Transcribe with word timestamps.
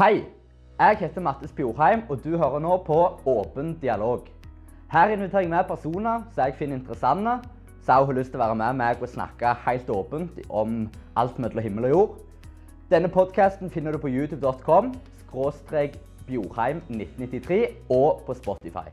Hei! 0.00 0.24
Jeg 0.78 0.96
heter 0.96 1.20
Mattis 1.20 1.50
Bjorheim, 1.52 2.02
og 2.08 2.22
du 2.24 2.30
hører 2.40 2.58
nå 2.64 2.76
på 2.86 2.94
Åpen 3.28 3.74
dialog. 3.82 4.22
Her 4.92 5.10
inviterer 5.12 5.42
jeg 5.44 5.50
med 5.52 5.66
personer 5.68 6.22
som 6.32 6.46
jeg 6.46 6.54
finner 6.56 6.78
interessante, 6.78 7.34
som 7.84 8.06
har 8.08 8.16
lyst 8.16 8.32
til 8.32 8.40
å 8.40 8.42
være 8.46 8.56
med 8.56 8.78
meg 8.78 9.02
og 9.04 9.10
snakke 9.12 9.52
helt 9.66 9.92
åpent 9.92 10.40
om 10.48 10.78
alt 11.20 11.36
mellom 11.36 11.60
himmel 11.66 11.90
og 11.90 11.92
jord. 11.92 12.16
Denne 12.88 13.12
podkasten 13.12 13.68
finner 13.68 13.92
du 13.92 14.00
på 14.00 14.08
youtube.com 14.08 14.94
skråstrek 15.26 16.00
Bjorheim 16.30 16.80
1993 16.88 17.60
og 17.92 18.24
på 18.24 18.40
Spotify. 18.40 18.88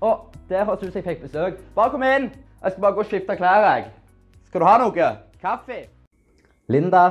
Og 0.00 0.32
der 0.48 0.64
høres 0.64 0.86
ut 0.86 0.94
som 0.94 1.02
jeg 1.02 1.08
fikk 1.10 1.26
besøk. 1.26 1.60
Bare 1.76 1.92
kom 1.92 2.06
inn! 2.14 2.30
Jeg 2.62 2.72
skal 2.72 2.86
bare 2.86 2.96
gå 2.96 3.04
og 3.04 3.12
skifte 3.12 3.36
klær. 3.36 3.74
jeg. 3.74 3.90
Skal 4.48 4.64
du 4.64 4.70
ha 4.72 4.78
noe? 4.80 5.14
Kaffe? 5.44 5.82
Linda, 6.72 7.10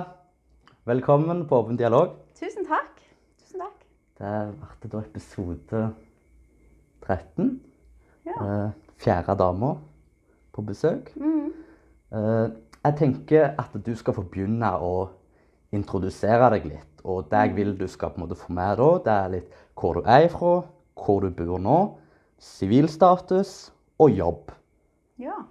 velkommen 0.90 1.46
på 1.46 1.62
Åpen 1.62 1.78
dialog. 1.78 2.18
Tusen 2.34 2.66
takk. 2.66 2.89
Det 4.20 4.32
ble 4.52 4.90
da 4.92 5.00
episode 5.00 5.84
13. 7.06 7.54
Ja. 8.28 8.36
Eh, 8.36 8.72
fjerde 9.00 9.36
dama 9.40 9.78
på 10.52 10.64
besøk. 10.68 11.14
Mm. 11.16 11.54
Eh, 12.12 12.50
jeg 12.84 12.98
tenker 13.00 13.54
at 13.56 13.78
du 13.86 13.94
skal 13.96 14.18
få 14.18 14.26
begynne 14.28 14.74
å 14.76 15.08
introdusere 15.72 16.52
deg 16.58 16.68
litt. 16.68 17.04
Og 17.08 17.30
det 17.32 17.46
jeg 17.46 17.56
vil 17.56 17.74
du 17.80 17.88
skal 17.88 18.12
på 18.12 18.20
en 18.20 18.28
måte 18.28 18.40
få 18.42 18.52
med 18.52 18.76
da, 18.82 18.90
det 19.06 19.16
er 19.16 19.34
litt 19.38 19.58
hvor 19.80 19.96
du 19.96 20.04
er 20.04 20.28
ifra, 20.28 20.54
hvor 21.00 21.24
du 21.24 21.32
bor 21.32 21.64
nå, 21.64 21.80
sivilstatus 22.44 23.72
og 24.04 24.12
jobb. 24.20 24.52
Ja. 25.20 25.46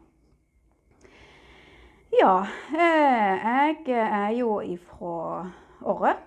Ja, 2.19 2.37
eh, 2.75 3.49
jeg 3.49 3.97
er 3.97 4.33
jo 4.37 4.61
ifra 4.61 5.47
Orre. 5.89 6.19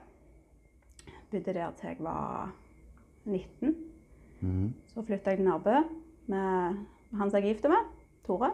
Bodde 1.32 1.54
der 1.54 1.72
til 1.72 1.88
jeg 1.88 1.98
var 2.00 2.52
19. 3.26 3.76
Mm. 4.42 4.74
Så 4.88 5.02
flytta 5.02 5.30
jeg 5.30 5.38
til 5.38 5.46
Nærbø 5.46 5.76
med 6.28 6.76
han 7.18 7.30
som 7.30 7.38
jeg 7.38 7.44
er 7.44 7.54
gift 7.54 7.64
med, 7.64 7.84
Tore. 8.26 8.52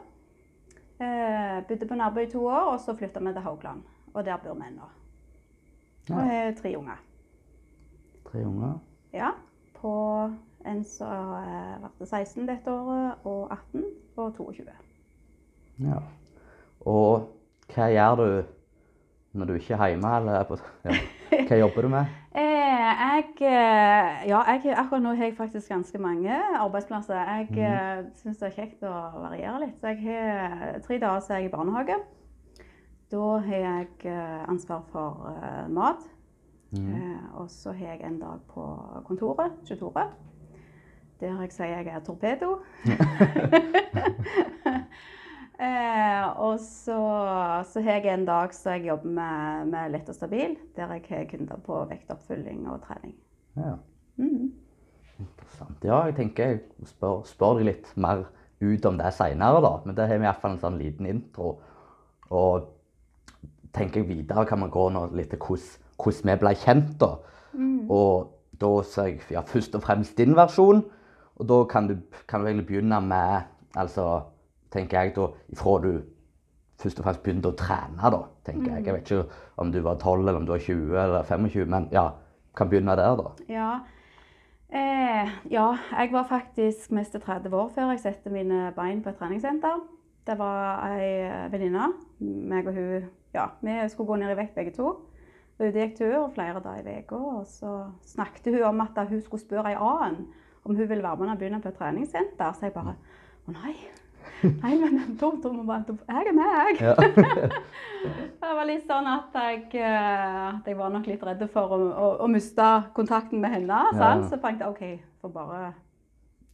Eh, 1.01 1.67
bodde 1.67 1.87
på 1.87 1.95
Nærbø 1.95 2.19
i 2.19 2.29
to 2.31 2.45
år, 2.45 2.71
og 2.71 2.79
så 2.79 2.95
flytta 2.95 3.19
vi 3.19 3.33
til 3.33 3.41
Haugland. 3.41 3.83
Og 4.13 4.25
der 4.25 4.37
bor 4.37 4.53
vi 4.53 4.75
nå. 4.75 4.89
Og 6.09 6.23
har 6.23 6.53
tre 6.61 6.77
unger. 6.77 7.03
Tre 8.31 8.45
unger. 8.47 8.79
Ja. 9.13 9.29
På 9.75 10.31
en 10.65 10.83
som 10.83 11.33
eh, 11.33 11.89
ble 11.97 12.05
16 12.05 12.47
dette 12.47 12.71
året, 12.71 13.13
og 13.23 13.51
18 13.51 13.83
og 14.17 14.35
22. 14.35 14.65
Ja. 15.79 15.99
Og 16.81 17.27
hva 17.73 17.89
gjør 17.91 18.15
du 18.15 18.27
når 19.37 19.45
du 19.45 19.53
ikke 19.53 19.73
er 19.73 19.93
hjemme? 19.93 20.15
Eller 20.17 20.39
er 20.39 20.63
ja. 20.85 20.97
Hva 21.47 21.59
jobber 21.59 21.81
du 21.81 21.87
med? 21.93 22.05
Eh, 22.37 22.91
jeg, 23.01 23.23
eh, 23.41 24.27
ja, 24.29 24.39
jeg, 24.51 24.73
akkurat 24.77 25.01
nå 25.01 25.09
har 25.17 25.23
jeg 25.25 25.33
faktisk 25.37 25.69
ganske 25.71 25.97
mange 25.97 26.35
arbeidsplasser. 26.59 27.15
Jeg 27.15 27.47
Mhm. 27.49 27.59
eh, 27.59 28.03
syns 28.15 28.37
det 28.37 28.47
er 28.47 28.51
kjekt 28.61 28.83
å 28.83 29.21
variere 29.23 29.59
litt. 29.65 29.79
Så 29.79 29.87
jeg 29.87 29.97
har 30.05 30.79
tre 30.85 30.99
dager 30.99 31.19
så 31.19 31.33
er 31.33 31.37
jeg 31.37 31.45
i 31.49 31.55
barnehage. 31.55 31.95
Da 33.11 33.37
har 33.39 33.55
jeg 33.55 33.87
ansvar 34.47 34.81
for 34.91 35.33
mat. 35.69 36.03
Eh, 36.73 37.39
og 37.39 37.49
så 37.49 37.71
har 37.73 37.85
jeg 37.87 38.01
en 38.03 38.19
dag 38.19 38.39
på 38.53 38.79
kontoret, 39.05 39.51
22. 39.65 40.03
Der 41.19 41.41
jeg 41.41 41.51
sier 41.51 41.65
jeg 41.65 41.87
er 41.87 41.99
torpedo. 41.99 42.59
eh, 45.59 46.27
og 46.43 46.59
så, 46.63 46.97
så 47.69 47.81
har 47.85 47.99
jeg 47.99 48.13
en 48.13 48.25
dag 48.27 48.53
så 48.55 48.77
jeg 48.77 48.87
jobber 48.91 49.13
med, 49.19 49.67
med 49.73 49.91
lett 49.95 50.09
og 50.09 50.17
stabil, 50.17 50.55
der 50.77 50.93
jeg 50.95 51.05
har 51.09 51.27
kunder 51.31 51.61
på 51.65 51.81
vektoppfylling 51.91 52.65
og 52.71 52.81
trening. 52.87 53.15
Ja. 53.57 53.75
Mm. 54.17 54.53
Interessant. 55.19 55.83
Ja, 55.85 56.03
jeg 56.05 56.17
tenker 56.17 56.51
jeg 56.51 56.89
spør, 56.89 57.23
spør 57.25 57.59
deg 57.59 57.71
litt 57.71 57.91
mer 57.97 58.27
ut 58.61 58.85
om 58.89 58.97
det 58.97 59.13
seinere, 59.13 59.61
da. 59.61 59.73
Men 59.85 59.97
det 59.97 60.07
har 60.09 60.19
vi 60.19 60.27
iallfall 60.27 60.55
en 60.55 60.63
sånn 60.63 60.79
liten 60.81 61.09
intro. 61.09 61.57
Og 62.33 62.69
tenker 63.75 64.01
jeg 64.01 64.09
videre 64.09 64.45
kan 64.49 64.61
man 64.61 64.73
gå 64.73 64.87
nå 64.93 65.07
litt 65.17 65.31
til 65.33 65.41
hvordan 65.41 66.31
vi 66.31 66.37
ble 66.41 66.53
kjent, 66.57 66.95
da. 67.01 67.13
Mm. 67.57 67.89
Og 67.93 68.33
da 68.61 68.71
ser 68.85 69.11
jeg 69.11 69.21
ja, 69.33 69.43
først 69.45 69.77
og 69.77 69.85
fremst 69.85 70.17
din 70.17 70.37
versjon. 70.37 70.83
Og 71.37 71.49
da 71.49 71.61
kan 71.69 71.89
du, 71.89 71.97
kan 72.29 72.41
du 72.41 72.49
egentlig 72.49 72.71
begynne 72.71 73.01
med 73.05 73.53
Altså, 73.77 74.23
tenker 74.73 75.01
jeg 75.01 75.15
da, 75.15 75.27
ifra 75.53 75.77
du 75.83 75.91
først 76.77 76.99
og 77.01 77.07
fremst 77.07 77.23
begynte 77.25 77.51
å 77.51 77.57
trene, 77.57 78.11
da, 78.13 78.21
tenker 78.45 78.71
jeg. 78.75 78.85
Jeg 78.85 78.95
vet 78.95 79.11
ikke 79.11 79.43
om 79.61 79.71
du 79.73 79.79
var 79.85 79.97
12 79.97 80.19
eller 80.21 80.39
om 80.39 80.45
du 80.45 80.53
var 80.53 80.63
20 80.63 80.97
eller 81.03 81.23
25, 81.25 81.69
men 81.73 81.87
ja, 81.93 82.07
kan 82.57 82.69
begynne 82.69 82.97
der, 82.97 83.15
da. 83.17 83.31
Ja. 83.49 83.69
Eh, 84.67 85.35
ja, 85.51 85.67
jeg 85.95 86.11
var 86.11 86.27
faktisk 86.27 86.91
mest 86.91 87.15
30 87.15 87.53
år 87.55 87.69
før 87.71 87.93
jeg 87.93 88.01
satte 88.03 88.33
mine 88.33 88.73
bein 88.75 89.01
på 89.03 89.13
et 89.13 89.19
treningssenter. 89.19 89.79
Det 90.27 90.35
var 90.35 90.83
ei 90.91 91.47
venninne. 91.51 91.93
meg 92.19 92.67
og 92.67 92.73
hun, 92.73 93.05
ja, 93.33 93.45
Vi 93.61 93.89
skulle 93.89 94.07
gå 94.07 94.15
ned 94.15 94.31
i 94.31 94.35
vekt 94.35 94.55
begge 94.55 94.73
to. 94.75 94.95
I 95.59 95.71
gikk 95.71 95.95
tur 95.97 96.27
flere 96.35 96.59
dager 96.61 96.87
i 96.87 96.99
uka. 96.99 97.15
Og 97.15 97.45
så 97.45 97.91
snakket 98.05 98.53
hun 98.53 98.63
om 98.63 98.81
at 98.81 99.07
hun 99.09 99.21
skulle 99.21 99.41
spørre 99.41 99.71
ei 99.71 99.79
annen 99.79 100.27
om 100.65 100.75
hun 100.75 100.89
ville 100.89 101.03
være 101.03 101.17
med 101.17 101.29
og 101.29 101.37
begynne 101.37 101.61
på 101.61 101.69
et 101.69 101.77
treningssenter. 101.79 102.51
Så 102.53 102.67
jeg 102.67 102.73
bare 102.73 102.97
Å 103.47 103.51
nei. 103.51 103.77
Nei, 104.63 104.73
men 104.79 105.17
Tom, 105.19 105.39
Tom, 105.41 105.61
jeg 105.67 106.29
er 106.31 106.35
med, 106.35 106.51
jeg. 106.59 106.77
Ja. 106.81 106.95
Det 108.41 108.53
var 108.55 108.67
litt 108.69 108.85
sånn 108.87 109.07
at 109.09 109.33
jeg, 109.35 109.63
eh, 109.81 110.43
at 110.53 110.67
jeg 110.69 110.77
var 110.77 110.91
nok 110.93 111.07
litt 111.09 111.23
redd 111.25 111.41
for 111.51 111.73
å, 111.75 111.79
å, 111.89 112.11
å 112.23 112.27
miste 112.31 112.67
kontakten 112.95 113.41
med 113.43 113.55
henne. 113.55 113.79
sant? 113.97 114.27
Ja. 114.27 114.29
Så 114.29 114.39
tenkte 114.43 114.67
jeg 114.67 114.75
OK, 114.75 115.09
får 115.23 115.33
bare 115.33 115.63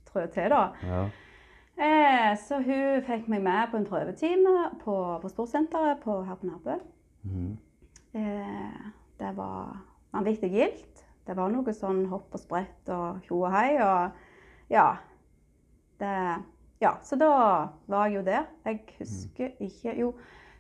trø 0.09 0.23
til, 0.34 0.56
da. 0.56 0.63
ja. 0.88 1.03
Eh, 1.73 2.31
så 2.38 2.59
hun 2.61 3.01
fikk 3.01 3.29
meg 3.34 3.41
med 3.41 3.72
på 3.72 3.79
en 3.79 3.88
prøvetime 3.90 4.51
på, 4.84 4.95
på 5.22 5.29
sportssenteret 5.31 6.03
på, 6.03 6.19
her 6.28 6.38
på 6.38 6.45
Nærbø. 6.45 6.75
Mm. 7.25 7.55
Eh, 8.13 8.91
det 9.19 9.31
var 9.38 9.79
vanvittig 10.13 10.51
gildt. 10.53 11.01
Det 11.25 11.35
var 11.38 11.50
noe 11.50 11.73
sånn 11.73 12.03
hopp 12.11 12.35
og 12.35 12.41
sprett 12.41 12.91
og 12.94 13.23
tjo 13.25 13.40
og 13.47 13.53
hei. 13.55 13.69
Og 13.81 14.73
ja. 14.73 14.88
Det, 16.01 16.13
ja. 16.84 16.98
Så 17.04 17.18
da 17.20 17.32
var 17.90 18.08
jeg 18.08 18.20
jo 18.20 18.26
der. 18.28 18.46
Jeg 18.68 18.84
husker 19.00 19.56
ikke 19.64 19.96
Jo, 20.00 20.12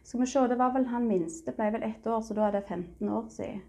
skal 0.03 0.23
vi 0.23 0.29
se, 0.31 0.47
det 0.47 0.57
var 0.59 0.73
vel 0.75 0.87
han 0.91 1.07
minste 1.07 1.53
ble 1.55 1.69
vel 1.75 1.85
ett 1.87 2.07
år, 2.07 2.21
så 2.23 2.35
da 2.37 2.47
er 2.47 2.57
det 2.57 2.65
15 2.67 3.09
år 3.09 3.29
siden. 3.31 3.61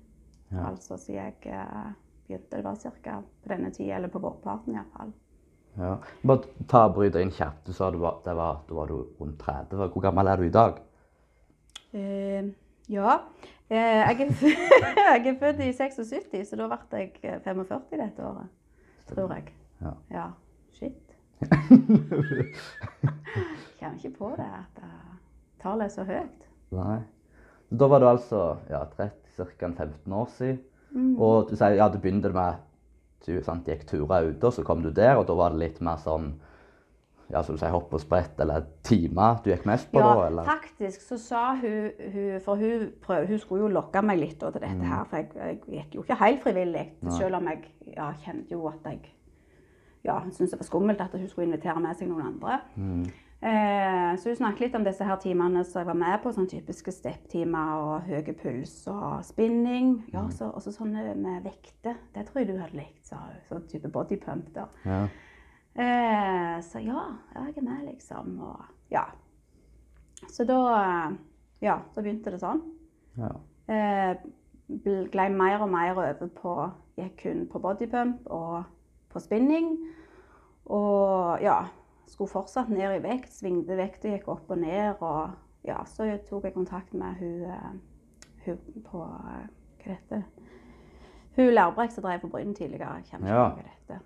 Ja. 0.50 0.68
Altså 0.70 0.96
siden 0.96 1.20
jeg 1.20 1.52
eh, 1.52 1.92
begynte. 2.26 2.56
Det 2.56 2.64
var 2.64 2.80
ca. 3.02 3.20
på 3.42 3.52
denne 3.52 3.70
tida, 3.70 3.96
eller 3.96 4.08
på 4.08 4.22
vårparten 4.22 4.74
iallfall. 4.74 5.12
Ja. 5.78 5.96
Bare 6.22 6.66
ta 6.70 6.84
og 6.88 6.94
bryte 6.98 7.22
inn 7.22 7.32
kjapt. 7.34 7.66
Du 7.66 7.72
sa 7.74 7.90
du 7.90 7.98
var, 8.02 8.20
det 8.24 8.36
var, 8.38 8.60
da 8.68 8.74
var 8.74 8.90
du 8.90 9.00
rundt 9.20 9.40
30. 9.40 9.88
Hvor 9.94 10.04
gammel 10.04 10.30
er 10.30 10.36
du 10.36 10.46
i 10.46 10.54
dag? 10.54 10.78
Uh, 11.94 12.52
ja. 12.90 13.18
Uh, 13.70 13.74
jeg, 13.74 14.28
er, 14.28 14.32
jeg 15.16 15.26
er 15.32 15.38
født 15.40 15.64
i 15.66 15.72
76, 15.72 16.48
så 16.50 16.58
da 16.60 16.68
ble 16.70 17.02
jeg 17.02 17.12
eh, 17.22 17.40
45 17.42 17.98
dette 17.98 18.26
året. 18.26 18.50
Tror 19.10 19.34
jeg. 19.34 19.50
Ja. 19.82 19.94
Ja. 20.10 20.30
Kommer 23.80 23.98
ikke 23.98 24.14
på 24.18 24.30
det 24.38 24.46
at 24.48 24.82
eh, 24.82 25.16
tallet 25.62 25.88
er 25.88 25.92
så 25.94 26.04
høyt. 26.08 26.46
Nei. 26.74 27.00
Da 27.74 27.88
var 27.90 28.00
du 28.02 28.08
altså 28.08 28.40
ja, 28.70 28.84
30, 28.96 29.10
ca. 29.58 29.68
15 29.72 30.12
år 30.12 30.28
siden. 30.36 30.60
Mm. 30.94 31.14
Og 31.18 31.48
du 31.50 31.56
sier 31.58 31.74
ja, 31.80 31.88
du 31.90 31.98
begynte 31.98 32.30
med 32.34 32.60
du 33.26 33.38
sant, 33.42 33.64
gikk 33.66 33.86
turer 33.88 34.26
ute, 34.28 34.44
og 34.46 34.52
så 34.52 34.62
kom 34.66 34.82
du 34.84 34.90
der, 34.92 35.16
og 35.16 35.24
da 35.26 35.34
var 35.38 35.54
det 35.54 35.62
litt 35.62 35.78
mer 35.82 35.96
sånn 36.02 36.34
ja, 37.32 37.40
som 37.40 37.56
du 37.56 37.58
sier, 37.62 37.72
hopp 37.72 37.94
og 37.96 38.02
sprett, 38.02 38.36
eller 38.44 38.66
timer 38.84 39.38
du 39.42 39.48
gikk 39.48 39.64
mest 39.66 39.88
på 39.90 39.98
Ja, 40.02 40.10
da? 40.12 40.26
eller? 40.28 40.44
faktisk 40.44 41.00
så 41.08 41.16
sa 41.18 41.44
hun, 41.56 41.88
hun 42.12 42.40
For 42.44 42.60
hun, 42.60 42.90
prøv, 43.02 43.24
hun 43.30 43.40
skulle 43.40 43.64
jo 43.64 43.70
lokke 43.72 44.02
meg 44.04 44.20
litt 44.20 44.36
da, 44.42 44.50
til 44.52 44.60
dette 44.60 44.76
Mm. 44.76 44.84
her. 44.92 45.04
For 45.08 45.16
jeg, 45.22 45.30
jeg 45.40 45.58
gikk 45.78 45.94
jo 45.96 46.04
ikke 46.04 46.18
helt 46.20 46.42
frivillig. 46.44 46.84
Nei. 47.00 47.16
Selv 47.16 47.40
om 47.40 47.48
jeg 47.48 47.64
ja, 47.96 48.10
kjente 48.26 48.52
jo 48.58 48.66
at 48.68 48.84
jeg 48.92 49.00
ja, 50.04 50.20
syntes 50.30 50.50
det 50.52 50.60
var 50.60 50.66
skummelt 50.68 51.00
at 51.00 51.14
hun 51.16 51.28
skulle 51.28 51.46
invitere 51.48 51.80
med 51.80 51.96
seg 51.96 52.08
noen 52.10 52.26
andre. 52.34 52.58
Mm. 52.76 53.04
Eh, 53.44 54.10
så 54.16 54.30
hun 54.30 54.36
snakket 54.38 54.60
litt 54.66 54.76
om 54.78 54.84
disse 54.86 55.04
her 55.04 55.18
timene 55.20 55.64
som 55.64 55.80
jeg 55.82 55.88
var 55.90 55.98
med 56.00 56.14
på, 56.22 56.32
sånn 56.32 56.48
typiske 56.48 56.92
stepptimer 56.92 57.74
og 57.80 58.06
høy 58.08 58.30
puls 58.40 58.72
og 58.88 59.24
spinning. 59.26 59.98
Ja, 60.14 60.22
så, 60.32 60.48
også 60.56 60.72
sånne 60.72 61.14
med 61.20 61.44
vekter. 61.44 61.98
Det 62.14 62.24
tror 62.28 62.40
jeg 62.40 62.52
du 62.52 62.60
hadde 62.60 62.78
likt, 62.78 63.02
sa 63.08 63.20
hun. 63.26 63.42
Sånn 63.50 63.66
type 63.68 63.90
bodypump 63.92 64.48
der. 64.54 64.72
Ja. 64.88 65.02
Eh, 65.74 66.56
så 66.62 66.80
ja, 66.84 67.04
jeg 67.34 67.56
er 67.58 67.66
med, 67.66 67.84
liksom. 67.90 68.38
Og 68.40 68.64
ja. 68.94 69.04
Så 70.30 70.46
da 70.48 70.60
Ja, 71.64 71.78
så 71.94 72.02
begynte 72.02 72.30
det 72.32 72.40
sånn. 72.42 72.60
ja. 73.16 73.30
Eh, 73.68 74.16
glei 75.12 75.28
mer 75.32 75.62
og 75.64 75.70
mer 75.72 75.92
over 75.96 76.28
på 76.28 76.54
Gikk 76.96 77.16
kun 77.22 77.46
på 77.48 77.60
bodypump 77.60 78.26
og 78.26 78.64
på 79.14 79.22
spinning. 79.22 79.72
Og 80.66 81.40
ja, 81.44 81.58
skulle 82.10 82.30
fortsatt 82.32 82.70
ned 82.72 82.98
i 82.98 83.02
vekt. 83.04 83.32
Svingte 83.34 83.76
vekta, 83.78 84.12
gikk 84.14 84.28
opp 84.32 84.50
og 84.54 84.60
ned. 84.62 85.00
Og 85.04 85.66
ja, 85.66 85.80
så 85.88 86.08
tok 86.28 86.48
jeg 86.48 86.56
kontakt 86.56 86.94
med 86.96 87.20
hun, 87.20 87.44
eh, 87.50 87.76
hun 88.46 88.82
på 88.86 89.04
eh, 89.04 89.44
Hva 89.84 89.92
heter 89.92 90.22
det? 90.22 90.50
Hun 91.36 91.50
Lærbrekk 91.50 91.90
som 91.92 92.04
drev 92.06 92.20
på 92.22 92.30
Bryn 92.32 92.54
tidligere. 92.54 93.00
Jeg 93.02 93.08
kjenner 93.10 93.26
ikke 93.26 93.38
Ja. 93.40 93.48
hva 93.48 93.62
det 93.62 93.72
heter. 93.72 94.02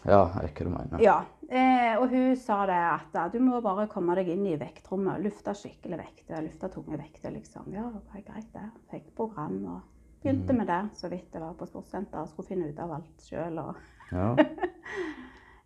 Ja, 0.00 0.20
jeg 0.34 0.42
vet 0.48 0.58
hva 0.58 0.64
du 0.64 0.70
mener. 0.74 1.02
Ja, 1.04 1.14
eh, 1.48 1.94
og 2.00 2.08
hun 2.10 2.36
sa 2.36 2.66
det 2.66 2.78
at 3.20 3.32
du 3.32 3.38
må 3.44 3.60
bare 3.62 3.86
komme 3.86 4.14
deg 4.16 4.28
inn 4.32 4.46
i 4.48 4.56
vektrommet. 4.56 5.22
Lufte 5.22 5.54
skikkelig 5.54 5.98
vekter, 6.00 6.42
lufte 6.42 6.68
tunge 6.72 6.98
vekter, 6.98 7.30
liksom. 7.32 7.68
Ja, 7.72 7.84
det 7.92 8.02
var 8.08 8.24
greit 8.26 8.52
det. 8.52 8.66
Fikk 8.90 9.14
program 9.16 9.58
og 9.66 9.80
begynte 10.22 10.56
med 10.56 10.66
det 10.66 10.80
så 10.98 11.08
vidt 11.08 11.32
jeg 11.32 11.40
var 11.42 11.54
på 11.54 11.68
sportssenter. 11.68 12.26
Skulle 12.28 12.48
finne 12.48 12.68
ut 12.72 12.78
av 12.80 12.92
alt 12.98 13.22
sjøl 13.28 13.58
og 13.62 13.76
Ja. 14.12 14.34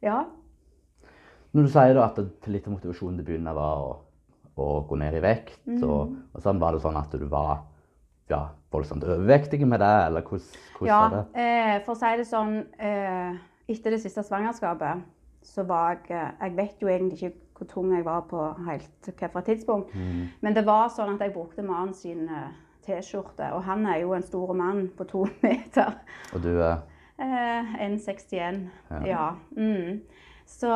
Ja. 0.05 0.19
Når 1.55 1.63
du 1.65 1.71
sier 1.73 1.95
da 1.97 2.03
at 2.11 2.19
litt 2.53 2.67
av 2.69 2.75
motivasjonen 2.75 3.17
til 3.17 3.25
å 3.25 3.29
begynne 3.31 3.53
var 3.57 3.79
å, 3.87 3.93
å 4.61 4.67
gå 4.89 4.99
ned 5.01 5.17
i 5.17 5.23
vekt, 5.25 5.61
Mm. 5.65 5.79
og, 5.87 6.11
og 6.35 6.43
sånn 6.45 6.61
var 6.61 6.75
det 6.77 6.83
sånn 6.85 6.99
at 7.01 7.15
du 7.17 7.25
var 7.31 7.63
ja, 8.29 8.43
voldsomt 8.75 9.05
overvektig 9.07 9.63
med 9.67 9.81
det, 9.81 9.93
eller 10.11 10.27
hvordan, 10.29 10.45
hvordan 10.77 10.91
ja 10.91 10.99
var 11.09 11.17
det? 11.17 11.41
eh, 11.41 11.79
for 11.87 11.95
å 11.95 12.01
si 12.03 12.13
det 12.21 12.27
sånn 12.29 12.55
eh, 12.79 13.41
Etter 13.73 13.95
det 13.97 14.03
siste 14.03 14.21
svangerskapet 14.27 15.01
så 15.45 15.63
var 15.65 16.03
jeg 16.09 16.35
Jeg 16.43 16.55
vet 16.59 16.83
jo 16.85 16.89
egentlig 16.93 17.23
ikke 17.23 17.35
hvor 17.55 17.69
tung 17.71 17.93
jeg 17.97 18.05
var 18.05 18.25
på 18.29 18.41
helt 18.67 19.07
hvilket 19.09 19.45
tidspunkt. 19.47 19.93
Mm. 19.95 20.25
Men 20.43 20.55
det 20.57 20.65
var 20.67 20.89
sånn 20.93 21.15
at 21.15 21.21
jeg 21.23 21.33
brukte 21.33 21.63
mannen 21.65 21.95
sin 21.95 22.27
eh, 22.29 22.51
T-skjorte, 22.85 23.53
og 23.57 23.63
han 23.65 23.87
er 23.87 24.03
jo 24.03 24.13
en 24.13 24.23
stor 24.27 24.53
mann 24.53 24.89
på 24.99 25.05
to 25.09 25.25
meter. 25.47 25.95
Og 26.35 26.43
du 26.45 26.51
eh, 26.61 26.77
Eh, 27.19 27.75
1,61. 27.89 28.69
Ja. 28.91 29.07
Ja. 29.07 29.27
Mm. 29.57 30.01
Så 30.47 30.71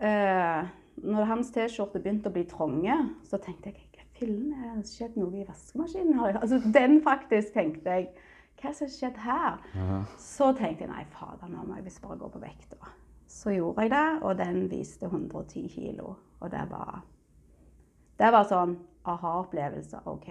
eh, 0.00 0.64
når 0.96 1.24
hans 1.24 1.50
T-skjorte 1.54 2.00
begynte 2.02 2.30
å 2.30 2.34
bli 2.34 2.44
trange, 2.50 2.96
så 3.24 3.38
tenkte 3.42 3.70
jeg 3.70 3.84
fillen 4.18 4.52
er 4.54 4.76
det 4.78 4.88
skjedd 4.88 5.16
noe 5.18 5.40
i 5.40 5.46
vaskemaskinen? 5.48 6.20
Altså, 6.38 6.60
den 6.74 7.00
faktisk 7.04 7.56
tenkte 7.56 7.98
jeg 7.98 8.12
Hva 8.62 8.70
som 8.72 8.86
har 8.86 8.92
skjedd 8.94 9.16
her? 9.20 9.56
ja. 9.74 9.96
Så 10.20 10.52
tenkte 10.56 10.86
jeg 10.86 10.92
nei, 10.92 11.02
fader, 11.12 11.50
nå 11.50 11.64
må 11.66 11.74
jeg 11.76 11.84
visst 11.88 12.00
bare 12.02 12.16
gå 12.20 12.28
på 12.32 12.40
vekta. 12.40 12.92
Så 13.28 13.52
gjorde 13.52 13.82
jeg 13.84 13.90
det, 13.92 14.06
og 14.22 14.38
den 14.38 14.70
viste 14.70 15.10
110 15.10 15.68
kilo. 15.68 16.14
Og 16.40 16.50
det 16.50 16.62
var 16.70 17.02
Det 18.18 18.30
var 18.32 18.46
sånn 18.46 18.76
aha-opplevelse. 19.04 20.00
OK, 20.06 20.28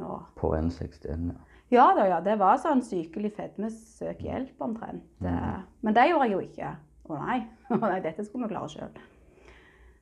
nå 0.00 0.22
På 0.34 0.54
1,61, 0.56 1.28
ja. 1.34 1.46
Ja 1.70 1.86
da, 1.96 2.06
ja. 2.08 2.18
Det 2.24 2.38
var 2.40 2.58
sånn 2.62 2.82
sykelig 2.84 3.32
fedme, 3.36 3.70
søk 3.70 4.22
hjelp 4.24 4.60
omtrent. 4.64 5.04
Mm. 5.20 5.64
Men 5.84 5.96
det 5.96 6.08
gjorde 6.08 6.26
jeg 6.28 6.32
jo 6.36 6.42
ikke. 6.46 6.74
Å 7.08 7.20
nei. 7.22 7.38
Å 7.74 7.78
nei, 7.84 8.00
dette 8.04 8.24
skulle 8.24 8.48
vi 8.48 8.54
klare 8.54 8.72
sjøl. 8.72 9.00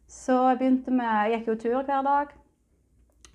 Så 0.06 0.36
jeg 0.52 0.58
begynte 0.60 0.92
med 0.94 1.30
Jeg 1.32 1.40
gikk 1.40 1.48
jo 1.50 1.56
tur 1.64 1.80
hver 1.82 2.04
dag. 2.06 2.34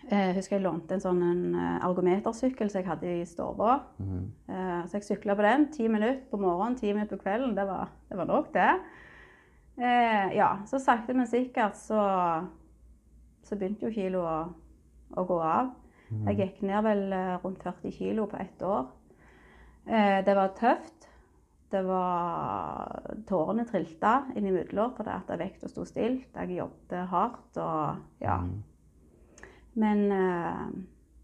Jeg 0.10 0.33
husker 0.33 0.56
jeg 0.57 0.63
lånte 0.63 0.95
en 0.95 1.04
sånn 1.04 1.19
en 1.22 1.42
argometersykkel 1.86 2.72
som 2.72 2.80
jeg 2.81 2.88
hadde 2.89 3.12
i 3.19 3.25
stua. 3.30 3.75
Eh, 4.01 4.80
Så 4.88 4.98
jeg 4.98 5.06
sykla 5.06 5.36
på 5.38 5.45
den. 5.45 5.68
Ti 5.75 5.86
minutter 5.92 6.24
på 6.31 6.39
morgenen, 6.42 6.78
ti 6.80 6.89
minutter 6.94 7.19
på 7.19 7.28
kvelden. 7.28 7.54
Det 7.56 7.68
var, 7.69 7.92
det 8.10 8.18
var 8.18 8.25
nok, 8.31 8.50
det. 8.56 8.72
Eh, 9.78 10.33
ja, 10.39 10.50
så 10.66 10.80
sakte, 10.81 11.13
men 11.13 11.30
sikkert 11.30 11.78
så, 11.78 12.01
så 13.45 13.56
begynte 13.60 13.88
jo 13.88 13.94
kiloet 13.94 14.25
å, 14.25 15.22
å 15.22 15.28
gå 15.30 15.38
av. 15.45 15.69
Jeg 16.12 16.38
gikk 16.40 16.63
ned 16.68 16.84
vel 16.86 17.06
eh, 17.16 17.38
rundt 17.44 17.63
40 17.63 17.94
kilo 17.96 18.25
på 18.31 18.40
ett 18.42 18.63
år. 18.68 18.90
Eh, 19.88 20.19
det 20.25 20.36
var 20.36 20.54
tøft. 20.58 21.08
Det 21.72 21.86
var 21.88 23.16
Tårene 23.30 23.63
trilta 23.63 24.25
innimellom 24.36 24.92
fordi 24.98 25.13
at 25.13 25.31
vekta 25.40 25.69
sto 25.72 25.86
stilt. 25.88 26.36
Jeg 26.36 26.58
jobbet 26.58 27.08
hardt 27.13 27.62
og 27.63 28.24
ja. 28.24 28.42
Mhm. 28.42 28.63
Men 29.74 30.12
eh, 30.12 30.66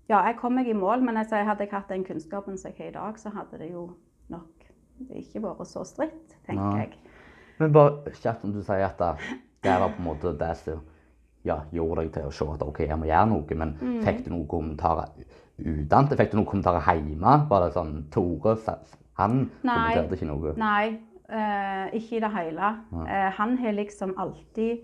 ja, 0.08 0.22
jeg 0.24 0.38
kom 0.40 0.56
meg 0.56 0.70
i 0.72 0.74
mål. 0.78 1.04
Men 1.04 1.18
altså, 1.18 1.42
hadde 1.44 1.66
jeg 1.66 1.74
hatt 1.74 1.92
den 1.92 2.06
kunnskapen 2.08 2.58
som 2.58 2.72
jeg 2.72 2.78
har 2.78 2.92
i 2.94 2.96
dag, 2.96 3.20
så 3.20 3.30
hadde 3.36 3.60
det 3.60 3.72
jo 3.74 3.90
nok 4.32 4.70
ikke 5.12 5.44
vært 5.44 5.68
så 5.70 5.84
stritt, 5.86 6.38
tenker 6.48 6.78
ja. 6.78 6.86
jeg. 6.86 6.94
Men 7.60 7.74
bare 7.74 8.14
kjapt 8.16 8.46
om 8.46 8.54
du 8.54 8.62
sier 8.64 8.86
at 8.88 9.00
det, 9.02 9.36
det 9.66 9.76
var 9.82 9.92
på 9.92 10.02
en 10.02 10.08
måte 10.08 10.34
det 10.38 10.54
som 10.62 10.80
ja, 11.48 11.58
gjorde 11.74 12.04
deg 12.04 12.14
til 12.14 12.28
å 12.30 12.32
se 12.36 12.46
at 12.54 12.64
OK, 12.66 12.80
jeg 12.86 13.00
må 13.00 13.08
gjøre 13.10 13.28
noe. 13.32 13.56
Men 13.64 13.74
Mm. 13.82 14.00
fikk 14.06 14.24
du 14.26 14.32
noen 14.34 14.48
kommentarer 14.48 15.10
utenfor? 15.58 16.18
Fikk 16.20 16.32
du 16.32 16.38
noen 16.38 16.50
kommentarer 16.52 16.82
hjemme? 16.86 17.36
Var 17.50 17.66
det 17.66 17.74
sånn 17.74 17.94
Tore, 18.14 18.56
han 19.18 19.50
Nei. 19.64 19.74
kommenterte 19.74 20.14
ikke 20.20 20.28
noe? 20.30 20.54
Nei, 20.58 21.00
uh, 21.32 21.88
ikke 21.98 22.18
i 22.18 22.20
det 22.22 22.32
hele. 22.36 22.74
Uh, 22.94 23.30
han 23.40 23.58
har 23.58 23.74
liksom 23.74 24.14
alltid 24.18 24.84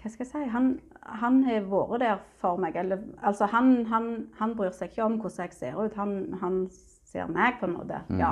Hva 0.00 0.08
skal 0.10 0.24
jeg 0.24 0.30
si? 0.32 0.44
Han, 0.48 0.68
han 1.20 1.42
har 1.44 1.60
vært 1.68 2.00
der 2.00 2.20
for 2.40 2.56
meg. 2.56 2.76
Eller, 2.80 3.02
altså, 3.22 3.44
han, 3.52 3.84
han, 3.86 4.06
han 4.38 4.54
bryr 4.56 4.70
seg 4.72 4.88
ikke 4.88 5.04
om 5.04 5.18
hvordan 5.20 5.44
jeg 5.44 5.52
ser 5.52 5.76
ut. 5.76 5.94
Han, 6.00 6.38
han 6.40 6.62
ser 7.04 7.26
meg, 7.28 7.58
på 7.60 7.66
en 7.68 7.74
måte. 7.74 7.98
Ja. 8.16 8.30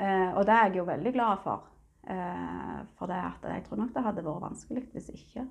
Uh, 0.00 0.30
og 0.38 0.46
det 0.48 0.54
er 0.54 0.70
jeg 0.70 0.78
jo 0.80 0.84
veldig 0.88 1.12
glad 1.12 1.42
for. 1.44 1.68
For 2.98 3.06
det 3.06 3.14
at 3.14 3.44
jeg 3.46 3.62
tror 3.68 3.78
nok 3.78 3.92
det 3.94 4.02
hadde 4.02 4.24
vært 4.24 4.40
vanskelig 4.42 4.80
hvis 4.90 5.10
ikke. 5.12 5.44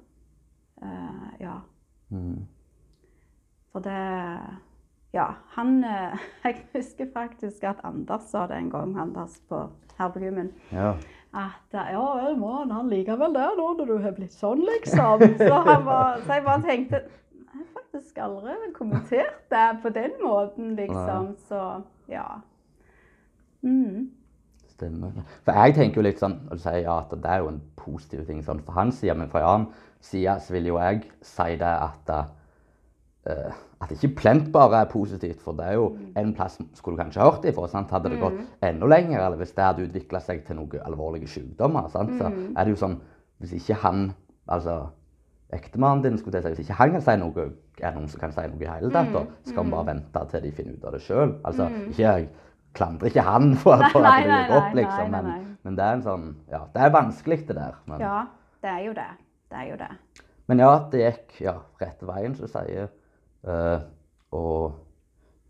Eh, 0.82 1.32
ja. 1.40 1.60
Mm. 2.10 2.48
For 3.72 3.80
det 3.80 4.40
Ja, 5.14 5.26
han 5.56 5.84
eh, 5.84 6.18
Jeg 6.44 6.66
husker 6.74 7.06
faktisk 7.14 7.64
at 7.64 7.76
Anders 7.84 8.22
sa 8.32 8.48
det 8.48 8.58
en 8.58 8.70
gang, 8.70 9.00
Anders 9.00 9.42
på, 9.50 9.70
her 9.98 10.10
på. 10.10 10.20
Ja. 10.72 10.94
At 11.34 11.74
eh, 11.74 11.92
ja 11.94 12.06
vel, 12.24 12.38
må 12.38 12.64
han 12.72 12.90
likevel 12.90 13.34
det 13.34 13.50
nå 13.58 13.74
når 13.78 13.86
du 13.86 13.98
har 13.98 14.16
blitt 14.16 14.34
sånn, 14.34 14.64
liksom. 14.68 15.26
Så, 15.38 15.54
han 15.68 15.86
var, 15.86 16.22
så 16.26 16.34
jeg 16.34 16.44
bare 16.48 16.62
tenkte 16.62 17.02
Jeg 17.02 17.60
har 17.60 17.68
faktisk 17.76 18.18
aldri 18.18 18.56
kommentert 18.74 19.44
det 19.52 19.68
på 19.84 19.90
den 19.90 20.18
måten, 20.24 20.76
liksom. 20.76 21.36
Så 21.48 21.82
ja. 22.10 22.42
Mm. 23.62 24.10
Stemmer. 24.68 25.12
For 25.46 25.54
jeg 25.54 25.76
tenker 25.76 26.02
jo 26.02 26.08
litt 26.08 26.20
sånn, 26.20 26.40
og 26.50 26.58
du 26.58 26.64
sier 26.64 26.82
ja, 26.82 26.98
at 27.04 27.12
det 27.14 27.30
er 27.30 27.44
jo 27.44 27.52
en 27.52 27.62
positiv 27.78 28.26
ting 28.26 28.42
sånn 28.44 28.64
for 28.66 28.74
hans 28.80 29.02
side, 29.02 29.16
men 29.20 29.30
for 29.30 29.46
annen 29.46 29.70
side 30.02 30.38
så 30.42 30.54
vil 30.56 30.72
jo 30.72 30.80
jeg 30.82 31.04
si 31.26 31.50
det 31.62 31.74
at 31.74 32.14
uh, 32.16 33.58
at 33.82 33.92
ikke 33.96 34.16
plent 34.16 34.52
bare 34.54 34.84
er 34.84 34.90
positivt, 34.90 35.42
for 35.42 35.58
det 35.58 35.66
er 35.72 35.78
jo 35.80 35.88
en 36.18 36.34
plass 36.38 36.60
skulle 36.78 36.98
du 36.98 37.02
kanskje 37.02 37.24
hørt 37.24 37.46
ifra. 37.50 37.68
sant? 37.70 37.92
Hadde 37.92 38.12
det 38.14 38.20
gått 38.22 38.38
enda 38.66 38.90
lenger, 38.90 39.24
eller 39.26 39.38
hvis 39.42 39.54
det 39.58 39.66
hadde 39.66 39.88
utvikla 39.88 40.22
seg 40.22 40.44
til 40.46 40.60
noen 40.60 40.84
alvorlige 40.86 41.30
sykdommer, 41.32 41.88
sant? 41.90 42.14
så 42.20 42.30
er 42.30 42.64
det 42.64 42.76
jo 42.76 42.82
sånn 42.82 43.00
Hvis 43.42 43.56
ikke 43.58 43.74
han, 43.82 44.12
altså 44.54 44.92
ektemannen 45.50 46.04
din, 46.04 46.18
skulle 46.20 46.38
jeg 46.38 46.44
si, 46.44 46.50
hvis 46.54 46.68
ikke 46.68 46.76
han 46.78 46.92
kan 46.94 47.02
si 47.02 47.16
noe, 47.18 47.46
er 47.80 47.88
det 47.88 47.96
noen 47.96 48.12
som 48.12 48.22
kan 48.22 48.36
si 48.36 48.44
noe 48.46 48.62
i 48.62 48.70
hele 48.70 48.92
tatt, 48.94 49.10
da 49.16 49.24
skal 49.50 49.66
vi 49.66 49.74
bare 49.74 49.88
vente 49.88 50.22
til 50.30 50.44
de 50.46 50.52
finner 50.60 50.76
ut 50.78 50.86
av 50.86 50.94
det 50.94 51.02
sjøl. 51.02 51.34
Altså, 51.50 51.68
ikke 51.90 52.04
jeg 52.04 52.28
klandrer 52.78 53.10
ikke 53.10 53.26
han 53.26 53.56
for, 53.58 53.82
for 53.96 54.06
at 54.06 54.22
det 54.22 54.30
nei, 54.30 54.44
opp, 54.60 54.70
liksom, 54.78 55.10
men, 55.16 55.58
men 55.66 55.80
det 55.80 55.88
er 55.88 55.98
en 55.98 56.06
sånn 56.06 56.30
Ja, 56.54 56.62
det 56.70 56.86
er 56.86 56.94
vanskelig, 56.94 57.42
det 57.50 57.58
der. 57.58 57.82
Men, 57.90 58.06
Ja, 58.06 58.22
det 58.62 58.76
er 58.76 58.86
jo 58.86 58.94
det. 59.02 59.10
Det 59.52 59.60
er 59.60 59.70
jo 59.74 59.78
det. 59.82 59.92
men 60.48 60.60
ja, 60.64 60.72
det 60.92 61.00
gikk 61.04 61.38
ja, 61.46 61.54
rett 61.80 62.02
veien, 62.08 62.34
som 62.36 62.48
du 62.48 62.52
sier. 62.52 62.90
Uh, 63.44 63.82
og 64.32 64.74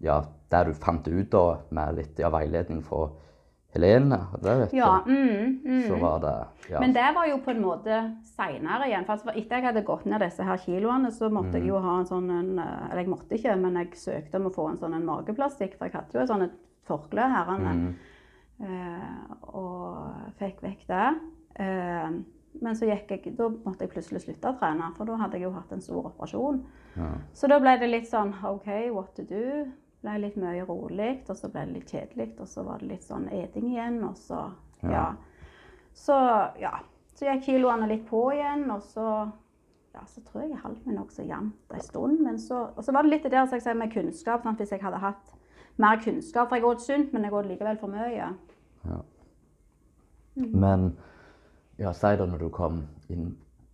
ja, 0.01 0.19
der 0.51 0.69
du 0.71 0.73
fant 0.73 1.05
ut 1.07 1.29
da, 1.31 1.43
med 1.69 1.95
litt 1.99 2.19
ja, 2.21 2.29
veiledning 2.33 2.81
fra 2.85 3.09
Helene, 3.71 4.17
det 4.43 4.53
vet 4.59 4.73
Ja. 4.75 4.87
du, 5.05 5.11
Mm, 5.13 5.61
mm. 5.63 5.83
så 5.87 5.95
var 6.01 6.17
det 6.19 6.33
ja. 6.73 6.79
Men 6.81 6.91
det 6.93 7.05
var 7.15 7.25
jo 7.29 7.37
på 7.45 7.51
en 7.53 7.61
måte 7.63 7.99
seinere 8.35 8.89
igjen. 8.89 9.05
For 9.07 9.31
etter 9.31 9.55
jeg 9.61 9.63
hadde 9.69 9.83
gått 9.87 10.05
ned 10.05 10.19
disse 10.25 10.43
her 10.43 10.57
kiloene, 10.59 11.11
så 11.15 11.29
måtte 11.31 11.55
jeg 11.61 11.69
jo 11.69 11.79
ha 11.79 11.93
en 11.99 12.05
sånn 12.09 12.29
en, 12.29 12.59
eh, 12.59 12.89
Eller 12.89 13.03
jeg 13.05 13.09
måtte 13.13 13.37
ikke, 13.37 13.55
men 13.61 13.75
jeg 13.79 13.93
søkte 13.95 14.41
om 14.41 14.49
å 14.49 14.53
få 14.53 14.69
en 14.71 14.77
sånn 14.81 14.93
en 14.97 15.05
mageplastikk, 15.07 15.77
for 15.77 15.85
jeg 15.87 15.93
hadde 15.95 16.17
jo 16.17 16.25
et 16.25 16.27
sånt 16.33 16.51
forkle 16.89 17.21
herrene. 17.31 17.73
Mm. 17.77 17.95
Eh, 18.59 19.35
og 19.53 20.11
fikk 20.39 20.59
vekk 20.61 20.83
det. 20.87 21.07
Eh, 21.63 22.09
men 22.59 22.75
så 22.75 22.89
gikk 22.89 23.11
jeg, 23.13 23.35
da 23.37 23.47
måtte 23.49 23.85
jeg 23.85 23.93
plutselig 23.93 24.23
slutte 24.25 24.51
å 24.51 24.57
trene, 24.59 24.91
for 24.97 25.07
da 25.07 25.17
hadde 25.21 25.39
jeg 25.39 25.47
jo 25.47 25.53
hatt 25.55 25.71
en 25.71 25.83
stor 25.83 26.09
operasjon. 26.11 26.63
Ja. 26.97 27.11
Så 27.33 27.49
da 27.51 27.59
ble 27.63 27.77
det 27.79 27.89
litt 27.89 28.09
sånn 28.09 28.33
OK, 28.47 28.67
what 28.91 29.13
to 29.15 29.25
do? 29.27 29.65
Ble 30.01 30.17
litt 30.19 30.37
mye 30.41 30.65
rolig, 30.67 31.11
og 31.29 31.37
så 31.37 31.49
ble 31.53 31.65
det 31.69 31.77
litt 31.77 31.93
kjedelig, 31.93 32.31
og 32.41 32.49
så 32.49 32.65
var 32.67 32.81
det 32.81 32.89
litt 32.95 33.05
sånn 33.07 33.29
eting 33.31 33.71
igjen, 33.73 34.01
og 34.07 34.17
så 34.19 34.49
Ja. 34.81 34.91
Ja. 34.91 35.05
Så 35.93 36.15
ja. 36.59 36.79
Så 37.13 37.27
gikk 37.27 37.43
kiloene 37.45 37.85
litt 37.87 38.07
på 38.09 38.21
igjen, 38.33 38.63
og 38.73 38.81
så 38.81 39.05
ja, 39.93 40.05
så 40.07 40.21
tror 40.23 40.45
jeg 40.45 40.53
jeg 40.53 40.61
holdt 40.63 40.85
meg 40.87 40.95
nokså 40.95 41.25
jevnt 41.27 41.75
en 41.75 41.83
stund. 41.83 42.21
Men 42.23 42.39
så, 42.39 42.63
og 42.75 42.83
så 42.83 42.93
var 42.95 43.03
det 43.03 43.11
litt 43.11 43.27
det 43.27 43.33
der 43.33 43.51
jeg 43.51 43.61
sier 43.61 43.77
med 43.77 43.91
kunnskap. 43.93 44.43
Sant? 44.43 44.61
Hvis 44.61 44.71
jeg 44.71 44.81
hadde 44.81 45.01
hatt 45.03 45.33
mer 45.81 45.99
kunnskap 46.03 46.49
For 46.49 46.59
jeg 46.59 46.67
åt 46.67 46.83
sunt, 46.83 47.13
men 47.13 47.27
jeg 47.27 47.33
åt 47.35 47.49
likevel 47.49 47.79
for 47.81 47.91
mye. 47.91 48.31
Men 50.35 50.93
ja, 51.81 51.93
si 51.97 52.11
da 52.19 52.27
når 52.29 52.45
du 52.45 52.49
kom 52.53 52.83
inn 53.09 53.31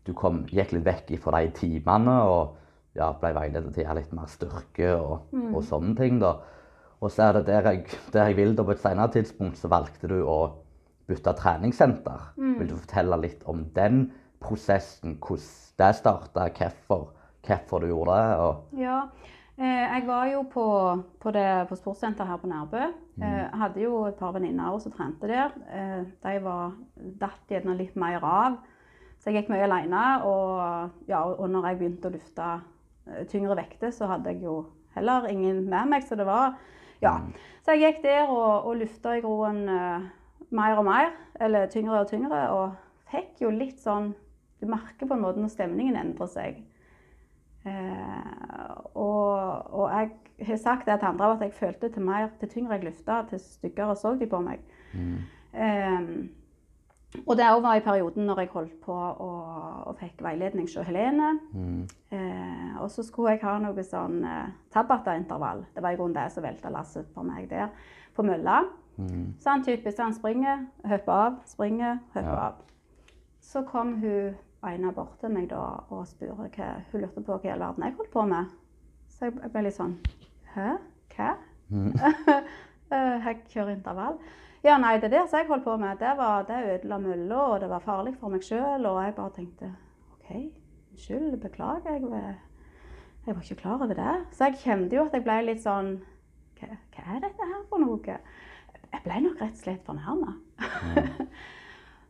Du 0.08 0.14
kom, 0.16 0.46
gikk 0.48 0.72
litt 0.72 0.86
vekk 0.86 1.10
fra 1.20 1.42
de 1.44 1.50
timene 1.52 2.14
og 2.24 2.54
ja, 2.96 3.10
ble 3.20 3.34
veiledet 3.36 3.74
til 3.76 3.82
å 3.84 3.86
gjøre 3.90 3.96
litt 4.00 4.14
mer 4.16 4.30
styrke 4.32 4.94
og, 4.96 5.34
og 5.52 5.64
sånne 5.68 5.98
ting. 6.00 6.22
da. 6.22 6.30
Og 7.04 7.12
så 7.12 7.26
er 7.28 7.34
det 7.36 7.42
der 7.50 7.68
jeg, 7.68 7.82
der 8.14 8.30
jeg 8.30 8.38
vil 8.38 8.56
da 8.56 8.64
på 8.64 8.72
et 8.72 8.80
senere 8.80 9.12
tidspunkt, 9.12 9.60
så 9.60 9.68
valgte 9.68 10.08
du 10.08 10.22
å 10.24 10.38
bytte 11.12 11.34
treningssenter. 11.42 12.24
Vil 12.58 12.72
du 12.72 12.78
fortelle 12.80 13.20
litt 13.20 13.44
om 13.52 13.66
den 13.76 14.06
prosessen, 14.40 15.18
hvordan 15.20 15.76
det 15.78 15.92
starta, 16.00 16.48
hvorfor, 16.56 17.10
hvorfor 17.46 17.84
du 17.84 17.88
gjorde 17.92 18.16
det? 18.16 18.38
Og, 18.48 18.80
Ja. 18.80 19.02
Eh, 19.58 19.86
jeg 19.90 20.04
var 20.06 20.28
jo 20.30 20.44
på, 20.54 20.64
på, 21.20 21.32
det, 21.34 21.66
på 21.70 21.76
sportssenteret 21.80 22.30
her 22.30 22.38
på 22.38 22.50
Nærbø. 22.50 22.82
Mm. 23.18 23.24
Eh, 23.26 23.56
hadde 23.58 23.82
jo 23.82 24.04
et 24.06 24.18
par 24.20 24.36
venninner 24.36 24.78
som 24.80 24.94
trente 24.94 25.30
der. 25.30 25.56
Eh, 25.74 26.04
de 26.24 26.34
var 26.46 26.76
datt 27.22 27.50
gjerne 27.50 27.74
litt 27.80 27.96
mer 27.98 28.22
av. 28.22 28.60
Så 29.18 29.32
jeg 29.32 29.40
gikk 29.40 29.50
mye 29.56 29.66
alene. 29.66 30.04
Og, 30.30 30.94
ja, 31.10 31.24
og 31.26 31.50
når 31.50 31.72
jeg 31.72 31.80
begynte 31.80 32.12
å 32.12 32.14
lufte 32.14 32.52
tyngre 33.32 33.58
vekter, 33.58 33.90
så 33.96 34.12
hadde 34.12 34.36
jeg 34.36 34.46
jo 34.46 34.60
heller 34.94 35.26
ingen 35.32 35.66
med 35.72 35.90
meg. 35.90 36.06
Så 36.06 36.16
det 36.20 36.30
var 36.30 36.54
Ja. 37.02 37.18
Mm. 37.18 37.34
Så 37.66 37.74
jeg 37.74 37.82
gikk 37.82 38.04
der 38.04 38.30
og, 38.30 38.70
og 38.70 38.78
lufta 38.80 39.18
i 39.18 39.22
groen 39.22 39.68
uh, 39.70 40.06
mer 40.50 40.78
og 40.78 40.86
mer. 40.86 41.12
Eller 41.40 41.68
tyngre 41.70 42.00
og 42.00 42.08
tyngre. 42.10 42.46
Og 42.54 42.78
fikk 43.12 43.42
jo 43.42 43.50
litt 43.50 43.82
sånn 43.82 44.14
Du 44.58 44.66
merker 44.66 45.06
på 45.06 45.14
en 45.14 45.22
måte 45.22 45.38
når 45.38 45.52
stemningen 45.54 45.98
endrer 46.00 46.30
seg. 46.34 46.64
Eh, 47.68 48.74
og, 48.96 49.74
og 49.74 49.92
jeg 49.92 50.48
har 50.48 50.60
sagt 50.62 50.88
det 50.88 51.00
til 51.00 51.12
andre 51.12 51.32
at 51.34 51.46
jeg 51.46 51.54
følte 51.54 51.90
til 51.94 52.02
mer, 52.08 52.30
til 52.40 52.50
tyngre 52.50 52.78
jeg 52.78 52.88
løfta, 52.88 53.22
til 53.30 53.40
styggere 53.44 53.96
så 53.96 54.16
de 54.20 54.28
på 54.30 54.40
meg. 54.46 54.64
Mm. 54.94 55.18
Eh, 55.54 56.10
og 57.26 57.38
det 57.40 57.46
òg 57.48 57.62
var 57.64 57.78
i 57.80 57.84
perioden 57.86 58.28
når 58.28 58.40
jeg 58.44 58.50
holdt 58.54 58.74
på 58.84 58.94
og, 58.94 59.96
fikk 59.98 60.20
veiledning 60.22 60.68
hos 60.68 60.88
Helene. 60.88 61.32
Mm. 61.54 61.88
Eh, 62.12 62.82
og 62.82 62.92
så 62.92 63.04
skulle 63.04 63.32
jeg 63.36 63.42
ha 63.44 63.56
noe 63.64 63.86
sånn 63.86 64.20
eh, 64.28 64.50
Tabata-intervall. 64.74 65.64
Det 65.74 65.84
var 65.84 65.96
i 65.96 66.00
grunnen 66.00 66.18
det 66.18 66.28
som 66.36 66.46
velta 66.46 66.70
lasset 66.74 67.08
for 67.16 67.26
meg 67.26 67.48
der 67.50 67.72
på 68.16 68.26
mølla. 68.28 68.60
Mm. 68.98 69.34
Så 69.40 69.50
han 69.50 69.64
typisk 69.66 70.02
han 70.02 70.14
springer, 70.14 70.66
hopper 70.86 71.14
av, 71.14 71.40
springer, 71.50 72.00
hopper 72.14 72.34
Ja. 72.34 72.48
av. 72.50 72.64
Så 73.42 73.64
kom 73.64 73.96
hun 74.02 74.36
ene 74.66 74.94
bort 74.94 75.20
til 75.22 75.34
meg 75.34 75.50
da 75.52 75.62
og 75.94 76.08
spurte 76.10 76.48
hva 76.58 76.70
hun 76.92 77.04
lurte 77.04 77.24
på 77.24 77.36
hva 77.38 77.46
i 77.46 77.52
all 77.54 77.66
verden 77.66 77.86
jeg 77.86 77.98
holdt 78.00 78.14
på 78.14 78.26
med. 78.30 78.56
Så 79.14 79.30
jeg 79.30 79.52
ble 79.54 79.68
litt 79.68 79.78
sånn 79.78 79.98
Hæ? 80.56 80.78
Hva? 81.16 81.36
Mm. 81.70 81.94
Eh, 82.88 83.18
jeg 83.20 83.42
kjører 83.52 83.74
intervall. 83.74 84.14
Ja, 84.64 84.78
nei, 84.80 84.94
det 85.04 85.10
der 85.12 85.26
som 85.28 85.42
jeg 85.42 85.50
holdt 85.50 85.66
på 85.66 85.74
med, 85.76 85.98
det, 86.00 86.14
var, 86.16 86.46
det 86.48 86.62
ødela 86.72 86.98
mølla, 87.04 87.40
og 87.42 87.58
det 87.60 87.68
var 87.68 87.84
farlig 87.84 88.14
for 88.16 88.32
meg 88.32 88.46
sjøl. 88.48 88.86
Og 88.88 89.02
jeg 89.04 89.16
bare 89.18 89.34
tenkte 89.36 89.74
OK, 90.14 90.30
unnskyld, 90.94 91.36
beklager. 91.44 91.98
Jeg, 91.98 92.38
jeg 93.26 93.36
var 93.36 93.44
ikke 93.44 93.60
klar 93.60 93.84
over 93.84 93.92
det. 93.92 94.16
Så 94.32 94.48
jeg 94.48 94.62
kjente 94.64 94.96
jo 94.96 95.04
at 95.04 95.20
jeg 95.20 95.26
ble 95.28 95.36
litt 95.50 95.66
sånn 95.66 95.98
Hva, 96.62 96.80
hva 96.96 97.18
er 97.18 97.26
dette 97.28 97.50
her 97.52 97.68
for 97.68 97.84
noe? 97.84 98.18
Jeg 98.88 99.04
ble 99.04 99.20
nok 99.28 99.44
rett 99.44 99.60
og 99.60 99.66
slett 99.66 99.84
fornærma. 99.84 100.38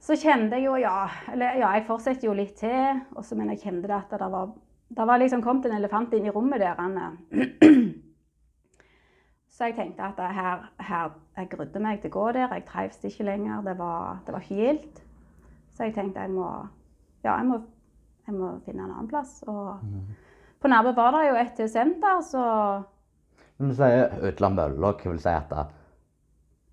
så 0.07 0.15
kjente 0.15 0.55
jeg 0.55 0.69
jo, 0.69 0.77
ja 0.79 1.09
Eller 1.33 1.57
ja, 1.59 1.73
jeg 1.75 1.87
fortsetter 1.87 2.29
jo 2.29 2.35
litt 2.37 2.55
til. 2.59 3.01
Og 3.15 3.25
så, 3.25 3.35
men 3.35 3.51
jeg 3.53 3.63
kjente 3.65 3.89
det 3.89 3.97
at 3.97 4.13
det 4.15 4.29
var, 4.31 4.53
det 4.97 5.07
var 5.09 5.19
liksom 5.19 5.43
kommet 5.43 5.67
en 5.67 5.77
elefant 5.79 6.13
inn 6.15 6.27
i 6.29 6.33
rommet 6.33 6.63
der. 6.63 6.79
Anne. 6.79 7.11
Så 9.57 9.71
jeg 9.71 9.73
tenkte 9.73 10.05
at 10.05 10.19
her, 10.37 10.67
her 10.85 11.13
jeg 11.39 11.49
grudde 11.49 11.81
meg 11.81 12.01
til 12.01 12.11
å 12.11 12.13
gå 12.13 12.25
der. 12.37 12.51
Jeg 12.53 12.65
trivdes 12.67 13.07
ikke 13.09 13.25
lenger. 13.25 13.63
Det 13.65 13.73
var, 13.79 14.19
det 14.25 14.35
var 14.35 14.45
ikke 14.45 14.59
gildt. 14.61 14.99
Så 15.73 15.87
jeg 15.87 15.95
tenkte 15.95 16.23
jeg 16.23 16.33
må, 16.33 16.51
ja, 17.25 17.33
jeg 17.33 17.47
må, 17.49 17.57
jeg 18.27 18.37
må 18.37 18.51
finne 18.67 18.85
en 18.85 18.93
annen 18.93 19.09
plass. 19.09 19.39
Og 19.49 19.81
på 20.61 20.69
Nærbø 20.69 20.93
var 20.97 21.17
det 21.17 21.23
jo 21.27 21.39
et 21.41 21.63
senter, 21.73 22.21
så 22.25 22.43
Men 23.57 23.73
du 23.73 23.75
sier 23.77 24.13
ødela 24.21 24.49
mølla, 24.53 24.93
hva 24.93 25.09
vil 25.09 25.19
si 25.21 25.33
at 25.33 25.49
det 25.49 25.65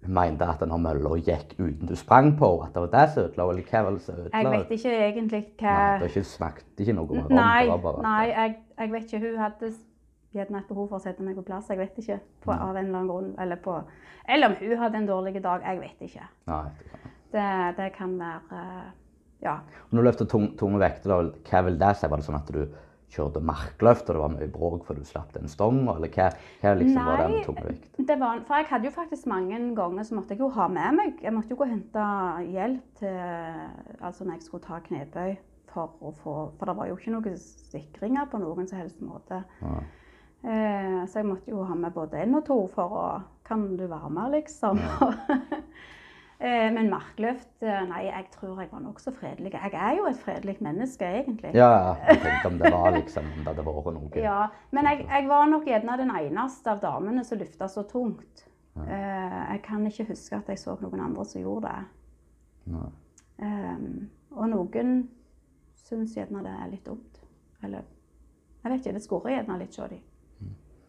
mente 0.06 0.46
at 0.48 0.60
når 0.68 0.80
mølla 0.84 1.14
gikk 1.24 1.54
uten 1.58 1.88
du 1.88 1.94
sprang 1.96 2.34
på, 2.38 2.50
at 2.64 2.74
det 2.74 2.82
var 2.84 2.92
det 2.92 3.04
som 3.14 3.24
ødela, 3.24 3.48
eller 3.50 3.66
hva 3.70 3.82
var 3.86 3.96
det 3.96 4.02
som 4.04 4.14
ødela? 4.18 4.42
jeg 4.42 4.50
vet 4.52 4.70
ikke 4.76 4.94
egentlig 5.08 5.40
hva 5.60 5.74
Nei, 5.74 5.90
det 5.94 6.04
har 6.04 6.12
ikke 6.12 6.24
smakt 6.28 6.84
ikke 6.84 6.96
noe 6.98 7.08
om 7.08 7.32
Nei, 7.32 7.62
det. 7.64 7.70
var 7.70 7.82
bare 7.86 8.02
nei 8.04 8.24
jeg, 8.30 8.56
jeg 8.78 8.92
vet 8.92 9.04
ikke. 9.08 9.22
Hun 9.24 9.38
hadde 9.42 9.70
gjerne 10.34 10.58
et 10.58 10.68
behov 10.68 10.88
for 10.90 10.98
å 10.98 11.02
sette 11.04 11.22
meg 11.22 11.38
på 11.38 11.44
plass. 11.46 11.70
Jeg 11.70 11.78
vet 11.78 11.98
ikke. 12.02 12.18
På, 12.42 12.50
Nei. 12.52 12.58
av 12.58 12.76
en 12.76 12.88
eller 12.88 12.98
annen 12.98 13.10
grunn. 13.10 13.30
Eller, 13.40 13.60
på, 13.62 13.76
eller 14.28 14.50
om 14.50 14.56
hun 14.60 14.80
hadde 14.82 15.00
en 15.00 15.08
dårlig 15.08 15.42
dag. 15.44 15.62
Jeg 15.62 15.80
vet 15.80 16.04
ikke. 16.08 16.28
Nei, 16.50 16.64
det. 17.34 17.48
Det, 17.78 17.90
kan 17.96 18.18
være 18.18 18.60
eh, 18.60 18.84
Ja. 19.44 19.58
Når 19.90 20.00
du 20.00 20.06
løfter 20.08 20.28
tung, 20.30 20.48
tunge 20.58 20.80
vekter, 20.82 21.30
hva 21.50 21.62
vil 21.66 21.78
det 21.78 21.92
si? 21.98 22.10
Var 22.10 22.20
det 22.20 22.26
sånn 22.26 22.40
at 22.40 22.50
du 22.54 22.64
kjørte 23.14 23.40
markløft, 23.46 24.08
og 24.10 24.16
det 24.18 24.22
var 24.24 24.34
mye 24.34 24.50
bråk 24.52 24.84
for 24.88 24.98
du 24.98 25.06
slapp 25.06 25.32
den 25.36 25.48
stonga, 25.48 25.94
eller 25.96 26.10
hva, 26.14 26.28
hva 26.62 26.74
liksom 26.80 27.08
var 27.08 27.22
den 27.24 27.38
tungvekt? 27.46 27.88
det 28.10 28.18
var, 28.20 28.42
for 28.48 28.58
jeg 28.60 28.68
hadde 28.72 28.90
jo 28.90 28.94
faktisk 28.98 29.26
mange 29.30 29.58
ganger 29.78 30.04
så 30.04 30.18
måtte 30.18 30.34
jeg 30.34 30.42
jo 30.44 30.50
ha 30.58 30.68
med 30.68 30.98
meg 30.98 31.22
Jeg 31.22 31.32
måtte 31.36 31.54
jo 31.54 31.58
gå 31.62 31.66
og 31.68 31.74
hente 31.74 32.06
hjelp 32.50 33.00
til 33.00 33.18
Altså 34.00 34.24
når 34.26 34.36
jeg 34.38 34.42
skulle 34.48 34.66
ta 34.66 34.80
knebøy. 34.84 35.36
For, 35.74 35.90
å 36.06 36.12
få, 36.14 36.32
for 36.54 36.70
det 36.70 36.74
var 36.78 36.86
jo 36.86 36.94
ikke 36.94 37.10
noen 37.16 37.38
sikringer 37.40 38.28
på 38.30 38.38
noen 38.38 38.68
som 38.70 38.78
helst 38.78 39.00
måte. 39.02 39.40
Ja. 39.58 39.72
Eh, 40.44 41.00
så 41.08 41.18
jeg 41.18 41.26
måtte 41.26 41.50
jo 41.50 41.64
ha 41.66 41.74
med 41.74 41.90
både 41.96 42.20
én 42.22 42.36
og 42.38 42.44
to 42.46 42.58
for 42.74 42.94
å 43.00 43.06
Kan 43.44 43.76
du 43.76 43.82
være 43.90 44.08
med, 44.08 44.30
liksom? 44.38 44.78
eh, 44.78 45.40
men 46.40 46.88
markløft 46.90 47.62
eh, 47.62 47.82
Nei, 47.88 48.04
jeg 48.08 48.26
tror 48.34 48.60
jeg 48.60 48.70
var 48.72 48.82
nokså 48.82 49.12
fredelig. 49.14 49.52
Jeg 49.54 49.70
er 49.72 49.96
jo 49.98 50.06
et 50.10 50.18
fredelig 50.18 50.56
menneske, 50.64 51.06
egentlig. 51.20 51.52
ja, 51.54 51.68
ja. 51.70 51.92
Jeg 52.08 52.20
tenkte 52.24 52.50
om 52.50 52.58
det 52.58 52.72
var 52.74 52.90
liksom, 52.96 53.28
om 53.30 53.44
det 53.44 53.52
hadde 53.52 53.66
vært 53.68 53.92
noe. 53.98 54.10
Ja, 54.28 54.40
men 54.74 54.90
jeg, 54.90 55.06
jeg 55.08 55.28
var 55.30 55.46
nok 55.50 55.68
gjerne 55.70 55.98
den 56.00 56.10
eneste 56.18 56.74
av 56.74 56.82
damene 56.82 57.24
som 57.24 57.38
løfta 57.38 57.68
så 57.70 57.86
tungt. 57.90 58.46
Ja. 58.74 58.86
Eh, 58.88 59.40
jeg 59.54 59.62
kan 59.68 59.86
ikke 59.86 60.08
huske 60.10 60.36
at 60.40 60.50
jeg 60.50 60.58
så 60.58 60.74
noen 60.82 61.04
andre 61.06 61.24
som 61.28 61.42
gjorde 61.42 61.70
det. 61.70 61.84
Nei. 62.74 62.88
Eh, 63.44 63.84
og 64.34 64.48
noen 64.50 64.96
syns 65.84 66.16
gjerne 66.16 66.42
det 66.42 66.56
er 66.64 66.72
litt 66.72 66.86
dumt. 66.86 67.20
Eller 67.62 67.84
jeg 68.64 68.72
vet 68.72 68.80
ikke, 68.80 68.96
det 68.96 69.04
skurrer 69.04 69.36
gjerne 69.36 69.60
litt 69.60 69.76
hos 69.76 69.92
dem. 69.92 70.02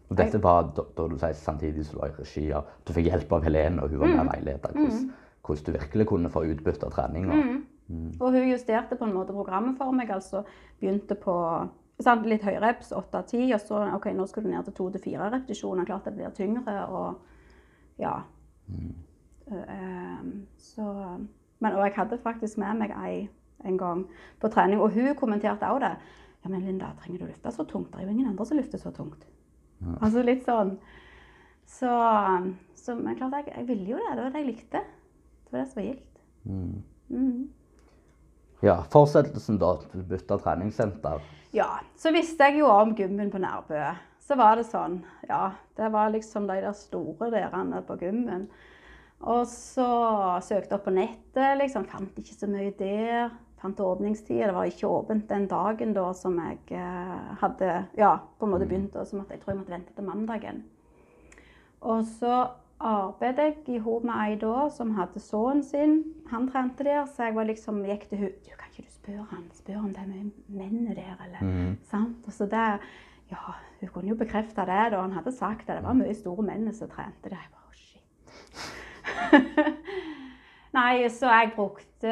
Og 0.06 0.18
dette 0.20 0.40
var 0.42 0.68
da, 0.78 0.84
da 0.98 1.08
du 1.10 1.16
sier 1.18 1.34
samtidig 1.38 1.86
som 1.86 1.98
du 1.98 2.02
var 2.04 2.12
i 2.12 2.18
regi 2.20 2.44
av 2.54 2.68
Du 2.86 2.92
fikk 2.94 3.08
hjelp 3.10 3.32
av 3.34 3.46
Helene, 3.48 3.82
og 3.82 3.90
hun 3.90 4.04
var 4.04 4.12
med 4.20 4.30
veileder. 4.30 4.76
Hvordan, 4.76 5.08
hvordan 5.46 5.66
du 5.66 5.78
virkelig 5.78 6.08
kunne 6.10 6.32
få 6.34 6.44
utbytte 6.50 6.88
av 6.88 6.94
treninga. 6.96 7.40
Mm. 7.88 8.12
Og 8.20 8.32
hun 8.32 8.50
justerte 8.50 8.98
på 8.98 9.06
en 9.06 9.14
måte 9.14 9.34
programmet 9.34 9.78
for 9.78 9.94
meg. 9.94 10.10
altså 10.10 10.44
Begynte 10.80 11.16
på 11.16 11.36
sant, 12.02 12.26
litt 12.28 12.44
reps, 12.44 12.92
8-10, 12.92 13.54
og 13.54 13.62
så 13.62 13.84
OK, 13.96 14.10
nå 14.16 14.26
skal 14.28 14.44
du 14.44 14.52
ned 14.52 14.68
til 14.68 14.78
2-4 14.82 15.30
repetisjoner. 15.32 15.88
Klart 15.88 16.10
det 16.10 16.16
blir 16.18 16.34
tyngre 16.36 16.80
og 16.90 17.22
ja. 18.02 18.18
Eh, 19.46 20.26
så 20.58 20.86
men, 21.60 21.74
Og 21.76 21.86
jeg 21.86 21.94
hadde 21.96 22.18
faktisk 22.18 22.58
med 22.58 22.82
meg 22.82 22.92
ei 22.98 23.30
en 23.66 23.78
gang 23.78 24.04
på 24.42 24.50
trening, 24.52 24.82
og 24.82 24.92
hun 24.94 25.16
kommenterte 25.16 25.70
også 25.70 25.86
det. 25.86 25.96
Ja, 26.44 26.50
men 26.50 26.62
Linda, 26.62 26.92
trenger 27.00 27.20
du 27.20 27.26
løfte 27.26 27.52
så 27.52 27.64
tungt? 27.64 27.94
Det 27.94 28.02
er 28.02 28.06
jo 28.06 28.10
ingen 28.14 28.28
andre 28.28 28.46
som 28.46 28.58
løfter 28.58 28.78
så 28.78 28.92
tungt. 28.92 29.26
Altså 30.02 30.22
litt 30.22 30.44
sånn. 30.46 30.76
Så, 31.66 31.90
så 32.78 32.96
Men 32.96 33.18
klart, 33.18 33.34
jeg, 33.40 33.54
jeg 33.56 33.68
ville 33.68 33.96
jo 33.96 33.98
det. 33.98 34.12
Det 34.12 34.24
var 34.24 34.36
det 34.36 34.44
jeg 34.44 34.52
likte. 34.52 34.82
Det 35.46 35.54
var 35.54 35.60
det 35.60 35.70
som 35.72 35.82
var 35.82 35.88
gildt. 35.88 36.20
Mm. 36.46 36.84
Mm. 37.10 37.50
Ja, 38.66 38.84
fortsettelsen 38.92 39.58
da. 39.62 39.78
Bytta 39.94 40.38
treningssenter. 40.42 41.24
Ja, 41.56 41.70
så 41.96 42.12
visste 42.12 42.50
jeg 42.50 42.60
jo 42.64 42.70
om 42.72 42.96
gymmen 42.98 43.32
på 43.32 43.40
Nærbø. 43.40 43.82
Så 44.26 44.36
var 44.36 44.58
det 44.58 44.66
sånn, 44.66 45.04
ja, 45.30 45.52
det 45.78 45.92
var 45.94 46.10
liksom 46.10 46.48
de 46.50 46.58
der 46.64 46.74
store 46.74 47.30
derene 47.34 47.84
på 47.86 47.98
gymmen. 48.02 48.48
Og 49.22 49.46
så 49.48 49.86
søkte 50.44 50.74
jeg 50.74 50.80
opp 50.80 50.88
på 50.88 50.96
nettet, 50.96 51.60
liksom, 51.62 51.86
fant 51.90 52.18
ikke 52.20 52.36
så 52.36 52.50
mye 52.50 52.74
der. 52.80 53.30
Fant 53.62 53.80
åpningstider. 53.80 54.50
Det 54.50 54.56
var 54.58 54.70
ikke 54.70 54.90
åpent 54.92 55.30
den 55.30 55.46
dagen 55.50 55.94
da 55.96 56.10
som 56.18 56.36
jeg 56.42 56.76
eh, 56.76 57.30
hadde 57.42 57.70
ja, 57.98 58.12
på 58.38 58.46
en 58.46 58.52
måte 58.52 58.68
begynt. 58.68 58.98
Og 59.00 59.08
så 59.08 59.18
måtte 59.18 59.38
jeg 59.38 59.44
tror 59.44 59.54
jeg 59.54 59.62
måtte 59.62 59.76
vente 59.78 59.96
til 59.96 60.10
mandagen. 60.10 60.64
Og 61.86 62.04
så 62.18 62.42
arbeidet 62.80 63.46
jeg 63.68 63.76
i 63.76 63.78
hop 63.80 64.04
med 64.04 64.14
ei 64.20 64.36
da 64.40 64.68
som 64.74 64.92
hadde 64.98 65.20
sønnen 65.24 65.64
sin. 65.64 66.04
Han 66.32 66.50
trente 66.52 66.84
der, 66.84 67.06
så 67.06 67.30
jeg 67.30 67.36
var 67.36 67.48
liksom, 67.48 67.84
gikk 67.88 68.10
til 68.10 68.18
henne. 68.18 68.36
Du, 68.46 68.52
kan 68.60 68.72
ikke 68.72 68.88
du 68.88 68.94
spørre 68.94 69.28
han? 69.32 69.46
Spør 69.54 69.78
om 69.84 69.94
det 69.94 70.04
er 70.04 70.10
mye 70.10 70.32
menn 70.48 70.88
der, 70.90 71.16
eller? 71.26 71.42
mm. 71.42 71.78
Sant? 71.90 72.28
Og 72.28 72.34
så 72.34 72.48
det, 72.52 72.66
ja, 73.32 73.56
hun 73.80 73.94
kunne 73.94 74.10
jo 74.10 74.20
bekrefte 74.20 74.68
det 74.68 74.92
da. 74.94 75.02
Han 75.02 75.16
hadde 75.16 75.32
sagt 75.32 75.68
det. 75.68 75.76
Det 75.78 75.84
var 75.88 75.98
mye 75.98 76.16
store 76.16 76.44
menn 76.50 76.74
som 76.74 76.92
trente 76.92 77.30
der. 77.30 77.40
Jeg 77.40 77.54
bare, 77.54 77.64
«Å, 77.66 77.74
shit. 77.80 78.04
Nei, 80.76 81.08
så 81.08 81.32
jeg 81.32 81.54
brukte 81.56 82.12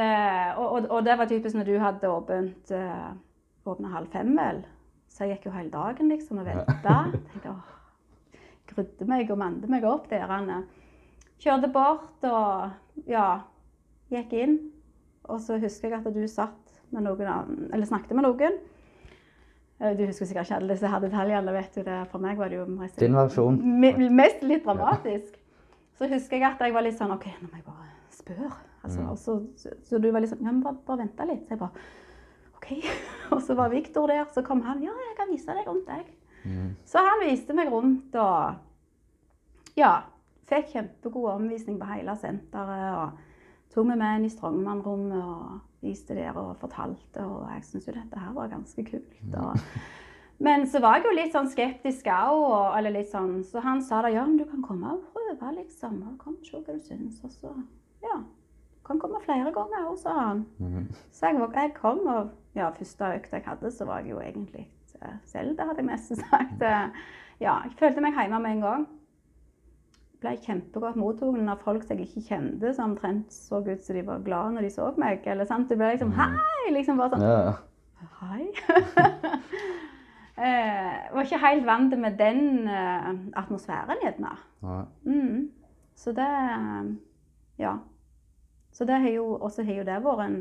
og, 0.56 0.68
og, 0.70 0.86
og 0.88 1.06
det 1.06 1.18
var 1.20 1.28
typisk 1.28 1.58
når 1.58 1.68
du 1.68 1.74
hadde 1.82 2.10
åpent 2.10 2.72
uh, 2.72 3.12
åpna 3.68 3.92
halv 3.92 4.08
fem, 4.12 4.32
vel. 4.38 4.64
Så 5.12 5.28
jeg 5.28 5.36
gikk 5.36 5.50
jo 5.50 5.58
hele 5.58 5.72
dagen 5.74 6.10
liksom 6.10 6.40
og 6.42 6.48
venta. 6.48 6.96
Grudde 8.68 9.06
meg 9.10 9.30
og 9.32 9.38
mande 9.42 9.68
meg 9.70 9.84
opp 9.86 10.10
der. 10.10 10.28
Han 10.30 10.64
Kjørte 11.44 11.68
bort 11.74 12.24
og 12.24 12.72
ja, 13.10 13.42
gikk 14.14 14.34
inn. 14.34 14.58
Og 15.28 15.40
så 15.44 15.58
husker 15.60 15.90
jeg 15.92 16.00
at 16.00 16.14
du 16.14 16.22
satt 16.28 16.60
med 16.94 17.04
noen 17.04 17.28
annen, 17.28 17.70
eller 17.74 17.86
snakket 17.90 18.16
med 18.16 18.24
noen. 18.28 18.60
Eh, 19.82 19.94
Du 19.98 20.06
husker 20.06 20.26
sikkert 20.30 20.48
ikke 20.48 20.56
alle 20.62 20.74
disse 20.76 20.88
her 20.88 21.00
detaljene. 21.04 21.52
vet 21.54 21.76
du 21.76 21.84
det. 21.84 22.08
For 22.12 22.20
meg 22.24 22.38
var 22.38 22.50
det 22.50 22.58
jo 22.62 22.66
mest, 22.66 23.00
Din 23.00 23.14
versjon. 23.16 23.58
mest 24.16 24.44
litt 24.44 24.64
dramatisk. 24.66 25.36
Så 25.98 26.08
husker 26.10 26.38
jeg 26.38 26.44
at 26.52 26.60
jeg 26.60 26.74
var 26.74 26.82
litt 26.82 26.98
sånn 26.98 27.12
OK, 27.14 27.26
nå 27.42 27.50
må 27.52 27.56
jeg 27.60 27.66
bare 27.66 27.92
spørre. 28.12 28.52
Altså, 28.84 29.00
Mm. 29.02 29.16
så, 29.18 29.34
så, 29.56 29.70
så 29.84 29.98
du 30.02 30.12
var 30.12 30.20
litt 30.22 30.30
sånn 30.32 30.44
Ja, 30.44 30.52
men 30.52 30.62
bare, 30.64 30.76
bare 30.86 30.98
vente 31.00 31.26
litt. 31.28 31.46
Så 31.48 31.50
jeg 31.56 31.60
bare 31.60 31.72
OK. 32.58 32.72
Og 33.34 33.42
så 33.42 33.56
var 33.56 33.70
Viktor 33.70 34.08
der. 34.08 34.26
Så 34.34 34.44
kom 34.46 34.62
han. 34.62 34.82
Ja, 34.84 34.92
jeg 34.92 35.18
kan 35.18 35.32
vise 35.32 35.54
deg 35.54 35.68
rundt 35.68 35.88
deg. 35.88 36.06
Så 36.86 37.04
han 37.04 37.24
viste 37.24 37.56
meg 37.58 37.72
rundt 37.72 38.16
og 38.20 39.78
ja, 39.80 39.94
fikk 40.50 40.74
kjempegod 40.74 41.32
omvisning 41.36 41.80
på 41.80 41.90
hele 41.94 42.16
senteret. 42.20 42.90
og 42.98 43.30
Tok 43.74 43.88
meg 43.90 43.98
med 43.98 44.20
inn 44.20 44.28
i 44.28 44.30
Strongmann-rommet 44.30 45.18
og 45.18 45.62
viste 45.82 46.14
der 46.18 46.36
og 46.38 46.56
fortalte. 46.62 47.24
Og 47.26 47.48
jeg 47.56 47.66
syntes 47.66 47.90
jo 47.90 47.96
dette 47.96 48.22
her 48.22 48.36
var 48.36 48.52
ganske 48.52 48.86
kult. 48.86 49.16
Og, 49.40 49.58
men 50.46 50.68
så 50.70 50.82
var 50.84 51.00
jeg 51.00 51.08
jo 51.08 51.16
litt 51.18 51.34
sånn 51.34 51.50
skeptisk 51.50 52.12
òg. 52.14 52.78
Eller 52.78 53.00
litt 53.00 53.10
sånn, 53.10 53.40
så 53.48 53.64
han 53.66 53.82
sa 53.82 54.04
da 54.06 54.14
ja, 54.14 54.28
men 54.28 54.38
du 54.38 54.46
kan 54.50 54.62
komme 54.66 54.94
og 54.94 55.08
prøve, 55.16 55.56
liksom. 55.58 56.04
og 56.06 56.22
Kom 56.22 56.38
og 56.38 56.46
se 56.46 56.62
hva 56.62 56.78
du 56.78 56.86
syns. 56.86 57.24
Og 57.26 57.34
så 57.34 57.56
ja. 58.06 58.22
Du 58.22 58.88
kan 58.90 59.00
komme 59.00 59.22
flere 59.24 59.52
ganger 59.56 59.88
òg, 59.88 59.98
sa 59.98 60.14
han. 60.20 60.46
Så 61.16 61.32
jeg, 61.32 61.40
jeg 61.56 61.74
kom, 61.78 62.04
og 62.04 62.34
ja, 62.54 62.68
første 62.76 63.14
økta 63.16 63.40
jeg 63.40 63.48
hadde, 63.48 63.72
så 63.72 63.88
var 63.88 64.04
jeg 64.04 64.12
jo 64.12 64.20
egentlig 64.20 64.68
eh, 65.04 65.20
selv, 65.30 65.56
det 65.58 65.68
hadde 65.68 65.84
jeg 65.84 65.90
mest 65.92 66.16
sagt. 66.24 66.62
Eh, 66.62 67.04
Ja, 67.42 67.58
jeg 67.66 67.74
følte 67.80 68.00
meg 68.04 68.14
hjemme 68.16 68.38
med 68.40 68.52
en 68.56 68.62
gang. 68.64 68.84
Ble 70.24 70.36
kjempegodt 70.46 70.96
mottatt 70.96 71.50
av 71.52 71.64
folk 71.66 71.84
som 71.84 71.98
jeg 72.00 72.08
ikke 72.08 72.22
kjente, 72.30 72.70
som 72.78 72.94
omtrent 72.94 73.34
så 73.34 73.60
ut 73.66 73.82
som 73.84 73.98
de 73.98 74.04
var 74.08 74.22
glade 74.24 74.54
når 74.56 74.68
de 74.68 74.70
så 74.72 74.86
meg. 75.02 75.26
Eller 75.28 75.50
sant? 75.50 75.68
Det 75.68 75.76
ble 75.82 75.90
liksom 75.96 76.14
hei! 76.16 76.70
Liksom 76.72 77.02
bare 77.02 77.18
sånn 77.18 77.26
Ja. 77.26 77.58
Hei. 78.22 78.46
eh, 80.46 81.12
var 81.14 81.26
ikke 81.26 81.42
helt 81.44 81.66
vant 81.68 81.98
med 82.00 82.18
den 82.20 82.68
eh, 82.68 83.10
atmosfæren, 83.40 84.00
gjerne. 84.06 84.34
Mm. 85.04 85.50
Så 85.96 86.12
det 86.16 86.30
Ja. 87.60 87.78
Så 88.72 88.86
det 88.90 89.02
har 89.04 89.10
jo 89.10 89.36
også 89.36 89.64
har 89.64 89.74
jo 89.82 89.84
det 89.84 90.00
vært 90.04 90.24
en 90.26 90.38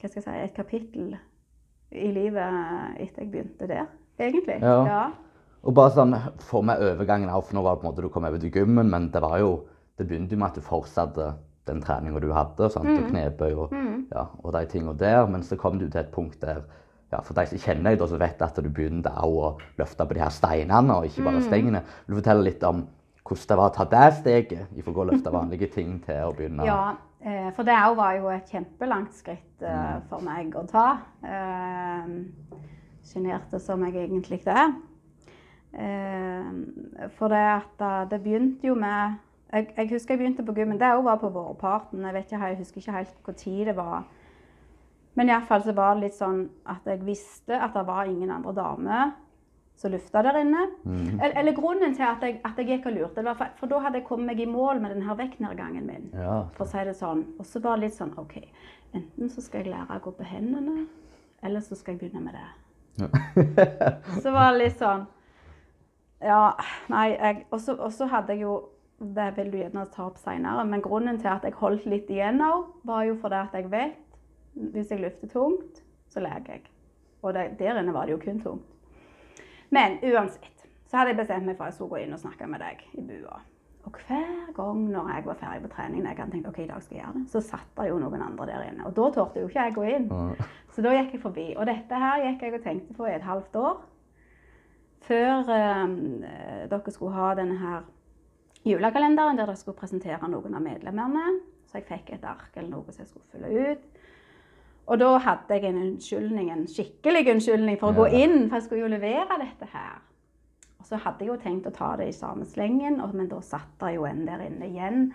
Hva 0.00 0.08
skal 0.08 0.22
jeg 0.22 0.24
si 0.24 0.44
Et 0.44 0.54
kapittel 0.56 1.16
i 1.94 2.10
livet 2.12 2.98
etter 3.02 3.24
jeg 3.24 3.30
begynte 3.30 3.68
der, 3.70 3.86
egentlig. 4.18 4.58
Ja. 4.62 4.76
ja. 4.86 5.04
Og 5.66 5.74
bare 5.74 5.94
sånn, 5.94 6.14
få 6.46 6.62
med 6.66 6.82
overgangen 6.82 7.30
av, 7.32 7.44
for 7.46 7.58
nå 7.58 7.64
var 7.66 7.76
det 7.76 7.82
på 7.82 7.86
en 7.86 7.90
måte 7.90 8.04
du 8.04 8.10
kom 8.12 8.26
over 8.28 8.40
til 8.42 8.54
gymmen, 8.54 8.90
men 8.92 9.10
det 9.14 9.22
var 9.24 9.38
jo, 9.42 9.52
det 9.98 10.06
begynte 10.06 10.36
jo 10.36 10.42
med 10.42 10.52
at 10.52 10.58
du 10.60 10.66
fortsatte 10.66 11.30
den 11.66 11.80
treninga 11.82 12.22
du 12.22 12.28
hadde, 12.34 12.68
sant? 12.70 12.90
og 12.92 13.08
knebøy 13.10 13.54
og, 13.54 13.72
ja, 14.12 14.26
og 14.42 14.52
de 14.54 14.66
tingene 14.70 14.94
der, 14.98 15.24
men 15.30 15.42
så 15.46 15.58
kom 15.58 15.80
du 15.80 15.88
til 15.88 16.02
et 16.04 16.12
punkt 16.14 16.38
der, 16.44 16.62
ja, 17.10 17.22
for 17.22 17.38
de 17.38 17.46
som 17.50 17.62
kjenner 17.62 17.94
deg 17.94 18.10
så 18.10 18.18
vet 18.18 18.42
at 18.42 18.60
du 18.62 18.68
begynte 18.70 19.10
å 19.22 19.56
løfte 19.78 20.06
på 20.06 20.16
de 20.16 20.22
her 20.22 20.34
steinene, 20.34 21.00
og 21.00 21.08
ikke 21.08 21.26
bare 21.26 21.42
stengene. 21.44 21.82
Vil 22.06 22.16
du 22.16 22.20
fortelle 22.20 22.46
litt 22.46 22.64
om 22.66 22.84
hvordan 23.26 23.50
det 23.50 23.58
var 23.58 23.70
å 23.70 23.74
ta 23.74 23.86
det 23.90 24.06
steget, 24.20 24.72
i 24.74 24.82
å 24.86 25.06
løfte 25.10 25.34
vanlige 25.38 25.70
ting 25.74 25.98
til 26.06 26.28
å 26.28 26.34
begynne? 26.34 26.66
Ja, 26.66 26.94
for 27.56 27.66
det 27.66 27.74
òg 27.74 27.96
var 27.96 28.16
jo 28.18 28.28
et 28.30 28.50
kjempelangt 28.52 29.14
skritt 29.16 29.62
eh, 29.64 29.96
for 30.10 30.24
meg 30.24 30.54
å 30.56 30.66
ta. 30.68 30.88
Eh, 31.24 32.10
Sjenerte 33.06 33.60
som 33.62 33.84
jeg 33.86 33.96
egentlig 34.04 34.40
er. 34.50 34.74
Eh, 35.76 37.08
for 37.16 37.32
det 37.32 37.44
at 37.54 37.82
eh, 37.86 38.02
det 38.10 38.20
begynte 38.22 38.68
jo 38.68 38.74
med 38.78 39.16
jeg, 39.52 39.68
jeg 39.76 39.90
husker 39.92 40.14
jeg 40.14 40.18
begynte 40.18 40.44
på 40.44 40.54
gymmen. 40.56 40.78
Det 40.78 40.88
òg 40.90 41.04
var 41.06 41.20
på 41.22 41.30
vårparten. 41.30 42.04
Jeg, 42.04 42.24
ikke, 42.24 42.40
jeg 42.42 42.58
husker 42.58 42.82
ikke 42.82 42.96
helt 42.96 43.28
når 43.28 43.70
det 43.70 43.76
var. 43.76 44.06
Men 45.14 45.30
iallfall 45.30 45.62
så 45.64 45.72
var 45.72 45.94
det 45.94 46.08
litt 46.08 46.18
sånn 46.18 46.42
at 46.68 46.84
jeg 46.84 47.04
visste 47.06 47.56
at 47.56 47.72
det 47.72 47.86
var 47.86 48.10
ingen 48.10 48.30
andre 48.30 48.52
damer 48.52 49.14
som 49.76 49.92
lufta 49.92 50.22
der 50.22 50.38
inne. 50.40 50.62
Eller, 50.86 51.34
eller 51.40 51.52
grunnen 51.52 51.94
til 51.94 52.06
at 52.08 52.22
jeg, 52.24 52.38
at 52.44 52.58
jeg 52.58 52.66
gikk 52.70 52.86
og 52.90 52.92
lurte, 52.96 53.24
var 53.24 53.36
for, 53.36 53.56
for 53.58 53.70
da 53.70 53.80
hadde 53.84 54.00
jeg 54.00 54.06
kommet 54.08 54.30
meg 54.32 54.40
i 54.40 54.48
mål 54.48 54.80
med 54.80 54.94
denne 54.94 55.16
vektnedgangen 55.18 55.86
min. 55.86 56.06
Ja. 56.16 56.38
For 56.56 56.64
å 56.64 56.70
si 56.70 56.84
det 56.88 56.94
sånn. 56.96 57.26
Og 57.36 57.48
så 57.48 57.60
var 57.64 57.76
det 57.76 57.88
litt 57.88 57.98
sånn 57.98 58.14
OK, 58.18 58.38
enten 58.96 59.32
så 59.32 59.44
skal 59.44 59.64
jeg 59.64 59.74
lære 59.74 59.98
å 59.98 60.04
gå 60.06 60.14
på 60.16 60.28
hendene, 60.28 60.86
eller 61.44 61.64
så 61.64 61.76
skal 61.76 61.94
jeg 61.94 62.06
begynne 62.06 62.24
med 62.24 62.38
det. 62.38 62.46
så 64.24 64.32
var 64.32 64.54
det 64.54 64.62
litt 64.62 64.78
sånn 64.80 65.02
Ja, 66.24 66.54
nei, 66.88 67.10
jeg 67.12 67.42
så 67.60 67.74
og 67.76 67.90
så 67.92 68.06
hadde 68.08 68.32
jeg 68.32 68.46
jo 68.46 68.54
Det 68.96 69.26
vil 69.36 69.50
du 69.52 69.58
gjerne 69.58 69.82
ta 69.92 70.06
opp 70.06 70.16
seinere, 70.16 70.64
men 70.64 70.80
grunnen 70.80 71.18
til 71.20 71.28
at 71.28 71.44
jeg 71.44 71.58
holdt 71.60 71.84
litt 71.84 72.08
igjen 72.08 72.40
òg, 72.40 72.70
var 72.88 73.04
jo 73.04 73.18
fordi 73.20 73.42
at 73.42 73.58
jeg 73.58 73.68
vet 73.68 74.00
hvis 74.72 74.88
jeg 74.88 75.02
løfter 75.02 75.28
tungt, 75.28 75.82
så 76.08 76.22
leker 76.24 76.54
jeg. 76.54 76.62
Og 77.20 77.34
det, 77.36 77.42
der 77.58 77.76
inne 77.76 77.92
var 77.92 78.08
det 78.08 78.14
jo 78.14 78.22
kun 78.22 78.40
tungt. 78.40 78.75
Men 79.74 79.98
uansett 80.02 80.66
så 80.86 81.00
hadde 81.00 81.12
jeg 81.12 81.20
bestemt 81.20 81.48
meg 81.48 81.58
for 81.58 81.66
at 81.66 81.74
jeg 81.74 81.78
skulle 81.80 81.94
gå 81.96 82.04
inn 82.04 82.14
og 82.14 82.22
snakke 82.22 82.48
med 82.50 82.62
deg 82.62 82.82
i 82.94 83.04
bua. 83.04 83.40
Og 83.86 83.98
hver 84.02 84.52
gang 84.54 84.78
når 84.90 85.10
jeg 85.14 85.24
var 85.26 85.38
ferdig 85.38 85.62
på 85.62 85.72
trening, 85.76 86.02
jeg 86.02 86.18
hadde 86.18 86.32
tenkt 86.34 86.48
ok, 86.50 86.58
i 86.64 86.70
dag 86.70 86.82
skal 86.82 86.96
jeg 86.96 87.04
gjøre 87.04 87.18
det, 87.18 87.26
så 87.30 87.42
satt 87.52 87.68
det 87.78 87.88
jo 87.88 87.98
noen 88.02 88.22
andre 88.22 88.46
der 88.48 88.64
inne. 88.66 88.86
Og 88.86 88.96
da 88.96 89.10
torde 89.14 89.42
jo 89.42 89.50
ikke 89.50 89.66
jeg 89.66 89.76
gå 89.76 89.84
inn. 89.94 90.08
Så 90.74 90.82
da 90.82 90.94
gikk 90.96 91.14
jeg 91.14 91.22
forbi. 91.22 91.44
Og 91.54 91.68
dette 91.70 92.00
her 92.02 92.24
gikk 92.24 92.42
jeg 92.42 92.56
og 92.58 92.64
tenkte 92.64 92.96
på 92.98 93.06
i 93.06 93.14
et 93.14 93.26
halvt 93.26 93.58
år. 93.62 93.76
Før 95.06 95.52
eh, 95.54 95.84
dere 96.72 96.94
skulle 96.94 97.14
ha 97.14 97.28
denne 97.38 97.60
her 97.60 97.84
julekalenderen 98.66 99.38
der 99.38 99.46
dere 99.46 99.60
skulle 99.60 99.78
presentere 99.78 100.30
noen 100.30 100.58
av 100.58 100.66
medlemmene. 100.66 101.38
Så 101.70 101.78
jeg 101.78 101.86
fikk 101.86 102.10
et 102.16 102.26
ark 102.26 102.54
eller 102.56 102.72
noe 102.72 102.90
som 102.90 103.04
jeg 103.04 103.12
skulle 103.12 103.30
fylle 103.30 103.70
ut. 103.70 103.95
Og 104.86 105.00
da 105.02 105.12
hadde 105.18 105.56
jeg 105.56 105.64
en 105.66 105.78
unnskyldning, 105.82 106.50
en 106.52 106.66
skikkelig 106.70 107.24
unnskyldning 107.32 107.78
for 107.80 107.90
å 107.90 108.04
gå 108.04 108.10
inn, 108.22 108.36
for 108.48 108.60
jeg 108.60 108.66
skulle 108.68 108.84
jo 108.84 108.92
levere 108.92 109.40
dette 109.40 109.66
her. 109.72 109.96
Og 110.78 110.86
så 110.86 111.00
hadde 111.02 111.24
jeg 111.24 111.32
jo 111.32 111.40
tenkt 111.42 111.66
å 111.66 111.74
ta 111.74 111.94
det 111.98 112.10
i 112.12 112.14
samme 112.14 112.46
slengen, 112.46 113.00
men 113.12 113.30
da 113.30 113.40
satt 113.42 113.72
det 113.82 113.96
jo 113.96 114.06
en 114.06 114.22
der 114.28 114.44
inne 114.46 114.68
igjen. 114.68 115.08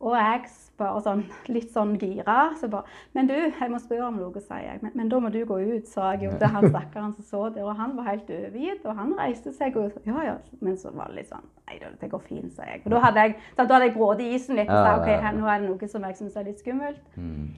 Og 0.00 0.14
jeg 0.16 0.46
bare 0.80 1.00
sånn, 1.04 1.22
litt 1.54 1.72
sånn 1.74 1.92
gira. 2.00 2.54
Så 2.56 2.70
bare 2.72 2.88
'Men 3.12 3.26
du, 3.28 3.34
jeg 3.34 3.70
må 3.70 3.78
spørre 3.78 4.06
om 4.08 4.16
noe', 4.16 4.40
sier 4.40 4.64
jeg. 4.64 4.78
Men, 4.82 4.92
'Men 4.94 5.08
da 5.12 5.18
må 5.20 5.28
du 5.32 5.44
gå 5.44 5.58
ut', 5.60 5.88
sa 5.88 6.12
jeg 6.12 6.24
jo 6.24 6.30
til 6.38 6.48
han 6.48 6.68
stakkaren 6.72 7.12
som 7.12 7.24
så 7.24 7.42
der. 7.54 7.64
Og 7.64 7.76
han 7.76 7.96
var 7.96 8.08
helt 8.08 8.30
overgitt, 8.30 8.84
og 8.84 8.96
han 8.96 9.12
reiste 9.18 9.52
seg 9.52 9.76
og 9.76 9.92
Ja, 10.06 10.22
ja. 10.24 10.36
Men 10.60 10.76
så 10.76 10.90
var 10.94 11.08
det 11.08 11.16
litt 11.16 11.28
sånn 11.28 11.44
Nei 11.68 11.78
det 12.00 12.10
går 12.10 12.18
fint, 12.18 12.52
sa 12.52 12.62
jeg. 12.62 12.82
Og 12.84 12.90
da 12.90 12.98
hadde 12.98 13.20
jeg, 13.20 13.34
da 13.56 13.62
hadde 13.62 13.84
jeg 13.84 13.94
brått 13.94 14.20
i 14.20 14.34
isen 14.34 14.56
litt 14.56 14.68
og 14.68 14.86
sa 14.86 14.96
OK, 14.98 15.06
her, 15.06 15.32
nå 15.32 15.46
er 15.46 15.60
det 15.60 15.68
noe 15.68 15.88
som 15.88 16.02
jeg 16.02 16.16
syns 16.16 16.36
er 16.36 16.48
litt 16.48 16.58
skummelt. 16.58 17.04
Mm. 17.14 17.52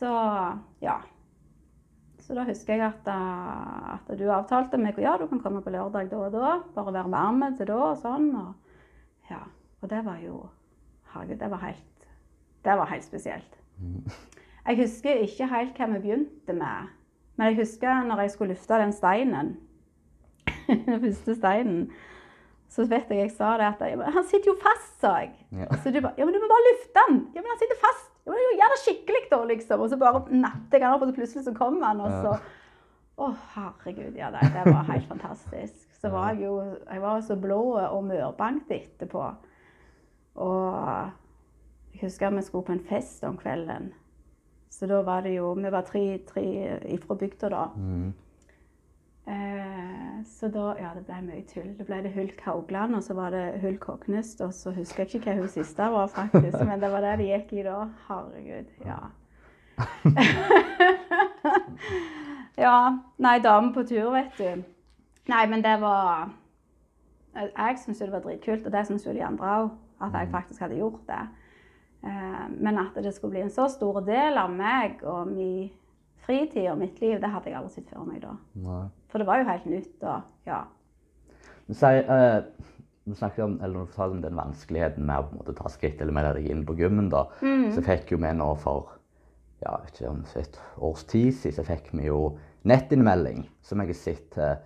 Så 0.00 0.10
ja. 0.80 0.96
Så 2.20 2.36
da 2.36 2.44
husker 2.46 2.78
jeg 2.78 2.86
at, 2.86 3.08
uh, 3.10 3.96
at 3.96 4.10
du 4.16 4.28
avtalte 4.30 4.78
meg 4.80 4.98
ja, 5.02 5.16
du 5.18 5.26
kan 5.28 5.40
komme 5.42 5.60
på 5.64 5.72
lørdag 5.74 6.08
da 6.12 6.20
og 6.24 6.32
da. 6.32 6.52
Bare 6.76 6.94
være 6.94 7.12
varm 7.12 7.44
til 7.58 7.68
da 7.68 7.78
og 7.90 7.98
sånn. 8.00 8.30
Og, 8.38 8.78
ja. 9.30 9.42
og 9.82 9.92
det 9.92 10.04
var 10.06 10.20
jo 10.24 10.44
Herregud, 11.10 11.40
det 11.40 11.48
var 11.50 11.64
helt 11.64 12.04
Det 12.62 12.76
var 12.78 12.86
helt 12.86 13.04
spesielt. 13.04 13.56
Jeg 14.66 14.76
husker 14.78 15.24
ikke 15.24 15.48
helt 15.50 15.78
hva 15.80 15.88
vi 15.90 16.02
begynte 16.04 16.54
med. 16.54 16.92
Men 17.36 17.50
jeg 17.50 17.64
husker 17.64 18.04
når 18.06 18.22
jeg 18.24 18.32
skulle 18.34 18.54
lufte 18.54 18.78
den 18.78 18.92
steinen. 18.92 19.54
den 20.86 21.00
første 21.02 21.34
steinen. 21.34 21.90
Så 22.70 22.86
vet 22.86 23.10
jeg 23.10 23.24
jeg 23.24 23.32
sa 23.34 23.56
det 23.58 23.66
at 23.66 23.82
Han 24.14 24.26
sitter 24.28 24.52
jo 24.52 24.56
fast, 24.62 25.00
sa 25.00 25.16
jeg. 25.24 25.32
Ja. 25.50 25.66
Så 25.82 25.90
du 25.90 25.98
bare 26.00 26.14
Ja, 26.18 26.24
men 26.24 26.34
du 26.34 26.40
må 26.40 26.52
bare 26.52 26.68
lufte 26.68 26.94
den! 27.00 27.18
Ja, 27.34 27.42
men 27.42 27.50
han 27.50 27.58
sitter 27.58 27.80
fast! 27.80 28.12
Ja, 28.30 28.46
jo, 28.46 28.56
Gjør 28.60 28.72
det 28.74 28.80
skikkelig, 28.84 29.22
da, 29.30 29.42
liksom. 29.50 29.84
Og 29.84 29.92
så 29.92 29.98
bare 30.00 30.24
natter 30.30 30.78
jeg 30.78 30.86
han 30.86 30.96
opp, 30.96 31.04
og 31.04 31.12
så 31.12 31.18
plutselig 31.18 31.44
så 31.46 31.54
kommer 31.56 31.90
han, 31.90 32.02
og 32.04 32.16
så 32.24 32.34
Å, 33.20 33.26
herregud. 33.52 34.14
Ja, 34.16 34.30
det, 34.32 34.46
det 34.54 34.62
var 34.64 34.86
helt 34.88 35.08
fantastisk. 35.10 35.82
Så 36.00 36.08
var 36.08 36.30
jeg 36.32 36.46
jo 36.46 36.54
Jeg 36.86 37.02
var 37.02 37.20
så 37.20 37.36
blå 37.36 37.60
og 37.76 38.04
mørbankt 38.08 38.70
etterpå. 38.72 39.26
Og 40.40 41.10
jeg 41.92 42.06
husker 42.06 42.32
vi 42.32 42.44
skulle 42.46 42.64
på 42.64 42.76
en 42.78 42.86
fest 42.88 43.24
om 43.28 43.36
kvelden. 43.36 43.90
Så 44.72 44.88
da 44.88 45.02
var 45.04 45.26
det 45.26 45.34
jo 45.34 45.52
Vi 45.58 45.72
var 45.74 45.84
tre, 45.84 46.04
tre 46.24 46.46
ifra 46.94 47.18
bygda, 47.20 47.50
da. 47.52 47.66
Mm. 47.76 48.12
Eh, 49.28 50.24
så 50.24 50.48
da 50.48 50.74
Ja, 50.78 50.94
det 50.94 51.04
ble 51.06 51.20
mye 51.22 51.44
tull. 51.46 51.74
Da 51.78 51.84
ble 51.84 52.02
det 52.02 52.12
Hulk 52.14 52.40
Haugland, 52.44 52.94
og 52.94 53.02
så 53.02 53.14
var 53.14 53.30
det 53.30 53.60
Hulk 53.62 53.84
Hognest, 53.84 54.40
og 54.40 54.54
så 54.54 54.72
husker 54.74 55.04
jeg 55.04 55.14
ikke 55.14 55.30
hva 55.30 55.40
hun 55.40 55.48
siste 55.48 55.90
var, 55.92 56.06
faktisk. 56.06 56.58
Men 56.64 56.80
det 56.80 56.92
var 56.92 57.00
det 57.04 57.18
de 57.18 57.30
gikk 57.30 57.52
i 57.52 57.62
da. 57.66 57.84
Herregud. 58.08 58.66
Ja. 58.86 58.98
ja. 62.66 62.98
Nei, 63.18 63.38
dame 63.38 63.74
på 63.74 63.82
tur, 63.82 64.10
vet 64.16 64.38
du. 64.38 64.62
Nei, 65.30 65.46
men 65.46 65.64
det 65.64 65.80
var 65.80 66.30
Jeg, 67.34 67.78
syns 67.78 68.00
jo 68.00 68.06
det 68.06 68.12
var 68.12 68.24
dritkult, 68.24 68.66
og 68.66 68.72
det 68.72 68.86
syns 68.86 69.06
jo 69.06 69.12
de 69.14 69.24
andre 69.24 69.50
òg, 69.60 69.68
at 70.02 70.16
jeg 70.18 70.28
faktisk 70.32 70.60
hadde 70.60 70.80
gjort 70.80 71.04
det. 71.06 71.20
Eh, 72.04 72.46
men 72.50 72.78
at 72.78 73.04
det 73.04 73.14
skulle 73.14 73.30
bli 73.30 73.44
en 73.44 73.54
så 73.54 73.68
stor 73.68 74.00
del 74.00 74.38
av 74.40 74.50
meg 74.50 75.04
og 75.04 75.28
min 75.28 75.70
fritid 76.30 76.68
og 76.70 76.78
mitt 76.80 77.00
liv, 77.02 77.18
det 77.20 77.30
hadde 77.32 77.50
jeg 77.50 77.58
aldri 77.58 77.74
sett 77.74 77.90
før 77.90 78.06
meg 78.06 78.22
da. 78.22 78.36
Nei. 78.62 78.84
For 79.10 79.22
det 79.22 79.26
var 79.28 79.42
jo 79.42 79.48
helt 79.50 79.66
nytt 79.70 80.04
og 80.06 80.46
ja. 80.48 80.60
Men 81.66 81.78
Si, 81.80 81.90
eh, 81.98 82.38
du 83.06 83.14
snakket 83.18 83.44
om, 83.44 83.58
eller 83.58 83.82
du 83.82 83.90
fortalte 83.90 84.18
om 84.18 84.22
den 84.22 84.38
vanskeligheten 84.38 85.06
med 85.06 85.18
å 85.18 85.26
på 85.26 85.34
en 85.34 85.42
måte 85.42 85.56
ta 85.58 85.70
skritt 85.72 86.00
eller 86.00 86.14
melde 86.14 86.36
deg 86.38 86.50
inn 86.52 86.64
på 86.66 86.76
gymmen. 86.78 87.10
da. 87.10 87.26
Så 87.74 87.82
fikk 87.82 88.12
jo 88.14 88.20
vi 88.22 88.32
nå 88.36 88.48
for 88.62 88.96
ja, 89.60 89.76
ikke 89.88 90.08
om 90.08 90.22
et 90.40 90.58
års 90.78 91.04
tid 91.10 91.34
siden 91.36 91.58
så 91.58 91.66
fikk 91.66 91.90
vi 91.92 92.06
jo 92.06 92.38
nettinnmelding, 92.68 93.44
som 93.64 93.80
jeg 93.82 93.90
har 93.92 93.98
sett 93.98 94.38
eh, 94.40 94.56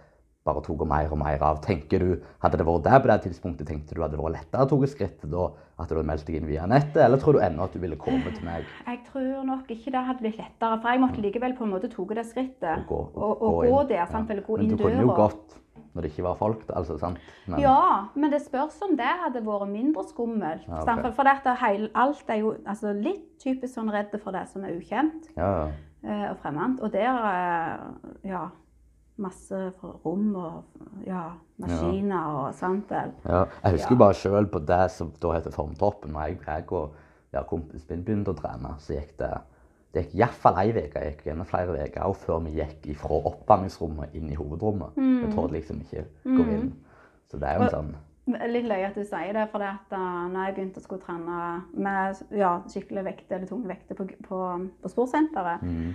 bare 0.44 0.60
tok 0.64 0.84
mer 0.88 1.08
og 1.12 1.18
mer 1.20 1.42
av. 1.42 1.60
Tenker 1.64 2.02
du, 2.02 2.10
Hadde 2.44 2.58
det 2.60 2.66
vært 2.68 2.84
der 2.84 3.00
på 3.00 3.08
det 3.10 3.16
tidspunktet, 3.24 3.68
tenkte 3.70 3.96
du 3.96 4.02
hadde 4.04 4.16
det 4.18 4.20
vært 4.24 4.36
lettere 4.36 4.66
å 4.66 4.68
ta 4.68 4.90
skrittet 4.92 5.30
da? 5.32 5.46
At 5.80 5.88
du 5.90 5.96
hadde 5.96 6.06
meldt 6.06 6.26
deg 6.28 6.36
inn 6.38 6.46
via 6.46 6.66
nettet, 6.70 7.00
eller 7.02 7.18
tror 7.18 7.38
du 7.38 7.40
ennå 7.42 7.64
at 7.64 7.72
du 7.74 7.80
ville 7.82 7.96
komme 7.98 8.30
til 8.30 8.44
meg? 8.46 8.68
Jeg 8.86 9.00
tror 9.08 9.42
nok 9.48 9.70
ikke 9.74 9.90
det 9.94 10.04
hadde 10.06 10.22
blitt 10.22 10.38
lettere, 10.38 10.78
for 10.82 10.92
jeg 10.92 11.02
måtte 11.02 11.24
likevel 11.24 11.56
på 11.58 11.64
en 11.66 11.72
måte 11.74 11.90
tatt 11.90 12.14
det 12.20 12.26
skrittet. 12.28 12.84
Og 12.84 12.88
gå- 12.92 13.22
og, 13.24 13.38
gå 13.40 13.48
og 13.48 13.60
gå 13.64 13.80
inn, 13.80 13.88
der, 13.88 14.06
sant? 14.12 14.28
ja. 14.28 14.34
eller 14.36 14.46
gå 14.46 14.58
Men 14.60 14.68
du 14.68 14.76
kunne 14.76 15.00
jo 15.08 15.14
gått 15.16 15.60
når 15.94 16.02
det 16.02 16.10
ikke 16.10 16.24
var 16.26 16.34
folk. 16.38 16.62
altså 16.74 16.98
sant? 16.98 17.18
Men, 17.46 17.60
Ja, 17.62 18.08
men 18.14 18.30
det 18.30 18.42
spørs 18.42 18.80
om 18.82 18.96
det 18.98 19.06
hadde 19.06 19.42
vært 19.46 19.68
mindre 19.70 20.02
skummelt. 20.08 20.66
Ja, 20.68 20.82
okay. 20.82 21.12
For- 21.14 21.24
dette, 21.24 21.88
alt 21.94 22.30
er 22.30 22.40
jo 22.42 22.54
altså, 22.66 22.92
litt 22.92 23.38
typisk 23.40 23.74
sånn 23.78 23.90
redd 23.94 24.14
for 24.20 24.32
det 24.34 24.48
som 24.50 24.64
er 24.64 24.74
ukjent 24.76 25.30
Ja, 25.36 25.50
ja. 25.64 25.70
eh, 26.04 26.30
og 26.32 26.38
fremmed. 26.42 26.80
Og 26.82 26.92
der 26.92 27.08
er 27.08 27.78
ja, 28.24 28.48
masse 29.16 29.58
rom 30.04 30.34
og 30.36 31.06
ja, 31.06 31.28
maskiner 31.62 32.38
og 32.40 32.54
sånt. 32.58 32.90
Ja, 32.90 33.44
jeg 33.62 33.72
husker 33.78 33.94
Ja. 33.94 33.98
bare 33.98 34.14
sjøl 34.18 34.46
på 34.50 34.58
det 34.66 34.90
som 34.90 35.12
da 35.22 35.32
heter 35.36 35.54
Formtoppen. 35.54 36.12
Når 36.12 36.20
jeg, 36.26 36.38
jeg 36.46 36.72
og 36.72 36.94
ja, 37.32 37.42
kompisen 37.42 37.90
min 37.96 38.04
begynte 38.04 38.34
å 38.34 38.38
trene, 38.38 38.74
så 38.78 38.96
gikk 38.98 39.16
det 39.18 39.32
det 39.94 40.08
gikk 40.08 40.14
iallfall 40.18 40.56
ei 40.58 40.72
uke, 40.74 41.02
gikk 41.06 41.20
gjennom 41.28 41.46
flere 41.46 41.76
uker 41.86 42.14
før 42.18 42.40
vi 42.42 42.56
gikk 42.58 42.88
fra 42.98 43.20
oppvarmingsrommet 43.30 44.14
inn 44.18 44.32
i 44.32 44.34
hovedrommet. 44.34 44.96
Jeg 44.98 45.30
trodde 45.36 45.54
liksom 45.54 45.80
ikke 45.84 46.02
gå 46.24 46.46
inn. 46.50 46.72
Så 47.30 47.38
det 47.38 47.48
er 47.48 47.54
jo 47.60 47.68
en 47.68 47.70
sånn 47.76 47.94
Litt 48.24 48.64
løye 48.64 48.86
at 48.88 48.94
du 48.96 49.04
sier 49.04 49.34
det, 49.36 49.42
for 49.52 49.60
det 49.60 49.66
at 49.68 49.90
da 49.92 49.98
når 50.32 50.46
jeg 50.46 50.54
begynte 50.56 50.80
å 50.80 50.82
skulle 50.86 51.02
trene 51.04 51.62
med 51.76 52.22
ja, 52.32 52.54
skikkelig 52.72 53.02
vekter 53.04 53.36
eller 53.36 53.50
tunge 53.50 53.68
vekter 53.68 53.98
på, 53.98 54.06
på, 54.24 54.38
på 54.80 54.88
sportsenteret, 54.88 55.60
mm, 55.60 55.90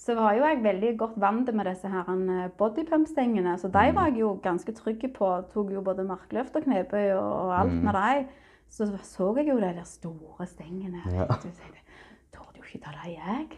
så 0.00 0.14
var 0.16 0.32
jo 0.32 0.44
jeg 0.46 0.62
veldig 0.64 0.90
godt 1.00 1.16
vant 1.20 1.50
med 1.52 1.66
disse 1.68 1.88
her 1.92 2.06
eh, 2.08 2.46
bodypump-stengene. 2.56 3.52
Så 3.60 3.68
de 3.68 3.82
var 3.96 4.08
jeg 4.08 4.22
jo 4.22 4.30
ganske 4.42 4.72
trygge 4.72 5.10
på. 5.12 5.28
Tok 5.52 5.74
jo 5.74 5.82
både 5.84 6.06
markløft 6.08 6.56
og 6.56 6.64
knebøy 6.64 7.10
og, 7.18 7.26
og 7.44 7.52
alt 7.58 7.74
med 7.84 7.98
de. 7.98 8.22
Så 8.70 8.86
så 9.02 9.28
jeg 9.36 9.48
jo 9.50 9.58
de 9.60 9.74
der 9.76 9.84
store 9.84 10.46
stengene. 10.46 11.02
Ja. 11.12 11.26
du, 11.28 11.50
tenkte 11.50 11.84
Torde 12.32 12.62
jo 12.62 12.64
ikke 12.64 12.80
ta 12.86 12.94
de, 12.96 13.12
jeg. 13.18 13.48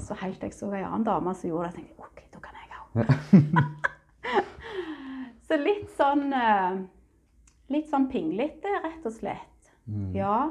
Så 0.00 0.14
helt 0.22 0.38
til 0.40 0.48
jeg 0.48 0.56
så 0.56 0.70
ei 0.72 0.82
annen 0.84 1.04
dame 1.04 1.34
som 1.34 1.50
gjorde 1.50 1.68
det, 1.68 1.74
tenkte 1.74 1.92
jeg 1.92 2.04
OK, 2.08 2.24
da 2.32 2.38
kan 2.40 2.54
jeg 2.60 2.68
òg. 2.78 3.82
så 5.48 5.58
litt 5.60 5.88
sånn 5.96 6.28
eh, 6.36 6.82
Litt 7.72 7.88
sånn 7.88 8.08
pinglete, 8.12 8.68
rett 8.84 9.06
og 9.08 9.14
slett. 9.16 9.70
Ja. 10.12 10.50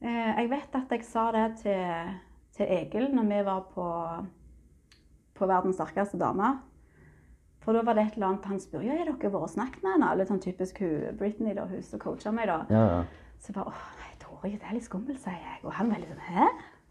Eh, 0.00 0.30
Jeg 0.40 0.48
vet 0.52 0.76
at 0.78 0.92
jeg 0.94 1.04
sa 1.04 1.26
det 1.36 1.46
til, 1.60 2.14
til 2.56 2.70
Egil 2.78 3.10
når 3.12 3.26
vi 3.28 3.40
var 3.44 3.66
på, 3.74 3.88
på 5.40 5.48
Verdens 5.50 5.80
sterkeste 5.80 6.20
dame. 6.20 6.52
For 7.60 7.76
da 7.76 7.82
var 7.84 7.96
det 7.96 8.06
et 8.06 8.14
eller 8.16 8.30
annet 8.30 8.46
han 8.48 8.60
spurte 8.60 8.86
ja, 8.86 8.94
har 8.96 9.08
dere 9.08 9.16
vært 9.32 9.48
og 9.48 9.52
snakket 9.52 9.82
med 9.84 9.96
henne. 9.96 10.12
Litt 10.20 10.30
sånn 10.30 10.44
typisk 10.44 10.80
hun, 10.84 11.10
Britney, 11.20 11.56
da, 11.56 11.66
hun 11.68 11.82
som 11.84 12.00
coacha 12.00 12.32
meg. 12.32 12.48
da. 12.48 12.62
ja, 12.72 12.84
ja. 12.94 13.02
Så 13.40 13.52
bare 13.56 13.72
åh, 13.72 13.82
nei, 14.00 14.10
jeg 14.48 14.60
det 14.60 14.68
er 14.68 14.76
litt 14.76 14.86
skummelt, 14.86 15.20
sier 15.20 15.36
jeg. 15.36 15.58
Og 15.64 15.74
han 15.76 15.90
var 15.92 16.00
litt 16.00 16.12
sånn 16.12 16.28
hæ? 16.30 16.46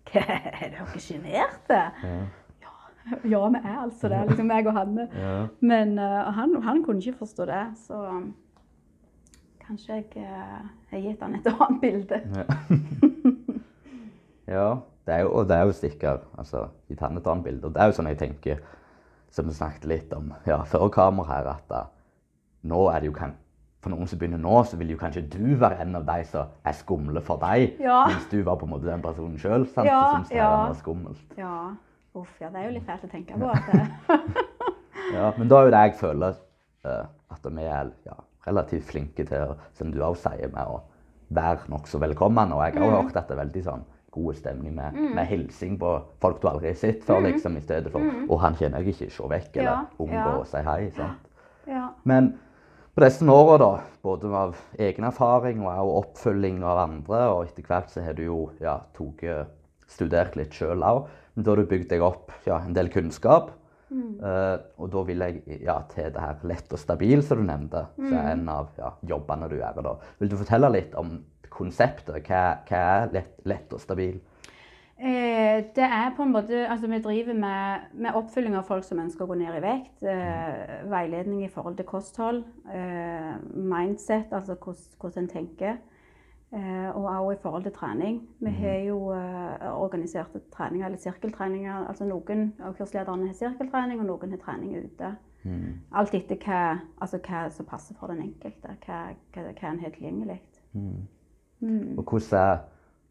Hva, 0.10 0.22
Er 0.50 0.76
dere 0.76 1.02
sjenerte? 1.02 1.82
Ja. 2.04 2.20
Ja, 3.26 3.40
vi 3.50 3.58
er 3.58 3.78
altså 3.80 4.10
det. 4.12 4.20
Liksom 4.30 4.50
meg 4.52 4.68
og 4.70 4.76
Hanne. 4.76 5.08
Ja. 5.24 5.48
Men 5.66 5.96
uh, 5.98 6.30
han, 6.36 6.54
han 6.62 6.84
kunne 6.86 7.02
ikke 7.02 7.24
forstå 7.24 7.48
det, 7.50 7.64
så 7.88 8.04
um, 8.06 8.28
kanskje 9.64 9.96
jeg 9.96 10.28
uh, 10.28 10.68
har 10.92 11.02
gitt 11.02 11.24
han 11.24 11.38
et 11.40 11.48
annet 11.50 11.80
bilde. 11.82 12.20
Ja, 14.50 14.68
det 15.10 15.16
er 15.18 15.26
jo, 15.26 15.32
og 15.40 15.48
det 15.50 15.58
er 15.58 15.66
jo 15.68 15.74
stikker, 15.76 16.20
altså, 16.38 16.68
bilde. 17.44 17.66
Og 17.68 17.74
det 17.74 17.82
er 17.82 17.90
jo 17.90 17.98
sånn 17.98 18.10
jeg 18.12 18.20
tenker, 18.22 18.60
som 19.34 19.46
vi 19.50 19.54
snakket 19.58 19.86
litt 19.90 20.14
om 20.18 20.32
ja, 20.46 20.62
før 20.70 20.88
kamera 20.94 21.28
her, 21.34 21.50
at 21.56 21.66
da, 21.70 21.84
nå 22.70 22.88
er 22.94 23.00
det 23.04 23.10
jo 23.10 23.16
kan, 23.18 23.34
for 23.82 23.94
noen 23.94 24.08
som 24.10 24.20
begynner 24.20 24.42
nå, 24.42 24.56
så 24.68 24.78
vil 24.78 24.90
jo 24.94 24.98
kanskje 25.00 25.22
du 25.32 25.56
være 25.62 25.80
en 25.86 25.96
av 26.00 26.06
de 26.08 26.24
som 26.28 26.50
er 26.68 26.74
skumle 26.78 27.22
for 27.26 27.40
deg, 27.42 27.78
Ja. 27.82 28.06
mens 28.10 28.26
du 28.32 28.42
var 28.44 28.58
på 28.60 28.66
en 28.68 28.74
måte 28.74 28.90
den 28.90 29.02
personen 29.06 29.38
sjøl 29.40 29.66
som 29.74 29.86
syntes 29.88 30.30
det 30.34 30.42
var 30.44 30.74
skummelt. 30.82 31.38
Ja. 31.38 31.72
Uff, 32.18 32.34
ja, 32.42 32.50
det 32.50 32.58
er 32.60 32.66
jo 32.70 32.74
litt 32.80 32.88
fælt 32.90 33.06
å 33.06 33.12
tenke 33.12 33.38
på. 33.38 33.50
At 33.54 34.40
Ja, 35.14 35.32
men 35.38 35.48
da 35.50 35.60
er 35.62 35.70
jo 35.70 35.74
det 35.74 35.84
jeg 35.88 35.96
føler 36.00 36.36
uh, 36.86 37.06
at 37.34 37.46
vi 37.56 37.64
er 37.66 37.92
ja, 38.06 38.16
relativt 38.48 38.90
flinke 38.90 39.26
til, 39.30 39.54
som 39.78 39.92
du 39.94 40.02
også 40.04 40.34
sier, 40.34 40.50
med 40.54 40.66
å 40.74 40.82
være 41.34 41.70
nokså 41.72 42.02
velkommen. 42.02 42.52
Og 42.54 42.64
jeg 42.66 42.74
har 42.76 42.82
Mm. 42.82 42.90
også 42.90 43.02
hørt 43.04 43.18
dette 43.22 43.38
veldig 43.38 43.64
sånn 43.66 43.86
god 44.12 44.36
stemning 44.36 44.76
med, 44.76 44.94
med 45.16 45.28
hilsing 45.28 45.78
på 45.80 45.94
folk 46.22 46.42
du 46.42 46.48
aldri 46.50 46.72
har 46.72 46.78
sett 46.82 47.04
før, 47.06 47.22
liksom, 47.28 47.58
i 47.58 47.62
stedet 47.62 47.92
for 47.94 48.02
å 48.30 48.38
han 48.42 48.56
kjenner 48.60 48.82
jeg 48.82 48.96
ikke, 48.96 49.10
se 49.14 49.30
vekk, 49.30 49.58
eller 49.58 49.70
Mm. 49.70 49.88
Ja, 49.90 50.06
unngå 50.06 50.42
å 50.42 50.46
si 50.50 50.64
hei. 50.66 50.92
sant? 50.96 51.28
ja. 51.68 51.90
Men 52.04 52.34
på 52.96 53.04
disse 53.06 53.26
åra, 53.32 53.58
da, 53.62 53.72
både 54.04 54.34
av 54.36 54.58
egen 54.78 55.06
erfaring 55.08 55.62
og 55.62 55.70
også 55.72 56.00
oppfølging 56.02 56.64
av 56.64 56.82
andre, 56.88 57.22
og 57.30 57.46
etter 57.46 57.64
hvert 57.64 57.90
så 57.94 58.02
har 58.04 58.14
du 58.18 58.24
jo 58.26 58.40
ja, 58.60 58.80
tok, 58.98 59.24
studert 59.88 60.36
litt 60.36 60.54
sjøl 60.54 60.84
òg, 60.84 61.08
men 61.36 61.46
da 61.46 61.52
har 61.52 61.62
du 61.62 61.70
bygd 61.70 61.90
deg 61.94 62.02
opp 62.04 62.32
ja, 62.46 62.60
en 62.60 62.74
del 62.76 62.90
kunnskap. 62.94 63.54
Eh, 64.22 64.58
og 64.78 64.92
da 64.94 65.02
vil 65.08 65.24
jeg 65.24 65.62
ja, 65.66 65.80
til 65.90 66.12
det 66.14 66.22
her 66.22 66.44
lett 66.46 66.74
og 66.76 66.78
stabil, 66.78 67.24
som 67.26 67.40
du 67.42 67.48
nevnte, 67.48 67.88
som 67.96 68.14
er 68.14 68.28
en 68.36 68.50
av 68.54 68.68
ja, 68.78 68.92
jobbene 69.16 69.48
du 69.50 69.56
gjør. 69.58 69.80
da. 69.82 69.94
Vil 70.20 70.30
du 70.30 70.36
fortelle 70.38 70.70
litt 70.76 70.94
om 71.00 71.16
konseptet? 71.54 72.22
Hva, 72.28 72.44
hva 72.68 72.84
er 73.04 73.16
lett, 73.16 73.40
lett 73.50 73.74
og 73.76 73.82
stabil? 73.84 74.20
Eh, 75.00 75.64
det 75.76 75.84
er 75.84 76.10
på 76.16 76.24
en 76.24 76.32
måte 76.32 76.68
Altså, 76.68 76.88
vi 76.88 77.00
driver 77.00 77.34
med, 77.34 77.80
med 77.94 78.14
oppfølging 78.14 78.56
av 78.56 78.66
folk 78.68 78.84
som 78.84 79.00
ønsker 79.00 79.24
å 79.24 79.30
gå 79.30 79.38
ned 79.40 79.56
i 79.56 79.62
vekt. 79.64 80.02
Eh, 80.04 80.74
veiledning 80.92 81.46
i 81.46 81.52
forhold 81.54 81.78
til 81.78 81.88
kosthold. 81.88 82.44
Eh, 82.74 83.38
mindset, 83.56 84.34
altså 84.36 84.58
hvordan, 84.60 85.24
en 85.24 85.30
tenker. 85.32 85.78
Eh, 86.52 86.90
og 86.96 87.06
også 87.06 87.32
i 87.32 87.42
forhold 87.42 87.64
til 87.64 87.72
trening. 87.72 88.20
Vi 88.40 88.52
har 88.52 88.80
jo 88.90 88.98
eh, 89.14 89.70
organiserte 89.72 90.42
treninger, 90.52 90.86
eller 90.86 91.00
sirkeltreninger. 91.00 91.88
Altså 91.88 92.10
noen 92.10 92.54
av 92.60 92.76
kurslederne 92.76 93.30
har 93.30 93.40
sirkeltrening, 93.40 94.02
og 94.02 94.10
noen 94.10 94.36
har 94.36 94.44
trening 94.44 94.76
ute. 94.84 95.14
Alt 95.96 96.14
etter 96.14 96.36
hva, 96.44 96.80
altså 97.00 97.22
hva 97.24 97.46
som 97.56 97.66
passer 97.66 97.96
for 97.96 98.12
den 98.12 98.26
enkelte. 98.26 98.76
Hva, 98.84 99.00
hva, 99.32 99.48
hva 99.48 99.72
en 99.72 99.80
har 99.80 99.96
tilgjengelig. 99.96 100.42
Og 101.62 102.04
hvordan 102.04 102.40
er 102.40 102.60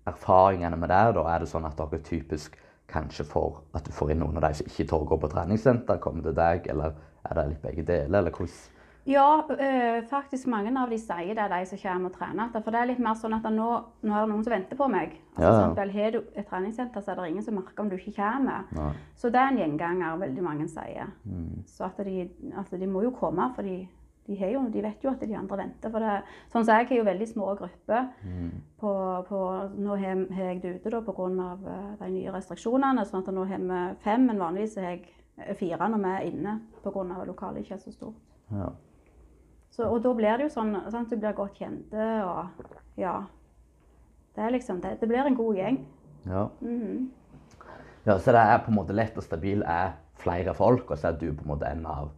erfaringene 0.06 0.76
med 0.76 0.88
det? 0.88 1.14
da? 1.14 1.26
Er 1.34 1.38
det 1.44 1.48
sånn 1.50 1.66
at 1.68 1.76
dere 1.76 2.00
typisk 2.04 2.56
kanskje 2.88 3.24
får 3.28 3.60
at 3.76 3.84
du 3.84 3.92
får 3.92 4.10
inn 4.14 4.22
noen 4.24 4.36
av 4.40 4.46
de 4.48 4.54
som 4.54 4.66
ikke 4.66 4.88
tør 4.88 5.04
å 5.04 5.08
gå 5.12 5.20
på 5.20 5.28
treningssenter, 5.34 5.98
kommer 6.00 6.22
til 6.24 6.34
deg, 6.38 6.66
eller 6.72 6.94
er 7.28 7.34
det 7.36 7.48
litt 7.50 7.62
begge 7.62 7.84
deler, 7.84 8.18
eller 8.22 8.30
hvordan? 8.32 8.74
Ja, 9.08 9.40
øh, 9.48 10.02
faktisk 10.10 10.46
mange 10.52 10.68
av 10.76 10.90
de 10.90 10.98
sier 11.00 11.32
det, 11.34 11.44
de 11.48 11.66
som 11.66 11.78
kommer 11.80 12.10
og 12.10 12.16
trener. 12.18 12.50
For 12.52 12.70
det 12.74 12.80
er 12.80 12.88
litt 12.90 12.98
mer 13.00 13.14
sånn 13.16 13.36
at 13.38 13.46
nå, 13.48 13.68
nå 14.04 14.12
er 14.12 14.26
det 14.26 14.32
noen 14.34 14.42
som 14.44 14.52
venter 14.52 14.76
på 14.76 14.88
meg. 14.92 15.14
Altså, 15.36 15.46
Ja. 15.46 15.52
eksempel, 15.62 15.92
Har 15.92 16.10
du 16.10 16.18
et 16.36 16.46
treningssenter, 16.50 17.00
så 17.00 17.10
er 17.12 17.16
det 17.16 17.30
ingen 17.30 17.42
som 17.42 17.54
merker 17.54 17.80
om 17.80 17.88
du 17.88 17.96
ikke 17.96 18.16
kommer. 18.16 18.64
Nei. 18.72 18.92
Så 19.16 19.30
det 19.32 19.40
er 19.40 19.48
en 19.48 19.56
gjenganger, 19.56 20.18
veldig 20.18 20.42
mange 20.44 20.68
sier. 20.68 21.08
Så 21.66 21.84
at 21.84 21.96
de, 22.04 22.28
at 22.58 22.70
de 22.70 22.86
må 22.86 23.02
jo 23.02 23.10
komme, 23.10 23.50
for 23.54 23.62
de, 23.62 23.88
de, 24.28 24.36
jo, 24.52 24.60
de 24.68 24.82
vet 24.84 25.04
jo 25.04 25.10
at 25.10 25.22
de 25.24 25.34
andre 25.38 25.56
venter. 25.62 25.90
For 25.90 26.04
det, 26.04 26.16
sånn 26.52 26.64
som 26.66 26.74
jeg 26.76 26.88
har 26.90 26.98
jo 26.98 27.04
veldig 27.08 27.28
små 27.30 27.46
grupper. 27.58 28.10
På, 28.78 28.90
på, 29.28 29.38
nå 29.80 29.96
har 29.96 30.26
jeg 30.28 30.60
det 30.62 30.74
ute 30.78 30.92
da, 30.92 31.00
pga. 31.06 31.28
eh, 31.72 31.86
de 32.02 32.10
nye 32.12 32.34
restriksjonene. 32.34 33.06
sånn 33.08 33.24
at 33.24 33.32
nå 33.34 33.46
har 33.48 33.64
vi 33.64 33.80
fem, 34.04 34.26
men 34.28 34.38
vanligvis 34.38 34.76
har 34.78 34.90
jeg 34.92 35.06
eh, 35.38 35.54
fire 35.56 35.88
når 35.88 36.04
vi 36.04 36.12
er 36.12 36.28
inne 36.28 36.58
pga. 36.84 37.24
lokalet 37.26 37.64
ikke 37.64 37.74
er 37.78 37.82
så 37.86 37.92
stort. 37.92 38.20
Ja. 38.52 38.68
Så, 39.70 39.84
og 39.88 40.02
da 40.02 40.12
blir 40.16 40.36
det 40.38 40.48
jo 40.48 40.54
sånn 40.54 40.76
sant, 40.90 41.10
du 41.10 41.16
blir 41.16 41.32
godt 41.36 41.58
kjente 41.58 42.06
og 42.24 42.68
ja. 42.98 43.22
Det 44.34 44.44
er 44.44 44.50
liksom 44.54 44.80
det. 44.80 44.96
Det 45.00 45.08
blir 45.10 45.26
en 45.26 45.34
god 45.38 45.56
gjeng. 45.56 45.80
Ja. 46.28 46.48
Mhm. 46.60 47.08
ja, 48.04 48.18
så 48.18 48.32
det 48.32 48.40
er 48.40 48.58
på 48.64 48.70
en 48.70 48.76
måte 48.78 48.94
lett 48.94 49.16
og 49.18 49.24
stabil 49.24 49.62
er 49.66 49.96
flere 50.18 50.54
folk, 50.54 50.90
og 50.90 50.98
så 50.98 51.08
er 51.12 51.18
du 51.18 51.32
på 51.32 51.42
en 51.44 51.50
måte 51.52 51.66
en 51.70 51.84
av, 51.86 52.10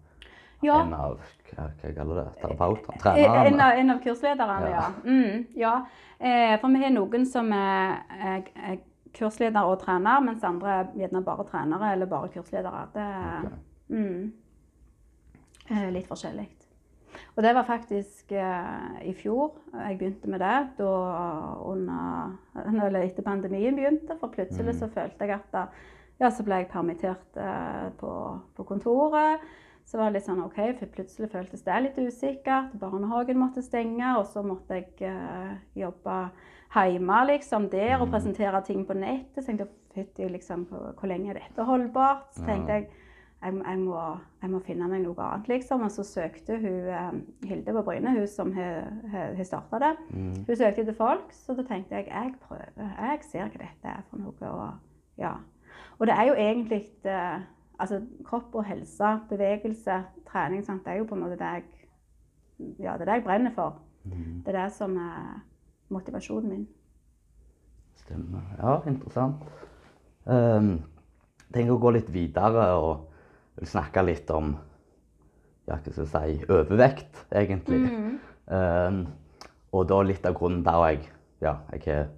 Ja. 0.62 0.82
en 0.84 0.92
av 0.94 1.18
hva, 1.56 1.66
hva 1.80 1.94
kaller 1.96 2.20
det, 2.20 2.28
terapeutene? 2.42 3.24
En 3.46 3.60
av, 3.60 3.72
en 3.78 3.94
av 3.96 4.04
kurslederne, 4.04 4.70
Ja. 4.70 4.76
ja. 4.76 4.92
Mm, 5.04 5.46
ja. 5.56 5.74
Eh, 6.20 6.54
for 6.60 6.68
vi 6.68 6.84
har 6.84 6.94
noen 6.94 7.26
som 7.26 7.52
er, 7.56 8.00
er, 8.20 8.48
er 8.56 8.78
kursleder 9.16 9.66
og 9.66 9.80
trener, 9.82 10.22
mens 10.24 10.44
andre 10.46 10.76
er 10.78 10.94
gjerne 11.02 11.24
bare 11.26 11.46
trenere 11.48 11.92
eller 11.94 12.10
bare 12.10 12.30
kursledere. 12.34 12.86
Det 12.94 13.04
er 13.04 13.44
okay. 13.46 13.60
mm, 13.88 14.32
eh, 15.70 15.86
litt 15.94 16.10
forskjellig. 16.10 16.48
Og 17.36 17.42
det 17.42 17.54
var 17.54 17.66
faktisk 17.66 18.32
eh, 18.32 19.06
i 19.08 19.14
fjor 19.16 19.56
jeg 19.72 19.98
begynte 19.98 20.30
med 20.30 20.42
det, 20.42 20.58
da 20.78 20.90
under, 21.66 22.36
eller 22.70 23.00
etter 23.02 23.26
pandemien 23.26 23.76
begynte. 23.76 24.16
For 24.20 24.32
plutselig 24.34 24.76
så 24.78 24.90
følte 24.92 25.26
jeg 25.26 25.38
at 25.38 25.48
da, 25.54 25.64
ja, 26.20 26.30
så 26.30 26.44
ble 26.46 26.62
jeg 26.62 26.70
permittert 26.72 27.40
eh, 27.40 27.88
på, 28.00 28.12
på 28.56 28.68
kontoret. 28.68 29.42
Så 29.88 29.98
var 29.98 30.10
det 30.10 30.20
litt 30.20 30.28
sånn 30.28 30.42
OK, 30.44 30.58
for 30.78 30.92
plutselig 30.94 31.30
føltes 31.32 31.64
det 31.66 31.80
litt 31.82 31.98
usikkert. 31.98 32.76
Barnehagen 32.78 33.40
måtte 33.40 33.64
stenge, 33.64 34.14
og 34.18 34.26
så 34.30 34.44
måtte 34.46 34.78
jeg 34.78 35.10
uh, 35.10 35.56
jobbe 35.78 36.22
hjemme 36.70 37.20
liksom 37.32 37.66
der 37.72 37.96
og 37.98 38.12
presentere 38.12 38.62
ting 38.66 38.84
på 38.86 38.94
nettet. 38.94 39.42
Så 39.42 39.50
tenkte 39.50 39.66
jeg 39.66 39.76
fytti 39.96 40.28
liksom, 40.30 40.68
hvor 40.70 40.92
hvor 40.94 41.10
lenge 41.10 41.32
er 41.32 41.40
dette 41.40 41.66
holdbart? 41.66 42.28
Så 42.36 42.46
tenkte 42.46 42.78
jeg 42.78 42.90
jeg, 43.40 43.54
jeg, 43.66 43.78
må, 43.80 44.00
jeg 44.42 44.50
må 44.52 44.58
finne 44.64 44.88
meg 44.90 45.00
noe 45.04 45.24
annet, 45.24 45.48
liksom. 45.48 45.84
Og 45.86 45.92
så 45.94 46.04
søkte 46.04 46.58
hun 46.60 46.90
eh, 46.92 47.14
Hilde 47.48 47.74
på 47.76 47.84
Bryne, 47.86 48.12
hun 48.16 48.28
som 48.28 48.52
har 48.56 49.40
starta 49.48 49.80
det. 49.80 49.94
Hun 50.12 50.50
søkte 50.50 50.84
til 50.84 50.96
folk, 50.98 51.32
så 51.32 51.56
da 51.56 51.64
tenkte 51.68 51.96
jeg 51.96 52.10
jeg 52.10 52.34
prøver. 52.42 52.68
Jeg 52.76 53.24
ser 53.30 53.48
hva 53.48 53.62
dette 53.62 53.94
er 53.94 54.04
for 54.10 54.20
noe. 54.20 54.50
Og, 54.50 55.00
ja. 55.20 55.32
og 55.98 56.10
det 56.10 56.18
er 56.18 56.28
jo 56.28 56.36
egentlig 56.36 56.82
eh, 57.08 57.48
Altså 57.80 58.00
kropp 58.26 58.54
og 58.60 58.64
helse, 58.68 59.12
bevegelse, 59.30 60.02
trening, 60.28 60.64
sant? 60.64 60.84
det 60.84 60.92
er 60.92 61.00
jo 61.00 61.06
på 61.08 61.16
en 61.16 61.24
måte 61.24 61.38
det 61.40 61.52
jeg 61.54 61.64
Ja, 62.78 62.98
det 63.00 63.08
jeg 63.08 63.24
brenner 63.24 63.54
for. 63.56 63.78
Mm. 64.04 64.42
Det 64.44 64.52
er 64.54 64.64
det 64.64 64.72
som 64.76 64.96
er 65.00 65.40
motivasjonen 65.88 66.50
min. 66.50 66.66
Stemmer. 67.96 68.42
Ja, 68.58 68.74
interessant. 68.86 69.46
Um, 70.24 70.82
tenker 71.54 71.72
å 71.72 71.80
gå 71.80 71.94
litt 71.96 72.10
videre 72.12 72.66
og 72.76 73.64
snakke 73.64 74.04
litt 74.04 74.28
om 74.30 74.52
ja, 75.68 75.78
hva 75.78 75.80
skal 75.80 76.04
jeg 76.04 76.10
si, 76.12 76.50
overvekt, 76.52 77.24
egentlig. 77.32 77.80
Um, 78.50 79.06
og 79.72 79.88
da 79.88 80.02
litt 80.02 80.26
av 80.26 80.36
grunnen 80.36 80.64
der 80.66 80.84
jeg 80.90 81.04
ja, 81.40 81.54
jeg 81.72 81.84
har 81.86 82.08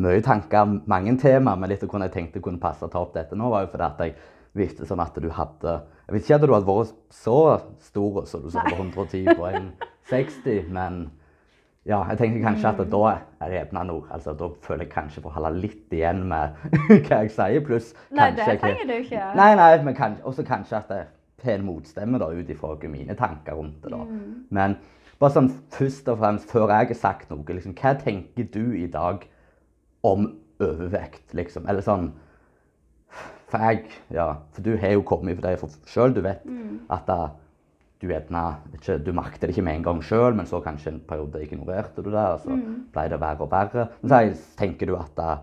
mye 0.00 0.20
tanker, 0.24 0.80
mange 0.88 1.16
tema, 1.20 1.54
men 1.56 1.70
litt 1.70 1.82
av 1.84 1.90
grunnen 1.90 2.08
jeg 2.08 2.16
tenkte 2.16 2.42
kunne 2.44 2.60
passe 2.60 2.84
å 2.84 2.92
ta 2.92 3.00
opp 3.00 3.14
dette 3.14 3.36
nå, 3.36 3.48
var 3.52 3.64
jo 3.64 3.72
fordi 3.72 3.86
at 3.86 4.02
jeg 4.04 4.16
visste 4.56 4.86
som 4.86 5.00
at 5.02 5.14
du 5.14 5.30
hadde 5.30 5.76
Jeg 6.06 6.14
vet 6.14 6.26
ikke 6.26 6.38
at 6.40 6.44
du 6.44 6.54
hadde 6.54 6.66
vært 6.66 6.94
så 7.14 7.38
stor 7.86 8.24
som 8.26 8.42
du 8.42 8.50
sa 8.50 8.64
på 8.66 8.76
110 8.76 9.28
på 9.38 9.50
60, 10.10 10.70
men 10.74 11.04
ja, 11.88 12.02
jeg 12.10 12.18
tenker 12.20 12.42
kanskje 12.44 12.72
at 12.74 12.80
da 12.92 13.00
er 13.40 13.52
det 13.54 13.60
noe. 13.72 14.02
Altså, 14.12 14.34
da 14.36 14.50
føler 14.64 14.84
jeg 14.84 14.92
kanskje 14.92 15.22
får 15.24 15.36
holde 15.38 15.52
litt 15.62 15.94
igjen 15.96 16.26
med 16.28 16.58
hva 17.06 17.22
jeg 17.22 17.32
sier, 17.32 17.62
pluss 17.64 17.94
Nei, 18.10 18.32
det 18.36 18.58
trenger 18.60 18.84
du 18.90 18.96
ikke. 18.98 19.30
Nei, 19.38 19.50
nei, 19.56 19.70
men 19.86 19.96
kan, 19.96 20.18
også 20.26 20.44
kanskje 20.46 20.80
at 20.82 20.90
det 20.92 21.00
har 21.46 21.56
en 21.56 21.64
motstemme 21.64 22.20
da, 22.20 22.28
ut 22.34 22.52
ifra 22.52 22.74
mine 22.90 23.16
tanker 23.16 23.56
rundt 23.56 23.80
det. 23.84 23.94
da. 23.94 24.02
Mm. 24.04 24.34
Men 24.52 24.76
bare 25.20 25.36
sånn 25.36 25.50
først 25.72 26.10
og 26.12 26.20
fremst, 26.20 26.50
før 26.52 26.74
jeg 26.74 26.90
har 26.92 27.00
sagt 27.00 27.32
noe, 27.32 27.44
liksom, 27.48 27.76
hva 27.80 27.94
tenker 28.00 28.50
du 28.52 28.76
i 28.76 28.88
dag 28.90 29.24
om 30.04 30.28
overvekt, 30.60 31.30
liksom? 31.36 31.64
Eller 31.68 31.84
sånn 31.84 32.10
For 33.50 33.58
jeg, 33.66 33.84
ja, 34.14 34.28
for 34.54 34.62
du 34.62 34.76
har 34.78 34.92
jo 34.94 35.02
kommet 35.02 35.40
for 35.40 35.48
det 35.48 35.78
sjøl, 35.90 36.14
du 36.14 36.20
vet 36.22 36.44
Mm. 36.46 36.80
at 36.90 37.06
da, 37.06 37.16
du 38.00 38.06
gjerne 38.08 38.42
ikke, 38.74 38.98
Du 39.04 39.12
merket 39.12 39.40
det 39.42 39.50
ikke 39.50 39.62
med 39.66 39.74
en 39.76 39.82
gang 39.84 40.02
sjøl, 40.02 40.34
men 40.34 40.46
så 40.46 40.60
kanskje 40.64 40.92
en 40.94 41.00
periode 41.08 41.42
ignorerte 41.42 42.02
du 42.02 42.10
det, 42.10 42.14
og 42.34 42.40
så 42.40 42.54
Mm. 42.56 42.86
ble 42.92 43.08
det 43.10 43.20
verre 43.20 43.40
og 43.40 43.50
verre. 43.50 43.88
Men 44.02 44.34
så 44.34 44.56
tenker 44.56 44.86
du 44.86 44.94
at 44.96 45.10
det, 45.16 45.38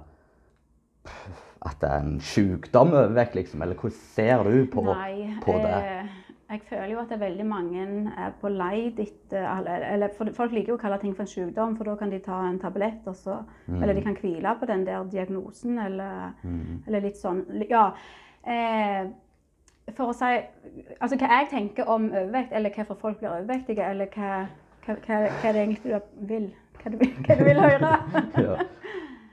at 1.66 1.76
det 1.82 1.90
er 1.90 2.00
en 2.00 2.20
sykdom 2.20 2.94
overvekt, 2.94 3.36
liksom? 3.36 3.62
Eller 3.62 3.76
hvordan 3.76 3.98
ser 4.16 4.44
du 4.44 4.66
på, 4.72 4.84
Nei, 4.86 5.34
på 5.42 5.58
det? 5.64 5.84
eh, 5.84 6.06
jeg 6.50 6.62
føler 6.70 6.92
jo 6.94 7.00
at 7.02 7.10
det 7.10 7.16
er 7.18 7.26
veldig 7.26 7.46
mange 7.46 7.82
er 8.18 8.32
på 8.42 8.50
leid 8.50 9.00
etter 9.04 9.44
eller, 9.58 9.84
eller, 9.94 10.32
Folk 10.34 10.52
liker 10.56 10.72
jo 10.72 10.78
å 10.78 10.82
kalle 10.82 11.00
ting 11.02 11.16
for 11.16 11.26
en 11.26 11.32
sykdom, 11.32 11.76
for 11.78 11.84
da 11.90 11.96
kan 12.00 12.10
de 12.14 12.20
ta 12.24 12.38
en 12.48 12.60
tablett, 12.60 13.02
og 13.08 13.16
så, 13.16 13.42
Mm. 13.68 13.82
eller 13.84 13.94
de 13.94 14.02
kan 14.02 14.16
hvile 14.22 14.56
på 14.60 14.66
den 14.66 14.86
der 14.86 15.04
diagnosen, 15.12 15.80
eller, 15.80 16.32
eller 16.88 17.02
litt 17.02 17.18
sånn. 17.18 17.44
Ja. 17.70 17.90
Eh, 18.48 19.10
for 19.96 20.12
å 20.12 20.14
si 20.16 20.32
Altså 21.02 21.16
hva 21.18 21.28
jeg 21.28 21.50
tenker 21.50 21.88
om 21.88 22.10
overvekt, 22.12 22.52
eller 22.54 22.70
hvorfor 22.76 22.96
folk 22.96 23.20
blir 23.20 23.30
overvektige, 23.30 23.84
eller 23.90 24.08
hva, 24.16 24.48
hva, 24.86 24.96
hva, 24.96 25.20
hva 25.28 25.50
er 25.50 25.54
det 25.54 25.62
egentlig 25.62 25.84
du 25.84 26.28
vil, 26.28 26.54
hva 26.82 26.92
du 26.92 26.98
hva 26.98 27.36
du 27.38 27.44
vil 27.44 27.62
høre? 27.62 27.92
ja. 28.48 28.58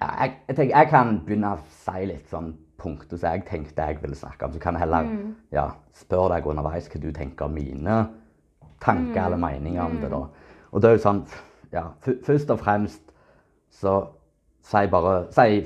Ja, 0.03 0.09
jeg, 0.24 0.33
jeg, 0.48 0.57
tenker, 0.57 0.77
jeg 0.77 0.88
kan 0.90 1.20
begynne 1.24 1.55
å 1.55 1.59
si 1.70 2.07
litt 2.07 2.29
sånn 2.29 2.55
punkter 2.85 3.18
som 3.18 3.33
jeg 3.35 3.47
tenkte 3.49 3.88
jeg 3.88 4.03
ville 4.03 4.18
snakke 4.18 4.47
om. 4.47 4.53
Så 4.55 4.61
kan 4.62 4.77
jeg 4.77 4.85
heller 4.85 5.09
ja, 5.57 5.66
spørre 5.97 6.37
deg 6.37 6.47
underveis 6.53 6.88
hva 6.92 7.01
du 7.03 7.11
tenker 7.16 7.49
om 7.49 7.57
mine 7.57 7.99
tanker 8.85 9.25
eller 9.27 9.40
meninger 9.40 9.83
om 9.85 9.99
det. 10.03 10.11
da. 10.12 10.23
Og 10.73 10.83
det 10.83 10.90
er 10.90 10.99
jo 10.99 11.05
sånn 11.07 11.25
ja, 11.75 11.88
Først 12.27 12.51
og 12.55 12.61
fremst 12.62 13.03
så 13.75 13.97
sier 14.64 14.90
bare 14.92 15.25
Si 15.35 15.64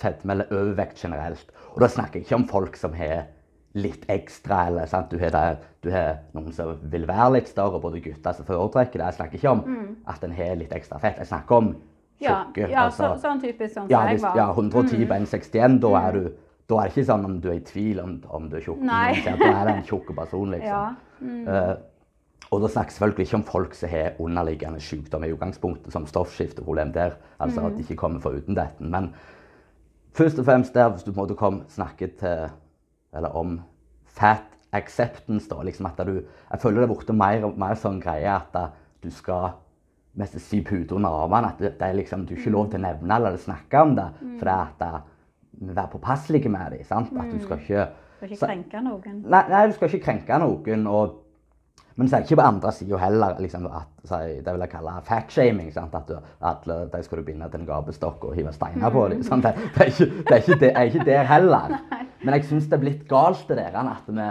fedme 0.00 0.34
eller 0.34 0.50
overvekt 0.52 1.00
generelt. 1.04 1.50
Og 1.74 1.80
da 1.82 1.88
snakker 1.90 2.18
jeg 2.20 2.26
ikke 2.26 2.38
om 2.40 2.48
folk 2.50 2.76
som 2.78 2.94
har 2.96 3.26
litt 3.74 4.04
ekstra, 4.10 4.68
eller 4.70 4.86
sant? 4.90 5.10
Du, 5.10 5.18
har 5.18 5.32
det, 5.34 5.44
du 5.82 5.90
har 5.94 6.20
noen 6.36 6.52
som 6.54 6.76
vil 6.92 7.06
være 7.08 7.32
litt 7.38 7.48
større, 7.50 7.80
både 7.82 8.02
gutter 8.04 8.36
som 8.36 8.46
foretrekker 8.46 9.00
det. 9.00 9.08
Jeg 9.10 9.18
snakker 9.18 9.40
ikke 9.40 9.54
om 9.54 9.64
at 10.10 10.24
en 10.26 10.36
har 10.36 10.54
litt 10.60 10.74
ekstra 10.76 11.00
fett. 11.02 11.18
Jeg 11.22 11.30
snakker 11.32 11.56
om 11.60 11.74
Ja, 12.22 12.44
tjukke. 12.44 12.68
ja 12.70 12.84
altså- 12.86 13.16
så, 13.16 13.22
sånn 13.26 13.40
typisk 13.42 13.74
sånn 13.74 13.88
som 13.88 13.90
ja, 13.90 14.04
jeg 14.12 14.20
var. 14.22 14.36
ja, 14.36 14.46
110 14.52 15.06
på 15.06 15.14
161, 15.18 15.80
da 15.82 15.94
er 16.08 16.12
du 16.12 16.32
da 16.70 16.78
er 16.80 16.88
det 16.88 16.94
ikke 16.94 17.08
sånn 17.10 17.26
om 17.28 17.34
du 17.44 17.50
er 17.52 17.58
i 17.58 17.64
tvil 17.66 17.98
om, 18.00 18.14
om 18.38 18.46
du 18.48 18.56
er 18.56 18.64
tjukk. 18.64 18.84
Da 18.86 19.50
er 19.50 19.66
det 19.68 19.74
en 19.74 19.84
tjukk 19.88 20.14
person, 20.16 20.50
liksom. 20.54 20.70
Ja. 20.70 21.58
Eh, 21.58 21.74
og 22.52 22.60
da 22.62 22.70
snakker 22.70 22.94
selvfølgelig 22.94 23.26
ikke 23.26 23.38
om 23.40 23.46
folk 23.48 23.76
som 23.76 23.90
har 23.90 24.18
underliggende 24.22 24.80
sykdom 24.84 25.24
i 25.26 25.32
utgangspunktet, 25.34 25.92
som 25.92 26.06
stoffskifteproblem 26.06 26.92
der, 26.94 27.16
altså 27.42 27.64
at 27.66 27.76
de 27.76 27.84
ikke 27.84 27.98
kommer 27.98 28.22
foruten 28.22 28.56
dette. 28.56 28.84
Men 28.84 29.10
først 30.14 30.38
og 30.38 30.46
fremst 30.48 30.74
der, 30.76 30.92
hvis 30.92 31.02
du 31.06 31.10
på 31.10 31.16
en 31.16 31.22
måte 31.24 31.38
kom 31.40 31.62
snakket 31.72 32.18
til, 32.20 32.52
eller 33.16 33.34
om 33.36 33.58
fat 34.14 34.46
acceptance, 34.74 35.48
da, 35.50 35.60
liksom 35.66 35.88
at 35.90 36.00
du, 36.06 36.20
jeg 36.20 36.62
føler 36.62 36.82
det 36.82 36.88
er 36.88 36.94
blitt 36.94 37.14
mer, 37.16 37.48
mer 37.58 37.78
sånn 37.80 38.00
greie 38.02 38.30
at 38.30 38.54
du 39.02 39.10
skal 39.14 39.56
mest 40.18 40.38
si 40.42 40.60
pute 40.62 40.94
under 40.94 41.10
armene, 41.24 41.50
at 41.50 41.58
det, 41.62 41.72
det 41.80 41.88
er 41.88 41.98
liksom, 41.98 42.22
du 42.26 42.36
er 42.36 42.42
ikke 42.42 42.54
lov 42.54 42.70
til 42.70 42.82
å 42.82 42.86
nevne 42.86 43.18
eller 43.18 43.40
snakke 43.40 43.82
om 43.82 43.96
det, 43.98 44.06
for 44.38 44.46
det 44.46 44.54
er 44.54 44.62
at 44.62 44.78
da, 44.82 44.92
være 45.60 45.88
påpasselig 45.92 46.50
med 46.50 46.72
dem, 46.74 46.84
sant? 46.88 47.12
At 47.18 47.32
du 47.32 47.42
skal 47.42 47.60
ikke 47.60 47.86
Skal 48.18 48.30
ikke 48.30 48.46
krenke 48.46 48.80
noen. 48.80 49.20
Nei, 49.26 49.42
nei, 49.50 49.66
du 49.68 49.74
skal 49.76 49.90
ikke 49.90 50.04
krenke 50.04 50.38
noen. 50.40 50.86
Og, 50.86 51.18
men 51.98 52.08
så 52.08 52.16
er 52.16 52.22
det 52.22 52.30
ikke 52.30 52.40
på 52.40 52.46
andre 52.46 52.72
sida 52.72 53.00
heller 53.02 53.40
liksom, 53.42 53.66
at, 53.66 53.90
jeg, 54.10 54.38
det 54.46 54.54
vil 54.54 54.64
jeg 54.64 54.72
kalle 54.72 54.94
fatshaming. 55.08 55.72
At 55.82 56.08
du, 56.08 56.14
alle 56.40 56.78
de 56.92 57.02
skal 57.04 57.20
du 57.20 57.26
binde 57.26 57.50
til 57.50 57.62
en 57.62 57.68
gapestokk 57.68 58.24
og 58.30 58.34
hive 58.38 58.54
steiner 58.54 58.94
på 58.94 59.04
dem. 59.12 59.22
Det, 59.22 59.54
det, 59.76 59.84
er 59.84 59.92
ikke, 59.92 60.08
det, 60.22 60.32
er 60.32 60.40
ikke 60.40 60.58
det, 60.60 60.72
er 60.72 60.90
ikke 60.90 61.06
der 61.10 61.30
heller. 61.34 61.78
Men 62.24 62.38
jeg 62.38 62.48
syns 62.48 62.68
det 62.70 62.78
er 62.78 62.84
blitt 62.86 63.08
galt 63.10 63.44
det 63.50 63.58
der 63.60 63.76
at 63.82 64.06
vi, 64.08 64.28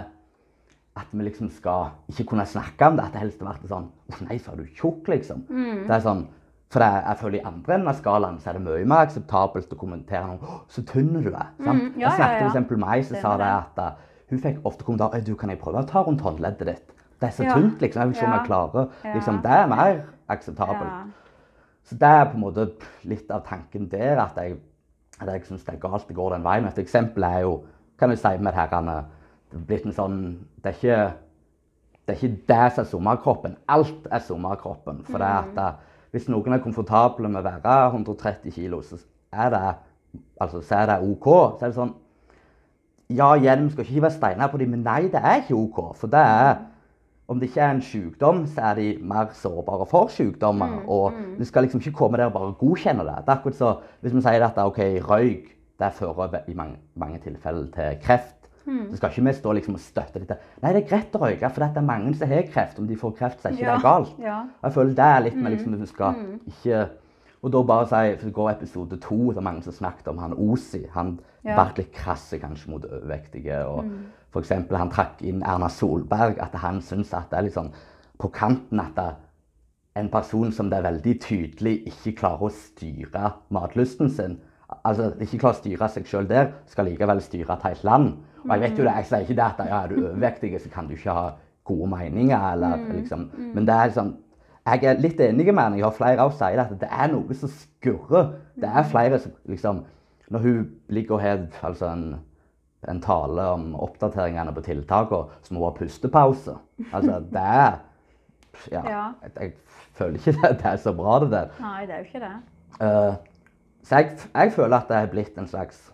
at 1.03 1.11
vi 1.11 1.25
liksom 1.27 1.51
skal 1.53 1.91
ikke 2.09 2.31
kunne 2.31 2.45
snakke 2.49 2.87
om 2.87 2.97
det. 2.97 3.05
At 3.05 3.13
det 3.13 3.25
helst 3.27 3.43
har 3.43 3.51
vært 3.53 3.69
sånn 3.69 3.91
Å 3.91 4.23
nei, 4.25 4.39
så 4.41 4.55
er 4.55 4.63
du 4.63 4.65
tjukk, 4.79 5.11
liksom. 5.13 5.45
Det 5.87 5.93
er 5.93 6.03
sånn, 6.07 6.25
for 6.73 6.81
det, 6.81 6.89
jeg 7.05 7.19
føler 7.19 7.39
I 7.39 7.45
andre 7.45 7.75
enden 7.75 7.91
av 7.91 7.99
skalaen 7.99 8.39
så 8.41 8.49
er 8.49 8.57
det 8.57 8.63
mye 8.65 8.85
mer 8.89 9.05
akseptabelt 9.05 9.73
å 9.75 9.77
kommentere 9.77 10.25
noe 10.27 10.55
'Så 10.67 10.85
tynn 10.89 11.13
du 11.13 11.29
er.' 11.29 11.51
sant? 11.63 11.83
Mm, 11.83 11.99
ja, 11.99 12.09
jeg 12.09 12.17
snakket 12.17 12.41
ja, 12.41 12.51
ja. 12.53 12.65
med 12.69 12.79
meg 12.85 13.05
som 13.05 13.17
sa 13.21 13.37
det 13.37 13.49
at 13.49 13.77
uh, 13.79 13.91
hun 14.29 14.39
fikk 14.39 14.65
ofte 14.65 14.83
kommentarer 14.87 15.25
du 15.25 15.35
kan 15.35 15.49
jeg 15.49 15.59
prøve 15.59 15.83
å 15.83 15.87
ta 15.87 16.01
rundt 16.03 16.21
håndleddet 16.25 16.67
ditt. 16.67 16.93
Det 17.21 17.27
er 17.29 17.31
så 17.31 17.43
Ja. 17.43 17.53
tynt, 17.53 17.79
liksom. 17.79 18.01
Jeg 18.01 18.07
vil 18.07 18.15
se 18.15 18.25
om 18.25 18.33
jeg 18.33 18.45
klarer. 18.45 18.89
Liksom, 19.03 19.41
det 19.41 19.51
er 19.51 19.67
mer 19.67 20.01
akseptabelt. 20.29 21.13
Så 21.83 21.95
det 21.95 22.09
er 22.09 22.25
på 22.25 22.33
en 22.33 22.41
måte 22.41 22.71
litt 23.03 23.31
av 23.31 23.45
tanken 23.45 23.89
der, 23.91 24.19
at 24.19 24.35
jeg, 24.35 24.57
at 25.21 25.27
jeg 25.27 25.45
syns 25.45 25.63
det 25.63 25.75
er 25.75 25.79
galt 25.89 26.07
det 26.07 26.15
går 26.15 26.29
den 26.33 26.43
veien. 26.43 26.65
Et 26.65 26.79
eksempel 26.79 27.23
er 27.23 27.39
jo, 27.39 27.63
kan 27.99 28.09
du 28.09 28.15
si 28.15 28.37
med 28.37 28.53
herrene, 28.53 29.05
det 29.51 29.59
er 29.59 29.65
blitt 29.65 29.85
en 29.85 29.93
sånn 29.93 30.47
Det 30.63 30.71
er 30.71 30.77
ikke 30.79 31.13
det 32.07 32.15
er 32.15 32.27
ikke 32.27 32.41
det 32.47 32.71
som 32.73 32.83
er 32.83 32.89
sommerkroppen. 32.89 33.57
Alt 33.67 34.07
er 34.11 34.19
sommerkroppen. 34.19 35.05
For 35.05 35.17
det 35.17 35.27
er 35.27 35.37
at 35.43 35.57
eh, 35.57 35.73
hvis 36.13 36.29
noen 36.29 36.53
er 36.53 36.61
komfortable 36.61 37.29
med 37.31 37.41
å 37.41 37.47
være 37.47 37.75
130 37.89 38.53
kg, 38.53 38.75
så 38.85 38.99
er 39.33 39.49
det 39.49 39.61
altså, 40.41 40.61
så 40.61 40.83
er 40.83 40.91
det 40.91 40.99
OK. 41.07 41.29
Så 41.57 41.65
er 41.65 41.71
det 41.71 41.77
sånn 41.79 41.95
Ja, 43.13 43.33
hjelm 43.37 43.67
skal 43.69 43.83
ikke 43.83 43.93
hive 43.93 44.11
steiner 44.13 44.49
på 44.49 44.59
dem, 44.61 44.71
men 44.73 44.85
nei, 44.85 45.07
det 45.11 45.21
er 45.21 45.41
ikke 45.41 45.57
OK. 45.57 45.81
For 45.97 46.11
det 46.13 46.21
er 46.21 46.53
Om 47.27 47.39
det 47.39 47.47
ikke 47.49 47.61
er 47.63 47.71
en 47.71 47.81
sykdom, 47.81 48.41
så 48.51 48.61
er 48.69 48.75
de 48.75 48.87
mer 49.01 49.29
sårbare 49.33 49.85
for 49.87 50.11
sykdommer. 50.11 50.81
Og 50.91 51.15
du 51.39 51.45
skal 51.47 51.63
liksom 51.63 51.79
ikke 51.79 51.95
komme 51.95 52.19
der 52.19 52.27
og 52.27 52.33
bare 52.33 52.55
godkjenne 52.59 53.05
det. 53.07 53.15
Det 53.23 53.31
er 53.31 53.37
akkurat 53.37 53.57
så 53.57 53.69
hvis 54.03 54.13
vi 54.13 54.21
sier 54.25 54.43
at 54.43 54.59
OK, 54.59 54.81
røyk 55.07 55.47
det 55.79 55.93
fører 55.95 56.43
i 56.51 56.53
mange, 56.53 56.75
mange 56.99 57.21
tilfeller 57.23 57.71
til 57.73 57.97
kreft. 58.03 58.42
Så 58.65 58.95
skal 58.97 59.09
ikke 59.11 59.23
vi 59.25 59.33
stå 59.33 59.53
liksom 59.57 59.73
og 59.75 59.79
støtte 59.83 60.19
dette. 60.21 60.37
Nei, 60.63 60.71
det 60.73 60.83
er 60.83 60.89
greit 60.89 61.15
å 61.15 61.19
røyke, 61.19 61.49
for 61.51 61.59
det 61.65 61.77
er 61.77 61.81
mange 61.87 62.13
som 62.15 62.29
har 62.29 62.43
kreft. 62.47 62.79
Om 62.79 62.87
de 62.87 62.95
får 62.95 63.15
kreft, 63.17 63.41
så 63.41 63.49
er 63.49 63.51
ikke 63.57 63.65
Ja, 63.65 63.75
det 63.75 63.83
galt. 63.83 64.13
ja. 64.23 64.37
Jeg 64.63 64.73
føler 64.73 64.93
det 64.95 65.05
er 65.05 65.19
litt 65.25 65.35
med 65.41 65.51
liksom, 65.51 65.73
at 65.73 65.79
du 65.79 65.85
skal 65.85 66.15
ikke 66.47 66.89
Og 67.43 67.51
da 67.51 67.61
bare 67.63 67.85
si, 67.87 68.15
for 68.19 68.25
det 68.25 68.33
går 68.33 68.49
episode 68.51 68.97
to, 69.01 69.17
det 69.33 69.37
er 69.37 69.41
mange 69.41 69.63
som 69.63 69.73
snakket 69.73 70.07
om 70.07 70.17
han 70.17 70.33
Osi. 70.33 70.85
Han 70.93 71.19
Ja. 71.43 71.57
vært 71.57 71.77
litt 71.77 71.91
krasse 71.93 72.39
kanskje 72.39 72.69
mot 72.69 72.85
overvektige. 72.85 73.65
og 73.67 73.83
for 74.31 74.39
eksempel, 74.41 74.77
Han 74.77 74.89
trakk 74.89 75.21
inn 75.21 75.43
Erna 75.43 75.67
Solberg, 75.67 76.39
at 76.39 76.53
han 76.55 76.79
syns 76.81 77.13
at 77.13 77.29
det 77.31 77.37
er 77.39 77.43
litt 77.43 77.53
sånn 77.53 77.71
på 78.17 78.31
kanten 78.31 78.79
at 78.79 78.95
det, 78.95 79.15
en 79.95 80.09
person 80.09 80.51
som 80.53 80.69
det 80.69 80.79
er 80.79 80.91
veldig 80.91 81.19
tydelig 81.19 81.85
ikke 81.85 82.15
klarer 82.17 82.41
å 82.47 82.49
styre 82.49 83.33
matlysten 83.51 84.09
sin, 84.09 84.39
altså 84.85 85.11
ikke 85.19 85.39
klarer 85.39 85.53
å 85.53 85.61
styre 85.61 85.89
seg 85.89 86.05
sjøl 86.05 86.27
der, 86.27 86.53
skal 86.65 86.85
likevel 86.85 87.19
styre 87.21 87.53
et 87.57 87.63
helt 87.63 87.83
land. 87.83 88.13
Og 88.43 88.51
jeg 88.51 88.61
vet 88.61 88.79
jo 88.79 88.83
det, 88.83 88.95
jeg 88.97 89.09
sier 89.09 89.25
ikke 89.25 89.37
det 89.39 89.45
at 89.45 89.63
ja, 89.69 89.79
er 89.83 89.87
du 89.87 89.95
overvektig, 90.01 90.51
så 90.61 90.69
kan 90.69 90.87
du 90.87 90.93
ikke 90.97 91.15
ha 91.15 91.29
gode 91.63 91.89
meninger, 91.89 92.51
eller 92.51 92.77
liksom 92.91 93.29
Men 93.53 93.67
det 93.67 93.75
er 93.75 93.85
liksom 93.91 94.15
Jeg 94.65 94.83
er 94.83 94.99
litt 94.99 95.19
enig 95.19 95.45
med 95.53 95.63
henne. 95.63 95.77
Jeg 95.77 95.85
har 95.85 95.95
flere 95.97 96.23
også 96.23 96.37
sier 96.45 96.61
at 96.63 96.75
det 96.79 96.87
er 96.91 97.09
noe 97.11 97.35
som 97.35 97.49
skurrer. 97.51 98.29
Det 98.55 98.69
er 98.69 98.85
flere 98.87 99.19
som 99.19 99.31
liksom 99.45 99.83
Når 100.31 100.39
hun 100.39 100.69
ligger 100.89 101.15
og 101.15 101.21
har 101.21 101.47
altså 101.63 101.89
en 101.91 102.05
en 102.89 103.01
tale 103.01 103.43
om 103.47 103.75
oppdateringene 103.79 104.53
på 104.53 104.61
tiltakene, 104.61 105.41
så 105.43 105.53
må 105.53 105.61
hun 105.61 105.69
ha 105.69 105.75
pustepause. 105.77 106.55
Altså, 106.91 107.19
det 107.31 107.41
er 107.41 107.81
Ja. 108.71 108.81
Ja. 108.89 109.03
Jeg, 109.23 109.31
jeg 109.41 109.51
føler 109.93 110.13
ikke 110.13 110.31
det, 110.31 110.57
det 110.59 110.65
er 110.65 110.75
så 110.75 110.93
bra, 110.93 111.19
det 111.19 111.31
der. 111.31 111.47
Nei, 111.59 111.85
det 111.85 111.95
er 111.95 111.97
jo 111.97 112.03
ikke 112.03 112.19
det. 112.19 112.35
Uh, 112.81 113.15
så 113.83 113.95
jeg, 113.95 114.17
jeg 114.33 114.51
føler 114.53 114.77
at 114.77 114.87
det 114.89 114.97
er 114.97 115.09
blitt 115.11 115.37
en 115.37 115.47
slags 115.47 115.93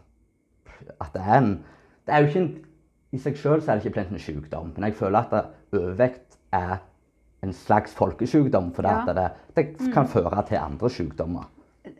At 1.01 1.09
det 1.13 1.21
er 1.21 1.37
en 1.37 1.65
Det 2.09 2.15
er 2.17 2.23
jo 2.25 2.27
ikke 2.31 2.41
en 2.41 2.65
i 3.11 3.17
seg 3.17 3.37
sjøl 3.41 3.61
er 3.61 3.77
det 3.79 3.85
ikke 3.85 3.95
plent 3.95 4.11
en 4.13 4.21
sykdom, 4.21 4.71
men 4.75 4.83
jeg 4.85 4.95
føler 4.97 5.19
at 5.19 5.31
det- 5.33 5.79
overvekt 5.79 6.37
er 6.53 6.77
en 7.43 7.53
slags 7.53 7.93
folkesykdom. 7.95 8.73
For 8.73 8.83
Ja. 8.83 9.13
det, 9.13 9.31
det 9.55 9.93
kan 9.93 10.07
føre 10.07 10.43
til 10.47 10.57
andre 10.57 10.89
sykdommer. 10.89 11.49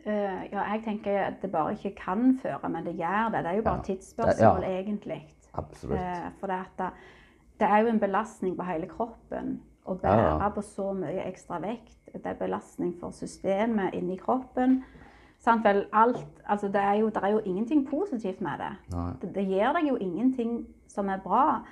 Uh, 0.06 0.42
ja, 0.52 0.62
jeg 0.72 0.82
tenker 0.84 1.18
at 1.18 1.42
det 1.42 1.52
bare 1.52 1.72
ikke 1.72 1.94
kan 1.96 2.38
føre, 2.42 2.68
men 2.68 2.84
det 2.86 2.96
gjør 2.96 3.30
det. 3.32 3.44
Det 3.44 3.50
er 3.50 3.56
jo 3.56 3.62
bare 3.62 3.76
Ja. 3.76 3.82
tidsspørsmål, 3.82 4.62
ja. 4.62 4.82
egentlig. 4.82 5.34
Absolutt. 5.54 5.98
Uh, 6.00 6.30
for 6.40 6.46
det, 6.46 6.54
at 6.78 6.92
det, 7.60 7.68
er 7.68 7.78
jo 7.78 7.88
en 7.88 8.00
belastning 8.00 8.56
på 8.56 8.62
hele 8.62 8.86
kroppen 8.86 9.60
å 9.86 9.94
bære 9.94 10.54
på 10.54 10.62
så 10.62 10.92
mye 10.92 11.26
ekstra 11.26 11.58
vekt. 11.60 11.96
Det 12.12 12.26
er 12.26 12.34
belastning 12.34 12.94
for 13.00 13.10
systemet 13.10 13.94
inni 13.94 14.16
kroppen. 14.16 14.84
Sant 15.40 15.64
vel, 15.64 15.86
alt, 15.96 16.26
altså 16.44 16.68
det, 16.68 16.80
er 16.80 16.94
jo, 17.00 17.06
det 17.08 17.22
er 17.22 17.28
jo 17.32 17.38
ingenting 17.48 17.86
positivt 17.88 18.40
med 18.44 18.60
det. 18.60 18.72
Det, 19.22 19.30
det 19.34 19.46
gir 19.48 19.72
deg 19.72 19.86
jo 19.88 19.96
ingenting 19.96 20.66
som 20.88 21.08
er 21.08 21.22
bra. 21.24 21.62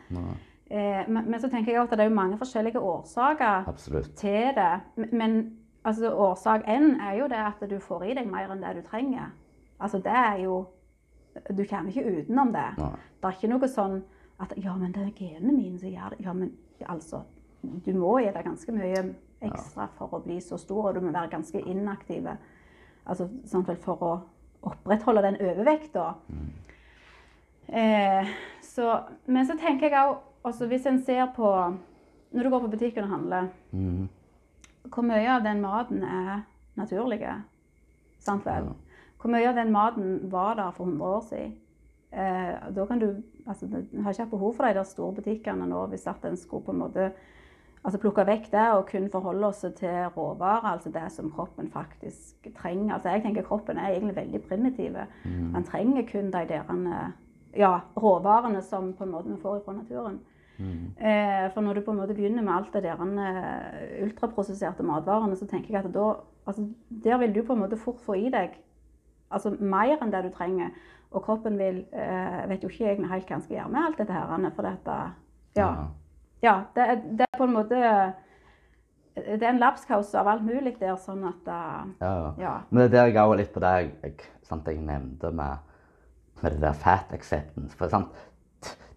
Eh, 0.71 1.05
men, 1.09 1.31
men 1.31 1.41
så 1.41 1.51
tenker 1.53 1.73
jeg 1.73 1.83
at 1.83 1.93
det 1.93 2.01
er 2.01 2.09
jo 2.09 2.15
mange 2.17 2.39
forskjellige 2.39 2.81
årsaker 2.81 3.69
Absolutt. 3.69 4.15
til 4.17 4.55
det. 4.57 4.81
Men, 4.97 5.09
men 5.13 5.37
altså, 5.85 6.15
årsak 6.15 6.65
én 6.69 6.97
er 7.01 7.19
jo 7.21 7.29
det 7.29 7.45
at 7.45 7.71
du 7.71 7.79
får 7.79 8.03
i 8.03 8.17
deg 8.17 8.29
mer 8.31 8.53
enn 8.53 8.65
det 8.65 8.75
du 8.77 8.83
trenger. 8.89 9.31
Altså 9.81 9.99
det 9.99 10.17
er 10.17 10.43
jo 10.45 10.67
Du 11.55 11.63
kommer 11.71 11.89
ikke 11.91 12.19
utenom 12.19 12.49
det. 12.53 12.71
Nei. 12.79 12.95
Det 13.21 13.29
er 13.29 13.37
ikke 13.37 13.51
noe 13.53 13.69
sånn 13.71 14.01
at 14.43 14.53
Ja, 14.59 14.75
men 14.77 14.93
det 14.93 15.05
er 15.05 15.13
genene 15.15 15.53
mine 15.53 15.79
som 15.79 15.93
gjør 15.93 16.15
det. 16.15 16.25
Ja, 16.25 16.33
men 16.33 16.53
altså 16.87 17.23
Du 17.85 17.93
må 17.95 18.19
gi 18.19 18.33
deg 18.33 18.45
ganske 18.45 18.73
mye 18.73 19.05
ekstra 19.41 19.87
for 19.95 20.15
å 20.15 20.23
bli 20.25 20.41
så 20.43 20.57
stor, 20.59 20.89
og 20.89 20.95
du 20.95 21.01
må 21.01 21.13
være 21.15 21.31
ganske 21.31 21.61
inaktiv. 21.61 22.27
Altså 23.09 23.29
sånn 23.49 23.67
for 23.83 24.05
å 24.05 24.13
opprettholde 24.69 25.23
den 25.25 25.39
overvekta. 25.41 26.15
Eh, 27.69 28.33
så, 28.63 29.01
men 29.27 29.47
så 29.49 29.57
tenker 29.61 29.93
jeg 29.93 30.01
òg 30.01 30.49
også 30.49 30.69
Hvis 30.71 30.87
en 30.89 31.03
ser 31.05 31.27
på 31.37 31.49
Når 32.31 32.47
du 32.47 32.51
går 32.51 32.63
på 32.63 32.71
butikken 32.73 33.05
og 33.05 33.11
handler, 33.11 33.49
mm. 33.73 34.09
hvor 34.95 35.05
mye 35.05 35.29
av 35.35 35.43
den 35.45 35.61
maten 35.61 36.05
er 36.05 36.47
naturlig? 36.77 37.21
Sant 38.25 38.47
vel? 38.47 38.69
Ja. 38.69 38.99
Hvor 39.19 39.33
mye 39.33 39.49
av 39.49 39.57
den 39.57 39.73
maten 39.73 40.19
var 40.31 40.55
der 40.55 40.71
for 40.77 40.85
100 40.85 41.07
år 41.07 41.25
siden? 41.29 41.57
Eh, 42.13 42.75
da 42.77 42.87
kan 42.87 43.01
du 43.01 43.09
altså, 43.47 43.67
har 44.03 44.13
ikke 44.13 44.23
hatt 44.23 44.31
behov 44.31 44.55
for 44.57 44.65
de 44.65 44.77
der 44.79 44.87
store 44.89 45.15
butikkene 45.19 45.67
nå 45.69 45.87
hvis 45.91 46.07
at 46.09 46.25
en 46.25 46.37
skulle 46.37 46.65
på 46.65 46.73
en 46.73 46.81
måte 46.85 47.11
altså 47.89 48.01
plukke 48.03 48.25
vekk 48.29 48.51
det 48.53 48.65
og 48.77 48.89
kun 48.91 49.07
forholde 49.13 49.49
oss 49.49 49.65
til 49.77 50.09
råvarer, 50.17 50.67
altså 50.75 50.91
det 50.93 51.07
som 51.13 51.31
kroppen 51.33 51.71
faktisk 51.73 52.49
trenger. 52.59 52.95
Altså 52.95 53.15
jeg 53.15 53.23
tenker 53.25 53.47
Kroppen 53.47 53.79
er 53.79 53.95
egentlig 53.95 54.17
veldig 54.17 54.43
primitiv. 54.49 54.99
Mm. 55.25 55.55
Den 55.55 55.65
trenger 55.65 56.05
kun 56.13 56.33
de 56.33 56.43
derene, 56.49 57.13
ja, 57.57 57.79
råvarene 57.97 58.61
som 58.63 58.93
på 58.93 59.07
en 59.07 59.15
måte 59.15 59.33
vi 59.33 59.41
får 59.41 59.63
fra 59.65 59.73
naturen. 59.73 60.19
Mm. 60.59 60.91
Eh, 61.01 61.47
for 61.55 61.61
når 61.61 61.75
du 61.75 61.81
på 61.87 61.95
en 61.95 62.01
måte 62.01 62.15
begynner 62.15 62.43
med 62.43 62.53
alt 62.53 62.73
det 62.75 62.83
der 62.83 63.01
eh, 63.01 64.03
ultraprosesserte 64.05 64.83
matvarene, 64.83 65.37
så 65.37 65.47
tenker 65.47 65.75
jeg 65.75 65.85
at 65.85 65.95
da 65.95 66.13
altså, 66.47 66.67
Der 67.05 67.19
vil 67.19 67.35
du 67.35 67.43
på 67.43 67.53
en 67.53 67.61
måte 67.61 67.77
fort 67.77 68.01
få 68.01 68.13
i 68.13 68.29
deg 68.29 68.59
altså, 69.31 69.55
mer 69.61 69.97
enn 70.03 70.13
det 70.13 70.25
du 70.25 70.31
trenger. 70.35 70.75
Og 71.11 71.23
kroppen 71.23 71.57
vil 71.59 71.87
eh, 71.93 72.49
vet 72.51 72.63
jo 72.63 72.69
ikke 72.69 72.91
egentlig 72.91 73.11
helt 73.15 73.29
hva 73.29 73.37
den 73.37 73.47
skal 73.47 73.57
gjøre 73.57 73.73
med 73.73 73.81
alt 73.87 73.99
dette 73.99 74.13
her. 74.13 74.51
For 74.57 74.63
dette, 74.63 74.99
ja, 75.57 75.71
ja 75.71 75.87
det, 76.43 76.85
er, 76.85 77.03
det 77.19 77.27
er 77.27 77.39
på 77.39 77.49
en 77.49 77.55
måte 77.57 77.79
Det 79.19 79.43
er 79.43 79.51
en 79.51 79.59
lapskaus 79.59 80.13
av 80.15 80.29
alt 80.31 80.45
mulig 80.47 80.77
der, 80.79 80.95
sånn 81.03 81.25
at 81.27 81.51
uh, 81.51 81.89
Ja, 81.99 82.13
ja. 82.13 82.33
Ja. 82.39 82.55
Men 82.71 82.85
det 82.85 82.93
der 82.95 83.15
går 83.17 83.41
litt 83.41 83.53
på 83.55 83.63
det 83.65 83.75
jeg, 83.75 83.93
jeg, 84.05 84.33
sant, 84.47 84.69
jeg 84.71 84.79
nevnte 84.79 85.33
med, 85.35 85.65
med 86.43 86.55
det 86.55 86.63
der 86.63 86.77
fat 86.79 87.11
acceptance. 87.17 87.75
For 87.77 87.91
sant, 87.91 88.15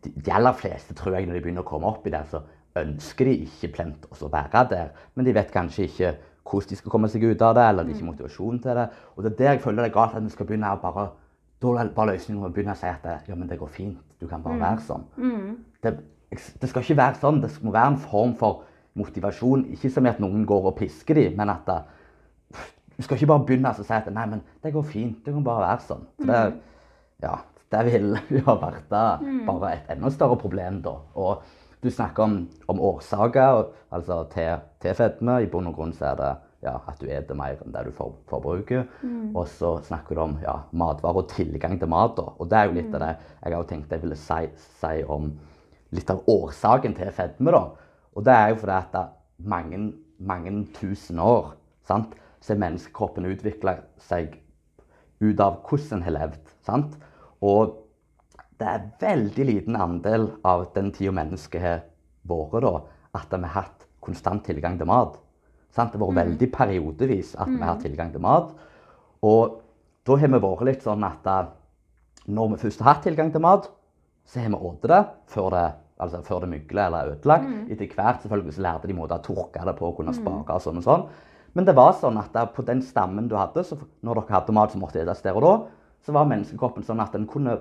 de, 0.03 0.11
de 0.13 0.33
aller 0.33 0.53
fleste 0.57 0.93
tror 0.97 1.17
jeg 1.17 1.25
når 1.29 1.39
de 1.39 1.45
begynner 1.47 1.65
å 1.65 1.71
komme 1.71 1.89
opp 1.89 2.05
i 2.05 2.13
det, 2.13 2.21
så 2.29 2.43
ønsker 2.77 3.27
de 3.27 3.39
ikke 3.47 3.71
plent 3.75 4.05
å 4.13 4.29
være 4.31 4.67
der. 4.69 4.93
Men 5.15 5.27
de 5.27 5.33
vet 5.35 5.51
kanskje 5.53 5.87
ikke 5.89 6.13
hvordan 6.51 6.69
de 6.69 6.77
skal 6.79 6.91
komme 6.93 7.09
seg 7.11 7.25
ut 7.25 7.43
av 7.45 7.55
det, 7.57 7.65
eller 7.69 7.85
de 7.85 7.93
har 7.93 7.99
ikke 7.99 8.11
motivasjon 8.11 8.61
til 8.63 8.79
det. 8.79 8.87
Og 9.15 9.23
det 9.23 9.31
er 9.31 9.37
der 9.41 9.51
jeg 9.51 9.61
føler 9.65 9.83
det 9.83 9.89
er 9.91 9.97
galt 9.97 10.15
at 10.17 10.25
vi 10.25 10.33
skal 10.33 10.49
begynne 10.49 10.71
å 10.71 10.79
bare 10.81 11.09
Da 11.61 11.75
er 11.77 11.91
bare 11.93 12.15
løsningen 12.15 12.45
å 12.45 12.49
begynne 12.49 12.73
å 12.73 12.79
si 12.79 12.87
at 12.89 13.03
det, 13.05 13.19
ja, 13.29 13.35
men 13.37 13.49
det 13.49 13.59
går 13.61 13.69
fint, 13.69 13.99
du 14.17 14.25
kan 14.27 14.41
bare 14.41 14.57
være 14.57 14.81
sånn. 14.81 15.03
Det, 15.83 15.91
det 16.31 16.69
skal 16.69 16.83
ikke 16.83 16.99
være 16.99 17.19
sånn. 17.19 17.41
Det 17.43 17.51
må 17.65 17.73
være 17.75 17.93
en 17.93 18.01
form 18.01 18.35
for 18.39 18.63
motivasjon. 18.99 19.65
Ikke 19.75 19.91
som 19.91 20.07
at 20.09 20.21
noen 20.23 20.45
går 20.47 20.69
og 20.71 20.77
pisker 20.79 21.19
dem, 21.19 21.35
men 21.39 21.51
at 21.51 21.67
det, 21.67 21.79
du 22.97 23.05
skal 23.05 23.17
ikke 23.17 23.31
bare 23.33 23.45
begynne 23.47 23.71
å 23.71 23.83
si 23.83 23.95
at 23.95 24.11
nei, 24.13 24.27
men 24.29 24.43
det 24.63 24.73
går 24.75 24.85
fint, 24.87 25.23
det 25.25 25.33
kan 25.33 25.45
bare 25.45 25.65
være 25.65 25.87
sånn. 25.87 26.05
For 26.19 26.31
det, 26.31 26.43
ja, 27.23 27.33
det 27.73 27.81
vil 27.87 28.13
jo 28.37 28.45
ha 28.47 28.55
vært 28.61 28.95
eh, 28.95 29.25
bare 29.47 29.73
et 29.75 29.91
enda 29.95 30.11
større 30.13 30.37
problem 30.39 30.81
da. 30.85 30.95
Og 31.19 31.43
du 31.81 31.89
snakker 31.89 32.27
om, 32.27 32.37
om 32.69 32.81
årsaker 32.91 33.65
altså 33.95 34.21
til, 34.33 34.63
til 34.83 34.95
fedme. 34.97 35.39
I 35.41 35.49
bunn 35.51 35.71
og 35.71 35.77
grunn 35.79 35.95
så 35.97 36.11
er 36.11 36.19
det 36.19 36.31
ja, 36.61 36.75
at 36.77 36.99
du 37.01 37.07
spiser 37.07 37.37
mer 37.37 37.61
enn 37.63 37.73
det 37.73 37.87
du 37.87 37.93
for, 37.97 38.19
forbruker. 38.29 38.83
Og 39.33 39.47
så 39.49 39.73
snakker 39.87 40.17
du 40.17 40.25
om 40.27 40.35
ja, 40.43 40.59
matvarer 40.77 41.23
og 41.23 41.31
tilgang 41.31 41.79
til 41.81 41.89
mat. 41.89 42.13
Da. 42.19 42.27
Og 42.37 42.51
det 42.51 42.59
er 42.59 42.69
jo 42.69 42.77
litt 42.77 42.93
av 42.93 43.07
det 43.07 43.15
jeg 43.15 43.55
har 43.55 43.71
tenkt 43.71 43.95
jeg 43.95 44.03
ville 44.03 44.19
si, 44.19 44.43
si 44.77 45.01
om 45.09 45.31
litt 45.95 46.09
av 46.11 46.23
årsaken 46.29 46.95
til 46.97 47.11
fedme. 47.15 47.51
da. 47.51 47.63
Og 48.15 48.25
det 48.25 48.33
er 48.35 48.49
jo 48.51 48.61
fordi 48.63 48.77
at 48.77 48.97
mange, 49.37 49.93
mange 50.19 50.53
tusen 50.75 51.19
år 51.19 51.53
sant, 51.87 52.15
så 52.41 52.53
har 52.53 52.63
menneskekroppen 52.63 53.27
utvikla 53.29 53.77
seg 54.01 54.39
ut 55.21 55.39
av 55.39 55.61
hvordan 55.67 55.99
en 55.99 56.05
har 56.07 56.17
levd. 56.17 56.53
Sant? 56.65 56.97
Og 57.41 57.77
det 58.61 58.67
er 58.69 58.89
veldig 59.01 59.45
liten 59.45 59.77
andel 59.77 60.29
av 60.45 60.67
den 60.75 60.91
tida 60.93 61.13
mennesket 61.17 61.61
har 61.61 61.83
vært, 62.29 62.61
da, 62.65 62.73
at 63.17 63.33
vi 63.33 63.41
har 63.45 63.55
hatt 63.55 63.87
konstant 64.01 64.45
tilgang 64.45 64.77
til 64.77 64.89
mat. 64.89 65.17
Sant? 65.73 65.93
Det 65.93 65.99
har 65.99 66.07
vært 66.07 66.21
veldig 66.25 66.49
periodevis 66.53 67.35
at 67.37 67.49
vi 67.49 67.61
har 67.61 67.73
hatt 67.73 67.85
tilgang 67.85 68.11
til 68.13 68.23
mat. 68.23 68.51
Og 69.25 69.61
da 70.05 70.17
har 70.17 70.33
vi 70.33 70.41
vært 70.41 70.65
litt 70.67 70.85
sånn 70.85 71.05
at 71.05 71.29
eh, 71.29 71.51
når 72.31 72.53
vi 72.53 72.61
først 72.65 72.81
har 72.81 72.95
hatt 72.95 73.05
tilgang 73.05 73.31
til 73.33 73.43
mat, 73.43 73.69
så 74.25 74.41
har 74.41 74.53
vi 74.53 74.59
spist 74.61 74.87
det 74.89 75.01
før 75.33 75.49
det, 75.53 75.65
altså 76.01 76.21
før 76.25 76.43
det 76.43 76.49
mygler 76.51 76.85
eller 76.87 76.97
er 76.97 77.11
ødelagt. 77.15 77.49
Etter 77.71 77.91
hvert 77.95 78.23
selvfølgelig 78.23 78.55
så 78.57 78.63
lærte 78.65 78.89
de 78.89 78.95
måter 78.97 79.19
å 79.19 79.25
tørke 79.25 79.65
det 79.67 79.75
på 79.77 79.89
og 79.91 79.99
kunne 79.99 80.15
spake 80.17 80.55
og 80.57 80.63
sånn 80.65 80.81
og 80.81 80.87
sånn. 80.87 81.05
Men 81.53 81.67
det 81.67 81.75
var 81.75 81.93
sånn 81.99 82.17
at 82.17 82.35
på 82.55 82.63
den 82.67 82.81
stammen 82.81 83.27
du 83.27 83.35
hadde, 83.35 83.63
så 83.67 83.77
når 84.01 84.21
dere 84.21 84.37
hadde 84.39 84.55
mat 84.55 84.71
som 84.71 84.81
måtte 84.81 85.01
spises 85.01 85.21
der 85.25 85.37
og 85.37 85.45
da, 85.45 85.53
så 86.05 86.15
var 86.15 86.29
menneskekroppen 86.31 86.83
sånn 86.87 87.03
at 87.03 87.13
den 87.13 87.27
kunne 87.29 87.59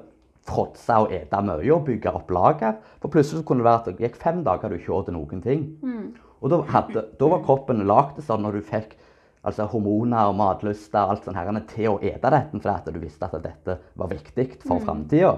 fråtse 0.48 0.96
og 1.02 1.12
ete 1.12 1.42
mye 1.44 1.68
og 1.74 1.84
bygge 1.84 2.12
opp 2.16 2.30
lager. 2.32 2.78
For 3.02 3.12
plutselig 3.12 3.44
kunne 3.44 3.60
det 3.60 3.68
være 3.68 3.80
at 3.82 3.88
det 3.90 4.06
gikk 4.06 4.16
fem 4.22 4.42
dager 4.46 4.70
du 4.72 4.78
ikke 4.78 4.94
åt 4.96 5.10
noen 5.12 5.42
ting. 5.44 5.66
Og 6.40 6.48
da, 6.48 6.62
hadde, 6.72 7.04
da 7.20 7.28
var 7.28 7.42
kroppen 7.44 7.84
lagd 7.86 8.22
sånn 8.24 8.40
når 8.46 8.56
du 8.56 8.62
fikk 8.70 8.96
altså 9.44 9.66
hormoner 9.72 10.28
og 10.30 10.36
matlyster 10.36 11.02
og 11.02 11.14
alt 11.14 11.24
sånt 11.24 11.36
her, 11.36 11.50
til 11.68 11.94
å 11.94 12.00
ete 12.00 12.30
dette, 12.32 12.60
fordi 12.60 12.74
at 12.74 12.88
du 12.92 13.00
visste 13.00 13.28
at 13.28 13.42
dette 13.44 13.76
var 13.96 14.10
viktig 14.12 14.46
for 14.66 14.80
fremtida. 14.84 15.34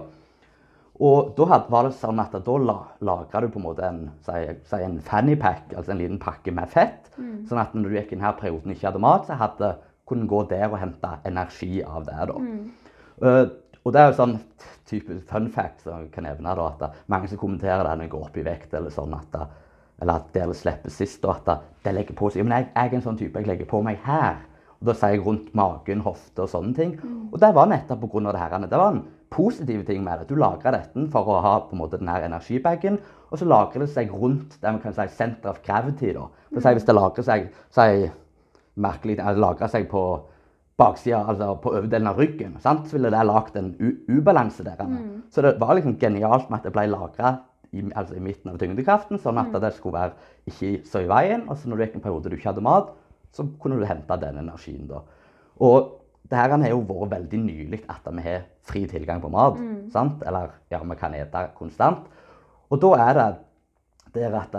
Og 1.01 1.33
da 1.37 1.47
had, 1.49 1.71
var 1.73 1.87
det 1.89 1.95
sånn 1.97 2.21
at 2.21 2.35
da 2.37 2.57
la, 2.61 2.77
lagra 3.01 3.41
du 3.41 3.49
på 3.49 3.59
en 3.59 3.65
måte 3.65 3.87
en, 3.87 4.03
si, 4.27 4.77
en 4.77 4.99
fanny 5.01 5.37
pack, 5.41 5.73
altså 5.73 5.95
en 5.95 6.03
liten 6.03 6.21
pakke 6.21 6.53
med 6.53 6.69
fett. 6.69 7.09
Sånn 7.49 7.59
at 7.63 7.73
når 7.75 7.89
du 7.89 7.97
gikk 7.97 8.13
i 8.13 8.19
denne 8.19 8.35
perioden 8.39 8.75
ikke 8.75 8.91
hadde 8.91 9.03
mat, 9.03 9.27
så 9.27 9.39
hadde, 9.41 9.73
kunne 10.07 10.27
du 10.27 10.33
gå 10.35 10.43
der 10.51 10.69
og 10.69 10.79
hente 10.83 11.15
energi 11.25 11.83
av 11.83 12.05
det. 12.05 12.29
da. 12.29 12.37
Eh, 13.23 13.45
og 13.83 13.93
det 13.93 14.01
er 14.01 14.13
jo 14.13 14.19
sånn 14.21 14.37
type 14.87 15.17
fun 15.27 15.49
fact 15.51 15.83
som 15.83 16.05
jeg 16.05 16.13
kan 16.15 16.29
nevne, 16.29 16.55
da, 16.55 16.69
at 16.77 17.03
mange 17.11 17.29
som 17.31 17.41
kommenterer 17.41 17.83
det 17.83 17.97
når 17.97 18.07
jeg 18.07 18.13
går 18.13 18.29
opp 18.29 18.37
i 18.39 18.47
vekt, 18.47 18.75
eller 18.79 18.95
sånn 18.95 19.17
at 19.17 19.37
eller 20.03 20.19
at 20.19 20.33
dere 20.35 20.55
slipper 20.55 20.91
sist, 20.91 21.25
og 21.25 21.37
at 21.49 21.61
det 21.85 21.93
legger 21.95 22.17
på 22.19 22.31
seg. 22.31 22.43
Men 22.43 22.57
jeg, 22.57 22.71
jeg 22.75 22.91
er 22.91 22.97
en 22.99 23.05
sånn 23.05 23.19
type, 23.21 23.39
jeg 23.39 23.47
legger 23.47 23.69
på 23.71 23.83
meg 23.87 24.01
her. 24.03 24.41
Da 24.83 24.95
sier 24.99 25.17
jeg 25.17 25.25
rundt 25.27 25.53
magen, 25.55 26.03
hofte 26.03 26.45
og 26.45 26.51
sånne 26.51 26.75
ting. 26.75 26.95
Og 27.31 27.39
det 27.41 27.53
var 27.55 27.69
nettopp 27.71 28.01
pga. 28.03 28.33
det 28.33 28.41
her. 28.41 28.57
Det 28.67 28.79
var 28.79 28.93
en 28.93 29.05
positiv 29.31 29.85
ting 29.87 30.03
med 30.05 30.19
det. 30.21 30.29
Du 30.29 30.35
lagra 30.37 30.73
dette 30.75 31.07
for 31.13 31.29
å 31.29 31.41
ha 31.41 31.55
på 31.61 31.77
en 31.77 31.83
måte 31.83 32.01
den 32.01 32.09
her 32.09 32.27
energibagen, 32.27 32.99
og 33.31 33.39
så 33.39 33.49
lagrer 33.49 33.87
det 33.87 33.93
seg 33.95 34.11
rundt 34.13 34.59
det 34.61 34.75
vi 34.75 34.83
kan 34.83 34.97
si 34.97 35.07
center 35.09 35.51
of 35.51 35.63
gravity. 35.63 36.13
da. 36.13 36.27
Det 36.51 36.63
sier, 36.63 36.77
hvis 36.77 36.89
det 36.89 36.95
lagrer 36.95 37.27
seg 37.29 37.49
si, 37.71 38.11
merkelig, 38.75 39.17
lagrer 39.19 39.69
seg 39.73 39.89
på 39.89 40.03
baksida, 40.81 41.23
altså 41.29 41.55
på 41.63 41.73
overdelen 41.77 42.11
av 42.11 42.19
ryggen, 42.19 42.59
sant? 42.61 42.89
så 42.89 42.97
ville 42.97 43.13
det 43.13 43.25
lagd 43.29 43.57
en 43.57 43.73
ubalanse 44.09 44.65
der. 44.67 44.83
Så 45.31 45.45
det 45.45 45.57
var 45.61 45.75
liksom 45.77 45.99
genialt 46.01 46.51
med 46.51 46.61
at 46.61 46.69
det 46.69 46.75
ble 46.75 46.87
lagra 46.91 47.37
i, 47.73 47.85
altså 47.95 48.17
i 48.17 48.21
midten 48.25 48.53
av 48.53 48.59
tyngdekraften, 48.61 49.21
sånn 49.21 49.41
at 49.41 49.55
det 49.63 49.73
skulle 49.77 49.99
være 49.99 50.51
ikke 50.51 50.83
så 50.89 51.05
i 51.05 51.09
veien. 51.11 51.47
Og 51.49 51.57
så 51.57 51.69
når 51.69 51.79
du 51.79 51.85
gikk 51.87 51.97
en 52.01 52.05
periode 52.05 52.33
du 52.33 52.37
ikke 52.37 52.51
hadde 52.51 52.65
mat, 52.65 52.93
så 53.33 53.47
kunne 53.61 53.81
du 53.81 53.87
hente 53.89 54.17
den 54.21 54.41
energien 54.45 54.87
da. 54.91 55.03
Og 55.63 55.99
det 56.31 56.39
her 56.39 56.55
har 56.55 56.73
jo 56.73 56.81
vært 56.89 57.13
veldig 57.17 57.41
nylig 57.43 57.83
at 57.93 58.07
vi 58.09 58.25
har 58.25 58.45
fri 58.65 58.87
tilgang 58.89 59.21
på 59.21 59.31
mat. 59.33 59.59
sant? 59.93 60.23
Eller 60.27 60.51
ja, 60.71 60.81
vi 60.83 60.97
kan 60.97 61.15
ete 61.15 61.47
konstant. 61.59 62.07
Og 62.71 62.81
da 62.81 62.93
er 63.09 63.15
det 63.15 63.31
der 64.15 64.37
at 64.39 64.55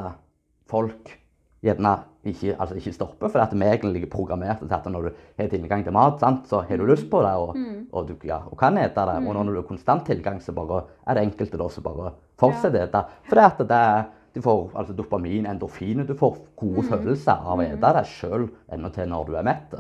folk 0.70 1.20
gjerne 1.64 1.94
ikke, 2.24 2.56
altså 2.60 2.76
ikke 2.76 2.94
stopper, 2.94 3.28
for 3.32 3.40
at 3.40 3.54
vi 3.56 3.66
egentlig 3.66 4.04
er 4.04 4.12
programmert 4.12 4.60
til 4.60 4.74
at 4.74 4.86
når 4.92 5.02
du 5.08 5.10
har 5.40 5.48
tilgang 5.52 5.84
til 5.84 5.96
mat, 5.96 6.20
sant, 6.20 6.48
så 6.48 6.62
har 6.62 6.78
du 6.78 6.86
lyst 6.86 7.10
på 7.12 7.22
det 7.24 7.34
og, 7.40 7.56
og, 7.92 8.08
du, 8.08 8.16
ja, 8.28 8.42
og 8.52 8.58
kan 8.60 8.78
ete 8.78 9.06
det. 9.10 9.16
Og 9.28 9.34
når 9.34 9.52
du 9.52 9.60
har 9.62 9.68
konstant 9.68 10.06
tilgang, 10.06 10.42
så 10.42 10.56
bare 10.56 10.84
er 11.08 11.18
det 11.18 11.24
enkelte 11.28 11.60
da 11.60 11.70
som 11.70 11.84
bare 11.84 12.14
fortsetter 12.40 12.80
å 12.80 12.88
ete. 12.88 13.04
For 13.30 13.40
det 13.40 13.48
at 13.50 13.64
det 13.68 13.80
er 13.80 14.06
du 14.34 14.42
får 14.42 14.72
altså 14.74 14.94
dopamin, 14.98 15.46
endorfiner. 15.46 16.08
Du 16.10 16.16
får 16.18 16.40
gode 16.58 16.84
følelser 16.90 17.38
av 17.38 17.60
å 17.60 17.66
spise 17.68 17.92
det 17.98 18.06
sjøl 18.10 18.48
til 18.96 19.12
når 19.12 19.28
du 19.28 19.36
er 19.38 19.46
mett. 19.46 19.76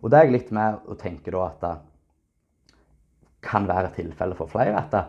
Og 0.00 0.08
det 0.10 0.18
er 0.18 0.24
jeg 0.24 0.32
litt 0.38 0.54
med 0.56 0.88
å 0.88 0.96
tenke 1.00 1.34
da 1.34 1.42
at 1.50 1.60
det 1.60 1.74
kan 3.44 3.68
være 3.68 3.90
et 3.90 3.98
tilfelle 4.00 4.34
for 4.38 4.48
flere. 4.48 4.78
at 4.80 4.90
det, 4.92 5.04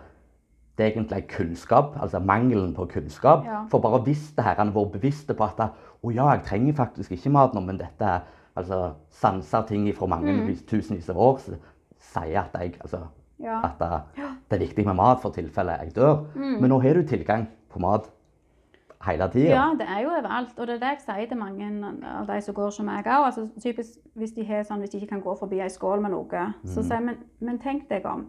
det 0.77 0.89
egentlig 0.89 1.21
er 1.21 1.27
kunnskap, 1.31 1.95
altså 2.01 2.19
mangelen 2.19 2.73
på 2.75 2.85
kunnskap. 2.91 3.45
Ja. 3.47 3.61
For 3.71 3.79
bare 3.79 4.01
hvis 4.03 4.33
det 4.35 4.43
her, 4.43 4.57
han 4.59 4.73
var 4.75 4.91
bevisste 4.91 5.33
på 5.33 5.47
at 5.47 5.61
å 6.03 6.11
ja, 6.11 6.27
jeg 6.33 6.43
trenger 6.49 6.73
faktisk 6.73 7.15
ikke 7.15 7.31
mat 7.31 7.55
nå, 7.55 7.63
men 7.63 7.79
dette 7.79 8.03
er 8.03 8.25
altså 8.55 8.93
sanser 9.11 9.63
ting 9.67 9.87
fra 9.95 10.07
mange 10.11 10.33
mm. 10.35 10.51
tusenvis 10.67 11.09
av 11.11 11.17
år 11.19 11.39
så 11.43 11.55
sier 12.11 12.41
at 12.43 12.59
jeg 12.59 12.75
altså, 12.81 13.07
Ja. 13.39 13.59
at 13.67 13.79
det, 13.79 14.25
det 14.49 14.55
er 14.55 14.61
viktig 14.63 14.85
med 14.85 14.95
mat 14.95 15.19
for 15.19 15.31
tilfelle 15.35 15.73
jeg 15.81 15.95
dør. 15.95 16.21
Men 16.35 16.69
nå 16.71 16.79
har 16.79 16.95
du 16.95 17.03
tilgang 17.03 17.47
på 17.71 17.79
mat 17.83 18.07
hele 19.05 19.27
tida. 19.33 19.53
Ja, 19.53 19.67
det 19.77 19.87
er 19.87 20.01
jo 20.03 20.09
overalt. 20.13 20.57
Og 20.57 20.67
det 20.67 20.75
er 20.75 20.83
det 20.83 20.91
jeg 20.95 21.03
sier 21.05 21.29
til 21.31 21.39
mange 21.39 21.69
av 22.11 22.27
de 22.29 22.41
som 22.41 22.57
går 22.57 22.73
som 22.75 22.89
meg 22.89 23.07
òg. 23.07 23.29
Altså, 23.29 23.47
typisk 23.61 23.99
hvis 24.15 24.35
de, 24.35 24.45
sånn, 24.67 24.83
hvis 24.83 24.93
de 24.93 25.01
ikke 25.01 25.13
kan 25.15 25.23
gå 25.25 25.37
forbi 25.39 25.61
ei 25.63 25.71
skål 25.71 26.03
med 26.05 26.15
noe, 26.15 26.45
så 26.65 26.81
sier 26.81 26.99
jeg 26.99 27.07
men, 27.09 27.23
men 27.39 27.61
tenk 27.61 27.89
deg 27.91 28.07
om. 28.09 28.27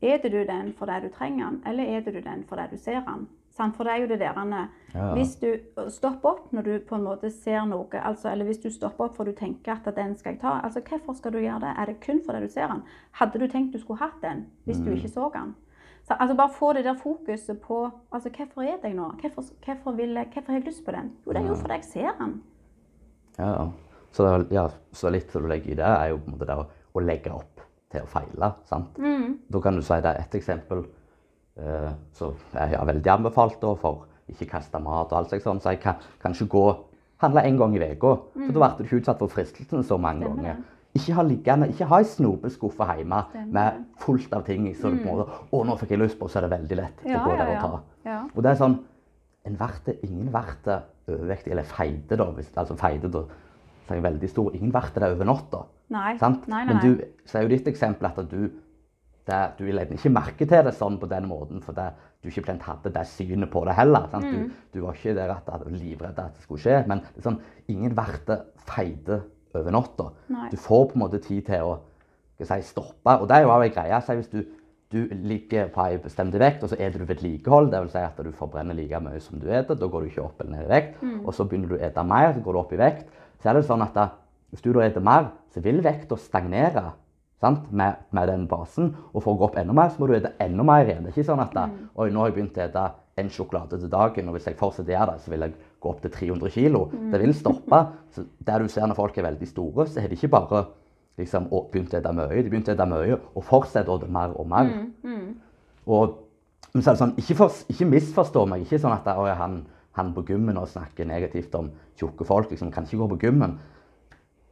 Eter 0.00 0.32
du 0.32 0.40
den 0.48 0.72
fordi 0.78 1.02
du 1.04 1.12
trenger 1.12 1.44
den, 1.44 1.60
eller 1.68 1.98
eter 1.98 2.14
du 2.16 2.22
den 2.24 2.46
fordi 2.48 2.70
du 2.72 2.80
ser 2.80 3.02
den? 3.04 3.28
Sant? 3.60 3.76
For 3.76 3.84
det 3.84 3.92
er 3.92 4.00
jo 4.00 4.06
det 4.08 4.20
der 4.20 4.68
Ja. 4.94 5.14
Hvis 5.14 5.36
du 5.36 5.58
stopper 5.88 6.28
opp 6.28 6.52
når 6.52 6.62
du 6.62 6.78
på 6.88 6.94
en 6.94 7.04
måte 7.04 7.30
ser 7.30 7.64
noe, 7.66 7.86
altså, 7.92 8.30
eller 8.30 8.44
hvis 8.44 8.58
du 8.58 8.70
stopper 8.70 9.04
opp 9.04 9.16
for 9.16 9.24
du 9.24 9.32
tenker 9.32 9.72
at 9.72 9.96
den 9.96 10.16
skal 10.16 10.32
jeg 10.32 10.40
ta, 10.40 10.60
altså 10.64 10.80
hvorfor 10.80 11.12
skal 11.14 11.32
du 11.32 11.38
gjøre 11.38 11.60
det? 11.60 11.74
Er 11.78 11.84
det 11.86 12.00
kun 12.00 12.20
fordi 12.26 12.40
du 12.40 12.48
ser 12.48 12.66
den? 12.66 12.82
Hadde 13.12 13.38
du 13.38 13.46
tenkt 13.46 13.72
du 13.72 13.78
skulle 13.78 13.98
hatt 13.98 14.22
den 14.22 14.46
hvis 14.64 14.78
du 14.78 14.90
ikke 14.90 15.08
så 15.08 15.30
den? 15.34 15.54
Så, 16.10 16.16
altså 16.18 16.34
bare 16.36 16.50
få 16.50 16.72
det 16.72 16.84
der 16.84 16.96
fokuset 16.98 17.60
på 17.62 17.84
altså, 18.12 18.30
hvorfor 18.36 18.62
er 18.62 18.76
jeg 18.82 18.94
nå? 18.94 19.12
Hvorfor, 19.20 19.44
hvorfor, 19.64 19.92
vil 19.92 20.08
jeg, 20.18 20.26
hvorfor 20.32 20.52
har 20.52 20.58
jeg 20.58 20.66
lyst 20.66 20.84
på 20.84 20.90
den? 20.90 21.12
Jo, 21.26 21.32
det 21.32 21.42
er 21.42 21.46
jo 21.46 21.54
fordi 21.54 21.74
jeg 21.74 21.84
ser 21.84 22.16
den. 22.18 22.32
Ja. 23.38 23.66
Så, 24.12 24.26
det, 24.26 24.48
ja, 24.50 24.64
så 24.92 25.12
litt 25.14 25.30
du 25.34 25.46
legger 25.46 25.70
i 25.70 25.76
det, 25.78 25.86
er 25.86 26.08
jo 26.10 26.16
på 26.18 26.26
en 26.26 26.34
måte 26.34 26.48
det 26.48 26.56
å, 26.58 26.64
å 26.98 27.04
legge 27.04 27.30
opp 27.30 27.62
til 27.94 28.02
å 28.02 28.10
feile. 28.10 28.48
sant? 28.66 28.98
Da 29.54 29.60
kan 29.62 29.78
du 29.78 29.84
si 29.86 30.00
det 30.02 30.10
er 30.10 30.18
et 30.24 30.34
eksempel 30.34 30.82
eh, 30.82 31.92
som 32.18 32.34
jeg 32.56 32.74
har 32.74 32.90
veldig 32.90 33.14
anbefalt 33.14 33.62
da, 33.62 33.76
for 33.78 34.08
ikke 34.34 34.50
kaste 34.56 34.82
mat 34.82 35.14
og 35.14 35.20
alt 35.20 35.46
sånn. 35.46 35.62
Så 35.62 35.76
jeg 35.76 35.84
kan 35.86 36.34
ikke 36.34 36.50
gå 36.56 36.66
handle 37.22 37.46
en 37.46 37.62
gang 37.62 37.78
i 37.78 37.84
uka. 37.86 38.16
For 38.34 38.58
da 38.58 38.72
blir 38.74 38.82
du 38.82 38.88
ikke 38.88 39.04
utsatt 39.04 39.22
for 39.22 39.30
fristelsen 39.38 39.86
så 39.86 40.00
mange 40.02 40.26
ganger. 40.26 40.58
Det. 41.00 41.08
Ikke 41.08 41.18
ha 41.18 41.26
liggende, 41.26 41.70
ikke 41.72 41.90
ha 41.90 42.00
ei 42.02 42.08
snopeskuffe 42.12 42.88
hjemme 43.00 43.20
med 43.56 43.82
fullt 44.04 44.38
av 44.38 44.46
ting 44.46 44.68
i. 44.70 44.76
Så 44.78 44.92
mm. 44.92 45.04
å, 45.50 45.64
nå 45.66 45.76
fikk 45.80 45.96
jeg 45.96 46.04
lyst 46.04 46.20
på, 46.20 46.30
så 46.30 46.40
er 46.40 46.46
det 46.46 46.54
veldig 46.54 46.80
lett 46.84 47.04
Ja, 47.08 47.20
å 47.20 47.26
gå 47.26 47.34
ja, 47.34 47.42
der 47.42 47.52
og 47.56 47.60
ta. 47.64 48.00
Ja. 48.06 48.22
Og 48.34 48.42
det 48.44 48.54
er 48.54 48.62
sånn 48.62 48.80
en 49.48 49.54
verte, 49.56 49.96
Ingen 50.04 50.28
verte 50.34 50.82
overvektig, 51.10 51.54
eller 51.54 51.66
feite, 51.66 52.18
da. 52.20 52.28
Hvis, 52.36 52.52
altså 52.60 52.76
feite, 52.78 53.08
da 53.10 53.24
så 53.90 53.96
er 53.96 53.98
jeg 53.98 54.06
veldig 54.06 54.28
stor. 54.30 54.50
Ingen 54.54 54.70
verte 54.70 55.00
det 55.02 55.06
over 55.10 55.26
natta. 55.26 55.60
Men 56.70 56.82
du 56.84 56.90
så 57.26 57.40
er 57.40 57.42
jo 57.42 57.50
ditt 57.50 57.66
eksempel 57.66 58.06
at 58.06 58.20
du 58.30 58.44
det, 59.26 59.40
du 59.58 59.66
legger 59.66 59.98
ikke 59.98 60.12
merke 60.14 60.46
til 60.48 60.62
det 60.66 60.72
sånn 60.78 60.96
på 60.98 61.08
den 61.10 61.26
måten, 61.28 61.60
for 61.62 61.76
det, 61.76 61.90
du 62.22 62.30
ikke 62.30 62.46
plent 62.46 62.64
hadde 62.66 62.92
det 62.94 63.02
synet 63.10 63.50
på 63.52 63.64
det 63.66 63.74
heller. 63.76 64.06
Sant? 64.12 64.26
Mm. 64.26 64.46
Du, 64.46 64.78
du 64.78 64.78
var 64.84 64.96
ikke 64.96 65.16
der 65.18 65.32
at 65.34 65.50
at 65.50 65.66
livredd 65.74 66.18
at 66.22 66.38
det 66.38 66.46
skulle 66.46 66.62
skje. 66.62 66.78
Men 66.90 67.02
det 67.02 67.20
er 67.20 67.26
sånn, 67.26 67.40
ingen 67.70 67.94
verte 67.98 68.38
feite 68.70 69.20
over 69.58 69.74
natta. 69.74 70.10
Du 70.50 70.56
får 70.56 70.86
på 70.90 70.98
en 70.98 71.04
måte 71.04 71.20
tid 71.24 71.42
til 71.46 71.66
å 71.66 71.74
si, 72.40 72.60
stoppe. 72.62 73.16
Og 73.20 73.28
det 73.28 73.36
er 73.36 73.44
jo 73.44 73.52
òg 73.54 73.66
en 73.66 73.74
greie. 73.74 74.00
Si, 74.06 74.16
hvis 74.20 74.30
du, 74.32 74.40
du 74.90 75.00
ligger 75.26 75.68
på 75.74 75.86
en 75.86 76.00
bestemt 76.04 76.38
vekt, 76.40 76.62
og 76.64 76.72
så 76.72 76.78
eter 76.78 77.02
du 77.02 77.08
vedlikehold, 77.08 77.70
dvs. 77.72 77.92
Si 77.92 78.04
at 78.04 78.22
du 78.24 78.32
forbrenner 78.36 78.78
like 78.78 79.00
mye 79.02 79.20
som 79.20 79.38
du 79.38 79.46
spiser, 79.46 79.74
da 79.74 79.90
går 79.90 80.06
du 80.06 80.10
ikke 80.10 80.24
opp 80.24 80.40
eller 80.40 80.56
ned 80.56 80.66
i 80.66 80.72
vekt. 80.72 81.02
Mm. 81.02 81.20
Og 81.24 81.34
så 81.36 81.46
begynner 81.46 81.72
du 81.72 81.76
å 81.78 81.84
ete 81.90 82.06
mer, 82.06 82.32
så 82.34 82.44
går 82.46 82.56
du 82.56 82.62
opp 82.62 82.72
i 82.74 82.80
vekt. 82.80 83.06
Så 83.42 83.50
er 83.50 83.58
det 83.58 83.66
sånn 83.68 83.84
at 83.84 83.94
da, 83.96 84.08
hvis 84.50 84.64
du 84.64 84.72
da 84.72 84.86
spiser 84.88 85.06
mer, 85.06 85.30
så 85.54 85.62
vil 85.64 85.82
vekta 85.84 86.18
stagnere 86.20 86.90
sant? 87.40 87.70
Med, 87.72 88.02
med 88.12 88.28
den 88.28 88.46
basen. 88.48 88.94
Og 89.14 89.22
for 89.24 89.34
å 89.34 89.40
gå 89.40 89.46
opp 89.48 89.60
enda 89.60 89.74
mer, 89.76 89.92
så 89.92 90.02
må 90.02 90.08
du 90.10 90.16
spise 90.16 90.34
enda 90.44 90.66
mer 90.66 90.84
igjen. 90.84 91.06
Det 91.06 91.14
er 91.14 91.18
ikke 91.18 91.30
sånn 91.32 91.44
at 91.44 91.56
Mm. 91.60 91.88
Oi, 91.96 92.10
nå 92.10 92.20
har 92.20 92.30
jeg 92.30 92.36
begynt 92.36 92.58
å 92.58 92.66
spise 92.66 92.84
en 93.20 93.30
sjokolade 93.32 93.78
til 93.80 93.90
dagen, 93.90 94.28
og 94.28 94.36
hvis 94.36 94.46
jeg 94.48 94.56
fortsetter 94.56 94.92
å 94.92 94.96
gjøre 94.96 95.12
det, 95.12 95.22
så 95.24 95.30
vil 95.32 95.44
jeg 95.44 95.54
gå 95.80 95.90
opp 95.90 96.02
til 96.04 96.12
300 96.12 96.50
kilo. 96.54 96.84
Mm. 96.92 97.10
Det 97.12 97.20
vil 97.22 97.34
stoppe. 97.34 97.80
Så 98.14 98.24
der 98.46 98.62
du 98.62 98.68
ser 98.68 98.86
når 98.86 98.98
folk 98.98 99.18
er 99.18 99.26
veldig 99.30 99.48
store, 99.48 99.86
så 99.88 100.00
har 100.02 100.08
de 100.12 100.18
ikke 100.18 100.32
bare 100.32 100.64
liksom, 101.18 101.48
å, 101.52 101.64
begynt 101.72 101.94
å 101.94 102.00
spise 102.00 102.14
mye, 102.16 102.42
de 102.42 102.50
begynte 102.52 102.74
å 102.74 102.76
spise 102.76 102.90
mye 102.92 103.18
og 103.34 103.44
fortsetter 103.48 103.92
å 103.94 103.98
spise 104.00 104.12
mer 104.12 104.34
og 104.36 104.48
mer. 104.50 104.72
Mm, 105.04 105.30
Og 105.90 106.18
er 106.74 106.84
det 106.84 106.96
sånn, 107.00 107.16
ikke, 107.18 107.34
for, 107.38 107.60
ikke 107.72 107.88
misforstå 107.90 108.44
meg. 108.46 108.66
Ikke 108.66 108.78
sånn 108.78 108.94
at 108.94 109.08
å, 109.16 109.24
han, 109.34 109.62
han 109.98 110.12
på 110.14 110.22
gymmen 110.28 110.60
og 110.60 110.68
snakker 110.70 111.08
negativt 111.08 111.54
om 111.58 111.72
tjukke 111.98 112.26
folk. 112.28 112.50
liksom, 112.50 112.70
kan 112.70 112.84
ikke 112.86 113.00
gå 113.00 113.08
på 113.14 113.20
gymmen. 113.26 113.56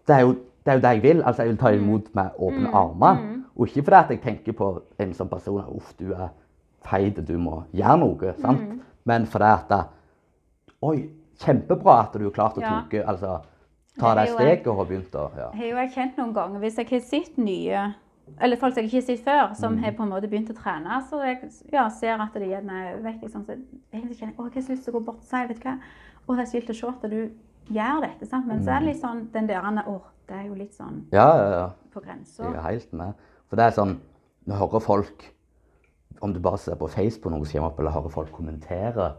Det 0.09 0.17
er, 0.17 0.25
jo, 0.25 0.33
det 0.65 0.73
er 0.73 0.79
jo 0.81 0.85
det 0.87 0.95
jeg 0.97 1.03
vil. 1.05 1.23
altså 1.23 1.45
Jeg 1.45 1.53
vil 1.53 1.61
ta 1.61 1.73
imot 1.77 2.09
med 2.17 2.41
åpne 2.49 2.73
armer. 2.75 3.23
Og 3.59 3.69
ikke 3.69 3.85
fordi 3.85 4.01
at 4.01 4.11
jeg 4.15 4.23
tenker 4.23 4.57
på 4.57 4.73
en 5.03 5.15
sånn 5.15 5.29
person 5.31 5.63
Uff, 5.75 5.93
du 5.99 6.13
er 6.15 6.29
feit, 6.87 7.19
du 7.27 7.37
må 7.39 7.65
gjøre 7.77 7.99
noe. 8.01 8.35
sant? 8.41 8.83
Men 9.05 9.27
fordi 9.27 9.53
at 9.53 9.73
Oi, 10.79 11.09
kjempebra 11.43 12.01
at 12.07 12.19
du 12.19 12.27
har 12.27 12.35
klart 12.35 12.59
å 12.59 12.65
Ja. 12.65 12.75
Tuke, 12.83 13.05
altså, 13.07 13.39
ta 13.99 14.15
deg 14.15 14.29
det 14.29 14.35
steget 14.35 14.69
og 14.71 14.77
har 14.83 14.91
begynt 14.91 15.15
å 15.19 15.31
ja. 15.37 15.49
Jeg 15.53 15.61
har 15.61 15.71
jo 15.73 15.81
erkjent 15.87 16.21
noen 16.21 16.35
ganger 16.37 16.63
hvis 16.63 16.79
jeg 16.79 16.91
har 16.91 17.01
sett 17.01 17.39
nye 17.39 17.89
eller 18.41 18.61
folk 18.61 18.75
som 18.75 18.83
jeg 18.83 18.91
ikke 18.91 19.01
har 19.01 19.07
sett 19.07 19.25
før, 19.25 19.55
som 19.57 19.79
har 19.81 19.95
på 19.97 20.05
en 20.05 20.13
måte 20.13 20.29
begynt 20.29 20.51
å 20.53 20.57
trene, 20.57 21.01
så 21.09 21.21
jeg 21.25 21.51
ja, 21.73 21.87
ser 21.89 22.21
at 22.21 22.35
de 22.37 22.51
gjerne 22.51 22.81
vet 23.05 23.23
liksom, 23.25 23.45
så 23.47 23.57
egentlig 23.57 24.19
kjenner 24.19 24.35
jeg 24.35 24.39
å, 24.39 24.49
jeg 24.49 24.55
har 24.59 24.67
så 24.67 24.75
lyst 24.75 24.85
til 24.87 24.93
å 24.93 24.99
gå 24.99 25.05
bort 25.07 25.23
og 25.23 25.31
si 25.31 25.45
vet 25.49 25.63
du 25.63 25.65
hva, 25.65 25.77
å, 26.27 26.35
det 26.35 26.45
er 26.45 26.51
så 26.51 26.61
å 26.61 26.77
se 26.81 26.91
at 26.93 27.09
du 27.09 27.19
gjør 27.79 28.05
dette. 28.05 28.29
sant? 28.29 28.47
Men 28.49 28.63
så 28.65 28.75
er 28.75 28.85
det 28.85 28.91
litt 28.93 29.01
sånn 29.01 29.25
den 29.33 29.49
der 29.49 29.65
å, 29.89 29.97
det 30.29 30.37
er 30.37 30.47
jo 30.49 30.59
litt 30.59 30.77
sånn 30.77 31.01
ja, 31.15 31.29
ja, 31.41 31.49
ja. 31.55 31.67
på 31.95 32.05
grensa. 32.05 32.45
Jeg 32.45 32.55
er 32.55 32.69
helt 32.69 32.95
med. 33.01 33.27
For 33.49 33.61
det 33.61 33.65
er 33.65 33.77
sånn 33.79 33.95
Når 34.49 34.59
hører 34.61 34.83
folk 34.85 35.23
Om 36.21 36.35
du 36.35 36.41
bare 36.45 36.59
ser 36.61 36.77
på 36.77 36.89
Facebook 36.93 37.33
noe 37.33 37.47
som 37.47 37.59
kommer 37.59 37.71
opp, 37.71 37.79
eller 37.81 37.95
hører 37.95 38.13
folk 38.13 38.33
kommentere 38.35 39.15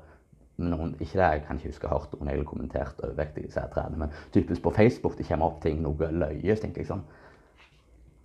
noen, 0.60 0.96
ikke 1.00 1.18
det, 1.18 1.28
Jeg 1.32 1.44
kan 1.48 1.58
ikke 1.58 1.72
huske 1.72 1.88
hørt 1.88 2.14
egentlig 2.20 2.46
kommentert 2.46 3.00
overvektige 3.04 3.52
sædtrærne, 3.52 3.98
men 3.98 4.12
typisk 4.34 4.64
på 4.64 4.74
Facebook 4.76 5.18
det 5.18 5.28
kommer 5.28 5.46
opp 5.46 5.62
ting, 5.64 5.82
noe 5.82 6.12
løye, 6.12 6.56
så 6.56 6.62
tenker 6.66 6.82
jeg 6.84 6.92
sånn 6.92 7.06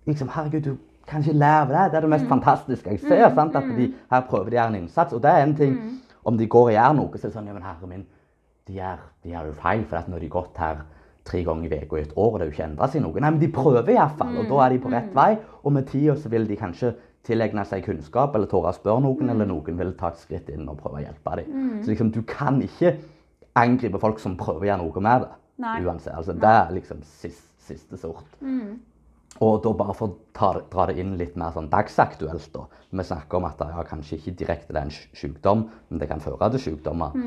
liksom, 0.05 0.29
Herregud, 0.29 0.61
du 0.61 0.77
kan 1.07 1.21
ikke 1.21 1.37
lære 1.37 1.67
det. 1.69 1.91
Det 1.91 1.97
er 1.97 2.01
det 2.01 2.09
mest 2.09 2.27
fantastiske 2.27 2.89
jeg 2.89 2.99
ser. 2.99 3.29
sant? 3.35 3.55
At 3.55 3.69
de, 3.77 3.93
her 4.11 4.25
prøver 4.29 4.49
de 4.49 4.59
å 4.59 4.67
en 4.67 4.75
innsats. 4.81 5.13
Og 5.13 5.21
det 5.23 5.31
er 5.31 5.43
en 5.43 5.55
ting 5.55 5.77
Om 6.25 6.37
de 6.37 6.47
går 6.49 6.71
og 6.71 6.73
gjør 6.73 6.93
noe, 6.97 7.17
så 7.17 7.27
er 7.27 7.29
det 7.29 7.35
sånn 7.35 7.47
Ja, 7.47 7.53
men 7.53 7.61
herre 7.61 7.87
min, 7.87 8.05
de 8.65 8.73
gjør, 8.79 9.01
de 9.21 9.29
gjør 9.29 9.49
jo 9.51 9.57
feil. 9.61 9.83
For 9.85 9.99
at 9.99 10.07
nå 10.09 10.17
har 10.17 10.23
de 10.23 10.29
gått 10.33 10.55
her 10.57 10.79
tre 11.25 11.43
ganger 11.45 11.73
i 11.73 11.81
uka 11.83 11.99
i 11.99 12.01
et 12.01 12.15
år, 12.15 12.31
og 12.31 12.39
det 12.39 12.41
har 12.41 12.49
jo 12.49 12.55
ikke 12.55 12.65
endra 12.65 12.87
seg 12.89 13.03
noe. 13.03 13.21
Nei, 13.21 13.29
men 13.35 13.41
de 13.43 13.49
prøver 13.53 13.91
iallfall, 13.93 14.31
og 14.41 14.49
da 14.49 14.63
er 14.63 14.73
de 14.73 14.79
på 14.81 14.89
rett 14.93 15.11
vei. 15.13 15.27
Og 15.61 15.75
med 15.77 15.85
tida 15.91 16.15
så 16.17 16.31
vil 16.33 16.47
de 16.49 16.57
kanskje 16.57 16.95
tilegne 17.25 17.65
seg 17.65 17.83
kunnskap, 17.85 18.35
eller 18.37 18.49
tåre 18.51 18.71
å 18.71 18.77
spørre 18.77 19.03
noen, 19.05 19.29
eller 19.33 19.49
noen 19.49 19.79
vil 19.79 19.93
ta 19.99 20.11
et 20.13 20.21
skritt 20.21 20.49
inn 20.53 20.69
og 20.69 20.79
prøve 20.81 21.01
å 21.01 21.05
hjelpe 21.05 21.37
dem. 21.41 21.53
Så 21.83 21.93
liksom, 21.93 22.11
du 22.15 22.21
kan 22.29 22.61
ikke 22.63 22.95
angripe 23.59 24.01
folk 24.01 24.19
som 24.21 24.37
prøver 24.39 24.65
å 24.65 24.69
gjøre 24.71 24.83
noe 24.83 25.05
med 25.07 25.25
det. 25.25 25.31
Nei. 25.63 25.77
Uansett. 25.85 26.13
Altså, 26.15 26.35
det 26.35 26.51
er 26.51 26.73
liksom 26.75 27.03
siste, 27.07 27.47
siste 27.63 27.97
sort. 27.97 28.37
Og 29.43 29.57
da 29.63 29.71
bare 29.75 29.93
for 29.95 30.07
å 30.11 30.17
ta, 30.35 30.53
dra 30.71 30.85
det 30.87 30.99
inn 31.01 31.15
litt 31.19 31.35
mer 31.39 31.51
sånn 31.55 31.69
dagsaktuelt, 31.71 32.49
da. 32.53 32.65
Vi 32.91 33.03
snakker 33.03 33.39
om 33.39 33.47
at 33.49 33.59
det 33.59 33.67
ja, 33.73 33.83
kanskje 33.87 34.19
ikke 34.19 34.35
direkte 34.39 34.75
det 34.75 34.79
er 34.79 34.87
en 34.87 35.15
sykdom, 35.19 35.65
men 35.89 35.99
det 35.99 36.07
kan 36.11 36.23
føre 36.23 36.51
til 36.53 36.63
sykdommer. 36.69 37.17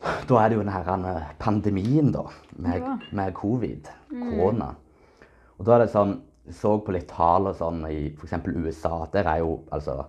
Da 0.00 0.38
er 0.40 0.48
det 0.48 0.56
jo 0.56 0.62
denne 0.64 1.14
eh, 1.16 1.32
pandemien, 1.38 2.12
da, 2.14 2.22
med, 2.56 3.06
med 3.12 3.34
covid, 3.36 3.90
korona. 4.10 4.70
Og 5.58 5.66
da 5.66 5.74
er 5.76 5.84
det 5.84 5.90
sånn 5.92 6.14
så 6.50 6.78
på 6.80 6.92
litt 6.92 7.08
tall 7.08 7.46
og 7.50 7.56
sånn 7.58 7.84
i 7.90 8.14
f.eks. 8.16 8.32
USA. 8.56 9.06
Der 9.12 9.28
er 9.28 9.38
jo 9.38 9.60
altså 9.70 10.04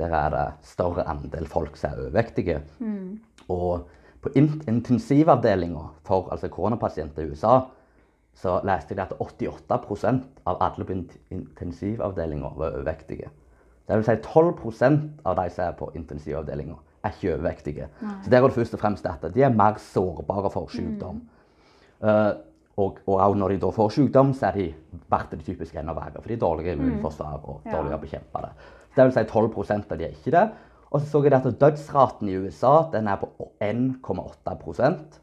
Der 0.00 0.10
er 0.16 0.30
det 0.30 0.46
større 0.64 1.04
andel 1.08 1.46
folk 1.46 1.76
som 1.76 1.90
er 1.90 1.98
overvektige. 2.06 2.62
Og 3.48 3.82
på 4.22 4.30
in 4.34 4.62
intensivavdelinga 4.68 5.82
for 6.04 6.28
altså 6.32 6.48
koronapasienter 6.48 7.22
i 7.22 7.30
USA 7.30 7.60
så 8.34 8.60
leste 8.64 8.94
jeg 8.94 9.02
at 9.04 9.12
88% 9.18 10.22
av 10.46 10.56
alle 10.60 10.84
på 10.84 10.92
int- 10.92 11.18
intensivavdelinga 11.30 12.48
var 12.56 12.70
overvektige. 12.72 13.28
Det 13.86 13.96
vil 13.96 14.04
si 14.04 14.16
12% 14.22 15.00
av 15.26 15.36
de 15.36 15.50
som 15.50 15.64
er 15.64 15.72
på 15.76 15.90
intensivavdelinga, 15.94 16.76
er 17.04 17.10
ikke 17.10 17.34
overvektige. 17.34 17.88
Så 18.22 18.30
der 18.30 18.38
er 18.38 18.48
det 18.48 18.54
først 18.56 18.74
og 18.74 18.80
fremst 18.80 19.06
at 19.06 19.34
De 19.34 19.42
er 19.42 19.52
mer 19.52 19.74
sårbare 19.78 20.50
for 20.50 20.66
sykdom. 20.68 21.20
Eh, 22.02 22.32
og, 22.80 22.98
og 23.10 23.36
når 23.38 23.54
de 23.54 23.60
da 23.62 23.70
får 23.74 23.94
sykdom, 23.96 24.32
så 24.36 24.50
er 24.50 24.58
de, 24.58 24.66
blir 25.10 25.28
det 25.32 25.44
typisk 25.46 25.76
enda 25.76 25.94
verre. 25.96 26.18
For 26.18 26.30
de 26.30 26.36
er 26.36 26.42
dårligere 26.42 26.78
immunforsvar 26.78 27.38
og 27.44 27.64
dårligere 27.68 27.98
å 27.98 28.02
bekjempe 28.02 28.42
det. 28.44 28.50
Så 28.90 28.98
det 28.98 29.06
vil 29.06 29.16
si 29.16 29.24
12% 29.30 29.94
av 29.94 30.00
de 30.00 30.06
er 30.08 30.16
ikke 30.16 30.34
det. 30.34 30.44
Og 30.90 31.00
så 31.00 31.06
så 31.06 31.22
jeg 31.22 31.34
at 31.36 31.60
dødsraten 31.60 32.28
i 32.28 32.36
USA 32.42 32.74
den 32.92 33.08
er 33.08 33.20
på 33.20 33.28
1,8% 33.62 35.18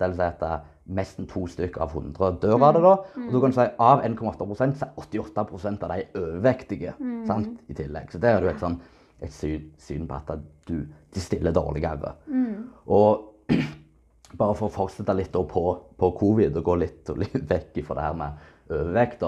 Det 0.00 0.08
vil 0.08 0.16
si 0.18 0.24
at 0.26 0.40
er 0.42 0.64
nesten 0.98 1.28
to 1.30 1.44
stykker 1.46 1.84
av 1.84 1.92
100 1.94 2.40
dør 2.42 2.56
av 2.58 2.74
det. 2.74 2.82
da. 2.82 2.94
Og 3.26 3.30
du 3.30 3.38
kan 3.44 3.54
si 3.54 3.66
av 3.78 4.02
1,8% 4.02 4.80
så 4.80 4.88
er 4.88 4.96
88% 4.98 5.86
av 5.86 5.92
de 5.94 6.08
overvektige 6.18 6.96
sant, 7.28 7.60
i 7.70 7.76
tillegg. 7.78 8.10
Så 8.10 8.18
det 8.18 8.32
er 8.32 8.42
jo 8.42 8.50
et 8.50 8.64
sånn 8.64 8.80
et 9.22 9.30
syn, 9.30 9.68
syn 9.78 10.08
på 10.10 10.18
at 10.18 10.32
du, 10.66 10.80
de 11.14 11.22
stiller 11.22 11.54
dårligere. 11.54 12.16
Og 12.90 13.28
bare 14.38 14.54
for 14.58 14.68
å 14.68 14.74
fortsette 14.74 15.14
litt 15.16 15.32
på, 15.32 15.64
på 15.98 16.10
covid 16.18 16.56
og 16.60 16.64
gå 16.66 16.76
litt, 16.80 17.10
litt 17.20 17.36
vekk 17.50 17.82
fra 17.86 17.98
det 17.98 18.06
her 18.06 18.18
med 18.18 18.46
overvekt, 18.72 19.24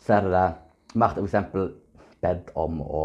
så 0.00 0.16
er 0.16 0.26
det 0.26 0.32
det 0.34 0.48
Vi 0.90 1.00
har 1.04 1.18
f.eks. 1.20 1.66
bedt 2.20 2.48
om 2.58 2.80
å, 2.82 3.02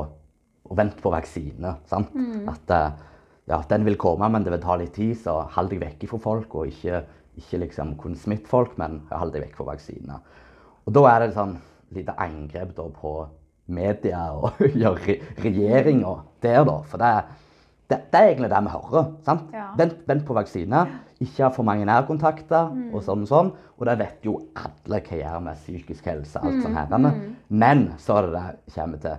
å 0.65 0.77
vente 0.77 1.03
på 1.03 1.11
vaksine. 1.13 1.75
sant? 1.86 2.15
At 2.49 2.71
eh, 2.73 3.03
ja, 3.51 3.59
den 3.69 3.86
vil 3.86 3.97
komme, 4.01 4.29
men 4.33 4.43
det 4.43 4.55
vil 4.55 4.63
ta 4.63 4.77
litt 4.79 4.95
tid, 4.97 5.13
så 5.21 5.43
hold 5.53 5.69
deg 5.69 5.83
vekk 5.83 6.07
fra 6.09 6.21
folk. 6.23 6.55
Og 6.57 6.71
ikke, 6.71 7.03
ikke 7.38 7.61
liksom 7.61 7.93
kun 8.01 8.17
smitt 8.17 8.49
folk, 8.49 8.73
men 8.81 9.03
hold 9.11 9.36
deg 9.36 9.45
vekk 9.45 9.59
fra 9.59 9.69
vaksine. 9.69 10.17
Og 10.86 10.97
da 10.97 11.05
er 11.11 11.21
det 11.21 11.29
et 11.29 11.38
sånn 11.38 11.57
lite 11.93 12.15
angrep 12.25 12.73
da 12.77 12.88
på 12.93 13.15
media 13.75 14.27
og 14.33 14.59
ja, 14.83 14.91
re 14.93 15.19
regjeringa 15.41 16.15
der, 16.41 16.63
da. 16.65 16.79
For 16.89 17.01
det, 17.01 17.11
det, 17.89 17.99
det 18.11 18.19
er 18.19 18.31
egentlig 18.31 18.51
det 18.53 18.63
vi 18.65 18.73
hører. 18.75 19.11
sant? 19.25 19.53
Ja. 19.53 19.67
Vent, 19.77 20.01
vent 20.09 20.25
på 20.25 20.38
vaksiner. 20.38 20.97
Ikke 21.24 21.45
ha 21.45 21.51
for 21.55 21.63
mange 21.68 21.86
nærkontakter 21.88 22.74
og 22.91 23.03
sånn 23.05 23.24
og 23.24 23.30
sånn. 23.30 23.53
Og 23.78 23.88
det 23.88 23.95
vet 24.01 24.28
jo 24.28 24.36
alle 24.59 24.99
hva 25.05 25.22
gjør 25.22 25.45
med 25.47 25.61
psykisk 25.61 26.09
helse. 26.11 26.39
alt 26.39 26.61
sånn 26.63 26.76
her. 26.76 26.91
Men 27.49 27.88
så 28.01 28.20
er 28.20 28.28
det 28.28 28.43
det 28.66 28.76
kommer 28.76 29.01
til. 29.03 29.18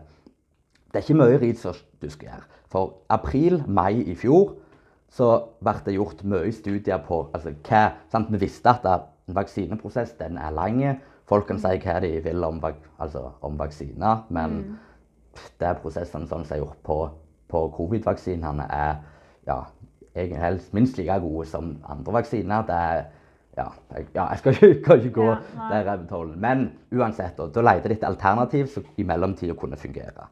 Det 0.92 1.00
er 1.00 1.04
ikke 1.04 1.18
mye 1.22 1.40
research 1.40 1.82
du 2.00 2.08
skal 2.10 2.28
gjøre. 2.28 2.46
For 2.72 2.94
april-mai 3.12 4.02
i 4.04 4.14
fjor 4.14 4.54
så 5.12 5.28
ble 5.64 5.74
det 5.84 5.94
gjort 5.96 6.24
mye 6.24 6.52
studier 6.52 6.98
på 7.04 7.26
altså, 7.32 7.52
hva 7.68 7.82
sant? 8.12 8.32
Vi 8.32 8.40
visste 8.42 8.72
at 8.72 8.86
en 8.86 9.36
vaksineprosess 9.36 10.16
den 10.18 10.38
er 10.38 10.54
lang. 10.54 10.82
Folk 11.26 11.48
kan 11.48 11.58
si 11.58 11.78
hva 11.82 11.98
de 12.02 12.12
vil 12.22 12.44
om, 12.44 12.60
altså, 12.98 13.30
om 13.42 13.56
vaksiner, 13.58 14.26
men 14.30 14.78
det 15.60 15.72
prosessene 15.82 16.28
som 16.28 16.44
er 16.50 16.60
gjort 16.62 16.78
på, 16.86 16.98
på 17.50 17.62
covid-vaksinene, 17.76 18.66
er 18.70 18.94
ja, 19.46 19.62
egentlig 20.16 20.42
helst 20.42 20.74
minst 20.74 20.98
like 20.98 21.20
gode 21.22 21.46
som 21.50 21.76
andre 21.88 22.16
vaksiner. 22.18 22.64
Det 22.68 22.78
er, 22.78 23.04
ja, 23.56 23.66
jeg, 23.94 24.06
ja, 24.14 24.28
jeg 24.30 24.38
skal 24.38 24.56
ikke, 24.56 24.96
ikke 24.96 25.14
gå 25.20 25.28
Ja, 25.28 25.68
der 25.70 25.90
rabbit. 25.90 26.38
Men 26.40 26.70
uansett, 26.92 27.36
da, 27.38 27.48
da 27.52 27.66
leter 27.68 27.92
de 27.92 27.98
et 28.00 28.08
alternativ 28.08 28.72
som 28.72 28.88
i 28.96 29.06
mellomtida 29.06 29.54
kunne 29.58 29.78
fungere. 29.80 30.28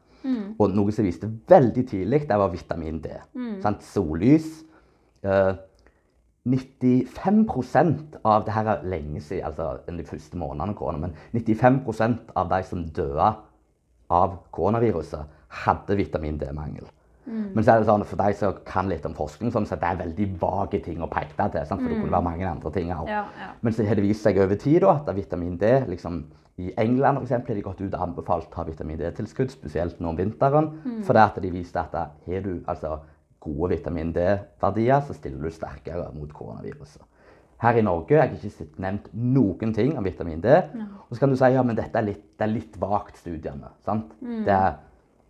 Og 0.59 0.73
noe 0.73 0.93
som 0.93 1.05
viste 1.05 1.29
veldig 1.49 1.85
tidlig, 1.87 2.23
det 2.29 2.37
var 2.41 2.49
vitamin 2.53 2.99
D. 3.03 3.13
Sant? 3.61 3.83
Sollys. 3.85 4.63
Eh, 5.25 5.53
95% 6.45 8.19
av 8.23 8.43
det 8.45 8.53
her 8.53 8.67
er 8.69 8.83
lenge 8.85 9.21
siden, 9.21 9.47
altså 9.47 9.79
de 9.89 10.05
første 10.05 10.37
månedene 10.37 10.75
av 10.75 10.77
korona, 10.77 11.07
men 11.07 11.15
95% 11.33 12.35
av 12.37 12.51
de 12.51 12.59
som 12.67 12.83
døde 12.85 13.31
av 14.13 14.35
koronaviruset, 14.53 15.25
hadde 15.65 15.97
vitamin 15.97 16.37
D-mangel. 16.37 16.85
Men 17.25 17.63
så 17.63 17.73
er 17.73 17.81
det 17.81 17.87
sånn, 17.89 18.05
for 18.05 18.21
de 18.21 18.33
som 18.37 18.57
kan 18.65 18.89
litt 18.89 19.05
om 19.05 19.15
forskning, 19.17 19.51
sånn, 19.51 19.65
så 19.65 19.77
det 19.81 19.87
er 19.89 20.01
veldig 20.03 20.27
vage 20.41 20.79
ting 20.85 21.01
å 21.01 21.09
peke 21.09 21.33
til. 21.33 21.65
Sant? 21.65 21.81
For 21.81 21.89
det 21.89 21.97
kunne 22.01 22.13
være 22.13 22.27
mange 22.27 22.47
andre 22.49 22.71
ting. 22.71 22.91
Ja, 22.93 22.99
ja. 23.09 23.23
Men 23.61 23.73
så 23.73 23.85
har 23.87 23.95
det 23.97 24.03
vist 24.05 24.21
seg 24.23 24.37
over 24.37 24.55
tid 24.61 24.81
da, 24.85 24.99
at 25.01 25.15
vitamin 25.15 25.57
D 25.57 25.71
liksom, 25.89 26.23
I 26.57 26.69
England 26.79 27.17
for 27.17 27.25
eksempel, 27.25 27.51
har 27.51 27.55
de 27.55 27.65
gått 27.65 27.81
ut 27.81 27.95
og 27.97 28.03
anbefalt 28.05 28.53
å 28.53 28.61
ha 28.61 28.63
vitamin 28.69 28.97
D-tilskudd, 29.01 29.49
spesielt 29.51 29.99
nå 29.99 30.13
om 30.13 30.15
vinteren. 30.15 30.69
For 31.03 31.13
det 31.17 31.25
at 31.25 31.41
de 31.43 31.49
viste 31.51 31.81
at 31.81 31.93
har 31.95 32.45
du 32.45 32.63
altså, 32.67 32.99
gode 33.43 33.73
vitamin 33.73 34.13
D-verdier, 34.15 35.01
så 35.03 35.13
stiller 35.17 35.41
du 35.43 35.51
sterkere 35.51 36.07
mot 36.15 36.31
koronaviruset. 36.31 37.01
Her 37.61 37.77
i 37.79 37.81
Norge 37.81 38.17
har 38.19 38.27
jeg 38.27 38.51
ikke 38.51 38.81
nevnt 38.83 39.05
noen 39.13 39.73
ting 39.73 39.97
om 39.97 40.03
vitamin 40.03 40.41
D. 40.43 40.47
Og 41.09 41.15
så 41.15 41.19
kan 41.19 41.29
du 41.31 41.35
si 41.39 41.51
ja, 41.53 41.61
men 41.63 41.75
dette 41.75 41.97
er 41.97 42.03
litt, 42.07 42.23
det 42.37 42.43
er 42.47 42.51
litt 42.51 42.79
vagt 42.79 43.17
studiene. 43.17 43.69
sant? 43.85 44.11
Det 44.45 44.51
er, 44.51 44.75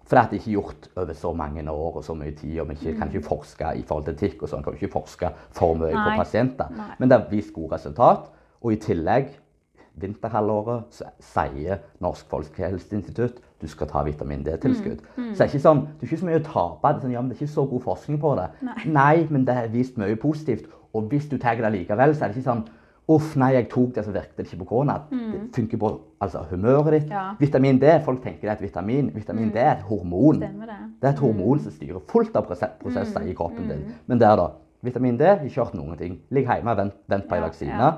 for 0.06 0.20
det 0.20 0.22
er 0.22 0.34
ikke 0.38 0.52
gjort 0.54 0.90
over 1.02 1.14
så 1.18 1.32
mange 1.34 1.64
år 1.72 1.96
og 1.98 2.04
så 2.06 2.14
mye 2.14 2.36
tid, 2.38 2.60
og 2.62 2.70
vi 2.70 2.76
ikke, 2.78 2.98
kan 3.00 3.10
ikke 3.10 3.26
forske 3.26 3.72
i 3.80 3.82
forhold 3.88 4.06
til 4.06 4.14
etikk 4.14 4.44
og 4.46 4.52
sånn. 4.52 4.62
Kan 4.66 4.78
ikke 4.78 4.92
forske 4.94 5.32
for 5.58 5.74
mye 5.80 5.96
på 5.96 6.20
pasienter. 6.20 6.70
Nei. 6.78 6.92
Men 7.00 7.10
det 7.10 7.18
har 7.18 7.32
vist 7.32 7.54
gode 7.56 7.74
resultat. 7.74 8.30
Og 8.62 8.76
i 8.76 8.80
tillegg, 8.82 9.34
vinterhalvåret, 9.96 10.92
så 10.94 11.10
sier 11.24 11.82
Norsk 12.04 12.30
folkehelseinstitutt 12.30 13.42
du 13.62 13.68
skal 13.72 13.88
ta 13.90 14.04
vitamin 14.06 14.44
D-tilskudd. 14.44 15.02
Mm, 15.16 15.30
Så 15.32 15.40
det 15.40 15.46
er 15.46 15.52
ikke 15.54 15.64
sånn, 15.64 15.84
det 15.88 16.04
er 16.04 16.10
ikke 16.10 16.22
så 16.22 16.28
mye 16.28 16.40
å 16.42 16.46
tape. 16.46 16.90
Det 16.90 16.96
er, 16.98 17.04
sånn, 17.06 17.14
ja, 17.16 17.22
men 17.22 17.32
det 17.32 17.38
er 17.38 17.44
ikke 17.46 17.54
så 17.56 17.66
god 17.72 17.86
forskning 17.86 18.20
på 18.22 18.34
det. 18.38 18.48
Nei. 18.86 19.28
men 19.30 19.46
det 19.48 19.56
er 19.56 19.70
vist 19.74 19.98
mye 19.98 20.18
positivt. 20.20 20.68
Og 20.94 21.08
hvis 21.12 21.30
du 21.32 21.38
tar 21.42 21.56
det 21.56 21.72
likevel, 21.72 22.16
så 22.16 22.26
er 22.26 22.34
det 22.34 22.38
ikke 22.38 22.52
sånn 22.52 22.66
Uff, 23.08 23.36
nei, 23.38 23.52
jeg 23.54 23.68
tok 23.70 23.92
det, 23.94 24.02
så 24.06 24.12
virket 24.12 24.38
det 24.40 24.46
ikke 24.48 24.58
på 24.64 24.66
korona. 24.72 24.96
Det 25.12 25.42
funker 25.54 25.78
på 25.78 25.90
altså, 26.26 26.40
humøret 26.50 26.94
ditt. 26.96 27.06
Mm. 27.06 27.12
Ja. 27.14 27.26
Mm. 27.32 27.38
Vitamin 27.40 27.80
D, 27.80 27.92
folk 28.06 28.24
tenker 28.24 28.42
det 28.42 28.50
er 28.50 28.56
et 28.58 28.64
vitamin. 28.66 29.12
Vitamin 29.14 29.52
D 29.54 29.60
er 29.62 29.76
et 29.76 29.84
hormon. 29.86 30.40
Stemmer 30.42 30.72
det. 30.72 30.78
Det 31.02 31.10
er 31.10 31.14
et 31.14 31.22
hormon 31.22 31.60
som 31.62 31.72
styrer 31.76 32.02
fullt 32.10 32.36
av 32.36 32.48
prosesser 32.48 32.74
prosesser 32.82 33.28
i 33.30 33.36
kroppen 33.38 33.70
din. 33.70 33.84
Men 34.10 34.20
der, 34.24 34.36
da. 34.42 34.48
Vitamin 34.86 35.18
D, 35.22 35.30
ikke 35.46 35.62
hørt 35.62 35.78
noen 35.78 35.98
ting. 36.02 36.18
Ligg 36.34 36.50
hjemme, 36.50 36.76
vent, 36.78 36.98
vent 37.10 37.28
på 37.30 37.36
en 37.38 37.42
Ja, 37.44 37.46
vaksine. 37.48 37.78
ja. 37.78 37.94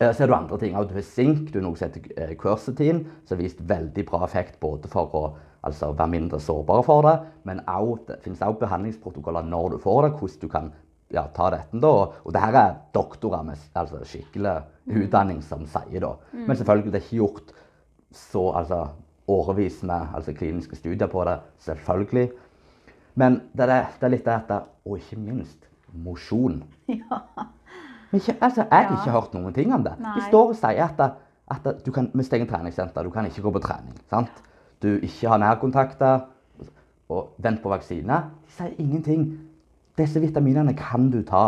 Eh, 0.00 0.12
Så 0.12 0.22
er 0.24 0.26
det 0.26 0.36
andre 0.36 0.58
ting. 0.58 0.72
Du 0.88 0.94
har 0.94 1.02
sink, 1.02 1.52
du 1.52 1.58
har 1.60 1.64
noe 1.68 1.76
som 1.76 1.88
heter 1.88 2.02
eh, 2.16 2.34
quercetin, 2.36 3.04
som 3.24 3.36
har 3.36 3.42
vist 3.42 3.60
veldig 3.60 4.06
bra 4.08 4.24
effekt 4.24 4.58
både 4.60 4.88
for 4.88 5.12
å 5.16 5.22
altså, 5.64 5.92
være 5.92 6.08
mindre 6.08 6.40
sårbar 6.40 6.82
for 6.84 7.02
det, 7.02 7.14
men 7.44 7.60
også, 7.66 8.04
det 8.08 8.18
finnes 8.24 8.40
også 8.40 8.60
behandlingsprotokoller 8.60 9.42
når 9.48 9.70
du 9.70 9.78
får 9.78 10.02
det, 10.02 10.12
hvordan 10.18 10.40
du 10.40 10.48
kan 10.48 10.72
ja, 11.14 11.26
ta 11.34 11.50
dette. 11.50 11.80
da. 11.80 11.90
Og 12.24 12.32
det 12.34 12.40
her 12.42 12.54
er 12.60 12.74
doktorer 12.94 13.42
med 13.46 13.56
altså, 13.74 14.00
skikkelig 14.04 14.56
utdanning 14.86 15.42
som 15.42 15.66
sier 15.66 16.00
da. 16.02 16.14
Men 16.32 16.56
selvfølgelig, 16.56 16.92
det 16.92 17.00
er 17.00 17.04
ikke 17.06 17.20
gjort 17.20 17.52
så 18.12 18.50
altså, 18.58 18.80
årevis 19.28 19.82
med 19.82 20.08
altså, 20.14 20.32
kliniske 20.32 20.76
studier 20.76 21.06
på 21.10 21.24
det. 21.24 21.38
Selvfølgelig. 21.58 22.30
Men 23.14 23.40
det 23.56 23.68
er, 23.70 23.86
det 24.00 24.06
er 24.06 24.12
litt 24.12 24.24
det 24.26 24.34
at 24.50 24.64
Og 24.86 24.98
ikke 24.98 25.16
minst 25.18 25.68
mosjon. 25.92 26.62
Ja. 26.88 27.20
Ikke, 28.14 28.36
altså, 28.40 28.62
jeg 28.70 28.84
har 28.86 28.92
Ja. 28.92 29.00
ikke 29.00 29.10
hørt 29.12 29.32
noen 29.34 29.52
ting 29.54 29.72
om 29.74 29.82
det. 29.82 29.92
De 29.98 30.02
Nei. 30.02 30.20
står 30.28 30.48
og 30.52 30.56
sier 30.56 30.84
at, 30.84 31.00
at 31.50 31.82
du 31.86 31.90
kan, 31.92 32.06
vi 32.14 32.22
stenger 32.22 32.46
treningssenter, 32.46 33.02
du 33.02 33.10
kan 33.10 33.26
ikke 33.26 33.42
gå 33.42 33.50
på 33.50 33.58
trening. 33.64 33.96
sant? 34.10 34.30
Du 34.82 34.88
ikke 34.94 35.28
har 35.28 35.38
nærkontakter, 35.42 36.20
og 37.08 37.34
vent 37.42 37.60
på 37.62 37.68
vaksine. 37.70 38.20
De 38.46 38.52
sier 38.52 38.74
ingenting. 38.78 39.26
Disse 39.96 40.20
vitaminene 40.20 40.74
kan 40.76 41.10
du 41.10 41.22
ta. 41.22 41.46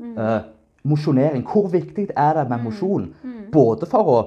Uh, 0.00 0.40
mosjonering. 0.82 1.44
Hvor 1.44 1.68
viktig 1.68 2.08
er 2.16 2.38
det 2.38 2.48
med 2.48 2.62
mosjon? 2.64 3.10
Både 3.52 3.86
for 3.86 4.12
å 4.14 4.20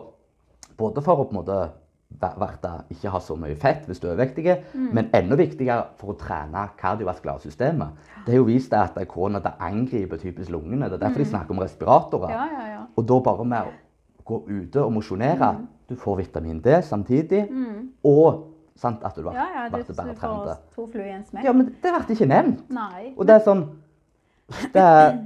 både 0.78 1.02
for 1.06 1.22
å 1.22 1.26
på 1.26 1.34
en 1.34 1.40
måte 1.42 1.58
verte- 2.22 2.84
ikke 2.94 3.10
ha 3.10 3.20
så 3.20 3.36
mye 3.36 3.56
fett 3.56 3.86
hvis 3.88 4.00
du 4.00 4.08
er 4.08 4.14
overvektig, 4.14 4.56
men 4.74 5.10
enda 5.14 5.36
viktigere 5.36 5.86
for 5.98 6.14
å 6.14 6.18
trene 6.18 6.68
kardiovaskulære 6.78 7.42
systemet. 7.42 7.88
Det 8.26 8.34
er 8.34 8.38
jo 8.38 8.48
vist 8.48 8.74
at 8.74 8.98
korona 9.08 9.42
angriper 9.60 10.18
typisk 10.18 10.50
lungene. 10.54 10.90
Det 10.90 10.94
er 10.94 11.08
derfor 11.08 11.24
de 11.24 11.26
snakker 11.26 11.52
om 11.52 11.60
respiratorer. 11.64 12.30
Ja, 12.30 12.48
ja, 12.52 12.68
ja. 12.74 12.82
Og 12.96 13.08
da 13.08 13.20
bare 13.20 13.46
med 13.46 13.70
å 13.70 13.74
gå 14.26 14.42
ute 14.48 14.84
og 14.84 14.94
mosjonere, 14.94 15.56
du 15.90 15.96
får 15.96 16.18
vitamin 16.18 16.62
D 16.62 16.82
samtidig, 16.82 17.48
og 18.04 18.53
sant, 18.80 19.04
at 19.06 19.16
du 19.16 19.22
blir 19.22 19.38
Ja, 19.38 19.48
ja, 19.54 19.64
du, 19.70 19.94
bare 19.94 20.14
du 20.14 20.76
to 20.76 20.88
fluer 20.90 21.08
i 21.08 21.16
en 21.16 21.26
smekk. 21.26 21.46
Ja, 21.46 21.54
men 21.56 21.72
det 21.84 21.94
ble 21.96 22.16
ikke 22.16 22.30
nevnt. 22.30 22.64
Nei. 22.74 23.14
Og 23.18 23.28
det 23.30 23.38
er 23.38 23.46
sånn 23.46 23.64
det 24.74 24.82
er, 24.84 25.20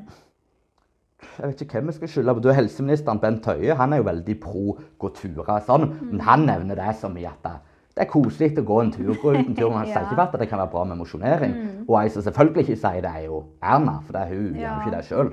Jeg 1.37 1.49
vet 1.51 1.63
ikke 1.65 1.79
hvem 1.79 1.89
jeg 1.91 1.97
skal 1.97 2.11
skylde 2.13 2.35
på. 2.37 2.43
Du 2.45 2.49
er 2.51 2.57
helseministeren 2.57 3.21
Bent 3.21 3.45
Høie. 3.49 3.75
Han 3.77 3.93
er 3.93 4.01
jo 4.01 4.07
veldig 4.07 4.35
pro 4.41 4.77
gå 5.01 5.09
turer. 5.17 5.57
Sånn. 5.65 5.89
Men 6.11 6.21
han 6.25 6.45
nevner 6.49 6.79
det 6.79 6.93
som 7.01 7.17
i 7.17 7.25
at 7.29 7.41
det, 7.45 7.55
det 7.97 8.05
er 8.05 8.09
koselig 8.11 8.53
å 8.61 8.63
gå 8.65 8.79
en 8.83 8.91
tur 8.93 9.11
Gå 9.21 9.33
ut 9.33 9.43
en 9.43 9.57
tur. 9.57 9.69
Men 9.69 9.79
han 9.81 9.89
sier 9.91 10.07
ikke 10.07 10.25
at 10.27 10.39
det 10.41 10.49
kan 10.49 10.61
være 10.61 10.73
bra 10.73 10.85
med 10.89 11.01
mosjonering. 11.01 11.53
Og 11.87 11.99
ei 12.01 12.07
som 12.13 12.25
selvfølgelig 12.25 12.67
ikke 12.67 12.81
sier 12.81 13.05
det, 13.05 13.13
er 13.13 13.29
jo 13.29 13.43
Erna. 13.61 13.99
For 14.05 14.17
det 14.17 14.25
er 14.25 14.33
hun 14.33 14.57
gjør 14.57 14.67
jo 14.73 14.79
ikke 14.81 14.95
det 14.97 15.05
sjøl. 15.11 15.31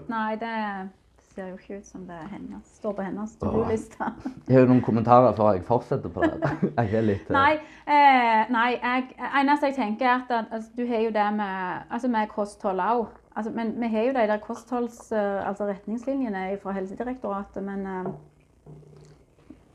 Det 1.35 1.43
ser 1.43 1.49
jo 1.51 1.57
ikke 1.59 1.77
ut 1.81 1.87
som 1.87 2.03
det 2.07 2.15
er 2.15 2.27
hennes. 2.31 2.67
står 2.79 2.93
på 2.95 3.03
hennes 3.03 3.31
to-do-liste. 3.41 4.07
Jeg 4.47 4.55
har 4.55 4.61
jo 4.61 4.69
noen 4.69 4.83
kommentarer 4.87 5.33
før 5.35 5.57
jeg 5.57 5.65
fortsetter 5.67 6.13
på 6.15 6.23
det. 6.23 6.51
Jeg 6.79 6.93
er 6.95 7.03
litt 7.03 7.25
eh, 7.27 7.35
Nei, 7.35 7.55
eh, 7.91 8.43
nei 8.55 8.69
jeg, 8.77 9.09
eneste 9.41 9.71
jeg 9.73 9.75
tenker 9.75 10.07
er 10.07 10.21
at 10.21 10.31
altså, 10.45 10.69
du 10.77 10.85
har 10.87 11.01
jo 11.03 11.11
det 11.17 11.25
med, 11.35 11.81
altså 11.91 12.11
med 12.13 12.31
kosthold 12.31 12.83
òg. 12.85 13.17
Altså, 13.35 13.51
men 13.51 13.73
vi 13.81 13.89
har 13.91 14.07
jo 14.07 14.13
de 14.15 14.27
der 14.31 14.39
kostholds, 14.45 15.01
eh, 15.11 15.41
altså 15.49 15.67
retningslinjene 15.73 16.45
fra 16.63 16.77
Helsedirektoratet, 16.77 17.67
men, 17.67 17.83
eh, 17.83 18.71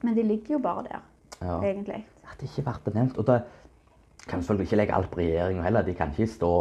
men 0.07 0.15
de 0.15 0.23
ligger 0.23 0.53
jo 0.55 0.59
bare 0.63 0.85
der, 0.87 1.03
ja. 1.41 1.57
egentlig. 1.59 2.05
at 2.23 2.39
det 2.39 2.53
ikke 2.53 2.71
ble 2.85 2.93
nevnt. 3.01 3.17
Og 3.17 3.27
det 3.27 3.41
kan 4.29 4.39
selvfølgelig 4.39 4.69
ikke 4.69 4.79
legge 4.79 4.95
alt 4.95 5.11
på 5.11 5.19
regjeringa 5.19 5.67
heller. 5.67 5.83
De 5.83 5.97
kan 5.99 6.15
ikke 6.15 6.31
stå 6.37 6.53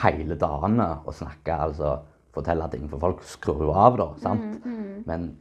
hele 0.00 0.40
dagene 0.40 0.88
og 1.04 1.12
snakke, 1.20 1.52
altså 1.52 1.98
fortelle 2.32 2.68
ting, 2.72 2.88
for 2.90 3.02
folk 3.02 3.24
skrur 3.28 3.66
jo 3.66 3.72
av, 3.76 3.98
da. 4.00 4.08
sant? 4.22 4.62
Men 5.08 5.32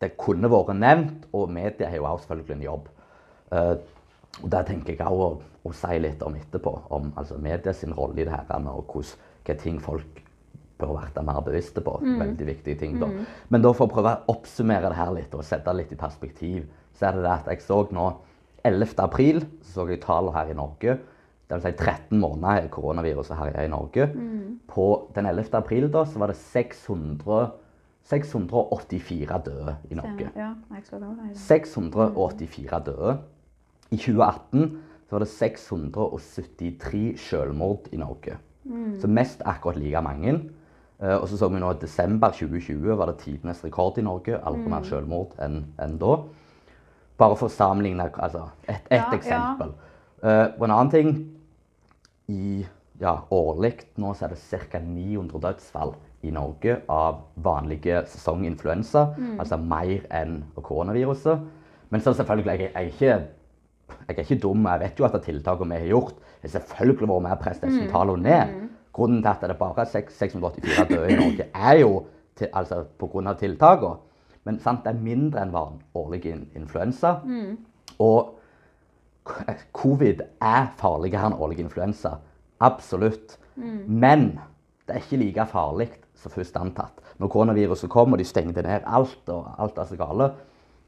det 0.00 0.14
kunne 0.20 0.50
vært 0.52 0.76
nevnt, 0.76 1.28
og 1.32 1.50
media 1.52 1.90
har 1.90 2.00
jo 2.00 2.06
også 2.08 2.28
selvfølgelig 2.28 2.56
en 2.56 2.66
jobb. 2.68 2.88
Uh, 3.52 3.74
og 4.42 4.48
det 4.52 4.62
tenker 4.68 4.94
jeg 4.94 5.08
òg 5.08 5.22
å, 5.24 5.28
å 5.66 5.74
si 5.74 5.98
litt 6.00 6.22
om 6.22 6.36
etterpå, 6.38 6.72
om 6.94 7.12
altså, 7.16 7.38
medias 7.42 7.82
sin 7.82 7.94
rolle 7.96 8.22
i 8.22 8.26
det 8.28 8.34
her, 8.34 8.68
og 8.70 8.92
hvilke 8.94 9.56
ting 9.60 9.80
folk 9.82 10.22
bør 10.78 10.94
være 10.94 11.24
mer 11.26 11.40
bevisste 11.42 11.82
på. 11.82 11.96
Veldig 12.02 12.46
viktige 12.46 12.78
ting. 12.78 12.98
da. 13.00 13.08
Men 13.48 13.64
da 13.64 13.72
for 13.74 13.88
å 13.88 13.92
prøve 13.92 14.14
å 14.14 14.34
oppsummere 14.36 14.92
det 14.92 14.98
her 14.98 15.12
litt 15.16 15.34
og 15.34 15.44
sette 15.46 15.72
det 15.72 15.82
litt 15.82 15.94
i 15.94 15.98
perspektiv, 15.98 16.68
så 16.94 17.08
er 17.08 17.18
det 17.18 17.24
det 17.26 17.32
at 17.34 17.50
jeg 17.50 17.64
så 17.66 17.80
nå 17.94 18.08
11. 18.66 18.94
april 19.02 19.40
så 19.62 19.82
så 19.82 19.88
jeg 19.90 20.02
tallene 20.02 20.34
her 20.36 20.52
i 20.52 20.58
Norge. 20.58 20.98
Det 21.48 21.56
vil 21.56 21.62
si 21.64 21.72
13 21.78 22.18
måneder 22.20 22.64
er 22.66 22.68
koronaviruset 22.68 23.36
herja 23.38 23.64
i 23.64 23.70
Norge. 23.72 24.08
På 24.68 25.08
den 25.14 25.26
11. 25.26 25.46
april 25.56 25.88
da, 25.92 26.04
så 26.04 26.18
var 26.20 26.26
det 26.28 26.36
600, 26.36 27.50
684 28.04 29.38
døde 29.46 29.76
i 29.90 29.94
Norge. 29.94 30.28
Ja, 30.36 30.50
det. 31.30 31.36
684 31.40 32.80
døde. 32.86 33.18
I 33.90 33.96
2018 33.96 34.78
så 35.08 35.16
var 35.16 35.18
det 35.24 35.28
673 35.28 37.16
selvmord 37.20 37.88
i 37.92 37.96
Norge. 37.96 38.36
Så 39.00 39.08
mest 39.08 39.42
akkurat 39.46 39.76
like 39.80 40.02
mange. 40.04 40.34
Eh, 41.02 41.14
og 41.16 41.28
så 41.28 41.36
så 41.38 41.48
vi 41.48 41.60
nå 41.62 41.70
i 41.72 41.78
desember 41.80 42.28
2020 42.30 42.96
var 42.98 43.06
det 43.06 43.18
tidenes 43.22 43.64
rekord 43.64 43.98
i 43.98 44.02
Norge. 44.04 44.36
Aldri 44.44 44.68
mer 44.68 44.82
selvmord 44.84 45.32
enn 45.40 45.62
en 45.80 45.96
da. 45.98 46.16
Bare 47.18 47.36
for 47.36 47.48
å 47.48 47.54
sammenligne 47.54 48.10
altså, 48.18 48.48
et, 48.68 48.74
et 48.90 48.98
Ja, 48.98 49.04
ja. 49.10 49.16
eksempel. 49.16 49.72
Eh, 50.22 50.46
og 50.58 50.64
en 50.66 50.70
annen 50.74 50.90
ting 50.90 51.37
i 52.28 52.66
ja, 53.00 53.14
Årlig 53.30 53.74
nå 54.02 54.12
så 54.14 54.26
er 54.26 54.34
det 54.34 54.68
ca. 54.72 54.80
900 54.82 55.40
dødsfall 55.44 55.94
i 56.26 56.32
Norge 56.34 56.80
av 56.90 57.20
vanlige 57.44 58.02
sesonginfluensa. 58.10 59.04
Altså 59.38 59.56
mer 59.62 60.06
enn 60.10 60.40
koronaviruset. 60.56 61.44
Men 61.90 62.02
så 62.04 62.12
selvfølgelig, 62.12 62.50
jeg, 62.50 62.60
jeg, 62.60 62.72
er 62.74 62.80
ikke, 62.80 63.98
jeg 64.08 64.16
er 64.16 64.24
ikke 64.24 64.40
dum. 64.42 64.66
Jeg 64.66 64.80
vet 64.82 64.98
jo 65.00 65.06
at 65.06 65.20
tiltakene 65.24 65.74
vi 65.76 65.86
har 65.86 65.92
gjort, 65.94 66.18
har 66.42 66.52
selvfølgelig 66.56 67.08
vært 67.08 67.22
med 67.22 67.36
å 67.36 67.40
presse 67.44 67.66
disse 67.70 67.86
tallene 67.92 68.26
ned. 68.26 68.66
Grunnen 68.98 69.22
til 69.22 69.30
at 69.30 69.46
det 69.46 69.58
bare 69.60 69.84
er 69.84 69.92
seks- 69.92 70.18
684 70.18 70.88
døde 70.90 71.12
i 71.12 71.16
Norge, 71.20 71.46
er 71.54 71.78
jo 71.84 71.92
til, 72.36 72.50
altså, 72.52 72.82
pga. 72.98 73.34
tiltakene. 73.38 73.96
Men 74.44 74.58
sant, 74.58 74.84
det 74.84 74.94
er 74.94 75.02
mindre 75.02 75.42
enn 75.42 75.52
vanlig 75.52 75.84
årlig 75.94 76.34
influensa. 76.56 77.18
Mm. 77.24 77.56
Og 78.00 78.37
covid 79.72 80.22
er 80.40 80.68
farligere 80.78 81.28
enn 81.28 81.38
årlig 81.38 81.60
influensa. 81.64 82.18
Absolutt. 82.60 83.38
Men 83.86 84.38
det 84.86 84.96
er 84.96 85.02
ikke 85.02 85.20
like 85.20 85.46
farlig 85.50 85.88
som 86.18 86.32
først 86.32 86.56
antatt. 86.58 87.02
Når 87.18 87.30
koronaviruset 87.32 87.90
kom 87.90 88.14
og 88.14 88.20
de 88.20 88.26
stengte 88.26 88.62
ned 88.62 88.86
alt, 88.86 89.28
og 89.28 89.50
alt 89.58 89.78
er 89.78 89.88
så 89.90 89.98
gale, 89.98 90.30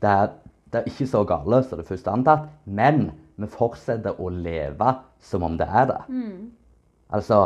det 0.03 0.11
er, 0.11 0.31
det 0.73 0.81
er 0.81 0.89
ikke 0.91 1.07
så 1.11 1.25
gale 1.29 1.63
som 1.67 1.81
det 1.81 1.89
først 1.89 2.09
antatt, 2.09 2.47
men 2.65 3.11
vi 3.41 3.49
fortsetter 3.51 4.19
å 4.21 4.31
leve 4.33 4.95
som 5.21 5.45
om 5.47 5.59
det 5.59 5.69
er 5.69 5.91
det. 5.91 6.01
Altså, 7.11 7.41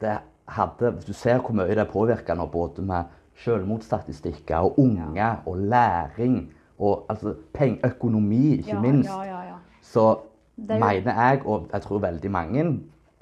det 0.00 0.18
hadde, 0.52 0.94
du 1.06 1.12
ser 1.12 1.40
hvor 1.40 1.54
mye 1.56 1.76
det 1.78 1.88
påvirker 1.90 2.36
nå, 2.36 2.48
både 2.50 2.82
med 2.86 3.10
selvmordsstatistikker 3.42 4.66
og 4.66 4.78
unge 4.82 5.28
og 5.46 5.56
læring 5.72 6.42
og 6.82 7.06
altså, 7.08 7.34
peng, 7.54 7.78
økonomi, 7.86 8.58
ikke 8.58 8.74
Ja, 8.74 8.80
minst, 8.80 9.08
ja, 9.10 9.22
ja. 9.24 9.41
Så 9.82 10.06
jo- 10.58 10.78
mener 10.80 11.12
jeg, 11.18 11.42
og 11.46 11.68
jeg 11.72 11.82
tror 11.82 11.98
veldig 12.04 12.30
mange 12.30 12.64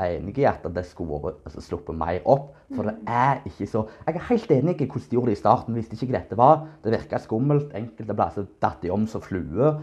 er 0.01 0.15
enig 0.17 0.39
i 0.41 0.45
at 0.49 0.63
det 0.75 0.85
skulle 0.89 1.19
vært 1.21 1.43
altså, 1.45 1.61
sluppet 1.61 1.97
mer 1.97 2.21
opp. 2.25 2.55
For 2.75 2.87
det 2.87 2.95
er 3.11 3.41
ikke 3.45 3.67
så 3.69 3.83
Jeg 4.07 4.15
er 4.17 4.27
helt 4.29 4.51
enig 4.55 4.81
i 4.81 4.87
hvordan 4.87 5.09
de 5.11 5.17
gjorde 5.17 5.27
det 5.27 5.37
i 5.37 5.41
starten. 5.41 5.75
Visste 5.77 5.97
ikke 5.97 6.07
hva 6.13 6.19
dette 6.21 6.37
var. 6.39 6.67
Det 6.85 6.93
virka 6.95 7.19
skummelt. 7.21 7.73
Enkelte 7.75 8.15
plasser 8.17 8.47
datt 8.63 8.81
de 8.83 8.91
om 8.95 9.07
som 9.07 9.21
fluer. 9.21 9.81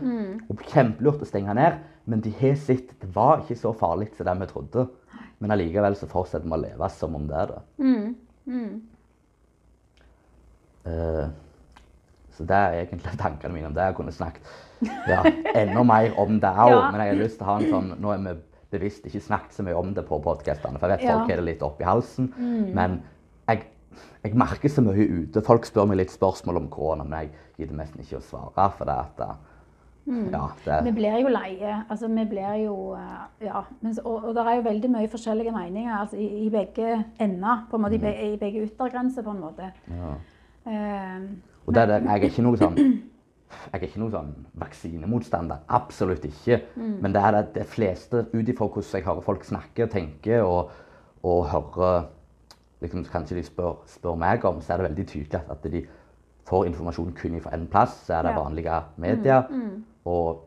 Og 0.50 0.58
kjempelurt 0.72 1.22
å 1.22 1.28
stenge 1.30 1.54
ned. 1.54 1.78
Men 2.06 2.22
de 2.22 2.32
har 2.40 2.56
sett 2.56 2.94
det 3.02 3.10
var 3.16 3.44
ikke 3.44 3.58
så 3.60 3.74
farlig 3.78 4.10
som 4.16 4.26
det 4.26 4.38
vi 4.40 4.46
trodde. 4.54 4.88
Men 5.40 5.52
allikevel 5.52 5.96
så 5.96 6.08
fortsetter 6.10 6.48
vi 6.48 6.56
å 6.56 6.62
leve 6.64 6.90
som 6.90 7.16
om 7.16 7.28
det 7.28 7.36
er 7.38 7.52
det. 7.52 7.62
Eh, 10.88 11.28
så 12.32 12.46
det 12.48 12.56
er 12.56 12.80
egentlig 12.86 13.18
tankene 13.20 13.54
mine 13.54 13.68
om 13.68 13.74
det. 13.76 13.84
Jeg 13.90 13.96
kunne 14.00 14.12
snakket 14.16 14.42
ja, 15.08 15.24
enda 15.56 15.84
mer 15.84 16.14
om 16.20 16.40
det 16.40 16.50
òg, 16.52 16.70
Ja. 16.72 16.92
men 16.92 17.02
jeg 17.02 17.16
har 17.16 17.24
lyst 17.24 17.38
til 17.40 17.48
å 17.48 17.50
ha 17.50 17.56
en 17.60 17.72
sånn 17.72 17.94
Nå 18.02 18.12
er 18.14 18.18
vi 18.28 18.36
bevisst 18.78 19.06
ikke 19.08 19.22
snakket 19.24 19.54
så 19.56 19.64
mye 19.64 19.76
om 19.80 19.94
det 19.96 20.04
på 20.06 20.20
podkastene, 20.22 20.78
for 20.80 20.90
jeg 20.90 21.00
vet 21.00 21.08
Ja. 21.08 21.18
folk 21.18 21.30
har 21.32 21.38
det 21.42 21.46
litt 21.46 21.62
oppi 21.64 21.84
halsen. 21.88 22.34
Men 22.76 23.02
jeg, 23.48 23.64
jeg 24.24 24.36
merker 24.36 24.70
så 24.70 24.84
mye 24.84 25.08
ute. 25.08 25.42
Folk 25.42 25.66
spør 25.66 25.88
meg 25.88 25.98
litt 26.02 26.12
spørsmål 26.12 26.58
om 26.58 26.68
korona, 26.68 27.04
men 27.08 27.20
jeg 27.22 27.32
gidder 27.62 27.78
nesten 27.80 28.02
ikke 28.04 28.18
å 28.20 28.26
svare. 28.28 28.72
For 28.78 28.86
det 28.86 28.94
at 28.94 29.24
mm. 30.06 30.30
ja, 30.34 30.44
det, 30.66 30.84
Vi 30.84 30.92
blir 31.00 31.20
jo 31.24 31.28
leie. 31.32 31.84
Altså, 31.90 32.08
vi 32.08 32.26
blir 32.26 32.56
jo 32.66 32.94
eh, 32.96 33.48
Ja. 33.48 33.64
Og, 34.04 34.24
og 34.26 34.36
det 34.36 34.44
er 34.46 34.56
jo 34.56 34.62
veldig 34.70 34.90
mye 34.92 35.08
forskjellige 35.08 35.52
meninger 35.56 35.94
altså, 36.00 36.18
i, 36.18 36.46
i 36.46 36.50
begge 36.50 37.06
ender. 37.20 37.64
på 37.72 37.78
en 37.78 37.82
måte, 37.82 37.96
i, 37.96 38.34
I 38.34 38.38
begge 38.38 38.68
yttergrenser, 38.68 39.24
på 39.24 39.32
en 39.32 39.40
måte. 39.40 39.72
ja. 39.90 40.16
Uh, 40.68 41.24
Og 41.68 41.74
det 41.74 41.88
det, 41.88 42.02
jeg 42.04 42.12
er 42.12 42.24
ikke 42.28 42.44
noe 42.44 42.58
sånn 42.60 42.76
jeg 43.48 43.80
er 43.80 43.86
ikke 43.88 44.02
noen 44.02 44.12
sånn 44.12 44.34
vaksinemotstander. 44.60 45.64
Absolutt 45.68 46.26
ikke. 46.28 46.62
Men 47.02 47.14
det 47.16 47.22
er 47.24 47.38
det, 47.56 47.66
fleste, 47.72 48.26
ut 48.34 48.50
ifra 48.50 48.68
hvordan 48.68 49.00
jeg 49.00 49.06
hører 49.06 49.26
folk 49.26 49.46
snakke 49.48 49.86
og 49.88 49.92
tenke, 49.94 50.42
og, 50.44 50.72
og 51.24 51.46
hører 51.52 52.10
liksom, 52.82 53.06
Kanskje 53.12 53.38
de 53.40 53.44
spør, 53.48 53.80
spør 53.88 54.16
meg 54.20 54.46
om, 54.46 54.62
så 54.62 54.74
er 54.74 54.78
det 54.82 54.90
veldig 54.90 55.08
tydelig 55.08 55.42
at 55.50 55.64
de 55.72 55.86
får 56.48 56.68
informasjon 56.70 57.14
kun 57.16 57.40
fra 57.44 57.56
én 57.56 57.68
plass. 57.72 57.96
Så 58.08 58.18
er 58.18 58.28
det 58.28 58.36
vanlige 58.38 58.82
medier. 58.98 59.44
Og 60.06 60.44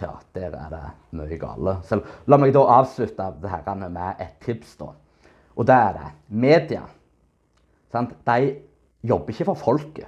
ja, 0.00 0.12
der 0.34 0.54
er 0.54 0.68
det 0.70 0.82
mye 1.18 1.38
gale. 1.40 1.78
Så 1.84 2.00
la 2.26 2.38
meg 2.38 2.52
da 2.54 2.64
avslutte 2.78 3.32
det 3.42 3.50
her 3.50 3.88
med 3.88 4.20
et 4.20 4.36
tips, 4.44 4.76
da. 4.76 4.92
Og 5.56 5.66
det 5.66 5.74
er 5.74 5.92
det. 5.92 6.10
Media. 6.28 6.82
Sant? 7.92 8.14
De 8.26 8.54
jobber 9.02 9.32
ikke 9.32 9.44
for 9.48 9.54
folket. 9.58 10.06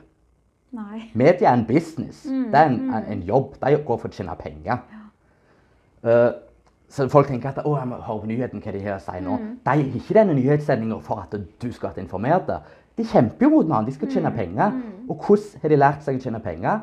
Nei. 0.77 1.03
Media 1.15 1.51
er 1.51 1.59
en 1.59 1.67
business. 1.67 2.23
Det 2.23 2.55
er 2.55 2.71
en, 2.71 2.79
mm. 2.91 3.09
en 3.13 3.23
jobb. 3.27 3.57
De 3.61 3.77
går 3.87 4.01
for 4.03 4.09
å 4.09 4.15
tjene 4.15 4.37
penger. 4.41 4.85
Eh, 6.05 6.31
så 6.91 7.07
folk 7.09 7.29
tenker 7.31 7.53
at 7.53 7.61
å, 7.63 7.77
jeg 7.79 7.87
må 7.87 8.01
høre 8.03 8.23
på 8.25 8.31
nyheten 8.31 8.63
hva 8.63 8.73
de 8.75 8.85
har 8.85 8.97
å 8.99 9.03
si 9.05 9.19
nå. 9.23 9.37
De 9.63 9.71
har 9.71 9.83
ikke 10.01 10.17
denne 10.17 10.35
nyhetssendinga 10.35 10.99
for 11.07 11.23
at 11.23 11.37
du 11.39 11.69
skal 11.75 11.95
bli 11.95 12.03
informert. 12.07 12.51
De 12.99 13.07
kjemper 13.07 13.47
jo 13.47 13.53
mot 13.53 13.67
hverandre. 13.67 13.93
De 13.93 13.99
skal 13.99 14.11
tjene 14.11 14.33
penger. 14.35 14.81
Og 15.07 15.27
hvordan 15.27 15.63
har 15.63 15.73
de 15.73 15.79
lært 15.79 16.03
seg 16.07 16.19
å 16.19 16.25
tjene 16.25 16.43
penger? 16.43 16.83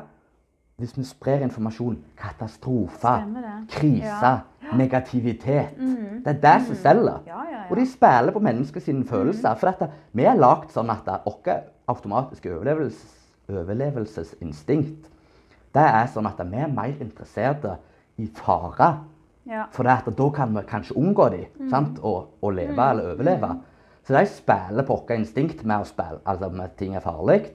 Hvis 0.78 0.94
vi 0.96 1.04
sprer 1.04 1.42
informasjon. 1.44 1.98
Katastrofer, 2.16 3.26
Krise. 3.74 4.32
Ja. 4.68 4.76
negativitet. 4.76 5.76
Det 6.24 6.32
er 6.34 6.40
det 6.40 6.66
som 6.66 6.76
selger. 6.76 7.20
Ja, 7.26 7.42
ja, 7.44 7.52
ja. 7.52 7.62
Og 7.70 7.76
de 7.76 7.86
spiller 7.88 8.32
på 8.32 8.42
menneskers 8.44 8.88
følelser. 9.08 9.54
For 9.54 9.70
dette, 9.70 9.90
vi 10.12 10.26
er 10.28 10.36
lagd 10.36 10.72
sånn 10.74 10.90
at 10.92 11.08
vårt 11.24 11.48
automatiske 11.88 12.52
overlevelses, 12.52 13.17
overlevelsesinstinkt 13.48 15.08
det 15.76 15.84
er 15.84 16.08
sånn 16.12 16.28
at 16.28 16.40
vi 16.48 16.60
er 16.62 16.70
mer 16.72 16.92
interesserte 17.02 17.76
i 18.18 18.26
fare. 18.38 18.90
Ja. 19.48 19.66
For 19.72 19.86
da 19.86 20.28
kan 20.34 20.54
vi 20.56 20.64
kanskje 20.68 20.96
unngå 20.98 21.28
dem 21.32 21.70
sant? 21.72 22.00
Og, 22.04 22.34
og 22.44 22.54
leve 22.56 22.88
eller 22.92 23.14
overleve. 23.14 23.54
Så 24.06 24.16
de 24.16 24.24
spiller 24.32 24.86
på 24.86 24.96
vårt 24.96 25.12
instinkt 25.16 25.64
med 25.68 25.84
å 25.84 25.88
spille, 25.88 26.22
altså 26.28 26.48
med 26.52 26.76
ting 26.80 26.94
er 26.96 27.04
farlig. 27.04 27.50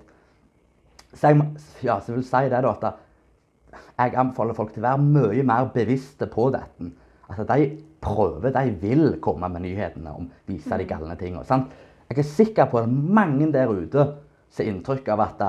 Så 1.13 1.31
jeg, 1.31 1.47
ja, 1.85 1.97
så 2.01 2.13
jeg 2.13 2.19
vil 2.19 2.27
si 2.27 2.43
det 2.49 2.61
da, 2.65 2.73
at 2.73 3.81
jeg 3.97 4.17
anbefaler 4.21 4.57
folk 4.57 4.73
til 4.73 4.83
å 4.83 4.87
være 4.91 5.05
mye 5.05 5.45
mer 5.45 5.71
bevisste 5.73 6.29
på 6.29 6.47
dette. 6.53 6.91
At 7.33 7.41
de 7.49 7.67
prøver, 8.03 8.53
de 8.53 8.73
vil 8.81 9.17
komme 9.23 9.49
med 9.49 9.65
nyhetene 9.65 10.13
om 10.13 10.29
vise 10.49 10.77
de 10.77 10.85
galne 10.89 11.17
tingene. 11.17 11.45
Sant? 11.49 11.73
Jeg 12.09 12.21
er 12.21 12.29
sikker 12.29 12.69
på 12.69 12.81
at 12.83 12.89
mange 12.89 13.47
der 13.53 13.71
ute 13.73 14.05
ser 14.53 14.69
inntrykk 14.69 15.07
av 15.15 15.23
at, 15.25 15.45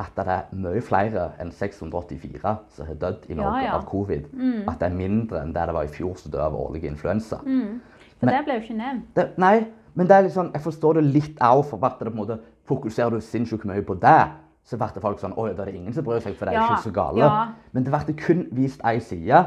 at 0.00 0.12
det 0.16 0.26
er 0.32 0.42
mye 0.56 0.80
flere 0.82 1.26
enn 1.42 1.50
684 1.52 2.54
som 2.72 2.86
har 2.88 2.94
dødd 3.02 3.26
i 3.28 3.34
Norge 3.36 3.62
Ja, 3.62 3.66
ja. 3.70 3.76
av 3.78 3.84
covid. 3.88 4.24
At 4.68 4.78
det 4.80 4.88
er 4.90 4.94
mindre 4.96 5.42
enn 5.42 5.52
det 5.52 5.66
det 5.68 5.74
var 5.76 5.84
i 5.84 5.92
fjor 5.92 6.16
som 6.16 6.32
døde 6.32 6.44
av 6.46 6.54
årlig 6.56 6.84
influensa. 6.88 7.38
For 7.40 8.26
Men- 8.26 8.34
det 8.34 8.44
ble 8.44 8.54
jo 8.54 8.60
ikke 8.60 8.76
nevnt. 8.76 9.04
Det, 9.16 9.26
nei, 9.38 9.66
men 9.94 10.06
det 10.06 10.16
er 10.16 10.28
sånn, 10.28 10.52
jeg 10.52 10.62
forstår 10.62 10.94
det 10.94 11.04
litt 11.04 11.38
òg, 11.40 11.64
for 11.64 11.84
at 11.84 11.98
det 11.98 12.08
på 12.12 12.12
en 12.18 12.26
måte 12.26 12.38
fokuserer 12.68 13.10
du 13.10 13.20
sinnssykt 13.20 13.64
mye 13.64 13.82
på 13.82 13.94
det. 14.00 14.28
Så 14.64 14.76
ble 14.76 15.00
folk 15.00 15.18
sånn 15.18 15.32
Oi, 15.38 15.52
da 15.54 15.62
er 15.62 15.66
det 15.66 15.74
ingen 15.74 15.92
som 15.92 16.04
bryr 16.04 16.20
seg, 16.20 16.36
for 16.36 16.44
det 16.46 16.54
er 16.54 16.58
Ja, 16.60 16.68
ikke 16.76 16.90
så 16.90 16.92
gale. 16.92 17.18
ja. 17.18 17.48
Men 17.72 17.84
det 17.84 17.92
ble 17.92 18.14
kun 18.14 18.46
vist 18.52 18.80
én 18.82 19.00
side, 19.00 19.46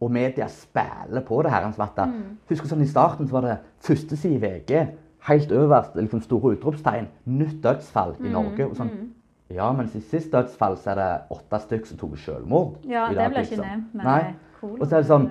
og 0.00 0.10
media 0.10 0.46
spiller 0.48 1.20
på 1.20 1.42
det 1.42 1.50
her. 1.52 1.64
At 1.66 2.08
Husker 2.48 2.66
sånn 2.68 2.82
I 2.82 2.86
starten 2.86 3.26
så 3.28 3.32
var 3.32 3.40
det 3.42 3.58
første 3.80 4.16
side 4.16 4.34
i 4.34 4.38
VG, 4.40 4.88
helt 5.28 5.48
øverst, 5.50 5.94
liksom 5.96 6.20
store 6.22 6.56
utropstegn, 6.56 7.06
nytt 7.26 7.60
dødsfall 7.62 8.16
i 8.20 8.28
Norge. 8.28 8.64
og 8.70 8.76
sånn, 8.76 9.10
Ja, 9.50 9.72
mens 9.72 9.94
i 9.96 10.00
sist 10.00 10.32
dødsfall 10.32 10.76
så 10.76 10.90
er 10.90 10.94
det 11.00 11.10
åtte 11.30 11.60
stykker 11.62 11.86
som 11.86 11.98
tok 11.98 12.18
selvmord. 12.20 12.74
Ja, 12.84 13.06
det 13.08 13.30
ble 13.32 13.44
ikke 13.46 13.56
nevnt. 13.62 13.94
Men 13.94 14.04
Nei. 14.06 14.34
cool. 14.60 14.74
Og 14.80 14.86
så 14.86 14.96
er 14.96 15.00
det 15.00 15.08
sånn 15.08 15.30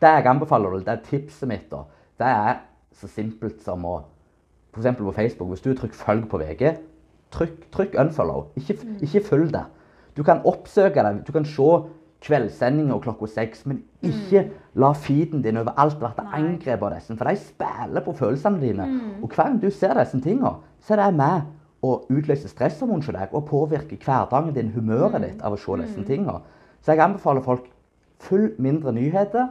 det 0.00 0.10
jeg 0.10 0.26
anbefaler, 0.26 0.78
det 0.80 0.88
er 0.88 1.02
tipset 1.04 1.48
mitt, 1.48 1.66
da, 1.70 1.82
det 2.18 2.26
er 2.26 2.60
så 2.96 3.08
simpelt 3.12 3.60
som 3.64 3.84
å 3.84 3.96
F.eks. 4.76 4.96
på 4.98 5.12
Facebook, 5.16 5.48
hvis 5.48 5.62
du 5.64 5.74
trykker 5.74 5.96
'følg 5.96 6.28
på 6.28 6.38
VG', 6.38 6.78
trykk, 7.32 7.70
trykk 7.72 7.94
'unfollow'. 7.94 8.44
Ikke, 8.56 8.74
Mm. 8.84 8.96
ikke 9.02 9.24
følg 9.24 9.52
det. 9.52 9.64
Du 10.16 10.22
kan 10.22 10.40
oppsøke 10.44 10.94
det. 11.02 11.26
Du 11.26 11.32
kan 11.32 11.44
se 11.44 11.62
kveldssendinger 12.20 12.98
klokka 13.00 13.26
seks, 13.26 13.66
men 13.66 13.82
ikke 14.02 14.50
la 14.74 14.92
feeden 14.92 15.42
din 15.42 15.56
overalt 15.56 15.98
bli 15.98 16.08
Mm. 16.08 16.32
Angrepet 16.34 16.82
av 16.82 16.94
disse. 16.94 17.16
For 17.16 17.24
de 17.24 17.36
spiller 17.36 18.00
på 18.04 18.12
følelsene 18.16 18.60
dine. 18.60 18.86
Mm. 18.86 19.22
Og 19.22 19.28
hver 19.30 19.44
gang 19.44 19.62
du 19.62 19.70
ser 19.70 19.94
disse 19.94 20.20
tingene, 20.20 20.54
så 20.80 20.92
er 20.94 21.06
det 21.06 21.14
med 21.14 21.42
å 21.86 21.94
utløse 22.12 22.48
stresshormon 22.50 23.02
hos 23.02 23.14
deg 23.14 23.32
og 23.34 23.46
påvirke 23.48 23.98
hverdagen 24.02 24.54
din, 24.56 24.72
humøret 24.74 25.22
ditt, 25.22 25.42
av 25.42 25.54
å 25.56 25.60
se 25.60 25.78
disse 25.82 26.04
tingene. 26.08 26.40
Så 26.82 26.92
jeg 26.94 27.02
anbefaler 27.04 27.44
folk 27.44 27.70
full 28.22 28.50
mindre 28.62 28.92
nyheter. 28.96 29.48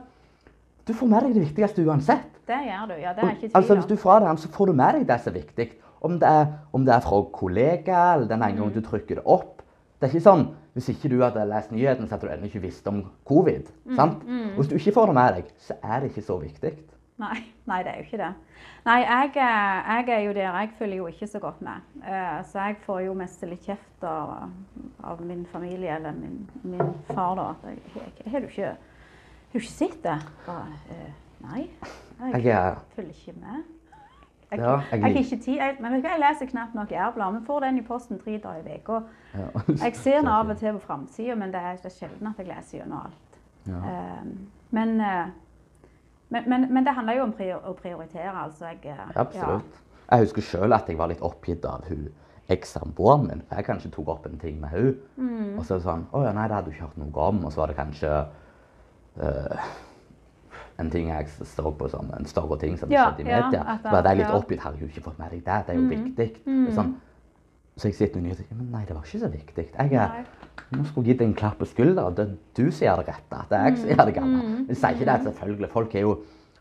Du 0.88 0.94
får 0.94 1.10
med 1.10 1.24
deg 1.26 1.34
det 1.38 1.46
viktigste 1.48 1.86
uansett. 1.86 2.32
Det 2.46 2.60
gjør 2.68 2.92
du. 2.92 2.94
Ja, 3.02 3.14
det 3.18 3.24
er 3.24 3.32
ikke 3.34 3.48
tvil 3.48 3.56
Altså. 3.58 3.76
Hvis 3.80 3.90
du 3.90 3.96
får 3.98 4.20
det 4.22 4.40
så 4.40 4.52
får 4.54 4.66
du 4.70 4.74
med 4.74 4.94
deg 5.00 5.08
det 5.10 5.20
som 5.24 5.34
er 5.34 5.40
viktig. 5.40 5.68
Om 6.06 6.20
det 6.22 6.30
er, 6.30 6.46
om 6.74 6.86
det 6.86 6.94
er 6.94 7.02
fra 7.02 7.22
kollega, 7.34 8.02
eller 8.14 8.28
den 8.30 8.42
ene 8.44 8.58
gangen 8.58 8.74
Mm. 8.74 8.82
du 8.82 8.82
trykker 8.86 9.16
det 9.16 9.26
opp. 9.26 9.62
Det 10.00 10.10
er 10.10 10.14
ikke 10.14 10.30
sånn, 10.30 10.48
Hvis 10.76 10.90
ikke 10.92 11.08
du 11.10 11.22
hadde 11.22 11.46
lest 11.48 11.72
nyheten, 11.72 12.04
så 12.04 12.18
hadde 12.18 12.28
du 12.28 12.34
ennå 12.34 12.46
ikke 12.50 12.62
visst 12.62 12.88
om 12.88 13.06
covid. 13.26 13.70
Mm, 13.86 13.96
sant? 13.96 14.24
Og 14.28 14.58
Hvis 14.60 14.68
du 14.68 14.76
ikke 14.76 14.92
får 14.92 15.06
det 15.06 15.14
med 15.16 15.34
deg, 15.36 15.44
så 15.58 15.74
er 15.82 16.00
det 16.02 16.10
ikke 16.12 16.26
så 16.28 16.36
viktig. 16.42 16.72
Nei, 17.18 17.38
nei, 17.66 17.78
det 17.84 17.92
er 17.94 18.00
jo 18.02 18.04
ikke 18.10 18.18
det. 18.20 18.32
Nei, 18.86 18.96
jeg, 19.06 19.30
jeg 19.36 20.10
er 20.12 20.24
jo 20.26 20.34
der. 20.36 20.58
Jeg 20.60 20.70
følger 20.80 20.98
jo 20.98 21.06
ikke 21.08 21.28
så 21.32 21.40
godt 21.40 21.62
med. 21.64 21.86
Eh, 22.04 22.42
Så 22.44 22.60
jeg 22.60 22.76
får 22.84 23.00
jo 23.06 23.14
mest 23.16 23.44
litt 23.48 23.64
kjeft 23.64 24.04
av, 24.04 24.50
av 25.04 25.22
min 25.24 25.46
familie, 25.52 25.96
eller 25.96 26.12
min, 26.12 26.42
min 26.64 26.92
far, 27.14 27.36
da. 27.40 27.46
At 27.54 27.70
jeg, 27.70 27.80
jeg, 28.26 28.32
har 28.34 28.40
du 28.44 28.50
ikke, 28.52 28.66
har 28.66 29.54
du 29.54 29.60
ikke 29.62 29.72
sett 29.72 29.96
det? 30.04 30.18
Bare, 30.46 30.76
eh, 30.92 31.14
nei, 31.48 31.62
jeg, 32.20 32.44
Jeg 32.44 32.52
er 32.58 32.76
følger 32.98 33.16
ikke 33.16 33.40
med. 33.40 33.64
Jeg, 34.52 34.60
Ja, 34.60 34.76
jeg, 34.92 35.02
jeg 35.02 35.16
ikke 35.24 35.40
tid. 35.44 35.56
Jeg, 35.56 35.78
men 35.80 35.96
jeg 36.04 36.20
leser 36.22 36.46
knapt 36.52 36.76
nok 36.76 36.92
Jærbladet. 36.92 37.40
Vi 37.42 37.46
får 37.48 37.60
den 37.64 37.78
i 37.80 37.82
posten 37.88 38.20
tre 38.20 38.36
dager 38.44 38.68
i 38.68 38.76
uka. 38.84 39.00
ja. 39.34 39.48
Jeg 39.86 39.96
ser 39.96 40.20
den 40.20 40.28
av 40.36 40.50
og 40.52 40.58
til 40.60 40.74
på 40.78 40.84
framsida, 40.86 41.36
men 41.36 41.52
det 41.56 41.64
er, 41.64 41.80
det 41.80 41.86
er 41.86 41.96
sjelden 41.96 42.28
at 42.28 42.44
jeg 42.44 42.48
leser 42.52 42.78
gjennom 42.82 43.08
alt. 43.08 43.40
Ja. 43.72 43.80
Eh, 43.80 44.30
men, 44.76 45.00
eh, 45.02 45.26
men, 46.30 46.50
men, 46.50 46.68
men 46.74 46.86
det 46.86 46.94
handler 46.98 47.20
jo 47.20 47.24
om 47.30 47.34
prior 47.38 47.66
å 47.66 47.74
prioritere, 47.78 48.34
altså. 48.34 48.72
Jeg, 48.74 48.96
Absolutt. 49.16 49.26
Absolutt. 49.26 49.82
Jeg 50.06 50.28
husker 50.28 50.46
sjøl 50.46 50.74
at 50.74 50.90
jeg 50.90 50.98
var 50.98 51.10
litt 51.10 51.24
oppgitt 51.26 51.66
av 51.66 51.86
hun 51.90 52.08
ekssamboeren 52.54 53.28
min. 53.28 53.42
for 53.48 53.58
Jeg 53.58 53.66
kanskje 53.66 53.92
tok 53.94 54.12
opp 54.14 54.26
en 54.30 54.38
ting 54.40 54.60
med 54.62 54.70
hun. 54.70 54.94
Mm. 55.18 55.58
Og 55.58 55.66
så 55.66 55.80
det 55.80 55.86
sånn 55.88 56.06
Å 56.14 56.26
ja, 56.28 56.34
nei, 56.36 56.46
det 56.50 56.58
hadde 56.60 56.70
du 56.70 56.76
ikke 56.76 56.88
hørt 56.88 57.00
noe 57.02 57.30
om. 57.30 57.42
Og 57.46 57.54
så 57.54 57.64
var 57.64 57.72
det 57.72 57.78
kanskje 57.80 58.12
uh, 59.22 59.66
en 60.82 60.92
ting 60.92 61.10
jeg 61.10 61.32
så 61.32 61.72
på 61.72 61.90
som 61.90 62.12
en 62.18 62.30
større 62.30 62.60
ting 62.62 62.78
som 62.78 62.92
Ja, 62.92 63.10
skjedde 63.10 63.26
i 63.26 63.32
ja, 63.32 63.42
media. 63.48 63.64
at 63.76 63.86
så 63.86 63.96
var 63.96 64.10
jeg 64.12 64.22
litt 64.22 64.28
ja. 64.28 64.38
oppgitt. 64.38 64.62
Har 64.62 64.78
jeg 64.78 64.86
jo 64.86 64.92
ikke 64.94 65.06
fått 65.10 65.20
med 65.22 65.34
deg 65.34 65.46
det. 65.46 65.60
Det 65.68 65.76
er 65.76 65.82
jo 65.82 65.90
viktig. 65.90 66.30
Det 66.46 66.70
er 66.70 66.78
sånn, 66.78 66.94
så 67.78 67.90
jeg 67.90 67.96
sitter 67.98 68.22
og 68.22 68.24
nyter 68.24 68.46
Men 68.56 68.68
nei, 68.72 68.86
det 68.88 68.96
var 68.96 69.04
ikke 69.04 69.20
så 69.20 69.28
viktig. 69.32 69.66
Jeg 69.76 69.94
er, 70.00 70.26
nå 70.72 70.84
skulle 70.88 71.08
jeg 71.08 71.16
gitt 71.18 71.22
en 71.26 71.34
klapp 71.36 71.58
på 71.60 71.66
skulderen. 71.68 72.16
Det 72.16 72.24
er 72.24 72.36
du 72.56 72.72
som 72.72 72.86
gjør 72.86 73.02
det 73.02 73.08
rette. 73.10 73.42
Det 73.50 73.58
er 73.58 73.66
jeg 73.68 73.78
som 73.82 73.90
gjør 73.92 74.06
det 74.10 74.14
gamle. 74.16 74.44
Men 74.68 74.76
sier 74.80 74.96
ikke 74.96 75.08
det, 75.10 75.18
selvfølgelig. 75.28 75.70
Folk 75.74 75.96
er 75.96 76.06
jo, 76.06 76.14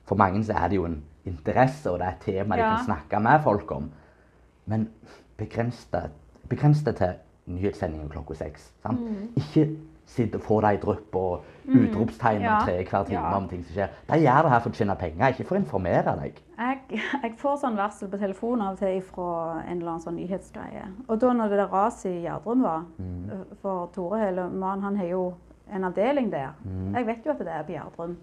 for 0.05 0.19
mange 0.19 0.43
så 0.45 0.57
er 0.59 0.69
det 0.73 0.77
jo 0.81 0.89
en 0.89 0.97
interesse, 1.25 1.91
og 1.91 1.99
det 2.03 2.07
er 2.09 2.17
et 2.17 2.27
tema 2.27 2.57
de 2.59 2.65
Ja. 2.65 2.77
kan 2.77 2.85
snakke 2.89 3.21
med 3.23 3.43
folk 3.45 3.71
om. 3.73 3.91
Men 4.67 4.89
begrens 5.39 5.85
det, 5.93 6.03
begrens 6.49 6.83
det 6.85 6.97
til 6.97 7.15
nyhetssendingen 7.47 8.09
klokka 8.09 8.35
seks. 8.35 8.73
Sant? 8.83 9.01
Mm. 9.01 9.29
Ikke 9.37 9.69
sitt 10.15 10.35
og 10.39 10.43
får 10.47 10.65
deg 10.67 10.81
drypp 10.85 11.17
og 11.21 11.45
utropstegn 11.67 12.43
Ja. 12.45 12.59
om 12.61 12.67
tre 12.67 12.75
hver 12.85 13.07
time 13.09 13.21
Ja. 13.21 13.37
om 13.37 13.49
ting 13.51 13.63
som 13.65 13.75
skjer. 13.77 13.89
De 14.11 14.19
gjør 14.23 14.43
det 14.47 14.51
her 14.55 14.61
for 14.65 14.71
å 14.71 14.79
tjene 14.79 14.97
penger, 15.01 15.33
ikke 15.33 15.47
for 15.49 15.57
å 15.57 15.61
informere 15.63 16.17
deg. 16.21 16.41
Jeg, 16.59 17.01
jeg 17.23 17.33
får 17.41 17.57
sånn 17.63 17.77
varsel 17.77 18.09
på 18.13 18.19
telefonen 18.21 18.63
av 18.67 18.73
og 18.75 18.79
til 18.79 19.01
fra 19.03 19.63
en 19.65 19.79
eller 19.81 19.91
annen 19.95 20.05
sånn 20.05 20.17
nyhetsgreie. 20.21 20.85
Og 21.09 21.19
da 21.21 21.33
når 21.33 21.49
det 21.51 21.59
der 21.63 21.73
raset 21.73 22.11
i 22.13 22.23
Gjerdrum 22.27 22.63
var, 22.63 22.85
for 23.63 23.87
Tore 23.95 24.19
Hellemann, 24.23 24.83
han 24.83 24.97
har 24.97 25.07
jo 25.07 25.25
en 25.73 25.85
avdeling 25.85 26.31
der. 26.31 26.53
Jeg 26.95 27.07
vet 27.07 27.25
jo 27.27 27.31
at 27.33 27.39
det 27.39 27.49
er 27.49 27.63
på 27.65 27.73
Gjerdrum. 27.75 28.17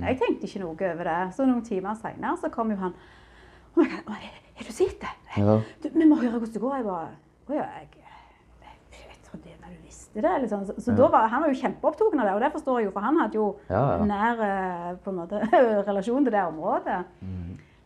Jeg 0.00 0.18
tenkte 0.20 0.46
ikke 0.48 0.60
noe 0.60 0.70
over 0.94 1.04
det. 1.04 1.34
Så 1.36 1.44
noen 1.46 1.62
timer 1.64 1.94
seinere 2.00 2.38
så 2.40 2.48
kom 2.50 2.70
jo 2.70 2.76
han 2.76 2.94
har 3.76 4.64
du 4.66 4.72
sett 4.72 5.00
det? 5.00 5.08
Ja. 5.36 5.60
Du, 5.82 5.88
vi 5.90 6.06
må 6.06 6.14
høre 6.20 6.38
hvordan 6.38 6.52
det 6.54 6.60
går. 6.62 6.76
Jeg 6.76 6.84
bare 6.86 7.08
Å 7.44 7.52
ja, 7.58 7.64
jeg, 7.80 7.88
jeg 8.94 9.16
trodde 9.26 9.50
men 9.60 9.74
du 9.74 9.88
visste 10.14 10.22
det. 10.28 10.34
Liksom. 10.44 10.64
Så, 10.66 10.74
så 10.80 10.94
Ja. 10.96 11.08
var, 11.12 11.28
han 11.28 11.42
var 11.42 11.48
jo 11.52 11.60
kjempeopptatt 11.60 12.14
av 12.14 12.24
det, 12.26 12.34
og 12.34 12.40
det 12.40 12.52
forstår 12.54 12.78
jeg 12.80 12.86
jo, 12.88 12.92
for 12.94 13.00
han 13.00 13.16
hadde 13.20 13.34
jo 13.40 13.46
Ja, 13.70 13.82
ja. 13.98 14.04
nær 14.04 14.42
eh, 14.46 14.96
på 15.04 15.10
en 15.10 15.16
måte, 15.22 15.40
relasjon 15.90 16.24
til 16.24 16.32
det 16.32 16.42
området. 16.46 17.00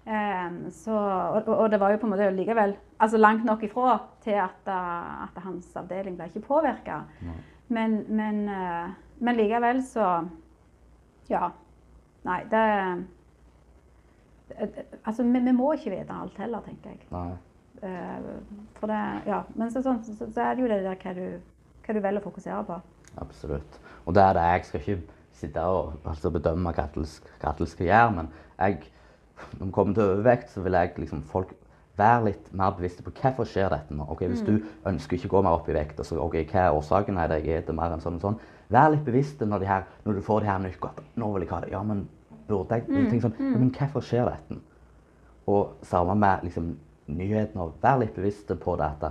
Em, 0.08 0.70
så, 0.72 0.94
og, 0.96 1.48
og 1.52 1.70
det 1.70 1.80
var 1.80 1.90
jo 1.92 1.98
på 2.00 2.06
en 2.08 2.12
måte 2.14 2.30
likevel 2.32 2.70
altså 3.00 3.18
langt 3.20 3.44
nok 3.44 3.62
ifra 3.66 3.98
til 4.24 4.38
at, 4.40 4.70
eh, 4.72 5.22
at 5.26 5.42
hans 5.44 5.68
avdeling 5.76 6.16
ble 6.16 6.30
ikke 6.30 6.46
påvirka. 6.46 7.02
Men, 7.68 7.98
men, 8.08 8.48
eh, 8.48 8.88
men 9.20 9.36
likevel 9.36 9.82
så 9.84 10.28
Ja. 11.28 11.50
Nei, 12.24 12.40
det 12.50 13.04
Altså, 15.06 15.22
vi, 15.22 15.38
vi 15.44 15.52
må 15.52 15.72
ikke 15.76 15.90
vite 15.92 16.14
alt 16.22 16.38
heller, 16.40 16.60
tenker 16.64 16.90
jeg. 16.90 17.04
Nei. 17.12 17.36
For 18.80 18.86
det, 18.90 19.00
ja. 19.28 19.42
Men 19.60 19.70
så, 19.70 19.82
så, 19.84 19.92
så 20.24 20.40
er 20.42 20.54
det 20.56 20.64
jo 20.64 20.70
det 20.72 20.78
der 20.86 20.96
hva 21.02 21.12
du, 21.14 21.26
hva 21.88 21.96
du 21.96 22.02
velger 22.04 22.20
å 22.20 22.28
fokusere 22.28 22.64
på. 22.68 22.76
Absolutt. 23.22 23.78
Og 24.04 24.14
det 24.16 24.22
er 24.22 24.36
det. 24.36 24.44
Jeg 24.52 24.66
skal 24.68 24.82
ikke 24.82 24.98
sitte 25.38 25.64
og 25.64 25.94
altså, 26.04 26.32
bedømme 26.34 26.74
hva 26.74 26.84
alle 26.92 27.70
skal 27.70 27.88
gjøre, 27.88 28.12
men 28.18 28.28
jeg, 28.58 28.90
når 29.56 29.64
vi 29.64 29.72
kommer 29.72 29.96
til 29.96 30.04
overvekt, 30.04 30.52
så 30.52 30.64
vil 30.64 30.76
jeg 30.76 30.92
liksom 30.98 31.24
folk 31.30 31.54
være 31.98 32.28
litt 32.28 32.52
mer 32.54 32.74
bevisste 32.76 33.02
på 33.02 33.12
hvorfor 33.14 33.48
skjer 33.48 33.72
dette 33.72 33.94
nå. 33.94 34.06
Ok, 34.12 34.26
Hvis 34.30 34.44
du 34.46 34.60
ønsker 34.86 35.16
ikke 35.16 35.30
å 35.30 35.36
gå 35.38 35.42
mer 35.46 35.56
opp 35.58 35.68
i 35.70 35.74
vekt, 35.74 35.98
altså, 35.98 36.14
så, 36.14 36.22
ok, 36.22 36.36
hva 36.52 36.66
er 36.66 36.76
årsaken? 36.76 37.18
Er 37.18 37.32
det 37.32 37.40
jeg 37.42 37.64
spiser 37.64 37.78
mer 37.78 37.94
enn 37.94 38.04
sånn 38.04 38.20
og 38.20 38.26
sånn. 38.26 38.40
Vær 38.68 38.92
litt 38.92 39.06
bevisst 39.06 39.40
når, 39.40 39.64
de 39.64 39.70
her, 39.70 39.86
når 40.04 40.18
du 40.18 40.26
får 40.26 40.44
de 40.44 40.50
her 40.50 40.60
nykkene. 40.62 41.06
Nå 41.18 41.30
vil 41.34 41.46
jeg 41.46 41.52
ha 41.54 41.60
det. 41.64 41.70
Ja, 41.72 41.82
men 41.82 42.04
burde 42.48 42.76
jeg? 42.76 42.84
Mm. 42.88 43.08
tenker 43.08 43.24
sånn, 43.26 43.38
ja, 43.40 43.54
men 43.56 43.72
hvorfor 43.74 44.04
skjer 44.04 44.28
dette? 44.28 44.60
Og 45.48 45.88
samme 45.88 46.14
med 46.20 46.44
liksom, 46.46 46.74
nyhetene. 47.08 47.70
Vær 47.82 47.98
litt 48.02 48.14
bevisste 48.14 48.58
på 48.60 48.76
det 48.78 48.90
at 48.98 49.08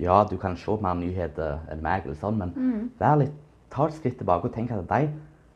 ja, 0.00 0.24
du 0.30 0.36
kan 0.40 0.56
se 0.56 0.76
mer 0.82 0.94
nyheter 0.98 1.58
enn 1.72 1.82
meg, 1.82 2.04
eller 2.04 2.18
sånn, 2.20 2.38
men 2.38 2.54
vær 3.00 3.16
litt, 3.20 3.32
ta 3.70 3.86
et 3.88 3.94
skritt 3.94 4.18
tilbake 4.18 4.48
og 4.48 4.54
tenk 4.54 4.70
at 4.70 4.86
de, 4.88 5.08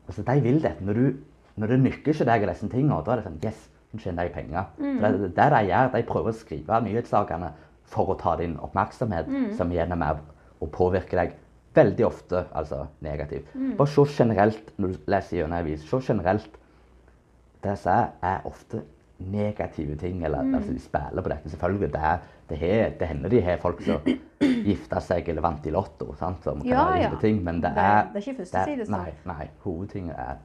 altså, 0.09 0.23
de 0.23 0.41
vil 0.43 0.63
dette. 0.63 0.85
Når, 0.85 0.95
du, 0.95 1.17
når 1.57 1.67
det 1.75 1.81
nykker 1.81 2.13
ikke 2.15 2.25
deg 2.29 2.43
av 2.47 2.53
disse 2.55 2.69
tingene, 2.69 3.03
da 3.07 3.13
er 3.13 3.17
det 3.23 3.29
sånn 3.29 3.41
Yes, 3.45 3.69
nå 3.93 4.01
tjener 4.03 4.27
jeg 4.29 4.33
penger. 4.35 4.65
For 5.01 5.09
Det, 5.19 5.35
det, 5.37 5.51
de 5.55 5.61
gjør, 5.71 5.93
de 5.95 6.03
prøver 6.09 6.33
å 6.35 6.39
skrive 6.39 6.81
nyhetssakene 6.85 7.53
for 7.89 8.11
å 8.13 8.19
ta 8.21 8.37
din 8.37 8.59
oppmerksomhet, 8.61 9.29
som 9.57 9.71
igjen 9.73 9.93
er 9.93 9.97
med 9.97 10.19
å 10.61 10.67
påvirke 10.67 11.17
deg 11.17 11.37
veldig 11.79 12.05
ofte 12.07 12.45
altså 12.57 12.87
negativt. 13.05 13.47
Bare 13.79 13.87
se 13.89 14.05
generelt 14.19 14.73
når 14.79 14.89
du 14.89 14.99
leser 15.07 15.37
gjennom 15.39 15.53
en 15.55 15.61
avis. 15.63 15.85
Se 15.87 16.01
generelt 16.03 16.59
det 17.63 17.77
som 17.79 17.93
er, 17.93 18.09
er 18.23 18.41
ofte 18.49 18.83
negative 19.19 19.97
ting. 19.97 20.25
Eller 20.25 20.39
altså, 20.57 20.73
de 20.73 20.81
spiller 20.83 21.23
på 21.23 21.29
dette. 21.31 21.51
Selvfølgelig, 21.51 21.93
det, 21.93 22.01
er, 22.03 22.19
det, 22.49 22.59
er, 22.65 22.91
det 23.01 23.09
hender 23.11 23.29
de 23.33 23.41
har 23.45 23.59
folk 23.63 23.83
som 23.85 24.01
gifta 24.69 25.01
seg 25.05 25.29
eller 25.29 25.45
vant 25.45 25.67
i 25.67 25.73
Lotto. 25.75 26.13
Sant? 26.17 26.43
Som 26.47 26.63
kan 26.63 26.71
Ja, 26.71 26.85
være 26.91 27.03
ja. 27.03 27.19
ting, 27.21 27.43
men 27.45 27.61
det 27.65 27.73
er 27.75 28.09
det 28.13 28.23
er 28.23 28.25
ikke 28.25 28.39
første 28.43 28.65
side. 28.71 28.87
Nei, 28.93 29.13
nei, 29.29 29.49
hovedtinget 29.65 30.17
er 30.17 30.39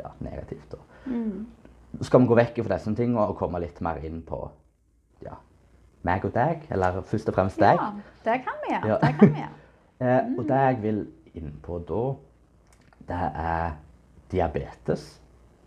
ja, 0.00 0.12
negativt. 0.24 0.74
Mm. 1.06 1.46
Skal 2.06 2.20
vi 2.22 2.30
gå 2.30 2.38
vekk 2.38 2.60
fra 2.64 2.76
disse 2.78 2.94
tingene 2.96 3.26
og 3.28 3.36
komme 3.40 3.60
litt 3.60 3.80
mer 3.84 3.98
inn 4.06 4.22
på 4.24 4.38
ja, 5.26 5.34
meg 6.06 6.24
og 6.24 6.32
deg. 6.36 6.64
Eller 6.72 7.00
først 7.02 7.28
og 7.28 7.36
fremst 7.36 7.60
deg. 7.60 7.76
Ja, 7.76 7.90
det 8.24 8.38
kan 8.46 8.60
vi 8.64 8.72
gjøre. 8.74 8.88
Ja. 8.94 8.98
Kan 9.20 9.34
vi 9.34 9.40
gjøre. 9.44 9.56
Eh, 10.00 10.30
og 10.38 10.46
det 10.48 10.56
jeg 10.64 10.76
vil 10.80 11.00
inn 11.36 11.50
på 11.60 11.76
da, 11.84 11.98
det 13.10 13.16
er 13.36 13.74
diabetes. 14.32 15.02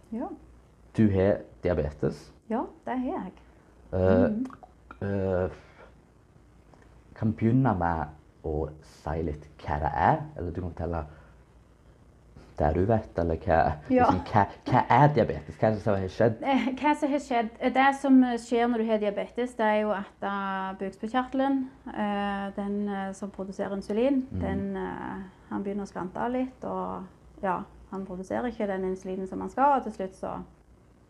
Ja, 0.10 0.26
Du 0.98 1.04
har 1.14 1.36
diabetes. 1.62 2.32
ja 2.50 2.64
det 2.88 2.96
har 3.04 3.12
jeg. 3.20 3.34
Eh, 3.94 5.06
eh, 5.06 5.54
kan 7.24 7.34
begynne 7.40 7.76
med 7.80 8.48
å 8.48 8.70
si 9.02 9.20
litt 9.24 9.46
hva 9.64 9.78
det 9.80 9.92
er, 9.96 10.24
eller 10.38 10.52
du 10.52 10.62
kan 10.62 10.74
fortelle 10.74 11.04
det 12.54 12.68
du 12.76 12.84
vet, 12.86 13.18
eller 13.18 13.40
hva, 13.42 13.56
Ja. 13.90 14.08
liksom, 14.12 14.20
hva, 14.30 14.44
hva 14.68 14.82
er 14.94 15.14
diabetes? 15.16 15.56
Hva 15.58 15.70
er 15.70 15.78
det 15.78 15.82
som 15.86 15.96
har 15.98 16.12
skjedd? 16.16 16.44
Eh, 16.44 16.68
Hva 16.78 16.92
som 17.00 17.14
har 17.16 17.24
skjedd? 17.24 17.54
Det 17.78 17.86
som 18.02 18.20
skjer 18.44 18.68
når 18.70 18.84
du 18.84 18.90
har 18.92 19.02
diabetes, 19.02 19.56
det 19.58 19.70
er 19.70 19.80
jo 19.82 19.94
at 19.96 20.28
bukspyttkjertelen, 20.82 21.58
eh, 21.94 22.44
den 22.60 22.76
eh, 22.90 23.08
som 23.18 23.32
produserer 23.34 23.74
insulin, 23.78 24.22
den, 24.44 24.68
eh, 24.78 25.24
han 25.50 25.66
begynner 25.66 25.88
å 25.88 25.90
skrante 25.90 26.28
litt. 26.30 26.68
Og 26.70 27.42
ja, 27.46 27.58
han 27.90 28.06
produserer 28.06 28.52
ikke 28.52 28.70
den 28.70 28.86
insulinen 28.92 29.28
som 29.32 29.42
han 29.42 29.50
skal, 29.54 29.80
og 29.80 29.88
til 29.88 29.98
slutt 29.98 30.20
så, 30.20 30.36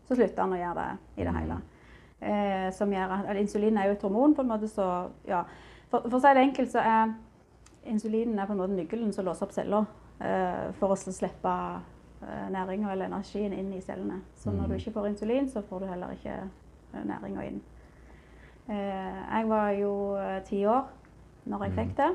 så 0.08 0.16
slutter 0.16 0.46
han 0.46 0.56
å 0.56 0.62
gjøre 0.62 0.80
det 0.80 1.20
i 1.20 1.28
det 1.28 1.36
hele. 1.42 1.60
Eh, 2.24 2.70
som 2.72 2.92
gjør 2.92 3.18
at, 3.18 3.36
Insulin 3.36 3.76
er 3.76 3.90
jo 3.90 3.98
et 3.98 4.04
hormon, 4.06 4.32
på 4.34 4.40
en 4.46 4.52
måte, 4.54 4.70
så 4.72 5.10
ja. 5.28 5.44
For, 5.90 6.08
for 6.08 6.18
å 6.18 6.22
si 6.22 6.34
det 6.34 6.46
enkelt, 6.48 6.72
så 6.72 6.82
er 6.82 7.14
insulinen 7.90 8.38
er 8.38 8.48
på 8.48 8.54
en 8.54 8.62
måte 8.62 8.76
nøkkelen 8.78 9.12
som 9.12 9.26
låser 9.26 9.46
opp 9.46 9.54
celler 9.54 9.86
eh, 10.20 10.70
for 10.80 10.94
å 10.94 10.98
slippe 10.98 11.54
eh, 12.24 12.46
næringa 12.54 12.92
eller 12.92 13.10
energien 13.10 13.52
inn 13.52 13.72
i 13.76 13.82
cellene. 13.84 14.20
Så 14.40 14.54
når 14.54 14.72
du 14.72 14.76
ikke 14.78 14.94
får 14.96 15.10
insulin, 15.12 15.48
så 15.50 15.62
får 15.68 15.84
du 15.84 15.90
heller 15.90 16.14
ikke 16.16 16.36
eh, 16.40 17.04
næringa 17.04 17.48
inn. 17.50 17.60
Eh, 18.68 19.18
jeg 19.36 19.48
var 19.48 19.74
jo 19.76 19.92
eh, 20.16 20.38
ti 20.48 20.62
år 20.66 20.86
når 21.50 21.66
jeg 21.66 21.76
fikk 21.78 21.92
det. 21.98 22.12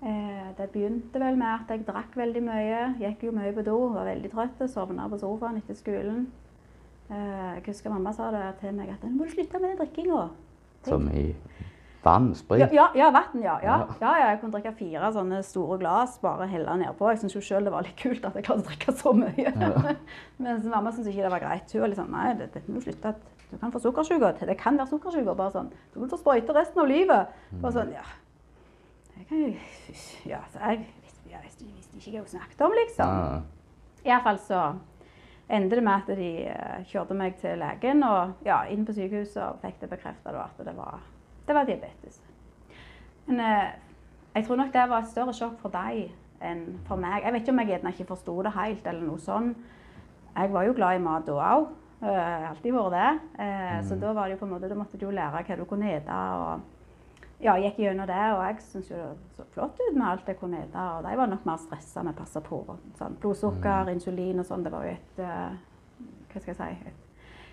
Eh, 0.00 0.50
det 0.58 0.68
begynte 0.72 1.20
vel 1.20 1.40
med 1.40 1.48
at 1.48 1.72
jeg 1.72 1.86
drakk 1.88 2.16
veldig 2.16 2.44
mye, 2.44 2.84
gikk 3.00 3.24
jo 3.28 3.34
mye 3.36 3.54
på 3.56 3.64
do, 3.64 3.78
var 3.94 4.08
veldig 4.08 4.30
trøtt, 4.32 4.60
sovna 4.68 5.08
på 5.08 5.20
sofaen 5.20 5.60
etter 5.60 5.78
skolen. 5.78 6.28
Jeg 7.10 7.64
husker 7.66 7.90
mamma 7.90 8.12
sa 8.14 8.28
det 8.30 8.44
til 8.60 8.70
meg 8.76 8.92
at 8.92 9.02
'nå 9.02 9.16
må 9.16 9.24
du 9.26 9.32
slutte 9.32 9.58
med 9.58 9.72
den 9.72 9.78
drikkinga'. 9.80 10.28
Som 10.86 11.08
i 11.10 11.34
Vann? 12.02 12.30
Sprit? 12.34 12.60
Ja, 12.60 12.68
ja, 12.72 12.86
ja 12.96 13.10
vann, 13.12 13.42
ja. 13.42 13.58
Ja. 13.62 13.74
Ja. 13.78 13.86
ja. 14.00 14.12
ja. 14.18 14.28
Jeg 14.30 14.40
kunne 14.40 14.52
drikke 14.54 14.72
fire 14.78 15.10
sånne 15.12 15.42
store 15.44 15.76
glass, 15.82 16.14
bare 16.22 16.46
helle 16.48 16.76
nedpå. 16.80 17.10
Jeg 17.12 17.18
syntes 17.20 17.36
jo 17.36 17.42
selv 17.44 17.68
det 17.68 17.72
var 17.74 17.84
litt 17.84 17.98
kult 18.00 18.24
at 18.24 18.34
jeg 18.38 18.46
klarte 18.46 18.64
å 18.64 18.68
drikke 18.70 18.94
så 18.96 19.12
mye. 19.16 19.52
Mens 20.46 20.64
mamma 20.64 20.92
syntes 20.94 21.12
ikke 21.12 21.26
det 21.26 21.34
var 21.34 21.44
greit. 21.44 21.72
Hun 21.74 21.84
var 21.84 21.92
litt 21.92 22.00
sånn 22.00 22.10
Nei, 22.14 22.30
det- 22.40 22.50
dette 22.54 22.72
må 22.72 22.80
du 22.80 22.86
slutte. 22.88 23.14
Du 23.50 23.56
kan 23.58 23.72
få 23.74 23.80
sukkersyke. 23.82 24.32
Det 24.46 24.56
kan 24.58 24.78
være 24.78 24.88
sukkersyke. 24.94 25.34
Bare 25.36 25.52
sånn. 25.52 25.70
Du 25.92 26.00
vil 26.00 26.08
få 26.12 26.18
sprøyte 26.20 26.54
resten 26.54 26.80
av 26.84 26.88
livet. 26.88 27.36
Bare 27.60 27.72
sånn, 27.74 27.92
ja. 27.92 28.06
Jeg 29.18 29.26
kan 29.28 29.38
jo 29.44 29.50
Ja, 30.30 30.38
så 30.52 30.60
visste, 31.04 31.28
jeg 31.28 31.42
visste 31.44 31.98
ikke 31.98 32.12
hva 32.14 32.22
hun 32.22 32.30
snakket 32.32 32.62
om, 32.64 32.72
liksom. 32.78 33.18
Ja. 33.20 33.42
Iallfall 34.14 34.38
så 34.40 34.60
endte 35.50 35.76
det 35.76 35.82
med 35.84 35.94
at 36.06 36.16
de 36.16 36.28
eh, 36.48 36.84
kjørte 36.88 37.16
meg 37.18 37.36
til 37.42 37.58
legen, 37.60 38.04
og 38.06 38.36
ja, 38.46 38.62
inn 38.70 38.86
på 38.86 38.94
sykehuset 38.96 39.42
og 39.42 39.58
fikk 39.64 39.80
det 39.82 39.90
bekrefta 39.90 40.30
at 40.44 40.60
det 40.64 40.76
var, 40.76 41.00
det 41.50 41.56
var 41.58 41.66
diabetes. 41.68 42.20
Men 43.26 43.42
eh, 43.42 43.68
jeg 44.36 44.46
tror 44.46 44.60
nok 44.60 44.72
det 44.74 44.86
var 44.90 45.02
et 45.02 45.10
større 45.10 45.34
sjokk 45.34 45.58
for 45.62 45.74
deg 45.74 46.08
enn 46.46 46.64
for 46.86 47.00
meg. 47.00 47.24
Jeg 47.24 47.34
vet 47.34 47.42
ikke 47.44 47.52
om 47.56 47.60
jeg 47.64 47.72
gjerne 47.74 47.92
ikke 47.94 48.08
forsto 48.08 48.38
det 48.46 48.54
helt, 48.54 48.86
eller 48.86 49.06
noe 49.06 49.20
sånn. 49.20 49.50
Jeg 50.36 50.52
var 50.54 50.68
jo 50.68 50.76
glad 50.78 50.96
i 50.96 51.02
mat 51.04 51.26
da 51.26 51.38
òg. 51.50 51.66
har 52.00 52.46
alltid 52.54 52.72
vært 52.72 52.94
det. 52.94 53.08
Eh, 53.44 53.80
Så 53.84 53.98
da 54.00 54.12
var 54.16 54.28
det 54.28 54.38
jo 54.38 54.44
på 54.44 54.46
en 54.46 54.52
måte, 54.54 54.68
da 54.70 54.78
måtte 54.78 54.96
du 54.96 55.04
jo 55.04 55.10
lære 55.10 55.42
hva 55.44 55.56
du 55.58 55.64
kunne 55.68 55.90
ete. 55.90 56.12
og 56.12 56.60
ja, 57.40 57.54
gikk 57.56 57.78
gjennom 57.80 58.06
det, 58.06 58.20
og 58.36 58.42
jeg 58.44 58.56
syntes 58.60 58.90
jo 58.90 58.96
det 58.96 59.36
så 59.36 59.44
flott 59.54 59.78
ut 59.80 59.96
med 59.96 60.06
alt 60.06 60.26
jeg 60.28 60.38
kunne 60.38 60.62
ete. 60.62 60.78
Og 60.78 61.04
de 61.04 61.16
var 61.16 61.26
nok 61.26 61.46
mer 61.48 61.56
stressa 61.56 62.02
med 62.04 62.14
å 62.14 62.18
passe 62.20 62.40
på. 62.40 62.62
Sånn, 62.98 63.16
blodsukker, 63.20 63.88
insulin 63.92 64.38
og 64.42 64.46
sånn. 64.46 64.64
Det 64.64 64.72
var 64.72 64.84
jo 64.84 64.90
et 64.96 65.22
eh, 65.24 65.54
Hva 66.30 66.40
skal 66.40 66.54
jeg 66.54 66.58
si 66.60 66.88
et, 66.88 67.06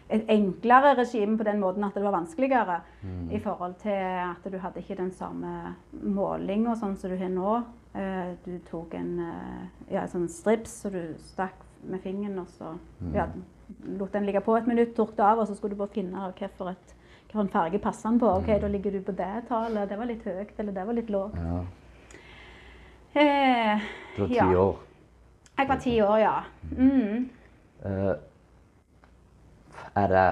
et 0.09 0.23
enklere 0.29 0.95
regime 0.97 1.37
på 1.37 1.43
den 1.43 1.59
måten 1.59 1.83
at 1.83 1.93
det 1.93 2.03
var 2.03 2.11
vanskeligere 2.15 2.81
i 3.31 3.39
forhold 3.43 3.75
til 3.81 3.91
at 3.91 4.45
du 4.51 4.57
hadde 4.57 4.79
ikke 4.79 4.95
den 4.97 5.11
samme 5.11 5.75
målinga 6.01 6.75
sånn 6.79 6.95
som 6.97 7.09
du 7.11 7.17
har 7.17 7.29
nå. 7.29 7.63
Eh, 7.95 8.35
du 8.45 8.59
tok 8.69 8.93
en 8.93 9.19
eh, 9.19 9.93
ja, 9.93 10.05
sånn 10.07 10.29
strips 10.29 10.81
så 10.83 10.89
du 10.93 11.01
stakk 11.19 11.55
med 11.83 11.99
fingeren, 12.01 12.39
og 12.39 12.47
så 12.47 12.75
ja, 13.13 13.27
lot 13.99 14.11
den 14.13 14.25
ligge 14.25 14.41
på 14.41 14.55
et 14.57 14.67
minutt, 14.67 14.95
tok 14.95 15.15
det 15.17 15.23
av, 15.25 15.39
og 15.39 15.47
så 15.47 15.55
skulle 15.55 15.75
du 15.75 15.79
bare 15.81 15.93
finne 15.93 16.31
hvilken 16.31 16.77
hvilken 17.27 17.49
farge 17.51 17.79
passer 17.83 18.09
den 18.09 18.19
på. 18.19 18.27
Ok, 18.39 18.47
Da 18.61 18.67
ligger 18.67 18.91
du 18.91 19.01
på 19.01 19.11
det 19.11 19.43
tallet. 19.49 19.89
Det 19.89 19.97
var 19.97 20.05
litt 20.05 20.23
høyt, 20.23 20.53
eller 20.59 20.71
det 20.71 20.85
var 20.87 20.93
litt 20.93 21.09
lågt. 21.09 21.35
ja. 21.35 21.63
Eh, 23.13 23.79
Du 24.15 24.21
var 24.21 24.27
ti 24.27 24.35
Ja. 24.35 24.45
år. 24.57 24.75
jeg 25.57 25.67
var 25.67 25.75
ti 25.79 26.01
år, 26.01 26.17
ja. 26.19 26.43
Mm. 26.77 27.29
Eh, 27.85 28.13
er 30.03 30.07
det 30.13 30.27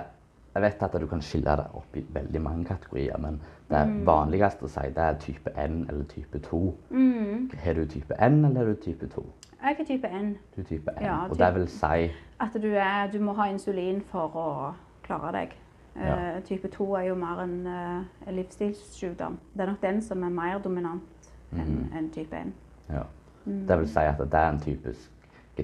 Jeg 0.55 0.63
vet 0.63 0.83
at 0.83 0.93
du 1.01 1.07
kan 1.11 1.21
skille 1.21 1.51
det 1.59 1.65
opp 1.75 1.97
i 1.99 2.01
veldig 2.15 2.41
mange 2.41 2.65
kategorier, 2.65 3.17
men 3.19 3.41
det 3.69 3.87
Mm. 3.87 4.05
vanligste 4.07 4.63
å 4.63 4.69
si 4.69 4.79
det 4.79 4.97
er 5.03 5.17
type 5.19 5.51
1 5.57 5.89
eller 5.89 6.03
type 6.03 6.39
2. 6.39 6.75
Mm. 6.89 7.49
Har 7.63 7.73
du 7.73 7.85
type 7.85 8.13
1 8.19 8.45
eller 8.45 8.61
er 8.61 8.65
du 8.65 8.75
type 8.75 9.07
2? 9.07 9.25
Jeg 9.63 9.75
er 9.79 9.83
type 9.83 10.07
1. 10.07 10.37
Du 10.55 10.61
er 10.61 10.65
type 10.65 10.91
1. 10.91 11.01
Ja, 11.01 11.27
og 11.29 11.37
det 11.37 11.55
vil 11.55 11.67
si 11.67 12.11
At 12.39 12.53
du, 12.53 12.67
er, 12.67 13.11
du 13.11 13.19
må 13.19 13.33
ha 13.33 13.49
insulin 13.49 14.01
for 14.01 14.31
å 14.35 14.73
klare 15.03 15.31
deg. 15.31 15.57
Ja. 15.95 16.37
Uh, 16.37 16.43
type 16.43 16.67
2 16.67 16.95
er 16.95 17.01
jo 17.01 17.15
mer 17.15 17.39
en 17.43 17.67
uh, 17.67 18.31
livsstilssykdom. 18.31 19.37
Det 19.53 19.61
er 19.61 19.65
nok 19.65 19.81
den 19.81 20.01
som 20.01 20.23
er 20.23 20.29
mer 20.29 20.59
dominant 20.59 21.31
enn 21.51 21.67
mm. 21.67 21.97
en 21.97 22.09
type 22.11 22.35
1. 22.35 22.53
ja. 22.89 23.03
Det 23.45 23.77
vil 23.77 23.87
si 23.87 23.99
at 23.99 24.17
det 24.17 24.33
er 24.33 24.49
en 24.49 24.59
typisk 24.59 25.11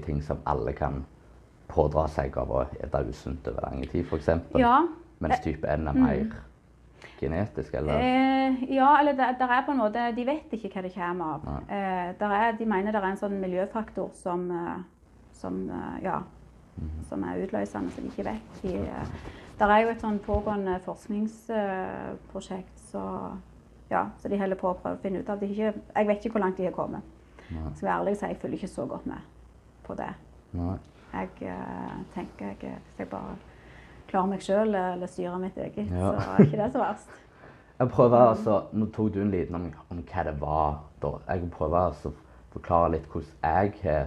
ting 0.04 0.22
som 0.22 0.38
alle 0.46 0.72
kan 0.72 1.04
pådra 1.72 2.06
seg 2.12 2.36
av 2.38 2.52
å 2.52 2.64
spise 2.68 3.02
usunt 3.08 3.50
over 3.50 3.66
lang 3.66 3.84
tid, 3.86 4.06
f.eks. 4.06 4.32
Ja. 4.60 4.78
Mens 5.22 5.44
type 5.44 5.68
N 5.70 5.88
er 5.88 5.98
mer 5.98 6.22
genetisk, 7.22 7.74
eller? 7.78 8.02
Eh, 8.02 8.62
ja, 8.74 8.88
eller 8.98 9.14
det, 9.18 9.28
der 9.38 9.52
er 9.54 9.66
på 9.66 9.74
en 9.74 9.78
måte 9.78 10.08
De 10.16 10.24
vet 10.26 10.54
ikke 10.56 10.72
hva 10.74 10.82
det 10.82 10.94
kommer 10.94 11.36
av. 11.36 11.44
Eh, 11.70 12.08
der 12.18 12.34
er, 12.38 12.56
de 12.58 12.66
mener 12.66 12.94
det 12.94 13.02
er 13.02 13.10
en 13.12 13.20
sånn 13.20 13.36
miljøfaktor 13.42 14.10
som, 14.18 14.48
eh, 14.50 14.80
som 15.38 15.60
eh, 15.70 15.98
ja, 16.08 16.18
som 17.08 17.24
er 17.24 17.42
utløsende, 17.44 17.92
som 17.92 18.04
de 18.04 18.10
ikke 18.10 18.30
vet. 18.30 18.60
De, 18.62 18.76
eh, 18.88 19.08
der 19.58 19.70
er 19.70 19.84
jo 19.84 19.92
et 19.92 20.02
sånn 20.02 20.20
pågående 20.24 20.78
forskningsprosjekt 20.86 22.86
så, 22.90 23.04
ja, 23.92 24.06
så 24.18 24.30
de 24.32 24.40
holder 24.40 24.58
på 24.58 24.70
å 24.70 24.78
prøve 24.78 24.98
å 24.98 25.02
finne 25.02 25.22
ut 25.22 25.30
av. 25.30 25.42
Ikke, 25.44 25.74
jeg 25.94 26.08
vet 26.08 26.24
ikke 26.24 26.38
hvor 26.38 26.46
langt 26.46 26.58
de 26.58 26.68
har 26.68 26.76
kommet. 26.76 27.04
Nei. 27.52 27.68
Skal 27.76 27.88
være 27.88 27.98
ærlig 27.98 28.16
og 28.16 28.22
si 28.22 28.30
jeg 28.30 28.40
følger 28.40 28.60
ikke 28.60 28.74
så 28.74 28.88
godt 28.88 29.06
med 29.06 29.30
på 29.86 29.96
det. 29.98 30.12
Nei. 30.56 30.78
Jeg 31.12 31.28
eh, 31.40 31.96
tenker 32.14 32.46
jeg, 32.46 32.56
hvis 32.86 32.98
jeg 32.98 33.08
bare 33.08 33.34
klarer 34.08 34.26
meg 34.32 34.40
sjøl 34.44 34.74
eller 34.74 35.06
styrer 35.06 35.38
mitt 35.38 35.56
eget, 35.58 35.86
Ja. 35.90 36.12
så 36.12 36.30
er 36.38 36.44
ikke 36.46 36.56
det 36.62 36.72
så 36.72 36.78
verst. 36.78 37.08
Jeg 37.82 37.88
prøver 37.90 38.16
altså, 38.28 38.60
Nå 38.72 38.86
tok 38.94 39.08
du 39.14 39.20
en 39.22 39.30
liten 39.32 39.54
om, 39.58 39.64
om 39.90 40.02
hva 40.06 40.22
det 40.28 40.34
var. 40.40 40.74
da. 41.02 41.08
Jeg 41.28 41.48
prøver 41.50 41.78
altså 41.88 42.12
forklare 42.52 42.90
litt 42.92 43.06
hvordan 43.10 43.32
jeg 43.42 43.72
har 43.82 44.04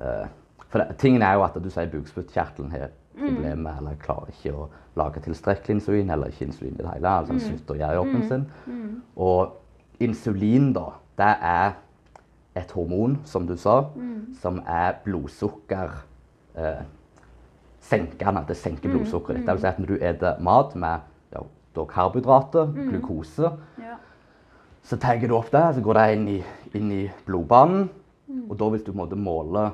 eh, 0.00 0.26
For 0.72 0.78
det, 0.82 0.96
tingen 0.98 1.22
er 1.22 1.34
jo 1.36 1.44
at 1.44 1.54
du 1.62 1.68
sier 1.70 1.86
bukspyttkjertelen 1.92 2.72
har 2.72 2.88
problemer 3.14 3.76
eller 3.78 3.94
klarer 4.02 4.32
ikke 4.32 4.54
å 4.56 4.64
lage 4.98 5.20
tilstrekkelig 5.22 5.76
insulin 5.76 6.10
eller 6.10 6.32
ikke 6.32 6.48
insulin 6.48 6.74
i 6.74 6.82
det 6.82 6.88
hele. 6.96 7.08
altså 7.08 7.32
den 7.36 7.40
slutter 7.44 7.74
å 7.74 7.78
gjøre 7.78 7.94
jobben 8.00 8.24
sin. 8.28 8.46
Og 9.16 9.54
insulin, 10.02 10.72
da, 10.74 10.88
det 11.20 11.30
er 11.46 11.76
et 12.56 12.70
hormon, 12.72 13.18
som 13.24 13.46
du 13.46 13.56
sa, 13.56 13.90
som 14.40 14.60
er 14.66 14.92
blodsukker 15.04 15.90
eh, 16.56 16.84
senkende. 17.80 18.44
Det 18.48 18.56
senker 18.56 18.90
blodsukkeret 18.92 19.40
ditt. 19.40 19.46
Det 19.46 19.54
vil 19.56 19.60
si 19.64 19.66
at 19.66 19.78
når 19.78 19.86
du 19.90 19.96
spiser 19.96 20.40
mat 20.40 20.74
med 20.76 20.98
ja, 21.34 21.42
karbohydrater, 21.90 22.72
glukose, 22.90 23.50
Ja. 23.78 23.96
så 24.82 24.96
tar 24.96 25.18
du 25.18 25.34
opp 25.36 25.50
det, 25.52 25.74
så 25.74 25.80
går 25.82 25.94
det 25.94 26.06
inn 26.16 26.28
i, 26.28 26.42
inn 26.74 26.92
i 26.92 27.10
blodbanen. 27.26 27.88
Og 28.48 28.56
da 28.58 28.68
hvis 28.70 28.84
du 28.86 28.92
på 28.92 29.16
måle 29.16 29.70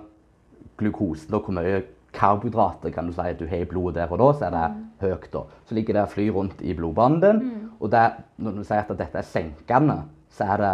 glukosen, 0.79 1.31
da 1.31 1.39
hvor 1.39 1.55
mye 1.55 1.83
karbohydrater 2.13 2.91
kan 2.91 3.07
du 3.07 3.13
si 3.15 3.21
at 3.23 3.39
du 3.39 3.47
har 3.47 3.63
i 3.63 3.65
blodet 3.69 3.95
der 4.01 4.11
og 4.13 4.19
da, 4.19 4.33
så 4.39 4.45
er 4.49 4.51
det 4.51 5.11
høyt. 5.11 5.29
da. 5.33 5.43
Så 5.69 5.75
ligger 5.75 5.95
det 5.95 6.03
og 6.03 6.09
flyr 6.09 6.33
rundt 6.33 6.61
i 6.63 6.75
blodbanen 6.75 7.21
din. 7.21 7.69
Og 7.81 7.91
det, 7.93 8.11
når 8.39 8.51
du 8.59 8.65
sier 8.65 8.83
at 8.83 8.99
dette 8.99 9.19
er 9.19 9.23
senkende, 9.23 10.03
så 10.31 10.45
er 10.45 10.57
det 10.57 10.73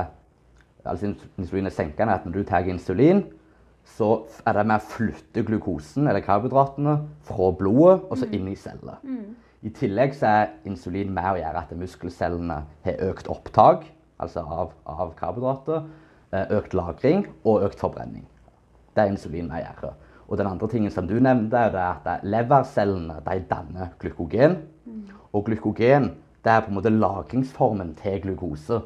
altså 0.87 1.13
insulin 1.39 1.67
er 1.67 1.75
senkende, 1.75 2.15
at 2.15 2.27
når 2.27 2.33
du 2.33 2.43
tar 2.49 2.69
insulin, 2.71 3.25
så 3.87 4.27
er 4.47 4.57
det 4.57 4.65
med 4.67 4.81
å 4.81 4.89
flytte 4.91 5.45
glukosen 5.47 6.09
eller 6.09 6.25
karbohydratene 6.25 6.97
fra 7.29 7.51
blodet 7.55 8.09
og 8.11 8.19
så 8.19 8.27
inn 8.35 8.49
i 8.51 8.57
celler. 8.59 8.99
I 9.63 9.71
tillegg 9.75 10.15
så 10.15 10.27
er 10.27 10.51
insulin 10.69 11.13
med 11.15 11.29
å 11.31 11.39
gjøre 11.39 11.63
at 11.63 11.77
muskelcellene 11.79 12.59
har 12.85 13.05
økt 13.09 13.31
opptak 13.33 13.87
altså 14.23 14.43
av, 14.43 14.75
av 14.87 15.15
karbohydrater, 15.19 15.87
eh, 16.33 16.47
økt 16.59 16.75
lagring 16.75 17.27
og 17.45 17.63
økt 17.67 17.81
forbrenning. 17.81 18.27
Det 18.95 19.05
er 19.05 19.13
insulin 19.13 19.49
med 19.49 19.61
å 19.61 19.65
gjøre. 19.65 19.95
Og 20.27 20.39
den 20.41 20.51
andre 20.51 20.69
tingen 20.69 20.91
som 20.91 21.07
du 21.07 21.19
nevnte, 21.21 21.57
er 21.57 21.77
at 21.79 22.25
levercellene 22.25 23.21
de 23.27 23.41
danner 23.51 23.93
glykogen. 24.01 24.57
Og 25.33 25.45
glykogen 25.47 26.15
det 26.43 26.53
er 26.53 26.63
på 26.63 26.71
en 26.71 26.79
måte 26.79 26.91
lagringsformen 26.91 27.95
til 27.99 28.21
glukose. 28.23 28.81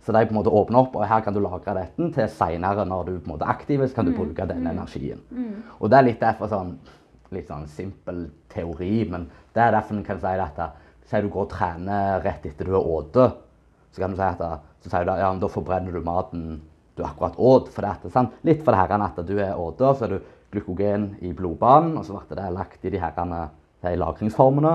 Så 0.00 0.12
de 0.16 0.22
på 0.26 0.32
en 0.32 0.38
måte 0.38 0.52
åpner 0.52 0.80
opp, 0.80 0.94
og 0.96 1.04
her 1.04 1.20
kan 1.20 1.34
du 1.36 1.42
lagre 1.44 1.74
dette 1.76 2.06
til 2.14 2.28
senere 2.32 2.86
når 2.88 3.04
du 3.04 3.12
på 3.18 3.28
en 3.28 3.34
måte 3.34 3.44
er 3.44 3.52
aktiv, 3.52 3.82
så 3.84 3.94
kan 3.98 4.08
du 4.08 4.14
bruke 4.16 4.46
denne 4.48 4.72
energien. 4.72 5.20
Og 5.78 5.90
det 5.90 5.98
er 5.98 6.06
litt 6.06 6.22
derfor 6.22 6.48
sånn, 6.48 6.72
litt 7.30 7.50
sånn 7.52 7.68
simpel 7.68 8.24
teori, 8.48 9.04
men 9.10 9.28
det 9.54 9.62
er 9.62 9.76
derfor 9.76 9.98
en 9.98 10.06
kan 10.06 10.20
si 10.22 10.32
dette. 10.40 10.70
Si 11.10 11.20
du 11.20 11.28
går 11.28 11.44
og 11.44 11.52
trener 11.52 12.20
rett 12.24 12.46
etter 12.46 12.64
du 12.64 12.74
er 12.78 13.06
spist, 13.10 13.46
så 13.90 14.00
kan 14.00 14.12
du 14.12 14.16
si 14.16 14.22
at 14.22 14.42
så 14.80 14.88
sier 14.88 15.04
du, 15.04 15.12
ja, 15.18 15.28
men 15.28 15.40
da 15.42 15.48
forbrenner 15.50 15.92
du 15.92 16.00
maten 16.00 16.60
du 16.96 17.02
akkurat 17.04 17.36
åt. 17.36 17.68
For 17.74 17.84
det, 17.84 17.90
er 17.90 18.12
sant? 18.14 18.36
Litt 18.46 18.62
for 18.64 18.72
det 18.72 18.80
her 18.80 19.04
at 19.04 19.18
du 19.26 19.34
er 19.38 19.58
åte, 19.58 19.90
så 19.98 20.06
er 20.06 20.14
du 20.14 20.30
glykogen 20.54 21.10
i 21.20 21.32
blodbanen, 21.36 21.98
og 21.98 22.06
så 22.06 22.16
blir 22.16 22.38
det 22.38 22.54
lagt 22.54 22.84
i 22.84 22.92
de 22.94 23.02
herrene, 23.02 23.48
de 23.84 23.92
lagringsformene. 24.00 24.72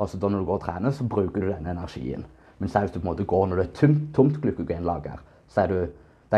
Og 0.00 0.08
så 0.08 0.20
da 0.20 0.28
når 0.28 0.42
du 0.42 0.48
går 0.48 0.60
og 0.60 0.64
trener, 0.64 0.94
så 0.96 1.06
bruker 1.08 1.40
du 1.40 1.48
denne 1.50 1.72
energien. 1.74 2.26
Men 2.60 2.68
så 2.68 2.84
hvis 2.84 2.94
du 2.94 3.00
på 3.00 3.06
en 3.06 3.12
måte 3.12 3.26
går 3.28 3.46
når 3.48 3.60
det 3.60 3.66
er 3.66 3.76
tomt, 3.80 4.06
tomt 4.14 4.40
glykogenlager, 4.42 5.20
så 5.50 5.66
du, 5.66 5.78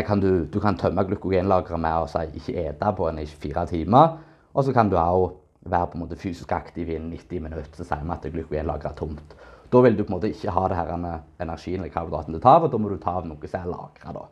kan 0.06 0.22
du, 0.22 0.44
du 0.46 0.58
kan 0.62 0.78
tømme 0.78 1.04
glykogenlageret 1.08 1.82
med 1.82 2.04
å 2.04 2.10
si, 2.10 2.24
ikke 2.38 2.66
ete 2.68 2.92
på 2.96 3.08
en 3.10 3.20
i 3.20 3.26
fire 3.26 3.66
timer. 3.68 4.18
Og 4.54 4.64
så 4.64 4.74
kan 4.76 4.90
du 4.92 4.96
òg 5.00 5.32
være 5.66 5.90
på 5.90 5.98
en 5.98 6.04
måte 6.04 6.18
fysisk 6.18 6.52
aktiv 6.54 6.90
i 6.90 6.98
90 6.98 7.42
minutter, 7.42 7.74
så 7.76 7.86
sier 7.86 8.06
vi 8.06 8.14
at 8.14 8.28
glykogenlageret 8.30 8.92
er 8.94 8.98
tomt. 8.98 9.34
Da 9.72 9.80
vil 9.80 9.96
du 9.96 10.04
på 10.04 10.12
en 10.12 10.18
måte 10.18 10.30
ikke 10.30 10.52
ha 10.52 10.68
det 10.68 10.78
her 10.78 10.92
energien 11.40 11.80
eller 11.80 11.92
karbohydraten 11.92 12.36
du 12.36 12.40
tar 12.42 12.60
og 12.60 12.72
da 12.72 12.78
må 12.78 12.92
du 12.92 12.98
ta 13.00 13.16
av 13.18 13.26
noe 13.28 13.48
som 13.48 13.62
er 13.62 13.70
lagra. 13.72 14.24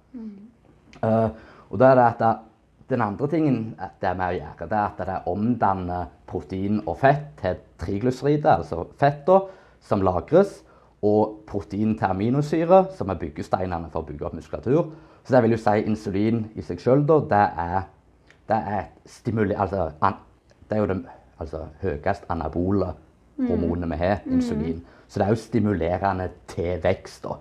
Uh, 1.00 1.28
og 1.70 1.78
da 1.80 1.90
er 1.90 1.96
det 1.96 2.06
at 2.06 2.20
det, 2.20 2.32
den 2.90 3.04
andre 3.04 3.28
tingen 3.30 3.60
det 4.02 4.08
er 4.10 4.18
med 4.18 4.34
å 4.34 4.36
gjøre, 4.36 4.68
det 4.68 4.76
er 4.76 4.88
at 4.88 5.04
det 5.08 5.18
omdanner 5.30 6.10
protein 6.28 6.82
og 6.84 6.98
fett 7.00 7.30
til 7.40 7.60
triglyceride, 7.80 8.56
altså 8.58 8.84
fett, 9.00 9.22
da, 9.28 9.38
som 9.86 10.02
lagres, 10.04 10.58
og 11.02 11.44
protein 11.48 11.94
til 11.98 12.10
aminosyre, 12.10 12.84
som 12.96 13.08
er 13.08 13.20
byggesteinene 13.20 13.88
for 13.92 14.02
å 14.02 14.08
bygge 14.08 14.26
opp 14.28 14.36
muskulatur. 14.36 14.90
Så 15.24 15.34
det 15.34 15.42
vil 15.44 15.56
jo 15.56 15.60
si 15.60 15.84
insulin 15.86 16.42
i 16.56 16.64
seg 16.64 16.80
sjøl, 16.82 17.04
da, 17.08 17.20
det 17.30 17.44
er, 17.64 17.86
det 18.50 18.60
er 18.78 18.84
stimuli... 19.08 19.56
Altså, 19.56 19.90
an, 20.04 20.20
det 20.68 20.76
er 20.76 20.82
jo 20.82 20.90
det 20.90 20.98
altså, 21.40 21.64
høyest 21.82 22.28
anabole 22.32 22.92
hormonet 23.40 23.88
vi 23.90 24.00
har, 24.00 24.20
insulin. 24.28 24.82
Så 25.08 25.20
det 25.20 25.26
er 25.26 25.32
jo 25.32 25.40
stimulerende 25.40 26.28
til 26.50 26.82
vekst. 26.84 27.24
da. 27.24 27.38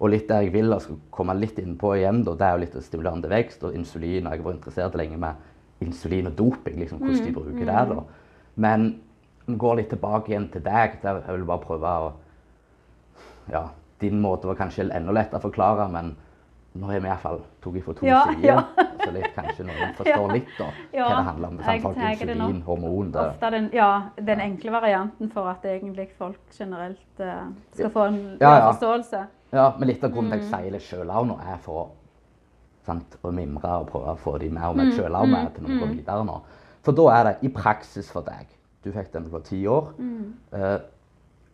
Og 0.00 0.14
litt 0.14 0.28
der 0.30 0.46
jeg 0.46 0.54
vil, 0.54 0.70
jeg 0.72 0.86
skal 0.86 1.00
komme 1.12 1.36
litt 1.36 1.58
innpå 1.60 1.92
igjen, 1.98 2.22
da, 2.24 2.36
det 2.38 2.46
er 2.46 2.54
jo 2.54 2.62
litt 2.62 2.78
stimulerende 2.86 3.26
til 3.26 3.34
vekst 3.34 3.66
og 3.66 3.76
insulin. 3.76 4.26
og 4.26 4.32
Jeg 4.32 4.40
har 4.40 4.46
vært 4.46 4.60
interessert 4.60 4.96
lenge 4.96 5.18
med 5.20 5.84
insulin 5.84 6.30
og 6.30 6.38
doping, 6.38 6.78
liksom, 6.80 7.02
hvordan 7.02 7.26
de 7.26 7.34
bruker 7.36 7.66
det. 7.66 7.84
da. 7.90 8.02
Men 8.54 8.90
går 9.60 9.80
litt 9.80 9.90
tilbake 9.92 10.32
igjen 10.32 10.48
til 10.52 10.64
deg. 10.64 10.98
der 11.02 11.22
Jeg 11.26 11.36
vil 11.36 11.46
bare 11.48 11.66
prøve 11.66 11.94
å 12.06 12.12
Ja, 13.50 13.68
din 14.00 14.20
måte 14.20 14.46
var 14.46 14.54
kanskje 14.58 14.88
enda 14.94 15.12
lettere 15.12 15.38
å 15.40 15.42
forklare, 15.48 15.88
men 15.92 16.16
nå 16.78 16.86
har 16.86 17.00
vi 17.02 17.08
iallfall 17.10 17.40
tatt 17.60 17.82
fra 17.84 17.94
to 17.98 18.06
Ja, 18.06 18.20
sider. 18.28 18.46
ja. 18.46 18.62
Så 19.04 19.10
litt, 19.12 19.30
kanskje 19.34 19.64
noen 19.66 19.94
forstår 19.96 20.32
litt 20.32 20.50
da, 20.58 20.66
hva 20.92 21.08
det 21.16 21.24
handler 21.26 21.48
om. 21.48 21.58
Sånn? 21.58 21.80
Folk, 21.82 21.96
det 21.96 22.10
insulin, 22.12 22.62
hormon 22.62 23.10
det. 23.12 23.24
Ofte 23.32 23.50
den, 23.50 23.70
ja, 23.74 23.88
den 24.20 24.40
enkle 24.40 24.70
varianten 24.72 25.30
for 25.32 25.48
at 25.50 25.64
egentlig 25.64 26.10
folk 26.18 26.38
generelt 26.58 27.20
uh, 27.20 27.48
skal 27.74 27.90
få 27.90 28.04
en 28.12 28.20
forståelse. 28.38 29.22
Ja, 29.52 29.74
men 29.78 29.88
litt 29.88 30.04
av 30.04 30.12
grunnen 30.14 30.30
til 30.30 30.38
Mm. 30.38 30.44
at 30.44 30.50
jeg 30.50 30.62
sier 30.62 30.70
det 30.76 30.82
sjøl 30.82 31.10
òg 31.10 31.26
nå, 31.26 31.38
er 31.42 31.56
for 31.58 31.90
sant, 32.86 33.16
å 33.24 33.32
mimre 33.34 33.72
og 33.80 33.88
prøve 33.90 34.14
å 34.14 34.18
få 34.18 34.38
de 34.40 34.48
mer 34.50 34.68
og 34.70 34.76
Mm, 34.76 34.84
meg 34.84 34.94
sjøl 34.94 35.16
òg 35.18 35.28
med 35.28 35.54
til 35.54 35.64
noe 35.64 35.88
videre 35.90 36.24
nå. 36.24 36.40
For 36.82 36.92
da 36.92 37.08
er 37.20 37.24
det 37.24 37.36
i 37.42 37.48
praksis 37.48 38.10
for 38.10 38.22
deg. 38.22 38.46
Du 38.84 38.90
fikk 38.92 39.10
den 39.12 39.28
på 39.30 39.42
ti 39.44 39.66
år. 39.66 39.92
Mm. 39.98 40.34
Eh, 40.52 40.78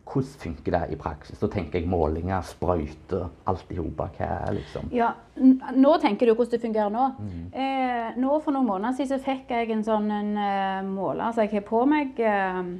hvordan 0.07 0.39
funker 0.41 0.75
det 0.75 0.81
i 0.93 0.97
praksis? 0.99 1.39
Da 1.39 1.49
tenker 1.51 1.79
jeg 1.79 1.89
målinger, 1.89 2.41
sprøyter, 2.47 3.27
alt 3.47 3.71
i 3.73 3.77
hop. 3.79 4.03
Hva 4.17 4.27
er 4.27 4.53
liksom 4.57 4.91
Ja, 4.95 5.13
Nå 5.37 5.97
tenker 6.01 6.25
du 6.25 6.33
hvordan 6.33 6.51
det 6.55 6.61
fungerer 6.61 6.93
nå. 6.93 7.07
Mm. 7.19 7.43
Eh, 7.53 8.17
nå 8.17 8.39
For 8.41 8.55
noen 8.55 8.69
måneder 8.69 8.97
siden 8.97 9.11
så 9.19 9.25
fikk 9.25 9.51
jeg 9.53 9.71
en 9.75 9.83
sånn 9.85 10.09
en, 10.11 10.31
uh, 10.37 10.87
måler 10.87 11.33
som 11.33 11.45
jeg 11.45 11.53
har 11.57 11.67
på 11.67 11.83
meg 11.89 12.17
uh? 12.23 12.73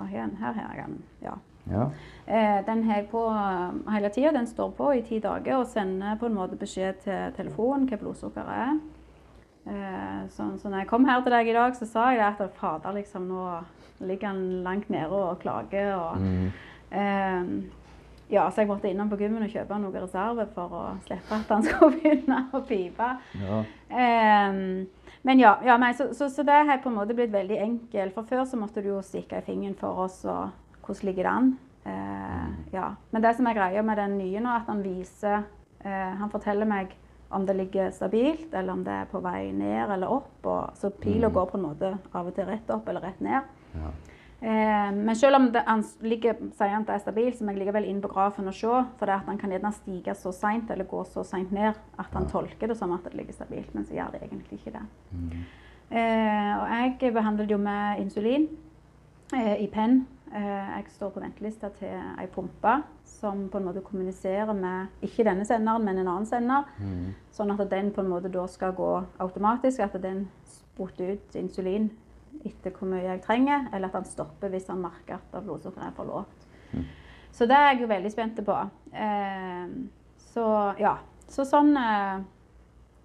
Her 0.00 0.30
har 0.40 0.56
jeg 0.56 0.86
den. 0.86 1.02
Ja. 1.22 1.34
Ja. 1.70 1.90
Eh, 2.26 2.60
den 2.66 2.82
har 2.88 3.02
jeg 3.02 3.10
på 3.10 3.26
uh, 3.28 3.92
hele 3.92 4.08
tida. 4.08 4.32
Den 4.32 4.48
står 4.48 4.72
på 4.78 4.94
i 4.96 5.02
ti 5.06 5.20
dager 5.20 5.60
og 5.60 5.68
sender 5.68 6.16
på 6.18 6.30
en 6.30 6.38
måte 6.38 6.56
beskjed 6.58 7.02
til 7.04 7.36
telefonen 7.36 7.86
hva 7.90 8.00
blodsukkeret 8.00 8.56
er. 8.64 8.80
Eh, 9.66 10.28
så, 10.30 10.48
så 10.62 10.68
når 10.68 10.78
jeg 10.82 10.88
kom 10.90 11.04
her 11.04 11.20
til 11.22 11.34
deg 11.34 11.50
i 11.50 11.54
dag, 11.56 11.76
så 11.76 11.86
sa 11.86 12.08
jeg 12.16 12.24
at 12.24 12.56
fader, 12.58 12.96
liksom, 12.96 13.28
nå 13.28 13.44
ligger 14.08 14.32
han 14.32 14.42
langt 14.64 14.90
nede 14.90 15.12
og 15.12 15.38
klager. 15.42 15.94
Og, 15.96 16.20
Mm. 16.20 16.50
Eh, 16.90 17.50
ja, 18.30 18.44
så 18.50 18.62
jeg 18.62 18.68
måtte 18.70 18.90
innom 18.90 19.10
på 19.10 19.18
gymmen 19.18 19.42
og 19.42 19.50
kjøpe 19.50 19.78
noe 19.82 20.00
reserve 20.04 20.46
for 20.54 20.74
å 20.78 20.82
slippe 21.06 21.34
at 21.34 21.48
han 21.50 21.64
skulle 21.66 21.96
begynne 21.98 22.44
å 22.54 22.60
pipe. 22.66 23.10
ja. 23.40 23.62
Um, 23.90 24.86
men 25.22 25.40
ja, 25.42 25.58
ja 25.66 25.74
nei, 25.76 25.90
så, 25.92 26.06
så, 26.16 26.30
så 26.32 26.42
det 26.46 26.54
har 26.64 26.78
på 26.80 26.88
en 26.88 26.94
måte 26.96 27.12
blitt 27.12 27.32
veldig 27.34 27.58
enkelt. 27.60 28.14
For 28.14 28.24
før 28.24 28.46
så 28.48 28.56
måtte 28.56 28.80
du 28.80 28.88
jo 28.88 29.00
stikke 29.04 29.42
i 29.42 29.44
fingeren 29.44 29.74
for 29.76 30.06
oss 30.06 30.22
og 30.24 30.54
hvordan 30.86 31.08
ligger 31.10 31.26
det 31.26 31.32
an. 31.32 31.50
Uh, 31.84 32.46
ja. 32.72 32.86
Men 33.12 33.26
det 33.26 33.34
som 33.36 33.48
er 33.50 33.58
greia 33.58 33.82
med 33.84 33.98
den 34.00 34.14
nye 34.16 34.40
nå, 34.40 34.54
at 34.54 34.70
han 34.70 34.80
viser 34.84 35.42
uh, 35.84 36.12
Han 36.22 36.30
forteller 36.32 36.68
meg 36.68 36.94
om 37.30 37.44
det 37.46 37.54
ligger 37.58 37.90
stabilt, 37.94 38.48
eller 38.54 38.72
om 38.72 38.80
det 38.86 38.94
er 39.02 39.10
på 39.10 39.20
vei 39.22 39.50
ned 39.54 39.92
eller 39.94 40.10
opp. 40.10 40.32
Og, 40.44 40.72
så 40.80 40.90
pila 40.90 41.28
Mm. 41.28 41.34
går 41.34 41.46
på 41.52 41.58
en 41.60 41.66
måte 41.66 41.92
av 42.14 42.26
og 42.26 42.34
til 42.34 42.48
rett 42.48 42.70
opp 42.74 42.88
eller 42.88 43.04
rett 43.04 43.20
ned. 43.20 43.52
Ja. 43.74 43.92
Eh, 44.40 44.92
men 44.96 45.16
selv 45.16 45.36
om 45.36 45.48
det, 45.52 45.62
han 45.66 45.82
ligger, 46.00 46.38
sier 46.56 46.72
han 46.72 46.86
er 46.88 47.02
stabilt, 47.02 47.36
så 47.36 47.44
må 47.44 47.52
jeg 47.52 47.60
likevel 47.60 47.88
inn 47.90 48.00
på 48.00 48.08
grafen 48.12 48.48
og 48.48 48.56
se. 48.56 48.84
For 48.98 49.10
det 49.10 49.18
at 49.18 49.28
han 49.28 49.40
kan 49.40 49.52
gjerne 49.52 49.72
stige 49.76 50.14
så 50.16 50.32
seint 50.32 50.70
eller 50.72 50.88
gå 50.88 51.02
så 51.08 51.24
seint 51.28 51.52
ned 51.52 51.74
at 51.74 52.16
han 52.16 52.28
tolker 52.30 52.72
det 52.72 52.78
som 52.78 52.94
at 52.96 53.04
det 53.04 53.18
ligger 53.18 53.36
stabilt, 53.36 53.74
men 53.74 53.84
så 53.84 53.98
gjør 53.98 54.14
det 54.14 54.22
egentlig 54.24 54.60
ikke 54.60 54.78
det. 54.78 54.86
Mm. 55.12 55.44
Eh, 55.90 56.54
og 56.56 56.66
jeg 56.70 57.12
behandler 57.12 57.44
det 57.44 57.56
jo 57.56 57.60
med 57.60 58.00
insulin 58.00 58.48
eh, 59.36 59.56
i 59.60 59.68
penn. 59.72 60.04
Eh, 60.30 60.66
jeg 60.76 60.84
står 60.94 61.10
på 61.10 61.20
ventelista 61.20 61.68
til 61.74 61.90
ei 61.90 62.28
pumpe 62.30 62.76
som 63.04 63.48
på 63.50 63.58
en 63.58 63.66
måte 63.66 63.82
kommuniserer 63.84 64.52
med 64.54 65.02
ikke 65.04 65.26
denne 65.26 65.44
senderen, 65.44 65.84
men 65.84 65.98
en 65.98 66.08
annen 66.08 66.28
sender. 66.28 66.68
Mm. 66.78 67.10
Sånn 67.34 67.50
at 67.52 67.64
den 67.72 67.90
på 67.92 68.04
en 68.04 68.12
måte 68.12 68.30
da 68.32 68.46
skal 68.48 68.72
gå 68.78 68.92
automatisk. 69.20 69.82
At 69.84 69.98
den 70.00 70.28
sprutter 70.48 71.16
ut 71.16 71.36
insulin 71.36 71.90
etter 72.44 72.72
hvor 72.72 72.88
mye 72.88 73.04
jeg 73.04 73.22
trenger, 73.24 73.68
eller 73.72 73.90
at 73.90 74.00
han 74.00 74.08
stopper 74.08 74.52
hvis 74.52 74.68
han 74.70 74.80
merker 74.82 75.18
at 75.18 75.44
blodsukkeret 75.44 75.90
er 75.90 75.96
for 75.96 76.08
lavt. 76.08 76.46
Mm. 76.72 76.84
Så 77.32 77.46
det 77.46 77.56
er 77.56 77.72
jeg 77.72 77.82
jo 77.82 77.90
veldig 77.90 78.12
spent 78.12 78.40
på. 78.46 78.58
Eh, 78.92 79.66
så 80.32 80.46
ja. 80.80 80.96
Så 81.30 81.46
sånn, 81.46 81.76
eh, 81.78 82.22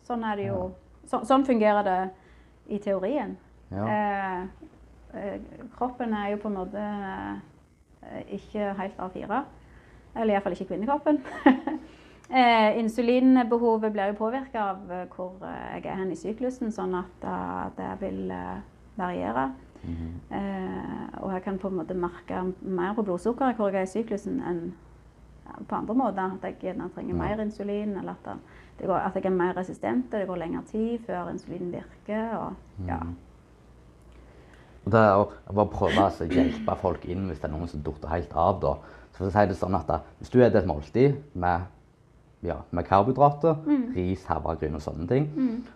sånn 0.06 0.24
er 0.26 0.40
det 0.40 0.48
jo 0.50 0.60
så, 1.06 1.20
Sånn 1.22 1.46
fungerer 1.46 1.86
det 1.86 2.00
i 2.74 2.80
teorien. 2.82 3.36
Ja. 3.70 3.86
Eh, 3.86 4.42
eh, 5.14 5.36
kroppen 5.78 6.16
er 6.18 6.32
jo 6.34 6.40
på 6.42 6.50
en 6.50 6.58
måte 6.58 6.86
eh, 8.02 8.24
ikke 8.40 8.72
helt 8.80 8.98
A4. 8.98 9.44
Eller 10.16 10.34
iallfall 10.34 10.56
ikke 10.56 10.72
kvinnekroppen. 10.72 11.20
eh, 12.42 12.80
insulinbehovet 12.80 13.94
blir 13.94 14.14
jo 14.14 14.18
påvirka 14.24 14.72
av 14.72 14.96
hvor 15.14 15.38
jeg 15.46 15.84
er 15.86 16.00
hen 16.00 16.14
i 16.16 16.18
syklusen, 16.18 16.74
sånn 16.74 16.96
at 16.98 17.28
uh, 17.28 17.68
det 17.78 17.92
vil 18.02 18.34
eh, 19.00 19.50
Mm 19.86 19.94
-hmm. 19.94 20.36
Eh, 20.36 21.24
og 21.24 21.34
jeg 21.34 21.44
kan 21.44 21.58
på 21.58 21.68
en 21.68 21.76
måte 21.76 21.94
merke 21.94 22.54
mer 22.62 22.94
på 22.94 23.02
blodsukkeret 23.02 23.56
hvor 23.56 23.70
jeg 23.70 23.78
er 23.78 23.84
i 23.84 23.86
syklusen 23.86 24.42
enn 24.42 24.74
på 25.68 25.76
andre 25.76 25.96
måter. 25.96 26.24
At 26.24 26.44
jeg 26.44 26.56
gjerne 26.60 26.90
trenger 26.96 27.16
Ja. 27.16 27.22
mer 27.22 27.44
insulin, 27.44 27.98
eller 27.98 28.12
at, 28.12 28.38
det 28.80 28.88
går, 28.88 28.96
at 28.96 29.16
jeg 29.16 29.26
er 29.26 29.30
mer 29.30 29.58
resistent, 29.58 30.12
det 30.12 30.28
går 30.28 30.36
lengre 30.36 30.64
tid 30.66 31.00
før 31.06 31.30
insulin 31.30 31.72
virker. 31.72 32.38
Og, 32.38 32.54
ja. 32.88 32.98
Mm. 32.98 33.16
Og 34.86 34.92
det 34.92 35.00
er 35.00 35.16
å 35.16 35.54
bare 35.54 35.68
prøve 35.68 36.04
altså, 36.06 36.24
å 36.24 36.28
hjelpe 36.28 36.76
folk 36.82 37.06
inn 37.06 37.28
hvis 37.28 37.40
det 37.40 37.50
er 37.50 37.56
noen 37.56 37.68
som 37.68 37.82
detter 37.82 38.08
helt 38.08 38.36
av. 38.36 38.62
da. 38.62 38.74
Så 39.12 39.18
for 39.18 39.26
å 39.26 39.32
si 39.32 39.48
det 39.48 39.58
sånn 39.58 39.76
at 39.76 40.02
Hvis 40.20 40.30
du 40.30 40.40
spiser 40.40 40.58
et 40.58 40.68
måltid 40.68 41.16
med, 41.34 41.62
ja, 42.44 42.58
med 42.72 42.84
karbohydrater, 42.86 43.56
ris, 43.96 44.26
havregryn 44.26 44.76
og 44.76 44.82
sånne 44.82 45.08
ting, 45.08 45.30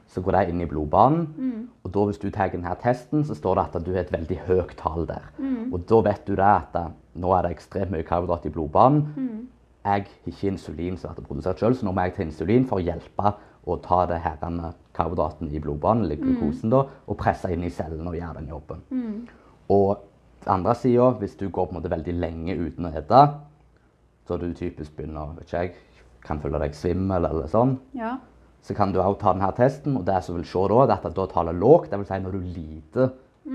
så 0.07 0.21
går 0.21 0.31
det 0.31 0.49
inn 0.49 0.61
i 0.61 0.65
blodbanen. 0.69 1.69
Og 1.83 1.93
da 1.93 2.03
hvis 2.05 2.19
du 2.19 2.29
tar 2.29 2.49
denne 2.49 2.75
testen, 2.81 3.23
så 3.25 3.33
står 3.35 3.55
det 3.55 3.63
at 3.65 3.85
du 3.85 3.91
har 3.93 4.01
et 4.03 4.11
veldig 4.13 4.39
høyt 4.47 4.75
tall 4.77 5.07
der. 5.07 5.29
Og 5.71 5.79
da 5.89 6.01
vet 6.01 6.27
du 6.27 6.35
det 6.35 6.45
at 6.45 6.75
nå 7.15 7.31
er 7.33 7.41
det 7.47 7.51
ekstremt 7.55 7.91
mye 7.91 8.03
karbohydrater 8.03 8.49
i 8.49 8.53
blodbanen. 8.53 9.47
Jeg 9.85 9.91
har 9.91 10.05
ikke 10.27 10.47
insulin 10.51 10.97
som 10.97 11.15
blir 11.15 11.25
produsert 11.25 11.59
sjøl, 11.59 11.75
så 11.75 11.85
nå 11.85 11.91
må 11.95 12.01
jeg 12.05 12.13
ta 12.15 12.21
insulin 12.23 12.65
for 12.67 12.77
å 12.77 12.83
hjelpe 12.83 13.33
å 13.65 13.77
ta 13.81 14.05
det 14.05 14.19
her 14.23 14.37
karbohydraten 14.93 15.49
i 15.51 15.59
blodbanen, 15.59 16.03
eller 16.03 16.15
glukosen, 16.19 16.69
da, 16.69 16.83
og 17.07 17.17
presse 17.17 17.49
inn 17.53 17.63
i 17.63 17.69
cellene 17.69 18.09
og 18.09 18.15
gjøre 18.15 18.39
den 18.39 18.49
jobben. 18.49 18.81
Og 19.69 19.97
den 20.43 20.53
andre 20.53 20.75
sida, 20.75 21.09
hvis 21.19 21.35
du 21.35 21.49
går 21.49 21.65
på 21.65 21.71
en 21.73 21.81
måte 21.81 21.91
veldig 21.91 22.13
lenge 22.19 22.55
uten 22.55 22.85
å 22.85 22.91
spise, 22.91 23.27
så 24.27 24.37
du 24.37 24.53
typisk 24.53 24.93
begynner 24.95 25.39
ikke 25.41 25.57
jeg, 25.57 25.73
kan 26.25 26.39
føle 26.43 26.59
deg 26.59 26.75
svimmel 26.75 27.25
eller 27.29 27.47
sånn, 27.47 27.77
ja. 27.93 28.17
så 28.61 28.75
kan 28.75 28.91
du 28.91 28.99
også 28.99 29.19
ta 29.21 29.33
denne 29.33 29.51
testen. 29.55 29.97
Og 29.97 30.05
det 30.05 30.23
som 30.23 30.35
vil 30.35 30.45
se 30.45 30.67
da, 30.71 30.85
det 30.85 30.97
er 30.97 31.09
at 31.09 31.15
da 31.17 31.25
tallet 31.31 31.55
er 31.55 31.59
lågt, 31.59 31.91
dvs. 31.91 32.07
Si 32.07 32.19
når 32.23 32.31
du 32.31 32.39
liter 32.39 33.11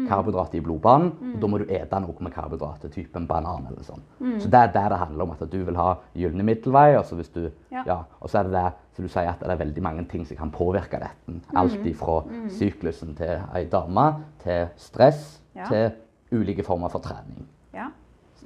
karbohydrater 0.08 0.58
i 0.58 0.60
blodbanen, 0.64 1.12
og 1.34 1.40
da 1.40 1.46
må 1.46 1.58
du 1.60 1.68
ete 1.70 1.98
noe 2.02 2.24
med 2.24 2.32
karbohydrater, 2.34 2.90
type 2.90 3.14
en 3.20 3.28
banan 3.30 3.68
eller 3.70 3.84
sånn. 3.86 4.00
Så 4.42 4.48
det 4.50 4.58
er 4.58 4.72
det 4.74 4.82
det 4.90 4.98
handler 4.98 5.22
om, 5.22 5.30
at 5.36 5.44
du 5.52 5.58
vil 5.68 5.76
ha 5.78 5.90
gylne 6.18 6.42
middelvei. 6.42 6.96
Og 6.98 7.04
så 7.06 7.14
hvis 7.14 7.30
du, 7.30 7.50
Ja. 7.70 7.84
ja, 7.86 7.98
og 8.20 8.28
så 8.30 8.40
er 8.40 8.48
det 8.48 8.52
det 8.56 8.72
så 8.96 9.02
du 9.02 9.08
sier, 9.08 9.28
at 9.30 9.40
det 9.40 9.50
er 9.50 9.56
veldig 9.60 9.82
mange 9.82 10.04
ting 10.10 10.24
som 10.26 10.36
kan 10.36 10.50
påvirke 10.50 10.98
dette. 10.98 11.40
Alt 11.54 11.86
ifra 11.86 12.24
syklusen 12.50 13.14
til 13.14 13.40
ei 13.54 13.64
dame, 13.70 14.08
til 14.42 14.66
stress, 14.76 15.40
til 15.68 15.92
ulike 16.32 16.64
former 16.64 16.88
for 16.90 16.98
trening. 17.00 17.46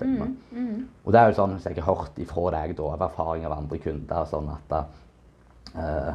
Ja. 0.00 0.28
mm. 0.52 0.88
Og 1.04 1.12
det 1.12 1.20
er 1.20 1.28
jo 1.30 1.36
sånn 1.38 1.54
hvis 1.56 1.66
jeg 1.66 1.82
har 1.82 1.88
hørt 1.94 2.18
ifra 2.22 2.50
deg 2.54 2.76
da, 2.78 2.88
av 2.94 3.04
erfaring 3.08 3.46
av 3.48 3.56
andre 3.56 3.78
kunder, 3.82 4.24
sånn 4.30 4.48
at 4.54 4.74
uh, 5.76 6.14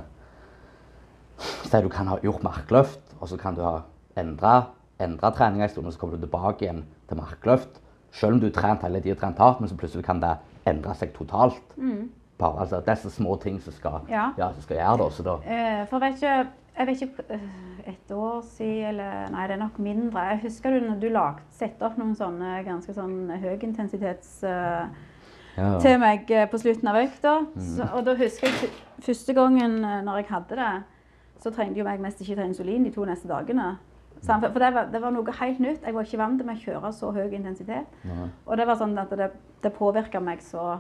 Si 1.44 1.82
du 1.82 1.90
kan 1.90 2.08
ha 2.08 2.20
gjort 2.24 2.44
markløft, 2.46 3.16
og 3.20 3.28
så 3.28 3.38
kan 3.42 3.56
du 3.58 3.64
ha 3.66 3.82
endra, 4.16 4.68
endra 5.02 5.32
treninga 5.34 5.66
en 5.66 5.72
stund, 5.74 5.88
og 5.90 5.96
så 5.96 6.00
kommer 6.00 6.16
du 6.20 6.24
tilbake 6.24 6.64
igjen 6.64 6.84
til 7.10 7.18
markløft. 7.20 7.80
Selv 8.14 8.38
om 8.38 8.40
du 8.40 8.46
har 8.48 8.54
trent 8.56 8.86
hele 8.86 9.02
tida, 9.02 9.18
trent 9.20 9.42
hardt, 9.42 9.60
men 9.60 9.72
så 9.72 9.76
plutselig 9.76 10.06
kan 10.06 10.22
det 10.22 10.36
endre 10.70 10.94
seg 10.96 11.12
totalt. 11.18 11.74
Bare, 12.40 12.60
altså, 12.64 12.80
er 12.86 12.96
små 13.10 13.36
ting 13.42 13.60
som 13.62 13.74
skal, 13.74 14.06
Ja. 14.10 14.32
ja, 14.38 14.52
som 14.54 14.62
skal 14.62 14.78
gjøre 14.78 14.98
det. 15.04 15.14
Så 15.14 15.24
da, 15.24 15.36
Eh, 15.46 15.86
for 15.90 16.00
vet 16.00 16.22
ikke, 16.22 16.48
jeg 16.78 16.88
vet 16.88 17.02
ikke 17.02 17.26
eh, 17.36 17.48
Et 17.94 18.12
år 18.16 18.42
siden, 18.48 18.86
eller 18.94 19.30
Nei, 19.34 19.48
det 19.48 19.56
er 19.58 19.62
nok 19.62 19.80
mindre. 19.80 20.22
Jeg 20.32 20.40
husker 20.46 20.72
du 20.72 20.86
når 20.86 21.00
du 21.02 21.10
lagde, 21.12 21.44
sette 21.52 21.86
opp 21.86 21.98
noen 22.00 22.16
sånne 22.16 22.62
ganske 22.64 22.96
sånn 22.96 23.34
høyintensitets 23.44 24.38
uh, 24.48 24.88
ja. 25.58 25.68
til 25.84 26.00
meg 26.00 26.32
eh, 26.32 26.48
på 26.50 26.62
slutten 26.62 26.88
av 26.88 27.02
økta. 27.02 27.34
Så, 27.60 27.90
og 27.92 28.06
da 28.08 28.16
husker 28.18 28.48
jeg 28.48 28.72
første 29.04 29.36
gangen 29.36 29.82
når 29.84 30.22
jeg 30.22 30.30
hadde 30.32 30.60
det, 30.62 30.72
så 31.44 31.52
trengte 31.52 31.82
jo 31.82 31.88
meg 31.88 32.00
mest 32.02 32.24
ikke 32.24 32.40
ta 32.40 32.48
insulin 32.48 32.88
de 32.88 32.94
to 32.96 33.04
neste 33.06 33.28
dagene. 33.28 33.74
For 34.24 34.60
det 34.60 34.72
var, 34.74 34.88
det 34.94 35.02
var 35.04 35.12
noe 35.12 35.36
helt 35.42 35.60
nytt. 35.60 35.84
Jeg 35.84 35.96
var 35.96 36.08
ikke 36.08 36.22
vant 36.22 36.40
til 36.40 36.50
å 36.50 36.60
kjøre 36.64 36.92
så 36.96 37.12
høy 37.12 37.34
intensitet. 37.36 37.98
Nei. 38.08 38.30
Og 38.48 38.58
det 38.60 38.68
var 38.70 38.80
sånn 38.80 38.96
at 39.02 39.12
det, 39.20 39.34
det 39.64 39.74
påvirka 39.76 40.22
meg 40.24 40.40
så 40.44 40.78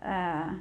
eh, 0.00 0.54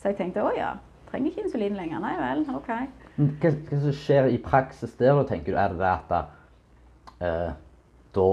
Så 0.00 0.10
jeg 0.10 0.18
tenkte 0.18 0.42
å 0.42 0.50
ja, 0.56 0.72
trenger 1.10 1.30
ikke 1.30 1.46
insulin 1.46 1.78
lenger. 1.78 2.02
Nei 2.02 2.16
vel, 2.18 2.42
OK. 2.58 2.72
Hva, 3.16 3.50
hva 3.50 3.80
som 3.82 3.96
skjer 3.96 4.30
i 4.32 4.38
praksis 4.42 4.94
der, 4.98 5.14
da, 5.18 5.26
tenker 5.28 5.54
du? 5.54 5.58
Er 5.60 5.74
det 5.74 5.80
det 5.82 5.90
at 5.90 7.20
eh, 7.20 7.52
da 8.16 8.30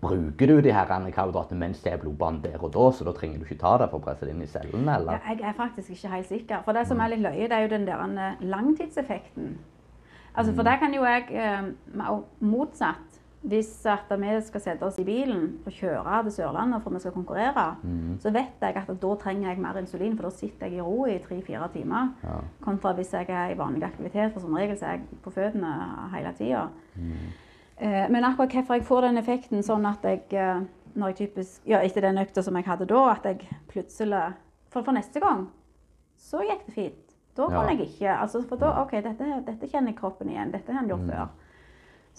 Bruker 0.00 0.48
du 0.48 0.60
de 0.64 0.72
her 0.72 0.88
karbohydratene 0.88 1.60
mens 1.60 1.82
det 1.84 1.92
er 1.92 2.00
blodbanen 2.00 2.40
der 2.42 2.62
og 2.64 2.72
da, 2.74 2.86
så 2.96 3.04
da 3.04 3.12
trenger 3.14 3.38
du 3.38 3.44
ikke 3.44 3.58
ta 3.60 3.74
det 3.78 3.90
for 3.92 4.00
å 4.00 4.04
presse 4.06 4.24
det 4.26 4.32
inn 4.32 4.42
i 4.42 4.48
cellene? 4.48 4.88
Ja, 4.88 4.96
eller? 4.96 5.20
jeg 5.28 5.44
er 5.44 5.56
faktisk 5.58 5.92
ikke 5.92 6.12
helt 6.14 6.30
sikker. 6.30 6.62
For 6.64 6.76
det 6.76 6.86
som 6.88 7.00
er 7.04 7.12
litt 7.12 7.22
løye, 7.22 7.44
det 7.44 7.58
er 7.58 7.66
jo 7.66 7.72
den 7.74 7.84
der 7.86 8.02
eh, 8.08 8.40
langtidseffekten. 8.40 9.52
Altså, 10.36 10.52
For 10.56 10.68
der 10.68 10.80
kan 10.80 10.96
jo 10.96 11.04
jeg 11.04 11.28
eh, 11.32 12.08
motsatt. 12.40 13.05
Hvis 13.46 13.86
at 13.86 14.10
vi 14.18 14.30
skal 14.42 14.60
sette 14.60 14.82
oss 14.82 14.96
i 14.98 15.04
bilen 15.06 15.60
og 15.64 15.70
kjøre 15.72 16.22
til 16.26 16.32
Sørlandet 16.34 16.82
for 16.82 16.90
vi 16.90 16.98
skal 16.98 17.12
konkurrere, 17.14 17.66
så 18.18 18.32
vet 18.34 18.58
jeg 18.60 18.76
at 18.80 18.88
da 19.02 19.14
trenger 19.22 19.48
jeg 19.52 19.60
mer 19.62 19.78
insulin, 19.78 20.16
for 20.18 20.26
da 20.26 20.30
sitter 20.34 20.66
jeg 20.66 20.80
i 20.80 20.80
ro 20.82 21.04
i 21.06 21.18
tre-fire 21.22 21.68
timer. 21.72 22.08
Ja. 22.24 22.40
Kontra 22.64 22.92
hvis 22.98 23.12
jeg 23.14 23.28
er 23.30 23.52
i 23.54 23.58
vanlig 23.58 23.84
aktivitet, 23.86 24.32
for 24.34 24.40
som 24.42 24.56
regel 24.58 24.76
så 24.80 24.86
er 24.88 24.96
jeg 24.98 25.20
på 25.22 25.30
føttene 25.30 25.70
hele 26.16 26.32
tida. 26.34 26.64
Eh, 27.78 28.08
men 28.10 28.24
akkurat 28.24 28.52
hvorfor 28.56 28.74
jeg 28.80 28.86
får 28.88 29.00
den 29.06 29.20
effekten 29.20 29.62
sånn 29.62 29.86
at 29.86 30.02
jeg 30.08 30.22
eh, 30.32 30.62
når 30.96 31.12
jeg 31.12 31.16
typisk, 31.28 31.60
ja, 31.68 31.82
Etter 31.84 32.06
den 32.06 32.18
økta 32.18 32.42
som 32.42 32.56
jeg 32.56 32.64
hadde 32.64 32.86
da, 32.88 33.02
at 33.12 33.24
jeg 33.28 33.46
plutselig 33.68 34.32
For, 34.72 34.82
for 34.82 34.92
neste 34.96 35.20
gang 35.20 35.46
så 36.16 36.40
gikk 36.42 36.62
det 36.66 36.74
fint. 36.74 37.02
Da 37.36 37.46
kan 37.52 37.68
Ja. 37.68 37.74
jeg 37.76 37.90
ikke 37.90 38.14
altså 38.16 38.40
For 38.48 38.56
da 38.56 38.70
OK, 38.82 38.94
dette, 39.04 39.42
dette 39.46 39.68
kjenner 39.68 39.92
kroppen 39.92 40.30
igjen. 40.32 40.50
Dette 40.50 40.72
har 40.72 40.80
han 40.80 40.88
gjort 40.88 41.04
før. 41.06 41.28
Men 41.28 41.45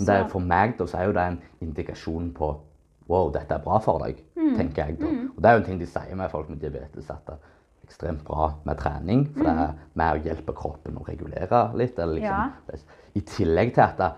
Det 0.06 0.30
for 0.30 0.39
meg 0.39 0.78
da, 0.78 0.86
så 0.86 0.98
er 0.98 1.06
jo 1.10 1.14
det 1.18 1.24
en 1.28 1.41
indikasjon 1.62 2.32
på 2.38 2.52
wow, 3.08 3.30
dette 3.32 3.56
er 3.56 3.64
bra 3.64 3.80
for 3.80 4.00
deg, 4.04 4.18
tenker 4.58 4.86
jeg 4.89 5.00
da. 5.00 5.06
Og 5.36 5.41
det 5.41 5.50
er 5.50 5.54
jo 5.56 5.60
en 5.62 5.66
ting 5.66 5.80
de 5.80 5.86
sier 5.88 6.16
med 6.16 6.30
folk 6.30 6.50
med 6.50 6.60
diabetes, 6.60 7.10
at 7.10 7.24
det 7.26 7.34
er 7.38 7.88
ekstremt 7.88 8.24
bra 8.28 8.50
med 8.68 8.78
trening, 8.78 9.22
for 9.34 9.43
det 9.48 9.54
er 9.64 9.74
med 9.95 10.18
å 10.18 10.24
hjelpe 10.28 10.54
kroppen 10.54 10.98
å 11.00 11.06
regulere 11.08 11.62
litt. 11.80 11.98
Eller 12.00 12.20
liksom, 12.20 12.52
Ja. 12.74 12.78
I 13.16 13.22
tillegg 13.22 13.74
til 13.74 13.82
at 13.86 14.18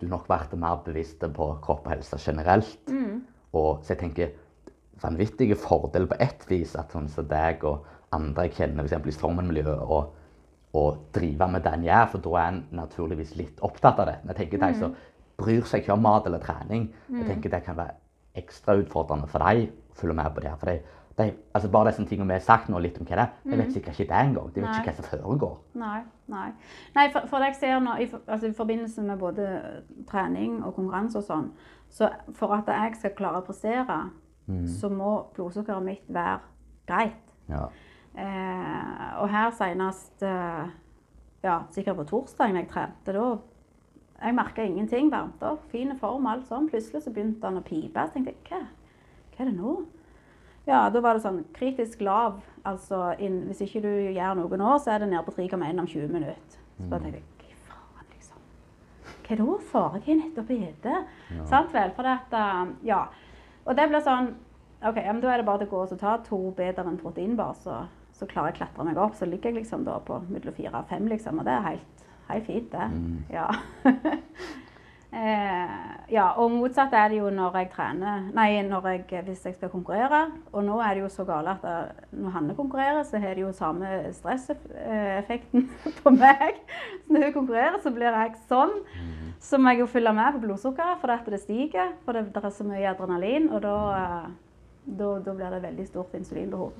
du 0.00 0.06
nok 0.06 0.26
blir 0.28 0.58
mer 0.60 0.76
bevisst 0.84 1.20
på 1.20 1.46
kropp 1.64 1.86
og 1.86 1.92
helse 1.94 2.18
generelt. 2.20 2.78
Og 3.52 3.80
så 3.82 3.94
jeg 3.94 3.98
tenker 3.98 4.28
vanvittige 5.00 5.56
fordeler 5.56 6.06
på 6.06 6.16
ett 6.20 6.44
vis 6.50 6.76
at 6.76 6.92
sånn 6.92 7.08
som 7.08 7.26
deg 7.26 7.64
og 7.64 7.86
andre 8.12 8.44
jeg 8.48 8.54
kjenner, 8.60 8.84
f.eks. 8.84 9.06
i 9.06 9.12
Strongman-miljøet, 9.16 9.80
og, 9.88 10.12
og 10.74 10.96
drive 11.14 11.48
med 11.48 11.62
det 11.64 11.72
en 11.72 11.84
gjør, 11.84 12.06
for 12.12 12.18
da 12.18 12.30
er 12.36 12.48
en 12.52 12.64
naturligvis 12.76 13.36
litt 13.36 13.60
opptatt 13.64 13.98
av 13.98 14.06
det. 14.06 14.16
Men 14.22 14.34
jeg 14.34 14.36
tenker 14.42 14.66
de 14.66 14.78
som 14.78 14.94
bryr 15.38 15.66
seg 15.68 15.84
ikke 15.84 15.94
om 15.94 16.02
mat 16.02 16.26
eller 16.26 16.42
trening, 16.42 16.88
jeg 17.12 17.26
tenker 17.28 17.52
det 17.52 17.64
kan 17.66 17.78
være 17.78 17.96
ekstra 18.38 18.78
utfordrende 18.80 19.28
for 19.30 19.42
deg 19.42 19.68
å 19.68 19.98
følge 19.98 20.16
med 20.18 20.34
på 20.34 20.42
det. 20.44 20.54
For 20.60 20.70
de, 20.70 20.76
de, 21.18 21.26
altså 21.54 21.70
bare 21.74 21.90
disse 21.90 22.06
tingene 22.10 22.32
vi 22.32 22.38
har 22.38 22.44
sagt 22.46 22.70
nå 22.70 22.80
litt 22.82 22.98
om 22.98 23.06
hva 23.06 23.18
det 23.18 23.24
er, 23.24 23.34
de 23.44 23.58
vet 23.60 23.72
sikkert 23.74 23.98
ikke 23.98 24.10
det 24.12 24.20
engang. 24.28 24.52
De 24.54 24.62
vet 24.62 24.68
Nei. 24.68 24.76
ikke 24.80 24.92
hva 24.92 24.96
som 24.98 25.08
foregår. 25.24 25.56
Nei. 25.82 25.98
nei. 26.34 26.48
nei 26.96 27.06
for, 27.14 27.30
for 27.30 27.46
jeg 27.46 27.58
ser 27.58 27.82
nå, 27.82 27.96
i, 28.02 28.08
altså, 28.26 28.50
i 28.50 28.56
forbindelse 28.58 29.04
med 29.06 29.22
både 29.22 29.48
trening 30.10 30.58
og 30.62 30.74
konkurranse 30.78 31.22
og 31.22 31.26
sånn, 31.26 31.50
så 31.90 32.10
for 32.36 32.54
at 32.58 32.70
jeg 32.70 32.98
skal 33.00 33.14
klare 33.18 33.42
å 33.42 33.46
prestere, 33.46 34.00
så 34.80 34.88
må 34.88 35.12
blodsukkeret 35.36 35.84
mitt 35.84 36.06
være 36.08 36.38
greit. 36.88 37.34
Ja. 37.50 37.66
Eh, 38.16 39.08
og 39.20 39.28
her 39.30 39.50
senest 39.54 40.24
eh, 40.24 40.70
ja, 41.44 41.58
sikkert 41.74 42.00
på 42.00 42.06
torsdag 42.08 42.54
når 42.54 42.64
jeg 42.64 42.70
trente, 42.72 43.14
da 43.14 43.26
Jeg 44.18 44.34
merka 44.34 44.64
ingenting. 44.66 45.12
Varmte 45.12 45.52
opp, 45.54 45.68
fin 45.70 45.94
form, 46.00 46.26
alt 46.26 46.48
sånn. 46.48 46.66
Plutselig 46.70 47.04
så 47.04 47.12
begynte 47.14 47.46
han 47.46 47.60
å 47.60 47.64
pipe. 47.66 48.06
Så 48.08 48.16
tenkte 48.16 48.34
jeg 48.34 48.42
hva, 48.50 48.64
hva 49.34 49.44
er 49.44 49.50
det 49.50 49.56
nå? 49.58 49.76
Ja, 50.68 50.80
da 50.92 51.00
var 51.00 51.16
det 51.16 51.24
sånn 51.24 51.44
kritisk 51.56 52.02
lav. 52.04 52.40
Altså 52.68 53.14
inn, 53.24 53.44
hvis 53.48 53.62
ikke 53.64 53.84
du 53.86 53.92
gjør 54.12 54.34
noe 54.40 54.60
nå, 54.60 54.74
så 54.82 54.92
er 54.94 55.04
det 55.04 55.12
nede 55.12 55.24
på 55.24 55.36
3,1 55.38 55.80
om 55.80 55.86
20 55.88 56.10
minutter. 56.12 56.58
Så 56.78 56.88
bare 56.90 57.06
tenkte 57.06 57.46
jeg 57.48 57.56
hva 57.70 58.04
liksom. 58.10 58.42
Hva 59.28 59.38
da 59.38 59.56
for? 59.70 59.96
Jeg 60.02 60.04
har 60.10 60.20
nettopp 60.24 60.50
spist. 60.50 61.48
Sant 61.48 61.72
vel? 61.72 61.94
For 61.96 62.06
det 62.08 62.18
at 62.18 62.36
eh, 62.42 62.74
Ja. 62.90 63.00
Og 63.68 63.76
det 63.76 63.88
blir 63.90 64.04
sånn 64.04 64.34
OK, 64.78 64.98
men 65.02 65.20
da 65.20 65.32
er 65.32 65.40
det 65.40 65.46
bare 65.48 65.66
å 65.66 65.70
gå 65.70 65.80
og 65.82 65.98
ta 65.98 66.12
to 66.22 66.38
bedre 66.54 66.84
enn 66.86 67.00
proteinbar, 67.00 67.56
så, 67.58 67.80
så 68.14 68.28
klarer 68.30 68.52
jeg 68.52 68.58
å 68.58 68.58
klatre 68.60 68.84
meg 68.86 69.00
opp. 69.02 69.16
Så 69.18 69.26
ligger 69.26 69.50
jeg 69.50 69.62
liksom 69.64 69.82
da 69.88 69.96
på 70.04 70.20
mellom 70.28 70.54
fire 70.54 70.82
og 70.82 70.90
fem, 70.92 71.08
liksom. 71.10 71.40
Og 71.40 71.48
det 71.48 71.56
er 71.56 71.66
helt, 71.66 71.97
helt 72.34 72.46
fint, 72.46 72.72
det. 72.72 72.88
Ja. 73.32 73.46
eh, 75.20 75.76
ja. 76.12 76.26
Og 76.40 76.50
motsatt 76.52 76.92
er 76.96 77.12
det 77.12 77.20
jo 77.20 77.30
når 77.34 77.56
jeg 77.60 77.70
trener 77.74 78.26
Nei, 78.36 78.48
når 78.66 78.88
jeg, 78.92 79.22
hvis 79.26 79.46
jeg 79.46 79.56
skal 79.56 79.72
konkurrere. 79.72 80.24
Og 80.52 80.64
nå 80.66 80.80
er 80.84 80.96
det 80.96 81.04
jo 81.04 81.12
så 81.12 81.26
gale 81.28 81.54
at 81.56 81.64
det, 81.64 82.08
når 82.18 82.34
Hanne 82.36 82.58
konkurrerer, 82.58 83.02
så 83.08 83.20
har 83.22 83.36
det 83.36 83.46
jo 83.46 83.54
samme 83.56 83.92
stresseffekten 84.16 85.68
på 86.02 86.14
meg. 86.16 86.60
Så 87.06 87.14
når 87.14 87.28
hun 87.28 87.38
konkurrerer, 87.40 87.80
så 87.84 87.94
blir 87.94 88.12
jeg 88.12 88.36
sånn. 88.50 88.76
Så 89.40 89.58
må 89.58 89.72
jeg 89.72 89.84
jo 89.84 89.90
følge 89.90 90.12
med 90.12 90.34
på 90.34 90.44
blodsukkeret, 90.44 91.00
for 91.00 91.14
at 91.14 91.26
det 91.30 91.40
stiger. 91.44 91.94
For 92.04 92.16
det, 92.16 92.28
det 92.34 92.44
er 92.44 92.54
så 92.54 92.66
mye 92.66 92.90
adrenalin, 92.90 93.50
og 93.54 93.62
da, 93.64 93.78
eh, 94.02 94.30
da, 94.98 95.16
da 95.24 95.34
blir 95.34 95.56
det 95.56 95.64
veldig 95.68 95.88
stort 95.88 96.16
insulinbehov. 96.18 96.72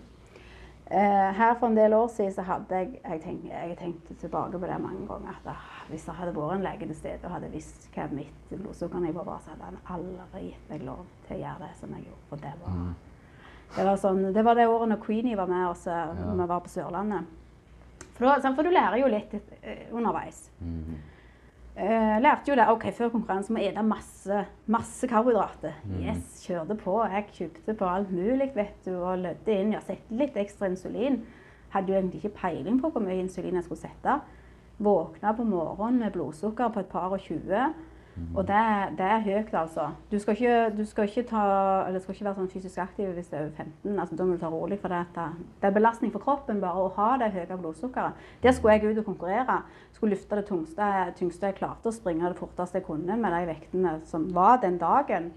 Eh, 0.90 1.32
her 1.36 1.54
for 1.60 1.68
en 1.68 1.76
del 1.76 1.92
år 1.92 2.06
siden 2.08 2.32
så 2.32 2.42
hadde 2.48 2.76
jeg 2.76 3.00
Jeg 3.04 3.20
tenkte, 3.20 3.48
jeg 3.48 3.76
tenkte 3.76 4.14
tilbake 4.14 4.58
på 4.58 4.66
det 4.66 4.80
mange 4.80 5.06
ganger. 5.06 5.28
at 5.28 5.50
ah, 5.52 5.84
Hvis 5.88 6.04
det 6.04 6.14
hadde 6.14 6.36
vært 6.36 6.54
en 6.54 6.62
lege 6.62 6.86
til 6.86 6.96
stede 6.96 7.24
og 7.24 7.30
hadde 7.30 7.50
visst 7.52 7.90
hva 7.94 8.06
mitt 8.12 8.48
blodsukkernivå 8.50 9.24
var, 9.24 9.42
så 9.44 9.50
hadde 9.50 9.64
han 9.64 9.78
aldri 9.98 10.46
gitt 10.46 10.70
meg 10.70 10.86
lov 10.86 11.04
til 11.26 11.36
å 11.36 11.40
gjøre 11.40 11.66
det 11.66 11.76
som 11.80 11.92
jeg 11.92 12.06
gjorde. 12.06 12.24
For 12.30 12.36
det 12.36 12.54
var, 12.62 12.78
det 13.76 13.84
var, 13.84 13.96
sånn, 13.96 14.22
det, 14.32 14.44
var 14.44 14.54
det 14.54 14.68
året 14.68 14.88
når 14.88 15.02
Queenie 15.04 15.36
var 15.36 15.46
med 15.46 15.66
oss 15.68 15.84
ja. 15.86 16.06
når 16.14 16.40
vi 16.40 16.48
var 16.54 16.64
på 16.64 16.72
Sørlandet. 16.72 17.36
For, 18.14 18.24
da, 18.24 18.52
for 18.54 18.62
du 18.62 18.70
lærer 18.72 18.96
jo 18.96 19.12
litt 19.12 19.34
eh, 19.60 19.92
underveis. 19.92 20.48
Eh, 21.78 22.16
lærte 22.20 22.50
jo 22.50 22.56
det. 22.58 22.64
ok, 22.68 22.84
Før 22.92 23.10
konkurranse 23.12 23.52
må 23.54 23.60
jeg 23.62 23.70
ete 23.70 23.82
masse, 23.86 24.38
masse 24.66 25.06
karbohydrater. 25.06 25.76
Yes, 26.02 26.40
kjørte 26.42 26.74
på. 26.80 26.96
Jeg 27.06 27.28
kjøpte 27.36 27.74
på 27.78 27.86
alt 27.86 28.10
mulig 28.10 28.50
vet 28.56 28.80
du, 28.84 28.96
og 28.96 29.20
lødde 29.22 29.54
inn. 29.54 29.72
Ja, 29.76 29.80
sette 29.86 30.18
litt 30.18 30.34
ekstra 30.36 30.66
insulin. 30.66 31.20
Hadde 31.70 31.92
jo 31.92 32.00
egentlig 32.00 32.24
ikke 32.24 32.40
peiling 32.40 32.80
på 32.82 32.90
hvor 32.90 33.04
mye 33.04 33.20
insulin 33.22 33.54
jeg 33.60 33.68
skulle 33.68 33.84
sette. 33.84 34.16
Våkna 34.82 35.36
på 35.38 35.46
morgenen 35.46 36.02
med 36.02 36.16
blodsukker 36.16 36.72
på 36.74 36.82
et 36.82 36.90
par 36.90 37.14
og 37.14 37.20
20. 37.22 37.62
Og 38.34 38.46
det, 38.46 38.58
det 38.98 39.06
er 39.06 39.24
høyt, 39.24 39.54
altså. 39.54 39.88
Du 40.12 40.18
skal 40.18 40.36
ikke, 40.36 40.76
du 40.76 40.84
skal 40.86 41.08
ikke, 41.08 41.24
ta, 41.30 41.42
eller 41.88 42.02
skal 42.02 42.14
ikke 42.14 42.26
være 42.28 42.38
sånn 42.38 42.50
fysisk 42.52 42.78
aktiv 42.82 43.08
hvis 43.16 43.30
du 43.30 43.36
er 43.36 43.46
over 43.46 43.64
15. 43.64 43.98
Altså, 43.98 44.18
da 44.18 44.26
må 44.26 44.36
du 44.36 44.42
ta 44.42 44.50
rolig, 44.52 44.78
for 44.82 44.94
det, 44.94 45.26
det 45.62 45.68
er 45.68 45.74
belastning 45.74 46.12
for 46.14 46.22
kroppen 46.22 46.62
bare 46.62 46.84
å 46.84 46.92
ha 46.98 47.08
det 47.22 47.32
høye 47.34 47.58
blodsukkeret. 47.58 48.28
Der 48.44 48.54
skulle 48.56 48.76
jeg 48.76 48.92
ut 48.92 49.02
og 49.02 49.10
konkurrere. 49.10 49.58
Skulle 49.96 50.14
løfte 50.14 50.38
det 50.38 50.46
tungste, 50.50 50.92
tyngste 51.18 51.50
jeg 51.50 51.58
klarte, 51.58 51.90
og 51.90 51.96
springe 51.96 52.30
det 52.30 52.38
forteste 52.38 52.78
jeg 52.78 52.86
kunne 52.86 53.18
med 53.18 53.34
de 53.34 53.44
vektene 53.50 53.98
som 54.06 54.28
var 54.34 54.60
den 54.62 54.78
dagen. 54.78 55.32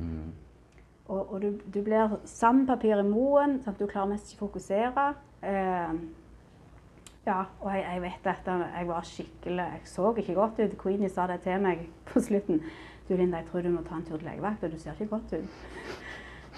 Og, 1.12 1.22
og 1.34 1.42
du, 1.42 1.50
du 1.74 1.82
blir 1.84 2.18
sandpapir 2.30 3.02
i 3.02 3.08
moen, 3.08 3.60
Sant? 3.64 3.76
at 3.76 3.82
du 3.82 3.90
klarer 3.90 4.14
mest 4.14 4.32
ikke 4.32 4.46
å 4.46 4.48
fokusere. 4.50 5.08
Eh, 5.42 5.96
ja, 7.28 7.44
og 7.62 7.72
jeg, 7.76 7.86
jeg 7.94 8.02
vet 8.02 8.28
at 8.32 8.48
jeg 8.48 8.88
var 8.88 9.02
skikkelig 9.06 9.58
Jeg 9.58 9.82
så 9.86 10.14
ikke 10.18 10.34
godt 10.34 10.60
ut. 10.60 10.78
Queenie 10.82 11.10
sa 11.10 11.28
det 11.28 11.42
til 11.46 11.62
meg 11.62 11.84
på 12.10 12.20
slutten. 12.20 12.62
Du 13.10 13.16
Linda, 13.16 13.38
jeg 13.42 13.48
tror 13.52 13.62
du 13.62 13.70
må 13.74 13.82
ta 13.86 13.96
en 14.00 14.06
tur 14.08 14.18
til 14.18 14.28
legevakta. 14.28 14.68
du 14.72 14.78
ser 14.80 14.92
ikke 15.00 15.08
godt 15.16 15.34
ut. 15.34 15.50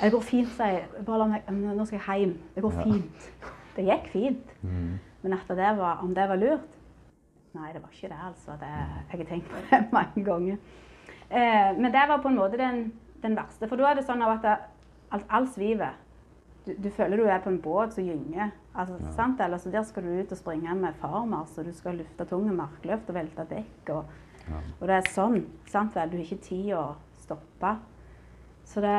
Det 0.01 0.11
går 0.11 0.21
fint, 0.21 0.47
sier 0.55 0.77
jeg. 0.79 0.85
Bare 1.05 1.19
la 1.19 1.25
meg, 1.27 1.49
nå 1.77 1.85
skal 1.85 1.99
jeg 1.99 2.19
hjem. 2.19 2.37
Det 2.55 2.63
går 2.63 2.73
Ja. 2.77 2.83
fint. 2.83 3.27
Det 3.75 3.85
gikk 3.87 4.07
fint. 4.13 4.53
Men 5.23 5.33
at 5.33 5.47
det 5.47 5.77
var, 5.77 5.99
om 6.03 6.13
det 6.15 6.29
var 6.29 6.35
lurt? 6.35 6.79
Nei, 7.53 7.69
det 7.73 7.81
var 7.83 7.89
ikke 7.93 8.09
det, 8.09 8.17
altså. 8.27 8.51
Det, 8.59 8.69
jeg 9.11 9.19
har 9.19 9.25
tenkt 9.29 9.49
på 9.49 9.61
det 9.71 9.81
mange 9.97 10.23
ganger. 10.25 10.57
Eh, 11.31 11.71
men 11.77 11.91
det 11.93 12.01
var 12.09 12.21
på 12.21 12.27
en 12.27 12.35
måte 12.39 12.57
den, 12.57 12.93
den 13.23 13.35
verste. 13.37 13.67
For 13.67 13.75
da 13.75 13.91
er 13.91 13.95
det 13.99 14.05
sånn 14.07 14.21
at 14.25 14.45
alt, 15.11 15.25
alt 15.29 15.51
sviver. 15.53 15.93
Du, 16.65 16.71
du 16.79 16.89
føler 16.95 17.19
du 17.19 17.27
er 17.27 17.41
på 17.43 17.51
en 17.51 17.61
båt 17.61 17.95
som 17.95 18.05
gynger. 18.07 18.53
Altså, 18.73 18.97
sant? 19.15 19.41
Eller 19.43 19.59
så 19.59 19.71
der 19.73 19.83
skal 19.87 20.05
du 20.05 20.13
ut 20.15 20.31
og 20.31 20.39
springe 20.39 20.75
med 20.79 20.99
farmer, 21.01 21.45
så 21.51 21.63
du 21.63 21.73
skal 21.75 21.99
lufte 21.99 22.27
tunge 22.29 22.53
markløft 22.55 23.09
og 23.11 23.17
velte 23.17 23.45
dekk. 23.49 23.91
Og, 23.97 24.13
og 24.79 24.85
det 24.87 24.95
er 24.97 25.09
sånn. 25.11 25.41
sant 25.71 25.95
vel? 25.97 26.11
Du 26.11 26.17
har 26.19 26.25
ikke 26.25 26.45
tid 26.47 26.71
å 26.79 26.85
stoppe. 27.23 27.75
Så 28.69 28.83
det 28.83 28.97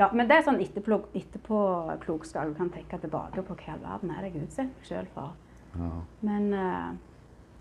Ja, 0.00 0.08
men 0.10 0.26
det 0.26 0.34
er 0.34 0.46
sånn 0.46 0.58
etterpå, 0.58 0.96
etterpåklokskap. 1.14 2.48
Du 2.50 2.56
kan 2.58 2.72
tenke 2.74 2.98
tilbake 2.98 3.44
på 3.46 3.54
hva 3.54 3.66
i 3.68 3.72
all 3.74 3.82
verden 3.84 4.10
er 4.10 4.24
det 4.24 4.32
jeg 4.32 4.46
utsetter 4.48 4.72
meg 4.72 4.88
sjøl 4.88 5.10
for. 5.14 5.34
Ja. 5.78 5.90
Men 6.26 6.48
uh, 6.56 6.88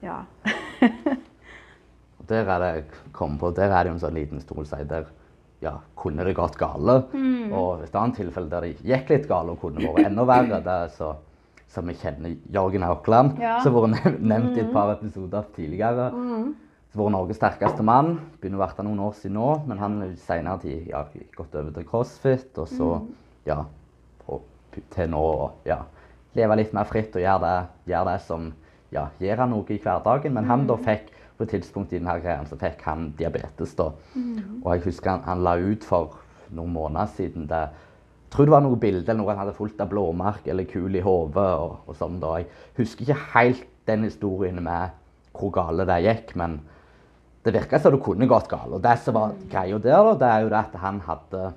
ja. 0.02 0.24
Der 2.32 2.48
er 2.48 2.60
det 2.64 2.70
jeg 2.72 2.86
kom 3.14 3.38
på, 3.38 3.50
der 3.52 3.74
er 3.74 3.84
det 3.84 3.92
jo 3.92 3.96
en 3.98 4.02
sånn 4.02 4.16
liten 4.16 4.44
der 4.88 5.10
ja, 5.62 5.76
kunne 5.96 6.26
det 6.26 6.34
gått 6.38 6.58
gale. 6.60 7.04
Og 7.54 7.84
et 7.86 7.96
annet 7.96 8.18
tilfelle 8.18 8.50
der 8.50 8.66
det 8.66 8.82
gikk 8.88 9.12
litt 9.14 9.28
gale 9.30 9.54
og 9.54 9.62
kunne 9.62 9.84
vært 9.86 10.10
enda 10.10 10.26
verre, 10.26 10.62
det 10.66 10.78
er 10.88 10.96
så 10.96 11.14
som 11.72 11.88
vi 11.88 11.94
kjenner 11.96 12.34
Jørgen 12.52 12.84
Haukeland, 12.84 13.38
Ja. 13.40 13.62
som 13.64 13.74
har 13.78 13.86
vært 13.88 14.20
nevnt 14.20 14.58
i 14.58 14.62
et 14.66 14.74
par 14.74 14.92
episoder 14.92 15.46
tidligere. 15.56 16.10
Som 16.92 17.00
har 17.00 17.06
vært 17.06 17.16
Norges 17.16 17.38
sterkeste 17.40 17.84
mann. 17.88 18.18
Begynner 18.42 18.60
å 18.60 18.66
være 18.66 18.84
noen 18.84 19.00
år 19.00 19.14
siden 19.16 19.38
nå, 19.38 19.52
men 19.70 19.80
han 19.80 20.02
har 20.02 20.10
senere 20.20 20.60
tid 20.60 20.90
ja, 20.92 21.06
gått 21.38 21.56
over 21.56 21.72
til 21.72 21.86
crossfit, 21.88 22.58
og 22.60 22.68
så 22.68 22.90
ja, 23.48 23.62
og 24.28 24.42
til 24.92 25.10
nå 25.14 25.22
å 25.22 25.52
ja, 25.66 25.80
leve 26.36 26.58
litt 26.60 26.74
mer 26.76 26.84
fritt 26.90 27.16
og 27.16 27.24
gjøre 27.24 27.40
det, 27.46 27.56
gjør 27.94 28.10
det 28.12 28.20
som 28.28 28.52
ja, 28.92 29.06
gir 29.20 29.40
han 29.40 29.50
noe 29.56 29.72
i 29.72 29.80
hverdagen. 29.80 30.34
Men 30.36 30.52
han 30.52 30.68
da 30.68 30.76
fikk 30.76 31.08
på 31.42 31.48
et 31.48 31.56
tidspunkt 31.58 31.94
i 31.94 31.98
denne 31.98 32.18
greien 32.22 32.46
så 32.50 32.58
fikk 32.60 32.84
han 32.86 33.10
diabetes. 33.18 33.74
da. 33.78 33.90
Og 34.62 34.68
jeg 34.76 34.84
husker 34.86 35.16
han, 35.16 35.24
han 35.26 35.46
la 35.46 35.56
ut 35.58 35.86
for 35.88 36.20
noen 36.54 36.74
måneder 36.76 37.10
siden. 37.16 37.48
Det, 37.50 37.62
jeg 38.22 38.34
tror 38.36 38.48
det 38.48 38.54
var 38.54 38.66
noe 38.66 38.80
bilde 38.80 39.08
eller 39.08 39.22
noe 39.24 39.34
han 39.34 39.42
hadde 39.42 39.58
fulgt 39.58 39.82
av 39.82 39.90
blåmerk 39.92 40.48
eller 40.52 40.70
kul 40.70 40.96
i 40.96 41.04
hodet. 41.06 41.48
Og, 41.64 41.80
og 41.88 41.98
sånn 41.98 42.20
da. 42.22 42.36
Jeg 42.44 42.52
husker 42.78 43.08
ikke 43.08 43.24
helt 43.34 43.66
den 43.90 44.06
historien 44.06 44.62
med 44.62 44.98
hvor 45.34 45.50
gale 45.56 45.88
det 45.88 45.98
gikk, 46.06 46.36
men 46.38 46.60
det 47.42 47.56
virka 47.56 47.80
som 47.82 47.96
det 47.96 48.04
kunne 48.06 48.30
gått 48.30 48.52
galt. 48.52 48.76
Og 48.78 48.84
det 48.84 48.98
som 49.02 49.18
var 49.18 49.34
greia 49.50 49.80
der, 49.82 49.98
da, 50.12 50.14
det 50.22 50.30
er 50.30 50.46
jo 50.46 50.54
det 50.54 50.62
at 50.62 50.78
han 50.84 51.02
hadde 51.08 51.50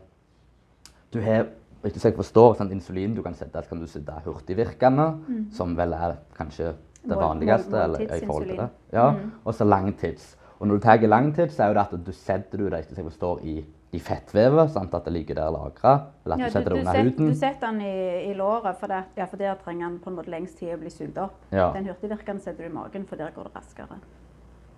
Du 1.12 1.20
har 1.22 1.44
ikke 1.84 2.00
så 2.00 2.08
jeg 2.08 2.16
forstår, 2.16 2.54
sånn, 2.56 2.72
insulin 2.72 3.12
du 3.14 3.20
kan 3.22 3.34
sette, 3.36 3.60
så 3.60 3.68
kan 3.68 3.82
du 3.82 3.86
sette 3.86 4.14
hurtigvirkende, 4.24 5.04
som 5.52 5.74
vel 5.76 5.92
er 5.92 6.16
kanskje 6.34 6.72
det 7.08 7.16
vanligste. 7.16 7.82
eller, 7.82 8.00
i 8.00 8.26
forhold 8.26 8.46
til 8.46 8.56
det. 8.56 8.68
Ja, 8.92 9.10
Mm. 9.12 9.30
Og 9.44 9.54
så 9.54 9.64
langtids. 9.64 10.36
Og 10.60 10.66
når 10.68 10.74
du 10.76 10.80
tar 10.80 10.92
langtids, 11.08 11.54
så 11.54 11.62
er 11.62 11.68
jo 11.68 11.74
det 11.74 11.80
at 11.92 12.06
du 12.06 12.12
setter 12.12 12.58
du 12.58 12.68
det 12.70 12.78
ikke 12.84 12.94
jeg 12.96 13.40
i, 13.44 13.64
i 13.92 13.98
fettvevet, 13.98 14.70
sant? 14.70 14.94
at 14.94 15.04
det 15.04 15.12
ligger 15.12 15.34
der 15.34 15.50
lagra. 15.50 15.94
Eller 16.24 16.34
at 16.34 16.40
Ja, 16.40 16.46
du 16.46 16.50
setter 16.50 16.70
det 16.70 16.78
under 16.78 16.92
set- 16.92 17.02
huden. 17.04 17.28
du 17.28 17.34
setter 17.34 17.70
den 17.70 17.80
i, 17.80 18.30
i 18.30 18.34
låret, 18.34 18.76
for, 18.80 18.86
det, 18.86 19.02
ja, 19.16 19.24
for 19.24 19.36
der 19.36 19.54
trenger 19.64 19.88
den 19.88 19.98
på 19.98 20.10
en 20.10 20.16
måte 20.16 20.30
lengst 20.30 20.58
tid 20.58 20.74
å 20.74 20.78
bli 20.80 20.90
sugd 20.90 21.18
opp. 21.18 21.34
Ja. 21.52 21.72
Den 21.72 21.86
hurtigvirkende 21.86 22.40
setter 22.42 22.64
du 22.64 22.70
i 22.70 22.72
magen, 22.74 23.04
for 23.06 23.16
der 23.16 23.30
går 23.34 23.42
det 23.42 23.56
raskere. 23.56 23.98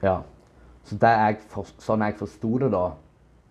Ja. 0.03 0.19
Så 0.85 0.97
jeg 1.28 1.36
for, 1.48 1.65
sånn 1.78 2.01
jeg 2.05 2.15
forsto 2.19 2.59
det 2.59 2.73
da, 2.73 2.90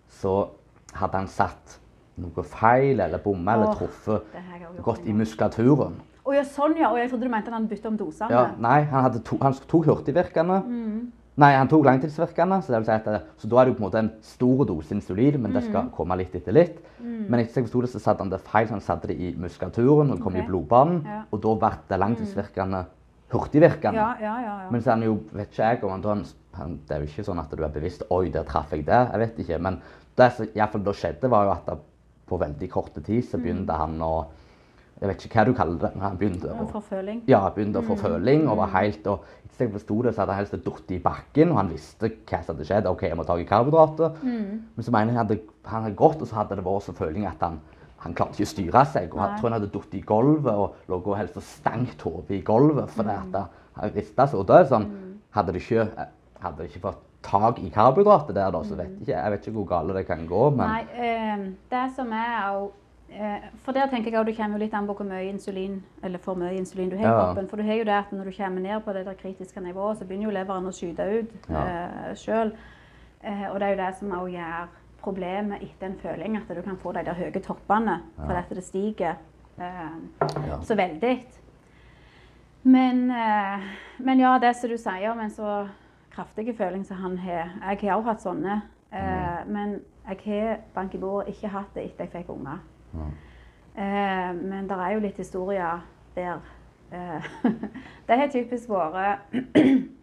så 0.08 0.48
hadde 0.94 1.16
han 1.18 1.26
satt 1.28 1.78
noe 2.16 2.42
feil 2.42 3.00
eller 3.00 3.18
bomma 3.18 3.54
eller 3.54 3.74
truffet 3.74 4.22
godt 4.82 5.06
i 5.06 5.12
muskulaturen. 5.12 5.98
Å 6.26 6.34
ja, 6.34 6.42
sånn 6.42 6.74
ja. 6.80 6.90
Og 6.90 6.98
jeg 6.98 7.12
trodde 7.12 7.28
du 7.28 7.32
mente 7.32 7.52
han 7.54 7.68
bytta 7.70 7.92
om 7.92 8.00
dosene. 8.00 8.32
Ja, 8.34 8.48
nei, 8.58 8.80
han, 8.90 9.04
hadde 9.06 9.22
to, 9.26 9.38
han 9.42 9.54
tok 9.70 9.86
hurtigvirkende. 9.86 10.58
Mm. 10.66 10.98
Nei, 11.36 11.50
han 11.52 11.68
tok 11.68 11.84
langtidsvirkende. 11.84 12.62
Så, 12.64 12.72
det 12.72 12.80
vil 12.80 12.88
si 12.88 12.94
at 12.96 13.26
så 13.38 13.50
da 13.52 13.60
er 13.60 13.68
det 13.68 13.74
jo 13.74 13.76
på 13.76 13.82
en 13.82 13.86
måte 13.86 14.00
en 14.00 14.10
stor 14.24 14.64
dose 14.66 14.94
insulin, 14.96 15.36
men 15.42 15.52
det 15.52 15.62
Mm. 15.62 15.68
skal 15.68 15.90
komme 15.94 16.16
litt 16.16 16.34
etter 16.34 16.56
litt. 16.56 16.78
Men 16.98 17.40
etter 17.40 17.60
jeg 17.60 17.66
forsto 17.68 17.82
det, 17.84 17.90
så 17.92 18.00
satte 18.00 18.24
han 18.24 18.30
det 18.32 18.40
feil. 18.40 18.66
så 18.66 18.72
Han 18.72 18.80
satte 18.80 19.06
det 19.08 19.16
i 19.20 19.34
muskulaturen 19.36 20.10
og 20.10 20.20
kom 20.20 20.32
okay. 20.32 20.42
i 20.42 20.46
blodbanen. 20.48 21.02
Ja. 21.04 21.22
Og 21.30 21.42
da 21.42 21.54
ble 21.54 21.70
det 21.88 21.98
langtidsvirkende 22.00 22.86
hurtigvirkende. 23.30 24.00
Ja, 24.00 24.16
ja, 24.20 24.40
ja. 24.40 24.54
ja. 24.64 24.70
Men 24.70 24.80
så 24.80 24.90
er 24.90 24.96
han 24.96 25.02
jo, 25.02 25.18
vet 25.32 25.52
ikke 25.52 25.68
jeg 25.68 25.84
om 25.84 25.90
han, 25.90 26.02
han, 26.02 26.24
han, 26.54 26.80
Det 26.86 26.96
er 26.96 27.04
jo 27.04 27.10
ikke 27.10 27.24
sånn 27.28 27.42
at 27.42 27.52
du 27.52 27.62
er 27.62 27.68
bevisst 27.74 28.02
Oi, 28.10 28.30
der 28.30 28.44
traff 28.48 28.72
jeg 28.72 28.86
det. 28.86 29.02
Jeg 29.12 29.22
vet 29.22 29.38
ikke. 29.44 29.58
Men 29.58 29.78
det 30.16 30.32
som 30.32 30.46
i 30.46 30.56
hvert 30.56 30.72
fall 30.72 30.82
da 30.86 30.96
skjedde, 30.96 31.30
var 31.30 31.44
jo 31.44 31.54
at 31.54 31.66
det, 31.70 31.78
på 32.26 32.40
veldig 32.40 32.68
korte 32.72 33.00
tid 33.06 33.22
så 33.22 33.38
begynte 33.38 33.76
han 33.76 34.00
å 34.02 34.26
Jeg 35.00 35.08
vet 35.10 35.24
ikke 35.26 35.36
hva 35.36 35.44
du 35.44 35.52
kaller 35.56 35.80
det. 35.80 35.90
han 36.00 36.16
begynte 36.16 36.52
å 36.52 36.66
forføling. 36.70 37.22
ja, 37.28 37.42
begynte 37.52 37.82
å 37.82 37.84
få 37.84 37.96
føling 38.00 38.46
og 38.48 38.56
var 38.62 38.72
helt 38.78 39.06
og 39.12 39.24
Etter 39.46 39.70
jeg 39.70 39.72
forsto 39.72 40.02
det, 40.04 40.10
så 40.12 40.20
hadde 40.20 40.34
han 40.34 40.40
helst 40.42 40.52
falt 40.66 40.90
i 40.92 40.98
bakken, 41.00 41.52
og 41.52 41.56
han 41.56 41.70
visste 41.72 42.10
hva 42.28 42.40
som 42.44 42.54
hadde 42.54 42.64
skjedd. 42.68 42.88
OK, 42.90 43.06
jeg 43.08 43.16
må 43.16 43.24
ta 43.24 43.38
i 43.40 43.46
karbohydrater. 43.48 44.18
Men 44.20 44.84
så 44.84 44.92
mener 44.92 45.14
jeg 45.14 45.16
han 45.16 45.22
hadde, 45.22 45.38
han 45.64 45.86
hadde 45.86 45.96
gått, 45.96 46.20
og 46.20 46.28
så 46.28 46.36
hadde 46.42 46.58
det 46.58 46.64
vært 46.66 46.84
så 46.84 46.92
føling 46.92 47.24
at 47.24 47.40
han 47.40 47.56
han 48.04 48.14
klarte 48.14 48.36
ikke 48.36 48.46
å 48.46 48.52
styre 48.52 48.84
seg. 48.92 49.14
og 49.14 49.22
Jeg 49.22 49.40
tror 49.40 49.48
han 49.48 49.56
hadde 49.56 49.72
falt 49.72 49.96
i 49.96 50.02
gulvet 50.06 50.52
og 50.52 50.90
lå 50.90 51.00
og 51.00 51.16
helst 51.16 51.38
og 51.40 51.46
stangt 51.46 52.04
hodet 52.04 52.36
i 52.36 52.42
gulvet. 52.44 52.90
fordi 52.92 53.16
at 53.16 53.40
han 53.80 53.94
rista 53.96 54.26
seg. 54.26 54.40
Og 54.40 54.46
døde. 54.46 54.68
sånn 54.68 54.88
Hadde 55.36 55.52
det 55.52 55.60
ikke, 55.62 55.88
hadde 56.40 56.56
det 56.62 56.70
ikke 56.70 56.80
fått 56.86 57.02
tak 57.26 57.58
i 57.60 57.68
karbohydrater 57.74 58.32
der, 58.36 58.50
da, 58.54 58.62
så 58.64 58.76
vet 58.78 58.86
jeg 58.86 59.02
ikke, 59.02 59.12
jeg 59.12 59.32
vet 59.32 59.46
ikke 59.46 59.56
hvor 59.56 59.66
galt 59.68 59.94
det 59.96 60.06
kan 60.06 60.26
gå. 60.26 60.42
Men 60.56 60.70
Nei, 60.70 60.82
øh, 61.08 61.42
det 61.72 61.82
som 61.96 62.12
er 62.12 62.36
eh, 62.46 62.68
For 63.64 63.72
der 63.72 63.86
tenker 63.88 64.10
jeg 64.10 64.20
at 64.20 64.26
det 64.26 64.36
kommer 64.36 64.58
jo 64.58 64.64
litt 64.64 64.74
an 64.74 64.86
på 64.86 64.94
hvor 64.98 65.06
mye 65.08 65.28
insulin 65.30 65.78
eller 66.04 66.18
for 66.18 66.34
mye 66.36 66.56
insulin 66.58 66.90
du 66.90 66.96
har 66.96 67.04
i 67.04 67.08
Ja. 67.08 67.20
kroppen. 67.24 67.48
For 67.48 67.56
du 67.56 67.62
har 67.62 67.74
jo 67.78 67.84
det 67.84 67.94
at 67.94 68.10
når 68.12 68.24
du 68.24 68.32
kommer 68.36 68.60
ned 68.60 68.80
på 68.84 68.92
det 68.92 69.04
der 69.06 69.14
kritiske 69.14 69.60
nivået, 69.60 69.98
så 69.98 70.04
begynner 70.04 70.24
jo 70.24 70.30
leveren 70.30 70.66
å 70.66 70.72
skyte 70.74 71.06
ut 71.20 71.30
Ja. 71.50 71.62
eh, 71.66 72.14
sjøl. 72.14 72.52
Eh, 73.24 73.46
og 73.50 73.60
det 73.60 73.62
er 73.68 73.70
jo 73.76 73.86
det 73.86 73.94
som 73.96 74.10
også 74.10 74.32
gjør 74.32 74.68
problemet 75.02 75.62
etter 75.62 75.86
en 75.86 75.98
føling, 76.02 76.36
at 76.36 76.48
du 76.56 76.62
kan 76.62 76.76
få 76.76 76.92
de 76.92 77.04
der 77.04 77.14
høye 77.14 77.40
toppene 77.40 78.00
fordi 78.16 78.38
at 78.38 78.48
det 78.50 78.64
stiger 78.64 79.14
eh, 79.58 79.90
Ja. 80.48 80.58
så 80.60 80.74
veldig. 80.76 81.22
Men, 82.64 83.10
eh, 83.10 83.60
men 83.98 84.18
ja, 84.18 84.38
det 84.38 84.56
som 84.56 84.70
du 84.70 84.76
sier 84.76 85.10
om 85.12 85.20
en 85.20 85.30
så 85.30 85.68
kraftig 86.10 86.56
føling 86.56 86.84
som 86.84 86.96
han 86.96 87.16
har 87.18 87.50
Jeg 87.70 87.78
har 87.90 87.96
også 88.00 88.04
hatt 88.08 88.20
sånne. 88.22 88.62
Mm. 88.92 89.46
Men 89.52 89.80
jeg 90.08 90.18
har 90.24 90.56
bank 90.74 90.94
i 90.94 90.98
bordet 90.98 91.28
ikke 91.34 91.48
hatt 91.48 91.74
det 91.74 91.84
etter 91.84 92.04
jeg 92.04 92.10
fikk 92.12 92.28
unger. 92.30 92.58
Eh, 93.76 94.30
men 94.34 94.68
det 94.68 94.76
er 94.80 94.94
jo 94.94 95.00
litt 95.04 95.18
historier 95.20 95.82
der 96.16 96.38
eh, 96.92 97.26
Det 98.06 98.18
har 98.18 98.28
typisk 98.32 98.68
vært 98.70 99.18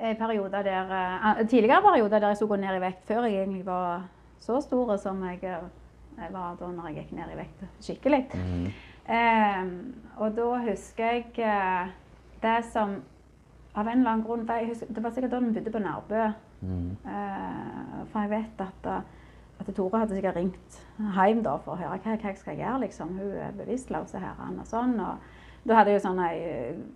eh, 0.00 0.16
perioder 0.18 0.62
der, 0.62 0.94
eh, 0.98 1.46
tidligere 1.46 1.82
perioder 1.82 2.18
der 2.18 2.28
jeg 2.28 2.36
skulle 2.36 2.56
gå 2.56 2.60
ned 2.64 2.76
i 2.76 2.84
vekt 2.86 3.04
før 3.06 3.26
jeg 3.28 3.42
egentlig 3.42 3.66
var 3.66 4.08
så 4.40 4.60
stor 4.60 4.96
som 4.96 5.22
jeg, 5.28 5.38
eh, 5.42 5.68
jeg 6.18 6.32
var 6.32 6.56
da 6.60 6.70
når 6.72 6.88
jeg 6.88 6.96
gikk 7.02 7.12
ned 7.18 7.34
i 7.34 7.38
vekt 7.38 7.64
skikkelig. 7.80 8.24
Mhm. 8.34 8.66
Eh, 9.12 9.64
og 10.16 10.36
da 10.36 10.50
husker 10.70 11.04
jeg 11.04 11.24
eh, 11.38 11.88
det 12.42 12.64
som 12.72 13.00
Av 13.74 13.86
en 13.88 13.98
eller 14.02 14.10
annen 14.10 14.24
grunn 14.26 14.42
for 14.46 14.60
jeg 14.60 14.68
husker, 14.68 14.86
Det 14.92 15.02
var 15.02 15.10
sikkert 15.10 15.30
da 15.32 15.38
vi 15.40 15.52
bodde 15.54 15.70
på 15.72 15.78
Nærbø. 15.80 16.24
Mhm. 16.60 16.96
Eh, 17.08 18.02
for 18.12 18.20
jeg 18.20 18.30
vet 18.30 18.60
at, 18.60 18.86
eh, 18.86 19.00
at 19.62 19.76
Tore 19.76 19.98
hadde 20.02 20.16
sikkert 20.16 20.36
ringt 20.36 20.80
hjem 21.16 21.42
da 21.44 21.56
for 21.62 21.74
å 21.74 21.80
høre 21.80 21.98
hva, 21.98 22.16
hva 22.16 22.30
jeg 22.30 22.40
skal 22.40 22.58
gjøre. 22.58 22.80
liksom. 22.86 23.14
Hun 23.18 23.38
er 23.46 23.54
bevisstløs 23.56 24.12
her 24.18 24.34
og 24.38 24.66
sånn. 24.68 24.98
og 25.00 25.40
da 25.62 25.76
hadde 25.78 25.92
jeg 25.92 26.00
jo 26.00 26.06
sånn 26.08 26.22
ei 26.24 26.38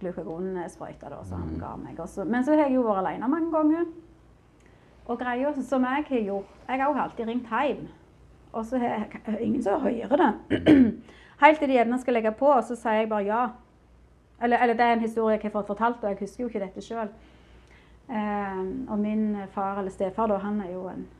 glukagonsprøyte 0.01 1.13
som 1.29 1.45
han 1.45 1.59
ga 1.61 1.77
meg. 1.79 2.01
Også. 2.03 2.25
Men 2.25 2.45
så 2.45 2.57
har 2.57 2.67
jeg 2.67 2.75
jo 2.75 2.87
vært 2.87 3.05
alene 3.05 3.29
mange 3.31 3.53
ganger. 3.53 3.87
Og 5.07 5.21
greia 5.21 5.53
som 5.63 5.85
jeg 5.87 6.05
har 6.09 6.25
gjort 6.27 6.55
Jeg 6.67 6.81
har 6.81 6.89
jo 6.91 7.03
alltid 7.03 7.29
ringt 7.29 7.53
hjem. 7.53 7.87
Og 8.53 8.67
så 8.67 8.79
har 8.79 9.07
jeg 9.07 9.41
ingen 9.41 9.63
som 9.63 9.81
hører 9.81 10.17
det. 10.17 10.59
Helt 11.43 11.59
til 11.59 11.69
de 11.69 11.77
gjerne 11.77 11.99
skal 12.01 12.15
legge 12.17 12.33
på, 12.33 12.49
og 12.49 12.65
så 12.65 12.75
sier 12.75 13.03
jeg 13.03 13.09
bare 13.09 13.27
ja. 13.29 13.47
Eller, 14.43 14.59
eller 14.59 14.75
det 14.75 14.85
er 14.85 14.93
en 14.97 15.05
historie 15.05 15.37
jeg 15.37 15.43
har 15.43 15.53
fått 15.53 15.67
fortalt, 15.67 16.03
og 16.03 16.11
jeg 16.11 16.19
husker 16.21 16.45
jo 16.45 16.49
ikke 16.49 16.65
dette 16.65 16.83
sjøl. 16.85 17.13
Eh, 18.09 18.63
og 18.89 18.99
min 18.99 19.37
far, 19.53 19.79
eller 19.79 19.91
stefar, 19.91 20.27
da, 20.27 20.41
han 20.43 20.61
er 20.61 20.73
jo 20.73 20.87
en 20.89 21.05
eh, 21.05 21.16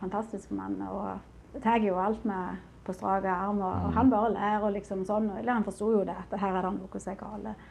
fantastisk 0.00 0.50
mann. 0.56 0.78
Og 0.88 1.62
tar 1.62 1.82
jo 1.84 1.98
alt 2.00 2.24
med 2.24 2.58
på 2.84 2.92
strak 2.92 3.24
arm, 3.24 3.60
og, 3.60 3.72
og 3.72 3.92
han 3.92 4.10
bare 4.10 4.32
ler 4.32 4.64
og 4.64 4.72
liksom 4.76 5.04
sånn. 5.06 5.30
Eller 5.38 5.58
han 5.58 5.66
forsto 5.66 5.90
jo 5.92 6.04
det, 6.06 6.16
at 6.16 6.38
her 6.40 6.56
er 6.56 6.66
det 6.66 6.74
noe 6.78 7.02
som 7.02 7.12
er 7.12 7.20
galt. 7.20 7.66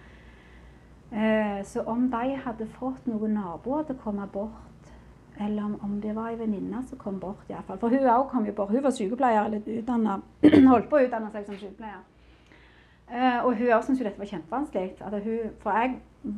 Eh, 1.09 1.65
så 1.65 1.81
om 1.89 2.09
de 2.11 2.35
hadde 2.43 2.67
fått 2.77 3.07
noen 3.09 3.33
naboer 3.39 3.87
til 3.87 3.97
å 3.97 4.03
komme 4.03 4.27
bort, 4.33 4.91
eller 5.39 5.63
om, 5.63 5.75
om 5.83 5.97
det 6.03 6.13
var 6.15 6.29
ei 6.29 6.37
venninne 6.37 6.83
som 6.85 6.99
kom 7.01 7.17
bort, 7.19 7.47
i 7.49 7.57
fall. 7.65 7.79
For 7.81 7.89
hun 7.89 8.29
kom 8.29 8.45
jo 8.45 8.53
bort. 8.53 8.71
Hun 8.75 8.83
var 8.83 8.93
sykepleier, 8.93 9.47
eller 9.47 9.79
utdannet, 9.79 10.29
holdt 10.73 10.89
på 10.91 10.99
å 10.99 11.03
utdanne 11.07 11.31
seg 11.33 11.47
som 11.47 11.57
sykepleier. 11.57 12.05
Eh, 13.09 13.39
og 13.41 13.55
hun 13.57 13.71
også 13.73 13.89
syntes 13.89 14.03
jo 14.03 14.09
dette 14.09 14.21
var 14.21 14.29
kjempevanskelig. 14.29 14.89
Hun, 15.25 15.53
for 15.63 15.79
jeg 15.79 15.95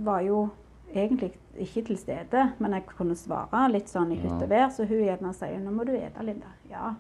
var 0.08 0.22
jo 0.24 0.46
egentlig 0.94 1.32
ikke 1.60 1.84
til 1.88 1.98
stede, 1.98 2.46
men 2.60 2.74
jeg 2.78 2.86
kunne 2.90 3.16
svare 3.16 3.68
litt 3.72 3.90
sånn 3.92 4.12
i 4.14 4.20
hytt 4.22 4.38
og 4.38 4.50
vær, 4.50 4.70
så 4.70 4.86
hun 4.88 5.04
gjerne 5.04 5.34
sier 5.34 5.60
'Nå 5.60 5.72
må 5.72 5.84
du 5.88 5.94
ete, 5.96 6.24
Linda'. 6.24 6.54
Ja. 6.70 6.94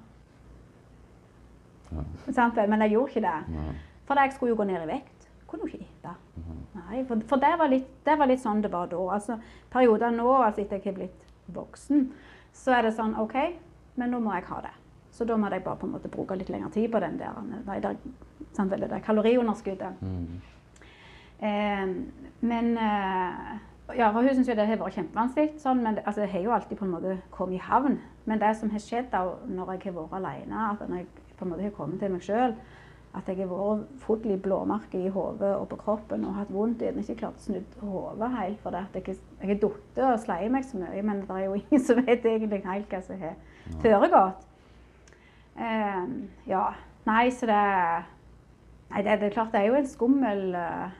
ja. 1.91 2.49
Men 2.68 2.81
jeg 2.81 2.91
gjorde 2.91 3.09
ikke 3.09 3.27
det. 3.27 3.73
For 4.05 4.19
jeg 4.19 4.34
skulle 4.34 4.49
jo 4.49 4.55
gå 4.55 4.63
ned 4.63 4.84
i 4.84 4.91
vekt. 4.93 5.27
Kunne 5.47 5.68
jo 5.68 5.68
ikke 5.68 5.85
ete. 5.85 6.13
Nei, 6.73 7.03
for, 7.07 7.19
for 7.27 7.35
det, 7.35 7.53
var 7.59 7.68
litt, 7.68 7.88
det 8.05 8.18
var 8.19 8.27
litt 8.27 8.41
sånn 8.41 8.61
det 8.61 8.72
var 8.72 8.88
da. 8.91 8.99
Altså, 9.15 9.38
perioder 9.72 10.11
nå, 10.15 10.30
altså 10.43 10.61
etter 10.61 10.80
jeg 10.80 10.85
har 10.85 10.99
blitt 10.99 11.26
voksen, 11.51 12.11
så 12.53 12.77
er 12.77 12.88
det 12.88 12.95
sånn 12.95 13.18
OK, 13.19 13.35
men 13.99 14.11
nå 14.11 14.19
må 14.23 14.34
jeg 14.35 14.47
ha 14.47 14.61
det. 14.61 14.73
Så 15.11 15.27
da 15.27 15.35
må 15.38 15.49
jeg 15.51 15.63
bare 15.63 15.80
på 15.80 15.88
en 15.88 15.95
måte 15.97 16.11
bruke 16.11 16.38
litt 16.39 16.49
lengre 16.49 16.72
tid 16.72 16.88
på 16.91 17.01
den 17.03 17.18
der, 17.19 17.35
nei, 17.68 17.80
der, 17.84 17.99
sant 18.55 18.72
det 18.72 18.88
der 18.88 19.03
kaloriunderskuddet. 19.03 19.99
Mm. 19.99 20.39
Eh, 21.41 21.91
men 22.47 22.72
eh, 22.77 23.51
ja, 23.97 24.11
for 24.11 24.22
Hun 24.22 24.35
syns 24.35 24.47
det 24.47 24.68
har 24.68 24.80
vært 24.80 24.97
kjempevanskelig, 24.97 25.55
sånn, 25.61 25.81
men 25.84 25.97
det, 25.97 26.03
altså, 26.05 26.26
jeg 26.26 26.31
har 26.34 26.45
jo 26.45 26.53
alltid 26.55 26.77
på 26.77 26.85
en 26.85 26.93
måte 26.95 27.18
kommet 27.31 27.57
i 27.57 27.63
havn. 27.65 27.97
Men 28.26 28.41
det 28.41 28.51
som 28.59 28.69
har 28.69 28.84
skjedd 28.84 29.09
da, 29.13 29.23
når 29.47 29.73
jeg 29.76 29.81
har 29.88 29.97
vært 29.97 30.19
alene, 30.19 30.68
at 30.69 30.85
når 30.88 31.01
jeg 31.01 31.07
på 31.39 31.45
en 31.45 31.51
måte 31.51 31.65
har 31.65 31.73
kommet 31.76 31.99
til 32.01 32.13
meg 32.13 32.26
sjøl, 32.26 32.55
at 33.11 33.27
jeg 33.27 33.41
har 33.41 33.49
vært 33.51 34.03
full 34.05 34.27
i 34.31 34.38
blåmerker 34.39 35.01
i 35.07 35.11
hodet 35.11 35.49
og 35.57 35.65
på 35.73 35.80
kroppen 35.81 36.23
og 36.23 36.38
hatt 36.38 36.53
vondt 36.53 36.84
Jeg 36.85 36.93
har 36.95 37.01
ikke 37.01 37.19
klart 37.19 37.41
å 37.41 37.43
snu 37.43 37.57
hodet 37.81 38.30
helt. 38.38 38.61
For 38.63 38.72
det 38.72 38.85
at 38.85 38.95
jeg, 38.95 39.18
har 39.41 39.59
falt 39.59 39.99
og 40.05 40.22
sleiet 40.23 40.53
meg 40.53 40.63
så 40.68 40.80
mye, 40.80 41.03
men 41.03 41.26
det 41.27 41.35
er 41.35 41.49
jo 41.49 41.57
ingen 41.59 41.84
som 41.84 41.99
vet 41.99 42.26
egentlig 42.26 42.61
helt 42.63 42.93
hva 42.93 43.03
som 43.03 43.19
har 43.19 43.35
foregått. 43.84 44.47
Um, 45.59 46.15
ja. 46.47 46.69
Nei, 47.05 47.26
så 47.35 47.49
det 47.49 47.61
Nei, 48.91 49.01
det, 49.05 49.19
det 49.22 49.30
er 49.30 49.35
klart 49.35 49.53
det 49.53 49.61
er 49.61 49.69
jo 49.69 49.77
en 49.80 49.88
skummel 49.88 50.55
eh, 50.59 50.95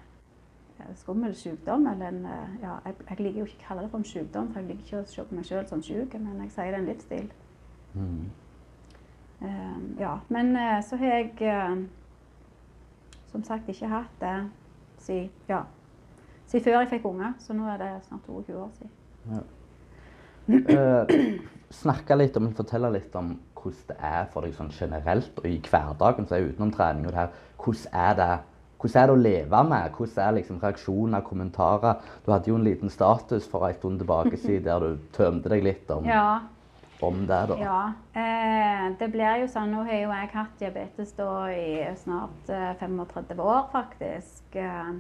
skummel 0.96 1.36
sykdom. 1.36 1.88
Eller 1.88 2.08
en, 2.08 2.26
eh, 2.26 2.58
ja, 2.62 2.76
jeg, 2.86 2.96
jeg 3.10 3.20
liker 3.20 3.40
jo 3.40 3.48
ikke 3.50 3.64
å 3.64 3.68
kalle 3.68 3.86
det 3.86 3.92
for 3.94 4.04
en 4.04 4.12
sykdom, 4.12 4.52
for 4.52 4.62
jeg 4.62 4.70
liker 4.70 4.86
ikke 4.86 5.02
å 5.02 5.10
se 5.14 5.26
på 5.28 5.38
meg 5.38 5.50
sjøl 5.50 5.66
som 5.70 5.84
syk, 5.86 6.16
men 6.20 6.46
jeg 6.46 6.54
sier 6.56 6.72
det 6.72 6.78
er 6.78 6.82
en 6.82 6.92
livsstil. 6.92 7.34
Mm. 7.94 8.22
Um, 9.42 9.86
ja, 10.00 10.20
men 10.30 10.56
eh, 10.56 10.84
så 10.86 10.96
har 11.02 11.16
jeg 11.16 11.32
eh, 11.42 11.78
som 13.32 13.44
sagt 13.44 13.70
ikke 13.74 13.90
hatt 13.90 14.20
det 14.22 14.36
siden 15.02 15.32
ja, 15.50 15.64
si 16.46 16.60
før 16.62 16.82
jeg 16.82 16.92
fikk 16.92 17.08
unger, 17.10 17.34
så 17.42 17.56
nå 17.58 17.66
er 17.72 17.80
det 17.82 17.90
snart 18.06 18.28
22 18.28 18.60
år 18.62 18.70
siden. 18.78 18.92
Ja. 19.32 19.42
eh, 20.76 21.16
snakke 21.74 22.18
litt 22.20 22.38
om, 22.38 22.52
fortelle 22.54 22.92
litt 22.94 23.16
om 23.18 23.34
hvordan 23.62 23.88
det 23.90 23.98
er 24.12 24.30
for 24.34 24.46
deg 24.46 24.56
sånn 24.58 24.72
generelt 24.74 25.38
og 25.42 25.48
i 25.50 25.58
hverdagen, 25.64 26.28
så 26.28 26.38
er 26.38 26.50
utenom 26.52 26.74
trening 26.76 27.08
og 27.08 27.14
det 27.14 27.22
her, 27.22 27.36
hvordan 27.62 28.00
er 28.06 28.18
det, 28.20 28.32
hvordan 28.82 29.04
er 29.04 29.08
det 29.08 29.14
å 29.14 29.22
leve 29.22 29.64
med? 29.70 29.92
Hvordan 29.98 30.24
er 30.28 30.38
liksom 30.40 30.60
reaksjoner, 30.64 31.22
kommentarer? 31.22 32.02
Du 32.26 32.32
hadde 32.32 32.50
jo 32.50 32.56
en 32.58 32.66
liten 32.66 32.90
status 32.90 33.48
for 33.50 33.68
en 33.68 33.76
stund 33.78 34.02
tilbake 34.02 34.38
siden 34.42 34.64
der 34.66 34.80
du 34.80 34.98
tømte 35.14 35.50
deg 35.54 35.64
litt 35.64 35.92
om, 35.94 36.06
Ja. 36.06 36.40
om 37.02 37.22
det. 37.28 37.48
da. 37.50 37.56
Ja. 37.58 37.94
Eh, 38.16 38.90
det 39.00 39.12
blir 39.12 39.42
jo 39.42 39.48
sånn 39.48 39.72
Nå 39.74 39.84
har 39.86 39.94
jo 40.02 40.10
jeg 40.12 40.30
hatt 40.34 40.60
diabetes 40.60 41.12
da 41.18 41.30
i 41.54 41.96
snart 41.96 42.50
eh, 42.50 42.74
35 42.80 43.40
år, 43.40 43.70
faktisk. 43.72 44.56
Eh, 44.56 44.94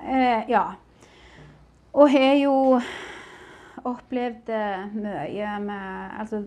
eh, 0.00 0.44
ja. 0.48 0.64
Og 1.94 2.08
har 2.10 2.34
jo 2.40 2.80
opplevd 3.84 4.48
eh, 4.48 4.86
mye 4.94 5.54
med 5.60 6.18
Altså, 6.18 6.44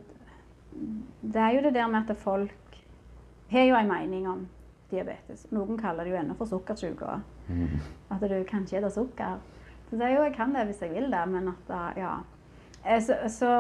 det 1.22 1.42
er 1.42 1.56
jo 1.56 1.62
det 1.62 1.74
der 1.74 1.88
med 1.88 2.10
at 2.10 2.18
folk 2.18 2.52
har 3.52 3.64
jo 3.70 3.76
en 3.76 3.88
mening 3.88 4.28
om 4.28 4.48
diabetes. 4.92 5.48
Noen 5.52 5.78
kaller 5.80 6.06
det 6.06 6.14
jo 6.14 6.20
ennå 6.20 6.36
for 6.38 6.50
sukkersyke. 6.50 7.20
Mm. 7.48 7.82
At 8.12 8.22
du 8.22 8.38
kan 8.50 8.66
ikke 8.66 8.82
spise 8.82 8.94
sukker. 8.96 9.38
Så 9.90 9.98
det 10.00 10.08
er 10.08 10.16
jo, 10.16 10.24
jeg 10.26 10.36
kan 10.36 10.54
det 10.56 10.66
hvis 10.70 10.82
jeg 10.82 10.94
vil 10.96 11.12
det, 11.14 11.24
men 11.30 11.52
at 11.52 11.68
da, 11.70 11.82
ja. 12.00 12.14
Eh, 12.86 13.02
Så, 13.02 13.18
så 13.30 13.52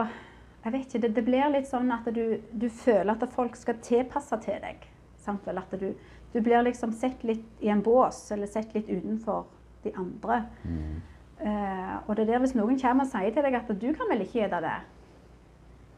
jeg 0.65 0.73
vet 0.73 0.85
ikke, 0.87 1.01
det, 1.03 1.15
det 1.15 1.25
blir 1.27 1.51
litt 1.53 1.67
sånn 1.69 1.91
at 1.93 2.07
du, 2.13 2.39
du 2.51 2.69
føler 2.69 3.13
at 3.13 3.33
folk 3.33 3.55
skal 3.55 3.77
tilpasse 3.85 4.37
til 4.41 4.57
deg. 4.63 4.87
Sant 5.21 5.45
vel? 5.45 5.61
At 5.61 5.75
du, 5.77 5.91
du 6.33 6.39
blir 6.41 6.65
liksom 6.65 6.93
sett 6.93 7.21
litt 7.23 7.45
i 7.61 7.69
en 7.69 7.83
bås, 7.85 8.31
eller 8.33 8.49
sett 8.49 8.73
litt 8.73 8.89
utenfor 8.89 9.45
de 9.85 9.93
andre. 9.93 10.41
Mm. 10.63 10.95
Uh, 11.35 11.95
og 12.07 12.15
det 12.15 12.23
er 12.23 12.31
der 12.31 12.41
hvis 12.45 12.55
noen 12.57 12.79
kommer 12.81 13.05
og 13.05 13.11
sier 13.11 13.33
til 13.35 13.45
deg 13.45 13.57
at 13.59 13.69
du 13.69 13.89
kan 13.93 14.09
vel 14.09 14.23
ikke 14.25 14.47
spise 14.47 14.61
det, 14.65 14.75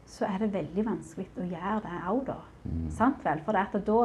så 0.08 0.24
er 0.28 0.40
det 0.42 0.52
veldig 0.52 0.84
vanskelig 0.86 1.28
å 1.36 1.46
gjøre 1.48 1.80
det 1.84 1.98
òg, 2.10 2.20
da. 2.28 2.36
Mm. 2.64 2.84
Sant 2.96 3.24
vel? 3.24 3.40
For 3.44 3.56
det 3.56 3.64
at 3.68 3.86
da, 3.86 3.98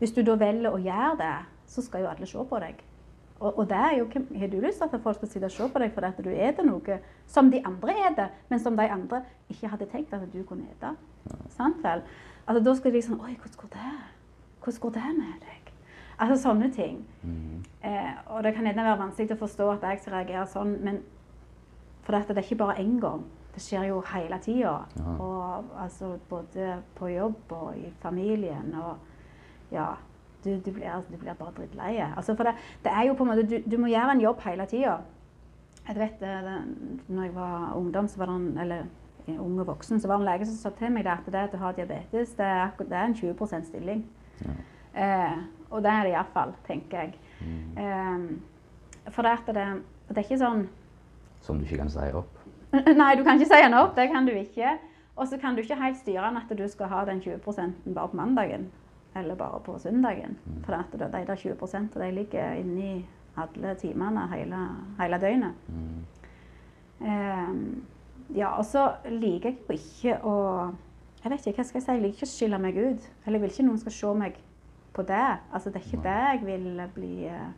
hvis 0.00 0.14
du 0.16 0.22
da 0.24 0.36
velger 0.40 0.72
å 0.72 0.80
gjøre 0.80 1.16
det, 1.20 1.34
så 1.70 1.84
skal 1.84 2.04
jo 2.04 2.10
alle 2.10 2.26
se 2.26 2.44
på 2.50 2.60
deg. 2.62 2.80
Og, 3.40 3.58
og 3.58 3.68
det 3.68 3.76
er 3.76 3.94
jo, 3.98 4.08
har 4.40 4.50
du 4.52 4.58
lyst 4.60 4.82
til 4.82 4.88
at 4.88 5.02
folk 5.04 5.16
skal 5.16 5.28
sitte 5.28 5.48
og 5.48 5.54
se 5.54 5.68
på 5.72 5.80
deg 5.80 5.94
fordi 5.94 6.08
at 6.10 6.18
du 6.20 6.28
spiser 6.28 6.66
noe 6.66 6.98
som 7.28 7.48
de 7.52 7.62
andre 7.64 7.94
spiser, 7.96 8.34
men 8.50 8.60
som 8.60 8.76
de 8.76 8.88
andre 8.96 9.22
ikke 9.48 9.70
hadde 9.72 9.88
tenkt 9.92 10.12
at 10.16 10.26
du 10.32 10.42
kunne 10.48 10.66
spise? 10.68 10.92
Sant 11.56 11.80
vel? 11.84 12.04
Altså, 12.46 12.64
da 12.64 12.74
skal 12.76 12.92
de 12.92 12.98
liksom 12.98 13.20
Oi, 13.20 13.36
hvordan 13.36 13.60
går 13.62 13.72
det? 13.76 13.94
Hvordan 14.60 14.80
går 14.80 14.94
det 14.96 15.14
med 15.16 15.44
deg? 15.46 15.72
Altså 16.20 16.36
sånne 16.42 16.68
ting. 16.72 16.98
Mm. 17.22 17.60
Eh, 17.88 18.16
og 18.26 18.42
det 18.44 18.52
kan 18.54 18.66
gjerne 18.68 18.84
være 18.84 19.00
vanskelig 19.00 19.36
å 19.36 19.40
forstå 19.40 19.68
at 19.72 19.86
jeg 19.88 20.02
skal 20.02 20.16
reagere 20.18 20.46
sånn, 20.52 20.74
men 20.84 20.98
for 22.04 22.16
dette, 22.16 22.34
det 22.34 22.42
er 22.42 22.48
ikke 22.48 22.60
bare 22.60 22.80
én 22.82 22.98
gang. 23.00 23.22
Det 23.54 23.62
skjer 23.64 23.86
jo 23.88 24.02
hele 24.12 24.36
tida. 24.44 24.74
Ja. 24.98 25.14
Og 25.16 25.70
altså 25.80 26.18
både 26.28 26.74
på 26.98 27.08
jobb 27.08 27.54
og 27.56 27.78
i 27.78 27.88
familien 28.02 28.74
og 28.76 28.98
Ja. 29.72 29.94
Du, 30.44 30.54
du, 30.56 30.70
blir, 30.72 31.02
du 31.10 31.16
blir 31.20 31.34
bare 31.36 31.52
drittlei. 31.56 31.98
Altså, 32.16 32.34
for 32.36 32.48
det, 32.48 32.54
det 32.84 32.92
er 32.92 33.10
jo 33.10 33.14
på 33.14 33.26
en 33.26 33.28
måte 33.28 33.42
Du, 33.44 33.58
du 33.70 33.76
må 33.76 33.90
gjøre 33.92 34.14
en 34.14 34.22
jobb 34.24 34.40
hele 34.46 34.66
tida. 34.66 34.96
Jeg 35.88 35.98
vet 35.98 36.20
det, 36.20 36.32
det, 36.46 36.56
når 37.08 37.22
jeg 37.22 37.34
var 37.34 37.72
ungdom, 37.76 38.08
så 38.08 38.18
var 38.18 38.30
det 38.30 38.36
en, 38.36 38.58
eller 38.58 38.84
en 39.28 39.38
ung 39.40 39.60
og 39.60 39.66
voksen, 39.66 40.00
så 40.00 40.08
var 40.08 40.16
det 40.16 40.26
en 40.26 40.32
lege 40.32 40.46
som 40.48 40.56
sa 40.56 40.72
til 40.78 40.92
meg 40.92 41.06
at 41.06 41.26
det 41.26 41.34
at 41.44 41.52
du 41.52 41.58
har 41.60 41.72
diabetes, 41.76 42.34
det 42.38 42.46
er, 42.46 42.70
det 42.78 42.96
er 42.96 43.04
en 43.04 43.16
20% 43.16 43.68
stilling. 43.68 44.04
Ja. 44.40 44.56
Eh, 44.94 45.38
og 45.70 45.82
det 45.82 45.90
er 45.90 46.06
det 46.06 46.12
iallfall, 46.14 46.54
tenker 46.66 47.04
jeg. 47.04 47.14
Mm. 47.40 47.78
Eh, 47.82 49.12
for 49.12 49.22
det, 49.22 49.30
at 49.30 49.54
det, 49.54 49.66
det 50.08 50.18
er 50.18 50.26
ikke 50.26 50.40
sånn 50.40 50.66
Som 51.40 51.58
du 51.58 51.64
ikke 51.64 51.80
kan 51.80 51.92
si 51.92 52.10
opp. 52.12 52.40
Nei, 53.00 53.14
du 53.16 53.24
kan 53.24 53.40
ikke 53.40 53.50
si 53.50 53.62
den 53.64 53.76
opp. 53.78 53.94
Det 53.96 54.10
kan 54.12 54.26
du 54.28 54.34
ikke. 54.36 54.76
Og 55.16 55.28
så 55.28 55.38
kan 55.40 55.56
du 55.56 55.62
ikke 55.62 55.78
helt 55.80 55.98
styre 55.98 56.28
den 56.28 56.38
at 56.40 56.52
du 56.58 56.66
skal 56.68 56.90
ha 56.92 57.04
den 57.08 57.20
20 57.20 57.40
bare 57.94 58.08
på 58.08 58.16
mandagen. 58.16 58.68
Eller 59.16 59.34
bare 59.34 59.60
på 59.60 59.78
søndagen. 59.78 60.36
For 60.64 60.72
at 60.76 60.92
det, 60.92 61.08
de 61.12 61.24
der 61.26 61.36
20% 61.36 61.98
de 61.98 62.10
ligger 62.14 62.52
inni 62.60 63.06
alle 63.36 63.74
timene 63.74 64.28
hele, 64.34 64.60
hele 65.00 65.18
døgnet. 65.20 65.52
Mm. 65.68 66.04
Eh, 67.06 68.36
ja, 68.36 68.52
og 68.58 68.64
så 68.64 68.92
liker 69.08 69.50
jeg 69.50 69.58
jo 69.68 69.74
ikke 69.78 70.18
å 70.26 70.36
Jeg 71.20 71.30
vet 71.34 71.46
ikke, 71.46 71.56
hva 71.60 71.64
skal 71.68 71.78
jeg 71.78 71.84
si? 71.84 71.92
Jeg 71.92 72.00
liker 72.02 72.16
ikke 72.16 72.26
å 72.28 72.30
skille 72.32 72.58
meg 72.58 72.76
ut. 72.80 73.08
Eller 73.26 73.36
jeg 73.36 73.42
vil 73.42 73.50
ikke 73.50 73.64
noen 73.66 73.80
skal 73.82 73.92
se 73.92 74.12
meg 74.16 74.38
på 74.96 75.02
det. 75.02 75.26
Altså, 75.52 75.70
det 75.70 75.76
er 75.82 75.88
ikke 75.90 76.04
det 76.06 76.14
jeg 76.16 76.40
vil 76.46 76.80
bli 76.94 77.10
uh, 77.28 77.50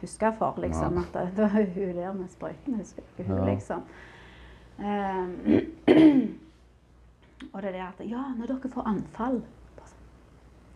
huska 0.00 0.30
for, 0.38 0.56
liksom. 0.64 0.96
Nei. 0.96 1.02
At 1.04 1.12
det, 1.18 1.24
det 1.36 1.42
var 1.42 1.66
hun 1.74 1.98
der 1.98 2.12
med 2.16 2.30
sprøyten, 2.32 2.78
husker 2.80 3.02
jeg 3.02 3.10
ikke 3.12 3.28
hun, 3.28 3.38
Ja. 3.38 3.44
liksom. 3.52 3.84
Eh, 4.80 5.26
og 7.52 7.62
det 7.62 7.68
er 7.68 7.76
det 7.76 7.84
at 7.84 8.00
Ja, 8.08 8.24
når 8.38 8.46
dere 8.54 8.72
får 8.72 8.88
anfall 8.90 9.42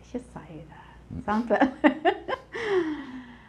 Ikke 0.09 0.25
si 0.25 0.59
det. 0.65 0.83
Mm. 1.11 1.23
Sant? 1.25 1.53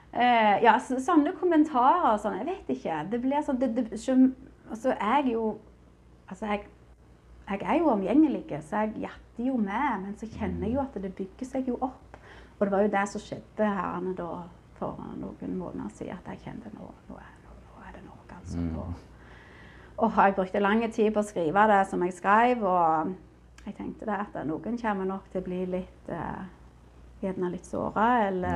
Eh, 0.10 0.56
ja, 0.64 0.72
så, 0.82 0.98
sånne 1.00 1.32
kommentarer 1.38 2.08
og 2.10 2.18
sånn, 2.20 2.40
jeg 2.42 2.48
vet 2.48 2.70
ikke. 2.74 2.96
Det 3.12 3.20
blir 3.22 3.44
sånn 3.46 3.60
det, 3.62 3.68
det, 3.78 4.00
som- 4.02 4.34
Altså, 4.68 4.90
jeg 4.98 5.34
jo 5.34 5.60
Altså, 6.28 6.46
jeg, 6.46 6.66
jeg 7.50 7.62
er 7.62 7.78
jo 7.78 7.92
omgjengelig, 7.94 8.42
så 8.66 8.84
jeg 8.84 9.06
jatter 9.06 9.46
jo 9.46 9.56
med. 9.58 10.02
Men 10.02 10.18
så 10.18 10.28
kjenner 10.28 10.66
jeg 10.68 10.74
jo 10.76 10.82
at 10.82 10.98
det 11.02 11.14
bygger 11.16 11.46
seg 11.46 11.68
jo 11.70 11.78
opp. 11.82 12.18
Og 12.58 12.66
det 12.66 12.72
var 12.72 12.82
jo 12.82 12.92
det 12.98 13.06
som 13.10 13.22
skjedde 13.22 13.70
her 13.70 14.10
da 14.18 14.28
for 14.80 15.00
noen 15.20 15.56
måneder 15.58 15.90
siden, 15.94 16.18
at 16.18 16.28
jeg 16.34 16.44
kjente 16.44 16.74
nå, 16.74 16.90
nå, 17.10 17.16
er, 17.16 17.32
nå, 17.46 17.56
nå 17.70 17.86
er 17.88 17.96
det 17.96 18.04
noe, 18.06 18.20
altså. 18.36 18.58
Mm. 18.58 18.74
Nå. 18.76 18.86
Og 19.98 20.12
jeg 20.18 20.36
brukte 20.36 20.60
lang 20.64 20.84
tid 20.92 21.14
på 21.14 21.20
å 21.24 21.28
skrive 21.28 21.66
det 21.72 21.80
som 21.90 22.04
jeg 22.06 22.14
skrev, 22.18 22.64
og 22.64 23.16
jeg 23.70 23.78
tenkte 23.78 24.08
det 24.10 24.18
at 24.18 24.38
noen 24.48 24.78
kommer 24.82 25.08
nok 25.08 25.28
til 25.32 25.42
å 25.42 25.46
bli 25.46 25.66
litt 25.78 26.14
eh, 26.14 26.48
Gjerne 27.20 27.50
litt 27.52 27.68
såra, 27.68 28.06
eller 28.30 28.54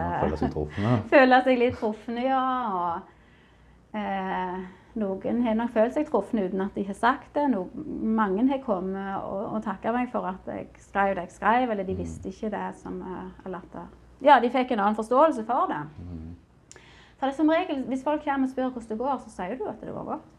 Ja, 0.80 1.00
Føle 1.12 1.40
seg 1.46 1.58
litt 1.60 1.76
truffende, 1.76 2.22
ja. 2.24 2.44
Og 2.80 3.98
eh, 4.00 4.62
noen 5.04 5.42
har 5.44 5.58
nok 5.60 5.74
følt 5.76 5.98
seg 5.98 6.08
truffne 6.08 6.46
uten 6.48 6.64
at 6.64 6.78
de 6.78 6.86
har 6.88 6.96
sagt 6.96 7.34
det. 7.36 7.44
No, 7.52 7.66
mange 7.76 8.46
har 8.48 8.62
kommet 8.64 9.18
og, 9.20 9.42
og 9.58 9.66
takka 9.66 9.92
meg 9.92 10.14
for 10.14 10.30
at 10.32 10.48
jeg 10.48 10.70
skrev 10.86 11.18
det 11.18 11.28
jeg 11.28 11.36
skrev, 11.36 11.74
eller 11.76 11.90
de 11.90 11.98
visste 11.98 12.32
ikke 12.32 12.54
det 12.54 12.70
som 12.80 13.02
eh, 13.04 13.28
Eller 13.46 13.60
at 13.60 13.76
det, 13.76 13.86
Ja, 14.30 14.40
de 14.40 14.54
fikk 14.54 14.72
en 14.72 14.86
annen 14.86 14.96
forståelse 14.96 15.44
for 15.50 15.68
det. 15.68 15.84
Mm. 16.00 16.80
For 17.20 17.28
det 17.28 17.36
som 17.36 17.52
regel, 17.52 17.84
Hvis 17.92 18.04
folk 18.04 18.24
kommer 18.24 18.48
og 18.48 18.54
spør 18.54 18.70
hvordan 18.70 18.90
det 18.90 19.02
går, 19.04 19.20
så 19.26 19.36
sier 19.36 19.60
du 19.60 19.68
at 19.68 19.84
det 19.84 19.92
går 19.92 20.08
godt. 20.14 20.33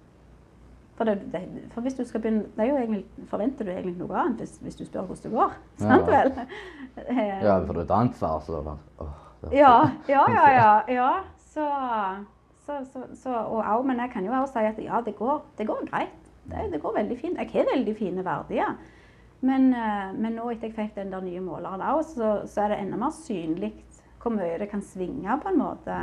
For, 0.94 1.04
det, 1.08 1.16
det, 1.32 1.42
for 1.74 1.82
hvis 1.82 1.96
du 1.98 2.04
skal 2.06 2.22
begynne, 2.22 2.44
det 2.54 2.62
er 2.62 2.68
jo 2.70 2.76
egentlig, 2.78 3.26
forventer 3.26 3.66
du 3.66 3.70
egentlig 3.72 3.96
noe 3.98 4.18
annet 4.20 4.44
hvis, 4.44 4.58
hvis 4.62 4.76
du 4.78 4.84
spør 4.86 5.08
hvordan 5.08 5.24
det 5.24 5.32
går. 5.32 5.56
Ja. 5.80 5.88
Sant 5.88 6.06
vel? 6.06 6.30
Ja, 7.42 7.56
for 7.66 7.80
et 7.82 7.94
annet 7.96 8.20
svar, 8.20 8.38
så 8.46 8.60
var 8.62 8.78
åh, 9.02 9.16
Ja, 9.52 9.74
ja, 10.08 10.22
ja. 10.30 10.44
ja, 10.60 10.74
ja. 10.94 11.08
Så, 11.50 11.66
så, 12.66 12.78
så, 12.92 13.06
så, 13.18 13.34
og 13.34 13.86
men 13.86 13.98
jeg 14.00 14.12
kan 14.12 14.26
jo 14.26 14.32
også 14.32 14.60
si 14.60 14.70
at 14.70 14.78
ja, 14.84 15.00
det 15.04 15.16
går, 15.18 15.42
det 15.58 15.66
går 15.66 15.82
greit. 15.90 16.20
Det, 16.44 16.68
det 16.72 16.82
går 16.82 16.94
veldig 16.96 17.18
fint. 17.18 17.38
Jeg 17.38 17.50
har 17.52 17.74
veldig 17.74 17.96
fine 17.98 18.24
verdier. 18.24 18.76
Men, 19.44 19.74
eh, 19.74 20.12
men 20.16 20.38
nå 20.38 20.46
etter 20.52 20.70
jeg 20.70 20.76
fikk 20.76 20.94
den 20.96 21.12
der 21.12 21.24
nye 21.24 21.42
måleren 21.44 21.82
òg, 21.84 22.00
så, 22.08 22.30
så 22.48 22.64
er 22.64 22.72
det 22.72 22.78
enda 22.84 23.00
mer 23.00 23.12
synlig 23.12 23.74
hvor 24.24 24.32
mye 24.34 24.56
det 24.60 24.70
kan 24.70 24.82
svinge 24.84 25.36
på 25.42 25.50
en 25.50 25.60
måte. 25.60 25.98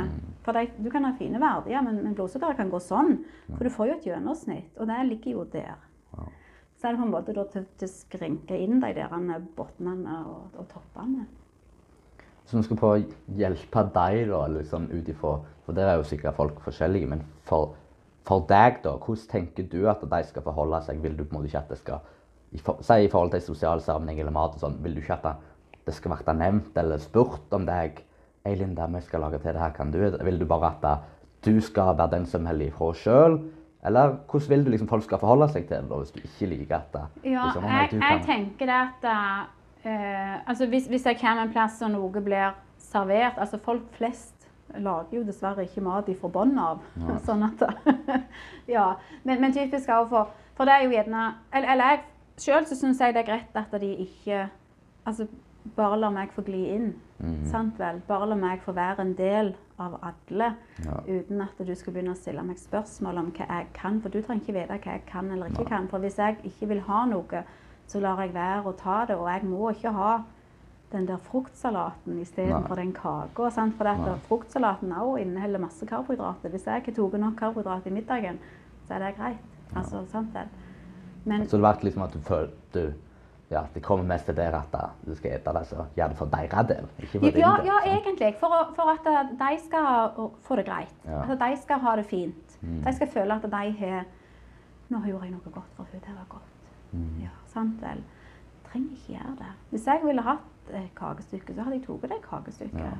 For 0.46 0.56
de, 0.56 0.68
du 0.78 0.88
kan 0.92 1.06
ha 1.08 1.12
fine 1.18 1.40
verdier, 1.42 1.82
men, 1.84 1.98
men 2.04 2.14
blodsukkeret 2.18 2.58
kan 2.60 2.70
gå 2.70 2.80
sånn. 2.82 3.18
For 3.50 3.66
du 3.66 3.74
får 3.74 3.90
jo 3.90 3.98
et 3.98 4.08
gjennomsnitt, 4.12 4.70
og 4.78 4.88
det 4.90 5.00
ligger 5.08 5.36
jo 5.36 5.44
der. 5.52 5.76
Ja. 6.14 6.28
Så 6.78 6.88
er 6.88 6.94
det 6.94 7.02
på 7.02 7.06
en 7.06 7.14
måte 7.14 7.34
da 7.36 7.44
til, 7.50 7.66
til 7.78 7.90
skrenke 7.90 8.58
inn 8.58 8.80
de 8.82 8.90
der 8.96 9.12
bunnene 9.56 10.16
og, 10.26 10.56
og 10.58 10.66
toppene. 10.70 11.28
Så 12.46 12.58
vi 12.58 12.64
skal 12.66 12.78
prøve 12.80 12.96
å 12.98 13.36
hjelpe 13.38 13.84
deg, 13.94 14.24
da, 14.32 14.40
liksom 14.50 14.88
ut 14.90 15.08
ifra 15.08 15.36
For 15.62 15.76
der 15.76 15.92
er 15.92 16.00
jo 16.00 16.08
sikkert 16.08 16.34
folk 16.36 16.58
forskjellige, 16.64 17.06
men 17.12 17.22
for, 17.46 17.76
for 18.26 18.42
deg, 18.50 18.80
da, 18.82 18.96
hvordan 18.98 19.28
tenker 19.30 19.68
du 19.70 19.86
at 19.90 20.02
de 20.02 20.22
skal 20.26 20.44
forholde 20.44 20.82
seg? 20.86 20.98
Vil 21.04 21.14
du 21.16 21.22
på 21.22 21.30
en 21.30 21.38
måte 21.38 21.52
ikke 21.52 21.62
at 21.62 21.70
det 21.70 21.78
skal 21.78 22.02
i 22.52 22.60
for, 22.60 22.82
Si 22.84 23.06
i 23.06 23.10
forhold 23.10 23.30
til 23.32 23.44
sosial 23.46 23.80
sammenheng 23.80 24.20
eller 24.20 24.34
mat 24.34 24.56
og 24.56 24.64
sånn, 24.64 24.80
vil 24.84 24.96
du 24.96 25.00
ikke 25.00 25.20
at 25.20 25.28
det, 25.28 25.36
det 25.86 25.94
skal 25.96 26.16
bli 26.18 26.34
nevnt 26.40 26.82
eller 26.82 27.00
spurt 27.00 27.54
om 27.56 27.64
deg? 27.68 28.02
Eileen, 28.44 28.68
Linda, 28.74 28.86
vi 28.86 29.00
skal 29.06 29.20
lage 29.20 29.38
til 29.38 29.52
det 29.54 29.60
her, 29.60 29.70
kan 29.70 29.90
du? 29.92 29.98
Vil 30.24 30.38
du 30.40 30.46
bare 30.46 30.72
at 30.72 30.98
du 31.44 31.60
skal 31.60 31.96
være 31.98 32.10
den 32.10 32.26
som 32.26 32.46
holder 32.46 32.66
ifra 32.66 32.92
sjøl? 32.94 33.36
Eller 33.84 34.16
hvordan 34.30 34.48
vil 34.50 34.64
du 34.64 34.70
liksom 34.70 34.88
folk 34.88 35.02
skal 35.04 35.18
forholde 35.18 35.48
seg 35.50 35.66
til 35.68 35.76
det 35.88 35.98
hvis 35.98 36.10
du 36.14 36.20
ikke 36.22 36.46
liker 36.54 36.76
at 36.76 36.92
det, 36.92 37.04
Ja, 37.32 37.44
liksom, 37.46 37.64
jeg, 37.64 37.88
jeg 37.92 38.00
kan- 38.00 38.24
tenker 38.26 38.66
det 38.66 38.76
at 38.78 39.04
uh, 39.84 40.48
altså 40.48 40.66
hvis, 40.70 40.86
hvis 40.86 41.06
jeg 41.06 41.18
kommer 41.20 41.42
en 41.42 41.50
plass 41.52 41.80
og 41.82 41.90
noe 41.90 42.22
blir 42.22 42.54
servert 42.78 43.38
altså 43.38 43.58
Folk 43.58 43.82
flest 43.98 44.46
lager 44.78 45.16
jo 45.18 45.22
dessverre 45.26 45.62
ikke 45.66 45.82
mat 45.84 46.06
de 46.06 46.14
får 46.14 46.30
bånd 46.32 46.58
av. 46.58 46.78
Ja. 46.96 47.18
sånn 47.26 47.42
at 47.42 47.64
Ja. 48.68 48.92
Men, 49.24 49.40
men 49.40 49.52
typisk 49.52 49.88
også 49.88 50.08
for 50.08 50.30
For 50.56 50.64
det 50.64 50.74
er 50.78 50.84
jo 50.86 50.94
gjerne 50.94 51.24
Eller, 51.52 51.72
eller 51.74 51.84
jeg 51.90 52.00
sjøl 52.38 52.66
så 52.66 52.78
syns 52.78 53.00
jeg 53.00 53.14
det 53.14 53.24
er 53.24 53.30
greit 53.32 53.58
at 53.58 53.74
de 53.80 53.90
ikke 54.06 54.46
Altså 55.06 55.26
bare 55.76 55.98
lar 55.98 56.10
meg 56.10 56.30
få 56.34 56.42
gli 56.42 56.64
inn. 56.74 56.88
Mhm. 57.22 57.46
Sant 57.50 57.78
vel? 57.78 58.00
Bare 58.08 58.26
la 58.26 58.34
meg 58.34 58.60
få 58.64 58.72
være 58.74 59.00
en 59.00 59.14
del 59.14 59.54
av 59.78 59.98
alle. 60.02 60.54
Ja. 60.84 60.98
Uten 61.06 61.40
at 61.40 61.66
du 61.66 61.74
skal 61.74 61.92
begynne 61.92 62.14
å 62.14 62.18
stille 62.18 62.42
meg 62.42 62.58
spørsmål 62.58 63.18
om 63.18 63.32
hva 63.32 63.46
jeg 63.48 63.66
kan. 63.74 64.00
For 64.02 64.08
du 64.08 64.20
trenger 64.22 64.42
ikke 64.42 64.56
vite 64.60 64.78
hva 64.78 64.92
jeg 64.96 65.06
kan 65.06 65.30
eller 65.30 65.46
ikke 65.46 65.64
Nei. 65.64 65.68
kan. 65.70 65.88
For 65.88 65.98
hvis 65.98 66.18
jeg 66.18 66.36
ikke 66.44 66.68
vil 66.68 66.80
ha 66.80 67.04
noe, 67.06 67.44
så 67.86 68.00
lar 68.00 68.20
jeg 68.20 68.34
være 68.34 68.64
å 68.64 68.72
ta 68.76 69.04
det. 69.06 69.16
Og 69.16 69.28
jeg 69.28 69.44
må 69.44 69.70
ikke 69.70 69.92
ha 69.92 70.22
den 70.92 71.06
der 71.06 71.16
fruktsalaten 71.16 72.18
istedenfor 72.20 72.74
den 72.76 72.92
kaka. 72.92 73.28
For 73.36 73.84
dette, 73.84 74.12
at 74.12 74.26
fruktsalaten 74.28 74.92
også 74.92 75.22
inneholder 75.22 75.58
masse 75.58 75.86
karbohydrater. 75.86 76.50
Hvis 76.50 76.66
jeg 76.66 76.82
ikke 76.82 76.94
tok 76.96 77.12
nok 77.20 77.36
karbohydrater 77.36 77.90
i 77.90 77.94
middagen, 77.94 78.38
så 78.88 78.94
er 78.94 78.98
det 78.98 79.16
greit. 79.16 79.38
Altså, 79.76 80.04
sant 80.10 80.34
vel? 80.34 80.48
Men 81.24 81.46
Så 81.48 81.56
det 81.56 81.60
ble 81.60 81.88
liksom 81.90 82.02
at 82.02 82.12
du 82.12 82.18
følte 82.18 82.94
ja, 83.52 83.62
Det 83.74 83.82
kommer 83.84 84.04
mest 84.04 84.24
til 84.26 84.36
der 84.36 84.54
at 84.56 84.72
du 85.06 85.14
skal 85.14 85.38
spise 85.40 85.52
det, 85.58 85.66
så 85.68 85.84
gjør 85.96 86.08
det 86.08 86.16
for 86.18 86.26
deres 86.32 86.66
del, 86.68 86.88
ikke 86.98 87.10
for 87.12 87.18
din 87.30 87.38
Ja, 87.42 87.52
del. 87.56 87.66
ja 87.66 87.78
egentlig. 87.92 88.30
For, 88.40 88.48
å, 88.48 88.62
for 88.74 88.90
at 88.92 89.06
eh, 89.06 89.30
de 89.42 89.58
skal 89.66 90.30
få 90.46 90.56
det 90.56 90.64
greit. 90.66 90.94
Ja. 91.06 91.22
At 91.32 91.38
de 91.44 91.56
skal 91.62 91.78
ha 91.84 91.96
det 91.96 92.06
fint. 92.06 92.56
Mm. 92.62 92.80
De 92.86 92.92
skal 92.96 93.08
føle 93.12 93.34
at 93.34 93.42
de 93.50 93.70
har 93.84 94.04
Nå 94.92 94.98
gjorde 95.08 95.24
jeg 95.24 95.32
noe 95.32 95.52
godt 95.54 95.70
for 95.76 95.86
henne. 95.88 96.02
Det 96.04 96.12
var 96.18 96.26
godt. 96.28 96.50
Mm. 96.92 97.22
Ja, 97.22 97.30
sant 97.48 97.78
vel. 97.80 98.02
Jeg 98.02 98.70
trenger 98.72 98.90
ikke 98.98 99.12
gjøre 99.14 99.36
det. 99.38 99.52
Hvis 99.70 99.86
jeg 99.88 100.00
ville 100.04 100.22
hatt 100.26 100.74
et 100.74 100.90
kakestykke, 100.98 101.54
så 101.54 101.62
hadde 101.64 101.78
jeg 101.78 101.86
tatt 101.86 102.02
det 102.10 102.18
kakestykket. 102.26 102.82
Ja. 102.84 102.90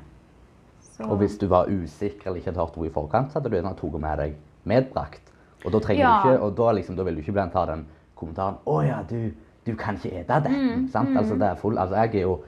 Så- 0.81 1.03
Og 1.09 1.17
hvis 1.17 1.37
du 1.37 1.45
var 1.47 1.65
usikker 1.69 2.27
eller 2.27 2.39
ikke 2.41 2.49
hadde 2.51 2.59
hørt 2.65 2.77
noe 2.77 2.87
i 2.87 2.89
forkant, 2.89 3.29
så 3.31 3.39
hadde 3.39 3.49
du 3.49 3.55
gjerne 3.55 3.75
tatt 3.77 3.99
med 4.01 4.17
deg 4.17 4.35
medbrakt. 4.65 5.29
Og 5.65 5.71
da 5.71 5.79
trenger 5.79 6.03
du 6.23 6.29
ikke, 6.29 6.39
og 6.41 6.55
da, 6.57 6.71
liksom, 6.71 6.95
da 6.97 7.03
vil 7.03 7.15
du 7.15 7.21
ikke 7.21 7.31
blant 7.37 7.53
ta 7.53 7.65
den 7.65 7.85
kommentaren 8.15 8.57
'Å 8.65 8.87
ja, 8.87 9.03
du, 9.03 9.31
du 9.65 9.75
kan 9.75 9.95
ikke 9.95 10.11
ete 10.19 10.33
dette'. 10.33 10.49
Mm, 10.77 10.87
sant? 10.91 11.17
Altså, 11.17 11.33
det 11.35 11.47
er 11.47 11.55
full, 11.55 11.77
altså, 11.77 11.95
jeg 11.95 12.15
er 12.15 12.21
jo, 12.21 12.39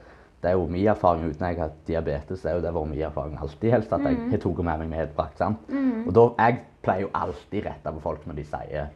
det 0.42 0.50
er 0.50 0.52
jo 0.54 0.66
min 0.66 0.86
erfaring 0.86 1.24
uten 1.30 1.46
jeg 1.48 1.56
har 1.58 1.70
diabetes, 1.86 2.44
er 2.44 2.54
jo 2.54 2.60
det 2.60 2.74
vært 2.74 2.88
min 2.90 3.00
erfaring 3.00 3.38
alltid 3.40 3.70
helst 3.70 3.92
at 3.92 4.00
jeg 4.00 4.16
har 4.30 4.38
tatt 4.38 4.56
med 4.64 4.78
meg 4.78 4.88
medbrakt. 4.88 5.38
sant? 5.38 5.58
Mm. 5.68 6.06
Og 6.06 6.14
da, 6.14 6.28
jeg 6.44 6.60
pleier 6.82 7.00
jo 7.00 7.08
alltid 7.14 7.64
rette 7.66 7.92
på 7.92 8.00
folk 8.00 8.26
når 8.26 8.34
de 8.36 8.44
sier 8.44 8.88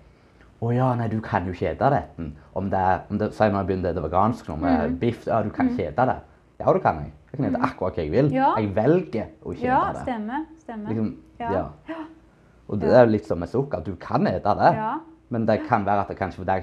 å 0.62 0.74
ja, 0.76 0.94
nei, 0.94 1.08
du 1.08 1.20
kan 1.20 1.46
jo 1.46 1.52
ikke 1.52 1.70
ete 1.72 1.88
dette. 1.90 2.32
Om 2.54 2.66
det 2.70 2.78
er, 2.78 2.98
om 3.10 3.18
det, 3.18 3.32
Si 3.32 3.44
når 3.48 3.56
jeg 3.62 3.66
begynner 3.66 3.94
det 3.94 4.02
vegansk, 4.02 4.48
nå 4.48 4.56
med 4.60 4.90
Mm. 4.90 4.98
biff, 4.98 5.26
ja, 5.26 5.42
du 5.42 5.48
kan 5.50 5.68
ikke 5.70 5.88
ete 5.88 6.06
det. 6.06 6.16
Ja, 6.60 6.72
det 6.72 6.82
kan 6.82 6.94
jeg. 6.96 7.12
Jeg 7.32 7.36
kan 7.40 7.44
ete 7.54 7.62
akkurat 7.64 7.94
hva 7.94 8.02
jeg 8.02 8.10
vil. 8.12 8.28
Ja. 8.34 8.54
Jeg 8.58 8.74
velger 8.76 9.24
å 9.42 9.54
ikke 9.54 9.62
Ja, 9.64 9.78
ete 9.90 9.94
det. 9.94 10.02
stemmer. 10.02 10.44
stemmer. 10.58 10.88
Liksom, 10.88 11.16
Ja. 11.40 11.52
ja. 11.52 11.64
Og 12.68 12.78
det 12.80 12.92
er 12.92 13.06
litt 13.06 13.24
som 13.26 13.38
med 13.38 13.48
sukker. 13.48 13.80
Du 13.82 13.94
kan 13.96 14.26
ete 14.26 14.42
det, 14.54 14.74
Ja. 14.76 14.98
men 15.30 15.46
det 15.46 15.66
kan 15.66 15.84
være 15.86 16.00
at 16.02 16.08
det 16.08 16.18
kanskje 16.18 16.36
for 16.36 16.44
deg 16.44 16.62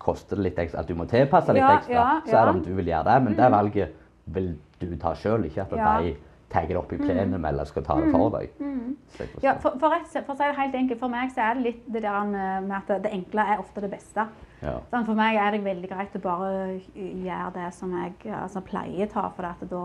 koster 0.00 0.38
det 0.38 0.48
litt 0.48 0.58
ekstra, 0.62 0.80
at 0.82 0.88
du 0.88 0.96
må 0.96 1.06
tilpasse 1.10 1.54
litt 1.54 1.66
ekstra. 1.66 1.94
ja, 1.94 2.08
Så 2.24 2.34
er 2.36 2.48
det 2.48 2.56
om 2.56 2.64
du 2.64 2.72
vil 2.78 2.88
gjøre 2.88 3.06
det, 3.10 3.22
men 3.26 3.38
det 3.38 3.52
valget 3.52 3.96
vil 4.34 4.52
du 4.80 4.96
ta 5.00 5.14
sjøl, 5.18 5.44
ikke 5.48 5.66
at 5.66 5.74
de 5.76 6.14
tar 6.50 6.66
det 6.66 6.76
opp 6.78 6.92
i 6.92 6.98
plenum 6.98 7.44
eller 7.46 7.68
skal 7.68 7.84
ta 7.86 7.96
det 8.00 8.08
for 8.10 8.32
deg. 8.34 8.54
Mm. 8.58 8.94
Ja, 9.44 9.54
for, 9.62 9.76
for, 9.78 9.92
rett, 9.92 10.08
for 10.10 10.34
å 10.34 10.38
si 10.38 10.46
det 10.48 10.56
helt 10.56 10.78
enkelt, 10.80 11.00
for 11.02 11.12
meg 11.12 11.30
så 11.34 11.44
er 11.46 11.58
det 11.58 11.66
litt 11.66 11.84
det 11.94 12.02
der 12.02 12.32
med 12.32 12.72
at 12.80 12.90
det 13.04 13.12
enkle 13.14 13.44
er 13.52 13.62
ofte 13.62 13.84
det 13.84 13.90
beste. 13.92 14.24
Ja. 14.60 14.78
Sånn, 14.90 15.06
for 15.06 15.18
meg 15.18 15.38
er 15.40 15.54
det 15.54 15.62
veldig 15.64 15.90
greit 15.92 16.16
å 16.18 16.22
bare 16.24 16.50
gjøre 16.94 17.52
det 17.54 17.68
som 17.76 17.94
jeg 18.00 18.16
altså, 18.34 18.64
pleier 18.66 19.06
å 19.06 19.12
ta, 19.12 19.28
for 19.36 19.68
da, 19.70 19.84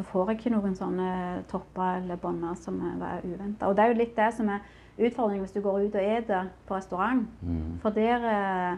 da 0.00 0.08
får 0.10 0.32
jeg 0.32 0.40
ikke 0.40 0.54
noen 0.56 0.74
sånne 0.78 1.12
topper 1.52 2.00
eller 2.00 2.20
bånder 2.20 2.58
som 2.58 2.82
er 2.96 3.22
uventa. 3.22 3.70
Og 3.70 3.78
det 3.78 3.86
er 3.86 3.94
jo 3.94 4.00
litt 4.02 4.18
det 4.18 4.32
som 4.34 4.50
er 4.50 4.66
utfordringen 4.98 5.44
hvis 5.44 5.52
du 5.52 5.60
går 5.60 5.80
ut 5.86 5.94
og 5.94 6.02
spiser 6.02 6.48
på 6.66 6.74
restaurant. 6.76 7.26
Mm. 7.42 7.78
For 7.82 7.90
der 7.90 8.24
eh, 8.24 8.76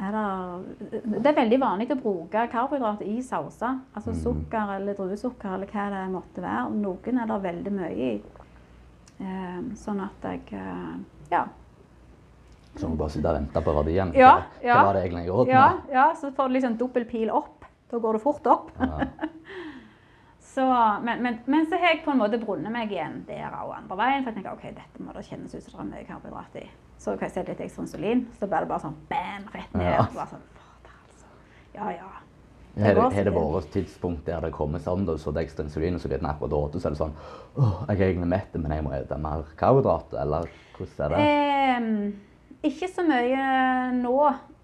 er 0.00 0.14
det 0.16 1.02
Det 1.22 1.26
er 1.26 1.34
veldig 1.36 1.60
vanlig 1.60 1.90
å 1.92 2.00
bruke 2.00 2.46
karbohydrater 2.52 3.06
i 3.06 3.20
sauser. 3.22 3.78
Altså 3.94 4.10
Mhm. 4.14 4.20
sukker 4.22 4.74
eller 4.76 4.94
druesukker 4.94 5.54
eller 5.54 5.66
hva 5.66 5.90
det 5.90 6.10
måtte 6.12 6.40
være. 6.42 6.70
Noen 6.72 7.18
er 7.20 7.26
det 7.26 7.42
veldig 7.42 7.72
mye 7.72 7.90
i. 7.90 8.22
Eh, 9.20 9.60
sånn 9.76 10.00
at 10.00 10.22
jeg 10.22 10.40
eh, 10.52 10.96
Ja. 11.30 11.44
Så 12.76 12.86
må 12.86 12.92
du 12.92 12.96
bare 12.98 13.10
sitte 13.10 13.26
og 13.28 13.34
vente 13.34 13.60
på 13.66 13.72
verdien. 13.74 14.12
Ja, 14.14 14.36
Hva- 14.36 14.62
ja. 14.64 14.74
Hva 14.74 14.84
var 14.86 14.92
det 14.94 15.02
egentlig 15.10 15.24
jeg 15.24 15.28
gjorde? 15.34 15.48
Ja, 15.48 15.72
ja, 15.92 16.12
så 16.14 16.30
får 16.32 16.48
du 16.48 16.54
liksom 16.54 16.76
dobbel 16.78 17.04
pil 17.04 17.30
opp. 17.30 17.64
Da 17.90 17.98
går 17.98 18.12
det 18.12 18.22
fort 18.22 18.46
opp. 18.46 18.70
Ja. 18.78 19.08
Så, 20.50 20.64
men, 21.06 21.22
men, 21.22 21.36
men 21.46 21.66
så 21.70 21.78
har 21.78 21.94
jeg 21.94 22.04
på 22.04 22.10
en 22.10 22.18
måte 22.18 22.40
brunnet 22.42 22.72
meg 22.74 22.90
igjen 22.90 23.20
der 23.28 23.52
og 23.54 23.74
andre 23.76 23.98
veien. 24.00 24.24
For 24.24 24.32
jeg 24.32 24.40
tenker 24.40 24.56
ok, 24.56 24.64
dette 24.74 25.04
må 25.04 25.14
det 25.14 25.26
kjennes 25.28 25.54
ut 25.54 25.66
som 25.68 25.78
det 25.78 25.84
er 25.84 25.90
mye 25.92 26.08
karbohydrat 26.08 26.56
i. 26.58 26.64
Så 27.00 27.14
kan 27.14 27.28
jeg 27.28 27.36
sette 27.36 27.54
litt 27.54 27.62
ekstra 27.64 27.84
insulin, 27.86 28.24
så 28.36 28.48
blir 28.48 28.64
det 28.64 28.70
bare 28.72 28.82
sånn 28.82 28.96
bam, 29.08 29.46
rett 29.54 29.76
ned. 29.78 29.92
Ja. 29.94 30.08
Bare 30.16 30.26
sånn, 30.32 30.42
altså. 30.90 31.30
Ja, 31.76 31.92
ja. 31.94 32.08
Har 32.80 32.98
det, 32.98 33.22
det 33.26 33.34
vært 33.34 33.70
tidspunkt 33.74 34.26
der 34.26 34.42
det 34.44 34.52
kommer 34.54 34.82
sånn, 34.82 35.06
da, 35.06 35.16
så 35.18 35.32
det 35.34 35.40
er 35.40 35.48
ekstra 35.48 35.64
insulin, 35.66 35.96
og 35.96 36.02
så 36.02 36.10
blir 36.10 36.20
den 36.20 36.28
akkurat 36.30 36.76
så 36.76 36.86
er 36.86 36.94
det 36.94 37.00
sånn 37.00 37.14
Åh, 37.58 37.80
jeg 37.88 37.96
er 37.96 38.04
egentlig 38.12 38.28
mett, 38.30 38.58
men 38.62 38.74
jeg 38.74 38.84
må 38.86 38.92
spise 38.94 39.18
mer 39.22 39.46
karbohydrat, 39.58 40.18
eller 40.22 40.50
hvordan 40.76 41.06
er 41.06 41.14
det? 41.14 41.24
Ehm, 41.30 41.94
ikke 42.66 42.90
så 42.90 43.04
mye 43.06 43.44
nå. 43.96 44.16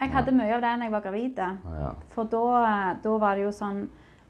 Jeg 0.02 0.12
hadde 0.12 0.34
mye 0.36 0.54
av 0.58 0.62
det 0.62 0.72
da 0.76 0.88
jeg 0.88 0.92
var 0.92 1.04
gravid. 1.06 1.40
Ja. 1.40 1.92
For 2.12 2.28
da, 2.30 2.42
da 3.02 3.14
var 3.22 3.38
det 3.38 3.46
jo 3.46 3.54
sånn 3.54 3.86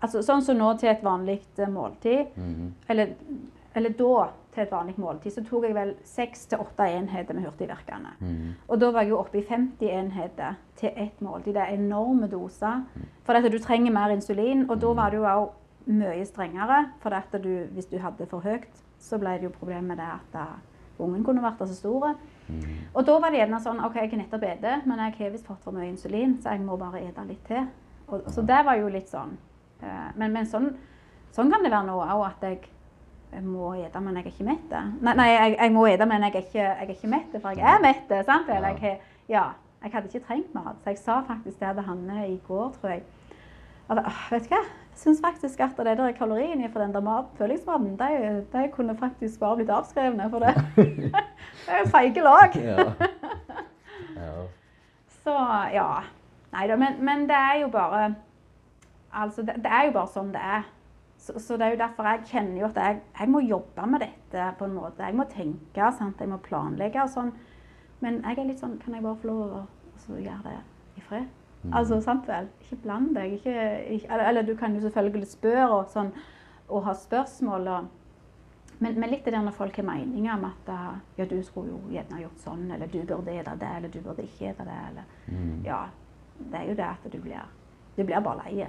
altså, 0.06 0.22
Sånn 0.24 0.42
som 0.46 0.58
nå 0.58 0.72
til 0.80 0.90
et 0.92 1.04
vanlig 1.04 1.40
måltid. 1.58 1.68
måltid. 1.72 2.26
-hmm. 2.36 2.72
Eller, 2.88 3.14
eller 3.74 3.90
da 3.90 4.28
til 4.56 4.62
et 4.62 4.72
vanlig 4.72 4.94
måltid, 4.98 5.32
så 5.32 5.44
tok 5.44 5.66
jeg 5.68 5.74
vel 5.76 5.92
seks 6.04 6.46
til 6.46 6.62
åtte 6.64 6.86
enheter 6.88 7.34
med 7.34 7.44
hurtigvirkende. 7.44 8.12
Mhm. 8.20 8.54
Og 8.68 8.80
da 8.80 8.90
var 8.90 9.04
jeg 9.04 9.10
jo 9.10 9.18
oppe 9.18 9.38
i 9.38 9.44
50 9.48 9.90
enheter 9.90 10.56
til 10.76 10.90
ett 10.96 11.20
måltid. 11.20 11.54
Det 11.54 11.62
er 11.62 11.74
enorme 11.76 12.28
doser. 12.28 12.84
For 13.24 13.32
at 13.32 13.52
du 13.52 13.58
trenger 13.58 13.92
mer 13.92 14.14
insulin. 14.14 14.70
Og 14.70 14.80
da 14.80 14.92
var 14.92 15.10
det 15.10 15.16
jo 15.16 15.24
òg 15.24 15.50
mye 15.86 16.24
strengere. 16.24 16.90
For 17.00 17.10
at 17.10 17.42
du, 17.44 17.66
hvis 17.72 17.86
du 17.86 17.98
hadde 17.98 18.26
for 18.26 18.40
høyt, 18.40 18.82
så 18.98 19.18
ble 19.18 19.36
det 19.36 19.42
jo 19.42 19.52
problem 19.58 19.84
med 19.84 19.96
det 19.96 20.08
at 20.08 20.40
eh, 20.40 20.56
ungen 20.98 21.24
kunne 21.24 21.42
vært 21.42 21.68
så 21.68 21.74
stor. 21.74 22.14
Mm. 22.48 22.62
Og 22.94 23.06
da 23.06 23.18
var 23.18 23.30
det 23.30 23.42
gjerne 23.42 23.60
sånn 23.60 23.82
OK, 23.84 23.98
jeg 24.00 24.10
har 24.10 24.22
nettopp 24.22 24.46
spist, 24.46 24.86
men 24.86 25.02
jeg 25.04 25.14
har 25.18 25.34
visst 25.34 25.46
fått 25.46 25.64
for 25.64 25.76
mye 25.76 25.90
insulin, 25.90 26.38
så 26.42 26.54
jeg 26.54 26.64
må 26.64 26.78
bare 26.80 27.02
spise 27.02 27.26
litt 27.28 27.44
til. 27.46 27.66
Og, 28.08 28.22
så 28.30 28.42
det 28.46 28.62
var 28.64 28.78
jo 28.78 28.88
litt 28.88 29.10
sånn. 29.10 29.36
Eh, 29.82 30.08
Men, 30.16 30.32
men 30.32 30.46
sånn, 30.46 30.70
sånn 31.36 31.50
kan 31.52 31.62
det 31.64 31.70
være 31.72 31.86
nå 31.90 31.98
òg, 32.00 32.24
at 32.30 32.46
jeg, 32.48 32.68
jeg 33.32 33.42
må 33.44 33.74
ete, 33.76 34.00
men 34.00 34.16
jeg 34.16 34.24
er 34.26 34.32
ikke 34.32 34.48
mett. 34.48 34.70
Nei, 35.02 35.14
nei 35.18 35.28
jeg, 35.32 35.56
jeg 35.58 35.72
må 35.74 35.86
ete, 35.90 36.06
men 36.08 36.22
jeg 36.24 36.34
er 36.34 36.46
ikke, 36.46 36.58
jeg 36.62 36.88
er 36.88 36.94
ikke 36.96 37.12
mett, 37.12 37.36
for 37.42 37.50
jeg 37.58 37.74
er 37.74 37.82
mett. 37.84 38.16
sant? 38.26 38.48
Eller 38.48 38.78
jeg, 38.80 39.00
ja, 39.28 39.44
jeg 39.82 39.92
hadde 39.92 40.08
ikke 40.12 40.26
trengt 40.26 40.54
mat. 40.56 40.80
Så 40.82 40.90
jeg 40.94 40.98
sa 41.02 41.20
faktisk 41.28 41.60
det 41.60 41.74
til 41.76 41.86
Hanne 41.90 42.26
i 42.28 42.40
går, 42.48 42.72
tror 42.80 42.90
jeg. 42.96 43.04
At, 43.88 44.00
«Åh, 44.02 44.22
vet 44.32 44.48
du 44.48 44.54
hva? 44.54 44.62
Jeg 44.96 44.98
syns 45.02 45.20
faktisk 45.22 45.60
at 45.60 45.76
det 45.84 45.98
der 45.98 46.12
kaloriene 46.16 46.70
fra 46.72 46.82
den 46.82 46.94
der 46.94 47.04
mat, 47.04 47.28
følingsmaten, 47.38 47.92
de, 48.00 48.40
de 48.52 48.62
kunne 48.72 48.96
faktisk 48.98 49.38
bare 49.40 49.56
blitt 49.60 49.70
avskrevne 49.70 50.30
for 50.32 50.42
det. 50.42 50.54
det 51.66 51.68
er 51.68 51.82
jo 51.84 51.90
feige 51.92 52.24
lag. 52.24 52.56
Ja. 52.56 52.86
ja. 54.22 54.32
Så 55.22 55.36
ja. 55.74 55.88
Nei 56.56 56.64
da, 56.70 56.78
men, 56.80 56.96
men 57.04 57.26
det 57.28 57.36
er 57.36 57.60
jo 57.60 57.68
bare 57.68 58.14
Altså, 59.16 59.44
det, 59.46 59.56
det 59.64 59.72
er 59.72 59.88
jo 59.88 59.94
bare 59.96 60.12
sånn 60.12 60.32
det 60.34 60.42
er. 60.42 60.66
Så, 61.16 61.38
så 61.40 61.56
det 61.56 61.66
er 61.66 61.72
jo 61.72 61.80
derfor 61.80 62.06
jeg 62.10 62.26
kjenner 62.28 62.60
jo 62.60 62.66
at 62.68 62.78
jeg, 62.82 63.00
jeg 63.16 63.30
må 63.32 63.40
jobbe 63.40 63.86
med 63.88 64.04
dette 64.04 64.50
på 64.58 64.68
en 64.68 64.76
måte. 64.76 65.06
Jeg 65.06 65.16
må 65.16 65.24
tenke, 65.30 65.90
sant? 65.96 66.20
jeg 66.20 66.30
må 66.30 66.38
planlegge 66.44 67.02
og 67.02 67.12
sånn. 67.14 67.32
Men 68.04 68.20
jeg 68.20 68.36
er 68.36 68.48
litt 68.50 68.60
sånn 68.60 68.74
Kan 68.82 68.92
jeg 68.92 69.00
bare 69.06 69.16
få 69.22 69.30
lov 69.30 69.38
å 69.46 69.60
altså, 69.94 70.18
gjøre 70.20 70.50
det 70.50 70.58
i 71.00 71.04
fred? 71.08 71.28
Altså, 71.74 72.00
sant 72.04 72.28
vel? 72.28 72.48
Ikke 72.62 72.78
bland 72.84 73.14
deg. 73.16 73.38
Ikke, 73.38 73.54
ikke, 73.96 74.10
eller, 74.12 74.28
eller 74.28 74.46
du 74.46 74.54
kan 74.58 74.74
jo 74.76 74.84
selvfølgelig 74.84 75.30
spørre 75.32 75.68
og, 75.72 75.88
sånn, 75.90 76.12
og 76.68 76.84
ha 76.86 76.94
spørsmål. 76.94 77.68
Og, 77.72 77.88
men, 78.78 79.00
men 79.00 79.10
litt 79.10 79.24
det 79.26 79.34
der 79.34 79.42
når 79.42 79.56
folk 79.56 79.80
har 79.80 79.88
meninger 79.88 80.34
om 80.36 80.46
at 80.50 80.70
uh, 80.70 80.94
ja, 81.18 81.26
du 81.26 81.38
skulle 81.42 81.72
jo 81.72 81.80
gjerne 81.90 82.22
gjort 82.22 82.44
sånn, 82.44 82.66
eller 82.76 82.90
du 82.92 83.00
burde 83.00 83.32
spise 83.32 83.56
det, 83.64 83.74
eller 83.80 83.94
du 83.94 84.00
burde 84.04 84.26
ikke 84.26 84.36
spise 84.52 84.68
det. 84.68 84.80
Eller, 84.90 85.12
mm. 85.26 85.54
ja, 85.66 85.84
det 86.38 86.60
er 86.60 86.68
jo 86.70 86.78
det 86.78 86.90
at 86.90 87.08
du 87.12 87.22
blir, 87.24 87.54
du 87.96 88.04
blir 88.04 88.26
bare 88.28 88.44
lei. 88.44 88.68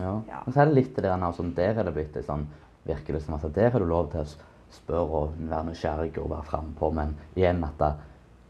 Ja. 0.00 0.14
Ja. 0.28 0.40
Og 0.46 0.52
så 0.52 0.60
er 0.60 0.64
det 0.70 0.74
litt 0.74 0.94
det 0.96 1.04
der 1.04 1.16
nå, 1.16 1.32
sånn, 1.36 1.54
der 1.54 1.78
er 1.78 1.84
det 1.84 1.94
blitt 1.94 2.14
litt 2.16 2.26
sånn, 2.26 2.46
det 2.86 3.22
som 3.22 3.34
at 3.34 3.54
der 3.54 3.70
har 3.70 3.80
du 3.80 3.86
lov 3.86 4.10
til 4.12 4.20
å 4.20 4.26
spørre 4.70 5.22
og 5.22 5.32
være 5.38 5.64
nysgjerrig 5.70 6.18
og 6.18 6.30
være 6.30 6.44
frampå, 6.50 6.90
men 6.94 7.14
igjen 7.36 7.62
at 7.64 7.78
da, 7.78 7.92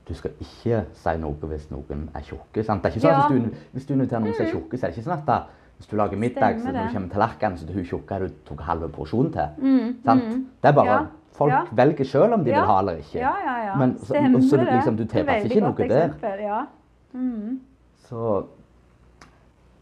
du 0.06 0.14
skal 0.14 0.31
ikke 0.40 0.85
si 0.94 1.16
noe 1.18 1.48
hvis 1.51 1.70
noen 1.70 2.09
er 2.14 2.23
tjukke. 2.23 2.64
Sant? 2.64 2.82
Det 2.82 2.93
er 2.93 2.97
ikke 2.97 3.06
sånn 3.06 3.10
Ja. 3.10 3.24
at 3.24 3.31
hvis 3.32 3.43
du, 3.43 3.56
hvis 3.73 3.86
du 3.86 3.94
inviterer 3.94 4.20
noen 4.20 4.35
som 4.35 4.47
er 4.47 4.51
tjukke, 4.52 4.78
så 4.78 4.86
er 4.86 4.90
det 4.90 4.98
ikke 4.98 5.09
sånn 5.09 5.18
at 5.18 5.27
da, 5.27 5.39
hvis 5.78 5.86
du 5.90 5.97
lager 5.97 6.16
middag, 6.16 6.60
så 6.60 6.73
når 6.73 6.86
du 6.89 6.93
kommer 6.94 7.09
tallerkenen, 7.09 7.59
så 7.59 7.66
er 7.68 7.74
hun 7.74 7.85
tjukke, 7.85 8.18
du 8.20 8.28
tok 8.48 8.60
halve 8.60 8.89
porsjon 8.89 9.32
til. 9.32 9.48
Mm, 9.60 9.97
Sant? 10.05 10.23
mm. 10.24 10.47
Det 10.62 10.68
er 10.68 10.73
bare, 10.73 10.86
Ja. 10.86 11.06
folk 11.36 11.52
Ja. 11.52 11.64
velger 11.73 12.05
selv 12.05 12.32
om 12.32 12.44
de 12.44 12.51
vil 12.52 12.64
ha 12.64 12.78
eller 12.81 12.97
ikke. 12.97 13.18
Ja, 13.20 13.35
ja, 13.44 13.56
ja. 13.66 13.74
Men, 13.77 13.98
så, 13.98 14.06
Stemmer 14.14 14.40
så, 14.40 14.56
det. 14.56 14.73
liksom, 14.73 14.97
du 14.97 15.05
tilpasser 15.05 15.44
ikke 15.51 15.60
noe 15.60 15.89
der. 15.89 16.09
eksempel, 16.09 16.40
Ja. 16.40 16.66
Mm. 17.12 17.60
Så 18.09 18.47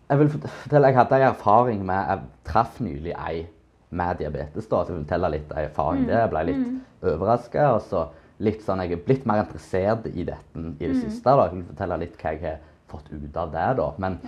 jeg 0.08 0.18
vil 0.18 0.30
fortelle, 0.34 0.90
jeg 0.90 0.98
hadde 0.98 1.16
en 1.16 1.28
erfaring 1.28 1.84
med 1.86 1.94
Jeg 1.94 2.20
traff 2.44 2.80
nylig 2.80 3.14
ei 3.14 3.46
med 3.90 4.18
diabetes. 4.18 4.66
da, 4.66 4.84
så 4.84 4.92
Jeg 4.92 4.96
vil 4.96 5.04
fortelle 5.04 5.30
litt 5.30 5.52
av 5.52 5.58
erfaring 5.58 6.06
der. 6.06 6.20
Jeg 6.20 6.30
ble 6.30 6.44
litt 6.44 6.66
mm. 6.66 6.80
overraska. 7.02 7.68
Og 7.74 7.82
så 7.82 8.06
litt 8.38 8.62
sånn, 8.62 8.82
jeg 8.82 8.92
er 8.92 9.04
blitt 9.06 9.26
mer 9.26 9.44
interessert 9.44 10.06
i 10.06 10.24
dette 10.24 10.64
i 10.78 10.86
det 10.86 10.96
siste. 11.00 11.30
da, 11.30 11.46
Jeg 11.46 11.54
vil 11.54 11.68
fortelle 11.70 12.00
litt 12.02 12.16
hva 12.20 12.32
jeg 12.32 12.42
har 12.42 12.58
fått 12.90 13.12
ut 13.12 13.36
av 13.36 13.52
det. 13.52 13.68
da. 13.76 13.90
Men 13.98 14.18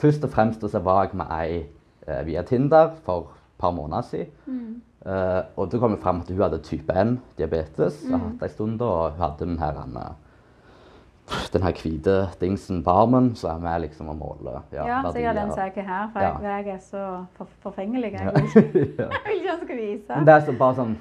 først 0.00 0.24
og 0.24 0.30
fremst 0.30 0.64
så 0.64 0.82
var 0.82 1.04
jeg 1.04 1.16
med 1.20 1.26
ei 1.30 1.66
eh, 2.06 2.22
via 2.26 2.42
Tinder 2.42 2.94
for 3.04 3.20
et 3.20 3.58
par 3.58 3.70
måneder 3.76 4.02
siden. 4.02 4.82
Eh, 5.06 5.42
og 5.56 5.70
da 5.70 5.78
kom 5.78 5.94
jo 5.94 6.02
fram 6.02 6.20
at 6.20 6.28
hun 6.28 6.42
hadde 6.42 6.62
type 6.64 6.92
1-diabetes. 6.92 8.04
Mm. 8.08 8.20
hatt 8.20 8.42
en 8.42 8.48
stund 8.48 8.78
da, 8.78 8.84
og 8.84 9.12
hun 9.12 9.20
hadde 9.20 9.46
den 9.46 9.58
her, 9.58 9.78
Anne, 9.84 10.14
den 11.52 11.62
her 11.62 11.76
hvite 11.78 12.16
dingsen 12.40 12.82
på 12.86 12.94
armen, 13.02 13.30
så 13.38 13.52
er 13.52 13.62
vi 13.62 13.76
liksom 13.86 14.10
å 14.10 14.16
måle 14.18 14.56
ja, 14.74 14.86
ja 14.86 14.98
jeg 15.14 15.28
har 15.28 15.38
den 15.38 15.52
saken 15.54 15.86
her, 15.86 16.10
for 16.12 16.24
ja. 16.24 16.32
jeg, 16.42 16.66
jeg, 16.66 16.74
er 16.74 16.82
så 16.84 17.04
for, 17.38 17.54
forfengelig. 17.62 18.12
Jeg 18.20 18.34
vil 18.34 18.82
ikke, 18.84 19.06
jeg 19.06 19.36
ikke 19.38 19.56
skal 19.62 19.76
vise. 19.78 20.12
Men 20.14 20.26
det 20.26 20.34
er 20.34 20.44
så 20.46 20.54
bare 20.58 20.78
sånn 20.80 20.98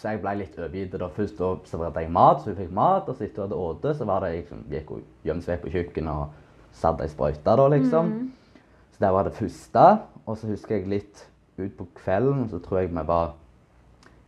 så 0.00 0.14
jeg 0.14 0.20
ble 0.22 0.32
litt 0.40 0.54
overgitt. 0.56 0.94
Først 1.16 1.36
da 1.36 1.48
serverte 1.68 2.00
jeg 2.00 2.12
mat, 2.14 2.38
så 2.40 2.50
hun 2.50 2.56
fikk 2.56 2.70
mat. 2.72 3.08
Og 3.10 3.18
så 3.18 3.26
etter 3.26 3.42
hun 3.44 3.50
hadde 3.52 3.80
spist, 3.82 3.98
så 3.98 4.06
var 4.08 4.24
det 4.24 4.30
liksom, 4.38 4.62
gikk 4.72 4.92
hun 4.94 5.02
gjemte 5.28 5.46
seg 5.46 5.58
på 5.60 5.72
kjøkkenet 5.74 6.22
og 6.22 6.78
satte 6.80 7.04
ei 7.04 7.12
sprøyte. 7.12 7.56
da, 7.60 7.66
liksom. 7.74 8.12
Mm. 8.14 8.62
Så 8.94 9.04
det 9.04 9.10
var 9.12 9.28
det 9.28 9.34
første. 9.36 9.86
Og 10.24 10.38
så 10.40 10.48
husker 10.48 10.78
jeg 10.78 10.88
litt 10.88 11.26
utpå 11.60 11.88
kvelden, 12.00 12.46
så 12.48 12.62
tror 12.64 12.80
jeg 12.80 12.94
vi 12.94 13.04
var 13.10 13.34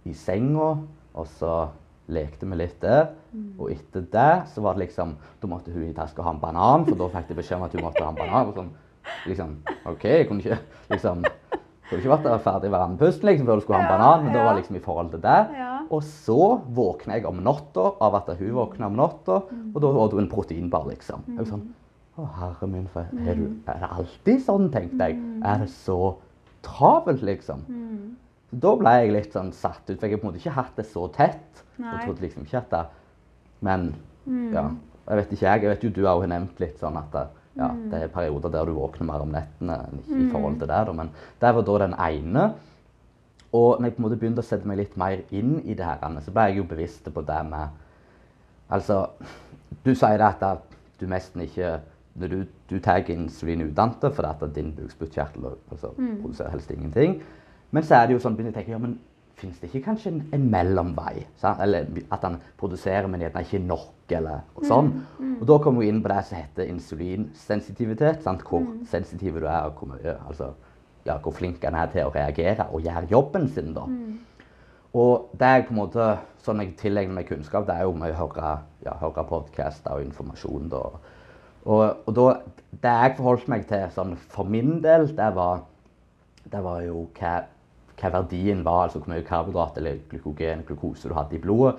i 0.05 0.13
senga, 0.19 0.75
og 1.15 1.27
så 1.39 1.55
lekte 2.13 2.49
vi 2.49 2.59
litt 2.59 2.81
der. 2.83 3.13
Mm. 3.33 3.53
Og 3.59 3.71
etter 3.75 4.07
det 4.13 4.33
så 4.53 4.65
var 4.65 4.75
det 4.75 4.89
liksom 4.89 5.15
Da 5.41 5.49
måtte 5.49 5.73
hun 5.73 5.87
i 5.87 5.95
taska 5.97 6.25
ha 6.25 6.33
en 6.35 6.43
banan, 6.43 6.87
for 6.89 6.99
da 6.99 7.09
fikk 7.13 7.31
de 7.31 7.39
beskjed 7.39 7.61
om 7.61 7.69
at 7.69 7.77
hun 7.77 7.87
måtte 7.87 8.03
ha 8.03 8.11
en 8.11 8.19
banan. 8.19 8.51
Og 8.51 8.59
sånn, 8.59 8.73
liksom, 9.31 9.57
OK, 9.91 10.05
jeg 10.05 10.29
kunne 10.29 10.45
ikke 10.45 10.59
liksom 10.93 11.25
skulle 11.93 12.07
ikke 12.07 12.15
vært 12.25 12.45
ferdig 12.47 12.71
med 12.73 12.81
andpusten 12.81 13.29
liksom, 13.29 13.49
før 13.49 13.61
du 13.61 13.65
skulle 13.65 13.79
ha 13.79 13.85
en 13.85 13.91
ja, 13.91 13.99
banan, 13.99 14.25
men 14.25 14.33
ja. 14.33 14.39
da 14.39 14.47
var 14.49 14.59
liksom 14.59 14.79
i 14.79 14.83
forhold 14.83 15.13
til 15.13 15.23
det. 15.25 15.39
Ja. 15.59 15.69
Og 15.93 16.03
så 16.09 16.41
våkna 16.73 17.19
jeg 17.19 17.29
om 17.29 17.43
natta 17.45 17.87
av 18.07 18.17
at 18.17 18.33
hun 18.39 18.57
våkna 18.57 18.89
om 18.89 18.99
natta, 18.99 19.43
mm. 19.51 19.71
og 19.75 19.79
da 19.85 19.93
hadde 19.99 20.19
hun 20.19 20.25
en 20.25 20.33
proteinbar, 20.33 20.89
liksom. 20.89 21.25
Jeg 21.29 21.41
var 21.43 21.51
sånn 21.53 21.71
Å, 22.13 22.27
herre 22.37 22.67
min, 22.69 22.89
for 22.93 23.09
er, 23.09 23.39
du, 23.39 23.47
er, 23.65 23.79
det 23.81 23.89
alltid 23.89 24.43
sånn, 24.45 24.67
tenkte 24.73 25.09
jeg. 25.09 25.17
Mm. 25.17 25.39
Er 25.49 25.63
det 25.63 25.71
så 25.73 25.99
travelt, 26.65 27.23
liksom? 27.25 27.63
Mm. 27.69 28.11
Da 28.53 28.73
ble 28.77 28.93
jeg 29.01 29.13
litt 29.15 29.35
sånn 29.35 29.53
satt 29.57 29.87
ut, 29.89 29.97
for 29.97 30.07
jeg 30.07 30.17
har 30.17 30.21
på 30.21 30.27
en 30.27 30.31
måte 30.31 30.43
ikke 30.43 30.57
hatt 30.59 30.75
det 30.77 30.85
så 30.91 31.07
tett. 31.15 31.63
Nei. 31.81 31.93
Og 31.93 32.03
trodde 32.05 32.27
liksom 32.27 32.45
ikke 32.45 32.61
at 32.61 32.73
det 32.75 32.83
Men 33.63 33.93
ja, 34.53 34.67
jeg 35.07 35.19
vet 35.19 35.33
ikke, 35.33 35.47
jeg. 35.47 35.63
Jeg 35.63 35.71
vet 35.71 35.87
jo 35.87 35.93
du 35.95 36.03
har 36.07 36.27
nevnt 36.31 36.61
litt 36.63 36.83
sånn 36.83 36.99
at 36.99 37.15
det, 37.15 37.23
ja, 37.59 37.69
mm. 37.71 37.85
det 37.93 38.01
er 38.03 38.13
perioder 38.13 38.53
der 38.55 38.69
du 38.69 38.75
våkner 38.77 39.09
mer 39.09 39.25
om 39.25 39.33
nettene 39.35 39.79
i 40.09 40.25
mm. 40.25 40.29
forhold 40.33 40.59
til 40.61 40.71
det. 40.71 40.83
Men 40.99 41.13
det 41.41 41.55
var 41.57 41.67
da 41.69 41.79
den 41.85 41.97
ene. 42.09 42.45
Og 43.53 43.81
når 43.81 43.89
jeg 43.89 43.95
på 43.95 44.01
en 44.01 44.07
måte 44.07 44.19
begynte 44.21 44.43
å 44.43 44.47
sette 44.47 44.69
meg 44.69 44.81
litt 44.81 44.99
mer 45.01 45.23
inn 45.35 45.59
i 45.61 45.77
det 45.77 45.85
her, 45.85 46.21
så 46.25 46.33
ble 46.35 46.49
jeg 46.49 46.61
jo 46.63 46.69
bevisst 46.71 47.09
på 47.13 47.25
det 47.29 47.41
med 47.51 47.79
Altså, 48.73 49.03
du 49.85 49.91
sier 49.93 50.17
det 50.17 50.47
at 50.49 50.63
du 50.97 51.05
nesten 51.11 51.43
ikke 51.45 51.75
Når 52.17 52.31
du, 52.31 52.39
du 52.71 52.79
tar 52.81 53.05
insulin 53.13 53.67
utdannede 53.67 54.09
fordi 54.13 54.31
at 54.31 54.55
din 54.55 54.73
bukspyttkjertel 54.77 55.45
altså, 55.71 55.93
mm. 55.97 56.19
produserer 56.23 56.51
helst 56.53 56.71
ingenting. 56.71 57.23
Men 57.73 57.87
så 57.89 57.99
er 57.99 58.09
det 58.09 58.17
jo 58.17 58.23
sånn, 58.23 58.37
begynner 58.37 58.53
jeg 58.53 58.59
å 58.59 58.61
tenke 58.61 58.77
ja, 58.77 58.83
men 58.83 59.01
Fins 59.43 59.59
det 59.59 59.71
ikke 59.73 59.89
kanskje 59.89 60.11
en, 60.13 60.19
en 60.37 60.43
mellomvei? 60.53 61.25
Sant? 61.41 61.59
Eller 61.65 61.89
at 62.15 62.23
han 62.23 62.37
produserer, 62.61 63.09
men 63.11 63.25
gjerne 63.25 63.43
ikke 63.43 63.59
nok, 63.65 64.13
eller 64.15 64.45
og 64.55 64.67
sånn. 64.69 64.91
Mm, 64.93 65.15
mm. 65.19 65.33
Og 65.41 65.47
da 65.49 65.57
kommer 65.65 65.83
vi 65.83 65.89
inn 65.91 66.03
på 66.05 66.11
det 66.13 66.19
som 66.29 66.39
heter 66.39 66.69
insulinsensitivitet. 66.71 68.21
Sant? 68.23 68.45
Hvor 68.47 68.63
mm. 68.63 68.85
sensitiv 68.91 69.41
du 69.41 69.49
er, 69.49 69.71
og 69.71 69.81
hvor, 69.81 69.95
mye, 69.95 70.15
altså, 70.29 70.53
ja, 71.09 71.17
hvor 71.25 71.35
flink 71.35 71.65
han 71.67 71.79
er 71.81 71.91
til 71.91 72.07
å 72.07 72.13
reagere 72.15 72.69
og 72.71 72.87
gjøre 72.87 73.11
jobben 73.11 73.49
sin. 73.51 73.73
da. 73.75 73.89
Mm. 73.89 74.53
Og 75.03 75.33
det 75.41 75.49
er 75.49 75.65
på 75.67 75.75
en 75.75 75.81
måte, 75.81 76.11
sånn 76.45 76.61
jeg 76.63 76.77
tilegner 76.79 77.17
meg 77.17 77.31
kunnskap, 77.31 77.65
det 77.67 77.79
er 77.79 77.89
jo 77.89 77.97
med 77.97 78.13
å 78.13 78.21
høre, 78.21 78.53
ja, 78.85 78.95
høre 79.01 79.25
podkaster 79.27 79.97
og 79.97 80.05
informasjon. 80.05 80.69
da. 80.71 80.85
Og, 81.63 81.83
og 82.07 82.15
da, 82.15 82.29
det 82.85 82.95
jeg 83.01 83.17
forholdt 83.19 83.51
meg 83.51 83.67
til 83.71 83.89
sånn, 83.95 84.15
for 84.31 84.47
min 84.47 84.79
del, 84.85 85.09
det 85.17 85.33
var, 85.35 85.65
det 86.53 86.63
var 86.63 86.83
jo 86.85 87.09
hva 87.17 87.41
hva 88.01 88.11
verdien 88.17 88.65
var, 88.65 88.87
altså 88.87 89.01
hvor 89.01 89.13
mye 89.13 89.25
karbohydrat 89.27 89.79
eller 89.81 90.01
glykogen, 90.11 90.65
glukose 90.69 91.11
du 91.11 91.15
hadde 91.17 91.37
i 91.37 91.43
blodet 91.43 91.77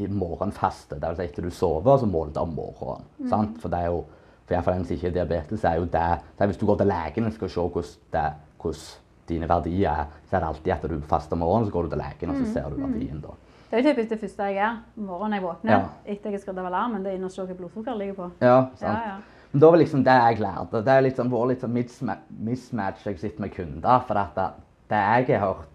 i 0.00 0.06
morgenfaste. 0.08 0.96
Det 0.96 1.10
vil 1.10 1.18
si 1.18 1.26
etter 1.28 1.44
du 1.44 1.52
sover, 1.52 1.98
så 2.00 2.08
måler 2.08 2.32
du 2.34 2.40
om 2.40 2.54
morgenen. 2.56 3.06
Mm. 3.18 3.52
For 3.60 3.72
det 3.72 3.82
er 3.82 3.90
jo, 3.92 4.00
for 4.46 4.56
iallfall 4.56 4.78
den 4.78 4.88
som 4.88 4.96
ikke 4.96 5.12
diabetes, 5.14 5.66
er 5.68 5.76
jo 5.80 5.84
det, 5.84 6.08
det 6.38 6.44
er 6.44 6.50
Hvis 6.52 6.60
du 6.60 6.66
går 6.66 6.80
til 6.80 6.90
legen 6.90 7.26
og 7.26 7.36
skal 7.36 7.52
se 7.52 7.66
hvordan, 7.66 8.40
hvordan 8.62 8.86
dine 9.28 9.48
verdier 9.48 9.90
er, 9.90 10.06
så 10.28 10.36
er 10.36 10.40
det 10.40 10.48
alltid 10.48 10.72
etter 10.74 10.94
du 10.94 11.00
faster 11.10 11.36
om 11.36 11.44
morgenen, 11.44 11.68
så 11.68 11.72
går 11.72 11.82
du 11.82 11.90
til 11.94 12.02
legen 12.04 12.30
og 12.30 12.36
så 12.36 12.46
mm. 12.46 12.52
ser 12.54 12.70
du 12.70 12.76
mm. 12.76 12.86
verdien. 12.86 13.20
da. 13.26 13.36
Det 13.70 13.78
er 13.78 13.84
jo 13.84 13.90
typisk 13.92 14.08
det 14.10 14.18
første 14.20 14.46
jeg 14.48 14.56
gjør 14.56 14.78
morgenen 15.06 15.36
jeg 15.36 15.42
våkner 15.44 15.72
ja. 15.72 15.82
etter 16.04 16.30
jeg 16.30 16.38
har 16.38 16.40
skrudd 16.42 16.58
av 16.58 16.70
alarmen. 16.72 17.04
Det 17.04 17.12
er 17.12 17.20
inn 17.20 17.28
og 17.28 17.34
se 17.34 17.44
hva 17.44 17.54
blodsukkeret 17.58 18.00
ligger 18.00 18.16
på. 18.16 18.30
Ja, 18.42 18.56
sant. 18.80 18.88
Ja, 18.88 19.12
ja. 19.12 19.44
Men 19.52 19.62
da 19.62 19.70
var 19.70 19.80
liksom 19.80 20.02
det 20.06 20.16
jeg 20.16 20.40
lærte. 20.42 20.80
Det 20.86 20.92
har 20.94 21.02
liksom 21.02 21.30
vært 21.30 21.50
litt 21.50 21.62
sånn 21.94 22.10
mismatch 22.46 23.06
jeg 23.06 23.18
sitter 23.18 23.44
med 23.44 23.54
kunder. 23.54 24.02
For 24.06 24.18
det, 24.18 24.48
det 24.90 25.00
jeg 25.00 25.40
har 25.40 25.46
hørt 25.46 25.70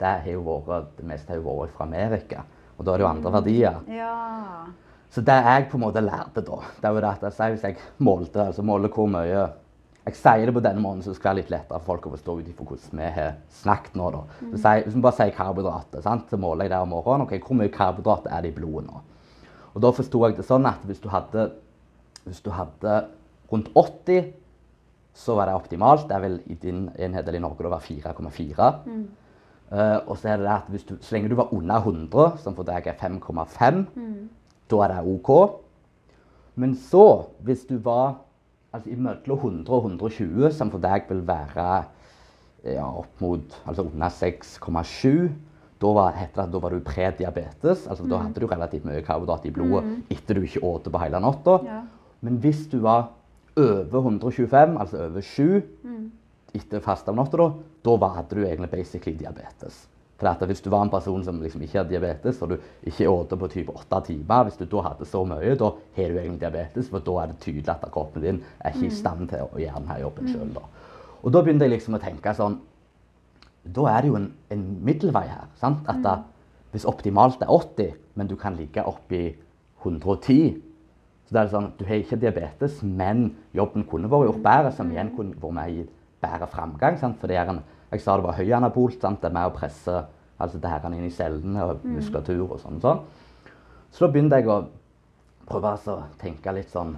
det 0.00 0.36
vært, 0.40 0.92
det 0.96 1.06
meste 1.06 1.32
har 1.32 1.40
jo 1.40 1.56
vært 1.60 1.74
fra 1.76 1.84
Amerika. 1.84 2.44
Og 2.78 2.86
da 2.86 2.92
er 2.92 3.00
det 3.00 3.04
jo 3.04 3.10
andre 3.10 3.30
mm. 3.30 3.34
verdier. 3.36 3.80
Ja. 3.92 4.14
Så 5.10 5.20
det 5.26 5.36
jeg 5.44 5.66
på 5.68 5.76
en 5.76 5.84
måte 5.84 6.02
lærte 6.04 6.42
da, 6.46 6.60
det 6.80 6.86
er 6.86 6.94
jo 6.94 7.02
det 7.02 7.10
at 7.10 7.40
jeg, 7.42 7.56
hvis 7.56 7.66
jeg 7.66 8.06
målte 8.06 8.46
altså 8.46 8.64
måler 8.64 8.92
hvor 8.94 9.10
mye 9.10 9.48
Jeg 10.00 10.16
sier 10.16 10.46
det 10.48 10.54
på 10.56 10.62
denne 10.64 10.80
måten, 10.80 11.02
så 11.04 11.12
det 11.12 11.18
skal 11.18 11.28
være 11.28 11.38
litt 11.42 11.50
lettere 11.52 11.78
for 11.82 11.90
folk 11.90 12.06
å 12.08 12.12
forstå 12.14 12.34
ut 12.38 12.46
ifra 12.48 12.64
hvordan 12.64 13.00
vi 13.02 13.08
har 13.14 13.34
snakket 13.52 13.98
nå. 14.00 14.06
da. 14.14 14.22
Mm. 14.40 14.54
jeg, 14.56 14.84
hvis 14.86 14.94
vi 14.96 15.02
bare 15.04 15.16
sier 15.18 15.34
karbohydrater, 15.36 16.06
så 16.30 16.38
måler 16.40 16.64
jeg 16.64 16.72
det 16.72 16.78
om 16.80 16.94
morgenen. 16.94 17.26
ok, 17.26 17.34
Hvor 17.44 17.58
mye 17.58 17.74
karbohydrater 17.74 18.32
er 18.32 18.42
det 18.42 18.50
i 18.50 18.56
blodet 18.56 18.86
nå? 18.88 19.02
Og 19.74 19.84
da 19.84 19.90
forsto 19.92 20.22
jeg 20.24 20.38
det 20.38 20.46
sånn 20.48 20.66
at 20.66 20.80
hvis 20.88 21.02
du 21.04 21.10
hadde, 21.12 21.50
hvis 22.24 22.40
du 22.40 22.48
hadde 22.56 22.96
rundt 23.52 23.68
80 23.76 24.32
så 25.14 25.34
var 25.36 25.48
det 25.48 25.56
optimalt. 25.58 26.06
Det 26.08 26.16
er 26.16 26.24
vel 26.24 26.38
i 26.46 26.56
din 26.60 26.88
enhet 26.98 27.26
eller 27.26 27.40
i 27.40 27.42
Norge 27.42 27.66
det 27.66 27.72
var 27.72 27.84
4,4. 27.84 28.70
Mm. 28.86 29.02
Uh, 29.70 29.98
og 30.10 30.16
så 30.18 30.32
er 30.32 30.40
det 30.40 30.46
det 30.48 30.54
at 30.56 30.88
du, 30.88 30.96
så 30.98 31.14
lenge 31.14 31.30
du 31.30 31.36
var 31.38 31.52
under 31.54 31.76
100, 31.78 32.38
som 32.42 32.56
for 32.56 32.66
deg 32.66 32.88
er 32.90 32.98
5,5, 32.98 33.84
mm. 33.94 34.16
da 34.70 34.80
er 34.82 34.94
det 34.96 35.12
OK. 35.12 35.30
Men 36.58 36.74
så, 36.74 37.26
hvis 37.46 37.62
du 37.68 37.76
var 37.78 38.18
altså 38.72 38.90
imellom 38.90 39.38
100 39.38 39.70
og 39.70 39.86
120, 39.86 40.50
som 40.54 40.72
for 40.72 40.82
deg 40.82 41.06
vil 41.10 41.22
være 41.26 41.68
ja, 42.64 42.84
opp 42.84 43.22
mot 43.22 43.54
altså 43.64 43.86
under 43.86 44.10
6,7 44.12 45.30
da 45.80 45.92
var, 45.96 46.12
det, 46.12 46.44
da 46.52 46.58
var 46.60 46.74
du 46.74 46.82
prediabetes. 46.84 47.86
altså 47.88 48.04
mm. 48.04 48.10
Da 48.10 48.18
hadde 48.20 48.42
du 48.42 48.46
relativt 48.46 48.84
mye 48.84 49.00
karbohydrat 49.04 49.46
i 49.48 49.52
blodet 49.54 49.86
mm. 49.86 50.02
etter 50.12 50.36
du 50.36 50.44
ikke 50.44 50.60
åt 50.66 50.90
på 50.92 51.00
hele 51.00 51.20
natta. 51.24 51.56
Ja. 51.64 51.78
Men 52.20 52.36
hvis 52.42 52.66
du 52.68 52.82
var 52.84 53.14
over 53.60 53.98
125, 53.98 54.80
altså 54.80 55.04
over 55.06 55.20
7, 55.20 55.62
mm 55.84 56.08
etter 56.52 56.82
faste 56.82 57.10
om 57.10 57.20
natta, 57.20 57.52
da 57.84 57.96
hadde 58.16 58.36
du 58.36 58.44
egentlig 58.44 58.70
basically 58.70 59.16
diabetes. 59.18 59.86
For 60.20 60.46
Hvis 60.46 60.60
du 60.60 60.68
var 60.68 60.82
en 60.84 60.90
person 60.90 61.22
som 61.24 61.40
liksom 61.40 61.62
ikke 61.62 61.78
hadde 61.78 61.94
diabetes, 61.94 62.42
og 62.42 62.50
du 62.50 62.56
ikke 62.84 63.08
åt 63.08 63.30
på 63.38 63.48
type 63.48 63.72
åtte 63.72 64.00
timer 64.06 64.44
Hvis 64.44 64.58
du 64.58 64.66
da 64.66 64.82
hadde 64.82 65.06
så 65.06 65.24
mye, 65.24 65.54
da 65.56 65.70
har 65.96 66.08
du 66.08 66.18
egentlig 66.18 66.40
diabetes, 66.40 66.90
for 66.90 66.98
da 66.98 67.22
er 67.22 67.26
det 67.26 67.38
tydelig 67.40 67.68
at 67.68 67.90
kroppen 67.90 68.22
din 68.22 68.42
er 68.60 68.74
ikke 68.74 68.84
i 68.84 68.90
mm. 68.90 68.98
stand 68.98 69.28
til 69.28 69.46
å 69.46 69.58
gjøre 69.58 69.80
denne 69.80 70.00
jobben 70.00 70.28
sjøl. 70.28 70.58
Og 71.22 71.32
da 71.32 71.42
begynte 71.42 71.64
jeg 71.64 71.72
liksom 71.72 71.96
å 71.96 72.02
tenke 72.02 72.34
sånn 72.34 72.60
Da 73.64 73.86
er 73.88 74.00
det 74.00 74.08
jo 74.08 74.16
en, 74.16 74.32
en 74.50 74.66
middelvei 74.84 75.26
her. 75.28 75.48
sant? 75.60 75.88
At 75.88 76.02
da, 76.04 76.16
mm. 76.16 76.24
Hvis 76.72 76.84
optimalt 76.84 77.40
er 77.42 77.48
80, 77.50 77.94
men 78.14 78.26
du 78.28 78.36
kan 78.36 78.56
ligge 78.56 78.84
oppi 78.84 79.36
110 79.82 80.60
så 81.30 81.36
det 81.36 81.42
er 81.44 81.50
sånn, 81.52 81.66
Du 81.78 81.84
har 81.86 82.00
ikke 82.00 82.16
diabetes, 82.18 82.80
men 82.82 83.28
jobben 83.54 83.84
kunne 83.86 84.08
vært 84.10 84.26
gjort 84.26 84.42
bedre, 84.42 84.70
som 84.74 84.88
igjen 84.90 85.12
kunne 85.14 85.36
vært 85.38 85.54
med 85.54 85.74
i 85.76 85.84
bedre 86.18 86.46
framgang. 86.50 86.96
Sant? 86.98 87.20
Fordi 87.20 87.36
jeg, 87.36 87.54
jeg 87.92 88.00
sa 88.02 88.16
det 88.18 88.24
var 88.24 88.34
høyanabolt. 88.34 88.96
Sant? 88.98 89.20
Det 89.22 89.28
er 89.28 89.36
med 89.36 89.46
å 89.46 89.52
presse 89.54 89.94
altså 90.40 90.58
det 90.58 90.72
her 90.72 90.88
inn 90.90 91.04
i 91.06 91.12
cellene 91.14 91.62
og 91.68 91.84
mm. 91.84 91.92
muskulatur 91.94 92.48
og 92.48 92.58
sånn. 92.58 92.80
sånn. 92.82 93.04
Så 93.94 94.02
da 94.02 94.08
begynte 94.10 94.40
jeg 94.40 94.50
å 94.50 94.56
prøve 95.46 95.72
å 95.94 95.96
tenke 96.18 96.54
litt 96.56 96.74
sånn 96.74 96.96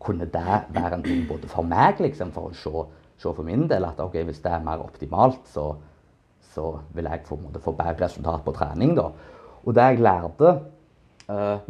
Kunne 0.00 0.24
det 0.32 0.44
være 0.72 0.96
en 0.96 1.02
ting 1.04 1.26
både 1.28 1.48
for 1.48 1.64
meg, 1.68 1.98
liksom, 2.00 2.30
for 2.32 2.48
å 2.48 2.54
se, 2.56 2.84
se 3.20 3.32
for 3.36 3.44
min 3.44 3.66
del 3.68 3.84
at 3.84 3.98
ok, 4.00 4.14
hvis 4.24 4.38
det 4.40 4.54
er 4.56 4.62
mer 4.64 4.80
optimalt, 4.80 5.42
så, 5.52 5.66
så 6.54 6.70
vil 6.96 7.04
jeg 7.04 7.20
få, 7.26 7.36
få 7.60 7.74
bedre 7.76 8.06
resultat 8.06 8.40
på 8.46 8.54
trening. 8.56 8.94
da. 8.96 9.10
Og 9.60 9.76
det 9.76 9.84
jeg 9.90 10.00
lærte 10.00 10.54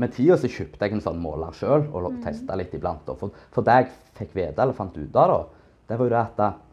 Med 0.01 0.13
tida 0.15 0.39
så 0.41 0.49
kjøpte 0.49 0.87
jeg 0.87 0.97
en 0.97 1.03
sånn 1.05 1.19
måler 1.21 1.53
sjøl 1.57 1.83
og 1.91 2.07
mm. 2.07 2.21
testa 2.25 2.57
litt 2.57 2.73
iblant. 2.77 3.09
For, 3.19 3.35
for, 3.53 3.67
det 3.67 3.77
jeg 3.77 3.91
fikk 4.17 4.37
vite 4.39 4.63
eller 4.63 4.77
fant 4.77 4.97
ut 4.97 5.19
av, 5.21 5.33
da, 5.33 5.67
det 5.91 5.99
var 6.01 6.09
jo 6.09 6.15
det 6.15 6.23
at 6.25 6.67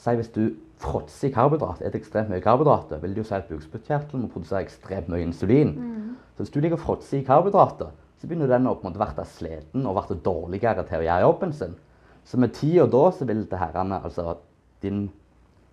Si 0.00 0.12
hvis 0.16 0.30
du 0.32 0.44
fråtser 0.80 1.28
i 1.28 1.32
karbohydrat, 1.34 1.82
et 1.84 1.96
ekstremt 1.98 2.30
mye 2.32 2.40
karbohydrater, 2.40 3.02
vil 3.02 3.12
det 3.12 3.20
jo 3.20 3.26
si 3.28 3.34
at 3.36 3.50
bukspyttkjertelen 3.50 4.22
må 4.24 4.30
produsere 4.32 4.62
ekstremt 4.64 5.10
mye 5.12 5.26
insulin. 5.26 5.74
Mm. 5.76 6.14
Så 6.32 6.44
hvis 6.44 6.52
du 6.54 6.60
ligger 6.62 6.78
og 6.78 6.84
fråtser 6.86 7.18
i 7.18 7.26
karbohydrater, 7.26 7.90
så 8.16 8.28
begynner 8.28 8.48
den 8.48 8.68
å 8.70 8.78
bli 8.80 9.26
sliten 9.28 9.84
og 9.88 10.00
bli 10.08 10.16
dårligere 10.24 10.86
til 10.88 11.02
å 11.02 11.04
gjøre 11.04 11.26
jobben 11.26 11.52
sin. 11.56 11.76
Så 12.24 12.40
med 12.40 12.54
tida 12.56 12.86
da 12.88 13.02
så 13.12 13.28
vil 13.28 13.44
det 13.50 13.60
herrene, 13.60 14.00
altså 14.04 14.38
din, 14.80 15.10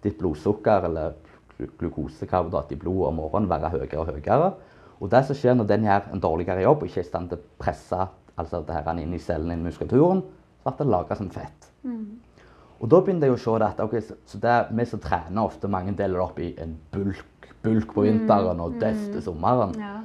ditt 0.03 0.19
blodsukker 0.19 0.89
eller 0.89 1.15
glukosekarbohydrat 1.79 2.75
i 2.75 2.79
blodet 2.79 3.07
om 3.07 3.19
morgenen 3.21 3.49
være 3.51 3.71
høyere 3.77 4.01
og 4.01 4.11
høyere. 4.11 4.51
Og 4.97 5.11
det 5.13 5.23
som 5.27 5.37
skjer 5.37 5.57
når 5.57 5.69
den 5.69 5.85
gjør 5.87 6.07
en 6.13 6.23
dårligere 6.23 6.63
jobb 6.63 6.83
og 6.83 6.89
ikke 6.89 7.03
er 7.03 7.05
i 7.05 7.09
stand 7.11 7.31
til 7.31 7.41
å 7.41 7.61
presse 7.61 7.99
altså 8.37 8.61
det 8.65 8.77
her 8.77 9.01
inn 9.01 9.15
i 9.17 9.21
cellen 9.21 9.53
i 9.53 9.59
muskulaturen, 9.61 10.23
så 10.63 10.71
blir 10.71 10.85
det 10.85 10.93
lagra 10.93 11.17
som 11.17 11.29
fett. 11.33 11.69
Mm. 11.87 12.19
Og 12.77 12.89
da 12.93 12.99
begynner 13.01 13.31
jeg 13.31 13.37
å 13.37 13.41
se 13.41 13.55
at 13.65 13.79
okay, 13.81 14.03
så, 14.05 14.17
så 14.29 14.39
det, 14.41 14.57
vi 14.77 14.85
som 14.85 15.01
trener 15.01 15.47
ofte, 15.47 15.69
mange 15.71 15.95
deler 15.97 16.21
opp 16.21 16.37
i 16.43 16.51
en 16.61 16.75
bulk 16.93 17.37
bulk 17.65 17.93
på 17.95 18.05
vinteren 18.05 18.61
og 18.63 18.77
døff 18.81 19.07
til 19.13 19.23
sommeren. 19.25 19.75
Ja. 19.81 19.95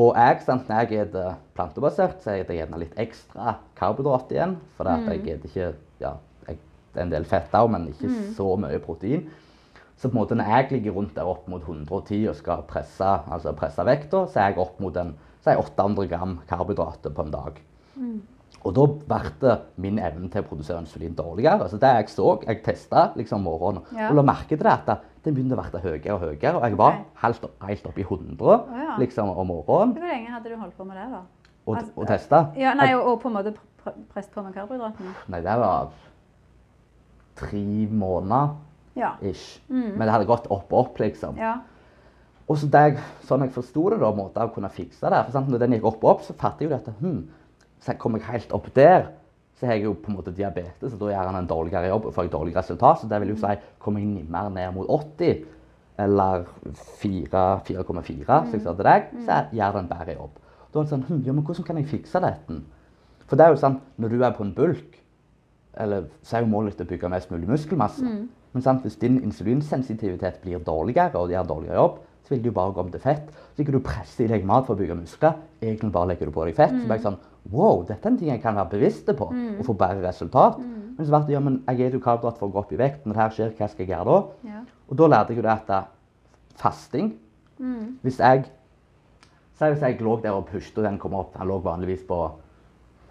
Og 0.00 0.14
jeg, 0.16 0.40
sant, 0.46 0.68
når 0.68 0.84
jeg 0.84 1.06
spiser 1.06 1.38
plantebasert, 1.56 2.18
så 2.20 2.30
spiser 2.30 2.54
jeg 2.54 2.60
gjerne 2.62 2.80
litt 2.80 2.96
ekstra 3.00 3.56
karbohydrat 3.78 4.34
igjen. 4.36 4.56
For 4.76 4.88
mm. 4.88 5.08
jeg 5.10 5.40
spiser 5.40 5.48
ikke 5.50 6.04
ja, 6.04 6.12
jeg, 6.46 6.60
en 7.02 7.12
del 7.12 7.26
fett 7.28 7.56
òg, 7.56 7.70
men 7.74 7.88
ikke 7.90 8.12
så 8.36 8.48
mye 8.60 8.80
protein. 8.84 9.26
Så 10.00 10.08
på 10.08 10.16
en 10.16 10.22
måte 10.22 10.36
når 10.38 10.48
jeg 10.48 10.68
ligger 10.70 10.94
rundt 10.96 11.16
der 11.16 11.28
opp 11.28 11.48
mot 11.52 11.60
110 11.60 12.22
og 12.30 12.36
skal 12.38 12.62
presse, 12.68 13.04
altså 13.04 13.52
presse 13.52 13.84
vekta, 13.84 14.22
så 14.32 14.40
er 14.40 14.52
jeg 14.54 14.62
opp 14.62 14.78
mot 14.80 14.96
en, 14.96 15.10
så 15.44 15.50
er 15.50 15.58
jeg 15.58 15.64
800 15.66 16.08
gram 16.08 16.38
karbohydrater 16.48 17.12
på 17.12 17.26
en 17.26 17.34
dag. 17.34 17.58
Og 18.64 18.74
da 18.76 18.86
ble 19.12 19.52
min 19.80 19.98
evne 20.00 20.28
til 20.32 20.40
å 20.42 20.48
produsere 20.48 20.80
insulin 20.80 21.14
dårligere. 21.16 21.68
Så 21.68 21.78
det 21.80 21.90
jeg 21.98 22.08
så, 22.12 22.30
jeg 22.46 22.62
testa 22.64 23.10
liksom 23.16 23.44
morgenen 23.44 23.84
Ja. 23.96 24.08
og 24.08 24.16
la 24.16 24.22
merke 24.22 24.56
til 24.56 24.64
det, 24.64 24.72
at 24.88 25.04
den 25.24 25.34
begynte 25.34 25.56
å 25.56 25.64
bli 25.70 25.80
høyere 25.84 26.14
og 26.14 26.20
høyere. 26.20 26.54
Og 26.56 26.64
jeg 26.64 26.78
var 26.78 26.92
okay. 26.96 27.04
helt, 27.22 27.44
opp- 27.44 27.66
helt 27.68 27.86
oppe 27.86 28.00
i 28.00 28.04
100 28.04 28.64
ja. 28.84 28.96
liksom, 28.98 29.28
om 29.28 29.46
morgenen 29.46 29.94
Hvor 29.96 30.08
lenge 30.08 30.30
hadde 30.32 30.48
du 30.48 30.56
holdt 30.56 30.76
på 30.76 30.84
med 30.84 30.96
det, 30.96 31.10
da? 31.12 31.22
og, 31.66 31.76
Altså, 31.76 31.92
og 31.96 32.06
testa. 32.06 32.46
Ja, 32.56 32.74
nei, 32.74 32.94
og, 32.94 33.04
og 33.04 33.20
på 33.20 33.28
en 33.28 33.34
måte 33.34 33.54
presset 33.84 34.32
på 34.32 34.42
med 34.42 34.54
karbohydratene? 34.56 35.12
Nei, 35.28 35.40
det 35.44 35.58
var 35.60 35.92
tre 37.36 37.64
måneder 37.88 38.56
Ja. 38.96 39.14
ish. 39.22 39.60
Men 39.68 40.00
det 40.00 40.10
hadde 40.10 40.26
gått 40.26 40.46
opp 40.50 40.72
og 40.72 40.78
opp, 40.78 40.98
liksom. 40.98 41.36
ja. 41.38 41.58
Og 42.50 42.56
så 42.58 42.66
det, 42.66 42.80
jeg- 42.94 42.98
sånn 43.28 43.40
jeg 43.44 43.52
forsto 43.54 43.90
det, 43.90 44.00
da, 44.00 44.10
måte 44.12 44.34
å 44.42 44.52
kunne 44.52 44.68
fikse 44.68 45.08
det 45.08 45.24
For 45.26 45.30
sant, 45.32 45.48
Når 45.48 45.58
den 45.60 45.72
gikk 45.72 45.84
opp 45.84 46.02
og 46.04 46.10
opp, 46.10 46.22
så 46.22 46.34
fattet 46.34 46.60
jeg 46.62 46.70
jo 46.70 46.76
dette. 46.76 46.92
Hm, 47.00 47.28
så 47.80 47.94
kommer 47.98 48.18
jeg 48.18 48.26
helt 48.28 48.52
opp 48.52 48.66
der, 48.74 49.06
så 49.60 49.66
har 49.66 49.74
jeg 49.74 49.84
jo 49.84 49.92
på 49.94 50.08
en 50.10 50.16
måte 50.16 50.34
diabetes, 50.34 50.92
og 50.92 50.98
da 50.98 51.06
gjør 51.12 51.26
han 51.30 51.36
en 51.36 51.46
dårligere 51.46 51.88
jobb 51.88 52.06
og 52.06 52.14
får 52.14 52.24
jeg 52.24 52.32
dårligere 52.32 52.58
resultat. 52.58 52.98
Så 53.00 53.08
det 53.08 53.20
vil 53.20 53.28
jo 53.28 53.36
si, 53.36 53.54
kommer 53.78 54.00
jeg 54.00 54.26
mer 54.28 54.48
ned 54.50 54.74
mot 54.74 54.86
80, 54.88 55.44
eller 55.98 56.44
4 57.00 57.60
4,4, 57.64 58.24
som 58.26 58.52
jeg 58.52 58.62
sa 58.64 58.74
til 58.74 58.84
deg, 58.84 59.06
så 59.26 59.38
gjør 59.52 59.72
den 59.78 59.88
bedre 59.88 60.14
jobb. 60.16 60.30
Da 60.72 60.78
er 60.80 60.82
det 60.84 60.90
sånn, 60.92 61.04
hm, 61.06 61.22
ja, 61.26 61.32
men 61.32 61.44
hvordan 61.44 61.64
kan 61.66 61.76
jeg 61.76 61.86
fikse 61.86 62.20
dette? 62.20 62.60
For 63.28 63.36
det 63.36 63.46
er 63.46 63.50
jo 63.54 63.60
sånn, 63.62 63.80
når 63.98 64.08
du 64.10 64.22
er 64.24 64.32
på 64.32 64.42
en 64.42 64.54
bulk, 64.54 64.98
eller 65.78 66.08
så 66.22 66.36
er 66.36 66.40
jo 66.42 66.50
målet 66.50 66.76
ditt 66.76 66.86
å 66.86 66.90
bygge 66.90 67.08
mest 67.10 67.30
mulig 67.30 67.46
muskelmasse. 67.48 68.02
Men 68.52 68.64
sant, 68.64 68.82
hvis 68.82 68.98
din 68.98 69.20
insulinsensitivitet 69.22 70.40
blir 70.42 70.62
dårligere, 70.66 71.14
og 71.14 71.28
de 71.28 71.36
gjør 71.36 71.50
dårligere 71.50 71.78
jobb, 71.78 71.98
så 72.24 72.34
vil 72.34 72.44
du 72.44 72.50
bare 72.54 72.72
gå 72.74 72.82
om 72.82 72.90
til 72.90 73.02
fett. 73.02 73.30
Så 73.54 73.62
ikke 73.62 73.74
du 73.74 73.82
presser 73.84 74.24
i 74.24 74.30
deg 74.32 74.44
mat 74.46 74.66
for 74.66 74.74
å 74.74 74.80
bygge 74.80 74.96
muskler. 74.98 75.38
Egentlig 75.62 75.92
bare 75.94 76.12
legger 76.12 76.30
du 76.30 76.34
på 76.34 76.46
deg 76.48 76.58
fett. 76.58 76.74
Så 76.74 76.90
bare 76.90 77.04
sånn, 77.04 77.18
wow, 77.50 77.84
dette 77.86 78.06
er 78.06 78.12
en 78.12 78.18
ting 78.18 78.30
jeg 78.30 78.42
kan 78.42 78.58
være 78.58 78.74
bevisst 78.74 79.10
på, 79.18 79.30
og 79.30 79.64
få 79.66 79.74
bedre 79.78 80.02
resultat. 80.08 80.58
Men 80.60 81.06
så 81.06 81.14
ble 81.14 81.22
det, 81.26 81.34
ja, 81.36 81.40
men 81.40 81.62
jeg 81.66 81.86
er 81.86 81.96
jo 81.96 82.02
karbohydrat 82.04 82.38
for 82.38 82.50
å 82.50 82.54
gå 82.54 82.62
opp 82.64 82.72
i 82.74 82.78
vekt. 82.80 83.06
Når 83.06 83.16
det 83.16 83.22
her 83.22 83.34
skjer, 83.36 83.52
hva 83.58 83.70
skal 83.72 83.86
jeg 83.86 83.94
gjøre 83.94 84.10
da? 84.10 84.52
ja. 84.52 84.62
Og 84.90 84.98
da 84.98 85.06
lærte 85.06 85.30
jeg 85.30 85.38
jo 85.38 85.46
det 85.46 85.52
at 85.54 85.68
eh, 85.70 85.90
fasting 86.58 87.12
Hvis 88.02 88.18
jeg 88.18 88.48
Si 89.60 89.68
hvis 89.68 89.82
jeg 89.84 90.00
lå 90.00 90.14
der 90.22 90.32
og 90.32 90.46
pushet, 90.48 90.78
og 90.80 90.86
den 90.86 90.96
kom 90.98 91.12
opp 91.18 91.34
den 91.36 91.46
lå 91.46 91.58
vanligvis 91.60 92.06
på 92.08 92.16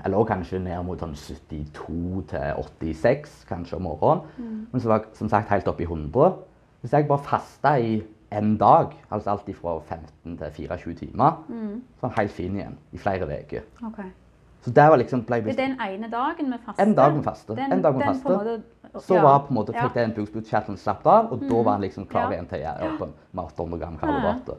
Lå 0.08 0.24
kanskje 0.24 0.62
ned 0.64 0.86
mot 0.88 1.02
sånn 1.02 1.16
72 1.18 2.22
til 2.32 2.62
86 2.62 3.42
kanskje 3.50 3.76
om 3.80 3.84
morgenen. 3.90 4.62
Men 4.72 4.82
så 4.82 4.92
var 4.92 5.04
jeg 5.04 5.20
som 5.20 5.32
sagt 5.32 5.52
helt 5.52 5.68
oppe 5.68 5.84
i 5.84 5.90
100. 5.90 6.38
Hvis 6.82 6.96
jeg 6.96 7.08
bare 7.10 7.26
fasta 7.26 7.76
i 7.80 8.00
en 8.32 8.56
dag, 8.58 8.94
altså 9.12 9.34
alt 9.34 9.50
fra 9.58 9.80
15 9.80 10.38
til 10.38 10.70
24 10.70 10.96
timer, 11.02 11.44
så 11.98 12.02
var 12.02 12.10
jeg 12.10 12.18
helt 12.22 12.32
fin 12.32 12.56
igjen 12.56 12.78
i 12.92 12.98
flere 12.98 13.28
uker. 13.28 13.68
Okay. 13.90 14.12
Så 14.62 14.74
var 14.76 14.98
liksom 15.00 15.24
ble 15.24 15.40
jeg 15.40 15.54
er 15.54 15.56
den 15.56 15.78
ene 15.80 16.10
dagen 16.12 16.50
med 16.50 16.60
faste? 16.66 16.84
En 16.84 16.96
dag 16.96 17.14
med 17.16 17.24
faste. 17.24 17.56
Den, 17.56 17.72
En 17.74 17.82
dag 17.82 17.96
med 17.96 18.06
faste. 18.06 18.30
Måte, 18.30 18.62
Så 19.00 19.16
ja. 19.16 19.22
var 19.22 19.40
på 19.40 19.48
en 19.50 19.56
måte, 19.56 19.74
ja. 19.76 19.86
fikk 19.86 19.94
den 19.96 20.14
bukspyttkjertelen 20.14 20.78
slappet 20.78 21.08
av, 21.08 21.32
og 21.32 21.44
da 21.50 21.62
var 21.64 21.72
han 21.78 21.82
liksom 21.82 22.08
klar 22.10 22.32
igjen 22.34 22.48
til 22.50 22.60
å 22.60 22.64
gjøre 22.66 22.90
opp 22.90 23.16
med 23.32 23.44
800 23.44 23.80
gram 23.80 23.98
karbohydrater. 24.02 24.58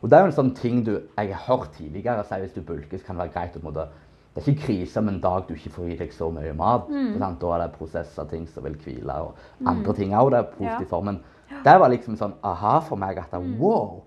Og 0.00 0.10
det 0.10 0.18
er 0.18 0.20
jo 0.20 0.26
en 0.26 0.36
sånn 0.36 0.50
ting 0.54 0.82
du, 0.84 0.92
jeg 1.16 1.32
har 1.32 1.44
hørt 1.46 1.72
tidligere 1.78 2.24
si 2.26 2.40
hvis 2.42 2.54
du 2.54 2.60
bulker, 2.62 2.98
så 2.98 3.06
kan 3.06 3.16
det 3.16 3.24
være 3.26 3.34
greit 3.34 3.56
å 3.56 3.86
Det 4.34 4.44
er 4.44 4.52
ikke 4.52 4.66
krise 4.66 5.00
om 5.00 5.08
en 5.08 5.20
dag 5.20 5.46
du 5.48 5.54
ikke 5.54 5.70
får 5.74 5.88
i 5.90 5.96
deg 5.96 6.12
så 6.14 6.28
mye 6.30 6.52
mat. 6.54 6.88
Mm. 6.88 7.16
Da 7.40 7.54
er 7.56 7.62
det 7.64 7.72
prosesser 7.78 8.28
ting 8.30 8.46
som 8.48 8.64
vil 8.64 8.76
hvile, 8.84 9.16
og 9.24 9.34
andre 9.66 9.94
ting 9.94 10.12
òg. 10.14 10.30
Det 10.30 10.38
er 10.38 10.52
positivt 10.52 10.80
Ja. 10.90 10.92
for. 10.92 11.02
Men 11.02 11.20
det 11.64 11.80
var 11.80 11.88
liksom 11.88 12.16
sånn 12.16 12.34
aha 12.44 12.78
for 12.80 12.96
meg 12.96 13.18
at 13.18 13.32
wow, 13.58 14.02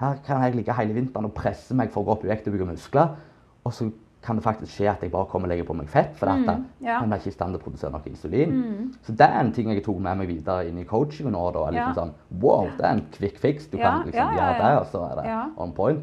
her 0.00 0.16
kan 0.24 0.42
jeg 0.42 0.54
ligge 0.56 0.72
hele 0.72 0.94
vinteren 0.94 1.24
og 1.26 1.34
presse 1.34 1.74
meg 1.74 1.90
for 1.92 2.02
å 2.02 2.06
gå 2.06 2.12
opp 2.12 2.24
i 2.24 2.28
vekt 2.28 2.46
og 2.48 2.52
bygge 2.54 2.66
muskler. 2.72 3.16
Og 3.64 3.72
så 3.72 3.90
kan 4.22 4.36
det 4.36 4.44
faktisk 4.44 4.72
skje 4.80 4.88
at 4.90 5.02
jeg 5.02 5.10
bare 5.12 5.26
kommer 5.30 5.46
og 5.46 5.50
legger 5.52 5.64
på 5.68 5.74
meg 5.76 5.88
fett, 5.88 6.16
for 6.16 6.26
dette. 6.26 6.50
Mm, 6.56 6.64
ja. 6.82 7.00
jeg 7.00 7.10
er 7.12 7.16
ikke 7.20 7.28
i 7.28 7.30
stand 7.36 7.52
til 7.54 7.60
å 7.60 7.64
produsere 7.64 7.92
nok 7.92 8.06
insulin. 8.06 8.92
Så 9.02 9.12
det 9.14 9.26
er 9.28 9.40
en 9.40 9.52
ting 9.52 9.68
jeg 9.70 9.84
tok 9.84 9.98
med 10.02 10.18
meg 10.18 10.28
videre 10.28 10.66
inn 10.68 10.78
i 10.78 10.84
coachingen 10.84 11.32
nå. 11.32 11.52
Da, 11.52 11.66
er 11.68 11.72
liksom 11.76 11.94
Ja. 11.94 11.94
sånn, 11.94 12.12
wow, 12.40 12.64
det 12.76 12.84
er 12.84 12.90
en 12.96 13.06
quick 13.12 13.38
fix. 13.38 13.66
Du 13.66 13.76
kan 13.78 14.04
liksom 14.04 14.34
gjøre 14.34 14.56
det, 14.58 14.78
og 14.80 14.86
så 14.86 15.10
er 15.12 15.22
det 15.22 15.52
on 15.58 15.72
point. 15.72 16.00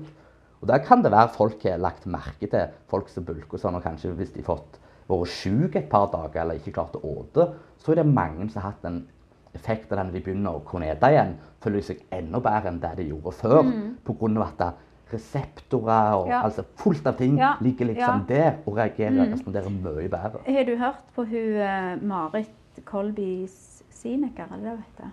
Og 0.63 0.69
der 0.69 0.79
kan 0.79 1.03
det 1.03 1.11
være 1.11 1.33
folk 1.35 1.63
har 1.67 1.81
lagt 1.83 2.05
merke 2.07 2.47
til 2.47 2.69
folk 2.87 3.09
som 3.11 3.25
bulker 3.27 3.57
og 3.57 3.59
sånn, 3.59 3.75
og 3.75 3.83
kanskje 3.83 4.13
hvis 4.15 4.31
de 4.31 4.39
har 4.39 4.53
fått 4.55 4.79
vært 5.11 5.33
syke 5.35 5.81
et 5.81 5.89
par 5.91 6.07
dager 6.13 6.39
eller 6.45 6.55
ikke 6.61 6.71
klart 6.77 6.95
å 6.95 7.03
åte, 7.19 7.49
så 7.83 7.91
er 7.91 7.99
det 7.99 8.07
mange 8.07 8.47
som 8.49 8.61
har 8.61 8.71
hatt 8.71 8.87
en 8.87 9.01
effekt 9.53 9.91
av 9.91 9.99
det 9.99 10.05
når 10.07 10.15
de 10.15 10.21
begynner 10.25 10.55
å 10.55 10.63
kunne 10.65 10.87
ete 10.89 11.09
igjen, 11.11 11.35
føler 11.61 11.83
seg 11.85 11.99
enda 12.15 12.39
bedre 12.41 12.71
enn 12.71 12.79
det 12.81 12.93
de 13.01 13.09
gjorde 13.11 13.35
før, 13.37 13.59
på 14.07 14.15
grunn 14.21 14.39
av 14.39 14.47
at 14.55 14.79
reseptorer 15.13 16.15
og 16.15 16.25
Mm. 16.25 16.31
Ja. 16.31 16.39
altså 16.47 16.63
fullt 16.79 17.05
av 17.07 17.17
ting 17.19 17.37
Ja, 17.37 17.53
ligger 17.61 17.85
liksom 17.85 18.23
ja. 18.23 18.25
der 18.27 18.53
og 18.65 18.77
reagerer 18.77 19.19
og 19.27 19.33
responderer 19.35 19.69
mye 19.69 20.09
bedre. 20.09 20.39
Har 20.47 20.63
du 20.63 20.75
hørt 20.77 21.03
på 21.15 21.25
hun 21.27 21.59
eh, 21.61 21.95
Marit 22.01 22.81
Kolby 22.85 23.47
Sineker, 23.91 24.47
er 24.49 24.55
det 24.57 24.63
det 24.63 24.71
hun 24.71 24.83
heter? 24.87 25.11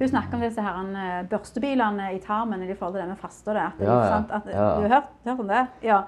Hun 0.00 0.08
snakker 0.08 0.34
om 0.34 0.40
disse 0.40 0.62
her, 0.64 0.78
eh, 0.96 1.26
børstebilene 1.28 2.14
i 2.14 2.18
tarmen 2.24 2.62
i 2.64 2.74
forhold 2.74 2.94
til 2.96 3.02
det 3.02 3.08
med 3.08 3.16
faste 3.20 3.48
og 3.48 3.54
det. 3.54 3.62
At, 3.66 3.80
Ja, 3.86 3.98
ja. 4.00 4.08
sant, 4.08 4.30
at, 4.32 4.46
Ja. 4.46 4.74
Du 4.76 4.80
har 4.80 4.88
hørt, 4.88 5.08
hørt 5.24 5.40
om 5.40 5.48
det? 5.48 5.66
Ja. 5.82 6.00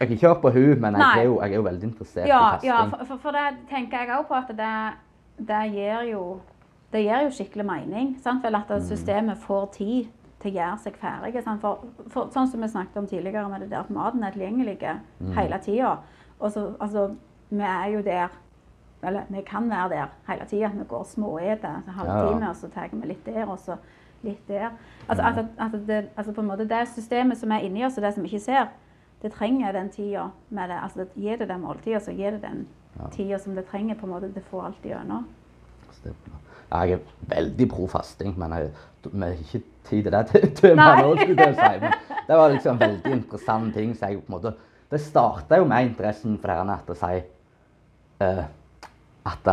Jeg 0.00 0.08
har 0.08 0.14
ikke 0.14 0.26
hørt 0.28 0.40
på 0.42 0.50
hun, 0.52 0.80
men 0.80 0.94
jeg 0.96 1.18
er 1.18 1.22
jo, 1.22 1.40
jeg 1.42 1.50
er 1.52 1.56
jo 1.56 1.62
veldig 1.62 1.82
interessert 1.84 2.26
Ja, 2.28 2.40
i 2.48 2.50
fasting. 2.52 2.70
ja 2.72 2.84
for, 2.88 3.04
for, 3.04 3.16
for 3.16 3.30
det 3.30 3.46
tenker 3.70 3.98
jeg 3.98 4.08
òg 4.18 4.26
på 4.28 4.34
at 4.34 4.48
det, 4.56 5.46
det 5.48 5.72
gir 5.72 6.02
jo 6.12 6.40
det 6.92 7.02
gir 7.04 7.22
jo 7.24 7.30
skikkelig 7.30 7.64
mening. 7.66 8.16
Sant? 8.22 8.42
Vel 8.44 8.54
at 8.56 8.68
Mm. 8.70 8.80
systemet 8.80 9.38
får 9.38 9.66
tid 9.72 10.06
til 10.40 10.50
å 10.52 10.54
gjøre 10.54 10.78
seg 10.78 10.96
ferdig. 10.96 11.42
Sant? 11.44 11.60
For, 11.60 11.78
for, 12.08 12.28
sånn 12.30 12.46
som 12.50 12.60
vi 12.60 12.68
snakket 12.68 12.96
om 12.96 13.06
tidligere, 13.06 13.48
med 13.50 13.60
det 13.60 13.70
der 13.70 13.80
at 13.80 13.90
maten 13.90 14.22
er 14.24 14.30
tilgjengelig 14.30 14.78
Mm. 15.20 15.32
hele 15.34 15.58
tida. 15.58 15.96
Altså, 16.40 17.14
vi 17.50 17.60
er 17.62 17.86
jo 17.92 18.02
der 18.02 18.28
Eller 19.04 19.22
vi 19.28 19.40
kan 19.46 19.70
være 19.70 19.88
der 19.88 20.06
hele 20.28 20.44
tida. 20.48 20.68
Vi 20.68 20.84
går 20.88 21.04
småeter 21.04 21.68
en 21.86 21.92
halvtime, 21.92 22.40
Ja. 22.44 22.48
og 22.50 22.56
så 22.56 22.68
tar 22.74 22.88
vi 22.92 23.06
litt 23.06 23.24
der, 23.26 23.46
og 23.46 23.58
så 23.58 23.76
litt 24.22 24.48
der. 24.48 24.70
Altså, 25.08 25.22
Mm. 25.22 25.38
at, 25.38 25.74
at 25.74 25.86
det, 25.86 26.08
altså 26.16 26.32
på 26.32 26.40
en 26.40 26.46
måte 26.48 26.68
det 26.68 26.88
systemet 26.88 27.36
som 27.38 27.52
er 27.52 27.58
inni 27.58 27.84
oss, 27.84 27.96
og 27.98 28.02
det 28.02 28.14
som 28.14 28.22
vi 28.22 28.28
ikke 28.28 28.40
ser, 28.44 28.66
det 29.22 29.32
trenger 29.32 29.72
den 29.72 29.88
tida 29.90 30.30
med 30.50 30.68
det. 30.68 30.76
Altså, 30.82 31.06
gi 31.16 31.36
det 31.36 31.48
den 31.48 31.60
måltida, 31.60 31.98
så 32.00 32.12
gir 32.12 32.30
det 32.30 32.42
den 32.42 32.66
Ja. 33.00 33.06
tida 33.12 33.38
som 33.38 33.54
det 33.54 33.66
trenger 33.68 33.94
på 33.94 34.06
en 34.06 34.12
måte 34.12 34.32
til 34.32 34.42
å 34.42 34.50
få 34.50 34.64
alt 34.66 34.82
gjennom. 34.82 35.24
Ja, 36.72 36.80
jeg 36.82 36.92
er 36.92 36.98
veldig 37.28 37.68
pro 37.70 37.86
fasting, 37.86 38.34
men 38.38 38.50
jeg, 38.52 38.70
vi 39.12 39.20
har 39.20 39.32
ikke 39.32 39.62
tid 39.84 40.02
til 40.02 40.12
det 40.12 40.26
til- 40.56 40.76
nå, 40.76 41.16
skulle 41.16 41.46
jeg 41.46 41.54
si. 41.54 41.80
Men 41.80 41.92
det 42.28 42.36
var 42.36 42.48
liksom 42.50 42.72
en 42.72 42.78
veldig 42.88 43.12
interessant 43.12 43.74
ting. 43.74 43.94
Så 43.94 44.08
jeg 44.08 44.18
på 44.26 44.34
en 44.34 44.40
måte, 44.40 44.54
det 44.90 45.00
starta 45.00 45.56
jo 45.60 45.64
med 45.64 45.90
interessen 45.90 46.38
for 46.38 46.48
dere 46.48 46.72
at 46.74 46.86
å 46.90 46.94
si 46.96 47.22
eh, 48.20 48.44
at 49.26 49.48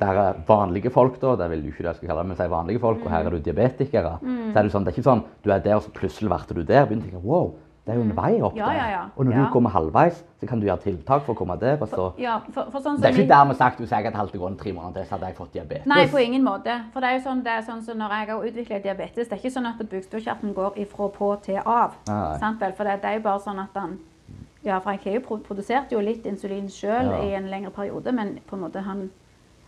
det 0.00 0.08
er 0.08 0.38
vanlige 0.48 0.88
folk, 0.90 1.18
da, 1.20 1.34
det 1.36 1.50
vil 1.52 1.62
du 1.62 1.68
ikke 1.68 1.82
det 1.84 1.90
jeg 1.90 1.96
skal 2.00 2.08
kalle 2.08 2.22
det, 2.22 2.28
men 2.30 2.36
si 2.38 2.46
vanlige 2.48 2.80
folk, 2.80 3.02
og 3.04 3.10
her 3.12 3.26
er 3.28 3.34
du 3.36 3.40
diabetikere. 3.44 4.14
Så 4.22 4.54
er 4.56 4.62
det 4.64 4.70
sånn, 4.72 4.84
det 4.86 4.94
er 4.94 4.96
ikke 4.96 5.10
sånn 5.10 5.24
du 5.44 5.50
er 5.52 5.58
der, 5.66 5.74
og 5.76 5.82
så 5.84 5.90
plutselig 5.92 6.30
ble 6.32 6.56
du 6.56 6.62
der. 6.64 6.86
Begynner 6.88 7.04
å 7.04 7.10
tenke 7.10 7.20
wow, 7.28 7.50
det 7.84 7.92
er 7.92 7.98
jo 7.98 8.02
en 8.06 8.14
vei 8.16 8.32
opp 8.44 8.56
Ja, 8.56 8.66
der. 8.70 8.76
ja, 8.78 8.86
ja. 8.94 9.02
Og 9.16 9.26
når 9.26 9.36
du 9.36 9.52
kommer 9.52 9.70
halvveis, 9.74 10.22
så 10.40 10.46
kan 10.48 10.60
du 10.60 10.66
gjøre 10.68 10.80
tiltak 10.84 11.22
for 11.26 11.34
å 11.34 11.36
komme 11.36 11.56
der. 11.60 11.76
og 11.82 11.88
så... 11.92 12.06
Ja, 12.20 12.38
for, 12.54 12.68
for 12.72 12.80
sånn 12.84 12.96
Det 13.00 13.08
er 13.10 13.16
ikke 13.16 13.24
i- 13.24 13.32
dermed 13.32 13.56
sagt 13.60 13.80
hvis 13.80 13.90
jeg 13.92 14.04
hadde 14.04 14.16
holdt 14.20 14.32
det 14.32 14.40
gående 14.40 14.58
tre 14.60 14.72
måneder 14.72 15.00
til, 15.02 15.08
så 15.08 15.16
hadde 15.18 15.26
jeg 15.32 15.36
fått 15.36 15.52
diabetes. 15.52 15.86
Nei, 15.86 16.06
på 16.12 16.20
ingen 16.24 16.44
måte. 16.44 16.76
For 16.92 17.00
det 17.04 17.08
er 17.10 17.18
jo 17.18 17.24
sånn, 17.28 17.42
det 17.44 17.52
er 17.58 17.62
sånn 17.68 17.82
som 17.84 17.98
når 17.98 18.14
jeg 18.16 18.28
har 18.30 18.46
utviklet 18.52 18.82
diabetes, 18.88 19.28
det 19.28 19.32
er 19.36 19.42
ikke 19.42 19.52
sånn 19.56 19.66
at 19.72 19.82
bukspyttkjertelen 19.90 20.54
går 20.54 20.78
ifra 20.84 21.08
på 21.18 21.32
til 21.44 21.60
av. 21.64 21.96
For 22.06 22.84
det, 22.88 23.00
det 23.02 23.10
er 23.10 23.18
jo 23.20 23.26
bare 23.26 23.40
sånn 23.48 23.60
at 23.64 23.74
han 23.76 23.98
Ja, 24.64 24.78
for 24.78 24.90
jeg 24.92 25.00
har 25.00 25.12
jo 25.90 26.00
litt 26.00 26.26
insulin 26.26 26.68
sjøl 26.68 27.06
Ja. 27.10 27.22
i 27.22 27.34
en 27.34 27.46
lengre 27.48 27.70
periode, 27.70 28.12
men 28.12 28.38
på 28.46 28.56
en 28.56 28.62
måte 28.62 28.82
han, 28.82 29.10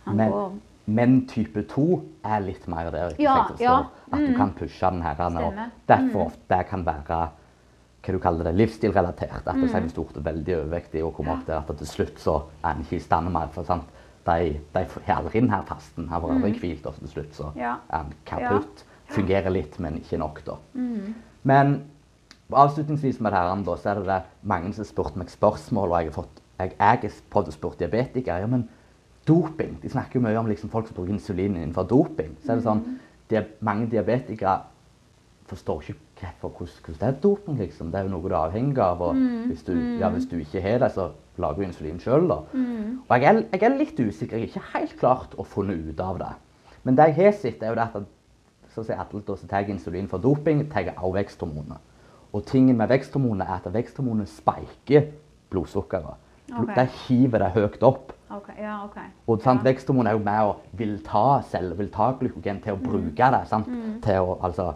han 0.05 0.15
Men- 0.17 0.31
går 0.31 0.51
Men 0.85 1.25
type 1.27 1.63
2 1.63 2.01
er 2.25 2.39
litt 2.41 2.67
mer 2.67 2.91
der. 2.91 3.09
ikke 3.09 3.21
Ja, 3.23 3.35
sant, 3.47 3.57
så 3.57 3.63
ja. 3.63 3.77
At 4.11 4.19
du 4.19 4.35
kan 4.35 4.51
pushe 4.53 4.89
den 4.91 5.01
her. 5.01 5.15
Og 5.17 5.53
derfor 5.87 6.25
mm. 6.25 6.31
det 6.49 6.67
kan 6.67 6.83
være 6.85 7.03
hva 7.07 7.29
du 8.11 8.19
kaller 8.19 8.43
det, 8.43 8.55
livsstilrelatert. 8.55 9.47
At 9.47 9.55
Mm. 9.55 9.61
hvis 9.61 9.93
du 9.93 10.01
er 10.01 10.21
veldig 10.33 10.57
overvektig 10.57 11.03
og 11.05 11.13
kommer 11.15 11.31
opp 11.37 11.45
der, 11.47 11.63
at 11.69 11.77
til 11.77 11.87
slutt 11.87 12.19
så 12.19 12.41
er 12.65 12.71
en 12.75 12.81
ikke 12.81 12.95
i 12.97 12.99
stand 12.99 13.31
mer. 13.31 13.47
for 13.47 13.63
sant? 13.63 13.83
De, 14.25 14.59
de 14.73 14.85
har 15.07 15.15
aldri 15.23 15.39
denne 15.39 15.51
her 15.51 15.61
fasten. 15.63 16.07
Har 16.09 16.19
aldri 16.19 16.51
hvilt, 16.59 16.85
og 16.85 16.95
til 16.95 17.07
slutt 17.07 17.31
så 17.33 17.43
Mm. 17.55 17.57
Ja. 17.61 17.75
er 17.89 18.03
den 18.03 18.13
kaputt. 18.25 18.83
Fungerer 19.07 19.49
litt, 19.51 19.79
men 19.79 19.93
ikke 19.99 20.17
nok, 20.17 20.43
da. 20.45 20.55
Men 21.43 21.83
avslutningsvis 22.59 23.19
med 23.21 23.33
det 23.33 23.39
her, 23.39 23.63
da, 23.65 23.75
så 23.79 23.89
er 23.91 23.99
det, 23.99 24.07
det 24.07 24.47
mange 24.49 24.73
som 24.73 24.83
har 24.83 24.89
spurt 24.89 25.19
meg 25.19 25.31
spørsmål, 25.31 25.91
og 25.91 26.01
jeg 26.01 26.11
har 26.11 26.17
fått 26.17 26.41
jeg, 26.61 26.75
jeg 26.79 27.11
å 27.33 27.51
spørre 27.51 27.79
diabetikere 27.79 28.43
ja, 28.43 28.47
men 28.47 28.67
doping 29.27 29.79
De 29.81 29.89
snakker 29.89 30.19
jo 30.19 30.23
mye 30.25 30.37
om 30.37 30.47
liksom, 30.51 30.69
folk 30.69 30.87
som 30.87 30.97
bruker 30.97 31.15
insulin 31.15 31.55
innenfor 31.55 31.87
doping. 31.89 32.35
Så 32.43 32.53
er 32.53 32.59
det 32.59 32.65
sånn, 32.67 32.83
det 33.31 33.39
er 33.39 33.49
mange 33.63 33.87
diabetikere 33.91 34.61
forstår 35.47 35.83
ikke 35.93 36.29
hvordan, 36.41 36.67
hvordan 36.85 36.99
det 36.99 37.07
er 37.07 37.19
doping, 37.23 37.57
liksom. 37.59 37.91
Det 37.91 37.99
er 37.99 38.07
jo 38.07 38.11
noe 38.13 38.23
du 38.23 38.33
er 38.33 38.39
avhengig 38.39 38.79
av. 38.83 39.01
Og 39.03 39.17
hvis, 39.49 39.63
du, 39.67 39.73
ja, 39.99 40.09
hvis 40.13 40.27
du 40.31 40.37
ikke 40.39 40.61
har 40.63 40.79
det, 40.83 40.91
så 40.95 41.09
lager 41.41 41.59
du 41.59 41.67
insulin 41.67 41.99
sjøl, 41.99 42.27
da. 42.29 42.39
Og 43.09 43.15
jeg 43.17 43.29
er, 43.29 43.41
jeg 43.51 43.63
er 43.67 43.77
litt 43.77 43.99
usikker. 43.99 44.37
Jeg 44.39 44.51
har 44.53 44.61
ikke 44.61 44.77
helt 44.77 44.97
klart 44.99 45.35
å 45.37 45.45
funne 45.47 45.75
ut 45.75 46.03
av 46.03 46.19
det. 46.21 46.31
Men 46.83 46.99
det 46.99 47.09
jeg 47.11 47.17
har 47.19 47.35
sett, 47.39 47.63
er 47.63 47.73
jo 47.73 47.79
det 47.79 47.87
at 47.89 48.11
så 48.73 48.83
sier 48.83 48.97
alle 48.97 49.37
som 49.37 49.49
tar 49.49 49.69
insulin 49.69 50.07
for 50.09 50.23
doping, 50.23 50.63
tar 50.71 50.93
også 50.95 51.13
veksthormoner. 51.19 51.81
Og 52.33 52.45
tingen 52.45 52.77
med 52.77 52.89
veksthormonene 52.89 53.45
er 53.45 53.61
at 53.65 53.73
veksthormonene 53.73 54.25
spiker 54.27 55.07
blodsukkeret. 55.53 56.15
Okay. 56.53 56.75
Det 56.75 56.87
hiver 57.07 57.39
det 57.39 57.51
høyt 57.55 57.83
opp. 57.87 58.11
Okay. 58.33 58.55
Ja, 58.61 58.79
okay. 58.85 59.05
Og 59.29 59.41
sant, 59.41 59.61
Ja. 59.63 59.71
Veksthormon 59.71 60.07
er 60.07 60.11
jo 60.17 60.19
med 60.25 60.39
og 60.41 60.55
vil 60.73 60.99
ta 61.05 61.41
celler, 61.41 61.75
vil 61.75 61.89
ta 61.89 62.11
glykogen 62.19 62.61
til 62.63 62.73
å 62.73 62.77
Mm. 62.77 62.83
bruke 62.83 63.31
det. 63.31 63.47
sant? 63.47 63.65
Til 64.01 64.13
å, 64.19 64.39
altså, 64.41 64.73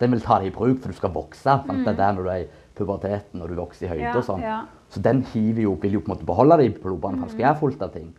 den 0.00 0.10
vil 0.12 0.20
ta 0.20 0.38
det 0.38 0.46
i 0.46 0.50
bruk 0.56 0.80
for 0.80 0.88
du 0.88 0.94
skal 0.94 1.10
vokse. 1.10 1.42
sant? 1.42 1.66
Det 1.66 1.88
er 1.88 1.92
der 1.96 2.12
når 2.12 2.22
du 2.22 2.28
er 2.30 2.36
i 2.44 2.46
puberteten 2.76 3.34
når 3.40 3.48
du 3.48 3.54
vokser 3.56 3.86
i 3.86 3.88
høyde 3.88 4.00
Mm. 4.00 4.12
Ja, 4.12 4.16
og 4.16 4.24
sånn. 4.24 4.40
ja. 4.42 4.62
Så 4.88 5.02
den 5.02 5.22
hiver 5.22 5.62
jo, 5.62 5.74
vil 5.74 5.92
jo 5.92 6.00
på 6.00 6.10
en 6.12 6.16
måte 6.16 6.26
beholde 6.26 6.56
det 6.58 6.66
i 6.76 6.78
blodbanen, 6.80 7.18
for 7.20 7.26
den 7.26 7.36
skal 7.38 7.54
være 7.54 7.58
fullt 7.60 7.82
av 7.82 7.92
ting. 7.92 8.14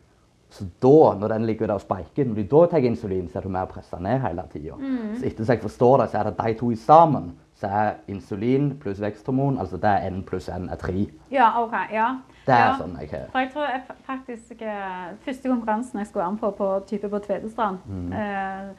Så 0.51 0.65
da, 0.81 1.15
når 1.17 1.27
den 1.29 1.45
ligger 1.45 1.67
der 1.67 1.73
og 1.75 1.81
spiker, 1.81 2.25
når 2.25 2.35
de 2.35 2.43
da 2.43 2.65
tar 2.67 2.79
insulin, 2.83 3.27
så 3.29 3.37
er 3.37 3.41
du 3.41 3.49
med 3.49 3.67
å 3.67 3.71
presser 3.71 3.99
ned 4.01 4.19
hele 4.21 4.43
tida. 4.51 4.75
Mm. 4.77 5.15
Så 5.17 5.23
etter 5.25 5.45
som 5.45 5.55
jeg 5.55 5.61
forstår 5.63 5.97
det, 5.99 6.09
så 6.11 6.19
er 6.19 6.23
det 6.25 6.37
de 6.37 6.53
to 6.53 6.65
sammen. 6.75 7.31
Så 7.61 7.67
er 7.69 7.91
insulin 8.09 8.71
pluss 8.81 8.97
veksthormon, 9.03 9.59
altså 9.61 9.77
det 9.77 9.89
er 9.91 10.09
N 10.09 10.23
pluss 10.25 10.47
N 10.49 10.69
er 10.73 10.79
tre. 10.81 11.03
Ja, 11.31 11.51
OK. 11.61 11.75
Ja. 11.93 12.07
Det 12.47 12.55
er 12.55 12.63
ja. 12.71 12.77
sånn 12.79 12.95
jeg 12.97 13.09
har. 13.11 13.27
For 13.31 13.39
jeg 13.43 13.51
tror 13.53 13.67
jeg 13.69 13.81
fa- 13.87 13.99
faktisk 14.07 14.61
eh, 14.65 15.11
Første 15.25 15.49
konkurransen 15.51 15.99
jeg 16.01 16.07
skulle 16.09 16.23
være 16.23 16.31
med 16.31 16.39
på, 16.41 16.49
på 16.57 16.69
type 16.89 17.09
på 17.09 17.19
Tvedestrand 17.27 17.77
Mm. 17.85 18.13
eh, 18.13 18.71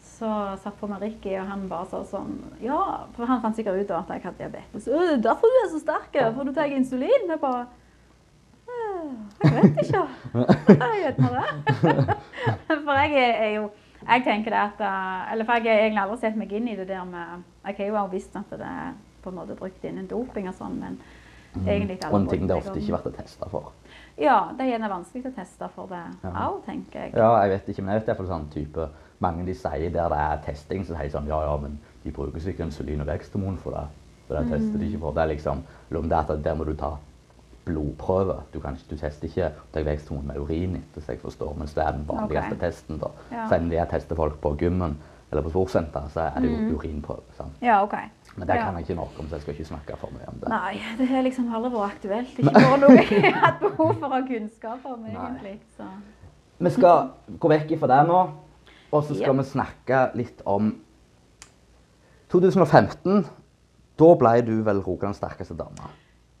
Så 0.00 0.30
satt 0.62 0.78
på 0.80 0.86
med 0.88 1.02
Ricky, 1.04 1.34
og 1.38 1.46
han 1.50 1.68
bare 1.68 1.86
sa 1.90 2.00
sånn 2.04 2.38
Ja, 2.64 2.78
for 3.14 3.26
han 3.28 3.42
fant 3.44 3.56
sikkert 3.60 3.76
ut 3.84 3.90
at 3.90 4.08
jeg 4.14 4.22
hadde 4.24 4.38
diabetes. 4.38 4.88
«Øh, 4.88 5.18
'Derfor 5.22 5.46
du 5.52 5.58
er 5.64 5.68
så 5.74 5.80
sterk, 5.84 6.16
for 6.34 6.44
du 6.44 6.52
tar 6.54 6.64
insulin.' 6.64 7.28
Jeg 7.28 7.40
bare 7.40 7.66
«Øh, 8.68 9.12
Jeg 9.44 9.52
vet 9.52 9.78
ikke. 9.84 10.02
Jeg 10.68 10.90
vet 11.04 11.18
ikke 11.18 11.34
det. 11.36 12.16
For 12.84 12.92
jeg 12.92 13.12
er, 13.12 13.32
er 13.44 13.50
jo 13.56 13.70
Jeg 14.08 14.22
tenker 14.24 14.50
det 14.50 14.58
at 14.58 14.80
eh, 14.80 15.32
Eller 15.32 15.44
for 15.44 15.52
jeg 15.52 15.62
har 15.74 15.80
egentlig 15.82 16.02
aldri 16.02 16.18
sett 16.20 16.36
meg 16.36 16.52
inn 16.52 16.68
i 16.68 16.76
det 16.76 16.88
der 16.88 17.04
med 17.04 17.42
Jeg 17.68 17.76
har 17.78 17.90
jo 17.90 17.96
også 18.00 18.12
visst 18.16 18.36
at 18.36 18.52
det 18.56 18.66
er 18.66 18.92
på 19.22 19.30
en 19.30 19.36
måte 19.36 19.56
brukt 19.58 19.82
innen 19.84 20.08
doping 20.08 20.48
og 20.48 20.56
sånn, 20.56 20.78
men 20.80 21.00
egentlig 21.66 21.98
ikke 21.98 22.08
Mm. 22.08 22.14
Og 22.14 22.20
en 22.20 22.28
ting 22.28 22.48
det 22.48 22.56
ofte 22.56 22.80
ikke 22.80 22.96
vært 22.96 23.16
testa 23.16 23.48
for. 23.48 23.72
Ja, 24.18 24.50
det 24.56 24.64
er 24.64 24.70
gjerne 24.72 24.90
vanskelig 24.90 25.26
å 25.26 25.34
teste 25.34 25.68
for 25.74 25.86
det 25.86 26.04
Ja. 26.24 26.52
tenker 26.66 27.00
jeg. 27.00 27.14
Ja, 27.14 27.42
jeg 27.42 27.50
vet 27.50 27.68
ikke, 27.68 27.82
men 27.82 27.94
jeg 27.94 28.00
vet 28.00 28.08
iallfall 28.08 28.26
sånn 28.26 28.50
type 28.50 28.88
Mange 29.20 29.44
de 29.44 29.54
sier 29.54 29.90
der 29.90 30.08
det 30.08 30.18
er 30.18 30.42
testing, 30.46 30.84
så 30.84 30.94
sier 30.94 31.02
de 31.02 31.10
sånn 31.10 31.26
Ja, 31.26 31.42
ja, 31.42 31.56
men 31.56 31.78
de 32.04 32.10
bruker 32.12 32.38
sikkert 32.40 32.66
insulin 32.66 33.00
og 33.00 33.06
veksthormon 33.06 33.58
for 33.58 33.72
det. 33.72 33.88
For 34.28 34.34
det 34.36 34.52
tester 34.52 34.78
de 34.78 34.86
ikke 34.86 35.00
for. 35.00 35.12
Det 35.12 35.22
er 35.22 35.34
liksom 35.34 35.62
om 35.90 36.08
det 36.08 36.12
er 36.12 36.32
at 36.32 36.44
der 36.44 36.54
må 36.54 36.64
du 36.64 36.74
ta 36.74 36.96
blodprøve. 37.64 38.42
Du, 38.52 38.60
kan 38.60 38.78
du 38.90 38.96
tester 38.96 39.28
ikke 39.28 39.52
tar 39.72 39.82
veksthormon 39.82 40.26
med 40.26 40.36
urin, 40.36 40.76
etter 40.76 41.00
som 41.00 41.14
jeg 41.14 41.20
forstår, 41.20 41.54
mens 41.58 41.74
det 41.74 41.84
er 41.84 41.92
den 41.92 42.06
vanligste 42.08 42.54
okay. 42.54 42.60
testen. 42.60 42.98
da. 42.98 43.10
Ja. 43.32 43.48
Så 43.48 43.54
enten 43.54 43.72
jeg 43.72 43.88
tester 43.90 44.16
folk 44.16 44.40
på 44.40 44.54
gymmen 44.56 44.96
eller 45.30 45.42
på 45.42 45.50
sportssenter, 45.52 46.08
så 46.12 46.20
er 46.34 46.40
det 46.40 46.50
jo 46.50 46.56
Mm. 46.56 46.74
urinprøve. 46.76 47.22
sant? 47.36 47.52
Ja, 47.62 47.82
OK. 47.82 47.94
Men 48.36 48.46
det 48.48 48.56
kan 48.56 48.74
jeg 48.74 48.82
ikke 48.88 48.94
nok 48.96 49.18
om, 49.18 49.26
så 49.28 49.34
jeg 49.36 49.40
skal 49.42 49.54
ikke 49.54 49.64
snakke 49.64 49.96
for 49.98 50.08
mye 50.14 50.28
om 50.28 50.34
det. 50.40 50.48
Nei, 50.48 50.80
det 50.98 51.08
har 51.08 51.22
liksom 51.22 51.54
aldri 51.54 51.70
vært 51.70 51.90
aktuelt. 51.96 52.36
Det 52.36 52.44
er 52.44 52.50
Ikke 52.50 52.60
bare 52.70 52.78
noe 52.80 52.96
jeg 52.96 53.22
har 53.34 53.40
hatt 53.40 53.60
behov 53.60 53.94
for 53.98 54.06
å 54.06 54.10
ha 54.12 54.20
kunnskap 54.26 54.84
om, 54.86 55.04
egentlig. 55.06 55.60
Så. 55.76 55.84
Vi 56.58 56.70
skal 56.70 57.10
gå 57.38 57.48
vekk 57.48 57.78
fra 57.78 57.86
det 57.86 58.08
nå, 58.08 58.20
og 58.92 59.04
så 59.04 59.14
skal 59.14 59.26
Ja. 59.34 59.42
vi 59.42 59.42
snakke 59.50 60.16
litt 60.16 60.42
om 60.46 60.80
2015. 62.30 63.26
Da 63.98 64.14
ble 64.14 64.34
du 64.46 64.62
vel 64.62 64.80
Rogalands 64.84 65.18
sterkeste 65.18 65.56
dame. 65.58 65.88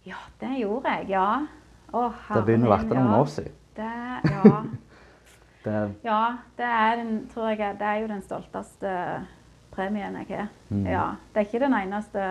Ja, 0.06 0.16
det 0.40 0.52
gjorde 0.60 0.84
jeg, 0.98 1.08
ja. 1.10 1.46
Å, 1.92 2.12
Det 2.34 2.44
begynner 2.44 2.68
å 2.68 2.76
herre 2.76 2.88
bli 2.88 2.98
noen 2.98 3.14
år 3.20 3.26
siden. 3.32 3.52
Det, 3.78 3.92
ja. 4.30 4.62
Det, 5.68 5.82
ja, 6.06 6.22
det 6.58 6.70
er, 6.78 7.02
tror 7.32 7.52
jeg, 7.52 7.76
det 7.80 7.90
er 7.90 8.00
jo 8.02 8.08
den 8.10 8.24
stolteste 8.24 8.94
premien 9.74 10.16
jeg 10.22 10.30
har. 10.32 10.48
Mm. 10.70 10.86
Ja, 10.88 11.06
det 11.32 11.42
er 11.42 11.48
ikke 11.48 11.64
den 11.66 11.76
eneste 11.78 12.24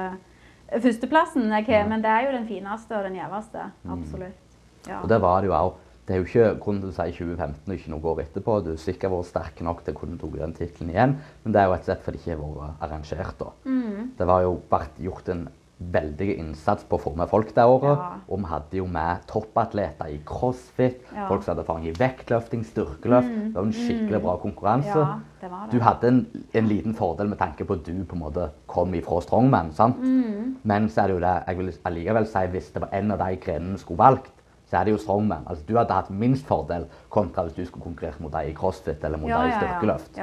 førsteplassen 0.84 1.48
jeg 1.48 1.68
har, 1.70 1.84
ja. 1.84 1.88
men 1.88 2.04
det 2.04 2.12
er 2.12 2.28
jo 2.28 2.38
den 2.38 2.48
fineste 2.50 2.98
og 2.98 3.08
den 3.08 3.20
gjeveste. 3.20 3.68
Mm. 3.84 3.92
Absolutt. 3.98 4.44
Ja. 4.88 5.02
og 5.02 5.10
det 5.12 5.20
var 5.22 5.44
det 5.44 5.50
jo 5.50 5.58
òg. 5.58 5.76
Det 6.08 6.16
er 6.16 6.22
jo 6.22 6.28
ikke 6.30 6.52
grunnen 6.64 6.86
til 6.86 6.92
å 6.94 6.96
si 6.96 7.14
2015 7.18 7.68
og 7.68 7.74
ikke 7.76 7.92
noe 7.92 8.12
år 8.14 8.20
etterpå. 8.24 8.54
Du 8.64 8.70
har 8.72 8.78
sikkert 8.80 9.12
vært 9.12 9.28
sterk 9.28 9.58
nok 9.68 9.82
til 9.84 9.92
å 9.92 9.98
kunne 9.98 10.20
ta 10.22 10.30
den 10.38 10.54
tittelen 10.56 10.92
igjen, 10.94 11.16
men 11.44 11.56
det 11.56 11.60
er 11.60 11.68
jo 11.68 11.74
rett 11.74 11.84
og 11.84 11.90
slett 11.90 12.06
fordi 12.06 12.22
det 12.22 12.24
ikke 12.24 12.38
har 12.38 12.54
vært 12.62 12.86
arrangert. 12.88 13.42
da. 13.42 13.50
Mm. 13.68 14.14
Det 14.16 14.28
var 14.30 14.46
jo 14.46 14.54
bare 14.72 14.88
gjort 15.04 15.32
en 15.34 15.42
veldig 15.78 16.28
innsats 16.40 16.84
på 16.90 16.98
å 16.98 17.02
få 17.02 17.12
med 17.18 17.30
folk 17.30 17.52
det 17.56 17.64
året. 17.70 17.98
Ja. 18.00 18.20
Og 18.30 18.40
vi 18.42 18.50
hadde 18.50 18.78
jo 18.80 18.88
med 18.90 19.26
toppatleter 19.30 20.10
i 20.10 20.20
crossfit, 20.26 21.04
Ja. 21.14 21.28
folk 21.28 21.44
som 21.44 21.52
hadde 21.54 21.64
erfaring 21.66 21.86
i 21.88 21.92
vektløfting, 21.94 22.64
styrkeløft. 22.66 23.30
Mm, 23.30 23.54
Det 23.54 23.56
var 23.56 23.64
en 23.64 23.74
skikkelig 23.74 24.20
mm. 24.20 24.24
bra 24.24 24.38
konkurranse. 24.38 24.98
ja, 24.98 25.20
det 25.42 25.50
det. 25.52 25.72
Du 25.72 25.80
hadde 25.80 26.08
en, 26.08 26.28
en 26.54 26.68
liten 26.68 26.94
fordel 26.96 27.30
med 27.30 27.38
tanke 27.38 27.64
på 27.66 27.74
at 27.74 27.86
du 27.86 28.04
på 28.06 28.16
en 28.16 28.24
måte 28.24 28.50
kom 28.68 28.94
ifra 28.94 29.22
strongman. 29.22 29.72
sant? 29.72 29.98
Mm. 30.00 30.58
Men 30.64 30.90
så 30.90 31.04
er 31.04 31.08
det 31.08 31.14
jo 31.14 31.20
det, 31.20 31.44
jeg 31.48 31.58
vil 31.58 31.74
allikevel 31.86 32.26
si 32.26 32.48
hvis 32.48 32.72
det 32.74 32.82
var 32.82 32.90
en 32.92 33.12
av 33.12 33.20
de 33.20 33.36
grenene 33.36 33.78
du 33.78 33.78
skulle 33.78 33.98
valgt, 33.98 34.32
så 34.70 34.78
er 34.80 34.84
det 34.84 34.92
jo 34.92 34.98
strongman. 34.98 35.46
Altså, 35.48 35.64
du 35.68 35.78
hadde 35.78 35.94
hatt 35.94 36.10
minst 36.10 36.46
fordel 36.46 36.88
kontra 37.10 37.44
hvis 37.44 37.56
du 37.56 37.66
skulle 37.66 37.84
konkurrert 37.84 38.20
mot 38.20 38.32
deg 38.34 38.50
i 38.50 38.54
crossfit 38.58 39.04
eller 39.04 39.18
mot 39.18 39.30
ja, 39.30 39.44
deg 39.44 39.54
i 39.54 39.60
styrkeløft. 39.62 40.18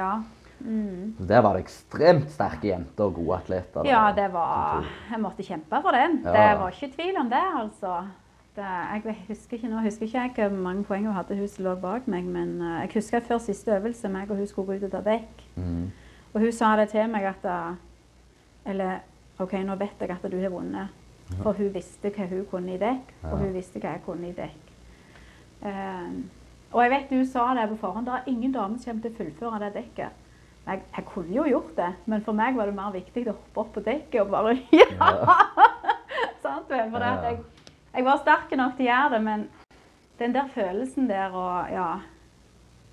Ja. 0.59 0.65
Mm. 0.65 1.15
Så 1.17 1.25
Der 1.27 1.41
var 1.41 1.53
det 1.53 1.65
ekstremt 1.65 2.29
sterke 2.31 2.67
jenter 2.67 3.03
og 3.03 3.13
gode 3.13 3.37
atleter. 3.37 3.85
Ja, 3.85 4.11
det 4.15 4.33
var 4.33 4.85
Jeg 5.11 5.19
måtte 5.19 5.43
kjempe 5.43 5.81
for 5.81 5.91
den. 5.91 6.21
Ja. 6.23 6.31
Det 6.31 6.59
var 6.59 6.69
ikke 6.69 6.95
tvil 6.95 7.17
om 7.19 7.29
det, 7.29 7.43
altså. 7.61 7.95
Det, 8.55 8.63
jeg 8.63 9.15
husker 9.27 9.57
ikke 9.57 9.67
nå 9.67 9.81
husker 9.83 10.05
ikke 10.05 10.21
jeg 10.41 10.49
hvor 10.49 10.57
mange 10.57 10.83
poeng 10.87 11.05
hun 11.05 11.13
hadde, 11.13 11.35
hun 11.35 11.47
som 11.47 11.65
lå 11.65 11.73
bak 11.75 12.07
meg, 12.07 12.23
men 12.23 12.61
eh, 12.61 12.85
jeg 12.85 12.91
husker 12.93 13.19
før 13.19 13.41
siste 13.43 13.71
øvelse 13.75 14.07
meg 14.09 14.31
og 14.31 14.37
hun 14.37 14.47
skulle 14.47 14.65
gå 14.65 14.77
ut 14.79 14.83
og 14.87 14.91
ta 14.91 15.01
dekk. 15.03 15.43
Mm. 15.55 15.91
Og 16.33 16.39
hun 16.41 16.51
sa 16.51 16.75
det 16.79 16.89
til 16.89 17.09
meg 17.11 17.27
at 17.27 17.45
eh, 17.45 17.73
Eller 18.65 19.03
OK, 19.39 19.53
nå 19.53 19.75
vet 19.75 19.99
jeg 19.99 20.09
at 20.09 20.31
du 20.31 20.39
har 20.39 20.49
vunnet. 20.49 20.87
For 21.41 21.57
hun 21.57 21.73
visste 21.73 22.09
hva 22.13 22.27
hun 22.29 22.45
kunne 22.49 22.75
i 22.75 22.79
dekk, 22.79 23.11
og 23.23 23.37
hun 23.41 23.53
visste 23.53 23.79
hva 23.81 23.95
jeg 23.95 24.03
kunne 24.05 24.29
i 24.29 24.35
dekk. 24.37 24.73
Eh, 25.65 26.09
og 26.71 26.83
jeg 26.83 26.91
vet 26.91 27.11
du 27.11 27.25
sa 27.27 27.53
det 27.55 27.69
på 27.71 27.79
forhånd, 27.81 28.05
det 28.05 28.13
er 28.13 28.29
ingen 28.31 28.51
dame 28.51 28.79
som 28.79 28.91
kommer 28.91 29.03
til 29.05 29.13
å 29.13 29.17
fullføre 29.19 29.59
det 29.63 29.73
dekket. 29.77 30.24
Jeg, 30.67 30.81
jeg 30.97 31.05
kunne 31.05 31.33
jo 31.35 31.43
gjort 31.45 31.75
det, 31.77 31.91
men 32.09 32.21
for 32.25 32.33
meg 32.33 32.55
var 32.57 32.65
det 32.65 32.75
mer 32.75 32.91
viktig 32.95 33.27
å 33.27 33.33
hoppe 33.35 33.59
opp 33.61 33.73
på 33.75 33.83
dekket 33.85 34.21
og 34.23 34.31
bare 34.33 34.55
Ja! 34.71 35.11
Sant 36.41 36.69
vel? 36.69 36.89
For 36.91 37.03
jeg, 37.05 37.37
jeg 37.95 38.05
var 38.07 38.17
sterk 38.23 38.55
nok 38.57 38.75
til 38.77 38.87
å 38.87 38.89
gjøre 38.89 39.11
det, 39.15 39.21
men 39.27 39.45
den 40.19 40.33
der 40.35 40.47
følelsen 40.55 41.07
der 41.09 41.29
og 41.35 41.71
Ja. 41.73 41.89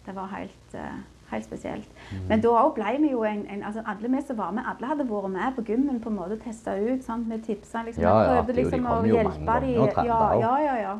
Det 0.02 0.14
var 0.16 0.26
helt, 0.34 0.72
eh, 0.74 0.96
helt 1.30 1.44
spesielt. 1.46 1.86
Mm. 2.10 2.22
Men 2.28 2.40
da 2.42 2.48
òg 2.58 2.72
ble 2.74 2.96
vi 3.04 3.10
jo 3.12 3.20
en, 3.22 3.44
en 3.46 3.60
altså 3.68 3.84
Alle 3.86 4.08
vi 4.10 4.22
som 4.26 4.36
var 4.36 4.50
med, 4.50 4.64
alle 4.66 4.88
hadde 4.90 5.04
vært 5.06 5.30
med 5.30 5.54
på 5.54 5.62
gymmen 5.68 6.00
på 6.02 6.10
en 6.10 6.16
måte 6.16 6.38
testa 6.42 6.74
ut. 6.74 7.04
sant? 7.06 7.28
Vi 7.30 7.38
tipsa 7.38 7.84
liksom. 7.86 8.02
Ja, 8.02 8.16
ja, 8.24 8.32
prøvde 8.32 8.46
de- 8.48 8.56
de 8.56 8.64
liksom 8.64 8.88
å 8.90 8.96
hjelpe 9.06 9.60
dem. 9.62 10.06
Ja, 10.08 10.34
ja, 10.40 10.56
ja, 10.64 10.74
ja. 10.82 10.96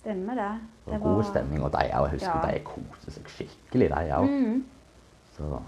Stemmer 0.00 0.34
det. 0.34 0.50
Det 0.90 0.98
var 1.00 1.14
god 1.14 1.24
stemning, 1.24 1.62
og 1.62 1.70
de 1.72 1.78
òg. 1.86 2.02
Jeg 2.10 2.10
husker 2.18 2.34
Ja. 2.34 2.50
de 2.52 2.60
koste 2.66 3.10
seg 3.14 3.30
skikkelig, 3.36 3.88
de 3.94 4.10
òg. 4.18 4.28
Så 5.36 5.62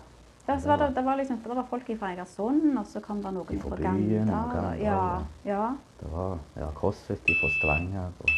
Ja, 0.46 0.60
så 0.60 0.68
var 0.68 0.76
det, 0.78 0.92
det 0.94 1.02
var 1.02 1.16
liksom, 1.18 1.40
det 1.42 1.56
var 1.56 1.66
folk 1.66 1.88
fra 1.98 2.12
Egersund, 2.14 2.78
og 2.78 2.86
så 2.86 3.00
kom 3.02 3.22
det 3.22 3.32
noen 3.34 3.60
fra 3.60 3.76
Ganda. 3.76 4.42
og 4.42 4.78
Ja, 4.78 5.00
ja, 5.44 5.64
det 6.00 6.10
var 6.12 6.38
ja, 6.56 6.70
crossfit 6.70 7.30
fra 7.40 7.50
Stavanger. 7.50 8.12
Og 8.20 8.30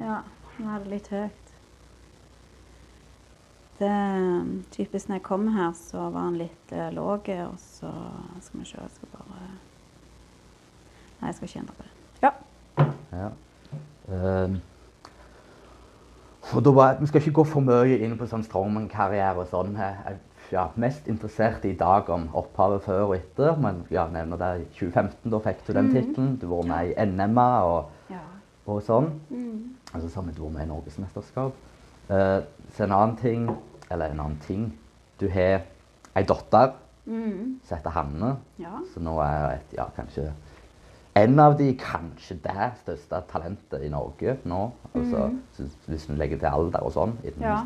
ja. 0.00 0.18
Er 0.60 0.78
det 0.78 0.90
litt 0.90 1.08
høyt. 1.08 1.52
Det, 3.78 4.66
typisk 4.70 5.08
når 5.08 5.14
jeg 5.16 5.22
kom 5.22 5.46
her, 5.54 5.70
så 5.72 6.10
var 6.12 6.26
han 6.26 6.36
litt 6.36 6.72
uh, 6.72 6.90
låg, 6.92 7.30
og 7.46 7.54
så 7.56 7.92
skal 8.40 8.60
vi 8.60 8.66
se 8.68 8.76
Jeg 8.76 8.90
skal 8.96 9.08
bare 9.14 9.46
Nei, 11.20 11.28
jeg 11.28 11.34
skal 11.34 11.48
ikke 11.48 11.58
endre 11.60 11.74
på 11.76 11.82
det. 11.82 11.92
Ja. 12.22 12.30
Ja. 13.12 13.30
Um. 14.10 14.60
og 16.52 16.64
da 16.64 16.70
var, 16.70 16.96
vi 17.00 17.06
skal 17.06 17.20
ikke 17.20 17.32
gå 17.32 17.44
for 17.44 17.60
mye 17.60 17.98
inn 18.00 18.16
på 18.18 18.26
sånn 18.26 18.44
strongman-karriere 18.44 19.38
og 19.38 19.48
sånn. 19.52 19.76
Jeg 19.76 19.98
er 20.08 20.16
ja, 20.52 20.68
mest 20.76 21.06
interessert 21.08 21.64
i 21.64 21.72
dag 21.78 22.08
om 22.10 22.28
opphavet 22.34 22.82
før 22.82 23.00
og 23.08 23.14
etter. 23.16 23.56
Men 23.60 23.84
ja, 23.90 24.06
nevner 24.08 24.36
det 24.40 24.50
i 24.60 24.64
2015, 24.78 25.30
da 25.30 25.38
fikk 25.38 25.66
du 25.66 25.72
den 25.72 25.84
Mhm. 25.88 25.94
tittelen. 25.94 26.36
Du 26.40 26.46
var 26.46 26.62
med 26.66 26.90
i 26.90 27.04
NM-a 27.06 27.62
og, 27.62 27.84
ja. 28.10 28.18
og 28.66 28.82
sånn. 28.82 29.10
Mm. 29.30 29.74
Altså 29.94 30.08
sammen 30.08 30.34
du 30.34 30.42
var 30.42 30.50
med 30.50 30.62
i 30.62 30.70
Norgesmesterskap. 30.70 31.52
Uh, 32.10 32.42
så 32.74 32.84
en 32.84 32.92
annen 32.92 33.16
ting, 33.16 33.50
eller 33.90 34.06
en 34.10 34.20
annen 34.20 34.38
ting 34.46 34.72
Du 35.20 35.28
har 35.28 35.60
ei 36.16 36.22
datter 36.24 36.72
Mm. 37.06 37.60
som 37.64 37.76
heter 37.76 37.90
Hanne. 37.90 38.36
ja. 38.58 38.80
Så 38.94 39.00
nå 39.00 39.18
er 39.20 39.50
et, 39.54 39.72
ja, 39.76 39.84
kanskje 39.96 40.32
en 41.16 41.38
av 41.40 41.58
de 41.58 41.74
kanskje 41.74 42.36
det 42.42 42.72
største 42.84 43.22
talentet 43.28 43.82
i 43.82 43.88
Norge 43.88 44.36
nå. 44.44 44.70
Altså, 44.94 45.26
mm. 45.28 45.70
hvis 45.86 46.06
du 46.06 46.14
legger 46.14 46.38
til 46.38 46.46
alder 46.46 46.82
og 46.82 46.92
sånn 46.92 47.16
innen 47.24 47.40
Ja. 47.42 47.64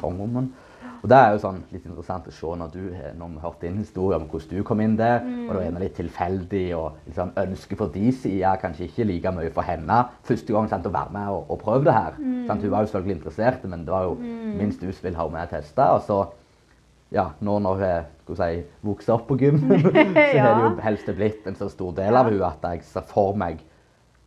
Og 1.05 1.11
det 1.13 1.17
er 1.21 1.35
jo 1.35 1.41
sånn 1.43 1.59
litt 1.69 1.85
interessant 1.85 2.29
å 2.31 2.33
se 2.33 2.51
når, 2.57 2.71
du, 2.73 2.85
når 3.21 3.33
vi 3.35 3.41
hørte 3.43 3.67
din 3.67 3.83
historie 3.83 4.17
om 4.17 4.23
hvordan 4.31 4.57
du 4.57 4.63
kom 4.65 4.81
inn 4.81 4.95
der. 4.97 5.19
Mm. 5.21 5.43
Og 5.51 5.59
det 5.59 5.65
var 5.75 5.83
litt 5.83 5.99
tilfeldig 5.99 6.63
og 6.79 6.95
liksom, 7.11 7.35
ønske 7.43 7.77
for 7.77 7.93
de 7.93 8.13
sida, 8.17 8.55
kanskje 8.63 8.87
ikke 8.89 9.05
like 9.11 9.33
mye 9.37 9.51
for 9.53 9.69
henne 9.69 9.99
første 10.25 10.57
gang 10.57 10.71
sant, 10.71 10.89
å 10.89 10.95
være 10.95 11.13
med 11.13 11.35
og, 11.35 11.45
og 11.53 11.61
prøve 11.61 11.85
det 11.91 11.97
her. 11.99 12.17
Mm. 12.17 12.39
Sant? 12.49 12.65
Hun 12.65 12.73
var 12.73 12.87
jo 12.87 12.91
selvfølgelig 12.95 13.17
interessert, 13.19 13.69
men 13.69 13.85
det 13.85 13.93
var 13.93 14.09
jo 14.09 14.17
minst 14.57 14.81
du 14.81 14.89
som 14.89 15.05
ville 15.11 15.21
ha 15.21 15.29
med 15.37 15.45
og 15.45 15.53
teste. 15.53 15.91
Og 15.99 16.01
så, 16.09 16.19
ja, 17.13 17.27
nå 17.45 17.59
når 17.67 17.85
hun 17.85 18.11
skal 18.25 18.41
si, 18.41 18.65
vokser 18.89 19.19
opp 19.19 19.29
på 19.29 19.37
gym, 19.45 19.61
så 19.69 20.41
har 20.41 20.57
det 20.57 20.67
jo 20.71 20.73
helst 20.89 21.15
blitt 21.21 21.53
en 21.53 21.61
så 21.61 21.69
stor 21.69 21.93
del 22.01 22.17
av 22.17 22.33
Ja. 22.33 22.33
henne 22.33 22.49
at 22.49 22.65
jeg 22.73 22.89
ser 22.89 23.05
for 23.13 23.37
meg 23.37 23.61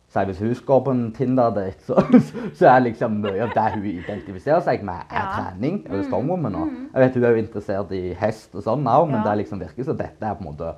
Si 0.08 0.18
hvis 0.24 0.38
hun 0.40 0.54
går 0.66 0.78
på 0.84 0.90
en 0.94 1.12
Tinder-date, 1.12 1.82
så, 1.84 2.00
så 2.58 2.66
er 2.70 2.80
liksom 2.86 3.18
mye 3.20 3.42
av 3.44 3.50
det 3.52 3.64
hun 3.74 3.82
identifiserer 3.90 4.62
seg 4.64 4.82
med, 4.82 5.02
er 5.10 5.20
Ja. 5.20 5.32
trening. 5.36 5.82
eller 5.86 6.02
strongwoman. 6.06 6.54
Og 6.56 6.70
jeg 6.94 7.02
vet 7.02 7.14
hun 7.14 7.24
er 7.24 7.34
jo 7.36 7.42
interessert 7.42 7.92
i 7.92 8.14
hest 8.14 8.54
og 8.54 8.62
sånn 8.64 8.86
òg, 8.88 9.06
men 9.10 9.20
Ja. 9.20 9.24
det 9.30 9.38
liksom 9.44 9.60
virker 9.60 9.84
som 9.84 9.96
dette 9.96 10.22
er 10.24 10.34
på 10.34 10.40
en 10.46 10.48
måte 10.54 10.74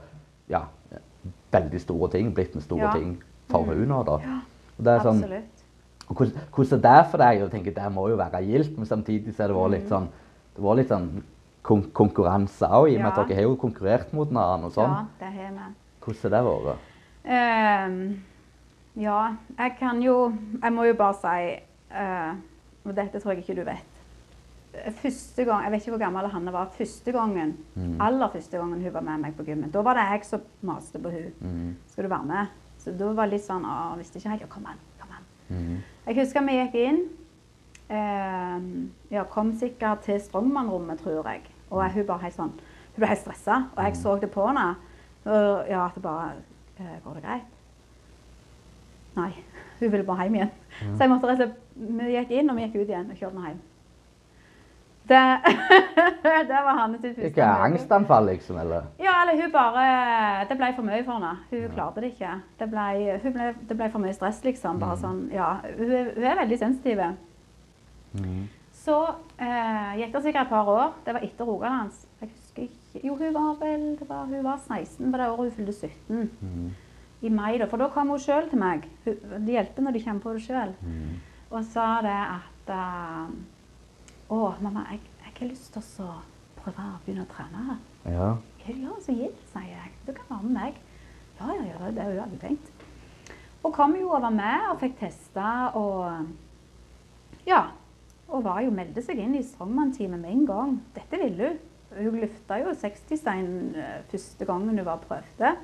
ja, 0.50 0.64
veldig 1.52 1.80
store 1.80 2.10
ting. 2.10 2.32
Blitt 2.34 2.54
med 2.54 2.64
store 2.64 2.80
Ja. 2.88 2.92
ting 2.92 3.22
for 3.48 3.62
hun 3.64 3.86
nå, 3.88 4.02
da. 4.04 4.12
Og 4.78 4.84
det 4.84 4.96
er 4.96 5.00
sånn, 5.04 5.22
hvordan, 6.08 6.32
hvordan 6.50 6.78
er 6.78 6.82
det 6.82 7.10
for 7.10 7.18
deg? 7.18 7.38
Jeg 7.38 7.50
tenker 7.50 7.74
Det 7.74 7.92
må 7.94 8.08
jo 8.10 8.16
være 8.16 8.42
gildt, 8.42 8.76
men 8.78 8.86
samtidig 8.86 9.34
så 9.36 9.44
er 9.44 9.48
det 9.48 9.56
vært 9.56 9.70
litt 9.70 9.88
sånn 9.88 10.08
det 10.56 10.62
var 10.64 10.74
litt 10.74 10.88
sånn 10.88 11.22
kon 11.62 11.82
konkurranse 11.94 12.66
òg, 12.66 12.90
i 12.90 12.96
og 12.96 13.02
med 13.02 13.12
at 13.12 13.18
Mm. 13.18 13.28
Dere 13.28 13.34
har 13.36 13.42
jo 13.44 13.56
konkurrert 13.56 14.12
mot 14.12 14.28
hverandre 14.28 14.64
og 14.66 14.72
sånn. 14.72 14.90
Ja, 14.90 15.06
det 15.20 15.32
har 15.32 15.50
vi. 15.52 15.74
Hvordan 16.00 16.32
har 16.32 16.42
det 16.42 16.64
vært? 16.66 18.20
Ja, 18.96 19.34
jeg 19.58 19.76
kan 19.78 20.00
jo 20.02 20.32
Jeg 20.62 20.72
må 20.72 20.84
jo 20.84 20.94
bare 20.94 21.14
si 21.14 21.60
eh, 21.94 22.32
Og 22.84 22.96
dette 22.96 23.20
tror 23.20 23.32
jeg 23.32 23.38
ikke 23.44 23.54
du 23.60 23.64
vet. 23.64 23.86
Første 25.02 25.44
gang, 25.44 25.62
Jeg 25.64 25.72
vet 25.72 25.80
ikke 25.82 25.90
hvor 25.96 25.98
gammel 26.04 26.28
Hanne 26.30 26.52
var. 26.52 26.68
Første 26.76 27.12
gangen, 27.12 27.56
Mm. 27.76 27.96
aller 28.00 28.28
første 28.30 28.56
gangen 28.58 28.82
hun 28.82 28.92
var 28.92 29.00
med 29.00 29.18
meg 29.20 29.34
på 29.36 29.42
gymmen, 29.44 29.70
da 29.70 29.82
var 29.82 29.94
det 29.94 30.04
jeg 30.10 30.24
som 30.24 30.40
maste 30.62 30.98
på 30.98 31.10
hun. 31.10 31.32
Mm. 31.40 31.76
Skal 31.88 32.04
du 32.04 32.08
være 32.08 32.24
med? 32.26 32.46
Så 32.78 32.92
da 32.98 33.12
var 33.12 33.24
det 33.26 33.32
litt 33.32 33.44
sånn 33.44 33.62
Jeg 33.62 33.98
visste 33.98 34.16
ikke 34.18 34.28
helt. 34.30 34.40
Ja, 34.42 34.46
kom 34.46 34.66
an. 34.66 34.78
Kom 35.00 35.10
an. 35.16 35.24
Mm. 35.48 35.82
Jeg 36.06 36.16
husker 36.16 36.40
vi 36.46 36.52
gikk 36.58 36.74
inn. 36.74 37.00
ehm, 37.90 38.90
ja, 39.10 39.24
kom 39.24 39.52
sikkert 39.58 40.02
til 40.06 40.20
strongman-rommet, 40.20 40.98
tror 41.02 41.26
jeg. 41.28 41.42
Og 41.70 41.82
jeg, 41.82 41.92
hun 41.92 42.06
bare 42.06 42.18
helt 42.22 42.34
sånn 42.36 42.50
Hun 42.50 42.96
ble 43.04 43.06
helt 43.06 43.20
stressa, 43.20 43.64
og 43.76 43.84
jeg 43.84 43.96
så 43.96 44.16
det 44.20 44.30
på 44.30 44.46
henne. 44.46 44.76
Og 45.24 45.68
ja, 45.68 45.84
at 45.86 45.94
det 45.94 46.02
bare 46.02 46.32
eh, 46.80 46.96
Går 47.04 47.14
det 47.14 47.22
greit? 47.22 47.42
Nei. 49.16 49.32
Hun 49.80 49.90
ville 49.90 50.04
bare 50.04 50.26
hjem 50.26 50.38
igjen. 50.38 50.54
Så 50.94 51.02
jeg 51.02 51.10
måtte 51.10 51.28
rett 51.30 51.40
og 51.40 51.50
slett 51.50 51.98
Vi 52.00 52.14
gikk 52.14 52.32
inn, 52.36 52.50
og 52.50 52.56
vi 52.58 52.66
gikk 52.66 52.80
ut 52.82 52.90
igjen 52.90 53.10
og 53.10 53.16
kjørte 53.18 53.36
henne 53.36 53.52
hjem. 53.52 53.60
Det, 55.10 55.20
det 56.50 56.58
var 56.64 56.76
hans 56.78 57.00
første 57.02 57.26
Ikke 57.26 57.46
angstanfall, 57.64 58.28
liksom? 58.30 58.58
eller? 58.62 58.84
ja, 59.02 59.14
eller 59.22 59.42
hun 59.42 59.52
bare 59.52 60.44
Det 60.46 60.58
ble 60.60 60.68
for 60.76 60.86
mye 60.86 61.02
for 61.06 61.16
henne. 61.16 61.32
Hun 61.50 61.74
klarte 61.74 62.04
det 62.04 62.12
ikke. 62.12 62.36
Det 62.60 62.68
ble, 62.70 63.18
ble, 63.24 63.48
det 63.68 63.76
ble 63.80 63.88
for 63.90 64.04
mye 64.04 64.14
stress, 64.14 64.44
liksom. 64.44 64.78
Bare 64.82 65.00
sånn, 65.00 65.24
ja. 65.34 65.56
Hun, 65.78 65.96
hun 66.14 66.28
er 66.30 66.38
veldig 66.44 66.60
sensitiv. 66.60 67.02
Mm. 68.12 68.44
Så 68.80 68.96
eh, 69.40 69.98
gikk 70.00 70.14
det 70.14 70.22
sikkert 70.24 70.46
et 70.46 70.52
par 70.52 70.70
år. 70.70 70.94
Det 71.06 71.16
var 71.16 71.26
etter 71.26 71.48
Rogalands. 71.48 72.04
Jeg 72.20 72.30
husker 72.30 72.68
ikke 72.68 73.06
Jo, 73.06 73.16
hun 73.16 73.34
var 73.34 73.58
vel 73.60 73.84
var, 74.08 74.24
Hun 74.30 74.44
var 74.44 74.62
16 74.68 75.12
på 75.12 75.18
det 75.18 75.26
året 75.30 75.50
hun 75.50 75.52
fylte 75.58 75.72
17. 75.72 76.30
Mm. 76.40 76.70
I 77.20 77.30
mai, 77.32 77.58
da. 77.60 77.68
For 77.68 77.80
da 77.80 77.90
kom 77.92 78.12
hun 78.14 78.20
sjøl 78.22 78.48
til 78.50 78.60
meg. 78.60 78.86
Hun, 79.04 79.16
det 79.46 79.56
hjelper 79.56 79.84
når 79.84 79.96
de 79.96 80.04
kommer 80.04 80.24
på 80.24 80.34
det 80.36 80.44
sjøl. 80.46 80.74
Mm. 80.80 81.16
Og 81.50 81.64
sa 81.72 81.86
det 82.06 82.16
at 82.16 82.74
eh, 82.76 83.32
Å, 84.30 84.38
mamma, 84.62 84.84
jeg, 84.92 85.00
jeg 85.24 85.34
har 85.40 85.48
lyst 85.50 85.72
til 85.74 86.04
å 86.04 86.12
prøve 86.60 86.84
å 86.86 87.00
begynne 87.04 87.24
å 87.26 87.32
trene. 87.32 87.80
Ja. 88.06 88.28
Ja, 88.68 88.92
så 89.02 89.14
gitt, 89.16 89.40
sier 89.50 89.72
jeg. 89.72 89.90
Du 90.06 90.12
kan 90.14 90.28
være 90.28 90.46
med 90.46 90.54
meg. 90.54 90.78
Ja, 91.40 91.48
ja, 91.56 91.64
ja, 91.72 91.90
det 91.96 92.04
er 92.04 92.14
jo 92.14 92.22
aldri 92.22 92.38
tenkt. 92.42 92.70
Og 93.64 93.74
kom 93.74 93.96
jo 93.98 94.12
og 94.14 94.22
var 94.24 94.32
med 94.32 94.68
og 94.70 94.78
fikk 94.80 94.98
testa 95.00 95.50
og 95.78 96.30
Ja. 97.48 97.64
Og 98.30 98.44
var 98.46 98.60
jo 98.62 98.70
meldte 98.70 99.02
seg 99.02 99.18
inn 99.18 99.34
i 99.34 99.42
strongman-teamet 99.42 100.20
med 100.22 100.30
en 100.30 100.46
gang. 100.46 100.76
Dette 100.94 101.18
ville 101.18 101.48
hun. 101.48 101.58
Hun 101.90 102.20
løfta 102.22 102.60
jo 102.60 102.70
60-stein 102.78 103.48
eh, 103.74 103.96
første 104.12 104.46
gangen 104.46 104.78
hun 104.78 104.86
var 104.86 105.00
prøvde. 105.02 105.56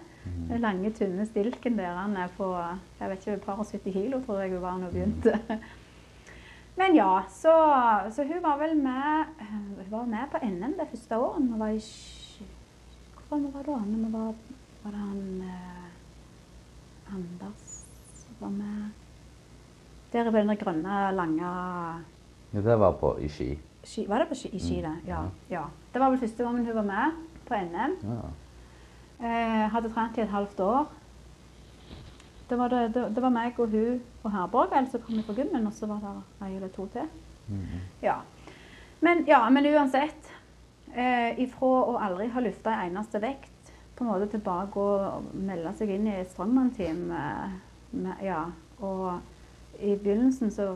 Den 0.48 0.60
lange, 0.62 0.92
tynne 0.94 1.26
stilken 1.26 1.78
der 1.78 1.96
han 1.96 2.16
er 2.16 2.30
på 2.36 2.52
jeg 3.00 3.10
vet 3.10 3.18
ikke, 3.18 3.32
et 3.32 3.42
par 3.42 3.58
og 3.58 3.66
70 3.66 3.92
kilo, 3.92 4.20
tror 4.24 4.40
jeg 4.40 4.52
hun 4.52 4.62
var 4.62 4.78
da 4.78 4.86
hun 4.86 4.92
begynte. 4.92 5.38
Men 6.78 6.94
ja, 6.96 7.22
så, 7.32 7.52
så 8.12 8.24
hun 8.28 8.42
var 8.44 8.58
vel 8.60 8.76
med 8.76 9.24
Hun 9.40 9.90
var 9.90 10.04
med 10.04 10.28
på 10.32 10.38
NM 10.44 10.74
det 10.76 10.88
første 10.90 11.16
året. 11.16 11.42
Vi 11.42 11.58
var 11.58 11.68
i 11.72 11.80
Hvor 13.28 13.38
var 13.38 13.62
vi 13.62 13.72
da? 13.72 13.78
Vi 13.86 14.12
var, 14.12 14.34
var 14.82 14.90
det 14.90 15.00
han 15.00 15.42
eh, 15.46 17.14
Anders 17.14 17.72
som 18.14 18.36
var 18.40 18.52
med 18.58 18.90
Der 20.12 20.26
er 20.26 20.30
vel 20.30 20.48
den 20.48 20.56
grønne, 20.60 20.98
lange 21.16 21.42
ja. 22.52 22.60
Det 22.60 22.78
var 22.78 22.92
på 23.00 23.16
i 23.20 23.28
Ski. 23.28 23.58
ski, 23.84 24.06
Var 24.08 24.18
det 24.18 24.28
på 24.28 24.34
ski, 24.34 24.48
i 24.52 24.58
ski, 24.60 24.76
det? 24.82 24.94
Ja, 25.06 25.22
ja. 25.22 25.30
ja. 25.50 25.64
Det 25.92 26.00
var 26.00 26.10
vel 26.10 26.18
første 26.18 26.44
gangen 26.44 26.66
hun 26.66 26.74
var 26.76 26.82
med 26.82 27.16
på 27.48 27.54
NM. 27.54 27.96
Ja. 28.02 28.20
Eh, 29.20 29.66
hadde 29.72 29.92
trent 29.92 30.18
i 30.18 30.24
et 30.24 30.32
halvt 30.32 30.60
år. 30.60 30.86
Det 32.48 32.58
var, 32.58 32.68
det, 32.68 32.94
det, 32.94 33.22
var 33.22 33.32
meg 33.34 33.56
og 33.58 33.72
hun 33.72 34.02
og 34.22 34.30
Herborg 34.30 34.74
som 34.90 35.02
kom 35.02 35.22
fra 35.26 35.34
gymmen, 35.34 35.66
og 35.66 35.72
så 35.74 35.88
var 35.90 36.02
det 36.04 36.46
ei 36.46 36.56
eller 36.56 36.68
to 36.68 36.86
til. 36.92 37.08
Mm. 37.48 37.80
Ja. 38.02 38.20
Men, 39.00 39.24
ja, 39.26 39.48
men 39.50 39.66
uansett. 39.66 40.32
Eh, 40.96 41.40
ifra 41.42 41.66
å 41.90 41.96
aldri 42.00 42.28
ha 42.32 42.40
lufta 42.40 42.72
en 42.72 42.92
eneste 42.94 43.20
vekt, 43.20 43.72
på 43.96 44.04
en 44.04 44.10
måte 44.12 44.28
tilbake 44.32 44.80
og 44.80 45.26
melde 45.34 45.72
seg 45.76 45.90
inn 45.92 46.06
i 46.08 46.14
et 46.20 46.30
strongman-team. 46.32 47.10
Eh, 47.12 48.14
ja. 48.24 48.44
Og 48.84 49.80
i 49.80 49.96
begynnelsen 49.96 50.52
så 50.52 50.74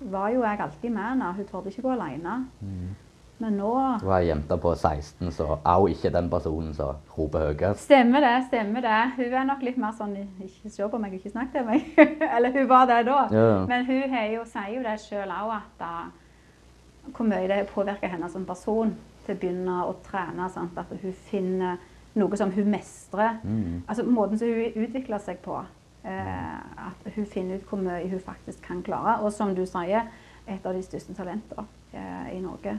var 0.00 0.30
jo 0.32 0.44
jeg 0.44 0.60
alltid 0.60 0.92
med 0.94 1.08
henne. 1.08 1.32
Hun 1.36 1.48
torde 1.48 1.72
ikke 1.72 1.84
gå 1.88 1.92
alene. 1.96 2.36
Mm. 2.60 2.94
Men 3.40 3.54
nå 3.56 3.70
var 4.04 4.18
ei 4.18 4.26
jente 4.28 4.56
på 4.60 4.74
16 4.76 5.30
så 5.32 5.58
au 5.64 5.86
ikke 5.88 6.10
den 6.12 6.26
personen 6.30 6.74
som 6.76 6.98
roper 7.16 7.46
høyest. 7.48 7.86
Stemmer 7.86 8.20
det. 8.20 8.34
stemmer 8.48 8.84
det. 8.84 8.98
Hun 9.16 9.36
er 9.40 9.46
nok 9.48 9.62
litt 9.64 9.78
mer 9.80 9.94
sånn 9.96 10.12
Ikke 10.44 10.68
se 10.70 10.88
på 10.92 11.00
meg, 11.00 11.14
ikke 11.16 11.32
snakk 11.32 11.52
til 11.54 11.64
meg. 11.64 11.86
Eller 12.34 12.52
hun 12.52 12.68
var 12.68 12.84
det 12.90 12.98
da. 13.08 13.22
Ja. 13.32 13.46
Men 13.70 13.86
hun 13.88 14.12
har 14.12 14.26
jo, 14.34 14.44
sier 14.44 14.74
jo 14.76 14.82
det 14.84 14.98
sjøl 15.00 15.32
òg, 15.32 15.54
at 15.56 15.86
uh, 15.86 17.12
hvor 17.16 17.24
mye 17.30 17.48
det 17.48 17.62
påvirker 17.72 18.12
henne 18.12 18.28
som 18.30 18.44
person 18.44 18.92
til 19.24 19.34
å 19.34 19.40
begynne 19.40 19.80
å 19.88 19.96
trene. 20.04 20.48
Sant? 20.52 20.76
At 20.76 20.92
hun 21.00 21.16
finner 21.30 21.80
noe 22.20 22.36
som 22.36 22.52
hun 22.52 22.68
mestrer. 22.72 23.38
Mm. 23.44 23.82
Altså 23.86 24.04
måten 24.04 24.38
som 24.38 24.48
hun 24.52 24.84
utvikler 24.84 25.18
seg 25.24 25.40
på. 25.44 25.62
eh, 26.04 26.54
at 26.88 27.12
hun 27.14 27.26
finner 27.26 27.58
ut 27.58 27.66
hvor 27.68 27.76
mye 27.80 28.08
hun 28.08 28.20
faktisk 28.20 28.62
kan 28.64 28.82
klare. 28.82 29.18
Og 29.20 29.32
som 29.32 29.54
du 29.56 29.66
sier, 29.68 30.08
et 30.48 30.66
av 30.66 30.74
de 30.74 30.82
største 30.82 31.14
talentene 31.14 31.66
eh, 31.92 32.36
i 32.36 32.40
Norge. 32.40 32.78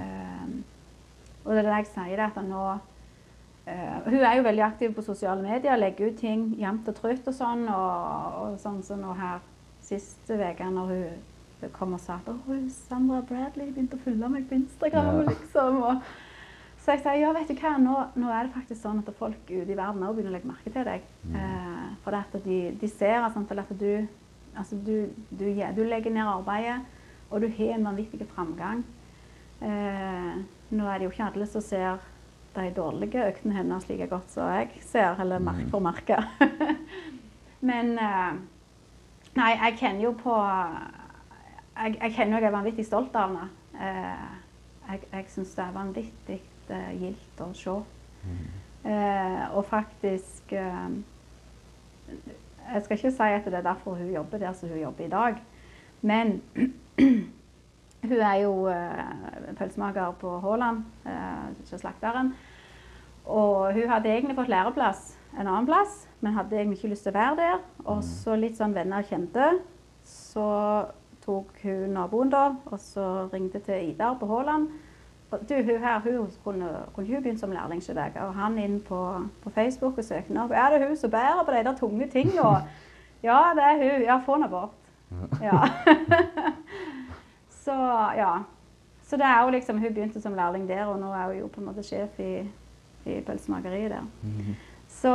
Eh, 0.00 0.54
og 1.44 1.52
det 1.52 1.62
er 1.62 1.68
det 1.68 1.80
jeg 1.80 1.92
sier, 1.94 2.24
at 2.28 2.40
nå 2.46 2.70
Uh, 3.70 4.10
Hun 4.10 4.22
er 4.24 4.36
jo 4.38 4.42
veldig 4.42 4.62
aktiv 4.64 4.94
på 4.96 5.02
sosiale 5.04 5.42
medier, 5.44 5.76
legger 5.76 6.10
ut 6.10 6.16
ting 6.18 6.46
jevnt 6.58 6.88
og 6.90 6.96
trutt 6.96 7.26
og 7.28 7.34
sånn. 7.36 7.66
Og, 7.68 8.38
og 8.40 8.56
sånn 8.62 8.80
som 8.82 9.02
nå 9.02 9.12
her 9.18 9.42
siste 9.84 10.38
uke, 10.40 10.70
når 10.74 10.94
hun, 10.94 11.68
kom 11.76 11.92
og 11.92 12.00
sa 12.00 12.16
at 12.16 12.30
Sandra 12.72 13.20
Bradley 13.28 13.68
begynte 13.68 13.98
å 13.98 14.04
følge 14.04 14.30
meg 14.32 14.46
på 14.48 14.56
Instagram. 14.56 15.10
Ja. 15.20 15.24
liksom. 15.28 15.80
Og, 15.84 16.12
så 16.80 16.94
jeg 16.94 17.02
sier 17.04 17.18
ja, 17.20 17.32
vet 17.36 17.50
du 17.50 17.58
hva, 17.60 17.74
nå, 17.76 17.96
nå 18.16 18.30
er 18.32 18.46
det 18.46 18.54
faktisk 18.54 18.80
sånn 18.80 19.02
at 19.02 19.10
folk 19.18 19.50
ute 19.50 19.68
i 19.68 19.76
verden 19.76 20.00
også 20.00 20.16
begynner 20.16 20.32
å 20.32 20.36
legge 20.38 20.48
merke 20.48 20.72
til 20.72 20.86
deg. 20.88 21.04
Eh, 21.36 21.90
for 22.00 22.16
det 22.16 22.22
at 22.24 22.46
de, 22.46 22.60
de 22.80 22.88
ser 22.88 23.18
altså, 23.20 23.44
at 23.44 23.74
du, 23.82 23.90
altså, 24.56 24.78
du, 24.86 24.94
du, 25.28 25.44
ja, 25.52 25.68
du 25.76 25.82
legger 25.84 26.14
ned 26.14 26.24
arbeidet, 26.24 26.80
og 27.28 27.44
du 27.44 27.50
har 27.58 27.76
en 27.76 27.90
vanvittig 27.90 28.24
framgang. 28.32 28.80
Eh, 29.60 30.38
nå 30.70 30.86
er 30.86 30.98
det 30.98 31.06
jo 31.06 31.12
ikke 31.12 31.26
alle 31.32 31.46
som 31.50 31.64
ser 31.64 32.00
de 32.54 32.70
dårlige 32.74 33.26
øktene 33.28 33.54
hennes 33.54 33.88
like 33.88 34.06
godt 34.10 34.32
som 34.32 34.48
jeg 34.50 34.80
ser, 34.82 35.20
eller 35.20 35.42
merke 35.42 35.68
for 35.70 35.84
merke. 35.84 36.18
Men 37.70 37.98
eh, 37.98 38.40
Nei, 39.30 39.52
jeg 39.54 39.76
kjenner 39.78 40.02
jo 40.02 40.10
på 40.18 40.32
Jeg, 40.34 41.92
jeg 42.00 42.14
kjenner 42.16 42.32
jo 42.32 42.40
jeg 42.40 42.48
er 42.48 42.54
vanvittig 42.56 42.86
stolt 42.86 43.14
av 43.14 43.28
henne. 43.28 43.44
Eh, 43.78 44.24
jeg 44.90 45.04
jeg 45.12 45.28
syns 45.34 45.52
det 45.54 45.64
er 45.64 45.76
vanvittig 45.76 46.40
eh, 46.70 46.90
gildt 46.98 47.44
å 47.44 47.52
se. 47.54 47.76
Eh, 48.84 49.44
og 49.54 49.64
faktisk 49.68 50.52
eh, 50.56 50.90
Jeg 52.72 52.82
skal 52.84 52.96
ikke 52.96 53.12
si 53.12 53.28
at 53.36 53.46
det 53.46 53.60
er 53.60 53.68
derfor 53.68 53.94
hun 54.00 54.10
jobber 54.12 54.38
der 54.42 54.52
som 54.56 54.68
hun 54.68 54.80
jobber 54.80 55.04
i 55.04 55.12
dag, 55.12 55.38
men 56.02 56.40
hun 58.02 58.20
er 58.20 58.36
jo 58.42 58.52
uh, 58.70 59.54
pølsemaker 59.58 60.14
på 60.20 60.38
Haaland, 60.40 60.84
ikke 61.60 61.78
slakteren. 61.78 62.34
Og 63.30 63.72
hun 63.76 63.90
hadde 63.90 64.08
egentlig 64.08 64.36
fått 64.38 64.48
læreplass 64.50 65.10
en 65.38 65.46
annen 65.46 65.66
plass, 65.66 66.08
men 66.20 66.34
hadde 66.34 66.56
egentlig 66.56 66.78
ikke 66.78 66.92
lyst 66.94 67.06
til 67.06 67.14
å 67.14 67.18
være 67.18 67.36
der. 67.38 67.58
Og 67.84 68.02
så 68.06 68.36
litt 68.38 68.58
sånn 68.58 68.74
venner 68.74 69.06
kjente. 69.06 69.52
Så 70.06 70.46
tok 71.24 71.52
hun 71.62 71.94
naboen 71.94 72.32
da, 72.32 72.46
og 72.70 72.80
så 72.82 73.06
ringte 73.32 73.60
til 73.64 73.92
Idar 73.92 74.16
på 74.20 74.28
Haaland. 74.30 74.70
du, 75.30 75.54
hun 75.54 75.78
her 75.78 76.00
hun 76.00 76.30
kunne, 76.44 76.70
kunne 76.94 77.06
hun 77.06 77.22
begynt 77.22 77.40
som 77.40 77.52
lærling 77.52 77.80
hos 77.80 77.86
deg. 77.86 78.16
Og 78.24 78.34
han 78.34 78.58
inn 78.58 78.80
på, 78.80 79.00
på 79.42 79.50
Facebook 79.50 79.98
og 79.98 80.04
søkte 80.04 80.40
opp. 80.42 80.50
Er 80.50 80.70
det 80.70 80.88
hun 80.88 80.96
som 80.96 81.10
bærer 81.10 81.44
på 81.44 81.52
de 81.52 81.64
der 81.64 81.76
tunge 81.76 82.08
tingene? 82.10 82.64
ja, 83.28 83.52
det 83.54 83.64
er 83.64 83.76
hun. 83.78 84.02
Ja, 84.02 84.18
få 84.26 84.38
henne 84.38 84.50
bort. 84.50 84.74
Ja. 85.42 85.62
så 87.64 87.76
ja. 88.16 88.32
Så 89.10 89.18
det 89.18 89.26
er 89.26 89.42
jo 89.42 89.50
liksom, 89.50 89.78
hun 89.78 89.94
begynte 89.94 90.20
som 90.22 90.34
lærling 90.38 90.68
der, 90.68 90.84
og 90.86 91.00
nå 91.00 91.12
er 91.12 91.24
hun 91.26 91.38
jo 91.38 91.46
på 91.50 91.60
en 91.60 91.66
måte 91.66 91.82
sjef 91.82 92.18
i, 92.22 92.44
i 93.10 93.20
pølsemakeriet 93.26 93.90
der. 93.90 94.04
Mhm. 94.22 94.58
Så 94.90 95.10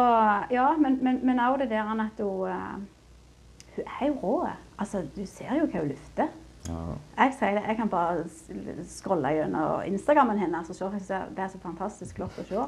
ja, 0.51 0.77
men, 0.77 0.99
men, 1.03 1.19
men 1.25 1.39
også 1.39 1.63
det 1.63 1.69
der 1.69 2.01
at 2.01 2.19
hun 2.19 2.47
eh, 2.47 2.75
Hun 3.75 3.83
er 4.01 4.07
jo 4.07 4.13
rå. 4.23 4.47
Altså, 4.79 5.01
du 5.15 5.25
ser 5.25 5.55
jo 5.59 5.65
hva 5.65 5.79
hun 5.79 5.87
lufter. 5.87 6.27
Ja. 6.67 6.75
Jeg 7.17 7.33
sier 7.39 7.57
det, 7.57 7.63
jeg 7.67 7.75
kan 7.77 7.89
bare 7.89 8.23
scrolle 8.87 9.33
gjennom 9.35 9.81
Instagrammen 9.85 10.39
hennes 10.39 10.69
og 10.69 10.75
se. 10.75 10.85
Det 11.35 11.43
er 11.43 11.51
så 11.51 11.59
fantastisk 11.59 12.15
flott 12.15 12.39
å 12.39 12.45
se. 12.47 12.63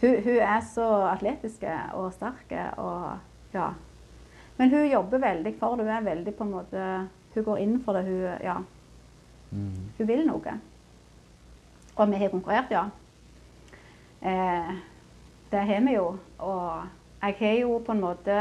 Hun, 0.00 0.16
hun 0.24 0.40
er 0.42 0.60
så 0.66 0.88
atletisk 1.12 1.64
og 1.94 2.10
sterk. 2.16 2.50
Og, 2.82 3.06
ja. 3.54 3.70
Men 4.58 4.74
hun 4.74 4.90
jobber 4.90 5.22
veldig 5.22 5.54
for 5.60 5.78
det. 5.78 5.86
Hun 5.86 5.94
er 5.94 6.10
veldig 6.10 6.34
på 6.34 6.44
en 6.44 6.54
måte 6.58 6.90
Hun 7.34 7.44
går 7.46 7.62
inn 7.62 7.78
for 7.84 7.94
det. 7.94 8.04
Hun, 8.10 8.42
ja. 8.42 8.58
Hun 9.50 10.08
vil 10.08 10.26
noe. 10.26 10.56
Og 11.96 12.10
vi 12.10 12.20
har 12.20 12.32
konkurrert, 12.32 12.70
ja. 12.70 12.84
Eh, 14.22 14.74
det 15.50 15.64
har 15.66 15.80
vi 15.86 15.94
jo. 15.94 16.06
Og 16.38 16.82
jeg 17.22 17.36
har 17.38 17.56
jo 17.60 17.78
på 17.86 17.92
en 17.92 18.00
måte 18.00 18.38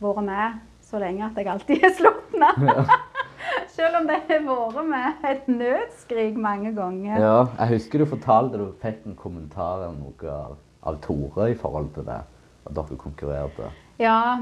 vært 0.00 0.24
med 0.24 0.60
så 0.86 1.00
lenge 1.02 1.26
at 1.26 1.38
jeg 1.40 1.50
alltid 1.50 1.84
er 1.84 1.94
slått 1.96 2.36
Selv 3.76 3.98
om 4.00 4.06
det 4.08 4.20
har 4.28 4.44
vært 4.46 4.86
med 4.88 5.26
et 5.28 5.48
nødskrik 5.48 6.36
mange 6.36 6.72
ganger. 6.76 7.18
ja. 7.20 7.46
Jeg 7.58 7.68
husker 7.74 7.98
du 7.98 8.06
fortalte 8.06 8.60
du 8.60 8.70
fikk 8.82 9.04
en 9.06 9.16
kommentar 9.18 9.84
om 9.88 9.98
noe 10.00 10.30
av, 10.32 10.56
av 10.82 11.00
Tore 11.04 11.50
i 11.52 11.58
forhold 11.58 11.92
til 11.94 12.06
det. 12.06 12.22
At 12.66 12.74
dere 12.74 12.98
konkurrerte. 12.98 13.70
Ja, 13.98 14.38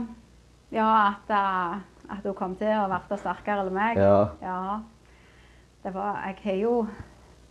ja 0.73 0.91
at, 1.09 1.31
eh, 1.31 1.79
at 2.11 2.27
hun 2.27 2.35
kom 2.39 2.57
til 2.61 2.73
å 2.73 2.87
bli 2.91 3.19
sterkere 3.19 3.67
enn 3.67 3.75
meg. 3.75 3.99
Ja. 3.99 4.29
Ja. 4.43 4.61
Det 5.85 5.93
var, 5.95 6.23
jeg 6.27 6.37
har 6.43 6.61
jo 6.63 6.87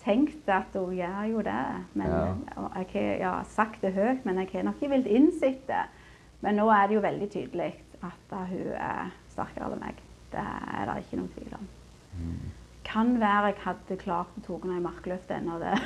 tenkt 0.04 0.50
at 0.50 0.74
hun 0.76 0.96
gjør 0.98 1.24
jo 1.32 1.42
det. 1.46 1.66
Men, 1.94 2.08
Ja. 2.08 2.34
Jeg 2.76 2.88
har 2.94 3.18
ja, 3.22 3.34
sagt 3.44 3.82
det 3.82 3.94
høyt, 3.94 4.26
men 4.26 4.38
jeg 4.42 4.50
har 4.54 4.64
nok 4.64 4.82
ikke 4.82 4.90
villet 4.96 5.08
innsett 5.08 5.68
det. 5.68 5.84
Men 6.42 6.56
nå 6.60 6.66
er 6.72 6.88
det 6.88 6.96
jo 6.98 7.02
veldig 7.06 7.30
tydelig 7.32 7.70
at 8.04 8.34
hun 8.50 8.74
er 8.76 9.14
sterkere 9.32 9.70
enn 9.72 9.80
meg. 9.86 10.02
Det 10.34 10.42
er 10.42 10.90
det 10.90 10.98
ikke 11.04 11.18
noen 11.22 11.32
tvil 11.38 11.54
om. 11.60 11.70
Kan 12.84 13.14
være 13.22 13.46
jeg 13.54 13.56
hadde 13.64 13.98
klart 14.02 14.34
å 14.38 14.42
ta 14.44 14.58
henne 14.64 14.78
i 14.78 14.84
markløftet 14.84 15.38
ennå. 15.38 15.60
Det. 15.62 15.78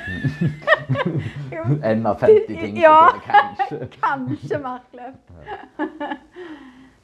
En 1.92 2.06
av 2.06 2.18
50 2.20 2.46
ting 2.48 2.76
Ja. 2.80 2.96
som 3.12 3.20
kunne 3.20 3.52
kanskje 3.60 3.88
Kanskje 4.00 4.58
markløft. 4.64 5.30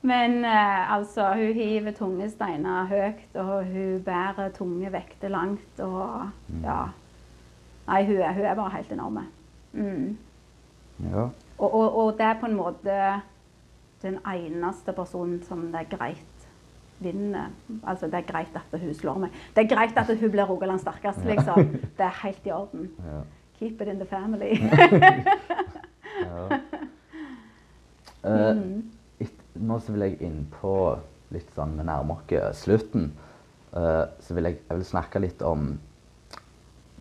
Men 0.05 0.45
eh, 0.45 0.93
altså, 0.93 1.31
hun 1.33 1.57
hiver 1.57 1.95
tunge 1.97 2.29
steiner 2.31 2.85
høyt, 2.91 3.37
og 3.41 3.65
hun 3.65 4.03
bærer 4.05 4.53
tunge 4.53 4.93
vekter 4.93 5.33
langt. 5.33 5.81
Og 5.81 6.29
ja. 6.63 6.83
Nei, 7.89 8.03
hun 8.09 8.21
er, 8.21 8.33
hun 8.37 8.45
er 8.45 8.59
bare 8.59 8.75
helt 8.77 8.93
enorm. 8.93 9.19
Mm. 9.73 10.17
Ja. 11.09 11.29
Og, 11.59 11.75
og, 11.75 11.97
og 11.97 12.13
det 12.19 12.27
er 12.27 12.41
på 12.41 12.47
en 12.47 12.57
måte 12.59 12.99
den 14.05 14.19
eneste 14.29 14.93
personen 14.93 15.41
som 15.49 15.65
det 15.73 15.81
er 15.81 15.97
greit 15.97 16.49
vinner. 17.01 17.49
Altså, 17.87 18.07
det 18.07 18.21
er 18.21 18.29
greit 18.29 18.57
at 18.61 18.81
hun 18.81 18.95
slår 18.95 19.23
meg. 19.25 19.39
Det 19.57 19.65
er 19.65 19.73
greit 19.73 19.99
at 19.99 20.13
hun 20.21 20.31
blir 20.31 20.45
Rogaland 20.49 20.81
sterkest, 20.85 21.25
liksom. 21.25 21.79
Det 21.97 22.05
er 22.05 22.21
helt 22.23 22.47
i 22.47 22.53
orden. 22.53 22.91
Ja. 23.05 23.23
Keep 23.59 23.81
it 23.81 23.89
in 23.89 23.97
the 23.97 24.07
family. 24.07 24.53
ja. 26.25 26.45
Uh. 26.45 26.59
Mm. 28.25 28.94
Nå 29.55 29.79
så 29.81 29.95
vil 29.95 30.07
jeg 30.09 30.21
inn 30.27 30.45
på 30.61 30.75
litt 31.35 31.51
sånn 31.57 31.77
Vi 31.79 31.87
nærmer 31.87 32.21
oss 32.49 32.63
slutten. 32.67 33.11
Uh, 33.75 34.07
så 34.23 34.37
vil 34.37 34.51
jeg, 34.51 34.61
jeg 34.69 34.79
vil 34.79 34.87
snakke 34.87 35.23
litt 35.23 35.43
om 35.43 35.73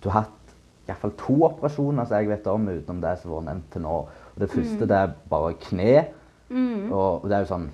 Du 0.02 0.10
har 0.10 0.24
hatt 0.24 0.40
iallfall 0.88 1.14
to 1.20 1.36
operasjoner 1.48 2.08
som 2.08 2.18
jeg 2.20 2.32
vet 2.32 2.48
om, 2.52 2.66
utenom 2.68 3.00
det 3.04 3.14
som 3.22 3.32
har 3.32 3.38
vært 3.38 3.50
nevnt 3.52 3.72
til 3.72 3.86
nå. 3.86 3.96
Og 4.34 4.42
det 4.42 4.52
første 4.52 4.90
det 4.90 5.00
er 5.00 5.16
bare 5.32 5.56
kne. 5.64 5.96
Mm. 6.50 6.92
Og, 6.92 7.24
og 7.24 7.28
det 7.30 7.38
er 7.38 7.46
jo 7.46 7.52
sånn 7.54 7.68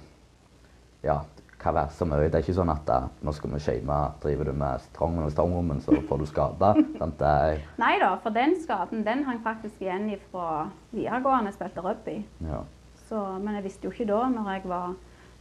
Ja, 1.04 1.22
hva 1.60 1.74
være 1.76 1.96
så 1.96 2.08
mye. 2.08 2.28
Det 2.28 2.40
er 2.40 2.44
ikke 2.44 2.56
sånn 2.60 2.72
at 2.72 2.84
da, 2.88 3.00
nå 3.26 3.34
skal 3.36 3.54
vi 3.54 3.62
shame. 3.64 4.00
Driver 4.24 4.50
du 4.50 4.54
med 4.62 4.84
strongen 4.86 5.26
og 5.26 5.32
strongrommen, 5.34 5.82
så 5.84 5.96
får 6.08 6.22
du 6.22 6.28
skade. 6.30 6.74
Er, 7.00 7.64
Nei 7.82 7.96
da, 8.00 8.14
for 8.24 8.36
den 8.36 8.56
skaden 8.62 9.04
den 9.08 9.26
hang 9.28 9.40
faktisk 9.44 9.82
igjen 9.84 10.12
fra 10.30 10.68
videregående. 10.92 11.52
Spilte 11.56 11.84
rugby. 11.84 12.20
ja, 12.46 12.62
Så, 13.10 13.20
men 13.42 13.56
jeg 13.58 13.66
visste 13.66 13.88
jo 13.88 13.94
ikke 13.94 14.06
da, 14.10 14.26
når 14.30 14.52
jeg 14.54 14.68
var 14.70 14.92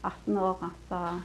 18 0.09 0.39
år, 0.41 0.63
at 0.71 0.95
uh, 0.97 1.19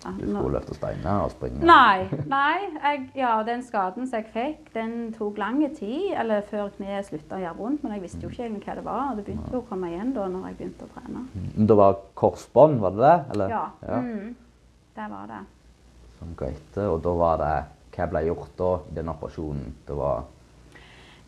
du 0.00 0.22
skulle 0.24 0.52
løfte 0.54 0.74
steiner 0.74 1.24
og 1.26 1.32
springe. 1.34 1.60
Nei. 1.66 2.06
nei 2.30 2.54
jeg, 2.78 3.02
ja, 3.18 3.32
den 3.44 3.60
skaden 3.66 4.06
som 4.08 4.20
jeg 4.20 4.30
fikk, 4.32 4.70
den 4.72 5.10
tok 5.16 5.40
lang 5.40 5.60
tid 5.76 6.14
eller 6.16 6.46
før 6.48 6.70
kneet 6.78 7.10
slutta 7.10 7.36
å 7.36 7.42
gjøre 7.42 7.58
vondt. 7.58 7.82
Men 7.84 7.96
jeg 7.96 8.04
visste 8.06 8.22
jo 8.24 8.30
ikke 8.32 8.46
egentlig 8.46 8.70
hva 8.70 8.78
det 8.78 8.86
var. 8.86 9.02
og 9.10 9.18
Det 9.18 9.26
begynte 9.26 9.52
jo 9.52 9.60
å 9.60 9.66
komme 9.68 9.90
igjen 9.90 10.14
da 10.16 10.28
når 10.32 10.46
jeg 10.48 10.58
begynte 10.60 10.88
å 10.88 10.92
trene. 10.94 11.26
Men 11.34 11.68
det 11.68 11.78
var 11.82 11.98
korsbånd, 12.22 12.80
var 12.80 12.96
det 12.96 13.04
det? 13.04 13.18
Eller? 13.34 13.54
Ja. 13.56 13.64
ja. 13.90 14.00
Mm, 14.06 14.32
det 14.96 15.10
var 15.12 15.30
det. 15.34 15.42
Som 16.20 16.34
greit. 16.38 16.80
Og 16.86 16.98
da 17.04 17.16
var 17.24 17.44
det 17.44 17.54
Hva 17.90 18.06
ble 18.08 18.22
gjort 18.24 18.52
da 18.56 18.74
i 18.86 18.96
den 18.96 19.12
operasjonen? 19.12 19.72
Det 19.84 19.96
var 19.98 20.22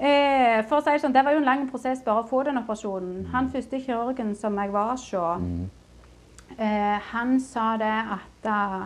Eh, 0.02 0.64
for 0.66 0.80
å 0.80 0.82
si 0.82 0.90
det 0.90 1.00
sånn, 1.04 1.12
Det 1.14 1.22
var 1.24 1.32
jo 1.32 1.38
en 1.38 1.46
lang 1.46 1.68
prosess 1.70 2.02
bare 2.02 2.24
å 2.24 2.28
få 2.28 2.42
den 2.44 2.58
operasjonen. 2.58 3.28
Han 3.30 3.50
første 3.52 3.78
kirurgen 3.84 4.34
som 4.34 4.58
jeg 4.58 4.72
var 4.72 4.90
hos, 4.90 5.12
mm, 5.12 5.70
Eh, 6.58 6.98
han 7.12 7.40
sa 7.40 7.76
det 7.80 7.94
at 8.16 8.46
eh, 8.46 8.82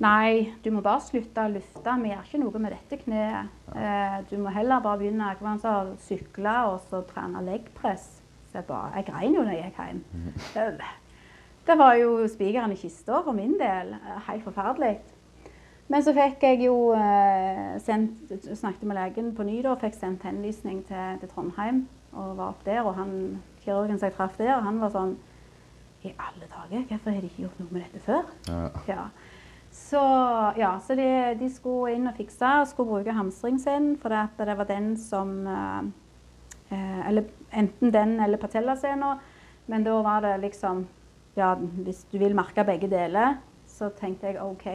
Nei, 0.00 0.54
du 0.64 0.70
må 0.72 0.80
bare 0.80 1.02
slutte 1.04 1.42
å 1.44 1.50
lufte. 1.52 1.92
Vi 2.00 2.08
gjør 2.08 2.22
ikke 2.24 2.38
noe 2.40 2.60
med 2.62 2.72
dette 2.72 2.96
kneet. 3.02 3.50
Eh, 3.76 4.16
du 4.30 4.38
må 4.40 4.50
heller 4.54 4.80
bare 4.80 4.98
begynne 4.98 5.34
å 5.36 5.96
sykle 6.00 6.54
og 6.70 6.80
så 6.88 7.02
trene 7.04 7.42
leggpress. 7.44 8.22
Så 8.48 8.58
jeg 8.58 8.66
bare 8.66 8.94
Jeg 8.96 9.06
grein 9.10 9.34
jo 9.34 9.42
når 9.42 9.52
jeg 9.52 9.64
gikk 9.64 9.82
hjem. 9.82 10.04
Mm. 10.14 10.80
Det 11.66 11.78
var 11.78 11.94
jo 11.94 12.26
spikeren 12.28 12.72
i 12.72 12.80
kista 12.80 13.22
for 13.22 13.32
min 13.32 13.58
del. 13.58 13.94
Helt 14.26 14.44
forferdelig. 14.44 14.96
Men 15.88 16.04
så 16.04 16.14
fikk 16.16 16.42
jeg 16.46 16.62
jo 16.64 16.76
eh, 16.96 17.74
sendt, 17.84 18.32
snakket 18.56 18.86
med 18.88 18.96
legen 18.96 19.34
på 19.36 19.44
ny 19.44 19.58
og 19.66 19.82
fikk 19.82 19.98
sendt 19.98 20.24
henvisning 20.24 20.80
til, 20.88 21.20
til 21.20 21.28
Trondheim 21.28 21.84
og 22.14 22.36
var 22.38 22.54
opp 22.54 22.64
der. 22.64 22.80
Og 22.82 22.94
han, 22.96 23.14
kirurgen 23.64 23.98
som 23.98 24.08
jeg 24.08 24.16
traff 24.16 24.38
der, 24.40 24.56
han 24.64 24.80
var 24.80 24.92
sånn 24.94 25.16
I 26.04 26.12
alle 26.20 26.48
dager, 26.48 26.84
hvorfor 26.88 27.14
har 27.14 27.22
de 27.22 27.30
ikke 27.30 27.46
gjort 27.46 27.60
noe 27.62 27.72
med 27.72 27.86
dette 27.86 28.04
før? 28.04 28.28
ja. 28.48 28.68
Ja. 28.88 29.08
Så, 29.74 29.98
ja, 30.54 30.76
så 30.86 30.94
de, 30.94 31.06
de 31.34 31.48
skulle 31.50 31.96
inn 31.96 32.06
og 32.06 32.14
fikse, 32.14 32.46
og 32.46 32.68
skulle 32.70 32.92
bruke 32.92 33.14
hamstringen 33.16 33.58
sin, 33.58 33.88
for 33.98 34.12
det, 34.14 34.20
at 34.28 34.42
det 34.46 34.54
var 34.60 34.68
den 34.68 34.92
som 35.00 35.32
eh, 35.50 35.88
eh, 36.70 37.00
Eller 37.08 37.26
enten 37.50 37.90
den 37.90 38.20
eller 38.22 38.38
patellascena. 38.38 39.16
Men 39.66 39.84
da 39.84 39.96
var 40.02 40.22
det 40.22 40.36
liksom 40.44 40.86
Ja, 41.34 41.54
hvis 41.58 42.04
du 42.12 42.18
vil 42.18 42.36
merke 42.38 42.62
begge 42.64 42.86
deler, 42.86 43.40
så 43.66 43.88
tenkte 43.98 44.28
jeg 44.30 44.38
OK. 44.38 44.68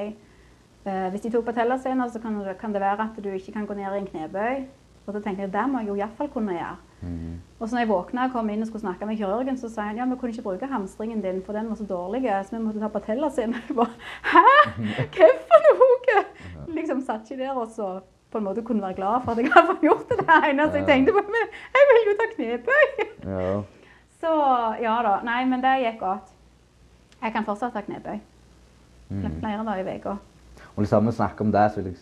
Eh, 0.90 1.08
hvis 1.14 1.24
de 1.26 1.32
tok 1.34 1.46
patellasena, 1.46 2.10
så 2.10 2.22
kan 2.24 2.38
det, 2.42 2.58
kan 2.60 2.74
det 2.74 2.82
være 2.82 3.06
at 3.06 3.24
du 3.24 3.30
ikke 3.30 3.54
kan 3.56 3.66
gå 3.70 3.78
ned 3.78 3.94
i 3.94 4.02
en 4.02 4.08
knebøy. 4.08 4.62
Og 5.06 5.14
så 5.16 5.22
tenkte 5.26 5.46
jeg 5.46 5.54
det 5.54 5.66
må 5.70 5.82
jeg 5.82 5.90
jo 5.90 5.98
iallfall 5.98 6.30
kunne 6.34 6.54
gjøre. 6.54 6.76
Mm. 7.02 7.40
Og 7.60 7.70
så 7.70 7.76
når 7.76 7.82
jeg 7.82 7.90
våkna 7.90 8.26
og 8.28 8.34
kom 8.36 8.50
inn 8.52 8.62
og 8.62 8.68
skulle 8.70 8.84
snakke 8.84 9.08
med 9.10 9.18
kirurgen, 9.18 9.58
så 9.58 9.70
sa 9.72 9.88
han 9.88 9.98
ja, 9.98 10.06
vi 10.06 10.18
kunne 10.20 10.36
ikke 10.36 10.46
bruke 10.46 10.70
hamstringen 10.70 11.24
din, 11.24 11.42
for 11.46 11.58
den 11.58 11.70
var 11.70 11.80
så 11.80 11.88
dårlig, 11.90 12.22
så 12.28 12.56
vi 12.56 12.62
måtte 12.64 12.84
ta 12.84 12.92
patellasena. 12.94 13.62
Jeg 13.68 13.76
bare 13.76 13.96
Hæ? 14.34 14.44
Hva 15.16 15.30
for 15.50 15.68
noe? 15.68 16.24
Liksom 16.76 17.02
satt 17.02 17.32
ikke 17.32 17.44
der 17.44 17.58
og 17.58 17.68
så 17.74 18.00
på 18.30 18.38
en 18.38 18.46
måte 18.46 18.62
kunne 18.62 18.82
være 18.86 18.94
glad 18.94 19.24
for 19.26 19.32
at 19.32 19.40
jeg 19.42 19.50
hadde 19.56 19.78
gjort 19.82 20.10
det 20.10 20.20
der 20.22 20.50
ene. 20.52 20.68
Så 20.70 20.78
jeg 20.78 20.86
tenkte 20.86 21.14
på 21.16 21.24
men 21.26 21.54
jeg 21.74 21.88
vil 21.90 22.10
jo 22.10 22.16
ta 22.20 22.28
knebøy. 22.36 22.86
ja. 23.34 23.62
Så 24.20 24.34
ja 24.84 24.96
da. 25.06 25.16
Nei, 25.26 25.46
men 25.50 25.64
det 25.64 25.78
gikk 25.82 26.02
godt. 26.04 26.34
Jeg 27.22 27.34
kan 27.34 27.46
fortsatt 27.48 27.74
ta 27.74 27.82
knebøy. 27.82 28.20
Mm. 29.10 29.40
Flere 29.40 29.66
dager 29.66 29.88
i 29.88 29.98
uka. 29.98 30.16
Og 30.76 30.84
liksom 30.86 31.06
vi 31.10 31.12
snakker 31.18 31.46
om 31.46 31.52
det, 31.52 31.66
så 31.74 31.82
vil 31.82 31.92
jeg 31.92 31.98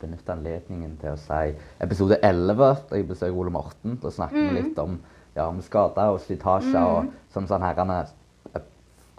benytte 0.00 0.32
anledningen 0.34 0.96
til 1.00 1.14
å 1.14 1.20
si 1.20 1.54
episode 1.80 2.18
11, 2.22 2.56
da 2.90 2.96
jeg 2.98 3.08
besøker 3.08 3.38
Ole 3.40 3.50
Morten. 3.54 3.96
Da 4.02 4.10
snakker 4.12 4.36
vi 4.50 4.58
litt 4.62 4.78
om, 4.82 4.98
ja, 5.36 5.46
om 5.48 5.62
skader 5.64 6.12
og 6.12 6.20
slitasje 6.20 6.82
og 6.84 7.08
sånn 7.32 7.48
sånn 7.50 7.64
herrene 7.64 8.04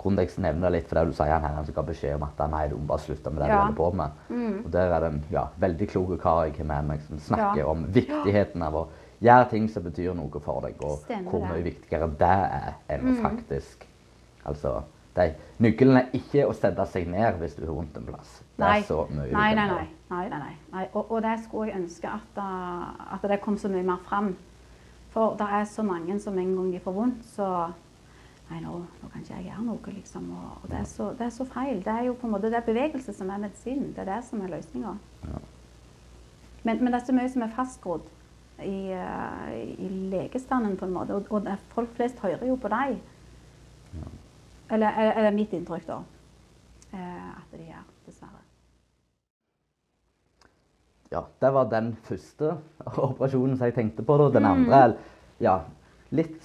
Grunnen 0.05 0.19
til 0.21 0.35
jeg 0.35 0.43
nevner 0.43 0.69
det 0.69 0.75
litt, 0.75 0.87
for 0.89 0.99
det 0.99 1.09
du 1.09 1.13
sier 1.17 1.31
han 1.33 1.41
her, 1.41 1.53
han 1.57 1.65
som 1.65 1.73
ga 1.73 1.81
beskjed 1.87 2.13
om 2.19 2.23
at 2.27 2.41
nei, 2.51 2.67
du 2.69 2.75
må 2.77 2.83
bare 2.91 3.01
slutte 3.01 3.31
med 3.33 3.41
det 3.41 3.47
du 3.49 3.55
holder 3.57 3.77
på 3.79 3.87
med. 3.97 4.19
Og 4.59 4.67
der 4.75 4.91
er 4.93 4.99
det 5.01 5.07
en 5.09 5.23
ja, 5.33 5.47
veldig 5.63 5.87
klok 5.89 6.11
kar 6.21 6.43
jeg 6.45 6.53
har 6.59 6.67
med 6.69 6.85
meg 6.91 7.01
som 7.07 7.17
snakker 7.25 7.63
Ja. 7.63 7.71
om 7.71 7.87
viktigheten 7.95 8.61
av 8.61 8.75
å 8.77 8.83
gjøre 9.25 9.49
ting 9.49 9.65
som 9.67 9.81
betyr 9.87 10.13
noe 10.13 10.39
for 10.45 10.61
deg, 10.61 10.75
og 10.85 10.99
Stemmer 11.07 11.31
hvor 11.31 11.41
det. 11.41 11.49
mye 11.55 11.63
viktigere 11.65 12.09
det 12.19 12.29
er 12.59 12.73
enn 12.93 13.07
å 13.09 13.21
faktisk 13.23 13.87
Altså, 14.45 14.83
de, 15.15 15.31
Nøkkelen 15.59 15.97
er 15.97 16.09
ikke 16.13 16.45
å 16.45 16.53
sette 16.53 16.85
seg 16.85 17.07
ned 17.09 17.39
hvis 17.41 17.55
du 17.57 17.65
har 17.65 17.73
vondt 17.73 17.97
en 17.97 18.05
plass. 18.05 18.43
Det 18.55 18.63
Nei. 18.63 18.79
er 18.79 18.83
så 18.87 19.05
mye 19.11 19.31
Nei, 19.31 19.55
nei, 19.55 19.67
nei. 19.67 19.87
Nei, 20.09 20.29
nei, 20.29 20.39
nei. 20.39 20.57
nei. 20.71 20.85
Og, 20.93 21.11
og, 21.11 21.21
det 21.23 21.39
skulle 21.43 21.71
jeg 21.71 21.81
ønske 21.81 22.07
at, 22.07 22.37
at, 23.13 23.29
det 23.29 23.41
kom 23.43 23.57
så 23.57 23.67
mye 23.67 23.83
mer 23.83 23.97
fram. 24.07 24.35
For 25.11 25.35
det 25.39 25.47
er 25.51 25.65
så 25.67 25.83
mange 25.83 26.19
som 26.19 26.39
en 26.39 26.55
gang 26.55 26.71
de 26.73 26.79
får 26.79 26.95
vondt, 26.95 27.25
så 27.35 27.49
Nei, 28.45 28.59
nå, 28.61 28.75
nå 29.01 29.07
kan 29.09 29.23
ikke 29.23 29.33
jeg 29.39 29.47
gjøre 29.47 29.63
noe, 29.65 29.91
liksom. 29.95 30.25
Og, 30.37 30.49
og 30.61 30.69
det, 30.69 30.77
er 30.77 30.83
så, 30.85 31.07
det, 31.17 31.25
er 31.25 31.31
så, 31.33 31.47
feil. 31.49 31.79
Det 31.81 31.93
er 31.93 32.03
jo 32.05 32.13
på 32.13 32.27
en 32.27 32.33
måte 32.35 32.51
det 32.53 32.59
er 32.59 32.67
bevegelse 32.67 33.13
som 33.17 33.31
er 33.33 33.41
medisinen. 33.41 33.87
Det 33.95 34.03
er 34.03 34.11
det 34.11 34.19
som 34.27 34.43
er 34.45 34.51
løsninga. 34.53 34.91
Ja. 35.23 35.39
Men, 36.61 36.83
men, 36.83 36.91
det 36.93 36.99
er 36.99 37.07
så 37.07 37.15
mye 37.17 37.31
som 37.33 37.41
er 37.41 37.55
fastgrodd 37.55 38.05
i, 38.61 38.93
uh, 38.93 39.49
i 39.81 39.89
legestanden, 40.13 40.77
på 40.77 40.85
en 40.85 40.93
måte. 40.93 41.17
Og, 41.17 41.31
og 41.33 41.49
folk 41.73 41.89
flest 41.97 42.21
hører 42.21 42.45
jo 42.45 42.59
på 42.61 42.69
deg. 42.69 42.99
Ja. 43.95 44.13
Eller 44.77 45.01
er 45.01 45.25
det 45.25 45.33
mitt 45.33 45.53
inntrykk, 45.57 45.89
da. 45.89 46.01
Uh, 46.93 47.31
at 47.39 47.57
de 47.57 47.65
gjør, 47.65 47.85
dessverre. 48.05 48.45
Ja, 51.11 51.25
det 51.41 51.51
var 51.53 51.69
den 51.69 51.93
første 52.07 52.55
operasjonen 53.07 53.57
som 53.57 53.69
jeg 53.69 53.75
tenkte 53.77 54.05
på. 54.05 54.17
Da. 54.19 54.29
Den 54.35 54.47
mm. 54.47 54.51
andre 54.51 54.81
ja, 55.43 55.59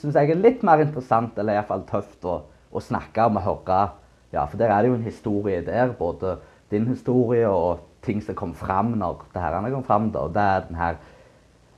syns 0.01 0.19
jeg 0.19 0.31
er 0.31 0.41
litt 0.41 0.65
mer 0.67 0.83
interessant, 0.85 1.39
eller 1.39 1.59
iallfall 1.59 1.87
tøft, 1.89 2.25
å, 2.25 2.41
å 2.71 2.83
snakke 2.83 3.29
om 3.31 3.41
og 3.41 3.47
høre. 3.47 3.81
Ja, 4.35 4.45
for 4.47 4.61
der 4.61 4.71
er 4.71 4.83
det 4.83 4.93
jo 4.93 4.99
en 4.99 5.09
historie 5.09 5.63
der. 5.67 5.95
Både 5.99 6.37
din 6.71 6.87
historie 6.91 7.49
og 7.49 7.87
ting 8.05 8.21
som 8.23 8.37
kom 8.39 8.53
fram 8.55 8.95
når 8.99 9.25
det 9.35 9.43
her 9.43 9.59
kom 9.73 9.87
fram. 9.87 10.13
Da. 10.15 10.29
Det 10.29 10.45
er 10.45 10.69
den 10.69 10.79
her 10.81 11.01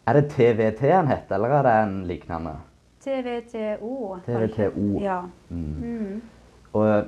Er 0.07 0.19
det 0.19 0.33
TVT 0.33 0.81
han 0.91 1.07
heter, 1.07 1.37
eller 1.37 1.49
er 1.49 1.63
det 1.63 1.73
en 1.79 1.99
lignende? 2.07 2.57
TVTO. 3.05 4.17
TVTO. 4.27 5.01
Ja. 5.01 5.21
Mm. 5.49 5.77
Mm. 5.79 6.23
Og 6.73 7.05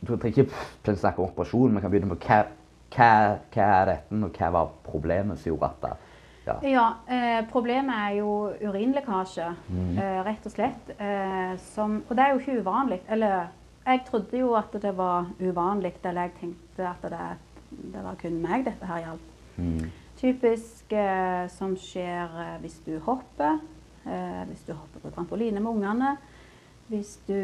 du 0.00 0.16
trenger 0.16 0.46
ikke 0.46 0.96
snakke 0.96 1.22
om 1.22 1.28
operasjon, 1.28 1.72
men 1.72 1.82
kan 1.82 1.90
begynne 1.90 2.08
med 2.08 2.24
hva, 2.24 2.46
hva, 2.94 3.10
hva 3.52 3.70
er 3.80 3.90
dette, 3.92 4.20
og 4.24 4.38
hva 4.38 4.52
var 4.54 4.70
problemet 4.86 5.40
som 5.40 5.52
gjorde 5.52 5.72
at 5.72 6.04
ja, 6.48 6.54
ja 6.64 6.86
eh, 7.12 7.42
problemet 7.50 7.92
er 7.92 8.14
jo 8.22 8.32
urinlekkasje, 8.62 9.48
mm. 9.68 9.98
eh, 10.00 10.20
rett 10.24 10.46
og 10.48 10.54
slett. 10.54 10.92
Eh, 10.96 11.54
som, 11.74 12.00
og 12.08 12.16
det 12.16 12.24
er 12.24 12.32
jo 12.32 12.40
ikke 12.40 12.62
uvanlig. 12.62 13.02
Eller 13.12 13.50
jeg 13.84 14.04
trodde 14.08 14.40
jo 14.40 14.54
at 14.56 14.72
det 14.80 14.94
var 14.96 15.28
uvanlig, 15.40 15.92
eller 16.04 16.28
jeg 16.28 16.36
tenkte 16.40 16.88
at 16.88 17.04
det, 17.12 17.28
det 17.92 18.04
var 18.04 18.16
kun 18.20 18.40
meg 18.40 18.64
dette 18.68 18.88
her 18.88 19.04
gjaldt. 19.04 19.34
Mm. 19.58 19.90
Typisk 20.18 20.92
eh, 20.92 21.46
som 21.52 21.76
skjer 21.78 22.32
eh, 22.42 22.56
hvis 22.62 22.80
du 22.86 22.96
hopper. 23.06 23.60
Eh, 24.08 24.42
hvis 24.48 24.64
du 24.66 24.72
hopper 24.72 25.04
på 25.04 25.12
trampoline 25.14 25.60
med 25.62 25.70
ungene. 25.70 26.16
Hvis 26.88 27.18
du 27.28 27.36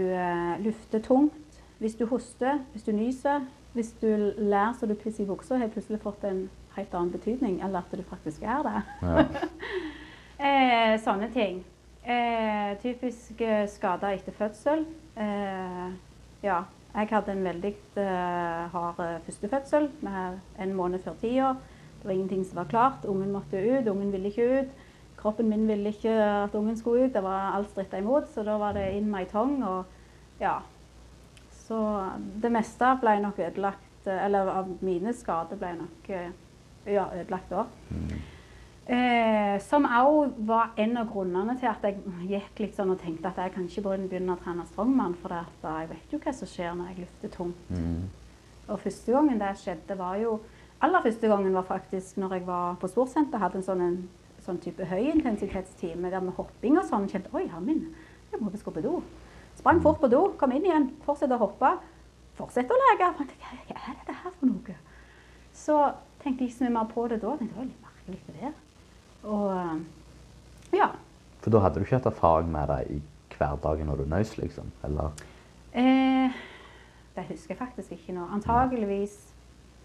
lufter 0.65 1.03
tungt. 1.05 1.61
Hvis 1.79 1.95
du 1.95 2.07
hoster. 2.09 2.63
Hvis 2.73 2.87
du 2.87 2.93
nyser. 2.97 3.45
Hvis 3.75 3.93
du 4.01 4.33
lærer 4.39 4.73
så 4.79 4.87
du 4.87 4.95
pisser 4.95 5.25
i 5.25 5.27
buksa, 5.27 5.59
har 5.59 5.73
plutselig 5.75 5.99
fått 6.03 6.25
en 6.25 6.45
helt 6.77 6.95
annen 6.95 7.11
betydning, 7.11 7.61
eller 7.63 7.83
at 7.83 7.97
du 7.99 8.03
faktisk 8.07 8.43
er 8.43 8.63
det. 8.63 8.83
Ja. 9.03 9.25
eh, 10.47 10.95
sånne 11.03 11.31
ting. 11.35 11.65
Eh, 12.05 12.75
typisk 12.83 13.41
eh, 13.41 13.65
skader 13.71 14.15
etter 14.15 14.35
fødsel. 14.37 14.85
Eh, 15.17 15.89
ja, 16.45 16.61
jeg 16.95 17.11
hadde 17.11 17.33
en 17.33 17.47
veldig 17.49 17.73
eh, 17.99 18.65
hard 18.71 18.99
første 18.99 19.25
førstefødsel 19.27 19.89
med 20.07 20.39
en 20.63 20.75
måned 20.79 21.03
før 21.03 21.19
tida. 21.21 21.55
Det 21.99 22.07
var 22.07 22.15
ingenting 22.15 22.45
som 22.47 22.61
var 22.61 22.71
klart. 22.71 23.09
Ungen 23.09 23.33
måtte 23.33 23.59
ut, 23.59 23.89
ungen 23.89 24.13
ville 24.13 24.29
ikke 24.31 24.61
ut. 24.61 24.71
Kroppen 25.19 25.49
min 25.49 25.67
ville 25.69 25.89
ikke 25.89 26.13
at 26.13 26.55
ungen 26.55 26.77
skulle 26.77 27.07
ut. 27.07 27.15
Det 27.15 27.23
var 27.23 27.57
alt 27.57 27.71
stritta 27.71 27.99
imot, 27.99 28.29
så 28.35 28.43
da 28.45 28.59
var 28.61 28.77
det 28.77 28.91
inn 28.93 29.11
med 29.11 29.25
ei 29.25 29.31
tong. 29.31 29.57
Og 29.65 29.85
ja. 30.41 30.59
Så 31.65 31.81
det 32.43 32.53
meste 32.53 32.93
ble 33.01 33.19
nok 33.25 33.41
ødelagt. 33.41 33.91
Eller 34.05 34.51
av 34.53 34.69
mine 34.85 35.15
skader 35.17 35.57
ble 35.57 35.71
nok 35.79 36.09
ja, 36.13 37.07
ødelagt 37.09 37.53
da. 37.53 37.65
Mm. 37.89 38.23
Eh, 38.85 39.55
som 39.65 39.87
òg 39.89 40.35
var 40.45 40.75
en 40.77 40.99
av 41.01 41.09
grunnene 41.09 41.55
til 41.57 41.71
at 41.71 41.87
jeg 41.89 42.03
gikk 42.29 42.59
litt 42.61 42.75
sånn 42.77 42.93
og 42.93 42.99
tenkte 43.01 43.31
at 43.31 43.39
jeg 43.41 43.55
kan 43.55 43.65
ikke 43.65 43.95
begynne 44.11 44.35
å 44.35 44.43
trene 44.43 44.67
strongman, 44.69 45.15
for 45.23 45.33
jeg 45.33 45.89
vet 45.89 46.13
jo 46.13 46.21
hva 46.21 46.35
som 46.37 46.51
skjer 46.51 46.77
når 46.77 46.91
jeg 46.91 47.07
løfter 47.07 47.33
tungt. 47.33 47.71
Mm. 47.73 48.03
Og 48.69 48.83
første 48.83 49.15
gangen 49.17 49.41
det 49.41 49.55
skjedde, 49.63 49.97
var 50.01 50.21
jo 50.21 50.37
Aller 50.85 51.01
første 51.01 51.29
gangen 51.31 51.55
var 51.55 51.65
faktisk 51.65 52.19
når 52.21 52.33
jeg 52.35 52.43
var 52.45 52.75
på 52.77 52.89
Storsenter, 52.91 53.41
hadde 53.41 53.57
en 53.57 53.65
sånn, 53.65 53.81
en, 53.81 53.95
sånn 54.45 54.59
type 54.61 54.85
høyintensitetstime 54.85 56.11
der 56.13 56.21
med 56.21 56.35
hopping 56.37 56.77
og 56.77 56.85
sånn. 56.85 57.07
Kjente 57.09 57.33
oi, 57.33 57.47
herre 57.49 57.63
min, 57.65 57.87
jeg 58.33 58.43
må 58.43 58.51
på 58.53 58.83
do. 58.85 58.99
Sprang 59.65 59.79
fort 59.81 59.97
på 59.97 60.09
do, 60.13 60.19
kom 60.37 60.53
inn 60.53 60.67
igjen, 60.67 60.91
fortsette 61.07 61.39
å 61.39 61.41
hoppe. 61.41 61.71
Fortsette 62.37 62.75
å 62.75 62.81
leke. 62.83 63.07
Hva 63.17 63.79
er 63.79 63.95
det 64.05 64.17
her 64.19 64.35
for 64.35 64.45
noe? 64.51 64.75
Så 65.57 65.79
tenkte 66.21 66.45
ikke 66.45 66.57
så 66.59 66.67
mye 66.67 66.75
mer 66.75 66.91
på 66.91 67.07
det 67.09 67.17
da. 67.23 67.33
Men 67.39 67.49
det 67.49 67.57
var 67.57 67.71
litt 67.71 67.87
merkelig 67.87 68.19
det 68.27 68.35
det. 68.43 68.51
Og 69.25 69.47
eh, 69.55 70.77
ja. 70.83 70.91
For 71.41 71.57
da 71.57 71.65
hadde 71.65 71.81
du 71.81 71.87
ikke 71.87 71.97
hatt 71.97 72.11
erfaring 72.13 72.53
med 72.53 72.69
det 72.75 72.79
i 72.93 73.01
hverdagen 73.39 73.89
når 73.89 74.03
du 74.03 74.13
nøys, 74.13 74.35
liksom? 74.37 74.69
Eller? 74.85 75.25
Eh, 75.73 76.37
det 77.17 77.25
husker 77.31 77.55
jeg 77.55 77.63
faktisk 77.63 77.97
ikke 77.97 78.19
nå. 78.19 78.29
Antageligvis 78.37 79.17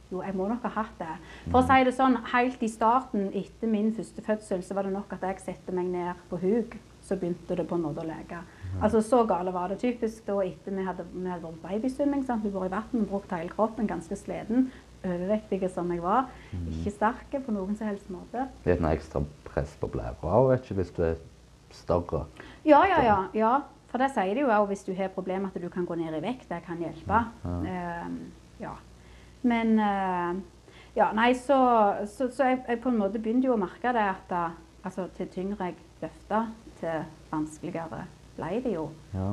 Jo, 0.09 0.23
jeg 0.25 0.33
må 0.35 0.49
nok 0.49 0.63
ha 0.65 0.75
hatt 0.81 0.99
det. 0.99 1.15
For 1.53 1.61
å 1.61 1.67
si 1.69 1.83
det 1.85 1.95
sånn, 1.95 2.19
helt 2.33 2.63
i 2.65 2.67
starten 2.73 3.29
etter 3.31 3.69
min 3.69 3.93
første 3.95 4.23
fødsel, 4.25 4.63
så 4.65 4.75
var 4.75 4.89
det 4.89 4.95
nok 4.95 5.15
at 5.15 5.23
jeg 5.23 5.43
satte 5.45 5.71
meg 5.71 5.87
ned 5.93 6.23
på 6.31 6.39
huk. 6.41 6.79
Så 7.05 7.15
begynte 7.15 7.55
det 7.55 7.69
på 7.69 7.77
en 7.77 7.85
måte 7.87 8.03
å 8.03 8.09
leke. 8.09 8.41
Altså 8.81 9.01
Så 9.01 9.23
gale 9.27 9.53
var 9.53 9.71
det. 9.71 9.79
Typisk 9.81 10.27
da 10.27 10.37
etter 10.45 10.75
vi 10.75 10.85
hadde, 10.85 11.05
vi 11.13 11.29
hadde 11.29 11.43
vært 11.43 11.63
babysvømming. 11.63 12.27
Vi 12.43 12.53
var 12.53 12.67
i 12.67 12.71
vann, 12.71 13.07
brukt 13.09 13.33
hele 13.35 13.49
kroppen, 13.49 13.87
ganske 13.87 14.15
sliten 14.15 14.69
overvektige 15.05 15.69
som 15.71 15.91
jeg 15.91 16.03
var. 16.03 16.29
Mm. 16.51 16.67
Ikke 16.73 16.91
sterke 16.91 17.39
på 17.39 17.55
noen 17.55 17.75
som 17.79 17.87
helst 17.87 18.09
måte. 18.11 18.47
Det 18.65 18.75
et 18.75 18.85
ekstra 18.91 19.23
press 19.47 19.75
på 19.79 19.87
blæra 19.87 20.57
hvis 20.59 20.91
du 20.95 21.03
er 21.03 21.15
større? 21.71 22.25
Ja, 22.65 22.83
ja, 22.87 23.01
ja. 23.05 23.19
ja. 23.33 23.53
For 23.89 23.97
det 23.97 24.11
sier 24.13 24.35
de 24.35 24.43
jo 24.43 24.51
òg 24.53 24.67
hvis 24.69 24.83
du 24.85 24.93
har 24.93 25.09
problemer 25.13 25.49
at 25.49 25.61
du 25.61 25.69
kan 25.69 25.85
gå 25.85 25.95
ned 25.97 26.13
i 26.13 26.21
vekt. 26.21 26.49
Det 26.49 26.61
kan 26.65 26.77
hjelpe. 26.77 27.23
Ja. 27.43 27.57
Uh, 27.65 28.61
ja. 28.61 28.77
Men 29.41 29.79
uh, 29.79 30.39
Ja, 30.97 31.11
nei, 31.13 31.33
så, 31.37 31.55
så, 32.09 32.27
så 32.33 32.49
jeg, 32.49 32.63
jeg, 32.67 32.79
på 32.81 32.89
en 32.89 32.97
måte 32.99 33.21
begynte 33.21 33.47
jo 33.47 33.53
å 33.55 33.61
merke 33.61 33.93
det 33.95 34.03
at 34.09 34.25
da, 34.27 34.41
altså, 34.83 35.05
til 35.15 35.29
tyngre 35.31 35.69
jeg 35.69 35.77
løfta, 36.01 36.47
til 36.79 37.05
vanskeligere 37.29 38.01
ble 38.39 38.59
det 38.65 38.73
jo. 38.73 38.89
Ja. 39.13 39.29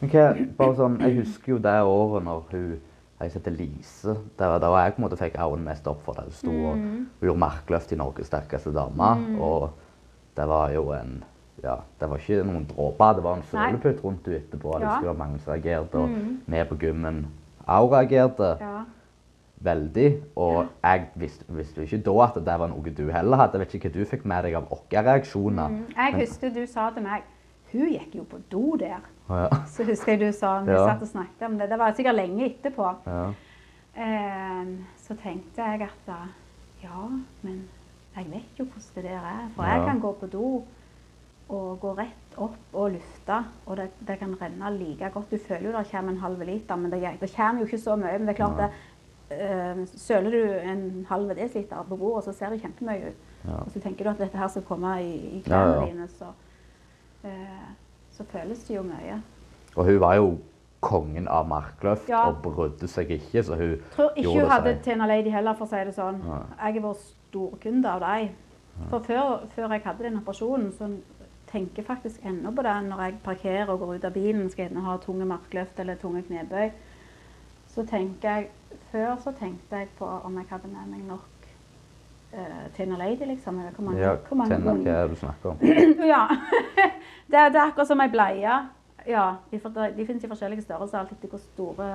Men 0.00 0.12
hva, 0.12 0.26
bare 0.58 0.76
sånn, 0.76 1.00
Jeg 1.00 1.22
husker 1.22 1.56
jo 1.56 1.62
det 1.64 1.78
året 1.82 2.24
når 2.26 2.44
hun 2.52 2.76
jeg 3.16 3.32
heter 3.32 3.54
Lise. 3.54 4.12
Det 4.36 4.48
var 4.50 4.58
da 4.60 4.70
jeg 4.76 4.92
på 4.92 5.00
en 5.00 5.06
måte 5.06 5.16
fikk 5.16 5.38
øynene 5.40 5.70
mest 5.70 5.86
opp 5.88 6.02
for 6.04 6.18
det. 6.18 6.26
Hun 6.26 6.36
sto 6.36 6.52
og, 6.52 6.76
mm. 6.76 7.06
gjorde 7.24 7.40
markløft 7.40 7.94
i 7.94 7.96
Norges 7.96 8.28
sterkeste 8.28 8.72
dame. 8.76 9.08
Mm. 9.22 9.38
Og 9.40 9.70
det 10.36 10.48
var 10.48 10.74
jo 10.74 10.90
en 10.92 11.22
ja, 11.62 11.78
Det 12.00 12.10
var 12.10 12.20
ikke 12.20 12.44
noen 12.44 12.66
dråper, 12.68 13.14
det 13.16 13.22
var 13.24 13.38
en 13.38 13.46
sølepytt 13.50 14.02
rundt 14.04 14.26
henne 14.28 14.42
etterpå. 14.42 14.74
Ja. 14.82 14.98
Det 15.00 15.08
var 15.08 15.16
mange 15.16 15.38
som 15.40 15.54
reagerte, 15.54 15.98
og 15.98 16.08
mm. 16.08 16.34
vi 16.52 16.64
på 16.68 16.76
gymmen 16.82 17.22
òg 17.64 17.88
reagerte. 17.94 18.50
Ja. 18.60 18.82
Veldig. 19.66 20.10
Og 20.36 20.66
jeg 20.82 21.06
visste, 21.16 21.44
visste 21.48 21.86
ikke 21.86 22.02
da 22.04 22.16
at 22.26 22.36
det 22.44 22.58
var 22.60 22.68
noe 22.68 22.92
du 22.98 23.06
heller 23.08 23.40
hadde. 23.40 23.56
Jeg 23.56 23.64
vet 23.64 23.74
ikke 23.78 23.88
hva 23.88 23.94
du 23.94 24.10
fikk 24.10 24.26
med 24.28 24.44
deg 24.44 24.58
av 24.60 24.68
våre 24.68 25.02
reaksjoner. 25.08 25.72
Mm. 25.72 25.96
Jeg 25.96 26.18
husker 26.20 26.52
du 26.52 26.66
sa 26.68 26.90
til 26.92 27.08
meg 27.08 27.24
Hun 27.72 27.88
gikk 27.92 28.14
jo 28.20 28.24
på 28.30 28.40
do 28.52 28.76
der. 28.80 29.04
Ja. 29.28 29.48
Så 29.66 29.84
husker 29.88 30.14
jeg 30.14 30.20
du 30.22 30.32
sa 30.36 30.60
vi 30.62 30.74
ja. 30.74 30.84
satt 30.86 31.02
og 31.02 31.10
snakket 31.10 31.46
om 31.48 31.58
det. 31.58 31.70
Det 31.70 31.78
var 31.78 31.94
sikkert 31.96 32.18
lenge 32.18 32.46
etterpå. 32.46 32.92
Ja. 33.06 33.24
Eh, 33.96 34.74
så 35.02 35.16
tenkte 35.22 35.64
jeg 35.64 35.88
at 35.88 36.12
ja, 36.82 37.08
men 37.42 37.64
jeg 38.16 38.30
vet 38.30 38.58
jo 38.58 38.64
hvordan 38.64 38.94
det 38.94 39.04
der 39.04 39.30
er. 39.30 39.46
For 39.56 39.64
jeg 39.64 39.86
kan 39.88 40.00
gå 40.00 40.12
på 40.20 40.26
do 40.26 40.50
og 41.48 41.78
gå 41.80 41.92
rett 41.94 42.38
opp 42.42 42.74
og 42.74 42.96
lufte, 42.96 43.36
og 43.66 43.76
det, 43.78 43.90
det 44.08 44.18
kan 44.18 44.34
renne 44.40 44.70
like 44.74 45.10
godt. 45.14 45.30
Du 45.30 45.38
føler 45.38 45.68
jo 45.68 45.76
det 45.76 45.86
kommer 45.90 46.12
en 46.12 46.24
halv 46.24 46.42
liter, 46.42 46.76
men 46.76 46.92
det, 46.92 47.02
det 47.20 47.30
kommer 47.36 47.62
jo 47.62 47.68
ikke 47.68 47.78
så 47.78 47.96
mye. 47.96 48.18
Men 48.18 48.26
det 48.26 48.34
er 48.34 48.40
klart 48.40 48.58
det, 48.62 48.70
uh, 49.30 49.84
Søler 49.94 50.34
du 50.34 50.70
en 50.72 51.06
halv 51.08 51.36
desiliter 51.38 51.86
på 51.88 51.96
bordet, 51.96 52.24
så 52.24 52.32
ser 52.32 52.50
det 52.50 52.60
kjempemye 52.64 53.12
ut. 53.12 53.22
Og 53.60 53.70
så 53.70 53.80
tenker 53.80 54.04
du 54.04 54.10
at 54.10 54.18
dette 54.18 54.38
her 54.38 54.48
skal 54.50 54.66
komme 54.66 54.96
i, 55.04 55.12
i 55.38 55.40
klærne 55.46 55.86
dine, 55.86 56.08
så 56.10 56.32
så 58.16 58.24
føles 58.30 58.62
det 58.68 58.76
jo 58.76 58.84
mye. 58.86 59.20
Og 59.76 59.84
hun 59.84 60.00
var 60.00 60.14
jo 60.16 60.30
kongen 60.86 61.28
av 61.28 61.48
markløft 61.48 62.08
ja. 62.08 62.22
og 62.28 62.42
brydde 62.44 62.88
seg 62.88 63.10
ikke, 63.16 63.42
så 63.44 63.58
hun 63.58 63.76
Tror 63.94 64.16
ikke 64.16 64.34
hun 64.38 64.50
hadde 64.50 64.76
Tena 64.84 65.08
Lady 65.08 65.32
heller, 65.32 65.56
for 65.58 65.66
å 65.66 65.72
si 65.72 65.82
det 65.88 65.94
sånn. 65.96 66.20
Ja. 66.24 66.40
Jeg 66.62 66.78
er 66.78 66.84
vår 66.86 66.98
storkunde 67.02 67.92
av 67.92 68.04
deg. 68.04 68.34
For 68.90 69.00
før, 69.00 69.46
før, 69.54 69.72
jeg 69.72 69.84
hadde 69.86 70.04
den 70.04 70.18
operasjonen, 70.20 70.68
så 70.76 70.90
tenker 71.48 71.80
jeg 71.80 71.88
faktisk 71.88 72.24
ennå 72.26 72.52
på 72.52 72.64
det 72.66 72.74
når 72.88 73.02
jeg 73.04 73.18
parkerer 73.24 73.70
og 73.72 73.80
går 73.80 73.94
ut 73.94 74.04
av 74.04 74.12
bilen 74.12 74.50
skal 74.52 74.66
jeg 74.66 74.84
ha 74.84 74.96
tunge 75.00 75.28
markløft 75.28 75.80
eller 75.80 75.98
tunge 76.00 76.22
knebøy. 76.28 76.70
Så 77.72 77.86
tenker 77.88 78.30
jeg 78.30 78.52
Før 78.90 79.16
så 79.18 79.32
tenkte 79.34 79.80
jeg 79.80 79.88
på 79.98 80.06
om 80.06 80.36
jeg 80.38 80.46
hadde 80.50 80.68
med 80.70 80.90
meg 80.92 81.00
nok 81.08 81.24
uh, 82.36 82.66
Tena 82.76 82.96
Lady, 83.00 83.24
liksom. 83.32 83.58
Hvor 83.74 83.84
mange, 83.84 84.00
ja, 84.00 84.14
hvor 84.28 84.36
mange 84.36 84.54
Tena, 84.56 84.72
hva 84.76 84.94
er 84.94 85.02
det 85.08 85.10
du 85.10 85.20
snakker 85.20 85.50
om? 85.50 85.58
ja. 86.14 86.22
Det, 87.26 87.40
det, 87.52 87.58
er 87.58 87.64
akkurat 87.66 87.88
som 87.88 88.00
ei 88.00 88.06
bleie. 88.12 88.52
Ja, 89.06 89.22
de, 89.50 89.58
de 89.96 90.04
finnes 90.06 90.22
i 90.22 90.28
forskjellige 90.30 90.62
størrelser, 90.62 91.00
alt 91.00 91.10
etter 91.16 91.28
hvor 91.32 91.40
store, 91.42 91.88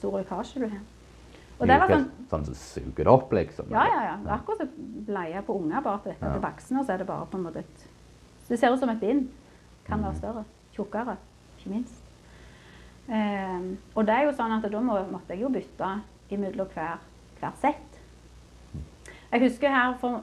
stor 0.00 0.16
lekkasje 0.18 0.62
du 0.64 0.66
har. 0.72 0.80
Og 1.60 1.68
det 1.70 1.76
var 1.78 1.92
sånn 1.92 2.08
sånn 2.32 2.46
som 2.48 2.56
suger 2.58 3.04
det 3.06 3.12
opp, 3.12 3.30
liksom? 3.36 3.68
Ja, 3.70 3.84
ja, 3.86 4.00
ja. 4.08 4.16
Det 4.24 4.32
er 4.32 4.34
akkurat 4.34 4.64
som 4.64 4.88
bleie 5.06 5.42
på 5.46 5.54
unger, 5.60 5.84
bare 5.86 6.00
at 6.00 6.08
dette 6.10 6.32
Ja. 6.32 6.40
voksne, 6.42 6.82
så 6.82 6.92
er 6.96 6.98
det 6.98 7.06
bare 7.06 7.26
på 7.30 7.38
en 7.38 7.44
måte 7.46 7.62
et 7.62 7.84
Det 8.48 8.58
ser 8.58 8.74
ut 8.74 8.80
som 8.82 8.90
et 8.90 8.98
bind. 9.00 9.28
Kan 9.86 10.00
Mm. 10.00 10.04
være 10.04 10.16
større. 10.18 10.44
Tjukkere, 10.74 11.16
ikke 11.58 11.70
minst. 11.70 12.02
Um, 13.08 13.78
og 13.94 14.06
det 14.06 14.14
er 14.14 14.22
jo 14.24 14.32
sånn 14.32 14.52
at 14.56 14.70
da 14.72 14.80
må, 14.80 14.98
måtte 15.12 15.28
jeg 15.36 15.40
jo 15.42 15.48
bytte 15.48 15.88
imellom 16.32 16.68
hver, 16.74 16.98
hver 17.40 17.52
sett. 17.60 17.93
Jeg 19.34 19.42
husker 19.48 19.72
her 19.74 19.96
for 19.98 20.20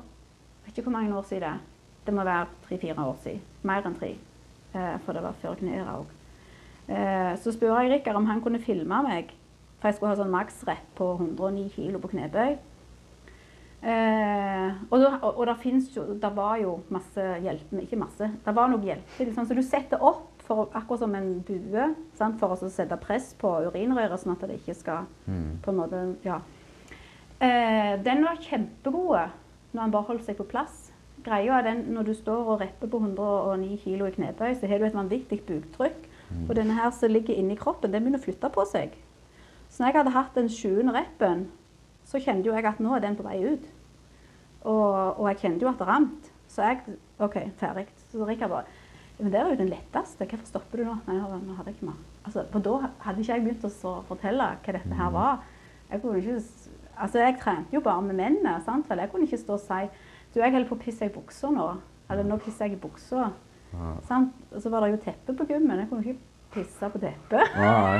vet 0.65 0.77
ikke 0.77 0.87
hvor 0.87 0.95
mange 0.95 1.11
år 1.17 1.25
siden 1.27 1.43
det. 1.43 1.59
Det 2.07 2.13
må 2.15 2.23
være 2.23 2.47
tre-fire 2.67 2.95
år 3.03 3.17
siden. 3.23 3.41
Mer 3.67 3.85
enn 3.85 3.97
tre. 3.99 4.13
Eh, 4.73 4.97
for 5.05 5.13
det 5.17 5.23
var 5.25 5.35
før 5.41 5.57
kneet 5.59 5.89
òg. 5.91 6.05
Eh, 6.87 7.33
så 7.43 7.51
spurte 7.51 7.81
jeg 7.83 7.91
Rikard 7.91 8.15
om 8.21 8.25
han 8.29 8.41
kunne 8.41 8.61
filme 8.63 9.01
meg. 9.03 9.33
For 9.81 9.89
jeg 9.89 9.97
skulle 9.97 10.13
ha 10.13 10.19
sånn 10.21 10.31
maksrett 10.31 10.87
på 10.95 11.09
109 11.19 11.67
kilo 11.75 11.99
på 11.99 12.11
knebøy. 12.13 12.55
Eh, 13.81 14.71
og, 14.91 14.97
da, 15.01 15.09
og, 15.25 15.39
og 15.41 15.47
der 15.49 15.87
jo 15.95 16.03
Der 16.21 16.29
var 16.37 16.57
jo 16.61 16.75
masse 16.93 17.23
hjelp 17.41 17.71
Ikke 17.81 17.97
masse. 17.97 18.27
Det 18.45 18.53
var 18.55 18.69
noe 18.69 18.79
hjelpemiddel. 18.85 19.33
Sånn, 19.35 19.47
så 19.49 19.57
du 19.57 19.63
setter 19.65 20.01
opp 20.05 20.27
for, 20.45 20.69
akkurat 20.77 21.01
som 21.01 21.15
en 21.17 21.31
bue 21.47 21.87
sant, 22.17 22.37
for 22.39 22.53
å 22.53 22.69
sette 22.69 22.97
press 23.01 23.33
på 23.41 23.49
urinrøret, 23.67 24.19
sånn 24.21 24.33
at 24.35 24.47
det 24.47 24.59
ikke 24.61 24.75
skal 24.77 25.05
Mm. 25.27 25.57
på 25.63 25.71
en 25.71 25.77
måte, 25.77 26.15
ja. 26.25 26.39
Eh, 27.41 27.93
den 28.05 28.21
var 28.21 28.41
kjempegod 28.41 29.31
når 29.73 29.81
han 29.81 29.93
bare 29.93 30.09
holdt 30.11 30.27
seg 30.27 30.37
på 30.37 30.45
plass. 30.51 30.91
Greia 31.25 31.57
er 31.59 31.65
den, 31.65 31.93
Når 31.93 32.03
du 32.03 32.13
står 32.13 32.49
og 32.53 32.61
repper 32.61 32.87
på 32.87 32.97
109 32.97 33.77
kg 33.83 34.07
i 34.07 34.11
knebøy, 34.15 34.53
så 34.53 34.67
har 34.67 34.77
du 34.77 34.85
et 34.85 34.97
vanvittig 34.97 35.41
buktrykk. 35.45 36.09
Mm. 36.29 36.49
Og 36.49 36.55
denne 36.55 36.73
her 36.73 36.91
som 36.91 37.11
ligger 37.11 37.33
inni 37.35 37.55
kroppen, 37.55 37.91
den 37.91 38.03
begynner 38.03 38.21
å 38.21 38.23
flytte 38.23 38.49
på 38.49 38.65
seg. 38.65 38.95
Så 39.69 39.81
når 39.81 39.87
jeg 39.87 39.97
hadde 39.97 40.15
hatt 40.15 40.35
den 40.35 40.49
sjuende 40.49 40.93
reppen, 40.93 41.47
så 42.05 42.19
kjente 42.19 42.49
jo 42.49 42.55
jeg 42.55 42.65
at 42.65 42.79
nå 42.79 42.95
er 42.95 43.03
den 43.03 43.17
på 43.17 43.25
vei 43.25 43.37
ut. 43.45 43.67
Og, 44.61 45.19
og 45.19 45.27
jeg 45.31 45.41
kjente 45.41 45.65
jo 45.65 45.71
at 45.71 45.81
det 45.81 45.87
rant. 45.87 46.31
Så 46.51 46.65
jeg 46.65 46.97
OK, 47.21 47.37
ferdig. 47.57 47.87
Så 48.11 48.25
Rikard 48.27 48.51
bare 48.51 48.65
Men 49.17 49.31
det 49.31 49.39
er 49.39 49.49
jo 49.49 49.57
den 49.61 49.69
letteste. 49.69 50.25
Hvorfor 50.25 50.49
stopper 50.49 50.81
du 50.81 50.85
nå? 50.89 50.97
Nei, 51.07 51.17
nå 51.21 51.55
hadde 51.57 51.69
jeg 51.69 51.77
ikke 51.77 51.89
mer. 51.91 51.99
Altså, 52.25 52.45
for 52.51 52.65
da 52.65 52.91
hadde 53.05 53.21
ikke 53.21 53.33
jeg 53.33 53.45
begynt 53.45 53.65
å 53.67 53.93
fortelle 54.09 54.47
hva 54.65 54.75
dette 54.77 54.97
her 54.97 55.11
var. 55.13 55.43
Jeg 55.91 56.01
kunne 56.01 56.21
ikke 56.21 56.39
Altså, 57.01 57.21
jeg 57.23 57.37
trente 57.41 57.75
jo 57.75 57.81
bare 57.81 58.01
med 58.05 58.17
mennene, 58.19 58.57
sant? 58.65 58.89
Vel, 58.89 59.01
jeg 59.03 59.11
kunne 59.11 59.25
ikke 59.25 59.41
stå 59.41 59.57
og 59.57 59.63
si 59.63 59.85
Du, 60.31 60.39
jeg 60.39 60.53
holder 60.53 60.67
på 60.69 60.77
å 60.77 60.81
pisse 60.83 61.07
i 61.07 61.11
buksa 61.11 61.49
nå. 61.51 61.65
Eller 62.11 62.27
nå 62.27 62.37
pisser 62.39 62.69
jeg 62.69 62.77
i 62.77 62.81
buksa. 62.81 63.31
Ja. 63.71 63.93
Sant? 64.07 64.35
Og 64.51 64.61
så 64.63 64.71
var 64.71 64.85
det 64.85 64.93
jo 64.93 65.01
teppe 65.03 65.35
på 65.35 65.47
gymmen. 65.49 65.79
Jeg 65.79 65.89
kunne 65.89 66.05
ikke 66.05 66.19
pisse 66.55 66.91
på 66.93 67.01
teppet. 67.01 67.57
Nei. 67.57 67.99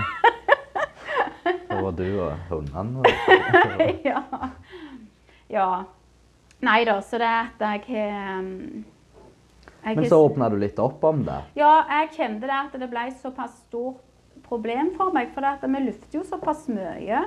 Det 1.72 1.82
var 1.82 1.91
du 1.98 2.07
og 2.22 2.48
hundene. 2.52 3.11
ja. 4.10 4.22
ja. 5.49 5.68
Nei 6.61 6.80
da, 6.86 6.98
så 7.02 7.19
det 7.19 7.28
er 7.28 7.48
at 7.49 7.64
jeg 7.65 7.84
har 7.90 8.40
um, 8.40 8.84
jeg 9.82 9.98
Men 9.98 10.10
så 10.11 10.19
åpna 10.22 10.49
du 10.53 10.60
litt 10.61 10.80
opp 10.80 11.03
om 11.10 11.23
det. 11.26 11.40
Ja, 11.57 11.72
jeg 11.90 12.11
kjente 12.19 12.45
det 12.45 12.57
at 12.57 12.76
det 12.78 12.90
ble 12.91 13.07
såpass 13.18 13.56
stort 13.65 14.03
problem 14.45 14.91
for 14.98 15.15
meg. 15.15 15.32
For 15.34 15.65
vi 15.65 15.86
lufter 15.88 16.19
jo 16.19 16.26
såpass 16.28 16.68
mye. 16.69 17.23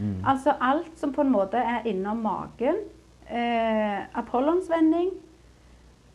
Mm. 0.00 0.16
Altså 0.26 0.54
alt 0.60 0.92
som 0.96 1.12
på 1.12 1.20
en 1.20 1.32
måte 1.32 1.60
er 1.60 1.86
innom 1.88 2.22
magen. 2.24 2.82
Eh, 3.30 4.18
Apollonsvending, 4.18 5.10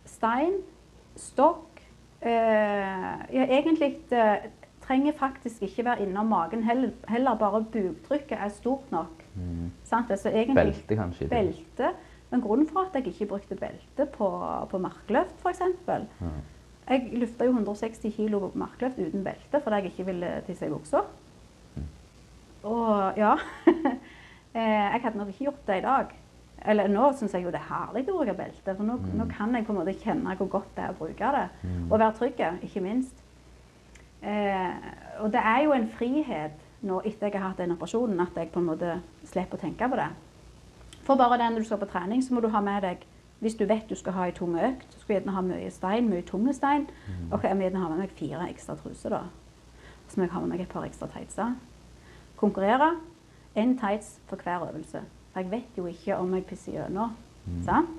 stein, 0.05 0.59
stokk. 1.15 1.81
Eh, 2.21 2.31
ja, 3.33 3.45
egentlig 3.45 3.97
det 4.09 4.25
trenger 4.87 5.13
faktisk 5.17 5.61
ikke 5.61 5.85
være 5.85 6.05
innom 6.05 6.25
magen. 6.25 6.63
Heller, 6.63 6.89
heller 7.07 7.37
bare 7.37 7.63
buktrykket 7.63 8.37
er 8.37 8.49
stort 8.49 8.91
nok. 8.91 9.23
Mm. 9.35 9.71
Sant? 9.83 10.11
Altså 10.11 10.29
egentlig 10.29 10.55
Belte, 10.55 10.95
kanskje? 10.95 11.29
belte. 11.29 11.93
Men 12.31 12.41
grunnen 12.41 12.67
for 12.69 12.79
at 12.79 12.95
jeg 12.95 13.07
ikke 13.07 13.25
brukte 13.25 13.55
belte 13.55 14.05
på, 14.17 14.27
på 14.69 14.77
markløft, 14.77 15.35
f.eks. 15.41 15.61
Mm. 16.19 16.27
Jeg 16.89 17.09
lufta 17.13 17.45
jo 17.45 17.51
160 17.51 18.15
kg 18.15 18.39
på 18.39 18.51
markløft 18.55 18.99
uten 18.99 19.23
belte 19.23 19.61
fordi 19.61 19.75
jeg 19.75 19.85
ikke 19.85 20.05
ville 20.05 20.31
tisse 20.47 20.67
i 20.67 20.69
buksa. 20.69 21.05
Og 22.65 23.17
ja 23.19 23.35
eh, 24.57 24.85
Jeg 24.93 25.01
hadde 25.03 25.17
nok 25.19 25.33
ikke 25.33 25.49
gjort 25.49 25.67
det 25.67 25.79
i 25.79 25.85
dag. 25.85 26.13
Eller 26.65 26.89
nå 26.89 27.11
syns 27.13 27.35
jeg 27.35 27.45
jo 27.45 27.53
det 27.53 27.61
er 27.61 27.69
herlig 27.69 28.07
å 28.09 28.17
bruke 28.17 28.33
belte, 28.37 28.73
for 28.73 28.87
nå, 28.87 28.97
nå 29.13 29.27
kan 29.29 29.53
jeg 29.53 29.67
på 29.67 29.73
en 29.73 29.79
måte 29.79 29.93
kjenne 30.01 30.33
hvor 30.39 30.49
godt 30.57 30.71
det 30.77 30.85
er 30.85 30.93
å 30.93 30.97
bruke 30.97 31.31
det. 31.35 31.47
Mm. 31.61 31.83
Og 31.91 31.99
være 31.99 32.15
trygg, 32.17 32.41
ikke 32.65 32.81
minst. 32.81 33.21
Eh, 34.25 34.87
og 35.21 35.29
det 35.33 35.41
er 35.45 35.59
jo 35.67 35.75
en 35.75 35.89
frihet 35.93 36.63
nå 36.85 37.01
etter 37.05 37.29
jeg 37.29 37.37
har 37.37 37.51
hatt 37.51 37.61
den 37.61 37.75
operasjonen, 37.75 38.21
at 38.23 38.37
jeg 38.37 38.49
på 38.53 38.61
en 38.61 38.69
måte 38.71 38.95
slipper 39.29 39.59
å 39.59 39.61
tenke 39.61 39.89
på 39.89 39.99
det. 39.99 40.09
For 41.05 41.19
bare 41.19 41.37
det 41.37 41.51
når 41.51 41.61
du 41.61 41.69
skal 41.69 41.81
på 41.81 41.89
trening, 41.91 42.23
så 42.25 42.33
må 42.33 42.41
du 42.41 42.49
ha 42.53 42.63
med 42.65 42.81
deg 42.85 43.05
Hvis 43.43 43.57
du 43.59 43.65
vet 43.67 43.89
du 43.89 43.97
skal 43.99 44.13
ha 44.15 44.25
ei 44.25 44.31
tung 44.33 44.53
økt, 44.55 44.93
så 44.93 45.01
skal 45.01 45.09
du 45.09 45.17
gjerne 45.17 45.33
ha 45.35 45.41
mye 45.43 45.69
stein, 45.69 46.05
mye 46.09 46.23
tunge 46.25 46.53
stein. 46.55 46.85
Ok, 47.35 47.43
jeg 47.43 47.57
må 47.59 47.65
gjerne 47.65 47.81
ha 47.83 47.89
med 47.91 47.99
meg 47.99 48.13
fire 48.15 48.45
ekstra 48.47 48.77
truser, 48.79 49.11
da. 49.11 49.19
Så 50.07 50.17
må 50.17 50.23
jeg 50.23 50.31
ha 50.31 50.39
med 50.39 50.53
meg 50.53 50.61
et 50.63 50.71
par 50.71 50.85
ekstra 50.87 51.09
tightser. 51.11 51.51
Konkurrere. 52.39 52.95
Én 53.55 53.77
tights 53.79 54.19
for 54.27 54.35
hver 54.43 54.65
øvelse. 54.69 55.01
For 55.33 55.39
jeg 55.43 55.51
vet 55.51 55.77
jo 55.77 55.85
ikke 55.87 56.17
om 56.17 56.33
jeg 56.35 56.45
pisser 56.49 56.71
gjennom. 56.79 57.13
Sant? 57.65 57.89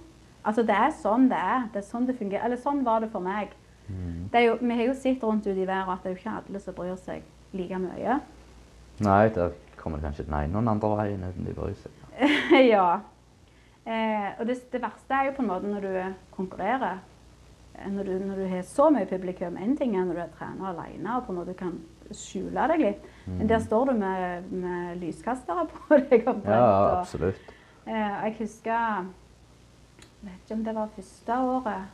Altså, 0.46 0.62
det 0.62 0.74
er 0.76 0.92
sånn 0.94 1.28
det 1.30 1.38
er. 1.38 1.66
Det 1.72 1.80
er 1.82 1.86
sånn 1.88 2.06
det 2.06 2.16
fungerer. 2.18 2.44
Eller 2.44 2.60
sånn 2.60 2.84
var 2.86 3.00
det 3.02 3.10
for 3.10 3.24
meg. 3.24 3.54
Mm. 3.88 4.28
Det 4.32 4.40
er 4.40 4.44
jo, 4.48 4.56
vi 4.60 4.76
har 4.78 4.88
jo 4.88 4.94
sett 4.98 5.22
rundt 5.24 5.46
ute 5.46 5.60
i 5.62 5.66
verden 5.66 5.92
at 5.92 6.02
det 6.02 6.10
er 6.10 6.14
jo 6.16 6.20
ikke 6.20 6.36
alle 6.40 6.60
som 6.62 6.74
bryr 6.74 6.96
seg 7.00 7.22
like 7.56 7.78
mye. 7.78 8.16
Nei, 9.06 9.28
der 9.34 9.52
kommer 9.76 10.00
det 10.00 10.08
kanskje 10.08 10.24
og 10.26 10.54
den 10.56 10.68
andre 10.72 10.96
veien 10.98 11.24
uten 11.24 11.46
de 11.46 11.54
bryr 11.54 11.74
seg. 11.78 11.92
ja. 12.74 12.86
Eh, 13.86 14.30
og 14.40 14.46
det, 14.48 14.56
det 14.72 14.82
verste 14.82 15.14
er 15.14 15.28
jo 15.28 15.36
på 15.36 15.44
en 15.44 15.50
måte 15.52 15.70
når 15.70 15.84
du 15.84 16.14
konkurrerer. 16.34 16.98
Eh, 17.78 17.90
Når 17.92 18.04
du, 18.04 18.12
når 18.18 18.36
du 18.36 18.46
har 18.50 18.62
så 18.62 18.90
mye 18.90 19.06
publikum. 19.06 19.56
Én 19.56 19.76
ting 19.78 19.94
er 19.96 20.04
når 20.04 20.14
du 20.14 20.20
er 20.24 20.32
trener 20.38 20.72
alene 20.72 21.16
og 21.16 21.26
på 21.26 21.32
en 21.32 21.38
måte 21.38 21.54
kan 21.54 21.76
skjule 22.14 22.68
deg 22.70 22.80
litt. 22.80 23.02
Men 23.26 23.46
der 23.50 23.58
står 23.58 23.86
du 23.86 23.92
med, 23.98 24.50
med 24.52 25.00
lyskastere 25.00 25.66
på 25.72 25.96
deg. 26.10 26.26
og 26.28 26.42
ja, 26.46 27.00
absolutt. 27.00 27.36
og- 27.48 27.52
Eh, 27.86 27.92
jeg 28.24 28.34
husker 28.40 28.72
Jeg 28.72 30.22
vet 30.22 30.40
ikke 30.44 30.54
om 30.56 30.64
det 30.64 30.72
var 30.74 30.88
første 30.96 31.32
året 31.38 31.84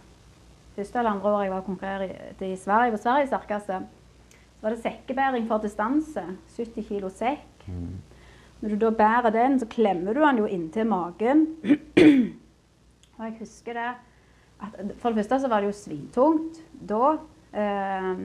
Første 0.77 0.99
eller 0.99 1.11
andre 1.11 1.29
året 1.29 1.45
jeg 1.45 1.53
var 1.53 1.61
konkurrerte 1.67 2.47
i 2.49 2.57
Sverige, 2.57 2.93
på 2.95 2.97
Sveriges 3.03 3.29
sterkeste. 3.29 3.81
Så 4.57 4.63
var 4.63 4.71
det 4.71 4.79
sekkebæring 4.83 5.49
for 5.49 5.59
distanse. 5.61 6.23
70 6.57 6.87
kilo 6.89 7.11
sekk. 7.13 7.67
Mm. 7.67 7.99
Når 8.63 8.69
du 8.73 8.77
da 8.87 8.91
bærer 8.91 9.31
den, 9.35 9.59
så 9.61 9.67
klemmer 9.69 10.15
du 10.17 10.21
den 10.25 10.39
jo 10.39 10.47
inntil 10.47 10.87
magen. 10.87 11.47
og 13.19 13.25
jeg 13.27 13.37
husker 13.41 13.73
det 13.77 13.91
at 14.63 14.95
For 15.03 15.11
det 15.11 15.17
første 15.19 15.41
så 15.43 15.49
var 15.51 15.61
det 15.61 15.67
jo 15.73 15.77
svintungt 15.77 16.61
da. 16.89 17.19
Eh, 17.53 18.23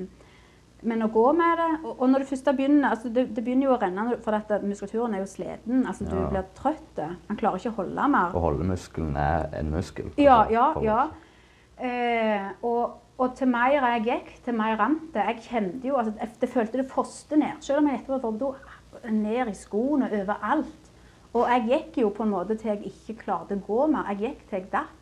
men 0.84 1.02
å 1.02 1.08
gå 1.12 1.24
med 1.36 1.58
det 1.58 1.68
Og, 1.84 2.02
og 2.02 2.10
når 2.10 2.20
du 2.20 2.26
først 2.26 2.45
begynner 2.56 2.90
altså 2.91 3.10
det, 3.14 3.24
det 3.36 3.44
begynner 3.44 3.68
jo 3.68 3.74
å 3.76 3.80
renne 3.82 4.18
for 4.22 4.32
dette, 4.32 4.60
muskulaturen 4.64 5.14
er 5.16 5.20
jo 5.20 5.26
sliten. 5.26 5.86
altså 5.88 6.06
Du 6.10 6.16
Ja. 6.16 6.28
blir 6.30 6.45
trøtt. 6.56 6.99
Han 7.28 7.38
klarer 7.38 7.58
ikke 7.58 7.72
å 7.74 7.76
holde 7.82 8.08
mer. 8.10 8.32
Å 8.36 8.40
holde 8.41 8.64
muskelen 8.64 9.16
er 9.18 9.49
en 9.60 9.72
muskel. 9.72 10.12
Ja, 10.18 10.45
ja, 10.52 10.74
ja. 10.84 11.08
Eh, 11.80 12.49
og, 12.64 12.98
og 13.20 13.36
til 13.38 13.48
mer 13.48 13.72
jeg 13.74 14.04
gikk, 14.06 14.32
til 14.45 14.54
mer 14.58 14.78
rant 14.80 15.12
det. 15.14 15.24
Jeg 15.28 15.41
kjente 15.49 15.88
jo, 15.88 15.98
altså, 15.98 16.14
jeg- 16.20 16.40
det 16.41 16.49
følte 16.49 16.78
det 16.82 16.90
foste 16.91 17.38
ned. 17.38 17.60
Selv 17.62 17.80
om 17.80 17.88
jeg 17.88 17.99
etterpå 18.02 18.40
var 18.40 19.12
ned 19.12 19.48
i 19.48 19.54
skoene, 19.54 20.10
overalt. 20.12 20.91
Og 21.34 21.48
jeg 21.49 21.68
gikk 21.70 21.98
jo 22.02 22.10
på 22.10 22.24
en 22.24 22.32
måte 22.32 22.58
til 22.58 22.72
jeg 22.76 22.86
ikke 22.91 23.18
klarte 23.26 23.58
å 23.58 23.62
gå 23.68 23.90
mer. 23.91 24.06
Jeg 24.14 24.18
gikk 24.20 24.49
til 24.49 24.60
jeg 24.60 24.72
datt. 24.72 24.94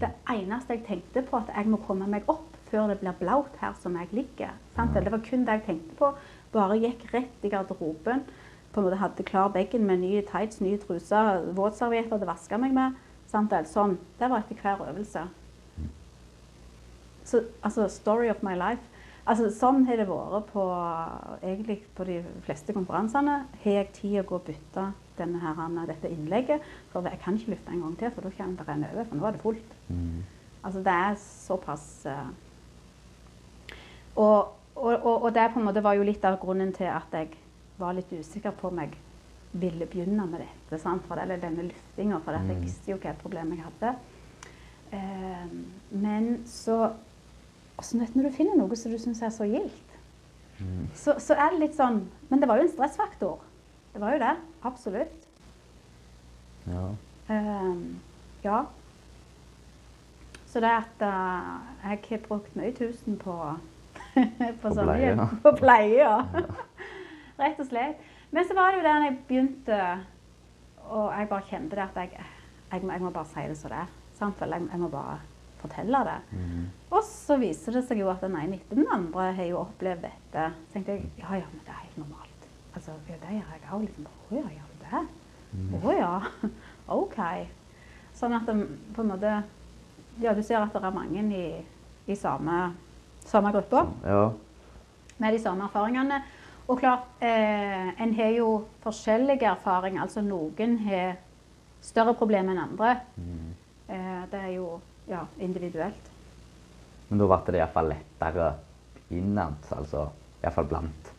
Det 0.00 0.08
eneste 0.30 0.68
jeg 0.70 0.84
tenkte 0.86 1.22
på, 1.26 1.36
at 1.36 1.50
jeg 1.56 1.66
må 1.66 1.76
komme 1.86 2.06
meg 2.08 2.22
opp 2.28 2.53
før 2.74 2.90
det 2.90 2.98
blir 2.98 3.14
blaut 3.20 3.54
her 3.62 3.74
som 3.78 3.94
jeg 4.00 4.10
ligger. 4.10 4.54
Sant? 4.74 4.96
Det 4.98 5.12
var 5.12 5.22
kun 5.22 5.46
det 5.46 5.60
jeg 5.60 5.66
tenkte 5.68 5.98
på. 6.00 6.10
Bare 6.54 6.80
gikk 6.82 7.06
rett 7.14 7.46
i 7.46 7.52
garderoben. 7.52 8.24
På 8.74 8.80
en 8.80 8.88
måte 8.88 8.98
hadde 8.98 9.26
klar 9.26 9.52
bagen 9.54 9.86
med 9.86 10.02
nye 10.02 10.24
tights, 10.26 10.58
nye 10.64 10.80
truser, 10.82 11.44
våtservietter 11.54 12.16
til 12.16 12.26
å 12.26 12.32
vaske 12.32 12.58
meg 12.58 12.74
med. 12.74 12.98
Sant? 13.30 13.54
Sånn. 13.70 13.96
Det 14.18 14.30
var 14.30 14.42
etter 14.42 14.58
hver 14.58 14.82
øvelse. 14.88 15.22
Så, 17.24 17.44
altså, 17.62 17.86
story 17.88 18.28
of 18.32 18.42
my 18.44 18.56
life. 18.58 18.82
Altså, 19.24 19.48
sånn 19.54 19.86
har 19.88 19.96
det 19.96 20.04
vært 20.10 20.50
på, 20.50 20.64
egentlig 21.40 21.78
på 21.96 22.04
de 22.04 22.18
fleste 22.44 22.74
konkurransene. 22.76 23.38
Har 23.62 23.78
jeg 23.78 23.92
tid 23.96 24.18
å 24.20 24.26
gå 24.28 24.36
og 24.40 24.48
bytte 24.50 24.90
denne 25.16 25.40
her, 25.40 25.62
dette 25.88 26.10
innlegget? 26.12 26.66
For 26.92 27.06
jeg 27.08 27.22
kan 27.22 27.38
ikke 27.38 27.54
løfte 27.54 27.72
en 27.72 27.86
gang 27.86 27.94
til, 28.02 28.12
for 28.12 28.26
da 28.26 28.34
kommer 28.36 28.58
det 28.58 28.68
renne 28.68 28.90
over. 28.92 29.08
For 29.08 29.20
nå 29.20 29.28
er 29.28 29.38
det 29.38 29.44
fullt. 29.46 29.76
Mm. 29.88 30.18
Altså, 30.64 30.82
det 30.84 30.96
er 31.06 31.16
såpass 31.20 31.86
eh, 32.08 32.28
og, 34.16 34.52
og, 34.76 35.22
og, 35.22 35.34
det 35.34 35.48
på 35.52 35.60
en 35.60 35.66
måte 35.68 35.82
var 35.82 35.94
jo 35.98 36.02
litt 36.06 36.24
av 36.24 36.38
grunnen 36.42 36.72
til 36.74 36.86
at 36.90 37.12
jeg 37.12 37.28
var 37.78 37.94
litt 37.96 38.12
usikker 38.12 38.54
på 38.58 38.68
om 38.68 38.78
jeg 38.78 38.92
ville 39.52 39.86
begynne 39.86 40.26
med 40.26 40.42
dette. 40.42 40.78
Sant? 40.82 41.02
For 41.08 41.18
eller 41.18 41.40
denne 41.42 41.68
luftinga, 41.68 42.18
for 42.24 42.32
jeg 42.32 42.42
Mm. 42.56 42.62
visste 42.62 42.90
jo 42.90 42.96
hva 42.98 43.14
problem 43.22 43.52
jeg 43.54 43.64
hadde. 43.64 43.94
Eh, 44.92 45.48
men 45.90 46.44
så 46.46 46.92
også 47.78 47.96
Når 48.14 48.22
du 48.22 48.30
finner 48.30 48.56
noe 48.56 48.76
som 48.76 48.92
du 48.92 48.98
syns 48.98 49.22
er 49.22 49.30
så 49.30 49.44
gildt, 49.44 49.80
Mm. 50.60 50.88
så, 50.94 51.16
så 51.18 51.34
er 51.34 51.50
det 51.50 51.58
litt 51.58 51.74
sånn 51.74 52.08
Men 52.30 52.38
det 52.40 52.46
var 52.48 52.56
jo 52.56 52.62
en 52.62 52.68
stressfaktor. 52.70 53.40
Det 53.92 54.00
var 54.00 54.12
jo 54.12 54.18
det. 54.18 54.36
Absolutt. 54.62 55.26
Ja. 56.66 56.94
Eh, 57.28 57.74
ja. 58.44 58.64
Så 60.46 60.60
det 60.60 60.70
at 60.70 61.02
uh, 61.02 61.58
jeg 61.82 61.98
har 62.08 62.18
brukt 62.28 62.56
mye 62.56 62.72
tusen 62.72 63.16
på, 63.18 63.34
på, 64.62 64.68
på 64.68 64.74
pleie, 64.74 65.10
ja. 65.12 65.28
På 65.42 65.52
pleie, 65.58 65.98
ja. 65.98 66.16
Rett 67.40 67.60
og 67.60 67.68
slett. 67.68 68.10
Men 68.34 68.48
så 68.48 68.56
var 68.56 68.72
det 68.72 68.80
jo 68.80 68.86
da 68.86 68.94
jeg 69.04 69.18
begynte, 69.28 69.80
og 70.88 71.06
jeg 71.14 71.28
bare 71.30 71.48
kjente 71.50 71.76
det 71.78 71.84
at 71.84 72.00
jeg, 72.02 72.26
jeg, 72.72 72.82
jeg 72.82 73.02
må 73.02 73.12
bare 73.14 73.30
si 73.30 73.46
det 73.50 73.58
som 73.58 73.70
det 73.74 73.84
er. 73.84 73.92
Jeg, 74.20 74.66
jeg 74.72 74.80
må 74.80 74.88
bare 74.90 75.18
fortelle 75.64 76.04
det. 76.06 76.18
Mhm. 76.36 76.64
Og 76.94 77.02
så 77.06 77.36
viser 77.40 77.78
det 77.78 77.84
seg 77.88 77.98
jo 78.02 78.10
at 78.12 78.22
den 78.22 78.36
ene 78.38 78.60
etter 78.60 78.78
den 78.78 78.90
andre 78.92 79.32
har 79.34 79.50
jo 79.50 79.62
opplevd 79.64 80.06
dette. 80.06 80.46
Så 80.68 80.76
tenkte 80.76 80.96
jeg 80.98 81.10
ja, 81.18 81.40
ja, 81.40 81.50
men 81.50 81.64
det 81.66 81.74
er 81.74 81.82
helt 81.82 81.98
normalt. 82.02 82.48
Altså, 82.74 82.94
ja, 83.08 83.18
det 83.22 83.36
gjør 83.38 83.52
jeg 83.54 83.68
òg. 83.70 83.84
Liksom, 83.86 84.08
å 84.10 84.38
ja, 84.38 84.46
gjør 84.54 84.70
du 84.70 84.84
det? 84.84 85.04
Å 85.80 85.94
ja. 85.94 86.14
OK. 86.94 87.20
Sånn 88.14 88.34
at 88.36 88.46
det, 88.46 88.56
på 88.94 89.02
en 89.02 89.12
måte 89.14 89.36
Ja, 90.22 90.30
du 90.34 90.42
ser 90.46 90.60
at 90.62 90.74
det 90.74 90.82
er 90.84 90.94
mange 90.94 91.22
i, 91.34 91.46
i 92.06 92.14
samme, 92.14 92.68
samme 93.24 93.52
gruppe 93.52 93.84
Ja. 94.06 94.30
med 95.18 95.32
de 95.32 95.38
samme 95.38 95.64
erfaringene. 95.64 96.22
Og 96.68 96.78
klart, 96.80 97.04
eh, 97.20 98.02
en 98.02 98.14
har 98.14 98.30
jo 98.38 98.64
forskjellige 98.82 99.44
erfaringer. 99.50 100.02
Altså 100.02 100.20
noen 100.24 100.78
har 100.78 101.16
større 101.82 102.14
problemer 102.14 102.52
enn 102.52 102.58
andre. 102.58 102.96
Mm. 103.16 103.54
Eh, 103.88 104.22
det 104.30 104.40
er 104.40 104.52
jo 104.56 104.80
ja, 105.08 105.20
individuelt. 105.38 106.10
Men 107.10 107.18
da 107.18 107.26
ble 107.26 107.52
det 107.52 107.60
iallfall 107.60 107.92
lettere 107.92 108.54
innad, 109.10 109.58
altså 109.76 110.06
iallfall 110.42 110.64
blant, 110.64 111.12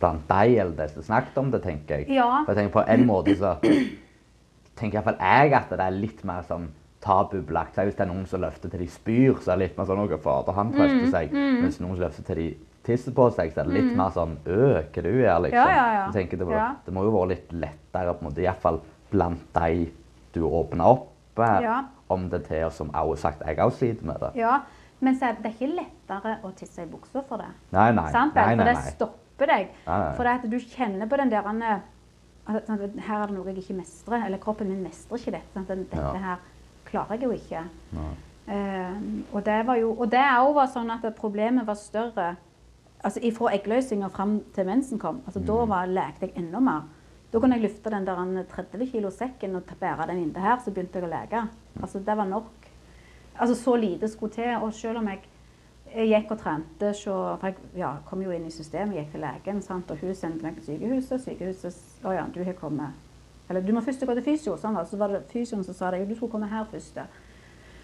blant 0.00 0.26
deg 0.28 0.56
eller 0.58 0.74
de 0.76 0.88
som 0.88 1.02
snakket 1.02 1.38
om 1.38 1.50
det, 1.50 1.62
tenker 1.62 1.98
jeg. 2.02 2.10
Ja. 2.16 2.42
For 2.44 2.52
jeg 2.54 2.64
tenker 2.64 2.72
På 2.80 2.84
en 2.88 3.06
måte 3.06 3.36
så 3.38 3.54
tenker 4.76 4.98
iallfall 4.98 5.18
jeg 5.20 5.54
at 5.54 5.70
det 5.70 5.80
er 5.80 5.90
litt 5.94 6.24
mer 6.24 6.42
sånn 6.42 6.68
tabubelagt. 7.00 7.76
Hvis 7.76 7.94
det 7.96 8.00
er 8.06 8.10
noen 8.12 8.26
som 8.26 8.40
løfter 8.42 8.70
til 8.72 8.80
de 8.80 8.88
spyr, 8.90 9.36
så 9.42 9.52
er 9.52 9.56
det 9.60 9.68
litt 9.68 9.78
mer 9.78 9.86
sånn 9.90 10.00
«Å, 10.02 10.18
fader, 10.22 10.52
han 10.56 10.72
trøster 10.72 11.04
Mm, 11.04 11.10
seg. 11.12 11.32
Mens 11.32 11.78
noen 11.80 11.94
som 11.96 12.04
løfter 12.04 12.24
til 12.26 12.36
de 12.36 12.48
tisser 12.88 13.12
på 13.14 13.28
seg, 13.34 13.52
så 13.54 13.60
er 13.60 13.64
det 13.68 13.74
litt 13.74 13.96
mer 13.96 14.10
sånn 14.10 14.36
Øh, 14.46 14.82
hva 14.92 15.02
du 15.02 15.10
gjør, 15.12 15.42
liksom. 15.44 15.58
Ja, 15.58 15.68
ja, 15.68 15.86
ja. 15.92 16.04
Jeg 16.10 16.14
tenker 16.14 16.38
det, 16.38 16.46
må, 16.46 16.52
Ja. 16.56 16.74
det 16.84 16.94
må 16.94 17.04
jo 17.04 17.10
være 17.14 17.28
litt 17.28 17.52
lettere, 17.52 18.14
på 18.14 18.24
en 18.24 18.30
måte, 18.30 18.42
iallfall 18.42 18.80
blant 19.10 19.52
de 19.54 19.90
du 20.34 20.40
åpner 20.44 20.84
opp 20.84 21.38
eh, 21.38 21.60
Ja. 21.62 21.84
om 22.10 22.28
det 22.30 22.44
til, 22.48 22.64
og 22.64 22.72
som 22.72 22.90
også 22.90 23.16
sagt 23.18 23.42
jeg 23.46 23.56
også 23.58 23.78
sliter 23.78 24.04
med 24.04 24.20
det. 24.20 24.34
Ja, 24.36 24.60
men 25.00 25.14
så 25.14 25.28
er 25.30 25.36
det 25.42 25.54
ikke 25.54 25.74
lettere 25.76 26.38
å 26.42 26.52
tisse 26.54 26.82
i 26.82 26.86
buksa 26.86 27.22
for 27.28 27.36
det. 27.38 27.46
Nei, 27.72 27.92
nei. 27.92 28.10
Sant? 28.10 28.34
nei, 28.34 28.54
nei, 28.56 28.64
nei, 28.64 28.74
For 28.74 28.82
det 28.82 28.92
stopper 28.94 29.46
deg. 29.46 29.68
Nei, 29.86 29.98
nei. 29.98 30.14
For 30.16 30.22
det 30.24 30.32
at 30.34 30.50
du 30.50 30.56
kjenner 30.58 31.06
på 31.08 31.16
den 31.16 31.30
der 31.30 31.42
sånn 31.42 31.62
at 31.62 31.82
Her 32.48 33.22
er 33.22 33.26
det 33.26 33.34
noe 33.36 33.44
jeg 33.44 33.56
ikke 33.58 33.76
mestrer. 33.76 34.24
Eller 34.24 34.38
kroppen 34.38 34.68
min 34.68 34.82
mestrer 34.82 35.18
ikke 35.18 35.32
dette. 35.32 35.66
Dette 35.68 35.96
Ja. 35.96 36.12
her 36.12 36.36
klarer 36.90 37.16
jeg 37.18 37.22
jo 37.22 37.30
ikke. 37.36 37.62
Eh, 38.48 39.00
og 39.32 39.42
det 39.44 39.66
var 39.66 39.76
jo, 39.76 39.90
og 39.92 40.10
det 40.10 40.20
òg 40.40 40.54
var 40.56 40.66
sånn 40.72 40.90
at 40.94 41.04
problemet 41.16 41.66
var 41.68 41.76
større 41.76 42.28
altså 43.04 43.20
ifra 43.22 43.52
eggløsninga 43.54 44.08
fram 44.10 44.38
til 44.56 44.66
mensen 44.66 44.98
kom. 44.98 45.20
altså 45.26 45.40
Da 45.46 45.52
Mm. 45.64 45.68
var, 45.68 45.86
lekte 45.86 46.26
jeg 46.26 46.32
enda 46.36 46.58
mer. 46.60 46.82
Da 47.32 47.38
kunne 47.38 47.54
jeg 47.60 47.62
løfte 47.70 47.90
den 47.90 48.04
der 48.06 48.44
30 48.48 48.86
kilo 48.90 49.10
sekken 49.10 49.56
og 49.56 49.62
bære 49.80 50.06
den 50.08 50.18
inntil 50.22 50.42
her, 50.42 50.56
så 50.64 50.70
begynte 50.72 50.98
jeg 50.98 51.04
å 51.04 51.10
leke. 51.12 51.48
Altså 51.82 51.98
Det 51.98 52.16
var 52.16 52.24
nok. 52.24 52.48
Altså 53.38 53.54
Så 53.54 53.76
lite 53.76 54.08
skulle 54.08 54.32
til. 54.32 54.56
Og 54.62 54.72
selv 54.74 54.98
om 54.98 55.06
jeg, 55.08 55.20
jeg 55.94 56.08
gikk 56.08 56.30
og 56.30 56.38
trente 56.38 56.94
så, 56.94 57.36
For 57.38 57.46
jeg 57.46 57.54
ja, 57.76 57.92
kom 58.06 58.22
jo 58.22 58.30
inn 58.30 58.46
i 58.46 58.50
systemet, 58.50 58.94
gikk 58.96 59.10
til 59.12 59.20
legen, 59.20 59.62
sant? 59.62 59.90
og 59.90 59.96
hun 59.98 60.14
sendte 60.14 60.42
meg 60.42 60.54
til 60.56 60.64
sykehuset. 60.64 61.20
Sykehuset 61.20 61.76
Å 62.04 62.12
ja, 62.14 62.24
du 62.34 62.42
har 62.44 62.52
kommet 62.54 62.90
Eller 63.48 63.64
du 63.64 63.72
må 63.72 63.80
først 63.84 64.04
gå 64.04 64.14
til 64.18 64.26
fysio. 64.26 64.56
Sånn, 64.60 64.76
da. 64.76 64.84
så 64.84 64.98
var 65.00 65.14
det 65.14 65.24
fysioen 65.32 65.64
som 65.64 65.76
sa 65.76 65.90
det. 65.94 66.04
Du 66.08 66.14
skulle 66.16 66.32
komme 66.32 66.50
her 66.50 66.68
først. 66.68 67.00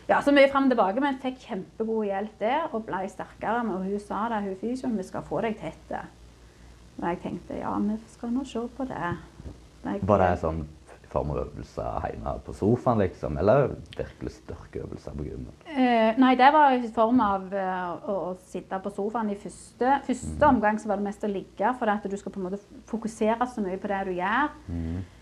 Ja, 0.08 0.20
så 0.20 0.34
mye 0.36 0.50
frem 0.52 0.66
og 0.68 0.74
tilbake, 0.74 1.00
men 1.00 1.16
fikk 1.22 1.40
kjempegod 1.46 2.04
hjelp 2.10 2.36
der 2.42 2.66
og 2.70 2.84
ble 2.84 3.00
sterkere. 3.08 3.64
Og 3.64 3.86
hun 3.88 4.02
sa 4.02 4.26
det, 4.32 4.42
hun 4.44 4.60
fysioen, 4.60 4.98
vi 5.00 5.06
skal 5.08 5.24
få 5.24 5.40
deg 5.46 5.56
tett. 5.62 5.96
Og 7.00 7.08
jeg 7.08 7.20
tenkte 7.24 7.58
ja, 7.58 7.72
vi 7.80 7.98
skal 8.12 8.32
nå 8.34 8.44
se 8.48 8.66
på 8.76 8.86
det. 8.90 9.12
Jeg, 9.84 10.02
Var 10.08 10.20
det 10.20 10.32
sånn 10.40 10.60
i 10.94 11.08
form 11.14 11.32
av 11.32 11.40
øvelser 11.44 12.06
hjemme 12.10 12.34
på 12.44 12.52
sofaen, 12.58 13.00
liksom? 13.00 13.40
Eller 13.40 13.74
virkelig 13.96 14.34
styrkeøvelser 14.36 15.16
på 15.16 15.26
gymmen? 15.30 15.56
Eh, 15.70 16.20
nei, 16.20 16.34
det 16.40 16.52
var 16.52 16.76
i 16.76 16.92
form 16.92 17.24
av 17.24 17.48
eh, 17.54 17.90
å, 18.10 18.20
å 18.28 18.30
sitte 18.50 18.80
på 18.84 18.92
sofaen 18.92 19.32
i 19.32 19.38
første, 19.40 19.98
første 20.04 20.48
omgang. 20.48 20.80
så 20.80 20.90
var 20.90 21.00
det 21.00 21.08
mest 21.08 21.24
å 21.24 21.32
ligge, 21.32 21.74
for 21.80 21.92
at 21.92 22.04
du 22.04 22.16
skal 22.20 22.34
på 22.34 22.42
en 22.42 22.48
måte 22.50 22.62
fokusere 22.90 23.48
så 23.48 23.64
mye 23.64 23.80
på 23.80 23.92
det 23.92 24.04
du 24.10 24.16
gjør. 24.18 24.56
Eh, 24.68 25.13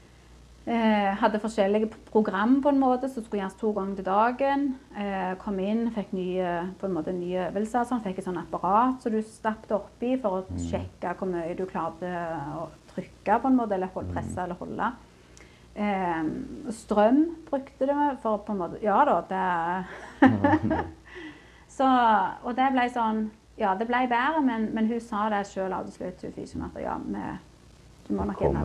hadde 0.65 1.41
forskjellige 1.43 1.89
program 2.13 2.61
på 2.63 2.71
en 2.71 2.79
måte, 2.79 3.09
som 3.11 3.25
skulle 3.25 3.41
gjøres 3.43 3.57
to 3.59 3.73
ganger 3.75 3.97
til 3.99 4.07
dagen. 4.07 4.67
Eh, 4.95 5.33
kom 5.43 5.59
inn, 5.59 5.89
fikk 5.91 6.13
nye, 6.15 6.53
på 6.79 6.87
en 6.87 6.95
måte, 6.95 7.15
nye 7.17 7.49
øvelser. 7.49 7.87
Sånn, 7.89 8.03
fikk 8.05 8.21
et 8.21 8.29
sånt 8.29 8.39
apparat 8.39 9.03
som 9.03 9.15
du 9.15 9.19
stappet 9.27 9.75
oppi 9.75 10.15
for 10.23 10.39
å 10.39 10.61
sjekke 10.69 11.17
hvor 11.19 11.31
mye 11.33 11.57
du 11.59 11.65
klarte 11.67 12.13
å 12.61 12.69
trykke 12.93 13.41
på 13.43 13.51
en 13.51 13.59
måte, 13.59 13.75
eller 13.75 13.91
hold, 13.95 14.13
presse 14.15 14.39
eller 14.45 14.61
holde. 14.61 14.91
Eh, 15.75 16.23
strøm 16.79 17.23
brukte 17.49 17.89
det 17.89 17.97
for 18.23 18.43
på 18.45 18.53
en 18.53 18.59
måte 18.61 18.81
Ja 18.85 18.99
da, 19.09 19.15
det 19.31 20.29
Så, 21.79 21.87
Og 22.45 22.53
det 22.59 22.67
ble 22.75 22.85
sånn 22.93 23.23
Ja, 23.57 23.73
det 23.81 23.87
ble 23.89 24.03
bedre, 24.11 24.43
men, 24.45 24.69
men 24.77 24.91
hun 24.91 25.01
sa 25.01 25.31
det 25.33 25.47
sjøl 25.49 25.73
til 25.89 25.97
slutt, 25.97 26.27
hun 26.27 26.37
fysioen, 26.37 26.69
at 26.69 26.79
ja, 26.83 26.99
vi, 27.01 27.25
du 28.05 28.13
må 28.19 28.29
nok 28.29 28.45
inn. 28.45 28.61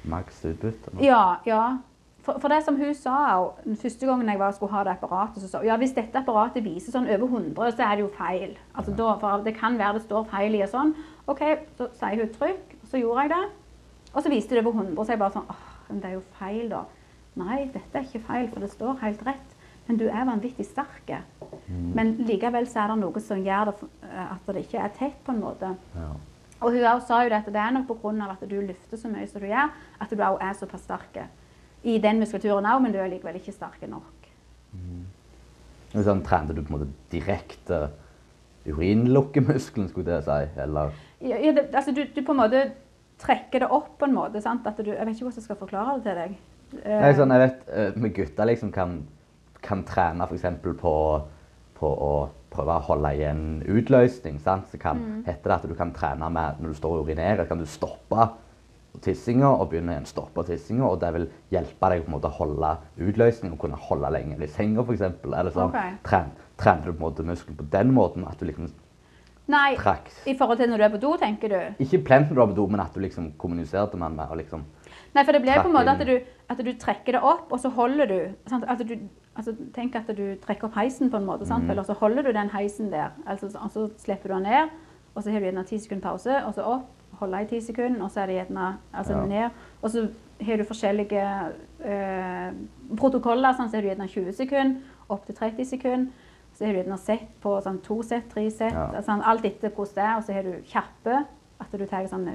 Komme 0.00 0.02
til 0.02 0.10
maks 0.10 0.42
utbytte? 0.44 0.94
nå? 0.94 1.04
Ja, 1.04 1.36
ja. 1.46 1.78
For, 2.20 2.36
for 2.40 2.52
det 2.52 2.60
som 2.64 2.76
hun 2.76 2.94
sa 2.94 3.16
den 3.64 3.76
første 3.80 4.06
gangen 4.06 4.28
jeg 4.28 4.38
var, 4.38 4.52
skulle 4.52 4.72
ha 4.72 4.84
det 4.84 4.92
apparatet, 4.92 5.40
så 5.42 5.48
sa 5.48 5.58
hun 5.62 5.70
ja, 5.70 5.76
hvis 5.80 5.94
dette 5.96 6.20
apparatet 6.20 6.64
viser 6.64 6.92
sånn 6.92 7.08
over 7.08 7.26
100, 7.26 7.72
så 7.76 7.86
er 7.86 7.96
det 7.96 8.04
jo 8.04 8.10
feil. 8.18 8.58
Altså, 8.74 8.92
da, 8.96 9.14
for 9.22 9.46
det 9.46 9.54
kan 9.56 9.78
være 9.80 9.98
det 9.98 10.04
står 10.04 10.26
feil 10.28 10.58
i 10.58 10.62
og 10.66 10.72
sånn. 10.72 10.94
OK, 11.32 11.42
så 11.78 11.88
sier 11.96 12.20
hun 12.20 12.34
trykk, 12.34 12.76
så 12.90 13.00
gjorde 13.00 13.24
jeg 13.24 13.32
det. 13.32 13.42
Og 14.10 14.22
så 14.22 14.32
viste 14.32 14.56
det 14.56 14.64
over 14.66 14.82
100, 14.82 15.04
så 15.04 15.14
jeg 15.14 15.22
bare 15.22 15.36
sånn 15.38 15.48
åh, 15.54 15.64
men 15.88 16.02
det 16.02 16.10
er 16.10 16.18
jo 16.18 16.26
feil, 16.38 16.66
da. 16.70 16.84
Nei, 17.40 17.58
dette 17.72 17.98
er 17.98 18.04
ikke 18.04 18.26
feil, 18.26 18.48
for 18.50 18.60
det 18.64 18.72
står 18.74 19.00
helt 19.04 19.24
rett. 19.26 19.56
Men 19.86 19.98
du 19.98 20.04
er 20.06 20.26
vanvittig 20.28 20.66
sterk. 20.68 21.08
Men 21.96 22.12
likevel 22.28 22.68
så 22.70 22.84
er 22.84 22.92
det 22.92 22.98
noe 23.00 23.22
som 23.24 23.40
gjør 23.42 23.70
det, 23.72 23.88
at 24.06 24.50
det 24.50 24.66
ikke 24.66 24.82
er 24.84 24.92
tett, 24.94 25.16
på 25.26 25.32
en 25.34 25.40
måte. 25.42 25.72
Ja. 25.96 26.10
Og 26.60 26.74
hun 26.74 27.00
sa 27.06 27.22
jo 27.24 27.30
det 27.32 27.38
at 27.40 27.48
det 27.48 27.60
er 27.60 27.72
nok 27.72 27.88
pga. 27.88 28.30
at 28.30 28.48
du 28.50 28.60
løfter 28.60 28.96
så 28.96 29.08
mye 29.08 29.26
som 29.26 29.40
du 29.40 29.46
gjør, 29.46 29.70
at 30.00 30.10
du 30.10 30.22
også 30.22 30.48
er 30.48 30.52
såpass 30.52 30.82
sterk. 30.82 31.18
I 31.82 31.98
den 31.98 32.18
muskulaturen 32.20 32.66
òg, 32.66 32.82
men 32.82 32.92
du 32.92 32.98
er 32.98 33.08
likevel 33.08 33.36
ikke 33.36 33.52
sterk 33.52 33.80
nok. 33.88 34.28
Mm. 34.72 35.06
Sånn, 36.04 36.22
trente 36.22 36.54
du 36.54 36.62
på 36.62 36.74
en 36.74 36.76
måte 36.78 36.90
direkte 37.10 37.88
urinlukkemuskelen, 38.68 39.88
skulle 39.88 40.12
det 40.12 40.24
si? 40.24 40.60
Eller 40.60 40.92
Ja, 41.20 41.36
ja, 41.36 41.52
det, 41.52 41.74
altså 41.74 41.92
du, 41.92 42.04
du 42.04 42.22
på 42.22 42.32
en 42.32 42.40
måte 42.42 42.62
trekker 43.20 43.64
det 43.64 43.70
opp 43.72 43.98
på 43.98 44.08
en 44.08 44.14
måte. 44.14 44.40
sant? 44.40 44.66
At 44.66 44.76
du, 44.76 44.92
jeg 44.92 45.00
vet 45.00 45.14
ikke 45.14 45.26
hvordan 45.26 45.40
jeg 45.40 45.48
skal 45.48 45.60
forklare 45.60 45.96
det 45.96 46.04
til 46.04 46.20
deg. 46.20 46.36
Eh, 46.84 47.00
Nei, 47.00 47.14
sånn, 47.16 47.32
jeg 47.34 47.42
vet 47.46 47.72
eh, 47.74 47.96
med 48.00 48.14
gutter 48.16 48.48
liksom 48.48 48.72
kan, 48.74 49.00
kan 49.64 49.82
trene 49.88 50.28
f.eks. 50.28 50.46
På, 50.80 50.94
på 51.80 51.90
å 51.90 52.12
prøve 52.50 52.76
å 52.76 52.86
holde 52.90 53.14
igjen 53.16 53.42
utløsning. 53.68 54.38
Sant? 54.42 54.68
Så 54.70 54.80
kan, 54.82 55.22
heter 55.26 55.52
det 55.52 55.56
at 55.56 55.66
du 55.70 55.76
kan 55.78 55.94
trene 55.96 56.30
med 56.32 56.60
når 56.60 56.74
du 56.74 56.80
står 56.80 56.98
og 56.98 57.08
urinerer, 57.08 57.48
kan 57.48 57.60
du 57.60 57.68
stoppe 57.68 58.28
tissinga 59.04 59.46
og 59.52 59.68
begynne 59.70 59.94
igjen 59.94 60.08
stoppe 60.10 60.44
tissinga. 60.48 60.86
Og 60.88 61.00
det 61.02 61.12
vil 61.16 61.26
hjelpe 61.54 61.92
deg 61.92 62.04
på 62.04 62.10
en 62.10 62.16
måte 62.16 62.30
å 62.30 62.38
holde 62.40 62.74
utløsning 62.98 63.54
og 63.54 63.62
kunne 63.62 63.80
holde 63.88 64.12
lenger 64.16 64.42
i 64.42 64.50
senga 64.50 64.84
f.eks. 64.84 65.06
Eller 65.30 65.52
sånn. 65.54 65.72
Okay. 65.72 65.96
Tren, 66.06 66.32
trener 66.60 66.88
du 66.88 66.92
på 66.92 66.98
en 66.98 67.06
måte 67.06 67.26
muskelen 67.26 67.58
på 67.60 67.68
den 67.72 67.94
måten 67.96 68.28
at 68.28 68.40
du 68.40 68.48
liksom 68.50 68.70
Nei, 69.50 69.72
trakk 69.74 70.06
i 70.30 70.36
forhold 70.38 70.60
til 70.60 70.68
når 70.70 70.78
du 70.78 70.84
er 70.86 70.92
på 70.92 71.00
do, 71.02 71.08
tenker 71.18 71.50
du? 71.50 71.82
Ikke 71.82 71.98
plent 72.06 72.28
når 72.30 72.36
du 72.36 72.42
er 72.42 72.50
på 72.52 72.56
do, 72.60 72.66
men 72.70 72.82
at 72.84 72.94
du 72.94 73.00
liksom 73.02 73.32
kommuniserte 73.40 73.98
med 73.98 74.14
den 74.14 74.38
liksom 74.38 74.62
Nei, 75.16 75.24
for 75.24 75.34
det 75.34 75.40
blir 75.42 75.58
på 75.58 75.66
en 75.66 75.74
måte 75.74 75.90
at 75.96 76.04
du, 76.06 76.12
at 76.54 76.60
du 76.62 76.70
trekker 76.78 77.16
det 77.16 77.22
opp, 77.26 77.48
og 77.50 77.58
så 77.58 77.72
holder 77.74 78.06
du. 78.06 78.18
Sant? 78.46 78.62
At 78.70 78.78
du 78.86 78.94
altså, 79.36 79.54
tenk 79.74 79.94
at 79.96 80.06
du 80.16 80.36
trekker 80.42 80.68
opp 80.68 80.74
heisen 80.74 81.10
på 81.10 81.16
en 81.20 81.26
måte, 81.26 81.46
sant? 81.46 81.64
Mm. 81.64 81.70
Eller 81.70 81.82
så 81.88 81.94
holder 81.98 82.22
du 82.22 82.32
den 82.32 82.50
heisen 82.50 82.90
der. 82.92 83.10
Altså, 83.26 83.50
og 83.58 83.70
så 83.70 83.88
slipper 83.98 84.28
du 84.28 84.34
den 84.34 84.42
ned, 84.48 84.68
og 85.14 85.22
så 85.22 85.30
har 85.30 85.40
du 85.40 85.46
gjerne 85.50 85.64
10 85.66 85.78
sekunder 85.84 86.02
pause, 86.08 86.40
og 86.46 86.54
så 86.54 86.62
opp, 86.62 86.88
holde 87.20 87.42
i 87.42 87.46
10 87.50 87.60
sekunder, 87.60 88.02
og 88.04 88.10
så 88.10 88.20
er 88.22 88.26
det 88.26 88.34
gjerne 88.40 88.66
altså, 88.94 89.12
Ja. 89.18 89.26
ned. 89.26 89.50
Og 89.82 89.90
så 89.90 90.08
har 90.40 90.56
du 90.56 90.64
forskjellige 90.64 91.24
eh, 91.84 92.52
protokoller, 92.96 93.52
sånn, 93.56 93.68
så 93.70 93.76
har 93.76 93.82
du 93.82 93.88
gjerne 93.90 94.08
20 94.08 94.32
sekunder, 94.32 94.76
opp 95.10 95.26
til 95.26 95.34
30 95.34 95.64
sekunder. 95.64 96.28
Så 96.54 96.66
har 96.66 96.72
du 96.74 96.80
gjerne 96.82 96.98
sett 96.98 97.28
på 97.42 97.52
sånn, 97.62 97.80
to 97.82 98.02
sett, 98.02 98.28
tre 98.32 98.48
sett, 98.50 98.72
Ja. 98.74 98.90
altså, 98.96 99.20
alt 99.24 99.44
etter 99.44 99.70
hvordan 99.70 99.94
det 99.94 100.04
er. 100.04 100.16
Og 100.16 100.24
så 100.24 100.32
har 100.34 100.42
du 100.42 100.52
kjappe, 100.66 101.26
at 101.60 101.72
du 101.78 101.86
tar 101.86 102.06
sånn 102.06 102.28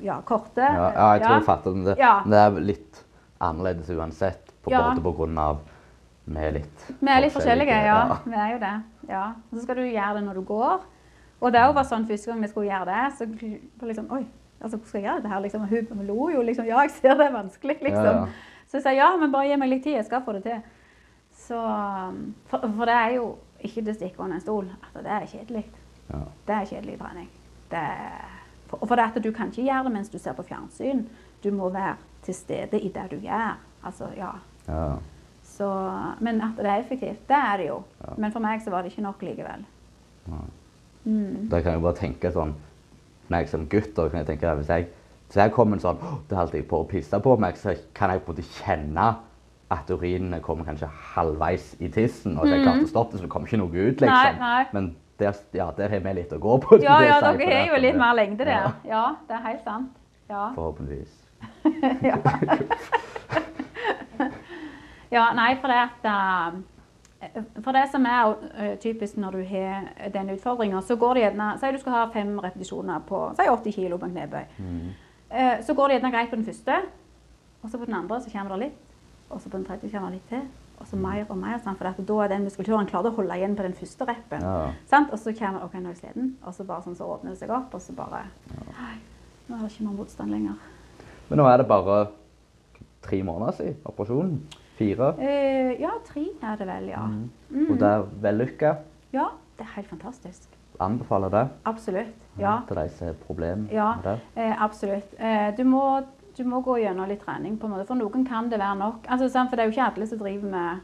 ja, 0.00 0.20
korte. 0.22 0.62
Ja, 0.62 1.14
jeg 1.14 1.22
tror 1.22 1.34
jeg 1.36 1.44
fatter 1.44 1.72
det. 1.84 1.96
Men 1.98 2.30
det 2.30 2.38
er 2.38 2.60
litt 2.60 3.04
annerledes 3.40 3.90
uansett, 3.90 4.52
på 4.62 4.70
både 4.70 5.02
på 5.02 5.12
grunn 5.16 5.38
av 5.38 5.58
vi 6.24 6.38
er 6.38 6.54
litt 6.54 6.84
Vi 7.00 7.10
er 7.10 7.22
litt 7.24 7.34
forskjellige, 7.34 7.78
ja. 7.88 8.18
Vi 8.24 8.36
er 8.38 8.52
jo 8.52 8.60
det. 8.62 8.74
Ja. 9.08 9.24
Og 9.50 9.56
så 9.58 9.64
skal 9.64 9.80
du 9.80 9.86
gjøre 9.86 10.14
det 10.18 10.24
når 10.28 10.38
du 10.38 10.44
går. 10.46 10.84
Og 11.42 11.52
det 11.52 11.62
var 11.74 11.88
sånn 11.88 12.06
første 12.06 12.30
gang 12.30 12.42
vi 12.44 12.50
skulle 12.52 12.70
gjøre 12.70 12.92
det, 12.92 13.04
så 13.18 13.26
liksom 13.88 14.10
Oi, 14.14 14.22
altså, 14.60 14.76
hvordan 14.76 14.88
skal 14.88 15.00
jeg 15.00 15.08
gjøre 15.08 15.22
dette 15.22 15.32
her? 15.32 15.42
Liksom, 15.46 15.62
og 15.66 15.96
hun 15.98 16.06
lo 16.06 16.28
jo 16.30 16.42
liksom 16.46 16.68
Ja, 16.68 16.84
jeg 16.86 16.94
ser 16.98 17.16
det 17.18 17.26
er 17.26 17.34
vanskelig, 17.34 17.78
liksom. 17.82 18.04
Ja, 18.04 18.12
ja. 18.20 18.50
Så 18.70 18.78
jeg 18.78 18.84
sa 18.86 18.92
ja, 18.96 19.10
men 19.20 19.32
bare 19.32 19.50
gi 19.50 19.56
meg 19.60 19.68
litt 19.68 19.82
tid, 19.84 19.98
jeg 19.98 20.06
skal 20.06 20.22
få 20.24 20.32
det 20.38 20.44
til. 20.46 20.60
Så, 21.42 21.58
for, 22.48 22.62
for 22.62 22.88
det 22.88 22.94
er 22.94 23.16
jo 23.18 23.26
ikke 23.66 23.82
det 23.84 23.96
stikke 23.98 24.22
under 24.22 24.38
en 24.38 24.44
stol 24.44 24.68
altså, 24.70 25.02
det 25.02 25.12
er 25.16 25.26
kjedelig. 25.32 25.64
Ja. 26.08 26.22
Det 26.46 26.54
er 26.54 26.70
kjedelig 26.70 26.96
trening. 27.00 27.28
Det 27.72 27.82
er, 27.82 28.30
for, 28.70 28.86
for 28.86 28.96
det 28.96 29.10
at 29.10 29.20
du 29.24 29.30
kan 29.34 29.50
ikke 29.50 29.66
gjøre 29.66 29.84
det 29.88 29.92
mens 29.98 30.12
du 30.12 30.18
ser 30.22 30.38
på 30.38 30.46
fjernsyn. 30.46 31.04
Du 31.44 31.50
må 31.50 31.68
være 31.74 31.96
til 32.22 32.34
stede 32.34 32.80
i 32.80 32.88
det 32.94 33.08
du 33.10 33.18
gjør. 33.18 33.58
Altså, 33.82 34.08
ja. 34.16 34.30
Så, 35.52 35.68
men 36.24 36.40
at 36.40 36.56
det 36.56 36.70
er 36.70 36.80
effektivt, 36.80 37.22
det 37.28 37.36
er 37.36 37.56
det 37.60 37.68
jo. 37.68 37.78
Ja. 38.00 38.14
Men 38.24 38.32
for 38.32 38.44
meg 38.44 38.62
så 38.64 38.72
var 38.72 38.82
det 38.82 38.92
ikke 38.92 39.04
nok 39.04 39.22
likevel. 39.22 39.64
Ja. 40.28 40.42
Mm. 41.04 41.48
Da 41.50 41.60
kan 41.60 41.74
jeg 41.74 41.82
bare 41.82 41.98
tenke 41.98 42.30
sånn 42.30 42.52
Når 43.26 43.40
jeg 43.40 43.48
som 43.50 43.64
gutt 43.66 43.88
da 43.96 44.04
kan 44.06 44.20
jeg 44.20 44.28
tenke 44.28 44.52
hvis 44.60 44.68
jeg, 44.70 44.84
hvis 45.26 45.38
jeg 45.40 45.50
kommer 45.50 45.80
sånn 45.82 45.98
«Åh, 45.98 46.12
Det 46.30 46.36
holdt 46.38 46.54
jeg 46.54 46.66
på 46.70 46.78
å 46.78 46.86
pisse 46.86 47.18
på 47.24 47.32
meg, 47.42 47.58
så 47.58 47.74
kan 47.96 48.12
jeg 48.12 48.22
på 48.22 48.30
en 48.30 48.36
måte 48.36 48.46
kjenne 48.60 49.08
at 49.72 49.90
urinene 49.90 50.38
kommer 50.44 50.68
kanskje 50.68 50.88
halvveis 51.14 51.72
i 51.80 51.88
tissen. 51.88 52.36
Og 52.36 52.44
at 52.44 52.52
jeg 52.52 52.64
klart 52.66 52.84
å 52.84 52.90
stoppe 52.90 53.16
det, 53.16 53.22
så 53.22 53.26
det 53.26 53.32
kommer 53.32 53.48
ikke 53.48 53.60
noe 53.62 53.72
ut, 53.72 54.02
liksom. 54.04 54.12
Nei, 54.12 54.32
nei. 54.42 54.64
Men 54.76 54.90
der, 55.22 55.38
ja, 55.56 55.70
der 55.78 55.94
har 55.96 56.04
vi 56.04 56.12
litt 56.18 56.34
å 56.36 56.40
gå 56.42 56.58
på. 56.60 56.78
Ja, 56.84 56.98
ja, 57.06 57.18
dere 57.24 57.48
har 57.54 57.72
jo 57.72 57.80
litt 57.80 57.96
mer 57.98 58.12
lengde 58.18 58.44
der. 58.44 58.52
Ja, 58.52 58.72
Ja, 58.92 59.04
det 59.28 59.38
er 59.38 59.44
helt 59.48 59.64
sant. 59.64 59.90
Ja. 60.28 60.50
forhåpentligvis. 60.54 61.14
ja. 62.10 62.16
ja, 65.12 65.26
nei, 65.36 65.50
for 65.60 65.68
det 65.72 65.80
at 65.82 66.06
eh, 66.08 67.42
For 67.62 67.76
det 67.76 67.84
som 67.92 68.06
er 68.08 68.32
eh, 68.56 68.72
typisk 68.82 69.18
når 69.20 69.36
du 69.38 69.42
har 69.46 69.90
den 70.14 70.32
utfordringa, 70.34 70.80
så 70.82 70.96
går 70.98 71.14
det 71.14 71.22
gjerne 71.26 71.50
Si 71.60 71.72
du 71.72 71.78
skal 71.82 71.96
ha 71.98 72.06
fem 72.14 72.32
repetisjoner 72.42 73.04
på 73.08 73.20
si 73.38 73.46
80 73.48 73.76
kg 73.76 73.98
på 73.98 74.08
en 74.08 74.16
knebøy. 74.16 74.56
Mm. 74.58 74.88
Eh, 75.30 75.60
Så 75.62 75.76
går 75.76 75.88
det 75.88 75.98
gjerne 76.00 76.14
greit 76.14 76.32
på 76.32 76.40
den 76.40 76.48
første, 76.48 76.80
og 77.62 77.70
så 77.70 77.78
på 77.78 77.86
den 77.86 77.94
andre 78.00 78.20
så 78.20 78.32
kommer 78.32 78.56
det 78.56 78.64
litt. 78.66 78.80
Og 79.30 79.40
så 79.40 79.48
på 79.48 79.56
den 79.56 79.64
tredje 79.68 79.90
kommer 79.92 80.10
det 80.10 80.18
litt 80.18 80.28
til. 80.28 80.48
Og 80.80 80.88
så 80.90 80.96
mer 80.98 81.24
og 81.30 81.38
mer. 81.38 81.60
Sant? 81.62 81.78
For 81.78 81.88
at 81.88 82.00
da 82.08 82.16
er 82.24 82.32
den 82.32 82.42
muskulaturen 82.44 82.88
til 82.90 82.98
å 82.98 83.12
holde 83.14 83.36
igjen 83.38 83.54
på 83.56 83.62
den 83.62 83.76
første 83.78 84.08
reppen. 84.08 84.42
Ja. 84.42 84.98
Og 85.04 85.18
så 85.18 85.32
kommer 85.38 85.64
OK, 85.64 85.76
nå 85.78 85.92
er 85.92 85.94
jeg 85.94 86.00
sliten. 86.02 86.32
Og 86.42 86.56
så 86.56 86.66
bare 86.66 86.82
sånn 86.82 86.98
så 86.98 87.06
åpner 87.06 87.32
det 87.32 87.38
seg 87.38 87.52
opp, 87.54 87.72
og 87.72 87.80
så 87.80 87.94
bare 87.96 88.24
ja. 88.50 88.88
nå 89.46 89.56
er 89.56 89.62
det 89.62 89.70
ikke 89.70 89.86
noe 89.86 90.00
motstand 90.00 90.34
lenger. 90.34 90.58
Men 91.28 91.38
nå 91.38 91.46
er 91.48 91.62
det 91.62 91.68
bare 91.70 92.00
tre 93.02 93.22
måneder 93.22 93.56
siden 93.60 93.78
operasjonen. 93.88 94.42
Fire. 94.78 95.12
Eh, 95.20 95.80
ja, 95.80 95.90
tre 96.06 96.24
er 96.42 96.56
det 96.60 96.66
vel, 96.68 96.88
ja. 96.92 97.04
Mm. 97.06 97.66
Og 97.70 97.78
det 97.78 97.88
er 97.88 98.06
vellykka. 98.24 98.74
Ja, 99.12 99.28
det 99.58 99.66
er 99.66 99.74
helt 99.76 99.88
fantastisk. 99.92 100.48
Anbefaler 100.80 101.30
det 101.30 101.42
Absolutt. 101.68 102.14
Ja, 102.40 102.60
til 102.66 102.76
de 102.80 102.88
som 102.88 103.06
har 103.06 103.18
problemer 103.26 103.68
Ja. 103.72 103.94
med 103.96 104.04
det. 104.04 104.20
eh, 104.36 104.62
absolutt. 104.64 105.14
Eh, 105.18 105.50
du, 105.56 105.64
må, 105.64 105.82
du 106.38 106.44
må 106.44 106.62
gå 106.64 106.78
gjennom 106.80 107.08
litt 107.08 107.20
trening, 107.20 107.58
på 107.58 107.66
en 107.68 107.72
måte. 107.74 107.86
For 107.86 107.94
noen 107.94 108.24
kan 108.26 108.48
det 108.50 108.58
være 108.58 108.78
nok. 108.78 109.04
Altså. 109.08 109.28
For 109.28 109.56
det 109.56 109.60
er 109.60 109.68
jo 109.70 109.76
ikke 109.76 109.90
alle 109.92 110.06
som 110.06 110.18
driver 110.18 110.50
med 110.50 110.80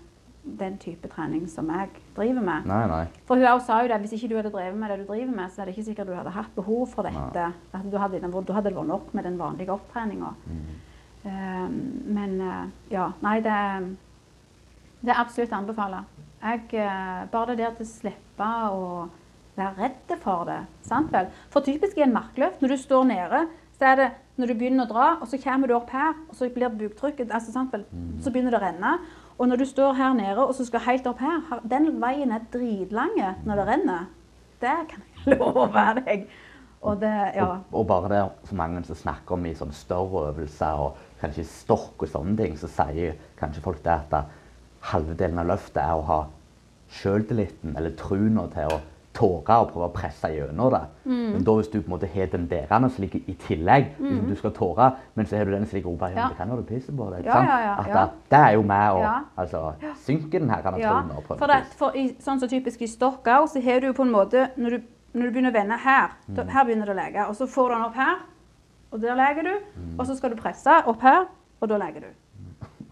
den 0.58 0.78
type 0.78 1.08
trening 1.08 1.48
som 1.50 1.68
jeg 1.72 1.88
driver 2.16 2.40
med. 2.44 2.66
Nei, 2.68 2.82
nei. 2.88 3.04
For 3.28 3.36
hun 3.36 3.60
sa 3.60 3.82
jo 3.82 3.88
det, 3.88 4.00
hvis 4.00 4.12
ikke 4.16 4.28
du 4.28 4.36
hadde 4.36 4.52
drevet 4.54 4.76
med 4.80 4.90
det 4.90 4.98
du 5.00 5.06
driver 5.12 5.34
med, 5.34 5.50
så 5.50 5.60
er 5.62 5.64
det 5.68 5.74
ikke 5.76 5.88
sikkert 5.90 6.06
du 6.06 6.14
hadde 6.14 6.30
hatt 6.36 6.54
behov 6.56 6.86
for 6.92 7.02
dette. 7.08 7.48
At 7.74 7.90
du 7.90 7.96
hadde, 7.98 8.20
du 8.20 8.52
hadde 8.52 8.74
vært 8.74 8.86
nok 8.86 9.14
med 9.14 9.24
den 9.24 9.38
vanlige 9.40 9.72
opptreninga. 9.74 10.34
Um, 10.46 10.62
men 11.26 12.40
eh, 12.40 12.64
ja, 12.94 13.10
nei, 13.24 13.38
det, 13.44 13.58
det 15.02 15.12
er 15.12 15.22
absolutt 15.22 15.54
å 15.54 15.60
anbefale. 15.60 16.02
Jeg, 16.38 16.66
eh, 16.78 17.22
bare 17.32 17.54
det 17.56 17.64
der 17.64 17.78
til 17.78 17.86
å 17.86 17.90
slippe 17.90 18.50
å 18.72 18.82
være 19.58 19.74
redd 19.80 20.18
for 20.22 20.46
det. 20.48 20.60
sant 20.86 21.10
vel? 21.12 21.30
For 21.50 21.66
typisk 21.66 21.98
i 21.98 22.06
en 22.06 22.14
markløft, 22.14 22.62
når 22.62 22.74
du 22.74 22.80
står 22.80 23.08
nede, 23.10 23.46
så 23.78 23.92
er 23.92 23.96
det 23.98 24.08
når 24.38 24.50
du 24.50 24.58
begynner 24.58 24.86
å 24.86 24.90
dra, 24.92 25.06
og 25.18 25.26
så 25.30 25.38
kommer 25.42 25.70
du 25.70 25.74
opp 25.74 25.90
her, 25.90 26.14
og 26.28 26.36
så 26.38 26.46
blir 26.54 26.70
buktrykket 26.70 27.32
altså, 27.34 27.54
sant 27.54 27.74
vel? 27.74 27.82
Så 28.22 28.30
begynner 28.30 28.54
det 28.54 28.60
å 28.60 28.66
renne. 28.68 28.92
Og 29.38 29.50
når 29.50 29.62
du 29.62 29.66
står 29.70 29.94
her 29.98 30.14
nede 30.18 30.42
og 30.42 30.54
så 30.54 30.66
skal 30.66 30.82
helt 30.86 31.06
opp 31.10 31.20
her, 31.22 31.42
den 31.66 31.92
veien 32.02 32.34
er 32.34 32.46
dritlange 32.52 33.34
når 33.46 33.60
det 33.60 33.66
renner. 33.68 34.06
Det 34.62 34.76
kan 34.90 35.02
jeg 35.06 35.38
love 35.40 35.84
deg. 36.00 36.28
Og 36.82 37.00
det, 37.02 37.14
ja. 37.34 37.46
Og, 37.46 37.74
og 37.80 37.86
bare 37.86 38.10
det 38.12 38.22
så 38.46 38.54
mange 38.58 38.82
som 38.86 38.98
snakker 38.98 39.34
om 39.34 39.46
i 39.46 39.54
sånne 39.58 39.74
større 39.74 40.28
øvelser 40.30 40.82
og 40.82 40.98
kanskje 41.20 41.44
stokk 41.44 42.02
og 42.06 42.08
sånne 42.12 42.36
ting, 42.36 42.56
så 42.58 42.68
sier 42.70 43.16
kanskje 43.40 43.62
folk 43.64 43.82
det 43.84 43.96
at 44.12 44.24
halvdelen 44.92 45.38
av 45.42 45.46
løftet 45.50 45.82
er 45.82 45.94
å 45.98 46.04
ha 46.06 46.20
sjøltilliten 46.92 47.76
eller 47.76 47.90
trua 47.98 48.46
til 48.52 48.72
å 48.72 48.78
tåre 49.18 49.54
og 49.58 49.72
prøve 49.72 49.86
å 49.88 49.90
presse 49.90 50.28
gjennom 50.30 50.68
det. 50.70 50.80
Mm. 51.08 51.22
Men 51.34 51.44
da 51.46 51.54
hvis 51.58 51.70
du 51.72 51.80
på 51.80 51.88
en 51.88 51.94
måte 51.96 52.08
har 52.12 52.28
den 52.30 52.44
derene 52.50 52.90
som 52.92 53.02
ligger 53.02 53.24
i 53.26 53.34
tillegg, 53.42 53.88
liksom 53.98 54.28
du 54.30 54.36
skal 54.38 54.52
tåre, 54.54 54.86
men 55.18 55.26
så 55.26 55.40
har 55.40 55.48
du 55.48 55.50
den 55.56 55.66
som 55.66 55.74
ligger 55.74 55.90
oppe, 55.90 56.10
ja, 56.14 56.28
det 56.30 56.38
kan 56.38 56.52
være 56.52 56.62
du 56.62 56.68
pisser 56.68 56.94
på 56.94 57.08
deg. 57.10 57.26
Ja, 57.26 57.34
sant? 57.34 57.50
ja, 57.50 57.72
At 57.82 57.88
det, 57.90 58.04
det 58.30 58.42
er 58.44 58.54
jo 58.54 58.62
med 58.70 59.00
å 59.00 59.02
altså, 59.42 59.64
synke 60.06 60.38
den 60.38 60.52
her 60.54 60.62
kan 60.62 60.78
Ja, 60.78 60.94
trua 61.02 61.24
på 61.26 61.38
for, 61.40 61.50
det, 61.50 61.58
for 61.80 61.98
i, 61.98 62.06
sånn 62.22 62.38
som 62.38 62.52
typisk 62.52 62.84
i 62.86 62.90
stokk 62.92 63.26
òg, 63.34 63.48
så 63.50 63.64
har 63.64 63.82
du 63.82 63.90
på 63.96 64.06
en 64.06 64.14
måte 64.14 64.46
Når 64.56 64.76
du, 64.78 64.86
når 65.18 65.26
du 65.26 65.34
begynner 65.34 65.50
å 65.50 65.58
vende 65.58 65.80
her, 65.82 66.14
da, 66.28 66.42
Mm. 66.44 66.48
her 66.54 66.64
begynner 66.68 66.86
det 66.86 66.94
å 66.94 67.00
lege. 67.02 67.26
Og 67.32 67.34
så 67.34 67.46
får 67.50 67.68
du 67.68 67.74
den 67.74 67.86
opp 67.88 67.98
her, 67.98 68.16
og 68.90 69.02
der 69.02 69.18
leker 69.18 69.46
du. 69.46 69.54
Mm. 69.76 69.98
Og 69.98 70.06
så 70.06 70.16
skal 70.16 70.32
du 70.32 70.40
presse 70.40 70.78
opp 70.86 71.02
her, 71.04 71.26
og 71.60 71.68
da 71.68 71.78
leker 71.80 72.08
du. 72.08 72.10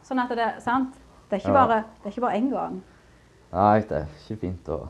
Sånn 0.06 0.20
at 0.22 0.34
det 0.38 0.50
sant. 0.64 0.94
Det 1.26 1.38
er 1.38 1.42
ikke 1.42 1.56
bare, 1.56 1.80
det 2.02 2.10
er 2.10 2.14
ikke 2.14 2.26
bare 2.26 2.38
én 2.38 2.50
gang. 2.52 2.76
Nei, 3.52 3.80
det 3.88 4.04
er 4.04 4.12
ikke 4.20 4.40
fint 4.44 4.68
å 4.70 4.84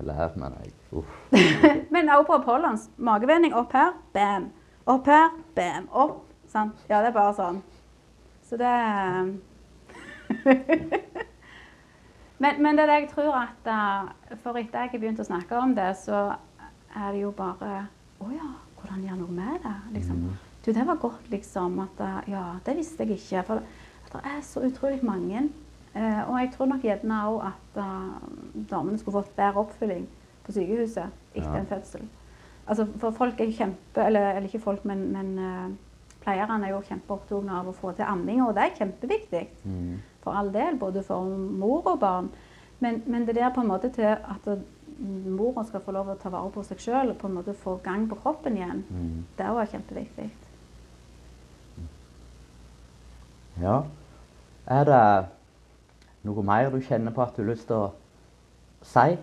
lære, 0.00 0.30
men 0.40 0.54
jeg 0.62 0.72
Uff. 0.92 1.08
Men 1.94 2.10
også 2.10 2.26
på 2.26 2.32
Apollons. 2.32 2.90
Magevending 2.96 3.54
opp 3.56 3.72
her, 3.72 3.94
bam. 4.12 4.50
Opp 4.86 5.06
her, 5.08 5.30
bam. 5.56 5.88
Opp. 5.92 6.26
Sant? 6.48 6.76
Ja, 6.88 7.00
det 7.00 7.08
er 7.12 7.16
bare 7.16 7.32
sånn. 7.36 7.62
Så 8.44 8.58
det 8.60 8.72
men, 12.42 12.58
men 12.60 12.76
det 12.76 12.84
er 12.84 12.90
det 12.90 12.98
jeg 12.98 13.08
tror 13.12 13.34
at 13.36 13.68
eh, 13.68 14.36
For 14.42 14.56
etter 14.60 14.88
jeg 14.88 15.00
begynt 15.00 15.20
å 15.20 15.26
snakke 15.28 15.56
om 15.60 15.72
det, 15.76 15.90
så 16.00 16.34
er 16.92 17.12
det 17.14 17.22
jo 17.22 17.32
bare 17.36 17.86
Å 18.20 18.28
ja, 18.32 18.48
hvordan 18.80 19.04
gjøre 19.06 19.20
noe 19.22 19.36
med 19.36 19.60
det? 19.64 19.76
Liksom. 19.96 20.18
Du, 20.64 20.72
det 20.72 20.84
var 20.86 20.94
godt, 21.02 21.30
liksom. 21.30 21.78
At 21.82 22.00
eh, 22.00 22.30
Ja, 22.32 22.44
det 22.66 22.76
visste 22.76 23.04
jeg 23.04 23.18
ikke. 23.18 23.42
For 23.46 23.62
det 24.12 24.20
er 24.24 24.40
så 24.46 24.60
utrolig 24.66 25.02
mange. 25.04 25.48
Eh, 25.94 26.20
og 26.30 26.38
jeg 26.40 26.52
tror 26.54 26.66
nok 26.70 26.82
gjerne 26.86 27.18
òg 27.28 27.46
at 27.50 27.78
eh, 27.82 28.64
damene 28.70 28.98
skulle 28.98 29.22
fått 29.22 29.36
bedre 29.36 29.64
oppfølging 29.64 30.06
på 30.46 30.52
sykehuset 30.52 31.08
etter 31.34 31.48
Ja. 31.48 31.58
en 31.60 31.66
fødsel. 31.66 32.06
Altså, 32.68 32.86
for 32.98 33.10
folk 33.10 33.40
er 33.40 33.50
kjempe 33.50 34.04
Eller, 34.06 34.20
eller 34.36 34.46
ikke 34.48 34.60
folk, 34.62 34.84
men, 34.84 35.12
men 35.12 35.78
pleierne 36.22 36.64
er 36.66 36.70
jo 36.70 36.80
kjempeopptatt 36.86 37.48
av 37.50 37.68
å 37.68 37.74
få 37.74 37.90
til 37.96 38.04
amminga, 38.06 38.46
og 38.46 38.54
det 38.54 38.62
er 38.68 38.76
kjempeviktig. 38.78 39.46
Mm. 39.64 39.96
For 40.22 40.32
all 40.38 40.52
del, 40.54 40.76
både 40.78 41.02
for 41.02 41.24
mor 41.26 41.82
og 41.90 41.98
barn. 42.00 42.28
Men, 42.80 43.02
men 43.06 43.26
det 43.26 43.34
der 43.34 43.50
på 43.54 43.60
en 43.60 43.68
måte 43.68 43.90
til 43.90 44.04
at 44.14 44.46
mora 45.26 45.64
skal 45.66 45.80
få 45.82 45.92
lov 45.96 46.08
å 46.12 46.16
ta 46.22 46.30
vare 46.30 46.50
på 46.54 46.62
seg 46.66 46.78
sjøl 46.78 47.10
og 47.10 47.18
på 47.18 47.26
en 47.26 47.34
måte 47.40 47.54
få 47.58 47.76
gang 47.82 48.06
på 48.10 48.18
kroppen 48.22 48.56
igjen, 48.56 48.84
Mm. 48.90 49.24
det 49.36 49.46
er 49.46 49.50
også 49.50 49.72
kjempeviktig. 49.76 50.30
Ja. 53.60 53.82
Er 54.66 54.84
det 54.84 55.26
noe 56.24 56.42
mer 56.46 56.70
du 56.70 56.78
kjenner 56.80 57.12
på 57.12 57.22
at 57.24 57.34
du 57.36 57.42
har 57.42 57.50
lyst 57.52 57.66
til 57.66 57.76
å 57.76 57.90
si? 58.86 59.18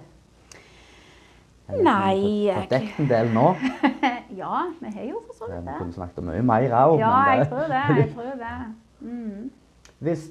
Eller 1.69 1.84
Nei, 1.84 2.45
jeg- 2.47 2.56
Fått 2.64 2.69
dekket 2.69 2.99
en 2.99 3.07
del 3.07 3.27
nå. 3.34 3.47
ja, 4.41 4.64
vi 4.81 4.91
har 4.95 5.03
jo 5.10 5.22
for 5.27 5.34
så 5.38 5.45
Vi 5.49 5.56
vidt 5.56 5.65
det. 5.65 5.76
kunne 5.77 5.93
snakket 5.93 6.18
om 6.18 6.26
mye 6.31 6.41
mer 6.41 6.69
òg. 6.80 6.99
Ja, 6.99 7.35
jeg 7.38 7.47
tror 7.49 7.68
det. 7.68 7.84
Jeg 7.97 8.10
tror 8.15 8.31
det. 8.39 8.56
Mm. 9.01 9.51
Hvis 10.01 10.23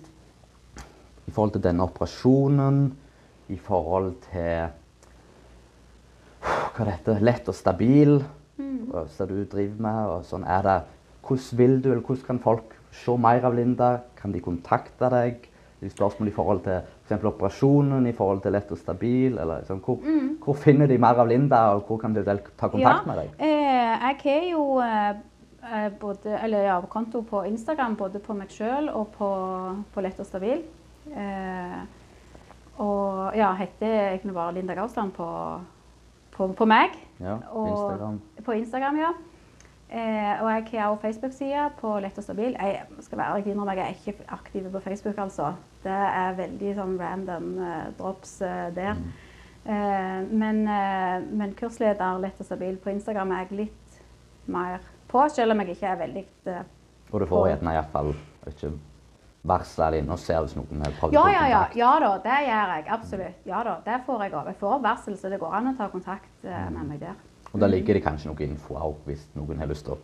i 1.29 1.31
forhold 1.31 1.53
til 1.53 1.63
denne 1.63 1.83
operasjonen, 1.85 2.97
i 3.49 3.57
forhold 3.57 4.15
til 4.33 4.69
hva 6.43 6.85
det 6.87 6.95
heter, 6.99 7.21
lett 7.25 7.49
og 7.49 7.55
stabil, 7.55 8.21
Mm. 8.59 8.91
som 9.09 9.29
du 9.29 9.45
driver 9.45 9.81
med, 9.83 10.07
og 10.11 10.25
sånn 10.27 10.45
er 10.45 10.63
det. 10.67 10.77
Hvordan 11.23 11.59
vil 11.59 11.81
du, 11.83 11.91
eller 11.93 12.03
hvordan 12.03 12.25
kan 12.27 12.39
folk 12.43 12.73
se 12.91 13.17
mer 13.17 13.45
av 13.45 13.55
Linda? 13.55 13.99
Kan 14.17 14.33
de 14.33 14.41
kontakte 14.41 15.11
deg? 15.13 15.49
Er 15.79 15.87
det 15.87 15.93
spørsmål 15.95 16.29
i 16.29 16.35
forhold 16.35 16.65
til 16.65 16.81
for 17.09 17.29
operasjonen, 17.31 18.07
i 18.11 18.13
forhold 18.13 18.41
til 18.43 18.53
lett 18.53 18.71
og 18.75 18.79
stabil? 18.81 19.37
Eller, 19.39 19.61
liksom, 19.63 19.79
hvor, 19.85 20.01
hvor 20.45 20.55
finner 20.59 20.87
de 20.91 20.99
mer 20.99 21.21
av 21.23 21.29
Linda, 21.31 21.61
og 21.77 21.87
hvor 21.87 22.01
kan 22.03 22.15
de 22.17 22.25
ta 22.25 22.69
kontakt 22.69 23.07
med 23.07 23.17
deg? 23.23 23.31
Eh, 23.39 23.93
jeg 24.03 24.17
har 24.25 24.49
jo 24.51 24.65
eh, 24.83 25.21
eh, 25.63 25.87
både, 26.01 26.35
eller 26.43 26.67
ja, 26.67 26.81
konto 26.91 27.23
på 27.23 27.45
Instagram, 27.47 27.95
både 27.97 28.19
på 28.19 28.35
meg 28.35 28.51
sjøl 28.51 28.91
og 28.91 29.13
på, 29.15 29.31
på 29.95 30.03
Lett 30.05 30.19
og 30.19 30.27
stabil. 30.27 30.65
Eh, 31.15 31.79
og 32.79 33.35
ja, 33.39 33.53
heter 33.59 34.11
egentlig 34.13 34.35
bare 34.35 34.55
Linda 34.55 34.75
Gausland 34.79 35.13
på, 35.17 35.29
på, 36.35 36.51
på 36.59 36.67
meg. 36.69 36.91
Ja, 37.23 37.39
på 37.53 37.63
Og- 37.65 37.71
Instagram. 37.71 38.21
På 38.45 38.53
Instagram, 38.55 38.99
ja. 38.99 39.13
Eh, 39.89 40.43
og 40.43 40.51
jeg 40.53 40.81
har 40.83 40.91
også 40.91 41.01
Facebook-side 41.07 41.63
på 41.79 41.95
Lett 42.05 42.19
og 42.21 42.25
stabil. 42.27 42.53
Jeg 42.61 42.83
skal 43.07 43.19
være 43.19 43.39
ærlig 43.39 43.53
innrømme, 43.55 43.77
jeg 43.79 43.87
er 43.87 44.11
ikke 44.13 44.27
aktiv 44.37 44.67
på 44.73 44.81
Facebook, 44.85 45.19
altså. 45.19 45.55
Det 45.81 45.95
er 45.95 46.35
veldig 46.37 46.75
sånn 46.77 46.99
random 47.01 47.47
eh, 47.65 47.87
drops 47.97 48.35
eh, 48.45 48.67
der. 48.77 49.01
Eh, 49.65 50.19
men, 50.29 50.61
eh, 50.69 51.25
men 51.41 51.55
kursleder 51.57 52.21
Lett 52.21 52.41
og 52.41 52.47
stabil 52.51 52.77
på 52.81 52.93
Instagram 52.93 53.33
er 53.33 53.47
jeg 53.47 53.63
litt 53.63 54.03
mer 54.49 54.85
på, 55.09 55.25
selv 55.33 55.53
om 55.53 55.61
jeg 55.65 55.75
ikke 55.77 55.89
er 55.95 55.99
veldig 56.03 56.25
eh, 56.53 56.63
Og 57.13 57.21
du 57.21 57.27
får 57.29 57.49
gjerne 57.51 57.75
iallfall 57.79 58.13
ikke 58.49 58.71
varsle 59.49 59.89
deg 59.93 60.03
inn 60.03 60.13
og 60.13 60.21
se 60.21 60.37
hvis 60.37 60.57
noen 60.59 60.85
har 60.85 60.97
prøvd 60.99 61.17
Ja, 61.17 61.25
ja, 61.33 61.45
ja. 61.49 61.63
Ja 61.77 61.91
da, 62.05 62.11
det 62.25 62.39
gjør 62.45 62.73
jeg. 62.75 62.87
Absolutt. 62.97 63.45
Ja 63.49 63.65
da, 63.65 63.79
det 63.85 64.03
får 64.05 64.25
jeg 64.27 64.37
òg. 64.37 64.53
Jeg 64.53 64.61
får 64.61 64.81
varsel, 64.85 65.17
så 65.17 65.33
det 65.33 65.41
går 65.41 65.57
an 65.61 65.71
å 65.73 65.77
ta 65.79 65.89
kontakt 65.93 66.45
med 66.45 66.81
meg 66.91 67.01
der. 67.01 67.17
Og 67.53 67.61
da 67.61 67.67
ligger 67.67 67.95
det 67.97 68.03
kanskje 68.05 68.29
noe 68.31 68.45
info 68.45 68.75
òg, 68.77 68.97
hvis 69.07 69.27
noen 69.37 69.59
har 69.59 69.69
lyst 69.71 69.87
til 69.87 69.95
å 69.95 69.99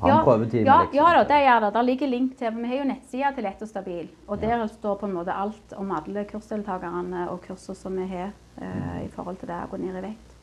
ha 0.00 0.08
Ja, 0.08 0.18
en 0.18 0.24
prøvetime? 0.24 0.64
ja, 0.66 0.78
liksom. 0.82 0.94
ja 0.96 1.12
da, 1.16 1.22
det 1.28 1.38
gjør 1.44 1.60
det. 1.64 1.70
Der 1.74 1.82
ligger 1.82 2.06
link 2.08 2.34
til 2.38 2.56
Vi 2.56 2.68
har 2.68 2.76
jo 2.76 2.88
nettsida 2.90 3.30
til 3.34 3.44
Lett 3.44 3.62
og 3.62 3.68
stabil. 3.68 4.08
Og 4.28 4.40
der 4.40 4.66
står 4.66 4.98
på 5.00 5.06
en 5.06 5.14
måte 5.14 5.32
alt 5.32 5.72
om 5.76 5.92
alle 5.92 6.24
kursdeltakerne 6.24 7.28
og 7.30 7.40
kurser 7.46 7.74
som 7.74 7.96
vi 7.96 8.06
har 8.06 8.32
eh, 8.60 9.04
i 9.04 9.08
forhold 9.08 9.36
til 9.40 9.48
det 9.48 9.56
å 9.64 9.70
gå 9.70 9.80
ned 9.80 9.96
i 9.96 10.04
vekt. 10.10 10.36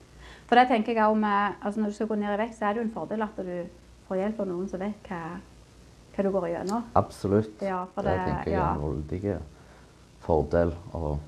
For 0.48 0.56
det 0.56 0.68
tenker 0.70 0.94
jeg 0.96 1.18
med, 1.18 1.54
altså 1.62 1.80
Når 1.82 1.88
du 1.88 1.94
skal 1.94 2.08
gå 2.08 2.16
ned 2.16 2.34
i 2.34 2.38
vekt, 2.42 2.56
så 2.58 2.66
er 2.66 2.74
det 2.74 2.82
jo 2.82 2.88
en 2.88 2.94
fordel 2.96 3.22
at 3.22 3.38
du 3.38 3.54
får 4.08 4.16
hjelp 4.22 4.40
av 4.40 4.48
noen 4.48 4.68
som 4.72 4.80
vet 4.80 5.10
hva, 5.12 5.22
hva 6.16 6.24
du 6.24 6.32
går 6.32 6.48
gjennom. 6.54 6.84
Absolutt. 6.96 7.62
Ja, 7.62 7.86
for 7.94 8.02
det, 8.02 8.14
det- 8.18 8.26
tenker 8.32 8.52
jeg 8.52 8.62
er 8.62 8.74
en 8.74 9.04
veldig 9.12 9.38
fordel. 10.26 10.74
Og... 10.94 11.20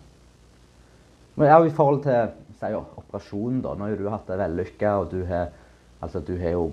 Men 1.36 1.52
òg 1.56 1.68
i 1.68 1.76
forhold 1.76 2.02
til 2.04 2.32
si, 2.60 2.72
operasjonen, 3.10 3.64
da. 3.66 3.74
Nå 3.74 3.90
har 3.90 3.98
du 3.98 4.08
hatt 4.10 4.30
det 4.30 4.38
vellykka, 4.40 4.94
og 5.02 5.12
du 5.12 5.26
har, 5.26 5.50
altså, 6.00 6.22
du 6.22 6.36
har 6.38 6.56
jo 6.56 6.70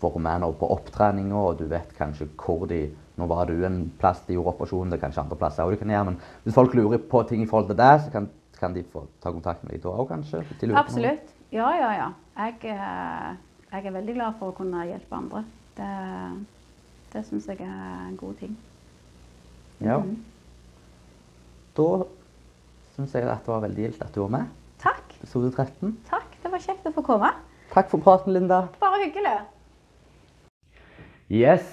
vært 0.00 0.20
med 0.20 0.42
nå 0.44 0.52
på 0.60 0.68
opptreninga, 0.74 1.36
og 1.40 1.60
du 1.60 1.66
vet 1.70 1.92
kanskje 1.98 2.28
hvor 2.36 2.68
de 2.70 2.86
Nå 3.16 3.24
var 3.24 3.48
du 3.48 3.62
en 3.64 3.78
plass 3.96 4.18
de 4.26 4.34
gjorde 4.34 4.50
operasjonen, 4.52 4.90
det 4.92 4.98
er 4.98 5.00
kanskje 5.06 5.22
andre 5.22 5.36
plasser 5.40 5.64
også 5.64 5.78
du 5.78 5.80
kan 5.80 5.88
gjøre, 5.94 6.04
men 6.10 6.18
hvis 6.44 6.56
folk 6.58 6.74
lurer 6.76 7.00
på 7.00 7.22
ting 7.24 7.40
i 7.40 7.46
forhold 7.48 7.70
til 7.70 7.78
det, 7.80 7.94
så 8.04 8.10
kan, 8.12 8.26
kan 8.58 8.74
de 8.74 8.82
få 8.92 9.06
ta 9.24 9.32
kontakt 9.32 9.62
med 9.64 9.72
deg 9.72 9.80
da 9.86 9.94
òg, 9.94 10.10
kanskje? 10.10 10.42
Absolutt. 10.76 11.30
Ja, 11.48 11.70
ja, 11.80 11.88
ja. 11.96 12.10
Jeg, 12.36 12.58
eh, 12.74 13.30
jeg 13.70 13.88
er 13.88 13.96
veldig 13.96 14.18
glad 14.18 14.36
for 14.36 14.52
å 14.52 14.56
kunne 14.58 14.84
hjelpe 14.84 15.16
andre. 15.16 15.40
Det, 15.78 15.88
det 17.14 17.24
syns 17.30 17.48
jeg 17.48 17.64
er 17.64 18.04
en 18.10 18.20
god 18.20 18.36
ting. 18.42 18.52
Ja. 19.80 19.96
Mm. 20.04 20.20
Da 21.80 21.88
syns 22.98 23.16
jeg 23.16 23.32
at 23.32 23.48
det 23.48 23.54
var 23.54 23.64
veldig 23.64 23.88
gildt 23.88 24.04
at 24.04 24.12
du 24.12 24.26
var 24.26 24.34
med. 24.36 24.65
Episode 25.16 25.50
13. 25.54 25.96
Takk. 26.10 26.36
Det 26.42 26.52
var 26.52 26.60
kjekt 26.60 26.88
å 26.88 26.92
få 26.92 27.02
komme. 27.06 27.30
Takk 27.72 27.88
for 27.90 28.02
praten, 28.04 28.34
Linda. 28.36 28.66
Bare 28.82 29.00
hyggelig. 29.04 29.38
Yes, 31.32 31.64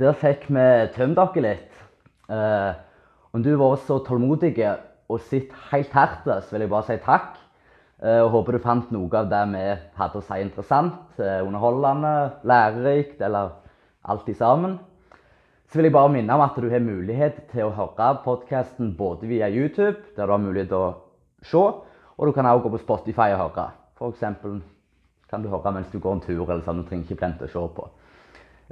der 0.00 0.14
fikk 0.16 0.46
vi 0.48 0.66
tømt 0.94 1.18
dere 1.18 1.42
litt. 1.44 1.82
Eh, 2.30 2.70
om 3.34 3.42
du 3.42 3.50
har 3.52 3.60
vært 3.60 3.86
så 3.88 3.98
tålmodig 4.06 4.54
og 4.62 5.20
sitt 5.28 5.50
helt 5.72 5.92
her 5.92 6.14
så 6.24 6.54
vil 6.54 6.64
jeg 6.64 6.72
bare 6.72 6.88
si 6.88 6.98
takk. 7.02 7.34
Eh, 8.02 8.22
og 8.22 8.32
håper 8.36 8.56
du 8.56 8.62
fant 8.62 8.94
noe 8.94 9.10
av 9.18 9.28
det 9.30 9.42
vi 9.52 9.66
hadde 9.98 10.18
å 10.18 10.24
si 10.26 10.40
interessant, 10.42 11.18
eh, 11.18 11.42
underholdende, 11.44 12.14
lærerikt 12.46 13.20
eller 13.22 13.52
alt 14.04 14.28
i 14.28 14.34
sammen. 14.34 14.78
Så 15.68 15.78
vil 15.78 15.90
jeg 15.90 15.94
bare 15.94 16.12
minne 16.12 16.34
om 16.34 16.42
at 16.44 16.56
du 16.56 16.68
har 16.70 16.82
mulighet 16.82 17.48
til 17.52 17.68
å 17.68 17.74
høre 17.76 18.18
podkasten 18.24 18.96
både 18.96 19.26
via 19.26 19.48
YouTube, 19.48 19.96
der 20.16 20.26
du 20.26 20.32
har 20.32 20.42
mulighet 20.42 20.68
til 20.68 20.78
å 20.78 20.94
se, 21.42 21.62
og 22.18 22.26
du 22.26 22.32
kan 22.32 22.46
også 22.46 22.62
gå 22.62 22.76
på 22.76 22.82
Spotify 22.82 23.32
og 23.32 23.42
høre. 23.42 23.70
Eksempel 24.02 24.62
kan 25.30 25.42
du 25.42 25.48
høre 25.48 25.72
mens 25.72 25.90
du 25.92 25.98
går 25.98 26.12
en 26.12 26.20
tur, 26.20 26.50
eller 26.50 26.64
sånn, 26.66 26.82
du 26.82 26.88
trenger 26.88 27.06
ikke 27.06 27.20
plente 27.20 27.46
å 27.46 27.52
se 27.52 27.64
på. 27.76 27.88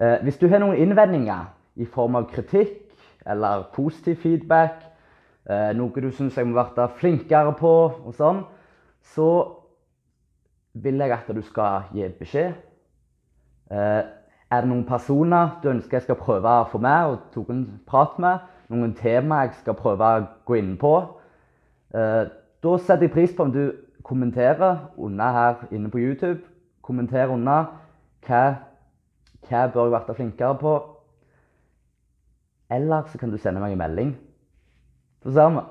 Eh, 0.00 0.18
hvis 0.24 0.38
du 0.40 0.48
har 0.48 0.60
noen 0.62 0.78
innvendinger 0.80 1.48
i 1.80 1.86
form 1.86 2.18
av 2.18 2.28
kritikk 2.32 2.90
eller 3.26 3.68
positiv 3.74 4.20
feedback, 4.22 4.82
eh, 5.48 5.70
noe 5.76 6.02
du 6.02 6.10
syns 6.10 6.36
jeg 6.36 6.46
må 6.46 6.58
være 6.58 6.88
flinkere 6.98 7.54
på, 7.58 7.74
og 8.04 8.14
sånn, 8.14 8.44
så 9.14 9.30
vil 10.74 11.00
jeg 11.00 11.12
at 11.12 11.30
du 11.34 11.42
skal 11.42 11.88
gi 11.94 12.08
beskjed. 12.18 12.54
Eh, 13.70 14.02
er 14.50 14.64
det 14.64 14.70
noen 14.70 14.86
personer 14.86 15.56
du 15.62 15.68
ønsker 15.70 16.00
jeg 16.00 16.08
skal 16.08 16.18
prøve 16.18 16.50
å 16.50 16.68
få 16.70 16.80
med 16.82 17.12
og 17.12 17.26
tok 17.34 17.52
en 17.54 17.64
prat 17.86 18.18
med? 18.18 18.46
Noen 18.70 18.94
tema 18.98 19.44
jeg 19.44 19.60
skal 19.60 19.78
prøve 19.78 20.06
å 20.06 20.24
gå 20.46 20.58
inn 20.58 20.76
på? 20.78 20.94
Eh, 21.94 22.24
da 22.62 22.76
setter 22.78 23.08
jeg 23.08 23.14
pris 23.14 23.32
på 23.36 23.46
om 23.46 23.52
du 23.52 23.72
kommenterer 24.04 24.90
under 24.96 25.32
her 25.32 25.66
inne 25.72 25.90
på 25.90 25.98
YouTube. 25.98 26.40
Kommenter 26.82 27.28
under 27.32 27.64
hva 28.26 28.42
hva 29.48 29.66
bør 29.72 29.88
jeg 29.88 29.92
være 29.92 30.14
flinkere 30.14 30.58
på? 30.60 30.72
Eller 32.70 33.02
så 33.10 33.18
kan 33.18 33.30
du 33.30 33.38
sende 33.38 33.60
meg 33.60 33.72
en 33.72 33.80
melding. 33.80 34.10
Så 35.22 35.32
ser 35.34 35.54
vi. 35.54 35.62